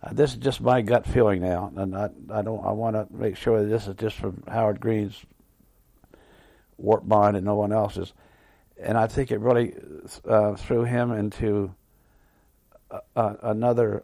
uh, 0.03 0.09
this 0.11 0.32
is 0.32 0.38
just 0.38 0.59
my 0.59 0.82
gut 0.82 1.06
feeling 1.06 1.42
now, 1.42 1.72
and 1.75 1.95
I, 1.95 2.09
I 2.30 2.42
don't. 2.42 2.64
I 2.66 2.72
want 2.72 2.95
to 2.95 3.08
make 3.16 3.38
sure 3.38 3.61
that 3.61 3.69
this 3.69 3.88
is 3.88 3.95
just 3.95 4.17
from 4.17 4.43
Howard 4.48 4.80
Greene's 4.80 5.24
warped 6.77 7.08
mind 7.08 7.38
and 7.38 7.45
no 7.45 7.56
one 7.56 7.72
else's. 7.72 8.11
And 8.82 8.98
I 8.98 9.08
think 9.08 9.32
it 9.32 9.40
really 9.40 9.75
uh, 10.27 10.56
threw 10.56 10.83
him 10.83 11.11
into 11.11 11.74
another 13.16 14.03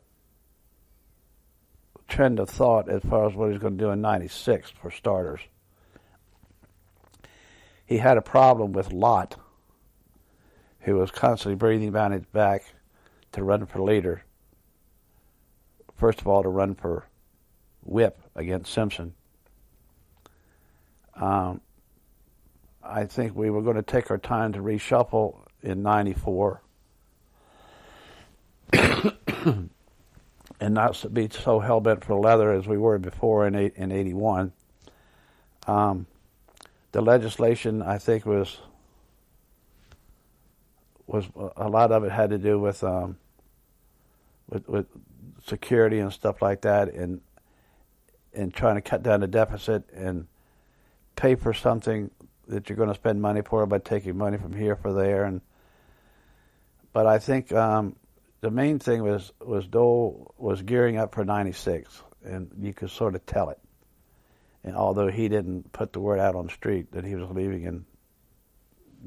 trend 2.08 2.40
of 2.40 2.50
thought 2.50 2.90
as 2.90 3.02
far 3.04 3.28
as 3.28 3.36
what 3.36 3.52
he's 3.52 3.60
going 3.60 3.78
to 3.78 3.84
do 3.84 3.90
in 3.90 4.00
'96, 4.00 4.72
for 4.82 4.92
starters. 4.92 5.42
He 7.86 7.98
had 7.98 8.18
a 8.18 8.22
problem 8.22 8.72
with 8.72 8.94
Lott, 8.94 9.36
who 10.82 10.96
was 10.96 11.12
constantly 11.12 11.56
breathing 11.56 11.92
down 11.92 12.12
his 12.12 12.26
back 12.26 12.64
to 13.32 13.44
run 13.44 13.66
for 13.66 13.82
leader 13.82 14.24
first 16.00 16.22
of 16.22 16.28
all, 16.28 16.42
to 16.42 16.50
run 16.50 16.74
for 16.74 17.06
whip 17.84 18.20
against 18.36 18.74
Simpson. 18.74 19.14
Um, 21.16 21.62
I 22.82 23.04
think 23.06 23.36
we 23.36 23.50
were 23.50 23.62
going 23.62 23.76
to 23.76 23.84
take 23.84 24.10
our 24.10 24.18
time 24.18 24.54
to 24.54 24.60
reshuffle 24.60 25.46
in 25.62 25.84
94 25.84 26.62
and 28.74 29.70
not 30.62 31.14
be 31.14 31.28
so 31.30 31.60
hell 31.60 31.82
bent 31.82 32.06
for 32.06 32.16
leather 32.16 32.54
as 32.54 32.66
we 32.66 32.78
were 32.78 32.98
before 32.98 33.46
in, 33.46 33.56
eight, 33.56 33.74
in 33.76 33.92
81. 33.92 34.54
Um, 35.68 36.08
the 36.94 37.02
legislation, 37.02 37.82
I 37.82 37.98
think, 37.98 38.26
was 38.26 38.58
was 41.10 41.26
a 41.58 41.68
lot 41.68 41.92
of 41.92 42.04
it 42.04 42.12
had 42.12 42.30
to 42.30 42.38
do 42.38 42.60
with 42.60 42.84
um, 42.84 43.18
with, 44.48 44.70
with 44.70 44.86
security 45.48 46.00
and 46.00 46.14
stuff 46.14 46.42
like 46.42 46.62
that, 46.62 46.94
and 46.94 47.22
and 48.32 48.54
trying 48.54 48.76
to 48.76 48.82
cut 48.82 49.02
down 49.02 49.22
the 49.22 49.28
deficit 49.28 49.90
and 49.92 50.28
pay 51.16 51.34
for 51.34 51.52
something 51.52 52.12
that 52.48 52.70
you're 52.70 52.78
going 52.78 52.90
to 52.90 52.96
spend 52.96 53.22
money 53.22 53.42
for 53.42 53.66
by 53.66 53.80
taking 53.80 54.18
money 54.18 54.38
from 54.38 54.54
here 54.54 54.76
for 54.76 54.94
there. 54.94 55.24
And 55.26 55.42
but 56.94 57.08
I 57.08 57.18
think 57.18 57.52
um, 57.54 57.96
the 58.42 58.52
main 58.52 58.78
thing 58.78 59.02
was 59.02 59.34
was 59.42 59.66
Dole 59.66 60.36
was 60.38 60.62
gearing 60.62 60.98
up 60.98 61.16
for 61.16 61.26
'96, 61.26 62.04
and 62.24 62.52
you 62.60 62.72
could 62.72 62.92
sort 62.92 63.16
of 63.16 63.26
tell 63.26 63.50
it. 63.50 63.60
And 64.64 64.76
although 64.76 65.08
he 65.08 65.28
didn't 65.28 65.72
put 65.72 65.92
the 65.92 66.02
word 66.02 66.20
out 66.20 66.36
on 66.36 66.46
the 66.46 66.54
street 66.54 66.92
that 66.92 67.04
he 67.04 67.16
was 67.16 67.32
leaving 67.32 67.64
in 67.64 67.86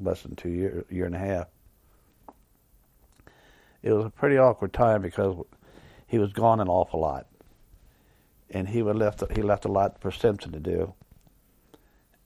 less 0.02 0.22
than 0.22 0.34
two 0.34 0.48
year 0.48 0.84
year 0.90 1.06
and 1.06 1.14
a 1.14 1.18
half, 1.18 1.46
it 3.82 3.92
was 3.92 4.06
a 4.06 4.10
pretty 4.10 4.38
awkward 4.38 4.72
time 4.72 5.02
because 5.02 5.36
he 6.06 6.18
was 6.18 6.32
gone 6.32 6.60
an 6.60 6.68
awful 6.68 7.00
lot, 7.00 7.26
and 8.50 8.68
he 8.68 8.82
would 8.82 8.96
left 8.96 9.22
he 9.34 9.42
left 9.42 9.64
a 9.64 9.72
lot 9.72 10.00
for 10.00 10.10
Simpson 10.10 10.52
to 10.52 10.60
do, 10.60 10.94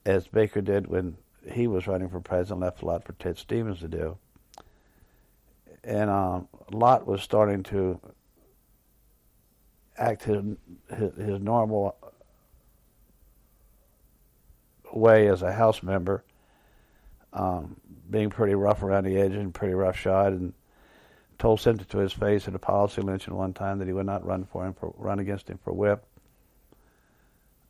as 0.04 0.26
Baker 0.26 0.60
did 0.60 0.86
when 0.86 1.16
he 1.50 1.66
was 1.66 1.86
running 1.86 2.08
for 2.08 2.20
president, 2.20 2.60
left 2.60 2.82
a 2.82 2.86
lot 2.86 3.04
for 3.04 3.14
Ted 3.14 3.38
Stevens 3.38 3.80
to 3.80 3.88
do, 3.88 4.18
and 5.82 6.10
um, 6.10 6.48
Lott 6.70 7.06
was 7.06 7.22
starting 7.22 7.62
to 7.64 8.00
act 9.96 10.24
his 10.24 10.42
his, 10.94 11.14
his 11.16 11.40
normal 11.40 11.96
way 14.92 15.28
as 15.28 15.42
a 15.42 15.52
House 15.52 15.82
member, 15.82 16.22
um, 17.32 17.76
being 18.10 18.30
pretty 18.30 18.54
rough 18.54 18.82
around 18.82 19.04
the 19.04 19.18
edges 19.18 19.38
and 19.38 19.54
pretty 19.54 19.74
roughshod 19.74 20.32
and 20.32 20.52
told 21.38 21.60
Simpson 21.60 21.86
to 21.88 21.98
his 21.98 22.12
face 22.12 22.48
at 22.48 22.54
a 22.54 22.58
policy 22.58 23.02
luncheon 23.02 23.34
one 23.34 23.52
time 23.52 23.78
that 23.78 23.86
he 23.86 23.92
would 23.92 24.06
not 24.06 24.24
run 24.24 24.44
for 24.44 24.66
him 24.66 24.74
for 24.74 24.94
run 24.96 25.18
against 25.18 25.48
him 25.48 25.58
for 25.62 25.72
whip 25.72 26.04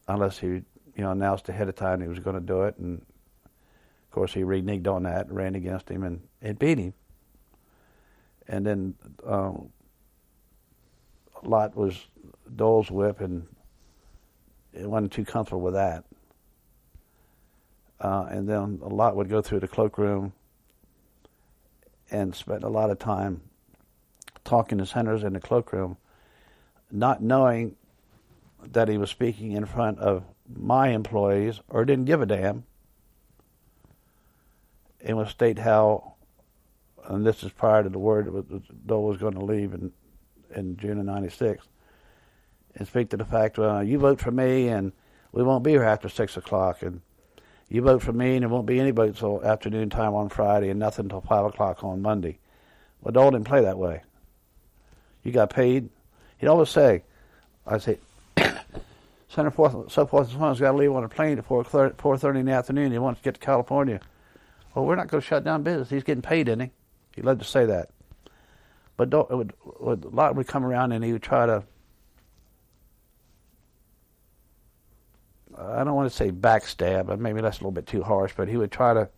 unless 0.09 0.39
he 0.39 0.47
you 0.47 0.65
know 0.99 1.11
announced 1.11 1.49
ahead 1.49 1.69
of 1.69 1.75
time 1.75 2.01
he 2.01 2.09
was 2.09 2.19
going 2.19 2.37
to 2.37 2.41
do 2.41 2.63
it. 2.63 2.77
And 2.79 3.01
of 3.01 4.11
course 4.11 4.33
he 4.33 4.41
reneged 4.41 4.87
on 4.87 5.03
that 5.05 5.27
and 5.27 5.37
ran 5.37 5.55
against 5.55 5.91
him 5.91 6.05
and, 6.05 6.23
and 6.41 6.59
beat 6.59 6.79
him. 6.79 6.95
And 8.49 8.65
then 8.65 8.95
um, 9.27 9.71
Lott 11.43 11.77
was 11.77 12.07
Dole's 12.55 12.91
whip 12.91 13.21
and 13.21 13.47
it 14.73 14.89
wasn't 14.89 15.13
too 15.13 15.25
comfortable 15.25 15.63
with 15.63 15.75
that. 15.75 16.05
Uh, 17.99 18.27
and 18.31 18.49
then 18.49 18.81
a 18.83 18.89
Lott 18.89 19.17
would 19.17 19.29
go 19.29 19.41
through 19.41 19.61
the 19.61 19.69
cloakroom 19.69 20.33
and 22.11 22.35
spend 22.35 22.63
a 22.63 22.69
lot 22.69 22.91
of 22.91 22.99
time 22.99 23.41
talking 24.47 24.79
to 24.79 24.87
senators 24.87 25.25
in 25.25 25.33
the 25.33 25.41
cloakroom, 25.41 25.97
not 26.91 27.23
knowing 27.23 27.77
that 28.73 28.89
he 28.89 28.99
was 28.99 29.11
speaking 29.11 29.53
in 29.53 29.67
front 29.67 29.99
of 29.99 30.25
my 30.55 30.89
employees 30.89 31.61
or 31.69 31.85
didn't 31.85 32.05
give 32.05 32.23
a 32.23 32.27
damn, 32.27 32.65
and 35.05 35.17
would 35.17 35.29
state 35.29 35.59
how, 35.59 36.15
and 37.05 37.27
this 37.27 37.43
is 37.43 37.53
prior 37.53 37.83
to 37.83 37.89
the 37.89 37.99
word 37.99 38.27
that 38.27 38.87
Dole 38.87 39.05
was 39.05 39.19
going 39.19 39.35
to 39.35 39.45
leave 39.45 39.75
in, 39.75 39.93
in 40.55 40.77
June 40.77 40.99
of 40.99 41.05
96, 41.05 41.67
and 42.77 42.87
speak 42.87 43.11
to 43.11 43.17
the 43.17 43.25
fact, 43.25 43.59
well, 43.59 43.83
you 43.83 43.99
vote 43.99 44.21
for 44.21 44.31
me 44.31 44.69
and 44.69 44.93
we 45.33 45.43
won't 45.43 45.65
be 45.65 45.73
here 45.73 45.85
after 45.85 46.09
6 46.09 46.37
o'clock, 46.37 46.83
and 46.83 47.01
you 47.69 47.83
vote 47.83 48.03
for 48.03 48.13
me 48.13 48.35
and 48.35 48.43
there 48.43 48.49
won't 48.49 48.67
be 48.67 48.81
any 48.81 48.91
votes 48.91 49.21
until 49.21 49.45
afternoon 49.45 49.91
time 49.91 50.15
on 50.15 50.29
Friday 50.29 50.71
and 50.71 50.81
nothing 50.81 51.07
until 51.07 51.21
5 51.21 51.47
o'clock 51.47 51.85
on 51.85 52.03
Monday. 52.03 52.39
Well, 53.01 53.13
Dole 53.13 53.33
didn't 53.33 53.47
play 53.47 53.63
that 53.63 53.79
way. 53.79 54.03
You 55.27 55.33
got 55.33 55.51
paid. 55.51 55.89
He'd 56.39 56.47
always 56.47 56.71
say, 56.71 57.03
I'd 57.67 57.83
say, 57.83 57.99
Senator 59.29 59.51
forth, 59.51 59.91
so 59.91 60.07
forth 60.07 60.29
and 60.29 60.39
so 60.39 60.47
has 60.47 60.61
got 60.61 60.71
to 60.71 60.79
leave 60.79 60.93
on 60.93 61.03
a 61.03 61.09
plane 61.09 61.37
at 61.37 61.45
4, 61.45 61.65
4.30 61.65 62.39
in 62.39 62.47
the 62.47 62.53
afternoon. 62.53 62.93
He 62.93 62.99
wants 62.99 63.19
to 63.21 63.25
get 63.25 63.35
to 63.35 63.41
California. 63.41 63.99
Well, 64.73 64.85
we're 64.85 64.95
not 64.95 65.09
going 65.09 65.21
to 65.21 65.27
shut 65.27 65.43
down 65.43 65.65
business. 65.65 65.91
He's 65.91 66.05
getting 66.05 66.23
paid, 66.23 66.49
isn't 66.49 66.61
he? 66.61 66.71
He 67.17 67.23
loved 67.23 67.41
to 67.41 67.47
say 67.47 67.67
that. 67.67 67.91
But 68.97 69.13
it 69.13 69.31
would, 69.31 69.53
would, 69.81 70.05
a 70.05 70.09
Lott 70.11 70.37
would 70.37 70.47
come 70.47 70.65
around 70.65 70.93
and 70.93 71.05
he 71.05 71.13
would 71.13 71.25
try 71.25 71.45
to, 71.47 71.65
I 75.59 75.83
don't 75.83 75.95
want 75.95 76.09
to 76.09 76.17
say 76.17 76.31
backstab, 76.31 77.07
but 77.07 77.19
maybe 77.19 77.41
that's 77.41 77.57
a 77.57 77.61
little 77.63 77.73
bit 77.73 77.89
too 77.89 78.05
harsh, 78.05 78.33
but 78.37 78.47
he 78.47 78.57
would 78.57 78.71
try 78.71 78.95
to 78.95 79.09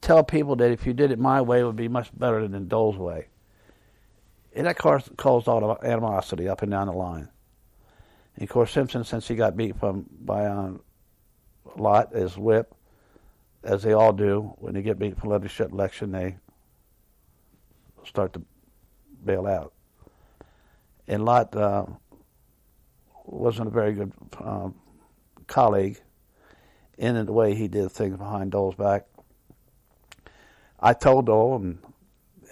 tell 0.00 0.24
people 0.24 0.56
that 0.56 0.72
if 0.72 0.86
you 0.86 0.92
did 0.92 1.12
it 1.12 1.20
my 1.20 1.40
way, 1.40 1.60
it 1.60 1.64
would 1.64 1.76
be 1.76 1.86
much 1.86 2.10
better 2.18 2.48
than 2.48 2.66
Dole's 2.66 2.96
way 2.96 3.28
And 4.54 4.66
that 4.66 4.76
caused, 4.76 5.16
caused 5.16 5.48
all 5.48 5.78
animosity 5.82 6.48
up 6.48 6.62
and 6.62 6.70
down 6.70 6.86
the 6.86 6.92
line. 6.92 7.28
And 8.34 8.42
of 8.42 8.48
course, 8.48 8.72
Simpson, 8.72 9.04
since 9.04 9.28
he 9.28 9.34
got 9.34 9.56
beat 9.56 9.78
from 9.78 10.06
by 10.20 10.46
um, 10.46 10.80
Lott 11.76 12.12
as 12.14 12.38
whip, 12.38 12.74
as 13.62 13.82
they 13.82 13.92
all 13.92 14.12
do 14.12 14.54
when 14.58 14.74
they 14.74 14.82
get 14.82 14.98
beat 14.98 15.18
from 15.18 15.30
leadership 15.30 15.72
election, 15.72 16.12
they 16.12 16.36
start 18.04 18.32
to 18.32 18.42
bail 19.24 19.46
out. 19.46 19.72
And 21.06 21.24
Lott 21.24 21.54
uh, 21.56 21.86
wasn't 23.24 23.68
a 23.68 23.70
very 23.70 23.92
good 23.92 24.12
um, 24.40 24.74
colleague 25.46 26.00
in 26.96 27.24
the 27.26 27.32
way 27.32 27.54
he 27.54 27.68
did 27.68 27.90
things 27.90 28.16
behind 28.16 28.52
Dole's 28.52 28.74
back. 28.74 29.06
I 30.80 30.92
told 30.92 31.26
Dole, 31.26 31.56
and 31.56 31.78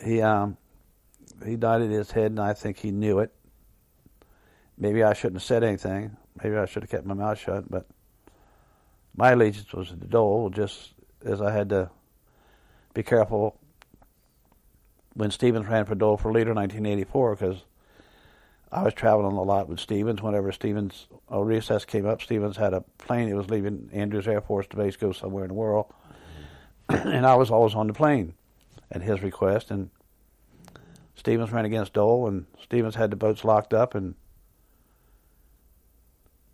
he 0.05 0.21
um, 0.21 0.57
he 1.45 1.57
nodded 1.57 1.91
his 1.91 2.11
head, 2.11 2.31
and 2.33 2.41
I 2.41 2.55
think 2.55 2.79
he 2.79 2.91
knew 2.91 3.19
it. 3.19 3.33
Maybe 4.79 5.03
I 5.03 5.13
shouldn't 5.13 5.37
have 5.37 5.43
said 5.43 5.65
anything. 5.65 6.17
Maybe 6.43 6.57
I 6.57 6.67
should 6.67 6.83
have 6.83 6.91
kept 6.91 7.07
my 7.07 7.15
mouth 7.15 7.39
shut. 7.39 7.71
But 7.71 7.87
my 9.17 9.33
allegiance 9.33 9.73
was 9.73 9.89
to 9.89 9.95
Dole, 9.97 10.51
just 10.51 10.93
as 11.25 11.41
I 11.41 11.53
had 11.53 11.71
to 11.71 11.91
be 12.95 13.03
careful 13.03 13.59
when 15.15 15.31
Stevens 15.31 15.67
ran 15.67 15.87
for 15.87 15.95
Dole 15.95 16.19
for 16.19 16.31
leader 16.31 16.51
in 16.51 16.57
1984, 16.57 17.37
because 17.37 17.65
I 18.71 18.83
was 18.83 18.93
traveling 18.93 19.37
a 19.37 19.43
lot 19.43 19.69
with 19.69 19.81
Stevens. 19.81 20.21
Whenever 20.21 20.53
Stevens 20.53 21.07
a 21.31 21.43
recess 21.43 21.87
came 21.87 22.07
up, 22.07 22.21
Stevens 22.21 22.59
had 22.59 22.75
a 22.75 22.83
plane. 22.99 23.29
He 23.29 23.35
was 23.35 23.49
leaving 23.49 23.89
Andrews 23.93 24.29
Air 24.29 24.43
Force 24.43 24.67
Base, 24.67 24.97
go 24.97 25.13
somewhere 25.13 25.45
in 25.45 25.49
the 25.49 25.55
world, 25.55 25.87
and 26.89 27.25
I 27.25 27.35
was 27.37 27.51
always 27.51 27.75
on 27.75 27.87
the 27.87 27.95
plane 27.95 28.35
at 28.93 29.01
his 29.01 29.23
request. 29.23 29.71
And 29.71 29.89
Stevens 31.17 31.51
ran 31.51 31.65
against 31.65 31.95
Dole, 31.95 32.29
and 32.29 32.47
Stevens 32.63 32.95
had 32.95 33.11
the 33.11 33.17
boats 33.17 33.45
locked 33.45 33.75
up, 33.75 33.95
and 33.95 34.15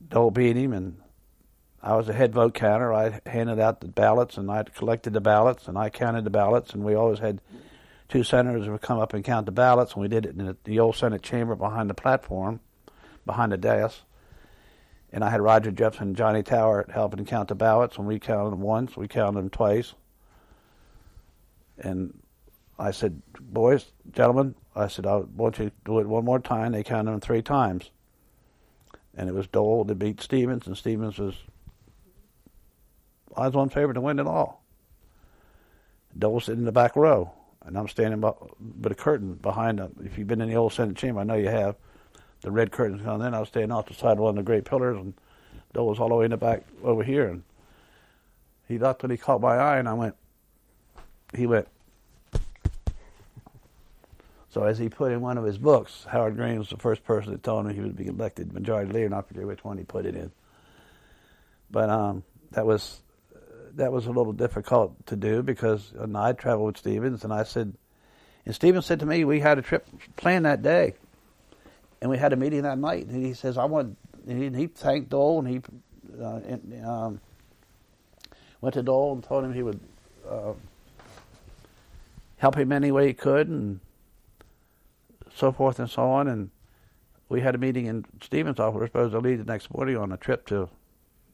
Dole 0.09 0.31
beat 0.31 0.57
him, 0.57 0.73
and 0.73 0.99
I 1.83 1.97
was 1.97 2.09
a 2.09 2.13
head 2.13 2.33
vote 2.33 2.55
counter. 2.55 2.93
I 2.93 3.21
handed 3.27 3.59
out 3.59 3.81
the 3.81 3.89
ballots, 3.89 4.39
and 4.39 4.51
I 4.51 4.63
collected 4.63 5.13
the 5.13 5.21
ballots, 5.21 5.67
and 5.67 5.77
I 5.77 5.91
counted 5.91 6.25
the 6.25 6.31
ballots, 6.31 6.73
and 6.73 6.85
we 6.85 6.95
always 6.95 7.19
had 7.19 7.41
two 8.09 8.23
senators 8.23 8.67
who 8.67 8.73
would 8.73 8.83
come 8.83 9.01
up 9.01 9.13
and 9.15 9.25
count 9.25 9.47
the 9.47 9.53
ballots, 9.53 9.95
and 9.95 10.03
we 10.03 10.09
did 10.09 10.27
it 10.27 10.37
in 10.39 10.57
the 10.65 10.79
old 10.79 10.95
Senate 10.95 11.23
chamber 11.23 11.57
behind 11.57 11.91
the 11.91 11.95
platform, 11.95 12.61
behind 13.27 13.51
the 13.51 13.57
dais. 13.57 14.03
And 15.13 15.25
I 15.25 15.31
had 15.31 15.41
Roger 15.41 15.71
Jefferson 15.71 16.09
and 16.09 16.17
Johnny 16.17 16.43
Tower 16.43 16.87
helping 16.89 17.25
count 17.25 17.49
the 17.49 17.55
ballots, 17.55 17.99
and 17.99 18.07
we 18.07 18.19
counted 18.19 18.53
them 18.53 18.61
once, 18.61 18.97
we 18.97 19.09
counted 19.09 19.39
them 19.39 19.51
twice. 19.51 19.95
And 21.79 22.22
I 22.79 22.91
said, 22.91 23.23
boys, 23.41 23.93
gentlemen, 24.13 24.55
I 24.75 24.89
said, 24.89 25.07
I 25.07 25.17
want 25.19 25.59
you 25.59 25.67
to 25.67 25.73
do 25.85 25.99
it 26.01 26.07
one 26.07 26.25
more 26.25 26.39
time. 26.39 26.73
They 26.73 26.83
counted 26.83 27.13
them 27.13 27.21
three 27.21 27.43
times. 27.43 27.91
And 29.15 29.29
it 29.29 29.35
was 29.35 29.47
Dole 29.47 29.85
that 29.85 29.95
beat 29.97 30.21
Stevens, 30.21 30.67
and 30.67 30.77
Stevens 30.77 31.19
was 31.19 31.35
odds 33.37 33.57
on 33.57 33.69
favorite 33.69 33.95
to 33.95 34.01
win 34.01 34.19
it 34.19 34.27
all. 34.27 34.63
Dole's 36.19 36.45
sitting 36.45 36.61
in 36.61 36.65
the 36.65 36.73
back 36.73 36.97
row, 36.97 37.31
and 37.65 37.77
I'm 37.77 37.89
standing 37.89 38.21
by, 38.21 38.33
with 38.81 38.93
a 38.93 38.95
curtain 38.95 39.35
behind 39.35 39.79
them. 39.79 39.95
If 40.05 40.19
you've 40.19 40.29
been 40.29 40.41
in 40.41 40.49
the 40.49 40.57
old 40.57 40.73
Senate 40.73 40.97
chamber, 40.97 41.21
I 41.21 41.25
know 41.25 41.35
you 41.35 41.49
have. 41.49 41.77
The 42.41 42.51
red 42.51 42.73
curtains 42.73 43.07
on. 43.07 43.21
Then 43.21 43.35
I 43.35 43.39
was 43.39 43.49
standing 43.49 43.71
off 43.71 43.87
the 43.87 43.95
side 43.95 44.13
of 44.13 44.19
one 44.19 44.31
of 44.31 44.37
the 44.37 44.43
great 44.43 44.65
pillars, 44.65 44.97
and 44.97 45.15
Dole 45.73 45.87
was 45.89 46.01
all 46.01 46.09
the 46.09 46.15
way 46.15 46.25
in 46.25 46.33
the 46.33 46.37
back 46.37 46.65
over 46.83 47.05
here. 47.05 47.29
And 47.29 47.45
he 48.67 48.79
looked 48.79 49.05
and 49.05 49.13
he 49.13 49.19
caught 49.19 49.41
my 49.41 49.57
eye, 49.57 49.79
and 49.79 49.89
I 49.89 49.95
went. 49.95 50.17
He 51.35 51.47
went. 51.47 51.69
So 54.53 54.65
as 54.65 54.79
he 54.79 54.91
put 54.91 55.13
in 55.13 55.23
one 55.23 55.39
of 55.39 55.45
his 55.45 55.57
books, 55.57 56.05
Howard 56.11 56.37
Greene 56.37 56.59
was 56.59 56.69
the 56.69 56.77
first 56.77 57.05
person 57.05 57.33
that 57.33 57.43
told 57.43 57.65
him 57.65 57.75
he 57.75 57.81
would 57.81 57.97
be 57.97 58.09
elected 58.09 58.53
majority 58.53 58.93
leader, 58.93 59.15
I 59.15 59.23
forget 59.23 59.47
which 59.47 59.65
one 59.65 59.79
he 59.79 59.85
put 59.85 60.05
it 60.05 60.15
in. 60.15 60.31
But 61.71 61.89
um, 61.89 62.23
that 62.51 62.67
was 62.67 63.01
that 63.77 63.91
was 63.91 64.07
a 64.07 64.11
little 64.11 64.35
difficult 64.35 65.07
to 65.07 65.17
do 65.17 65.43
because 65.43 65.93
and 65.99 66.15
I 66.19 66.33
traveled 66.35 66.67
with 66.67 66.77
Stevens, 66.77 67.25
and 67.25 67.33
I 67.33 67.45
said, 67.45 67.73
and 68.45 68.55
Stevens 68.55 68.85
said 68.85 69.01
to 69.01 69.07
me, 69.07 69.25
we 69.25 69.41
had 69.41 69.57
a 69.57 69.63
trip 69.63 69.87
planned 70.17 70.45
that 70.45 70.61
day, 70.61 70.97
and 72.03 72.11
we 72.11 72.19
had 72.19 72.35
a 72.35 72.37
meeting 72.37 72.63
that 72.63 72.77
night. 72.77 73.07
And 73.07 73.25
he 73.25 73.33
says, 73.33 73.57
I 73.57 73.65
want. 73.65 73.97
And 74.27 74.55
he, 74.55 74.61
he 74.61 74.67
thanked 74.67 75.09
Dole, 75.09 75.39
and 75.39 75.49
he 75.49 75.63
uh, 76.21 76.41
and, 76.47 76.87
um, 76.87 77.21
went 78.61 78.75
to 78.75 78.83
Dole 78.83 79.15
and 79.15 79.25
told 79.25 79.45
him 79.45 79.55
he 79.55 79.63
would 79.63 79.81
uh, 80.29 80.53
help 82.37 82.55
him 82.55 82.71
any 82.71 82.93
way 82.93 83.07
he 83.07 83.15
could, 83.15 83.49
and 83.49 83.81
so 85.35 85.53
forth 85.53 85.79
and 85.79 85.91
so 85.91 86.03
on. 86.11 86.29
And 86.29 86.51
we 87.29 87.41
had 87.41 87.55
a 87.55 87.59
meeting 87.59 87.87
in 87.87 88.05
Stevens' 88.21 88.59
office. 88.61 88.75
We 88.75 88.81
were 88.81 88.87
supposed 88.87 89.13
to 89.13 89.21
leave 89.21 89.39
the 89.39 89.45
next 89.45 89.73
morning 89.73 89.97
on 89.97 90.13
a 90.13 90.17
trip 90.17 90.47
to, 90.49 90.69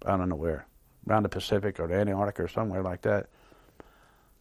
I 0.05 0.17
don't 0.17 0.29
know 0.29 0.37
where, 0.37 0.67
around 1.09 1.25
the 1.25 1.29
Pacific 1.29 1.81
or 1.81 1.93
Antarctica 1.93 2.45
or 2.45 2.49
somewhere 2.49 2.83
like 2.83 3.03
that. 3.03 3.29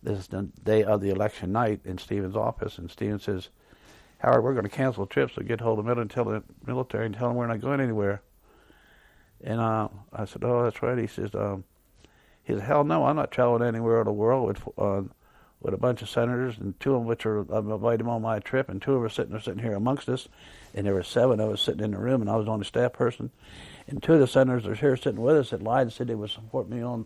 This 0.04 0.20
is 0.20 0.28
the 0.28 0.44
day 0.64 0.84
of 0.84 1.02
the 1.02 1.10
election 1.10 1.52
night 1.52 1.82
in 1.84 1.98
Stevens' 1.98 2.36
office, 2.36 2.78
and 2.78 2.90
Stevens 2.90 3.24
says, 3.24 3.50
Howard, 4.20 4.44
we're 4.44 4.54
going 4.54 4.64
to 4.64 4.70
cancel 4.70 5.06
the 5.06 5.14
trip, 5.14 5.32
so 5.32 5.42
get 5.42 5.62
hold 5.62 5.80
of 5.80 5.86
the 5.86 5.96
military, 5.96 6.42
military 6.66 7.06
and 7.06 7.16
tell 7.16 7.28
them 7.28 7.38
we're 7.38 7.48
not 7.48 7.62
going 7.62 7.82
anywhere. 7.82 8.22
And 9.44 9.60
uh, 9.60 9.90
I 10.14 10.26
said, 10.26 10.44
oh, 10.44 10.64
that's 10.64 10.82
right. 10.82 10.98
He 10.98 11.08
says, 11.08 11.36
um, 11.36 11.64
he 12.44 12.54
said, 12.54 12.64
hell 12.64 12.84
no, 12.84 13.06
I'm 13.06 13.16
not 13.16 13.32
traveling 13.32 13.68
anywhere 13.68 14.00
in 14.00 14.06
the 14.06 14.14
world 14.14 14.48
with 14.48 14.62
uh, 14.78 15.02
with 15.62 15.74
a 15.74 15.78
bunch 15.78 16.02
of 16.02 16.10
senators, 16.10 16.58
and 16.58 16.80
two 16.80 16.96
of 16.96 17.04
which 17.04 17.26
are 17.26 17.40
I've 17.54 17.68
invited 17.68 18.02
them 18.02 18.10
on 18.10 18.22
my 18.22 18.40
trip, 18.40 18.70
and 18.70 18.82
two 18.82 18.94
of 18.94 19.04
are 19.04 19.10
sitting 19.10 19.32
there 19.32 19.42
sitting 19.42 19.64
here 19.64 19.74
amongst 19.74 20.08
us, 20.08 20.28
and 20.74 20.86
there 20.86 20.94
were 20.94 21.04
seven 21.04 21.40
of 21.40 21.52
us 21.52 21.62
sitting 21.62 21.84
in 21.84 21.92
the 21.92 21.98
room, 21.98 22.22
and 22.22 22.30
I 22.30 22.36
was 22.36 22.46
the 22.46 22.52
only 22.52 22.66
staff 22.66 22.94
person, 22.94 23.32
and 23.88 24.02
two 24.02 24.14
of 24.14 24.20
the 24.20 24.28
senators 24.28 24.68
are 24.68 24.76
here 24.76 24.96
sitting 24.96 25.22
with 25.22 25.36
us 25.36 25.50
that 25.50 25.64
lied 25.64 25.84
and 25.84 25.94
said 25.94 26.08
they 26.08 26.16
would 26.16 26.30
support 26.30 26.70
me 26.70 26.82
on 26.82 27.06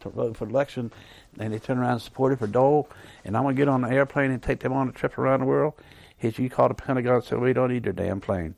to 0.00 0.08
vote 0.08 0.36
for 0.36 0.48
election, 0.48 0.92
and 1.38 1.52
they 1.52 1.58
turned 1.58 1.80
around 1.80 1.92
and 1.92 2.02
supported 2.02 2.38
for 2.38 2.46
Dole, 2.46 2.88
and 3.24 3.36
I'm 3.36 3.42
gonna 3.42 3.54
get 3.54 3.68
on 3.68 3.82
the 3.82 3.90
airplane 3.90 4.30
and 4.30 4.42
take 4.42 4.60
them 4.60 4.72
on 4.72 4.88
a 4.88 4.92
trip 4.92 5.18
around 5.18 5.40
the 5.40 5.46
world. 5.46 5.74
He 6.16 6.30
said, 6.30 6.38
you 6.38 6.50
called 6.50 6.70
the 6.70 6.74
Pentagon 6.74 7.16
and 7.16 7.24
said, 7.24 7.40
we 7.40 7.52
don't 7.52 7.72
need 7.72 7.84
your 7.84 7.94
damn 7.94 8.20
plane. 8.20 8.54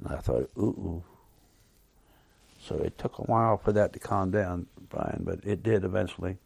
And 0.00 0.12
I 0.12 0.18
thought, 0.18 0.50
ooh, 0.58 0.62
ooh. 0.62 1.04
So 2.60 2.76
it 2.76 2.98
took 2.98 3.18
a 3.18 3.22
while 3.22 3.56
for 3.56 3.72
that 3.72 3.92
to 3.92 3.98
calm 4.00 4.32
down, 4.32 4.66
Brien, 4.88 5.22
but 5.24 5.40
it 5.44 5.62
did 5.62 5.84
eventually 5.84 6.38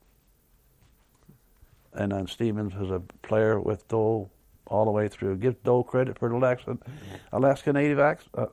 and 1.97 2.13
then 2.13 2.27
Stevens 2.27 2.75
was 2.75 2.91
a 2.91 3.01
player 3.23 3.59
with 3.59 3.89
Dole 3.89 4.31
all 4.67 4.85
the 4.85 4.91
way 4.91 5.09
through. 5.09 5.37
Give 5.37 5.61
Dole 5.63 5.83
credit 5.83 6.19
for 6.19 6.29
the 6.29 6.37
Alaska, 6.37 6.79
Alaska 7.33 7.73
Native 7.73 7.99
Acts, 7.99 8.25
uh, 8.35 8.47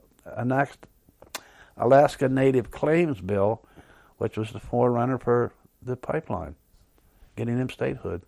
Alaska 1.78 2.30
Native 2.30 2.72
Claims 2.72 3.20
Bill, 3.20 3.62
which 4.18 4.38
was 4.38 4.52
the 4.52 4.60
forerunner 4.60 5.18
for 5.18 5.54
the 5.82 5.96
pipeline, 5.96 6.56
getting 7.36 7.58
them 7.58 7.70
statehood. 7.70 8.22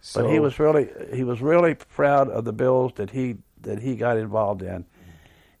So, 0.00 0.22
but 0.22 0.30
he 0.30 0.38
was 0.38 0.58
really 0.58 0.88
he 1.12 1.24
was 1.24 1.40
really 1.40 1.74
proud 1.74 2.28
of 2.28 2.44
the 2.44 2.52
bills 2.52 2.92
that 2.96 3.10
he 3.10 3.36
that 3.62 3.80
he 3.80 3.96
got 3.96 4.16
involved 4.16 4.62
in, 4.62 4.84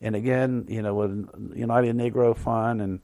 and 0.00 0.14
again, 0.14 0.66
you 0.68 0.82
know, 0.82 0.94
with 0.94 1.54
United 1.54 1.96
Negro 1.96 2.36
Fund 2.36 2.80
and 2.80 3.00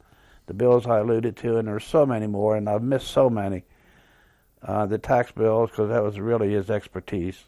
the 0.47 0.55
bills 0.55 0.87
I 0.87 0.99
alluded 0.99 1.37
to, 1.39 1.57
and 1.59 1.69
there's 1.69 1.85
so 1.85 2.07
many 2.07 2.27
more, 2.27 2.57
and 2.57 2.69
I've 2.69 2.83
missed 2.83 3.09
so 3.09 3.29
many 3.29 3.65
uh, 4.65 4.87
the 4.87 4.99
tax 4.99 5.33
bills 5.33 5.71
because 5.71 5.89
that 5.91 6.03
was 6.03 6.19
really 6.19 6.53
his 6.53 6.71
expertise. 6.71 7.45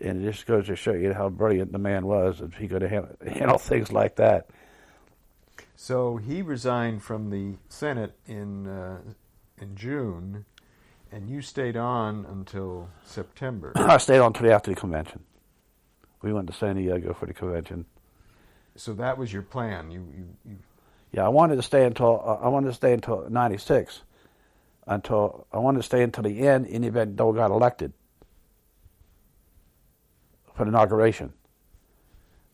And 0.00 0.22
it 0.24 0.32
just 0.32 0.46
goes 0.46 0.66
to 0.66 0.76
show 0.76 0.92
you 0.92 1.12
how 1.12 1.28
brilliant 1.28 1.72
the 1.72 1.78
man 1.78 2.06
was 2.06 2.40
if 2.40 2.54
he 2.54 2.68
could 2.68 2.82
have 2.82 3.16
handled 3.26 3.62
things 3.62 3.92
like 3.92 4.16
that. 4.16 4.48
So 5.76 6.16
he 6.16 6.42
resigned 6.42 7.02
from 7.02 7.30
the 7.30 7.54
Senate 7.68 8.14
in 8.26 8.66
uh, 8.66 8.98
in 9.60 9.76
June, 9.76 10.44
and 11.10 11.28
you 11.28 11.40
stayed 11.40 11.76
on 11.76 12.26
until 12.26 12.88
September. 13.04 13.72
I 13.76 13.96
stayed 13.98 14.18
on 14.18 14.28
until 14.28 14.52
after 14.52 14.70
the 14.70 14.80
convention. 14.80 15.20
We 16.22 16.32
went 16.32 16.46
to 16.48 16.52
San 16.52 16.76
Diego 16.76 17.12
for 17.12 17.26
the 17.26 17.34
convention. 17.34 17.86
So 18.76 18.94
that 18.94 19.18
was 19.18 19.32
your 19.32 19.42
plan. 19.42 19.90
You, 19.90 20.06
you, 20.16 20.26
you... 20.48 20.56
Yeah, 21.12 21.26
I 21.26 21.28
wanted 21.28 21.56
to 21.56 21.62
stay 21.62 21.84
until 21.84 22.22
uh, 22.24 22.44
I 22.44 22.48
wanted 22.48 22.68
to 22.68 22.74
stay 22.74 22.92
until 22.92 23.28
'96 23.28 24.02
until 24.86 25.46
I 25.52 25.58
wanted 25.58 25.78
to 25.78 25.82
stay 25.82 26.02
until 26.02 26.24
the 26.24 26.46
end 26.46 26.66
in 26.66 26.82
the 26.82 26.88
event 26.88 27.16
Dole 27.16 27.32
got 27.32 27.50
elected 27.50 27.92
for 30.54 30.64
the 30.64 30.68
inauguration. 30.68 31.32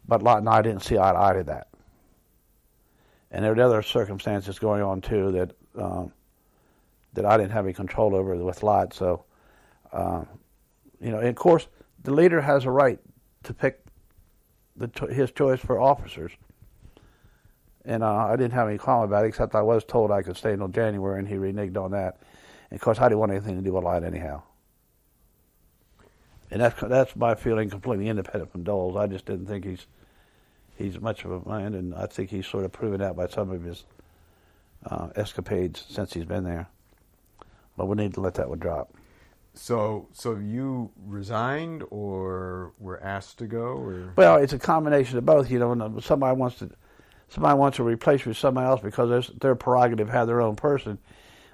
But 0.07 0.23
Lott 0.23 0.39
and 0.39 0.49
I 0.49 0.63
didn't 0.63 0.83
see 0.83 0.99
eye 0.99 1.13
to 1.13 1.19
eye 1.19 1.33
to 1.35 1.45
that. 1.45 1.69
And 3.31 3.45
there 3.45 3.55
were 3.55 3.63
other 3.63 3.83
circumstances 3.83 4.59
going 4.59 4.83
on 4.83 5.01
too 5.01 5.33
that 5.33 5.53
um, 5.77 6.13
that 7.13 7.25
I 7.25 7.37
didn't 7.37 7.53
have 7.53 7.65
any 7.65 7.75
control 7.75 8.15
over 8.15 8.37
with 8.37 8.63
Lott. 8.63 8.95
So, 8.95 9.25
um, 9.93 10.27
you 11.01 11.11
know, 11.11 11.19
and 11.19 11.29
of 11.29 11.37
course, 11.37 11.67
the 12.03 12.13
leader 12.13 12.41
has 12.41 12.65
a 12.65 12.71
right 12.71 12.99
to 13.45 13.55
pick 13.55 13.85
the, 14.77 14.89
his 15.07 15.31
choice 15.33 15.61
for 15.61 15.81
officers. 15.81 16.33
And 17.85 18.03
uh, 18.03 18.27
I 18.27 18.37
didn't 18.37 18.53
have 18.53 18.69
any 18.69 18.79
comment 18.79 19.11
about 19.11 19.25
it, 19.25 19.29
except 19.29 19.55
I 19.55 19.63
was 19.63 19.85
told 19.85 20.11
I 20.11 20.23
could 20.23 20.37
stay 20.37 20.53
until 20.53 20.69
January, 20.69 21.19
and 21.19 21.27
he 21.29 21.37
reneged 21.37 21.77
on 21.77 21.93
that. 21.93 22.19
And 22.71 22.79
of 22.79 22.83
course, 22.83 22.99
I 22.99 23.05
didn't 23.05 23.19
want 23.21 23.33
anything 23.33 23.57
to 23.57 23.63
do 23.63 23.73
with 23.73 23.85
Lott 23.85 24.05
anyhow. 24.05 24.43
and 26.51 26.61
that's 26.61 26.81
that's 26.81 27.17
my 27.17 27.35
feeling, 27.35 27.71
completely 27.71 28.09
independent 28.09 28.53
from 28.53 28.65
Dole's. 28.65 28.97
I 28.97 29.07
just 29.07 29.25
didn't 29.27 29.47
think 29.47 29.65
he's 29.65 29.87
he's 30.77 31.01
much 31.01 31.25
of 31.25 31.31
a 31.31 31.49
man, 31.49 31.75
and 31.75 31.95
I 31.95 32.07
think 32.07 32.31
he's 32.31 32.47
sort 32.47 32.65
of 32.65 32.73
proven 32.73 33.01
that 33.01 33.17
by 33.17 33.29
some 33.29 33.51
of 33.51 33.63
his 33.63 33.85
uh, 34.87 35.09
escapades 35.17 35.85
since 35.89 36.13
he's 36.13 36.25
been 36.25 36.45
there. 36.45 36.69
But 37.77 37.87
we 37.87 37.97
need 37.97 38.15
to 38.15 38.21
let 38.21 38.35
that 38.35 38.49
one 38.49 38.59
drop. 38.59 38.93
So, 39.55 40.09
so 40.13 40.37
you 40.37 40.91
resigned, 41.07 41.83
or 41.91 42.73
were 42.79 43.03
asked 43.03 43.39
to 43.39 43.47
go, 43.47 43.79
or 43.79 44.13
Well, 44.17 44.37
it's 44.37 44.53
a 44.53 44.59
combination 44.59 45.19
of 45.19 45.27
both. 45.27 45.51
You 45.51 45.59
know, 45.59 45.73
and 45.73 46.03
somebody 46.03 46.37
wants 46.37 46.59
to 46.59 46.71
somebody 47.31 47.57
wants 47.57 47.77
to 47.77 47.85
replace 47.85 48.25
you 48.25 48.31
with 48.31 48.37
somebody 48.37 48.67
else 48.67 48.81
because 48.81 49.29
their 49.41 49.55
prerogative 49.55 50.09
have 50.11 50.27
their 50.27 50.41
own 50.41 50.57
person. 50.57 50.99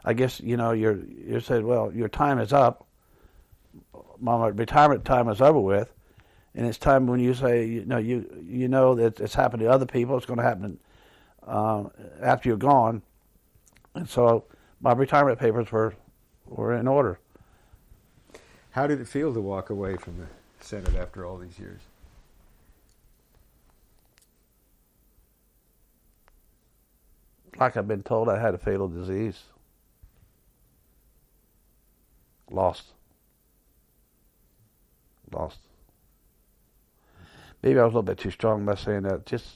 I 0.05 0.15
guess 0.15 0.41
you 0.41 0.57
know 0.57 0.73
you're 0.73 0.99
you 1.05 1.41
said, 1.41 1.65
well, 1.65 1.93
your 1.93 2.09
time 2.09 2.39
is 2.39 2.53
up. 2.53 2.87
My 4.19 4.49
retirement 4.49 5.05
time 5.05 5.29
is 5.29 5.41
over 5.41 5.61
with, 5.61 5.93
and 6.55 6.67
it's 6.67 6.79
time 6.79 7.07
when 7.07 7.21
you 7.21 7.35
say, 7.35 7.67
you 7.67 7.85
know, 7.85 7.99
you 7.99 8.25
you 8.43 8.69
know 8.69 8.95
that 8.95 9.21
it's 9.21 9.35
happened 9.35 9.61
to 9.61 9.71
other 9.71 9.87
people. 9.87 10.17
It's 10.17 10.27
going 10.27 10.39
to 10.39 10.45
happen 10.45 10.79
uh, 11.47 11.85
after 12.23 12.49
you're 12.49 12.59
gone, 12.59 13.03
and 13.95 14.09
so 14.09 14.45
my 14.81 14.93
retirement 14.93 15.39
papers 15.39 15.71
were 15.71 15.95
were 16.47 16.73
in 16.75 16.89
order. 16.89 17.19
how 18.71 18.87
did 18.87 19.01
it 19.01 19.09
feel 19.09 19.35
to 19.35 19.41
walk 19.41 19.71
away 19.71 19.97
from 19.97 20.19
the 20.19 20.27
Senate 20.65 20.95
after 20.95 21.27
all 21.27 21.37
these 21.37 21.59
years? 21.59 21.81
Like 27.59 27.77
I've 27.77 27.89
been 27.89 28.03
told, 28.03 28.29
I 28.29 28.41
had 28.41 28.55
a 28.55 28.59
fatal 28.59 28.89
disease. 28.89 29.43
Lost. 32.51 32.85
Lost. 35.33 35.59
Maybe 37.63 37.79
I 37.79 37.85
was 37.85 37.93
a 37.93 37.97
little 37.97 38.03
bit 38.03 38.19
too 38.19 38.31
strong 38.31 38.65
by 38.65 38.75
saying 38.75 39.03
that. 39.03 39.27
Just 39.27 39.47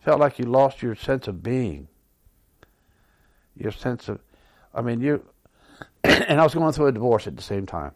felt 0.00 0.20
like 0.20 0.38
you 0.38 0.44
lost 0.44 0.82
your 0.82 0.94
sense 0.94 1.28
of 1.28 1.42
being. 1.42 1.88
Your 3.56 3.72
sense 3.72 4.08
of, 4.08 4.20
I 4.74 4.82
mean, 4.82 5.00
you, 5.00 5.24
and 6.04 6.40
I 6.40 6.44
was 6.44 6.54
going 6.54 6.72
through 6.72 6.88
a 6.88 6.92
divorce 6.92 7.26
at 7.26 7.36
the 7.36 7.42
same 7.42 7.66
time, 7.66 7.92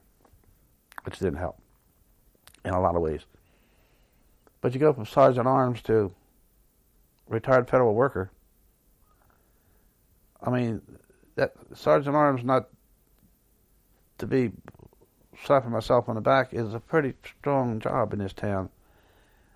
which 1.02 1.18
didn't 1.18 1.38
help 1.38 1.60
in 2.64 2.72
a 2.72 2.80
lot 2.80 2.94
of 2.94 3.02
ways. 3.02 3.22
But 4.60 4.74
you 4.74 4.80
go 4.80 4.92
from 4.92 5.06
sergeant 5.06 5.46
arms 5.46 5.82
to 5.82 6.12
retired 7.28 7.68
federal 7.68 7.94
worker. 7.94 8.30
I 10.42 10.50
mean, 10.50 10.82
that 11.36 11.54
sergeant 11.74 12.14
arms 12.14 12.44
not 12.44 12.68
to 14.18 14.26
be 14.26 14.52
slapping 15.44 15.70
myself 15.70 16.08
on 16.08 16.14
the 16.14 16.20
back 16.20 16.52
is 16.52 16.74
a 16.74 16.80
pretty 16.80 17.14
strong 17.24 17.80
job 17.80 18.12
in 18.12 18.18
this 18.18 18.32
town. 18.32 18.70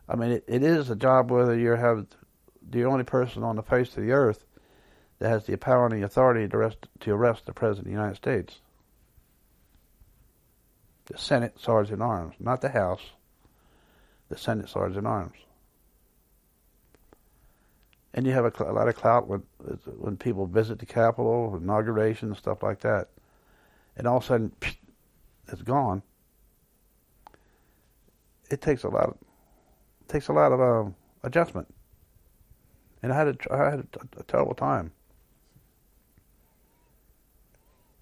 I 0.08 0.16
mean, 0.16 0.32
it, 0.32 0.44
it 0.46 0.62
is 0.62 0.90
a 0.90 0.96
job 0.96 1.30
whether 1.30 1.56
you 1.56 1.70
have 1.70 2.06
the 2.68 2.84
only 2.84 3.04
person 3.04 3.42
on 3.42 3.56
the 3.56 3.62
face 3.62 3.96
of 3.96 4.02
the 4.02 4.12
earth 4.12 4.44
that 5.18 5.28
has 5.28 5.46
the 5.46 5.56
power 5.56 5.86
and 5.86 6.00
the 6.00 6.06
authority 6.06 6.48
to 6.48 6.56
arrest, 6.56 6.78
to 7.00 7.12
arrest 7.12 7.46
the 7.46 7.52
President 7.52 7.86
of 7.86 7.92
the 7.92 7.98
United 7.98 8.16
States. 8.16 8.60
The 11.06 11.18
Senate 11.18 11.58
Sergeant 11.58 12.02
Arms, 12.02 12.34
not 12.38 12.60
the 12.60 12.68
House, 12.68 13.02
the 14.28 14.38
Senate 14.38 14.68
Sergeant 14.68 15.06
Arms. 15.06 15.36
And 18.14 18.26
you 18.26 18.32
have 18.32 18.44
a, 18.44 18.64
a 18.64 18.72
lot 18.72 18.88
of 18.88 18.96
clout 18.96 19.26
when 19.26 19.42
when 19.98 20.16
people 20.16 20.46
visit 20.46 20.78
the 20.78 20.86
Capitol, 20.86 21.56
inauguration, 21.56 22.34
stuff 22.34 22.62
like 22.62 22.80
that. 22.80 23.08
And 23.96 24.06
all 24.06 24.18
of 24.18 24.24
a 24.24 24.26
sudden, 24.26 24.52
it's 25.48 25.62
gone. 25.62 26.02
It 28.50 28.60
takes 28.60 28.84
a 28.84 28.88
lot. 28.88 29.08
Of, 29.08 29.16
takes 30.08 30.28
a 30.28 30.32
lot 30.32 30.52
of 30.52 30.60
um, 30.60 30.94
adjustment. 31.22 31.72
And 33.02 33.12
I 33.12 33.16
had 33.16 33.28
a, 33.28 33.52
I 33.52 33.70
had 33.70 33.80
a, 33.80 34.20
a 34.20 34.22
terrible 34.24 34.54
time. 34.54 34.92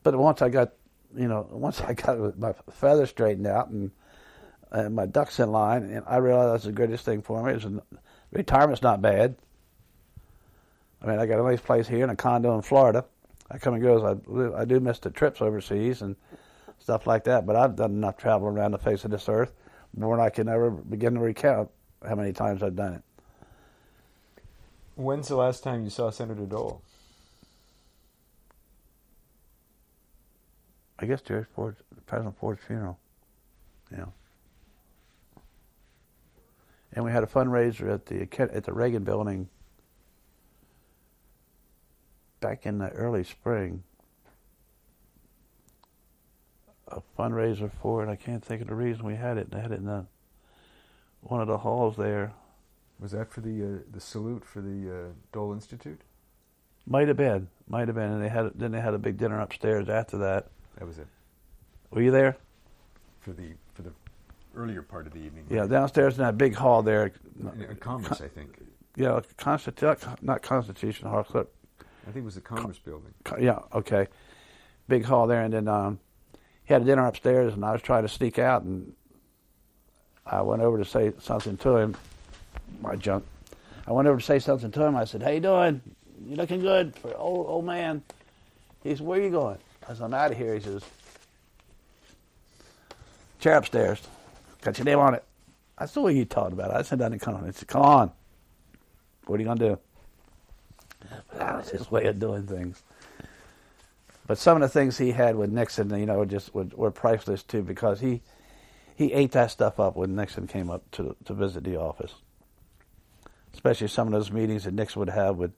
But 0.03 0.17
once 0.17 0.43
I 0.43 0.49
got, 0.49 0.73
you 1.17 1.29
know, 1.29 1.47
once 1.51 1.81
I 1.81 1.95
got 1.95 2.39
my 2.39 2.55
feathers 2.73 3.11
straightened 3.11 3.47
out 3.47 3.69
and 3.69 3.91
and 4.73 4.95
my 4.95 5.07
ducks 5.07 5.41
in 5.41 5.51
line, 5.51 5.83
and 5.83 6.05
I 6.07 6.19
realized 6.19 6.55
that's 6.55 6.65
the 6.65 6.73
greatest 6.73 7.05
thing 7.05 7.23
for 7.23 7.43
me. 7.43 7.53
Is 7.53 7.67
retirement's 8.31 8.83
not 8.83 9.03
bad. 9.03 9.35
I 11.03 11.07
mean, 11.07 11.19
I 11.19 11.27
got 11.27 11.41
a 11.41 11.43
nice 11.43 11.61
place 11.61 11.89
here 11.89 12.03
and 12.03 12.13
a 12.13 12.17
condo 12.17 12.55
in 12.55 12.63
Florida. 12.63 13.05
I 13.51 13.59
come 13.59 13.75
and 13.75 13.83
go 13.83 13.97
as 14.07 14.19
I, 14.55 14.61
I 14.61 14.65
do 14.65 14.81
miss 14.81 14.99
the 14.99 15.11
trips 15.11 15.41
overseas 15.41 16.03
and 16.03 16.15
stuff 16.79 17.07
like 17.07 17.25
that, 17.25 17.47
but 17.47 17.57
I've 17.57 17.77
done 17.77 17.93
enough 17.93 18.17
travel 18.17 18.49
around 18.49 18.73
the 18.73 18.79
face 18.79 19.05
of 19.05 19.11
this 19.11 19.29
earth 19.29 19.53
more 19.97 20.17
than 20.17 20.25
I 20.25 20.31
can 20.31 20.49
ever 20.49 20.71
begin 20.71 21.15
to 21.15 21.21
recount 21.21 21.69
how 22.07 22.15
many 22.15 22.33
times 22.33 22.63
I've 22.63 22.77
done 22.77 22.95
it. 22.95 23.03
When's 24.95 25.29
the 25.29 25.37
last 25.37 25.63
time 25.65 25.83
you 25.85 25.91
saw 25.91 26.11
Senator 26.11 26.47
Dole? 26.47 26.83
I 30.99 31.07
guess 31.07 31.23
George 31.23 31.47
Ford, 31.55 31.77
President 32.07 32.37
Ford's 32.39 32.61
funeral. 32.63 32.99
Yeah. 33.91 34.05
And 36.93 37.05
we 37.05 37.11
had 37.11 37.23
a 37.23 37.27
fundraiser 37.27 37.93
at 37.93 38.07
the 38.07 38.29
at 38.53 38.65
the 38.65 38.73
Reagan 38.73 39.05
Building 39.05 39.49
back 42.41 42.67
in 42.67 42.79
the 42.79 42.89
early 42.91 43.23
spring. 43.25 43.83
A 46.89 47.01
fundraiser 47.19 47.71
for 47.81 48.03
it. 48.05 48.09
I 48.11 48.17
can't 48.17 48.45
think 48.45 48.63
of 48.63 48.69
the 48.69 48.75
reason 48.75 49.05
we 49.07 49.15
had 49.15 49.39
it. 49.39 49.51
They 49.51 49.61
had 49.61 49.71
it 49.71 49.79
in 49.79 49.85
the, 49.85 50.07
one 51.21 51.41
of 51.41 51.47
the 51.47 51.59
halls 51.59 51.97
there. 51.97 52.33
Was 52.99 53.13
that 53.13 53.31
for 53.31 53.41
the 53.41 53.63
uh, 53.65 53.79
the 53.93 54.01
salute 54.01 54.45
for 54.45 54.61
the 54.61 54.91
uh, 54.91 55.09
Dole 55.33 55.53
Institute? 55.53 56.01
Might 56.87 57.09
have 57.09 57.17
been. 57.17 57.49
Might 57.69 57.89
have 57.89 57.95
been. 57.95 58.11
And 58.11 58.23
they 58.23 58.29
had 58.29 58.51
then 58.57 58.73
they 58.73 58.81
had 58.81 58.93
a 58.93 58.99
big 58.99 59.17
dinner 59.17 59.41
upstairs 59.41 59.89
after 59.89 60.19
that. 60.19 60.49
That 60.77 60.87
was 60.87 60.99
it 60.99 61.07
Were 61.91 62.03
you 62.03 62.11
there? 62.11 62.37
for 63.21 63.33
the 63.33 63.53
for 63.75 63.83
the 63.83 63.93
earlier 64.57 64.83
part 64.83 65.07
of 65.07 65.13
the 65.13 65.21
evening. 65.21 65.47
Yeah, 65.49 65.67
downstairs 65.67 66.19
in 66.19 66.25
that 66.25 66.37
big 66.37 66.55
hall 66.57 66.83
there. 66.83 67.13
In 67.39 67.77
Commerce, 67.81 68.21
I 68.21 68.29
think. 68.29 68.59
Yeah, 68.97 69.21
Constitu- 69.39 70.21
not 70.23 70.43
Constitution 70.43 71.09
Hall. 71.09 71.25
I 72.03 72.13
think 72.13 72.23
it 72.23 72.25
was 72.25 72.35
the 72.35 72.41
Commerce 72.41 72.79
Building. 72.79 73.15
Yeah, 73.39 73.61
okay. 73.75 74.09
Big 74.89 75.05
hall 75.05 75.27
there, 75.27 75.43
and 75.43 75.53
then 75.53 75.69
um, 75.69 76.01
he 76.65 76.73
had 76.73 76.83
a 76.83 76.85
dinner 76.85 77.07
upstairs, 77.07 77.55
and 77.55 77.65
I 77.65 77.73
was 77.73 77.83
trying 77.83 78.03
to 78.03 78.09
sneak 78.09 78.39
out, 78.39 78.63
and 78.63 78.93
I 80.27 80.43
went 80.43 80.63
over 80.63 80.79
to 80.79 80.85
say 80.85 81.13
something 81.21 81.57
to 81.59 81.77
him. 81.77 81.97
My 82.81 82.97
junk. 82.97 83.25
I 83.87 83.93
went 83.93 84.09
over 84.09 84.19
to 84.19 84.25
say 84.25 84.39
something 84.39 84.71
to 84.73 84.83
him. 84.83 84.97
I 84.97 85.05
said, 85.05 85.23
"How 85.23 85.31
you 85.31 85.41
doing? 85.41 85.81
You 86.25 86.37
looking 86.37 86.61
good 86.61 86.97
for 86.97 87.15
old 87.17 87.47
old 87.47 87.65
man?" 87.65 88.03
He 88.83 88.95
said, 88.95 89.07
"Where 89.07 89.21
you 89.21 89.31
going?" 89.31 89.59
I 89.89 89.95
said, 89.95 90.03
"I'm 90.03 90.15
out 90.15 90.31
of 90.31 90.37
here." 90.37 90.55
He 90.55 90.61
says, 90.61 90.83
"Chair 93.41 93.57
upstairs. 93.57 94.01
Got 94.63 94.79
your 94.79 94.85
name 94.85 94.99
on 94.99 95.15
it." 95.15 95.25
I 95.77 95.87
said, 95.87 96.03
"What 96.03 96.13
are 96.13 96.17
you 96.17 96.25
talking 96.25 96.53
about?" 96.53 96.75
I 96.75 96.83
said, 96.83 96.99
"Doesn't 96.99 97.19
come 97.19 97.35
on." 97.35 97.47
He 97.47 97.53
said, 97.53 97.69
"Come 97.69 97.83
on. 97.83 98.13
What 99.27 99.37
are 99.37 99.43
you 99.43 99.49
gonna 99.49 99.61
do?" 99.61 99.79
Ah, 101.05 101.39
that 101.39 101.57
was 101.57 101.71
his 101.71 101.91
way 101.91 102.07
of 102.07 102.19
doing 102.19 102.47
things. 102.47 102.83
But 104.27 104.39
some 104.39 104.57
of 104.57 104.61
the 104.63 104.69
things 104.69 104.97
he 104.97 105.11
had 105.11 105.35
with 105.35 105.51
Nixon, 105.51 105.91
you 105.91 106.07
know, 106.07 106.25
just 106.25 106.55
were, 106.55 106.69
were 106.77 106.93
priceless 106.93 107.43
too, 107.43 107.63
because 107.63 107.99
he 107.99 108.23
he 108.95 109.13
ate 109.13 109.33
that 109.33 109.51
stuff 109.51 109.81
up 109.81 109.97
when 109.97 110.15
Nixon 110.15 110.47
came 110.47 110.71
up 110.71 110.89
to 110.93 111.17
to 111.25 111.35
visit 111.35 111.65
the 111.65 111.77
office. 111.77 112.15
Especially 113.53 113.89
some 113.89 114.07
of 114.07 114.13
those 114.13 114.31
meetings 114.31 114.65
that 114.65 114.75
Nixon 114.75 115.01
would 115.01 115.09
have 115.09 115.37
with 115.37 115.53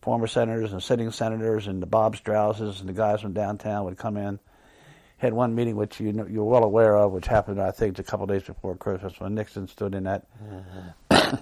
former 0.00 0.26
senators 0.26 0.72
and 0.72 0.82
sitting 0.82 1.10
senators, 1.10 1.66
and 1.66 1.82
the 1.82 1.86
Bob 1.86 2.16
Strausses 2.16 2.80
and 2.80 2.88
the 2.88 2.94
guys 2.94 3.20
from 3.20 3.34
downtown 3.34 3.84
would 3.84 3.98
come 3.98 4.16
in. 4.16 4.38
Had 5.18 5.32
one 5.32 5.54
meeting 5.54 5.76
which 5.76 6.00
you 6.00 6.12
know, 6.12 6.26
you're 6.26 6.44
well 6.44 6.64
aware 6.64 6.96
of, 6.96 7.12
which 7.12 7.26
happened 7.26 7.60
I 7.60 7.70
think 7.70 7.98
a 7.98 8.02
couple 8.02 8.26
days 8.26 8.44
before 8.44 8.76
Christmas 8.76 9.20
when 9.20 9.34
Nixon 9.34 9.68
stood 9.68 9.94
in 9.94 10.04
that 10.04 10.26
mm-hmm. 10.42 11.36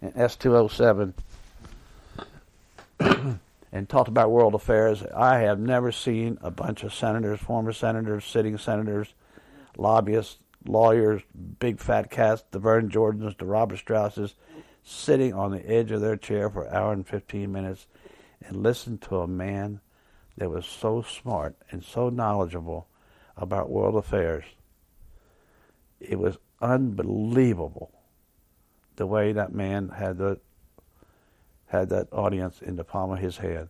in 0.02 0.12
S207 0.12 1.14
and 3.72 3.88
talked 3.88 4.08
about 4.08 4.30
world 4.30 4.54
affairs. 4.54 5.04
I 5.14 5.38
have 5.38 5.58
never 5.58 5.92
seen 5.92 6.38
a 6.40 6.50
bunch 6.50 6.82
of 6.82 6.94
senators, 6.94 7.40
former 7.40 7.72
senators, 7.72 8.24
sitting 8.24 8.58
senators, 8.58 9.14
lobbyists, 9.76 10.38
lawyers, 10.66 11.22
big 11.58 11.80
fat 11.80 12.10
cats, 12.10 12.44
the 12.50 12.58
Vern 12.58 12.90
Jordans, 12.90 13.36
the 13.38 13.46
Robert 13.46 13.78
Strausses, 13.78 14.34
sitting 14.82 15.34
on 15.34 15.50
the 15.50 15.66
edge 15.68 15.90
of 15.90 16.00
their 16.00 16.16
chair 16.16 16.48
for 16.48 16.64
an 16.64 16.74
hour 16.74 16.92
and 16.92 17.06
15 17.06 17.50
minutes 17.52 17.86
and 18.40 18.62
listen 18.62 18.98
to 18.98 19.18
a 19.18 19.26
man 19.26 19.80
that 20.36 20.50
was 20.50 20.64
so 20.64 21.02
smart 21.02 21.56
and 21.70 21.84
so 21.84 22.08
knowledgeable 22.08 22.88
about 23.36 23.70
world 23.70 23.96
affairs. 23.96 24.44
It 26.00 26.18
was 26.18 26.38
unbelievable 26.60 27.92
the 28.96 29.06
way 29.06 29.32
that 29.32 29.52
man 29.52 29.90
had 29.90 30.18
the 30.18 30.40
had 31.68 31.88
that 31.90 32.08
audience 32.12 32.60
in 32.62 32.76
the 32.76 32.84
palm 32.84 33.10
of 33.10 33.18
his 33.18 33.38
hand. 33.38 33.68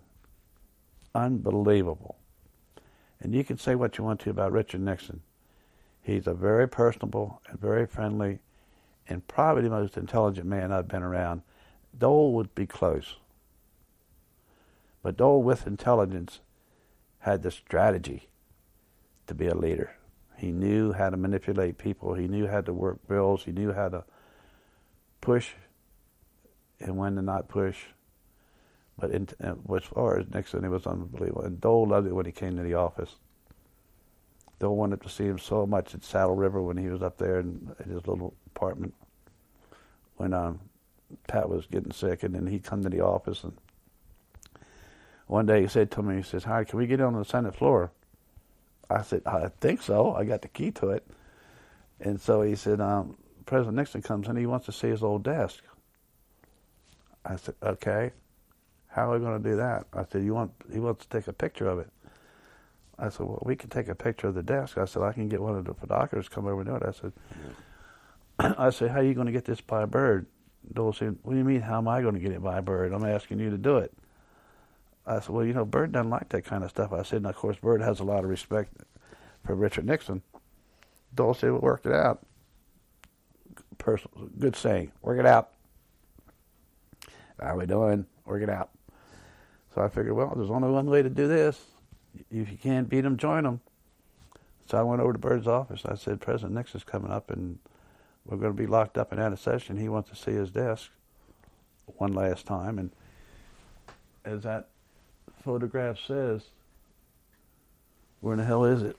Unbelievable. 1.14 2.16
And 3.20 3.34
you 3.34 3.42
can 3.44 3.58
say 3.58 3.74
what 3.74 3.98
you 3.98 4.04
want 4.04 4.20
to 4.20 4.30
about 4.30 4.52
Richard 4.52 4.80
Nixon. 4.80 5.20
He's 6.00 6.26
a 6.26 6.34
very 6.34 6.68
personable 6.68 7.42
and 7.48 7.60
very 7.60 7.86
friendly 7.86 8.38
and 9.08 9.26
probably 9.26 9.64
the 9.64 9.70
most 9.70 9.96
intelligent 9.96 10.46
man 10.46 10.70
I've 10.72 10.88
been 10.88 11.02
around. 11.02 11.42
Dole 11.96 12.32
would 12.34 12.54
be 12.54 12.66
close. 12.66 13.16
But 15.02 15.16
Dole, 15.16 15.42
with 15.42 15.66
intelligence, 15.66 16.40
had 17.20 17.42
the 17.42 17.50
strategy 17.50 18.28
to 19.26 19.34
be 19.34 19.48
a 19.48 19.54
leader. 19.54 19.96
He 20.36 20.52
knew 20.52 20.92
how 20.92 21.10
to 21.10 21.16
manipulate 21.16 21.78
people. 21.78 22.14
He 22.14 22.28
knew 22.28 22.46
how 22.46 22.60
to 22.60 22.72
work 22.72 23.06
bills. 23.08 23.44
He 23.44 23.52
knew 23.52 23.72
how 23.72 23.88
to 23.88 24.04
push 25.20 25.54
and 26.81 26.97
when 26.97 27.16
to 27.16 27.23
not 27.23 27.48
push. 27.48 27.78
But 28.98 29.12
in, 29.12 29.28
as 29.40 29.84
far 29.84 30.18
as 30.18 30.28
Nixon, 30.32 30.65
it 30.65 30.68
was 30.68 30.86
unbelievable. 30.86 31.42
And 31.42 31.60
Dole 31.60 31.86
loved 31.86 32.08
it 32.08 32.15
when 32.15 32.26
he 32.26 32.32
came 32.32 32.57
to 32.57 32.62
the 32.62 32.74
office. 32.74 33.15
Dole 34.58 34.76
wanted 34.76 35.00
to 35.02 35.08
see 35.08 35.24
him 35.24 35.39
so 35.39 35.66
much 35.66 35.94
at 35.94 36.02
Saddle 36.02 36.34
River 36.34 36.60
when 36.60 36.76
he 36.76 36.89
was 36.89 37.02
up 37.02 37.16
there 37.18 37.39
in, 37.39 37.70
in 37.84 37.90
his 37.90 38.07
little 38.07 38.34
apartment 38.47 38.94
when 40.16 40.34
um, 40.34 40.58
Pat 41.28 41.48
was 41.48 41.66
getting 41.66 41.92
sick, 41.92 42.24
and 42.24 42.34
then 42.34 42.47
he'd 42.48 42.65
come 42.65 42.82
to 42.82 42.89
the 42.89 43.00
office 43.00 43.44
and 43.44 43.57
one 45.28 45.44
day 45.44 45.60
he 45.60 45.68
said 45.68 45.90
to 45.92 46.02
me, 46.02 46.16
he 46.16 46.23
says, 46.23 46.44
"Hi, 46.44 46.65
can 46.65 46.78
we 46.78 46.86
get 46.86 47.02
on 47.02 47.12
the 47.12 47.24
Senate 47.24 47.55
floor?" 47.55 47.92
I 48.89 49.02
said, 49.02 49.23
"I 49.26 49.48
think 49.60 49.82
so. 49.82 50.15
I 50.15 50.24
got 50.24 50.40
the 50.40 50.48
key 50.48 50.70
to 50.73 50.89
it." 50.90 51.07
And 52.00 52.18
so 52.18 52.40
he 52.40 52.57
said, 52.57 52.81
um, 52.81 53.18
"President 53.44 53.76
Nixon 53.76 54.00
comes 54.00 54.26
in. 54.26 54.36
He 54.36 54.47
wants 54.47 54.65
to 54.66 54.73
see 54.73 54.89
his 54.89 55.02
old 55.02 55.23
desk." 55.23 55.62
I 57.28 57.36
said, 57.36 57.55
"Okay. 57.62 58.12
How 58.89 59.10
are 59.10 59.18
we 59.18 59.24
going 59.24 59.42
to 59.42 59.50
do 59.50 59.57
that?" 59.57 59.86
I 59.92 60.05
said, 60.10 60.24
"You 60.24 60.34
want? 60.34 60.52
He 60.73 60.81
wants 60.81 61.07
to 61.07 61.08
take 61.10 61.28
a 61.28 61.32
picture 61.32 61.68
of 61.68 61.78
it." 61.78 61.90
I 62.98 63.10
said, 63.10 63.26
"Well, 63.26 63.42
we 63.44 63.55
can 63.55 63.70
take 63.70 63.89
a 63.89 63.94
picture 63.94 64.28
of 64.28 64.34
the 64.34 64.42
desk." 64.42 64.78
I 64.78 64.86
said, 64.86 65.02
"I 65.02 65.12
can 65.12 65.28
get 65.28 65.42
one 65.42 65.57
of 65.57 65.65
the 65.65 65.74
photographers 65.74 66.28
come 66.28 66.47
over 66.47 66.60
and 66.60 66.70
do 66.70 66.76
it." 66.76 66.82
I 66.82 66.92
said, 66.92 67.12
yeah. 68.40 68.55
"I 68.58 68.70
said, 68.70 68.90
how 68.90 68.98
are 68.98 69.05
you 69.05 69.15
going 69.15 69.26
to 69.26 69.32
get 69.32 69.44
this 69.44 69.60
by 69.60 69.82
a 69.82 69.86
Byrd?" 69.86 70.26
Dole 70.73 70.92
said, 70.92 71.18
"What 71.23 71.32
do 71.32 71.39
you 71.39 71.44
mean? 71.44 71.60
How 71.60 71.78
am 71.78 71.89
I 71.89 72.02
going 72.02 72.15
to 72.15 72.20
get 72.20 72.32
it 72.32 72.42
by 72.42 72.58
a 72.58 72.62
Byrd? 72.62 72.92
I'm 72.92 73.05
asking 73.05 73.40
you 73.40 73.50
to 73.50 73.58
do 73.58 73.76
it." 73.78 73.92
I 75.08 75.20
said, 75.20 75.31
well, 75.31 75.44
you 75.44 75.55
know, 75.55 75.65
Byrd 75.65 75.92
doesn't 75.92 76.10
like 76.10 76.28
that 76.28 76.44
kind 76.44 76.62
of 76.62 76.68
stuff. 76.68 76.92
I 76.92 77.02
said, 77.02 77.18
and 77.18 77.26
of 77.26 77.34
course, 77.34 77.57
Byrd 77.57 77.81
has 77.81 77.98
a 77.98 78.05
lot 78.05 78.24
of 78.24 78.31
respect 78.31 78.74
for 79.44 79.55
Richard 79.55 79.86
Nixon. 79.86 80.20
Dole 81.15 81.32
said, 81.32 81.50
well, 81.50 81.62
worked 81.62 81.86
it 81.86 81.94
out. 81.94 82.20
Personal, 83.78 84.28
good 84.39 84.55
saying, 84.55 84.92
work 85.00 85.18
it 85.18 85.24
out. 85.24 85.52
How 87.41 87.57
we 87.57 87.67
doing? 87.67 88.07
Work 88.25 88.42
it 88.42 88.50
out. 88.50 88.70
So 89.75 89.83
I 89.83 89.89
figured, 89.89 90.15
well, 90.15 90.33
there's 90.34 90.50
only 90.50 90.70
one 90.70 90.86
way 90.86 91.02
to 91.02 91.10
do 91.10 91.28
this. 91.28 91.60
If 92.31 92.50
you 92.50 92.58
can't 92.60 92.89
beat 92.89 93.02
them, 93.02 93.17
join 93.17 93.44
them. 93.44 93.60
So 94.67 94.78
I 94.78 94.83
went 94.83 95.00
over 95.00 95.12
to 95.12 95.18
Byrd's 95.18 95.47
office. 95.47 95.83
I 95.84 95.94
said, 95.94 96.20
President 96.20 96.55
Nixon's 96.55 96.84
coming 96.84 97.10
up, 97.10 97.31
and 97.31 97.58
we're 98.26 98.36
going 98.36 98.55
to 98.55 98.60
be 98.60 98.67
locked 98.67 98.99
up 98.99 99.12
in 99.12 99.18
out 99.18 99.33
of 99.33 99.41
session. 99.41 99.78
He 99.78 99.89
wants 99.89 100.10
to 100.10 100.17
see 100.17 100.33
his 100.33 100.50
desk 100.50 100.91
one 101.97 102.12
last 102.12 102.44
time. 102.44 102.78
And 102.78 102.91
as 104.25 104.42
that 104.42 104.68
photograph 105.42 105.99
says, 106.07 106.42
where 108.20 108.34
in 108.34 108.39
the 108.39 108.44
hell 108.44 108.65
is 108.65 108.83
it? 108.83 108.97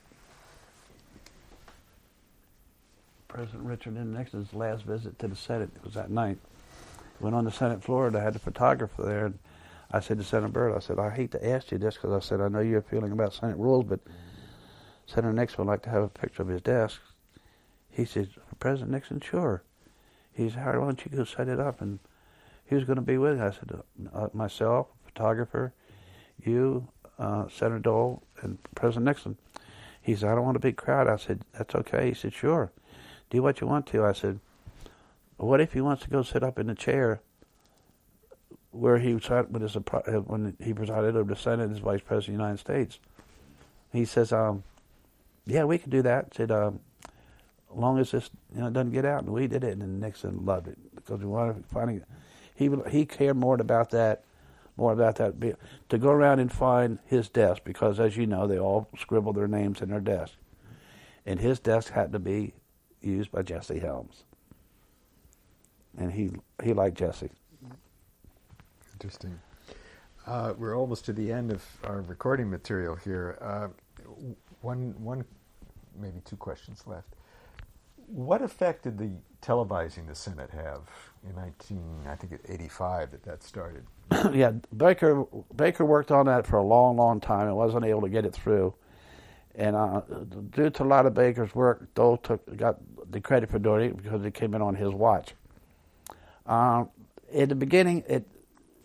President 3.27 3.63
Richard. 3.63 3.95
Nixon's 3.95 4.53
last 4.53 4.83
visit 4.83 5.19
to 5.19 5.27
the 5.27 5.35
Senate 5.35 5.69
was 5.83 5.93
that 5.93 6.09
night. 6.09 6.39
Went 7.19 7.35
on 7.35 7.45
the 7.45 7.51
Senate 7.51 7.83
floor 7.83 8.07
and 8.07 8.15
I 8.15 8.23
had 8.23 8.33
the 8.33 8.39
photographer 8.39 9.03
there. 9.03 9.25
And 9.27 9.39
I 9.91 9.99
said 9.99 10.17
to 10.17 10.23
Senator 10.23 10.51
Byrd, 10.51 10.75
I 10.75 10.79
said, 10.79 10.99
I 10.99 11.09
hate 11.09 11.31
to 11.31 11.47
ask 11.47 11.71
you 11.71 11.77
this 11.77 11.95
because 11.95 12.11
I 12.11 12.25
said, 12.25 12.41
I 12.41 12.47
know 12.47 12.59
you're 12.59 12.81
feeling 12.81 13.11
about 13.11 13.33
Senate 13.33 13.57
rules, 13.57 13.85
but 13.85 13.99
Senator 15.05 15.33
Nixon 15.33 15.65
would 15.65 15.71
like 15.71 15.81
to 15.83 15.89
have 15.89 16.03
a 16.03 16.09
picture 16.09 16.43
of 16.43 16.47
his 16.47 16.61
desk. 16.61 17.01
He 17.89 18.05
said, 18.05 18.29
President 18.59 18.91
Nixon, 18.91 19.19
sure. 19.19 19.63
He 20.31 20.49
said, 20.49 20.65
why 20.65 20.73
don't 20.73 21.03
you 21.03 21.11
go 21.17 21.23
set 21.23 21.47
it 21.47 21.59
up? 21.59 21.81
And 21.81 21.99
he 22.65 22.75
was 22.75 22.83
going 22.85 22.97
to 22.97 23.01
be 23.01 23.17
with 23.17 23.39
me. 23.39 23.43
I 23.43 23.51
said, 23.51 23.81
uh, 24.13 24.27
myself, 24.31 24.87
photographer, 25.05 25.73
you, 26.45 26.87
uh, 27.17 27.47
Senator 27.49 27.79
Dole, 27.79 28.23
and 28.41 28.57
President 28.75 29.05
Nixon. 29.05 29.37
He 30.01 30.15
said, 30.15 30.29
I 30.29 30.35
don't 30.35 30.45
want 30.45 30.57
a 30.57 30.61
big 30.61 30.77
crowd. 30.77 31.07
I 31.07 31.17
said, 31.17 31.41
that's 31.51 31.75
okay. 31.75 32.09
He 32.09 32.13
said, 32.13 32.33
sure. 32.33 32.71
Do 33.29 33.41
what 33.41 33.59
you 33.59 33.67
want 33.67 33.87
to. 33.87 34.05
I 34.05 34.13
said, 34.13 34.39
what 35.47 35.61
if 35.61 35.73
he 35.73 35.81
wants 35.81 36.03
to 36.03 36.09
go 36.09 36.23
sit 36.23 36.43
up 36.43 36.59
in 36.59 36.67
the 36.67 36.75
chair 36.75 37.21
where 38.71 38.99
he 38.99 39.19
sat 39.19 39.49
when, 39.51 39.61
his, 39.61 39.75
when 39.75 40.55
he 40.63 40.73
presided 40.73 41.15
over 41.15 41.33
the 41.33 41.39
Senate 41.39 41.71
as 41.71 41.79
Vice 41.79 42.01
President 42.01 42.35
of 42.35 42.39
the 42.39 42.43
United 42.43 42.59
States? 42.59 42.99
He 43.91 44.05
says, 44.05 44.31
um, 44.31 44.63
yeah, 45.45 45.63
we 45.63 45.77
could 45.77 45.91
do 45.91 46.01
that. 46.03 46.33
Said, 46.35 46.51
um, 46.51 46.79
long 47.73 47.99
as 47.99 48.11
this 48.11 48.29
you 48.53 48.61
know 48.61 48.69
doesn't 48.69 48.91
get 48.91 49.05
out, 49.05 49.23
and 49.23 49.31
we 49.31 49.47
did 49.47 49.63
it, 49.63 49.77
and 49.77 49.99
Nixon 49.99 50.45
loved 50.45 50.67
it 50.67 50.77
because 50.95 51.19
we 51.19 51.25
wanted 51.25 51.63
to 51.63 51.73
find. 51.73 52.03
He 52.53 52.69
he 52.89 53.05
cared 53.05 53.37
more 53.37 53.55
about 53.59 53.89
that 53.91 54.23
more 54.79 54.93
about 54.93 55.17
that. 55.17 55.35
To 55.89 55.97
go 55.97 56.09
around 56.09 56.39
and 56.39 56.51
find 56.51 56.97
his 57.05 57.29
desk, 57.29 57.63
because 57.63 57.99
as 57.99 58.17
you 58.17 58.25
know, 58.25 58.47
they 58.47 58.57
all 58.57 58.87
scribble 58.97 59.33
their 59.33 59.47
names 59.47 59.81
in 59.81 59.89
their 59.89 59.99
desk. 59.99 60.33
And 61.25 61.39
his 61.39 61.59
desk 61.59 61.91
had 61.91 62.11
to 62.13 62.19
be 62.19 62.53
used 63.01 63.31
by 63.31 63.43
Jesse 63.43 63.79
Helms. 63.79 64.23
And 65.97 66.11
he, 66.11 66.31
he 66.63 66.73
liked 66.73 66.97
Jesse. 66.97 67.29
Interesting. 68.93 69.39
Uh, 70.27 70.53
we're 70.57 70.77
almost 70.77 71.05
to 71.05 71.13
the 71.13 71.31
end 71.31 71.51
of 71.51 71.63
our 71.83 72.01
recording 72.01 72.49
material 72.49 72.95
here. 72.95 73.37
Uh, 73.41 73.67
one, 74.61 74.93
one, 75.03 75.25
maybe 75.99 76.21
two 76.25 76.35
questions 76.35 76.83
left. 76.85 77.15
What 78.07 78.41
effect 78.41 78.83
did 78.83 78.97
the 78.97 79.09
televising 79.41 80.07
the 80.07 80.15
Senate 80.15 80.49
have 80.51 80.89
in 81.27 81.35
19, 81.35 82.05
I 82.07 82.15
think, 82.15 82.39
85 82.47 83.11
that 83.11 83.23
that 83.23 83.43
started? 83.43 83.85
yeah, 84.33 84.51
Baker 84.75 85.25
Baker 85.55 85.85
worked 85.85 86.11
on 86.11 86.25
that 86.25 86.47
for 86.47 86.57
a 86.57 86.63
long, 86.63 86.97
long 86.97 87.19
time 87.19 87.47
and 87.47 87.55
wasn't 87.55 87.85
able 87.85 88.01
to 88.01 88.09
get 88.09 88.25
it 88.25 88.33
through. 88.33 88.73
And 89.55 89.75
uh, 89.75 90.01
due 90.51 90.69
to 90.69 90.83
a 90.83 90.85
lot 90.85 91.05
of 91.05 91.13
Baker's 91.13 91.53
work, 91.53 91.93
Dole 91.93 92.17
took 92.17 92.57
got 92.57 92.77
the 93.11 93.19
credit 93.19 93.49
for 93.49 93.59
doing 93.59 93.89
it 93.89 93.97
because 93.97 94.23
it 94.25 94.33
came 94.33 94.53
in 94.53 94.61
on 94.61 94.75
his 94.75 94.91
watch. 94.91 95.33
Uh, 96.49 96.85
in 97.31 97.47
the 97.47 97.55
beginning, 97.55 98.03
it, 98.07 98.27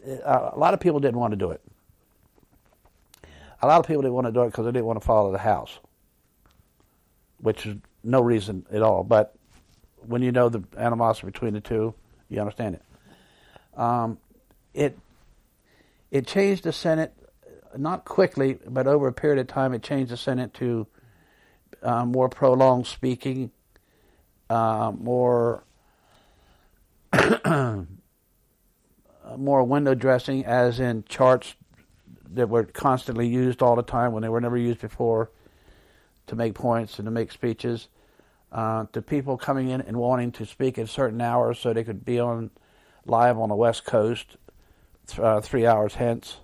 it 0.05 0.23
uh, 0.23 0.51
a 0.53 0.59
lot 0.59 0.75
of 0.75 0.81
people 0.81 1.01
didn't 1.01 1.19
want 1.19 1.33
to 1.33 1.37
do 1.37 1.51
it. 1.51 1.63
A 3.63 3.67
lot 3.67 3.81
of 3.81 3.87
people 3.87 4.03
didn't 4.03 4.15
want 4.15 4.27
to 4.27 4.33
do 4.33 4.43
it 4.43 4.49
because 4.49 4.67
they 4.67 4.73
didn't 4.73 4.85
want 4.85 5.01
to 5.01 5.07
follow 5.07 5.33
the 5.33 5.39
House, 5.39 5.79
which 7.39 7.65
is 7.65 7.77
no 8.03 8.21
reason 8.21 8.67
at 8.71 8.83
all. 8.83 9.03
But 9.03 9.35
when 10.07 10.21
you 10.21 10.31
know 10.31 10.51
the 10.51 10.63
animosity 10.77 11.27
between 11.27 11.55
the 11.55 11.63
two, 11.63 11.95
you 12.29 12.39
understand 12.39 12.75
it. 12.75 13.81
Um, 13.81 14.19
it 14.75 14.99
it 16.11 16.27
changed 16.27 16.65
the 16.65 16.73
Senate, 16.73 17.15
not 17.79 18.05
quickly, 18.05 18.59
but 18.69 18.87
over 18.87 19.09
a 19.09 19.13
period 19.13 19.39
of 19.39 19.47
time, 19.47 19.73
it 19.73 19.83
changed 19.83 20.13
the 20.13 20.19
Senate 20.19 20.53
to 20.55 20.87
uh, 21.83 22.05
more 22.05 22.29
prolonged 22.29 22.87
speaking, 22.87 23.51
uh, 24.51 24.93
more 24.95 25.65
more 29.37 29.65
window 29.65 29.95
dressing, 29.95 30.45
as 30.45 30.81
in 30.81 31.05
charts 31.09 31.55
that 32.31 32.49
were 32.49 32.65
constantly 32.65 33.29
used 33.29 33.63
all 33.63 33.77
the 33.77 33.83
time 33.83 34.13
when 34.13 34.23
they 34.23 34.29
were 34.29 34.41
never 34.41 34.57
used 34.57 34.81
before 34.81 35.31
to 36.27 36.37
make 36.37 36.55
points 36.55 36.99
and 36.99 37.07
to 37.07 37.11
make 37.11 37.31
speeches. 37.31 37.89
Uh, 38.51 38.87
to 38.93 39.03
people 39.03 39.37
coming 39.37 39.69
in 39.69 39.81
and 39.81 39.97
wanting 39.97 40.31
to 40.31 40.47
speak 40.47 40.79
at 40.79 40.89
certain 40.89 41.21
hours 41.21 41.59
so 41.59 41.73
they 41.73 41.83
could 41.83 42.05
be 42.05 42.21
on 42.21 42.51
live 43.05 43.37
on 43.37 43.49
the 43.49 43.55
West 43.55 43.85
Coast 43.85 44.37
uh, 45.19 45.41
three 45.41 45.67
hours 45.67 45.95
hence, 45.95 46.39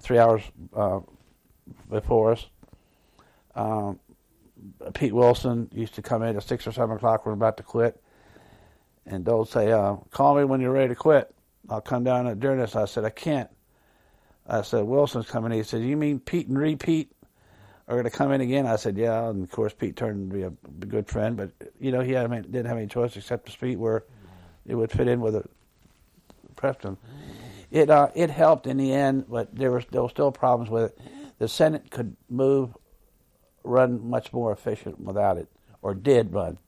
three 0.00 0.18
hours 0.18 0.42
uh, 0.74 1.00
before 1.88 2.32
us. 2.32 2.46
Um, 3.54 4.00
Pete 4.94 5.12
Wilson 5.12 5.68
used 5.72 5.94
to 5.94 6.02
come 6.02 6.22
in 6.22 6.36
at 6.36 6.42
six 6.42 6.66
or 6.66 6.72
seven 6.72 6.96
o'clock 6.96 7.24
when 7.24 7.32
we're 7.32 7.46
about 7.46 7.56
to 7.58 7.62
quit, 7.62 8.02
and 9.06 9.24
they'll 9.24 9.44
say, 9.44 9.72
uh, 9.72 9.96
"Call 10.10 10.36
me 10.36 10.44
when 10.44 10.60
you're 10.60 10.72
ready 10.72 10.88
to 10.88 10.94
quit. 10.94 11.34
I'll 11.68 11.80
come 11.80 12.04
down 12.04 12.26
and 12.26 12.40
do 12.40 12.56
this." 12.56 12.76
I 12.76 12.84
said, 12.86 13.04
"I 13.04 13.10
can't." 13.10 13.50
I 14.46 14.62
said, 14.62 14.84
"Wilson's 14.84 15.30
coming." 15.30 15.52
He 15.52 15.62
said, 15.62 15.82
"You 15.82 15.96
mean 15.96 16.20
Pete 16.20 16.48
and 16.48 16.58
repeat 16.58 17.12
are 17.86 17.94
going 17.94 18.04
to 18.04 18.10
come 18.10 18.32
in 18.32 18.40
again?" 18.40 18.66
I 18.66 18.76
said, 18.76 18.96
"Yeah." 18.96 19.28
And 19.28 19.44
of 19.44 19.50
course, 19.50 19.72
Pete 19.72 19.96
turned 19.96 20.30
to 20.30 20.36
be 20.36 20.42
a, 20.42 20.50
good 20.86 21.08
friend, 21.08 21.36
but 21.36 21.50
you 21.80 21.92
know, 21.92 22.00
he 22.00 22.12
had, 22.12 22.30
didn't 22.30 22.66
have 22.66 22.76
any 22.76 22.86
choice 22.86 23.16
except 23.16 23.46
to 23.46 23.52
speak 23.52 23.78
where 23.78 24.04
it 24.66 24.74
would 24.74 24.90
fit 24.90 25.08
in 25.08 25.20
with 25.20 25.46
Preston 26.56 26.96
it 27.74 27.90
uh, 27.90 28.08
it 28.14 28.30
helped 28.30 28.68
in 28.68 28.76
the 28.76 28.92
end, 28.92 29.26
but 29.28 29.54
there 29.54 29.72
were 29.72 29.80
still 29.80 30.32
problems 30.32 30.70
with 30.70 30.84
it. 30.84 30.98
The 31.38 31.48
Senate 31.48 31.90
could 31.90 32.16
move, 32.30 32.70
run 33.64 34.08
much 34.08 34.32
more 34.32 34.52
efficient 34.52 35.00
without 35.00 35.38
it, 35.38 35.48
or 35.82 35.92
did 35.92 36.32
run. 36.32 36.58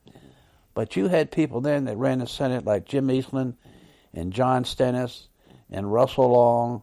But 0.77 0.95
you 0.95 1.09
had 1.09 1.31
people 1.31 1.63
then 1.63 1.87
that 1.87 1.97
ran 1.97 2.19
the 2.19 2.27
Senate 2.27 2.67
like 2.67 2.85
Jim 2.85 3.11
Eastland, 3.11 3.55
and 4.13 4.31
John 4.31 4.67
Stennis, 4.67 5.27
and 5.71 5.91
Russell 5.91 6.33
Long, 6.33 6.83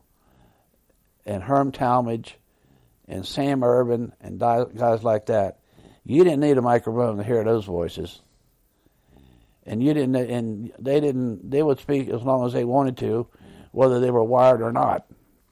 and 1.28 1.44
Herm 1.44 1.72
Talmadge, 1.72 2.40
and 3.08 3.24
Sam 3.24 3.64
Ervin 3.64 4.12
and 4.20 4.40
guys 4.40 5.04
like 5.04 5.28
that. 5.28 5.60
You 6.04 6.24
didn't 6.24 6.40
need 6.40 6.58
a 6.58 6.62
microphone 6.64 7.18
to 7.18 7.24
hear 7.24 7.44
those 7.44 7.66
voices, 7.66 8.20
and 9.64 9.84
you 9.84 9.94
didn't. 9.94 10.16
And 10.16 10.72
they 10.80 11.00
didn't. 11.00 11.52
They 11.52 11.62
would 11.62 11.80
speak 11.80 12.10
as 12.10 12.24
long 12.24 12.48
as 12.48 12.54
they 12.54 12.66
wanted 12.66 12.98
to, 12.98 13.28
whether 13.74 14.00
they 14.00 14.10
were 14.10 14.24
wired 14.24 14.64
or 14.64 14.72
not, 14.72 15.06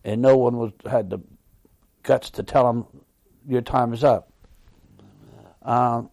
and 0.04 0.20
no 0.20 0.36
one 0.36 0.58
was 0.58 0.72
had 0.90 1.12
the 1.12 1.20
guts 2.02 2.32
to 2.32 2.44
tell 2.44 2.66
them 2.66 2.88
your 3.48 3.62
time 3.62 3.94
is 3.94 4.04
up. 4.04 4.34
Um, 5.62 6.10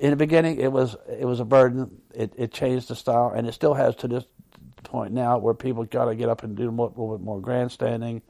in 0.00 0.10
the 0.10 0.16
beginning, 0.16 0.58
it 0.58 0.72
was 0.72 0.96
it 1.08 1.26
was 1.26 1.40
a 1.40 1.44
burden. 1.44 2.00
It, 2.14 2.32
it 2.36 2.52
changed 2.52 2.88
the 2.88 2.96
style, 2.96 3.32
and 3.36 3.46
it 3.46 3.52
still 3.52 3.74
has 3.74 3.94
to 3.96 4.08
this 4.08 4.24
point 4.82 5.12
now, 5.12 5.36
where 5.36 5.52
people 5.52 5.84
got 5.84 6.06
to 6.06 6.14
get 6.14 6.30
up 6.30 6.42
and 6.42 6.56
do 6.56 6.68
a 6.68 6.72
little 6.72 7.16
bit 7.16 7.24
more 7.24 7.38
grandstanding, 7.38 8.22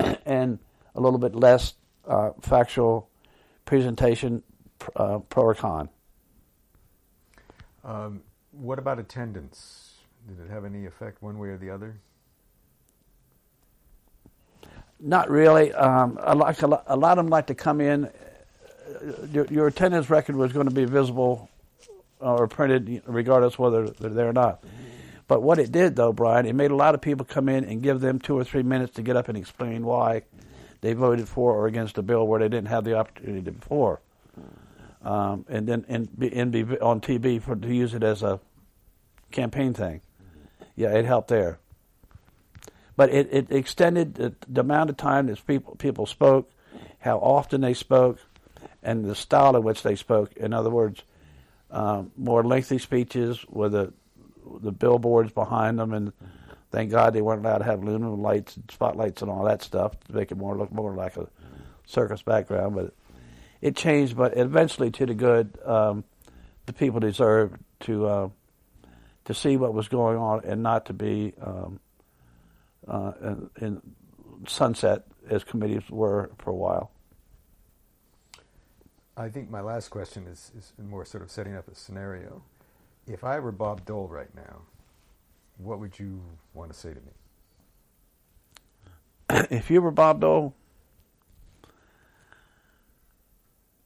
and 0.26 0.58
a 0.96 1.00
little 1.00 1.20
bit 1.20 1.36
less 1.36 1.74
uh, 2.06 2.30
factual 2.42 3.08
presentation, 3.64 4.42
uh, 4.96 5.20
pro 5.20 5.44
or 5.44 5.54
con. 5.54 5.88
Um, 7.84 8.22
what 8.50 8.80
about 8.80 8.98
attendance? 8.98 9.94
Did 10.26 10.40
it 10.40 10.50
have 10.50 10.64
any 10.64 10.84
effect 10.84 11.22
one 11.22 11.38
way 11.38 11.48
or 11.50 11.58
the 11.58 11.70
other? 11.70 12.00
Not 14.98 15.30
really. 15.30 15.72
Um, 15.72 16.18
I 16.20 16.32
like 16.32 16.60
a 16.62 16.66
lot, 16.66 16.84
a 16.88 16.96
lot 16.96 17.18
of 17.18 17.24
them 17.24 17.30
like 17.30 17.46
to 17.46 17.54
come 17.54 17.80
in. 17.80 18.10
Your, 19.32 19.46
your 19.46 19.66
attendance 19.66 20.10
record 20.10 20.36
was 20.36 20.52
going 20.52 20.68
to 20.68 20.74
be 20.74 20.84
visible 20.84 21.50
or 22.20 22.46
printed, 22.48 23.02
regardless 23.06 23.58
whether 23.58 23.88
they're 23.88 24.10
there 24.10 24.28
or 24.28 24.32
not. 24.32 24.62
But 25.28 25.42
what 25.42 25.58
it 25.58 25.72
did, 25.72 25.96
though, 25.96 26.12
Brien, 26.12 26.46
it 26.46 26.54
made 26.54 26.70
a 26.70 26.76
lot 26.76 26.94
of 26.94 27.00
people 27.00 27.26
come 27.26 27.48
in 27.48 27.64
and 27.64 27.82
give 27.82 28.00
them 28.00 28.18
two 28.18 28.38
or 28.38 28.44
three 28.44 28.62
minutes 28.62 28.94
to 28.94 29.02
get 29.02 29.16
up 29.16 29.28
and 29.28 29.36
explain 29.36 29.84
why 29.84 30.22
they 30.80 30.92
voted 30.92 31.28
for 31.28 31.52
or 31.52 31.66
against 31.66 31.98
a 31.98 32.02
bill 32.02 32.26
where 32.26 32.40
they 32.40 32.48
didn't 32.48 32.68
have 32.68 32.84
the 32.84 32.94
opportunity 32.94 33.50
before, 33.50 34.00
um, 35.02 35.44
and 35.48 35.66
then 35.66 35.84
and 35.88 36.16
be, 36.18 36.32
and 36.32 36.52
be 36.52 36.62
on 36.78 37.00
TV 37.00 37.42
for 37.42 37.56
to 37.56 37.74
use 37.74 37.92
it 37.92 38.04
as 38.04 38.22
a 38.22 38.38
campaign 39.32 39.74
thing. 39.74 40.00
Yeah, 40.76 40.90
it 40.90 41.04
helped 41.04 41.28
there. 41.28 41.58
But 42.96 43.10
it, 43.10 43.28
it 43.32 43.50
extended 43.50 44.14
the, 44.14 44.34
the 44.48 44.60
amount 44.60 44.90
of 44.90 44.96
time 44.96 45.26
that 45.26 45.44
people 45.44 45.74
people 45.76 46.06
spoke, 46.06 46.50
how 47.00 47.18
often 47.18 47.62
they 47.62 47.74
spoke, 47.74 48.20
and 48.86 49.04
the 49.04 49.16
style 49.16 49.56
in 49.56 49.64
which 49.64 49.82
they 49.82 49.96
spoke. 49.96 50.32
In 50.36 50.54
other 50.54 50.70
words, 50.70 51.02
um, 51.72 52.12
more 52.16 52.44
lengthy 52.44 52.78
speeches 52.78 53.44
with 53.48 53.72
the 53.72 53.92
the 54.62 54.70
billboards 54.70 55.32
behind 55.32 55.80
them, 55.80 55.92
and 55.92 56.12
thank 56.70 56.92
God 56.92 57.12
they 57.12 57.20
weren't 57.20 57.44
allowed 57.44 57.58
to 57.58 57.64
have 57.64 57.82
aluminum 57.82 58.22
lights 58.22 58.56
and 58.56 58.70
spotlights 58.70 59.20
and 59.20 59.30
all 59.30 59.44
that 59.44 59.60
stuff 59.60 59.98
to 60.06 60.14
make 60.14 60.30
it 60.30 60.36
more 60.36 60.56
look 60.56 60.72
more 60.72 60.94
like 60.94 61.16
a 61.16 61.26
circus 61.84 62.22
background. 62.22 62.76
But 62.76 62.94
it 63.60 63.74
changed, 63.74 64.16
but 64.16 64.38
eventually 64.38 64.90
to 64.92 65.04
the 65.04 65.14
good. 65.14 65.58
Um, 65.64 66.04
the 66.66 66.72
people 66.72 67.00
deserved 67.00 67.60
to 67.80 68.06
uh, 68.06 68.28
to 69.24 69.34
see 69.34 69.56
what 69.56 69.74
was 69.74 69.88
going 69.88 70.16
on 70.16 70.42
and 70.44 70.62
not 70.62 70.86
to 70.86 70.92
be 70.92 71.34
um, 71.42 71.80
uh, 72.86 73.12
in, 73.20 73.50
in 73.60 73.82
sunset 74.46 75.04
as 75.28 75.42
committees 75.42 75.82
were 75.90 76.30
for 76.38 76.50
a 76.50 76.54
while. 76.54 76.92
I 79.16 79.30
think 79.30 79.50
my 79.50 79.62
last 79.62 79.88
question 79.88 80.26
is, 80.26 80.52
is 80.56 80.74
more 80.78 81.06
sort 81.06 81.24
of 81.24 81.30
setting 81.30 81.56
up 81.56 81.68
a 81.68 81.74
scenario. 81.74 82.42
If 83.06 83.24
I 83.24 83.40
were 83.40 83.52
Bob 83.52 83.86
Dole 83.86 84.08
right 84.08 84.34
now, 84.34 84.62
what 85.56 85.80
would 85.80 85.98
you 85.98 86.20
want 86.52 86.70
to 86.72 86.78
say 86.78 86.92
to 86.92 87.00
me? 87.00 87.12
if 89.56 89.70
you 89.70 89.80
were 89.80 89.90
Bob 89.90 90.20
Dole, 90.20 90.54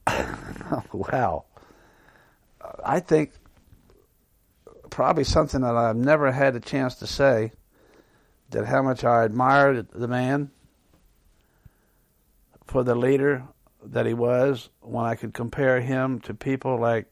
wow. 0.91 1.45
I 2.83 2.99
think 2.99 3.31
probably 4.89 5.23
something 5.23 5.61
that 5.61 5.75
I've 5.75 5.95
never 5.95 6.29
had 6.31 6.55
a 6.55 6.59
chance 6.59 6.95
to 6.95 7.07
say 7.07 7.53
that 8.49 8.65
how 8.65 8.81
much 8.81 9.05
I 9.05 9.23
admired 9.23 9.87
the 9.93 10.09
man 10.09 10.51
for 12.65 12.83
the 12.83 12.95
leader 12.95 13.45
that 13.83 14.05
he 14.05 14.13
was 14.13 14.69
when 14.81 15.05
I 15.05 15.15
could 15.15 15.33
compare 15.33 15.81
him 15.81 16.19
to 16.21 16.33
people 16.33 16.79
like 16.79 17.07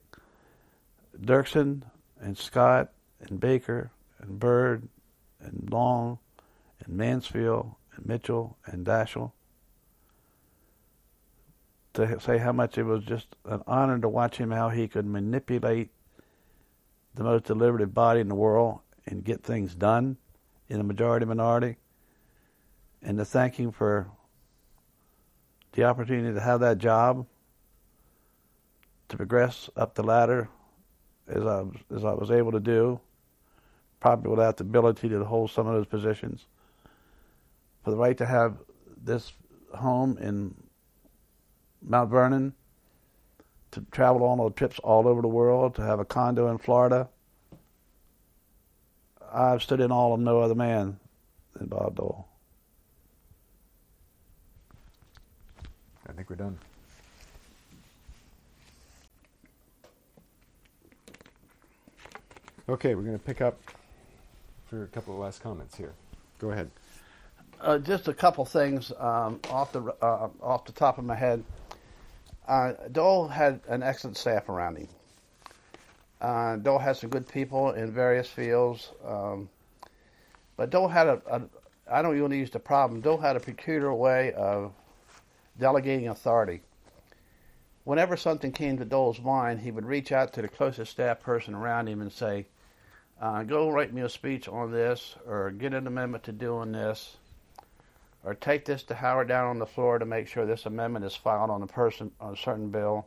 Dirksen 1.20 1.84
and 2.20 2.38
Scott 2.38 2.92
and 3.22 3.40
Baker 3.40 3.92
and 4.20 4.40
Byrd 4.40 4.88
and 5.40 5.70
Long 5.72 6.20
and 6.84 6.96
Mansfield 6.96 7.76
and 7.96 8.06
Mitchell 8.06 8.58
and 8.66 8.86
Daschle. 8.86 9.32
To 11.94 12.20
say 12.20 12.38
how 12.38 12.52
much 12.52 12.78
it 12.78 12.84
was 12.84 13.04
just 13.04 13.36
an 13.46 13.62
honor 13.66 14.00
to 14.00 14.08
watch 14.08 14.38
him 14.38 14.52
how 14.52 14.70
he 14.70 14.88
could 14.88 15.06
manipulate 15.06 15.90
the 17.16 17.24
most 17.24 17.46
deliberative 17.46 17.94
body 17.94 18.20
in 18.20 18.30
the 18.30 18.36
world 18.36 18.80
and 19.06 19.24
get 19.24 19.44
things 19.44 19.74
done 19.74 20.18
in 20.68 20.80
a 20.80 20.84
majority 20.84 21.26
minority. 21.26 21.78
And 23.02 23.18
to 23.18 23.26
thank 23.26 23.56
him 23.56 23.72
for 23.72 24.12
the 25.74 25.84
opportunity 25.84 26.34
to 26.34 26.42
have 26.42 26.60
that 26.62 26.78
job 26.78 27.26
to 29.10 29.18
progress 29.18 29.70
up 29.76 29.96
the 29.96 30.04
ladder 30.04 30.50
as 31.28 31.46
I 31.46 31.64
as 31.96 32.04
I 32.06 32.14
was 32.14 32.32
able 32.32 32.52
to 32.52 32.60
do, 32.60 33.00
probably 34.00 34.30
without 34.30 34.58
the 34.58 34.64
ability 34.64 35.10
to 35.10 35.24
hold 35.24 35.52
some 35.52 35.68
of 35.68 35.74
those 35.74 35.86
positions. 35.86 36.46
For 37.84 37.92
the 37.92 37.98
right 37.98 38.18
to 38.18 38.26
have 38.26 38.58
this 39.02 39.34
home 39.76 40.18
in 40.18 40.56
Mount 41.82 42.10
Vernon, 42.10 42.54
to 43.72 43.86
travel 43.92 44.24
on 44.24 44.38
those 44.40 44.54
trips 44.56 44.80
all 44.80 45.08
over 45.08 45.22
the 45.22 45.28
world, 45.28 45.76
to 45.76 45.82
have 45.82 46.00
a 46.00 46.06
condo 46.06 46.50
in 46.50 46.58
Florida. 46.58 47.10
I've 49.32 49.62
stood 49.62 49.80
in 49.80 49.92
all 49.92 50.14
of 50.14 50.20
no 50.20 50.40
other 50.40 50.56
man 50.56 51.00
than 51.54 51.68
Bob 51.68 51.96
Dole. 51.96 52.29
Think 56.20 56.30
we're 56.30 56.36
done. 56.36 56.60
Okay, 62.68 62.94
we're 62.94 63.04
going 63.04 63.18
to 63.18 63.24
pick 63.24 63.40
up 63.40 63.58
for 64.68 64.84
a 64.84 64.88
couple 64.88 65.14
of 65.14 65.22
last 65.22 65.42
comments 65.42 65.78
here. 65.78 65.94
Go 66.40 66.52
ahead. 66.52 66.70
Uh, 67.62 67.78
just 67.78 68.10
a 68.10 68.14
couple 68.14 68.44
things 68.44 68.92
um, 69.00 69.40
off 69.50 69.72
the 69.72 69.82
uh, 70.02 70.28
off 70.42 70.66
the 70.66 70.74
top 70.74 70.98
of 70.98 71.06
my 71.06 71.16
head. 71.16 71.42
Uh, 72.46 72.74
Dole 72.92 73.30
had 73.30 73.62
an 73.70 73.82
excellent 73.82 74.18
staff 74.18 74.50
around 74.50 74.78
him. 74.78 74.88
Uh, 76.20 76.58
Dole 76.58 76.80
had 76.80 76.98
some 76.98 77.10
good 77.10 77.30
people 77.30 77.72
in 77.72 77.94
various 77.94 78.28
fields, 78.28 78.92
um, 79.06 79.48
but 80.58 80.70
Dole 80.70 80.90
had 80.90 81.08
a, 81.08 81.22
a 81.32 81.42
I 81.90 82.02
don't 82.02 82.18
even 82.18 82.32
use 82.32 82.50
the 82.50 82.60
problem. 82.60 83.00
Dole 83.00 83.18
had 83.18 83.38
a 83.38 83.40
peculiar 83.40 83.94
way 83.94 84.34
of 84.34 84.74
delegating 85.60 86.08
authority. 86.08 86.62
Whenever 87.84 88.18
something 88.18 88.52
came 88.52 88.78
to 88.78 88.86
Dole's 88.86 89.20
mind, 89.20 89.60
he 89.60 89.72
would 89.72 89.86
reach 89.86 90.12
out 90.12 90.34
to 90.34 90.42
the 90.42 90.48
closest 90.48 90.92
staff 90.92 91.20
person 91.20 91.54
around 91.54 91.88
him 91.88 92.02
and 92.02 92.12
say, 92.12 92.48
uh, 93.22 93.44
"Go 93.44 93.70
write 93.70 93.94
me 93.94 94.02
a 94.02 94.10
speech 94.10 94.48
on 94.48 94.72
this, 94.72 95.16
or 95.28 95.52
get 95.52 95.74
an 95.74 95.88
amendment 95.88 96.24
to 96.24 96.32
doing 96.32 96.72
this." 96.72 97.18
or 98.24 98.34
take 98.34 98.66
this 98.66 98.84
to 98.84 98.96
Howard 98.96 99.28
down 99.28 99.48
on 99.48 99.60
the 99.60 99.66
floor 99.66 100.00
to 100.00 100.06
make 100.06 100.28
sure 100.28 100.46
this 100.46 100.66
amendment 100.66 101.06
is 101.06 101.16
filed 101.16 101.50
on 101.50 101.62
a 101.62 101.68
person 101.68 102.12
on 102.20 102.34
a 102.34 102.38
certain 102.38 102.70
bill. 102.70 103.06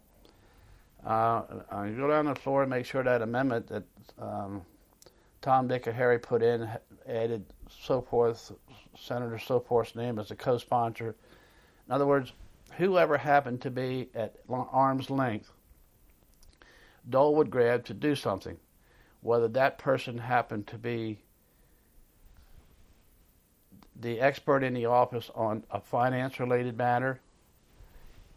Uh, 1.04 1.42
uh, 1.70 1.84
go 1.86 2.08
down 2.08 2.26
the 2.26 2.34
floor 2.34 2.62
and 2.62 2.70
make 2.70 2.86
sure 2.86 3.02
that 3.02 3.22
amendment 3.22 3.66
that 3.68 3.82
um, 4.18 4.62
Tom, 5.40 5.66
Dick, 5.66 5.86
or 5.88 5.92
Harry 5.92 6.18
put 6.18 6.42
in 6.42 6.68
added 7.06 7.44
so 7.68 8.00
forth, 8.00 8.52
Senator 8.98 9.38
so 9.38 9.58
forth's 9.58 9.96
name 9.96 10.18
as 10.18 10.30
a 10.30 10.36
co-sponsor. 10.36 11.14
In 11.88 11.92
other 11.92 12.06
words, 12.06 12.32
whoever 12.78 13.18
happened 13.18 13.62
to 13.62 13.70
be 13.70 14.08
at 14.14 14.36
arm's 14.48 15.10
length, 15.10 15.50
Dole 17.08 17.34
would 17.36 17.50
grab 17.50 17.84
to 17.86 17.94
do 17.94 18.14
something, 18.14 18.58
whether 19.20 19.48
that 19.48 19.78
person 19.78 20.18
happened 20.18 20.66
to 20.68 20.78
be 20.78 21.18
the 23.96 24.20
expert 24.20 24.62
in 24.62 24.74
the 24.74 24.86
office 24.86 25.30
on 25.34 25.64
a 25.70 25.80
finance 25.80 26.40
related 26.40 26.76
matter, 26.76 27.20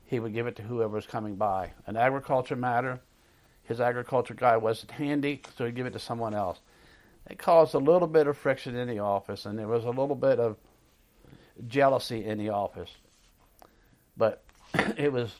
he 0.05 0.19
would 0.19 0.33
give 0.33 0.47
it 0.47 0.55
to 0.57 0.61
whoever 0.61 0.93
was 0.93 1.07
coming 1.07 1.35
by. 1.35 1.71
An 1.87 1.97
agriculture 1.97 2.55
matter, 2.55 2.99
his 3.63 3.81
agriculture 3.81 4.35
guy 4.35 4.57
wasn't 4.57 4.91
handy, 4.91 5.41
so 5.57 5.65
he'd 5.65 5.75
give 5.75 5.87
it 5.87 5.93
to 5.93 5.99
someone 5.99 6.33
else. 6.33 6.59
It 7.27 7.39
caused 7.39 7.73
a 7.73 7.79
little 7.79 8.07
bit 8.07 8.27
of 8.27 8.37
friction 8.37 8.75
in 8.75 8.87
the 8.87 8.99
office, 8.99 9.45
and 9.45 9.57
there 9.57 9.67
was 9.67 9.85
a 9.85 9.89
little 9.89 10.15
bit 10.15 10.39
of 10.39 10.57
jealousy 11.67 12.23
in 12.23 12.37
the 12.37 12.49
office. 12.49 12.91
But 14.17 14.43
it 14.97 15.11
was 15.11 15.33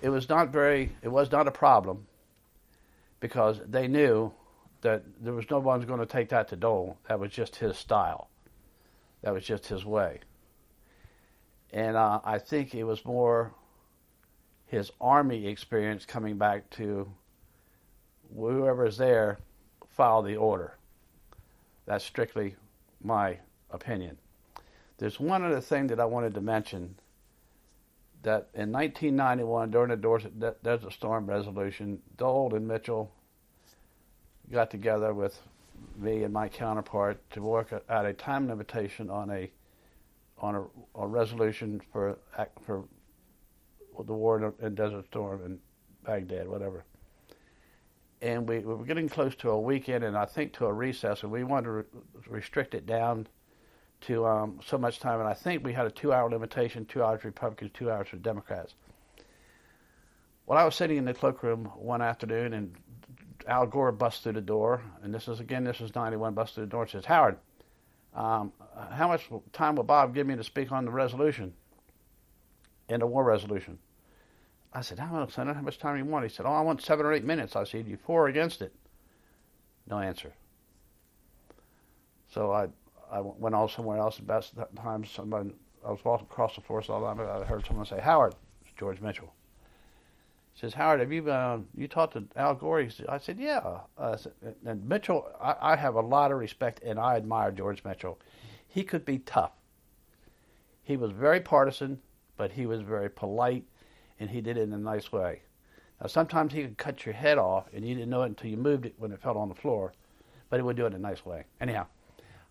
it 0.00 0.08
was 0.08 0.28
not 0.28 0.50
very 0.50 0.92
it 1.02 1.08
was 1.08 1.30
not 1.30 1.48
a 1.48 1.52
problem 1.52 2.06
because 3.20 3.60
they 3.66 3.86
knew 3.86 4.32
that 4.82 5.04
there 5.20 5.32
was 5.32 5.48
no 5.48 5.60
one's 5.60 5.84
going 5.84 6.00
to 6.00 6.06
take 6.06 6.30
that 6.30 6.48
to 6.48 6.56
Dole. 6.56 6.98
That 7.08 7.20
was 7.20 7.30
just 7.30 7.56
his 7.56 7.76
style. 7.78 8.28
That 9.22 9.32
was 9.32 9.44
just 9.44 9.66
his 9.66 9.84
way. 9.84 10.20
And 11.72 11.96
uh, 11.96 12.20
I 12.24 12.38
think 12.38 12.74
it 12.74 12.84
was 12.84 13.04
more 13.04 13.54
his 14.66 14.90
army 15.00 15.46
experience 15.46 16.04
coming 16.04 16.36
back 16.36 16.68
to 16.70 17.08
whoever 18.34 18.86
is 18.86 18.96
there 18.96 19.38
follow 19.88 20.22
the 20.22 20.36
order. 20.36 20.76
That's 21.86 22.04
strictly 22.04 22.56
my 23.02 23.38
opinion. 23.70 24.18
There's 24.98 25.20
one 25.20 25.44
other 25.44 25.60
thing 25.60 25.88
that 25.88 26.00
I 26.00 26.04
wanted 26.04 26.34
to 26.34 26.40
mention 26.40 26.96
that 28.22 28.48
in 28.54 28.70
1991, 28.72 29.70
during 29.70 29.88
the 29.90 30.56
Desert 30.62 30.92
Storm 30.92 31.26
resolution, 31.26 32.00
Dole 32.16 32.54
and 32.54 32.66
Mitchell 32.66 33.10
got 34.50 34.70
together 34.70 35.12
with 35.14 35.40
me 35.96 36.22
and 36.22 36.32
my 36.32 36.48
counterpart 36.48 37.18
to 37.30 37.42
work 37.42 37.72
out 37.88 38.06
a 38.06 38.12
time 38.12 38.48
limitation 38.48 39.10
on 39.10 39.30
a 39.30 39.50
on 40.38 40.54
a, 40.56 41.00
a 41.00 41.06
resolution 41.06 41.80
for 41.92 42.18
for 42.64 42.84
the 44.04 44.12
war 44.12 44.54
in 44.60 44.74
Desert 44.74 45.06
Storm 45.06 45.44
in 45.44 45.58
Baghdad, 46.04 46.48
whatever. 46.48 46.84
And 48.20 48.48
we, 48.48 48.60
we 48.60 48.74
were 48.74 48.84
getting 48.84 49.08
close 49.08 49.34
to 49.36 49.50
a 49.50 49.60
weekend, 49.60 50.04
and 50.04 50.16
I 50.16 50.24
think 50.24 50.52
to 50.54 50.66
a 50.66 50.72
recess, 50.72 51.22
and 51.22 51.32
we 51.32 51.44
wanted 51.44 51.64
to 51.64 51.70
re- 51.70 51.84
restrict 52.28 52.74
it 52.74 52.86
down 52.86 53.26
to 54.02 54.26
um, 54.26 54.60
so 54.66 54.78
much 54.78 55.00
time. 55.00 55.20
And 55.20 55.28
I 55.28 55.34
think 55.34 55.64
we 55.64 55.72
had 55.72 55.86
a 55.86 55.90
two-hour 55.90 56.30
limitation: 56.30 56.84
two 56.84 57.02
hours 57.02 57.22
for 57.22 57.28
Republicans, 57.28 57.70
two 57.74 57.90
hours 57.90 58.08
for 58.08 58.16
Democrats. 58.16 58.74
Well, 60.46 60.58
I 60.58 60.64
was 60.64 60.74
sitting 60.74 60.96
in 60.96 61.04
the 61.04 61.14
cloakroom 61.14 61.66
one 61.76 62.02
afternoon, 62.02 62.52
and 62.52 62.74
Al 63.46 63.66
Gore 63.66 63.92
busts 63.92 64.22
through 64.22 64.32
the 64.32 64.40
door, 64.40 64.82
and 65.02 65.14
this 65.14 65.28
is 65.28 65.40
again, 65.40 65.64
this 65.64 65.80
is 65.80 65.94
91, 65.94 66.34
busts 66.34 66.54
through 66.54 66.64
the 66.64 66.70
door 66.70 66.82
and 66.82 66.90
says, 66.90 67.04
Howard, 67.04 67.36
um, 68.14 68.52
how 68.90 69.08
much 69.08 69.28
time 69.52 69.76
will 69.76 69.84
Bob 69.84 70.14
give 70.14 70.26
me 70.26 70.36
to 70.36 70.44
speak 70.44 70.72
on 70.72 70.84
the 70.84 70.90
resolution, 70.90 71.54
in 72.88 73.00
the 73.00 73.06
war 73.06 73.24
resolution? 73.24 73.78
I 74.72 74.80
said, 74.80 74.98
how 74.98 75.12
much, 75.12 75.32
Senator, 75.32 75.54
how 75.54 75.62
much 75.62 75.78
time 75.78 75.96
do 75.96 76.04
you 76.04 76.10
want? 76.10 76.24
He 76.24 76.30
said, 76.30 76.46
oh, 76.46 76.52
I 76.52 76.62
want 76.62 76.82
seven 76.82 77.04
or 77.04 77.12
eight 77.12 77.24
minutes. 77.24 77.56
I 77.56 77.64
said, 77.64 77.86
you 77.86 77.98
for 77.98 78.24
or 78.24 78.28
against 78.28 78.62
it? 78.62 78.72
No 79.88 79.98
answer. 79.98 80.32
So 82.32 82.52
I, 82.52 82.68
I 83.12 83.20
went 83.20 83.54
on 83.54 83.68
somewhere 83.68 83.98
else. 83.98 84.18
About 84.18 84.50
that 84.56 84.74
time, 84.74 85.04
someone, 85.04 85.52
I 85.86 85.90
was 85.90 86.02
walking 86.04 86.26
across 86.30 86.54
the 86.54 86.62
floor, 86.62 86.82
so 86.82 87.04
I 87.04 87.44
heard 87.44 87.66
someone 87.66 87.84
say, 87.84 88.00
Howard, 88.00 88.34
George 88.78 89.00
Mitchell 89.02 89.32
He 90.54 90.60
says, 90.60 90.72
Howard, 90.74 91.00
have 91.00 91.12
you 91.12 91.30
uh, 91.30 91.58
you 91.76 91.88
talked 91.88 92.14
to 92.14 92.24
Al 92.36 92.54
Gore? 92.54 92.88
Said, 92.88 93.06
I 93.08 93.18
said, 93.18 93.38
yeah. 93.38 93.80
And 94.64 94.88
Mitchell, 94.88 95.28
I, 95.40 95.54
I, 95.60 95.76
have 95.76 95.94
a 95.94 96.00
lot 96.00 96.32
of 96.32 96.38
respect 96.38 96.82
and 96.82 96.98
I 96.98 97.16
admire 97.16 97.52
George 97.52 97.84
Mitchell. 97.84 98.18
He 98.66 98.82
could 98.82 99.04
be 99.04 99.18
tough. 99.18 99.52
He 100.82 100.96
was 100.96 101.12
very 101.12 101.40
partisan, 101.40 102.00
but 102.36 102.50
he 102.50 102.66
was 102.66 102.80
very 102.80 103.10
polite, 103.10 103.64
and 104.18 104.30
he 104.30 104.40
did 104.40 104.56
it 104.56 104.62
in 104.62 104.72
a 104.72 104.78
nice 104.78 105.12
way. 105.12 105.42
Now, 106.00 106.06
sometimes 106.06 106.52
he 106.52 106.62
could 106.62 106.78
cut 106.78 107.06
your 107.06 107.14
head 107.14 107.38
off, 107.38 107.66
and 107.72 107.86
you 107.86 107.94
didn't 107.94 108.10
know 108.10 108.22
it 108.22 108.26
until 108.26 108.50
you 108.50 108.56
moved 108.56 108.86
it 108.86 108.94
when 108.96 109.12
it 109.12 109.20
fell 109.20 109.36
on 109.36 109.48
the 109.48 109.54
floor, 109.54 109.92
but 110.48 110.56
he 110.56 110.62
would 110.62 110.76
do 110.76 110.84
it 110.84 110.88
in 110.88 110.94
a 110.94 110.98
nice 110.98 111.24
way. 111.24 111.44
Anyhow, 111.60 111.86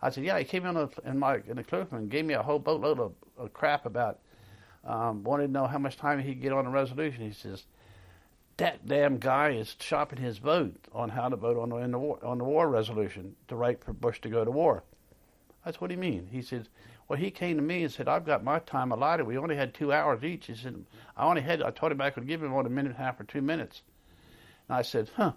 I 0.02 0.10
said, 0.10 0.24
yeah, 0.24 0.38
he 0.40 0.46
came 0.46 0.66
in, 0.66 0.90
in 1.06 1.20
my 1.20 1.42
in 1.48 1.58
the 1.58 1.64
clerk 1.64 1.92
and 1.92 2.10
gave 2.10 2.26
me 2.26 2.34
a 2.34 2.42
whole 2.42 2.60
boatload 2.60 3.00
of, 3.00 3.14
of 3.38 3.54
crap 3.54 3.86
about 3.86 4.20
um, 4.84 5.24
wanted 5.24 5.48
to 5.48 5.54
know 5.54 5.68
how 5.68 5.78
much 5.78 5.98
time 5.98 6.20
he'd 6.20 6.42
get 6.42 6.52
on 6.52 6.66
a 6.66 6.72
resolution. 6.72 7.24
He 7.24 7.34
says, 7.34 7.64
that 8.58 8.86
damn 8.88 9.18
guy 9.18 9.52
is 9.52 9.76
shopping 9.80 10.20
his 10.20 10.38
vote 10.38 10.88
on 10.92 11.10
how 11.10 11.30
to 11.30 11.36
vote 11.36 11.58
on 11.58 11.70
the, 11.70 11.88
the 11.88 12.00
war, 12.00 12.20
on 12.24 12.38
the 12.40 12.44
war 12.44 12.70
resolution 12.70 13.36
to 13.48 13.56
write 13.56 13.84
for 13.84 13.94
Bush 13.94 14.20
to 14.22 14.30
go 14.30 14.44
to 14.44 14.52
war. 14.52 14.84
That's 15.64 15.80
what 15.80 15.92
he 15.92 15.98
mean. 15.98 16.28
He 16.32 16.42
said, 16.42 16.68
well, 17.08 17.20
he 17.20 17.30
came 17.30 17.58
to 17.58 17.62
me 17.62 17.84
and 17.84 17.92
said, 17.92 18.08
I've 18.08 18.26
got 18.26 18.44
my 18.44 18.60
time 18.60 18.92
allotted. 18.92 19.26
We 19.26 19.38
only 19.38 19.56
had 19.56 19.74
two 19.74 19.92
hours 19.94 20.24
each. 20.24 20.48
He 20.48 20.56
said, 20.56 20.84
I 21.16 21.26
only 21.26 21.42
had, 21.42 21.62
I 21.62 21.72
told 21.72 21.92
him 21.92 22.02
I 22.02 22.10
could 22.10 22.28
give 22.28 22.42
him 22.42 22.54
on 22.54 22.66
a 22.66 22.70
minute 22.70 22.92
and 22.92 23.00
a 23.00 23.04
half 23.04 23.20
or 23.20 23.24
two 23.24 23.42
minutes. 23.42 23.82
And 24.68 24.78
I 24.78 24.82
said, 24.82 25.10
huh. 25.16 25.34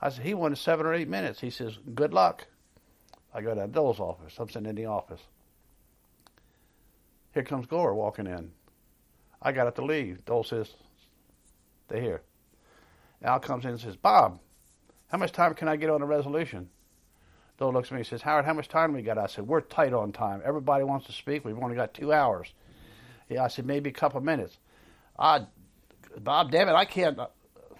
I 0.00 0.10
said, 0.10 0.24
he 0.24 0.34
wanted 0.34 0.58
seven 0.58 0.86
or 0.86 0.94
eight 0.94 1.08
minutes. 1.08 1.40
He 1.40 1.50
says, 1.50 1.78
good 1.94 2.14
luck. 2.14 2.46
I 3.38 3.40
go 3.40 3.54
to 3.54 3.68
Dole's 3.68 4.00
office. 4.00 4.34
I'm 4.40 4.48
sitting 4.48 4.68
in 4.68 4.74
the 4.74 4.86
office. 4.86 5.20
Here 7.32 7.44
comes 7.44 7.66
Gore 7.66 7.94
walking 7.94 8.26
in. 8.26 8.50
I 9.40 9.52
got 9.52 9.72
to 9.72 9.84
leave. 9.84 10.24
Dole 10.24 10.42
says, 10.42 10.68
stay 11.86 12.00
here. 12.00 12.22
Al 13.22 13.38
comes 13.38 13.64
in 13.64 13.70
and 13.70 13.80
says, 13.80 13.94
Bob, 13.94 14.40
how 15.06 15.18
much 15.18 15.30
time 15.30 15.54
can 15.54 15.68
I 15.68 15.76
get 15.76 15.88
on 15.88 16.02
a 16.02 16.06
resolution? 16.06 16.68
Dole 17.58 17.72
looks 17.72 17.88
at 17.88 17.92
me 17.92 17.98
and 17.98 18.06
says, 18.08 18.22
Howard, 18.22 18.44
how 18.44 18.54
much 18.54 18.66
time 18.66 18.92
we 18.92 19.02
got? 19.02 19.18
I 19.18 19.28
said, 19.28 19.46
We're 19.46 19.60
tight 19.60 19.92
on 19.92 20.10
time. 20.10 20.42
Everybody 20.44 20.82
wants 20.82 21.06
to 21.06 21.12
speak. 21.12 21.44
We've 21.44 21.58
only 21.62 21.76
got 21.76 21.94
two 21.94 22.12
hours. 22.12 22.52
Yeah, 23.28 23.44
I 23.44 23.48
said, 23.48 23.66
maybe 23.66 23.90
a 23.90 23.92
couple 23.92 24.18
of 24.18 24.24
minutes. 24.24 24.58
Ah, 25.16 25.46
Bob, 26.18 26.50
damn 26.50 26.68
it, 26.68 26.72
I 26.72 26.86
can't. 26.86 27.20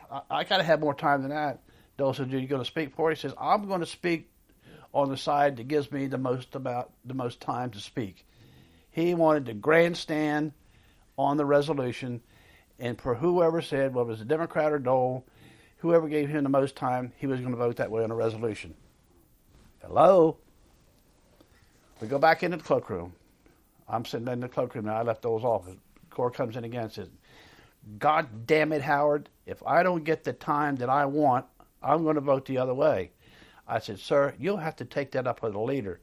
I, 0.09 0.21
I 0.31 0.45
got 0.45 0.59
to 0.59 0.63
have 0.63 0.79
more 0.79 0.95
time 0.95 1.23
than 1.23 1.31
that. 1.33 1.63
Dole 1.97 2.15
said, 2.15 2.33
Are 2.33 2.39
you 2.39 2.47
going 2.47 2.63
to 2.63 2.69
speak 2.69 2.95
for 2.95 3.11
it? 3.11 3.17
He 3.17 3.23
says, 3.23 3.35
I'm 3.41 3.67
going 3.67 3.81
to 3.81 3.87
speak 3.87 4.31
on 4.93 5.11
the 5.11 5.17
side 5.17 5.57
that 5.57 5.69
gives 5.69 5.91
me 5.93 6.07
the 6.07 6.19
most 6.19 6.55
about 6.55 6.93
the 7.05 7.15
most 7.15 7.41
time 7.41 7.71
to 7.71 7.81
speak. 7.81 8.27
He 8.91 9.15
wanted 9.15 9.47
to 9.47 9.55
grandstand 9.55 10.53
on 11.17 11.37
the 11.37 11.45
resolution 11.45 12.23
and 12.79 13.01
for 13.01 13.15
whoever 13.15 13.61
said, 13.61 13.95
well, 13.95 14.05
it 14.05 14.09
was 14.09 14.21
a 14.21 14.25
Democrat 14.25 14.73
or 14.73 14.79
Dole, 14.79 15.25
whoever 15.79 16.09
gave 16.09 16.29
him 16.29 16.45
the 16.45 16.51
most 16.51 16.77
time, 16.77 17.13
he 17.17 17.27
was 17.27 17.41
going 17.41 17.53
to 17.53 17.59
vote 17.59 17.77
that 17.77 17.91
way 17.91 18.05
on 18.05 18.11
a 18.11 18.15
resolution. 18.15 18.75
Hello? 19.83 20.37
We 22.01 22.09
go 22.09 22.19
back 22.19 22.43
into 22.43 22.57
the 22.57 22.63
cloakroom. 22.63 23.13
I'm 23.89 24.05
sitting 24.05 24.29
in 24.29 24.41
the 24.41 24.49
cloakroom 24.49 24.85
now. 24.85 24.97
I 24.97 25.03
left 25.03 25.23
Dole's 25.23 25.45
office. 25.45 25.77
Gore 26.11 26.31
comes 26.31 26.57
in 26.57 26.65
again 26.65 26.85
and 26.85 26.93
says, 26.93 27.09
God 27.99 28.47
damn 28.47 28.73
it, 28.73 28.83
Howard. 28.83 29.29
If 29.47 29.63
I 29.67 29.83
don't 29.83 30.05
get 30.05 30.25
the 30.25 30.33
time 30.33 30.77
that 30.77 30.91
I 30.91 31.07
want, 31.07 31.47
I'm 31.83 32.05
going 32.05 32.17
to 32.17 32.21
vote 32.21 32.45
the 32.45 32.59
other 32.59 32.75
way. 32.75 33.11
I 33.69 33.79
said, 33.81 34.01
Sir, 34.01 34.35
you'll 34.39 34.57
have 34.57 34.77
to 34.77 34.85
take 34.85 35.13
that 35.13 35.27
up 35.27 35.43
with 35.43 35.53
the 35.53 35.61
leader. 35.61 36.01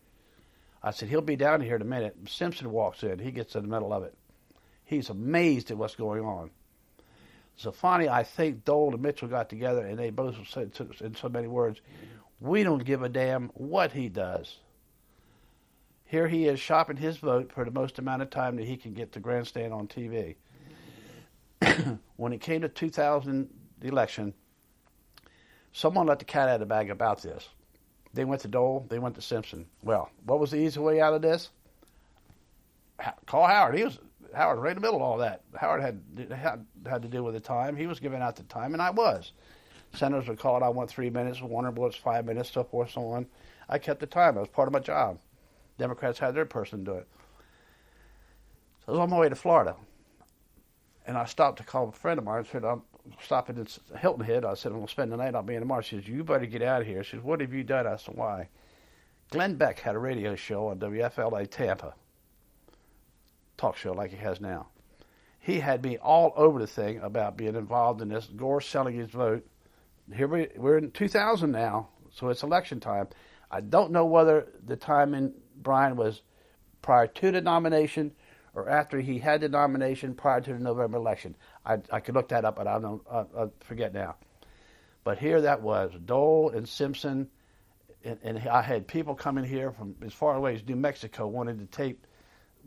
I 0.83 0.91
said, 0.91 1.09
He'll 1.09 1.21
be 1.21 1.35
down 1.35 1.61
here 1.61 1.75
in 1.75 1.81
a 1.81 1.85
minute. 1.85 2.15
Simpson 2.27 2.71
walks 2.71 3.03
in. 3.03 3.19
He 3.19 3.31
gets 3.31 3.55
in 3.55 3.63
the 3.63 3.67
middle 3.67 3.91
of 3.91 4.03
it. 4.03 4.15
He's 4.83 5.09
amazed 5.09 5.71
at 5.71 5.77
what's 5.77 5.95
going 5.95 6.23
on. 6.23 6.51
So 7.57 7.71
finally, 7.71 8.09
I 8.09 8.23
think 8.23 8.65
Dole 8.65 8.93
and 8.93 9.01
Mitchell 9.01 9.27
got 9.27 9.49
together 9.49 9.85
and 9.85 9.97
they 9.97 10.09
both 10.09 10.35
said 10.47 10.71
in 11.01 11.15
so 11.15 11.29
many 11.29 11.47
words, 11.47 11.81
we 12.39 12.63
don't 12.63 12.83
give 12.83 13.01
a 13.01 13.09
damn 13.09 13.47
what 13.55 13.93
he 13.93 14.09
does. 14.09 14.59
Here 16.03 16.27
he 16.27 16.47
is 16.47 16.59
shopping 16.59 16.97
his 16.97 17.17
vote 17.17 17.51
for 17.51 17.65
the 17.65 17.71
most 17.71 17.97
amount 17.97 18.21
of 18.21 18.29
time 18.29 18.57
that 18.57 18.65
he 18.65 18.77
can 18.77 18.93
get 18.93 19.13
to 19.13 19.19
grandstand 19.19 19.73
on 19.73 19.87
TV. 19.87 20.35
when 22.17 22.33
it 22.33 22.41
came 22.41 22.61
to 22.61 22.69
2000 22.69 23.49
election, 23.81 24.33
someone 25.75 26.07
let 26.07 26.19
the 26.19 26.25
cat 26.25 26.47
out 26.47 26.55
of 26.55 26.59
the 26.61 26.65
bag 26.65 26.89
about 26.89 27.21
this. 27.21 27.49
They 28.13 28.23
went 28.23 28.41
to 28.41 28.47
Dole, 28.47 28.85
they 28.89 28.97
went 28.97 29.15
to 29.15 29.21
Simpson. 29.21 29.65
Well, 29.83 30.09
what 30.25 30.39
was 30.39 30.51
the 30.51 30.57
easy 30.57 30.79
way 30.79 31.01
out 31.01 31.13
of 31.13 31.21
this? 31.21 31.49
Call 33.25 33.45
Howard. 33.45 33.75
He 33.75 33.83
was 33.83 33.99
Howard 34.33 34.59
right 34.59 34.69
in 34.69 34.75
the 34.75 34.81
middle 34.81 34.95
of 34.95 35.01
all 35.01 35.17
that. 35.17 35.41
Howard 35.53 35.81
had, 35.81 36.01
had 36.31 36.65
had 36.87 37.01
to 37.01 37.09
deal 37.09 37.23
with 37.23 37.33
the 37.33 37.41
time. 37.41 37.75
He 37.75 37.87
was 37.87 37.99
giving 37.99 38.21
out 38.21 38.37
the 38.37 38.43
time, 38.43 38.73
and 38.73 38.81
I 38.81 38.89
was. 38.91 39.33
Senators 39.93 40.29
would 40.29 40.39
call 40.39 40.55
it. 40.55 40.63
I 40.63 40.69
want 40.69 40.89
three 40.89 41.09
minutes. 41.09 41.41
Warner 41.41 41.71
Bullets 41.71 41.97
five 41.97 42.25
minutes, 42.25 42.51
so 42.51 42.63
forth, 42.63 42.91
so 42.91 43.09
on. 43.09 43.25
I 43.67 43.77
kept 43.77 43.99
the 43.99 44.07
time. 44.07 44.37
It 44.37 44.39
was 44.39 44.49
part 44.49 44.69
of 44.69 44.73
my 44.73 44.79
job. 44.79 45.19
Democrats 45.77 46.19
had 46.19 46.35
their 46.35 46.45
person 46.45 46.85
do 46.85 46.93
it. 46.93 47.07
So 48.85 48.89
I 48.89 48.91
was 48.91 48.99
on 49.01 49.09
my 49.09 49.19
way 49.19 49.27
to 49.27 49.35
Florida, 49.35 49.75
and 51.05 51.17
I 51.17 51.25
stopped 51.25 51.57
to 51.57 51.65
call 51.65 51.89
a 51.89 51.91
friend 51.91 52.17
of 52.17 52.23
mine. 52.23 52.45
I 52.47 52.49
said, 52.49 52.63
"I'm 52.63 52.83
stopping 53.21 53.59
at 53.59 53.77
Hilton 53.99 54.25
Head." 54.25 54.45
I 54.45 54.53
said, 54.53 54.71
"I'm 54.71 54.79
gonna 54.79 54.87
spend 54.87 55.11
the 55.11 55.17
night. 55.17 55.35
I'll 55.35 55.43
be 55.43 55.55
in 55.55 55.61
tomorrow." 55.61 55.81
She 55.81 55.97
says, 55.97 56.07
"You 56.07 56.23
better 56.23 56.45
get 56.45 56.61
out 56.61 56.81
of 56.81 56.87
here." 56.87 57.03
She 57.03 57.17
says, 57.17 57.23
"What 57.23 57.41
have 57.41 57.53
you 57.53 57.63
done?" 57.63 57.87
I 57.87 57.95
said, 57.97 58.15
"Why?" 58.15 58.49
Glenn 59.31 59.55
Beck 59.55 59.79
had 59.79 59.95
a 59.95 59.99
radio 59.99 60.35
show 60.35 60.67
on 60.67 60.79
WFLA 60.79 61.47
Tampa 61.49 61.95
talk 63.57 63.77
show 63.77 63.93
like 63.93 64.11
he 64.11 64.17
has 64.17 64.41
now. 64.41 64.67
He 65.39 65.59
had 65.59 65.83
me 65.83 65.97
all 65.97 66.33
over 66.35 66.59
the 66.59 66.67
thing 66.67 66.99
about 66.99 67.37
being 67.37 67.55
involved 67.55 68.01
in 68.01 68.09
this. 68.09 68.25
Gore 68.27 68.61
selling 68.61 68.95
his 68.95 69.11
vote. 69.11 69.45
Here 70.13 70.27
we, 70.27 70.47
we're 70.55 70.77
in 70.77 70.91
2000 70.91 71.51
now, 71.51 71.89
so 72.11 72.29
it's 72.29 72.43
election 72.43 72.79
time. 72.79 73.07
I 73.49 73.61
don't 73.61 73.91
know 73.91 74.05
whether 74.05 74.47
the 74.65 74.75
timing 74.75 75.33
Brien 75.55 75.95
was 75.95 76.21
prior 76.81 77.07
to 77.07 77.31
the 77.31 77.41
nomination 77.41 78.11
or 78.53 78.69
after 78.69 78.99
he 78.99 79.19
had 79.19 79.41
the 79.41 79.49
nomination 79.49 80.15
prior 80.15 80.41
to 80.41 80.53
the 80.53 80.59
November 80.59 80.97
election. 80.97 81.35
I, 81.65 81.77
I 81.91 81.99
could 81.99 82.15
look 82.15 82.29
that 82.29 82.45
up, 82.45 82.55
but 82.55 82.67
I 82.67 82.79
don't 82.79 83.01
I, 83.11 83.19
I 83.19 83.47
forget 83.61 83.93
now. 83.93 84.15
But 85.03 85.17
here 85.17 85.41
that 85.41 85.61
was 85.61 85.91
Dole 86.05 86.49
and 86.49 86.67
Simpson, 86.67 87.29
and, 88.03 88.19
and 88.23 88.39
I 88.49 88.61
had 88.61 88.87
people 88.87 89.15
coming 89.15 89.43
here 89.43 89.71
from 89.71 89.95
as 90.03 90.13
far 90.13 90.35
away 90.35 90.55
as 90.55 90.65
New 90.65 90.75
Mexico 90.75 91.27
wanted 91.27 91.59
to 91.59 91.65
tape 91.65 92.05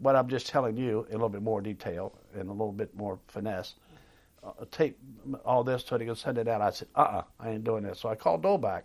what 0.00 0.14
I'm 0.14 0.28
just 0.28 0.46
telling 0.46 0.76
you 0.76 1.04
in 1.08 1.14
a 1.14 1.16
little 1.16 1.28
bit 1.28 1.42
more 1.42 1.60
detail 1.60 2.16
and 2.34 2.48
a 2.48 2.52
little 2.52 2.72
bit 2.72 2.94
more 2.94 3.18
finesse. 3.28 3.74
Uh, 4.42 4.52
tape 4.70 4.96
all 5.44 5.64
this 5.64 5.84
so 5.84 5.98
they 5.98 6.04
can 6.04 6.14
send 6.14 6.38
it 6.38 6.46
out. 6.46 6.60
I 6.60 6.70
said, 6.70 6.88
uh 6.94 7.00
uh-uh, 7.00 7.18
uh 7.18 7.22
I 7.40 7.50
ain't 7.50 7.64
doing 7.64 7.82
that. 7.82 7.96
So 7.96 8.08
I 8.08 8.14
called 8.14 8.42
Dole 8.42 8.58
back. 8.58 8.84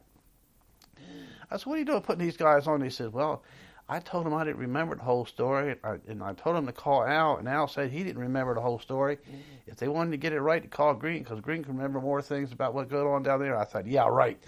I 1.52 1.58
said, 1.58 1.66
what 1.68 1.76
are 1.76 1.80
you 1.80 1.86
doing 1.86 2.02
putting 2.02 2.26
these 2.26 2.38
guys 2.38 2.66
on? 2.66 2.82
He 2.82 2.90
said, 2.90 3.14
well, 3.14 3.44
I 3.90 4.00
told 4.00 4.26
him 4.26 4.34
I 4.34 4.44
didn't 4.46 4.58
remember 4.60 4.96
the 4.96 5.04
whole 5.04 5.26
story, 5.26 5.76
I- 5.84 6.00
and 6.08 6.24
I 6.24 6.34
told 6.34 6.56
him 6.56 6.66
to 6.68 6.72
call 6.72 7.04
Al, 7.04 7.38
and 7.38 7.50
Al 7.50 7.68
said 7.68 7.92
he 7.92 8.04
didn't 8.04 8.22
remember 8.22 8.54
the 8.56 8.62
whole 8.62 8.80
story. 8.80 9.18
Mm-hmm. 9.18 9.38
If 9.68 9.76
they 9.78 9.88
wanted 9.88 10.12
to 10.12 10.18
get 10.18 10.32
it 10.34 10.40
right, 10.40 10.62
to 10.62 10.68
call 10.70 10.94
Greene, 10.94 11.24
because 11.24 11.42
Greene 11.42 11.64
can 11.64 11.76
remember 11.76 12.00
more 12.00 12.22
things 12.22 12.52
about 12.52 12.74
what 12.74 12.90
goes 12.90 13.06
on 13.06 13.24
down 13.24 13.40
there. 13.42 13.58
I 13.58 13.66
thought, 13.66 13.86
yeah, 13.86 14.08
right. 14.08 14.42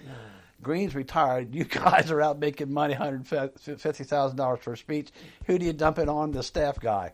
Greene's 0.61 0.95
retired. 0.95 1.53
You 1.53 1.63
guys 1.65 2.11
are 2.11 2.21
out 2.21 2.39
making 2.39 2.71
money, 2.73 2.93
hundred 2.93 3.27
fifty 3.27 4.03
thousand 4.05 4.37
dollars 4.37 4.59
for 4.61 4.73
a 4.73 4.77
speech. 4.77 5.09
Who 5.47 5.59
do 5.59 5.65
you 5.65 5.73
dump 5.73 5.99
it 5.99 6.07
on? 6.09 6.31
The 6.31 6.41
staff 6.41 6.79
guy. 6.79 7.13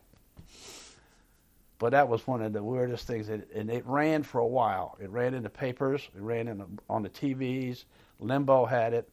But 1.79 1.91
that 1.91 2.07
was 2.07 2.27
one 2.27 2.43
of 2.43 2.53
the 2.53 2.61
weirdest 2.63 3.07
things, 3.07 3.29
and 3.29 3.43
and 3.55 3.71
it 3.71 3.85
ran 3.87 4.21
for 4.21 4.39
a 4.39 4.47
while. 4.47 4.95
It 5.01 5.09
ran 5.09 5.33
in 5.33 5.41
the 5.41 5.49
papers, 5.49 6.07
it 6.15 6.21
ran 6.21 6.47
in 6.47 6.59
the, 6.59 6.67
on 6.87 7.01
the 7.01 7.09
TVs. 7.09 7.85
Limbaugh 8.21 8.69
had 8.69 8.93
it, 8.93 9.09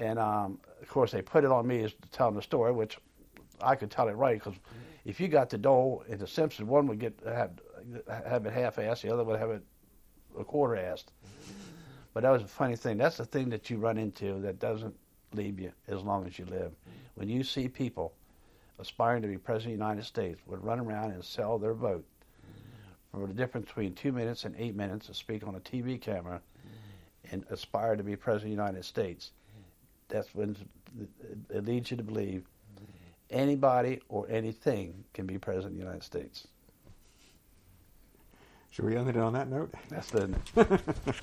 and 0.00 0.18
um, 0.18 0.58
of 0.82 0.88
course 0.88 1.12
they 1.12 1.22
put 1.22 1.44
it 1.44 1.52
on 1.52 1.66
me 1.66 1.84
as 1.84 1.94
telling 2.10 2.34
the 2.34 2.42
story, 2.42 2.72
which 2.72 2.98
I 3.62 3.76
could 3.76 3.90
tell 3.90 4.08
it 4.08 4.12
right 4.12 4.42
because 4.42 4.58
if 5.04 5.20
you 5.20 5.28
got 5.28 5.50
the 5.50 5.58
Dole 5.58 6.02
and 6.08 6.18
the 6.18 6.26
Simpsons, 6.26 6.68
one 6.68 6.86
would 6.88 6.98
get 6.98 7.18
have, 7.24 7.52
have 8.08 8.46
it 8.46 8.52
half-assed, 8.52 9.02
the 9.02 9.12
other 9.12 9.24
would 9.24 9.38
have 9.38 9.50
it 9.50 9.62
a 10.38 10.44
quarter-assed. 10.44 11.04
But 12.12 12.24
that 12.24 12.30
was 12.30 12.42
a 12.42 12.46
funny 12.46 12.76
thing. 12.76 12.96
That's 12.96 13.16
the 13.16 13.24
thing 13.24 13.50
that 13.50 13.70
you 13.70 13.78
run 13.78 13.98
into 13.98 14.40
that 14.40 14.58
doesn't 14.58 14.94
leave 15.32 15.60
you 15.60 15.72
as 15.86 16.02
long 16.02 16.26
as 16.26 16.38
you 16.38 16.44
live. 16.46 16.72
When 17.14 17.28
you 17.28 17.44
see 17.44 17.68
people 17.68 18.14
aspiring 18.78 19.22
to 19.22 19.28
be 19.28 19.38
president 19.38 19.74
of 19.74 19.78
the 19.78 19.84
United 19.84 20.04
States 20.04 20.40
would 20.46 20.64
run 20.64 20.80
around 20.80 21.12
and 21.12 21.24
sell 21.24 21.58
their 21.58 21.74
vote 21.74 22.04
for 23.12 23.26
the 23.26 23.34
difference 23.34 23.66
between 23.66 23.94
two 23.94 24.12
minutes 24.12 24.44
and 24.44 24.54
eight 24.58 24.74
minutes 24.74 25.06
to 25.06 25.14
speak 25.14 25.46
on 25.46 25.54
a 25.54 25.60
TV 25.60 26.00
camera 26.00 26.40
and 27.30 27.44
aspire 27.50 27.96
to 27.96 28.02
be 28.02 28.16
president 28.16 28.52
of 28.52 28.56
the 28.56 28.62
United 28.62 28.84
States, 28.84 29.32
that's 30.10 30.34
when 30.34 30.56
it 31.48 31.64
leads 31.64 31.90
you 31.90 31.96
to 31.96 32.02
believe 32.02 32.44
anybody 33.30 34.00
or 34.08 34.26
anything 34.28 35.04
can 35.14 35.26
be 35.26 35.38
president 35.38 35.72
of 35.72 35.78
the 35.78 35.84
United 35.84 36.02
States. 36.02 36.48
Should 38.70 38.84
we 38.84 38.96
end 38.96 39.08
it 39.08 39.16
on 39.16 39.32
that 39.32 39.48
note? 39.48 39.72
That's 39.88 40.10
the 40.10 40.30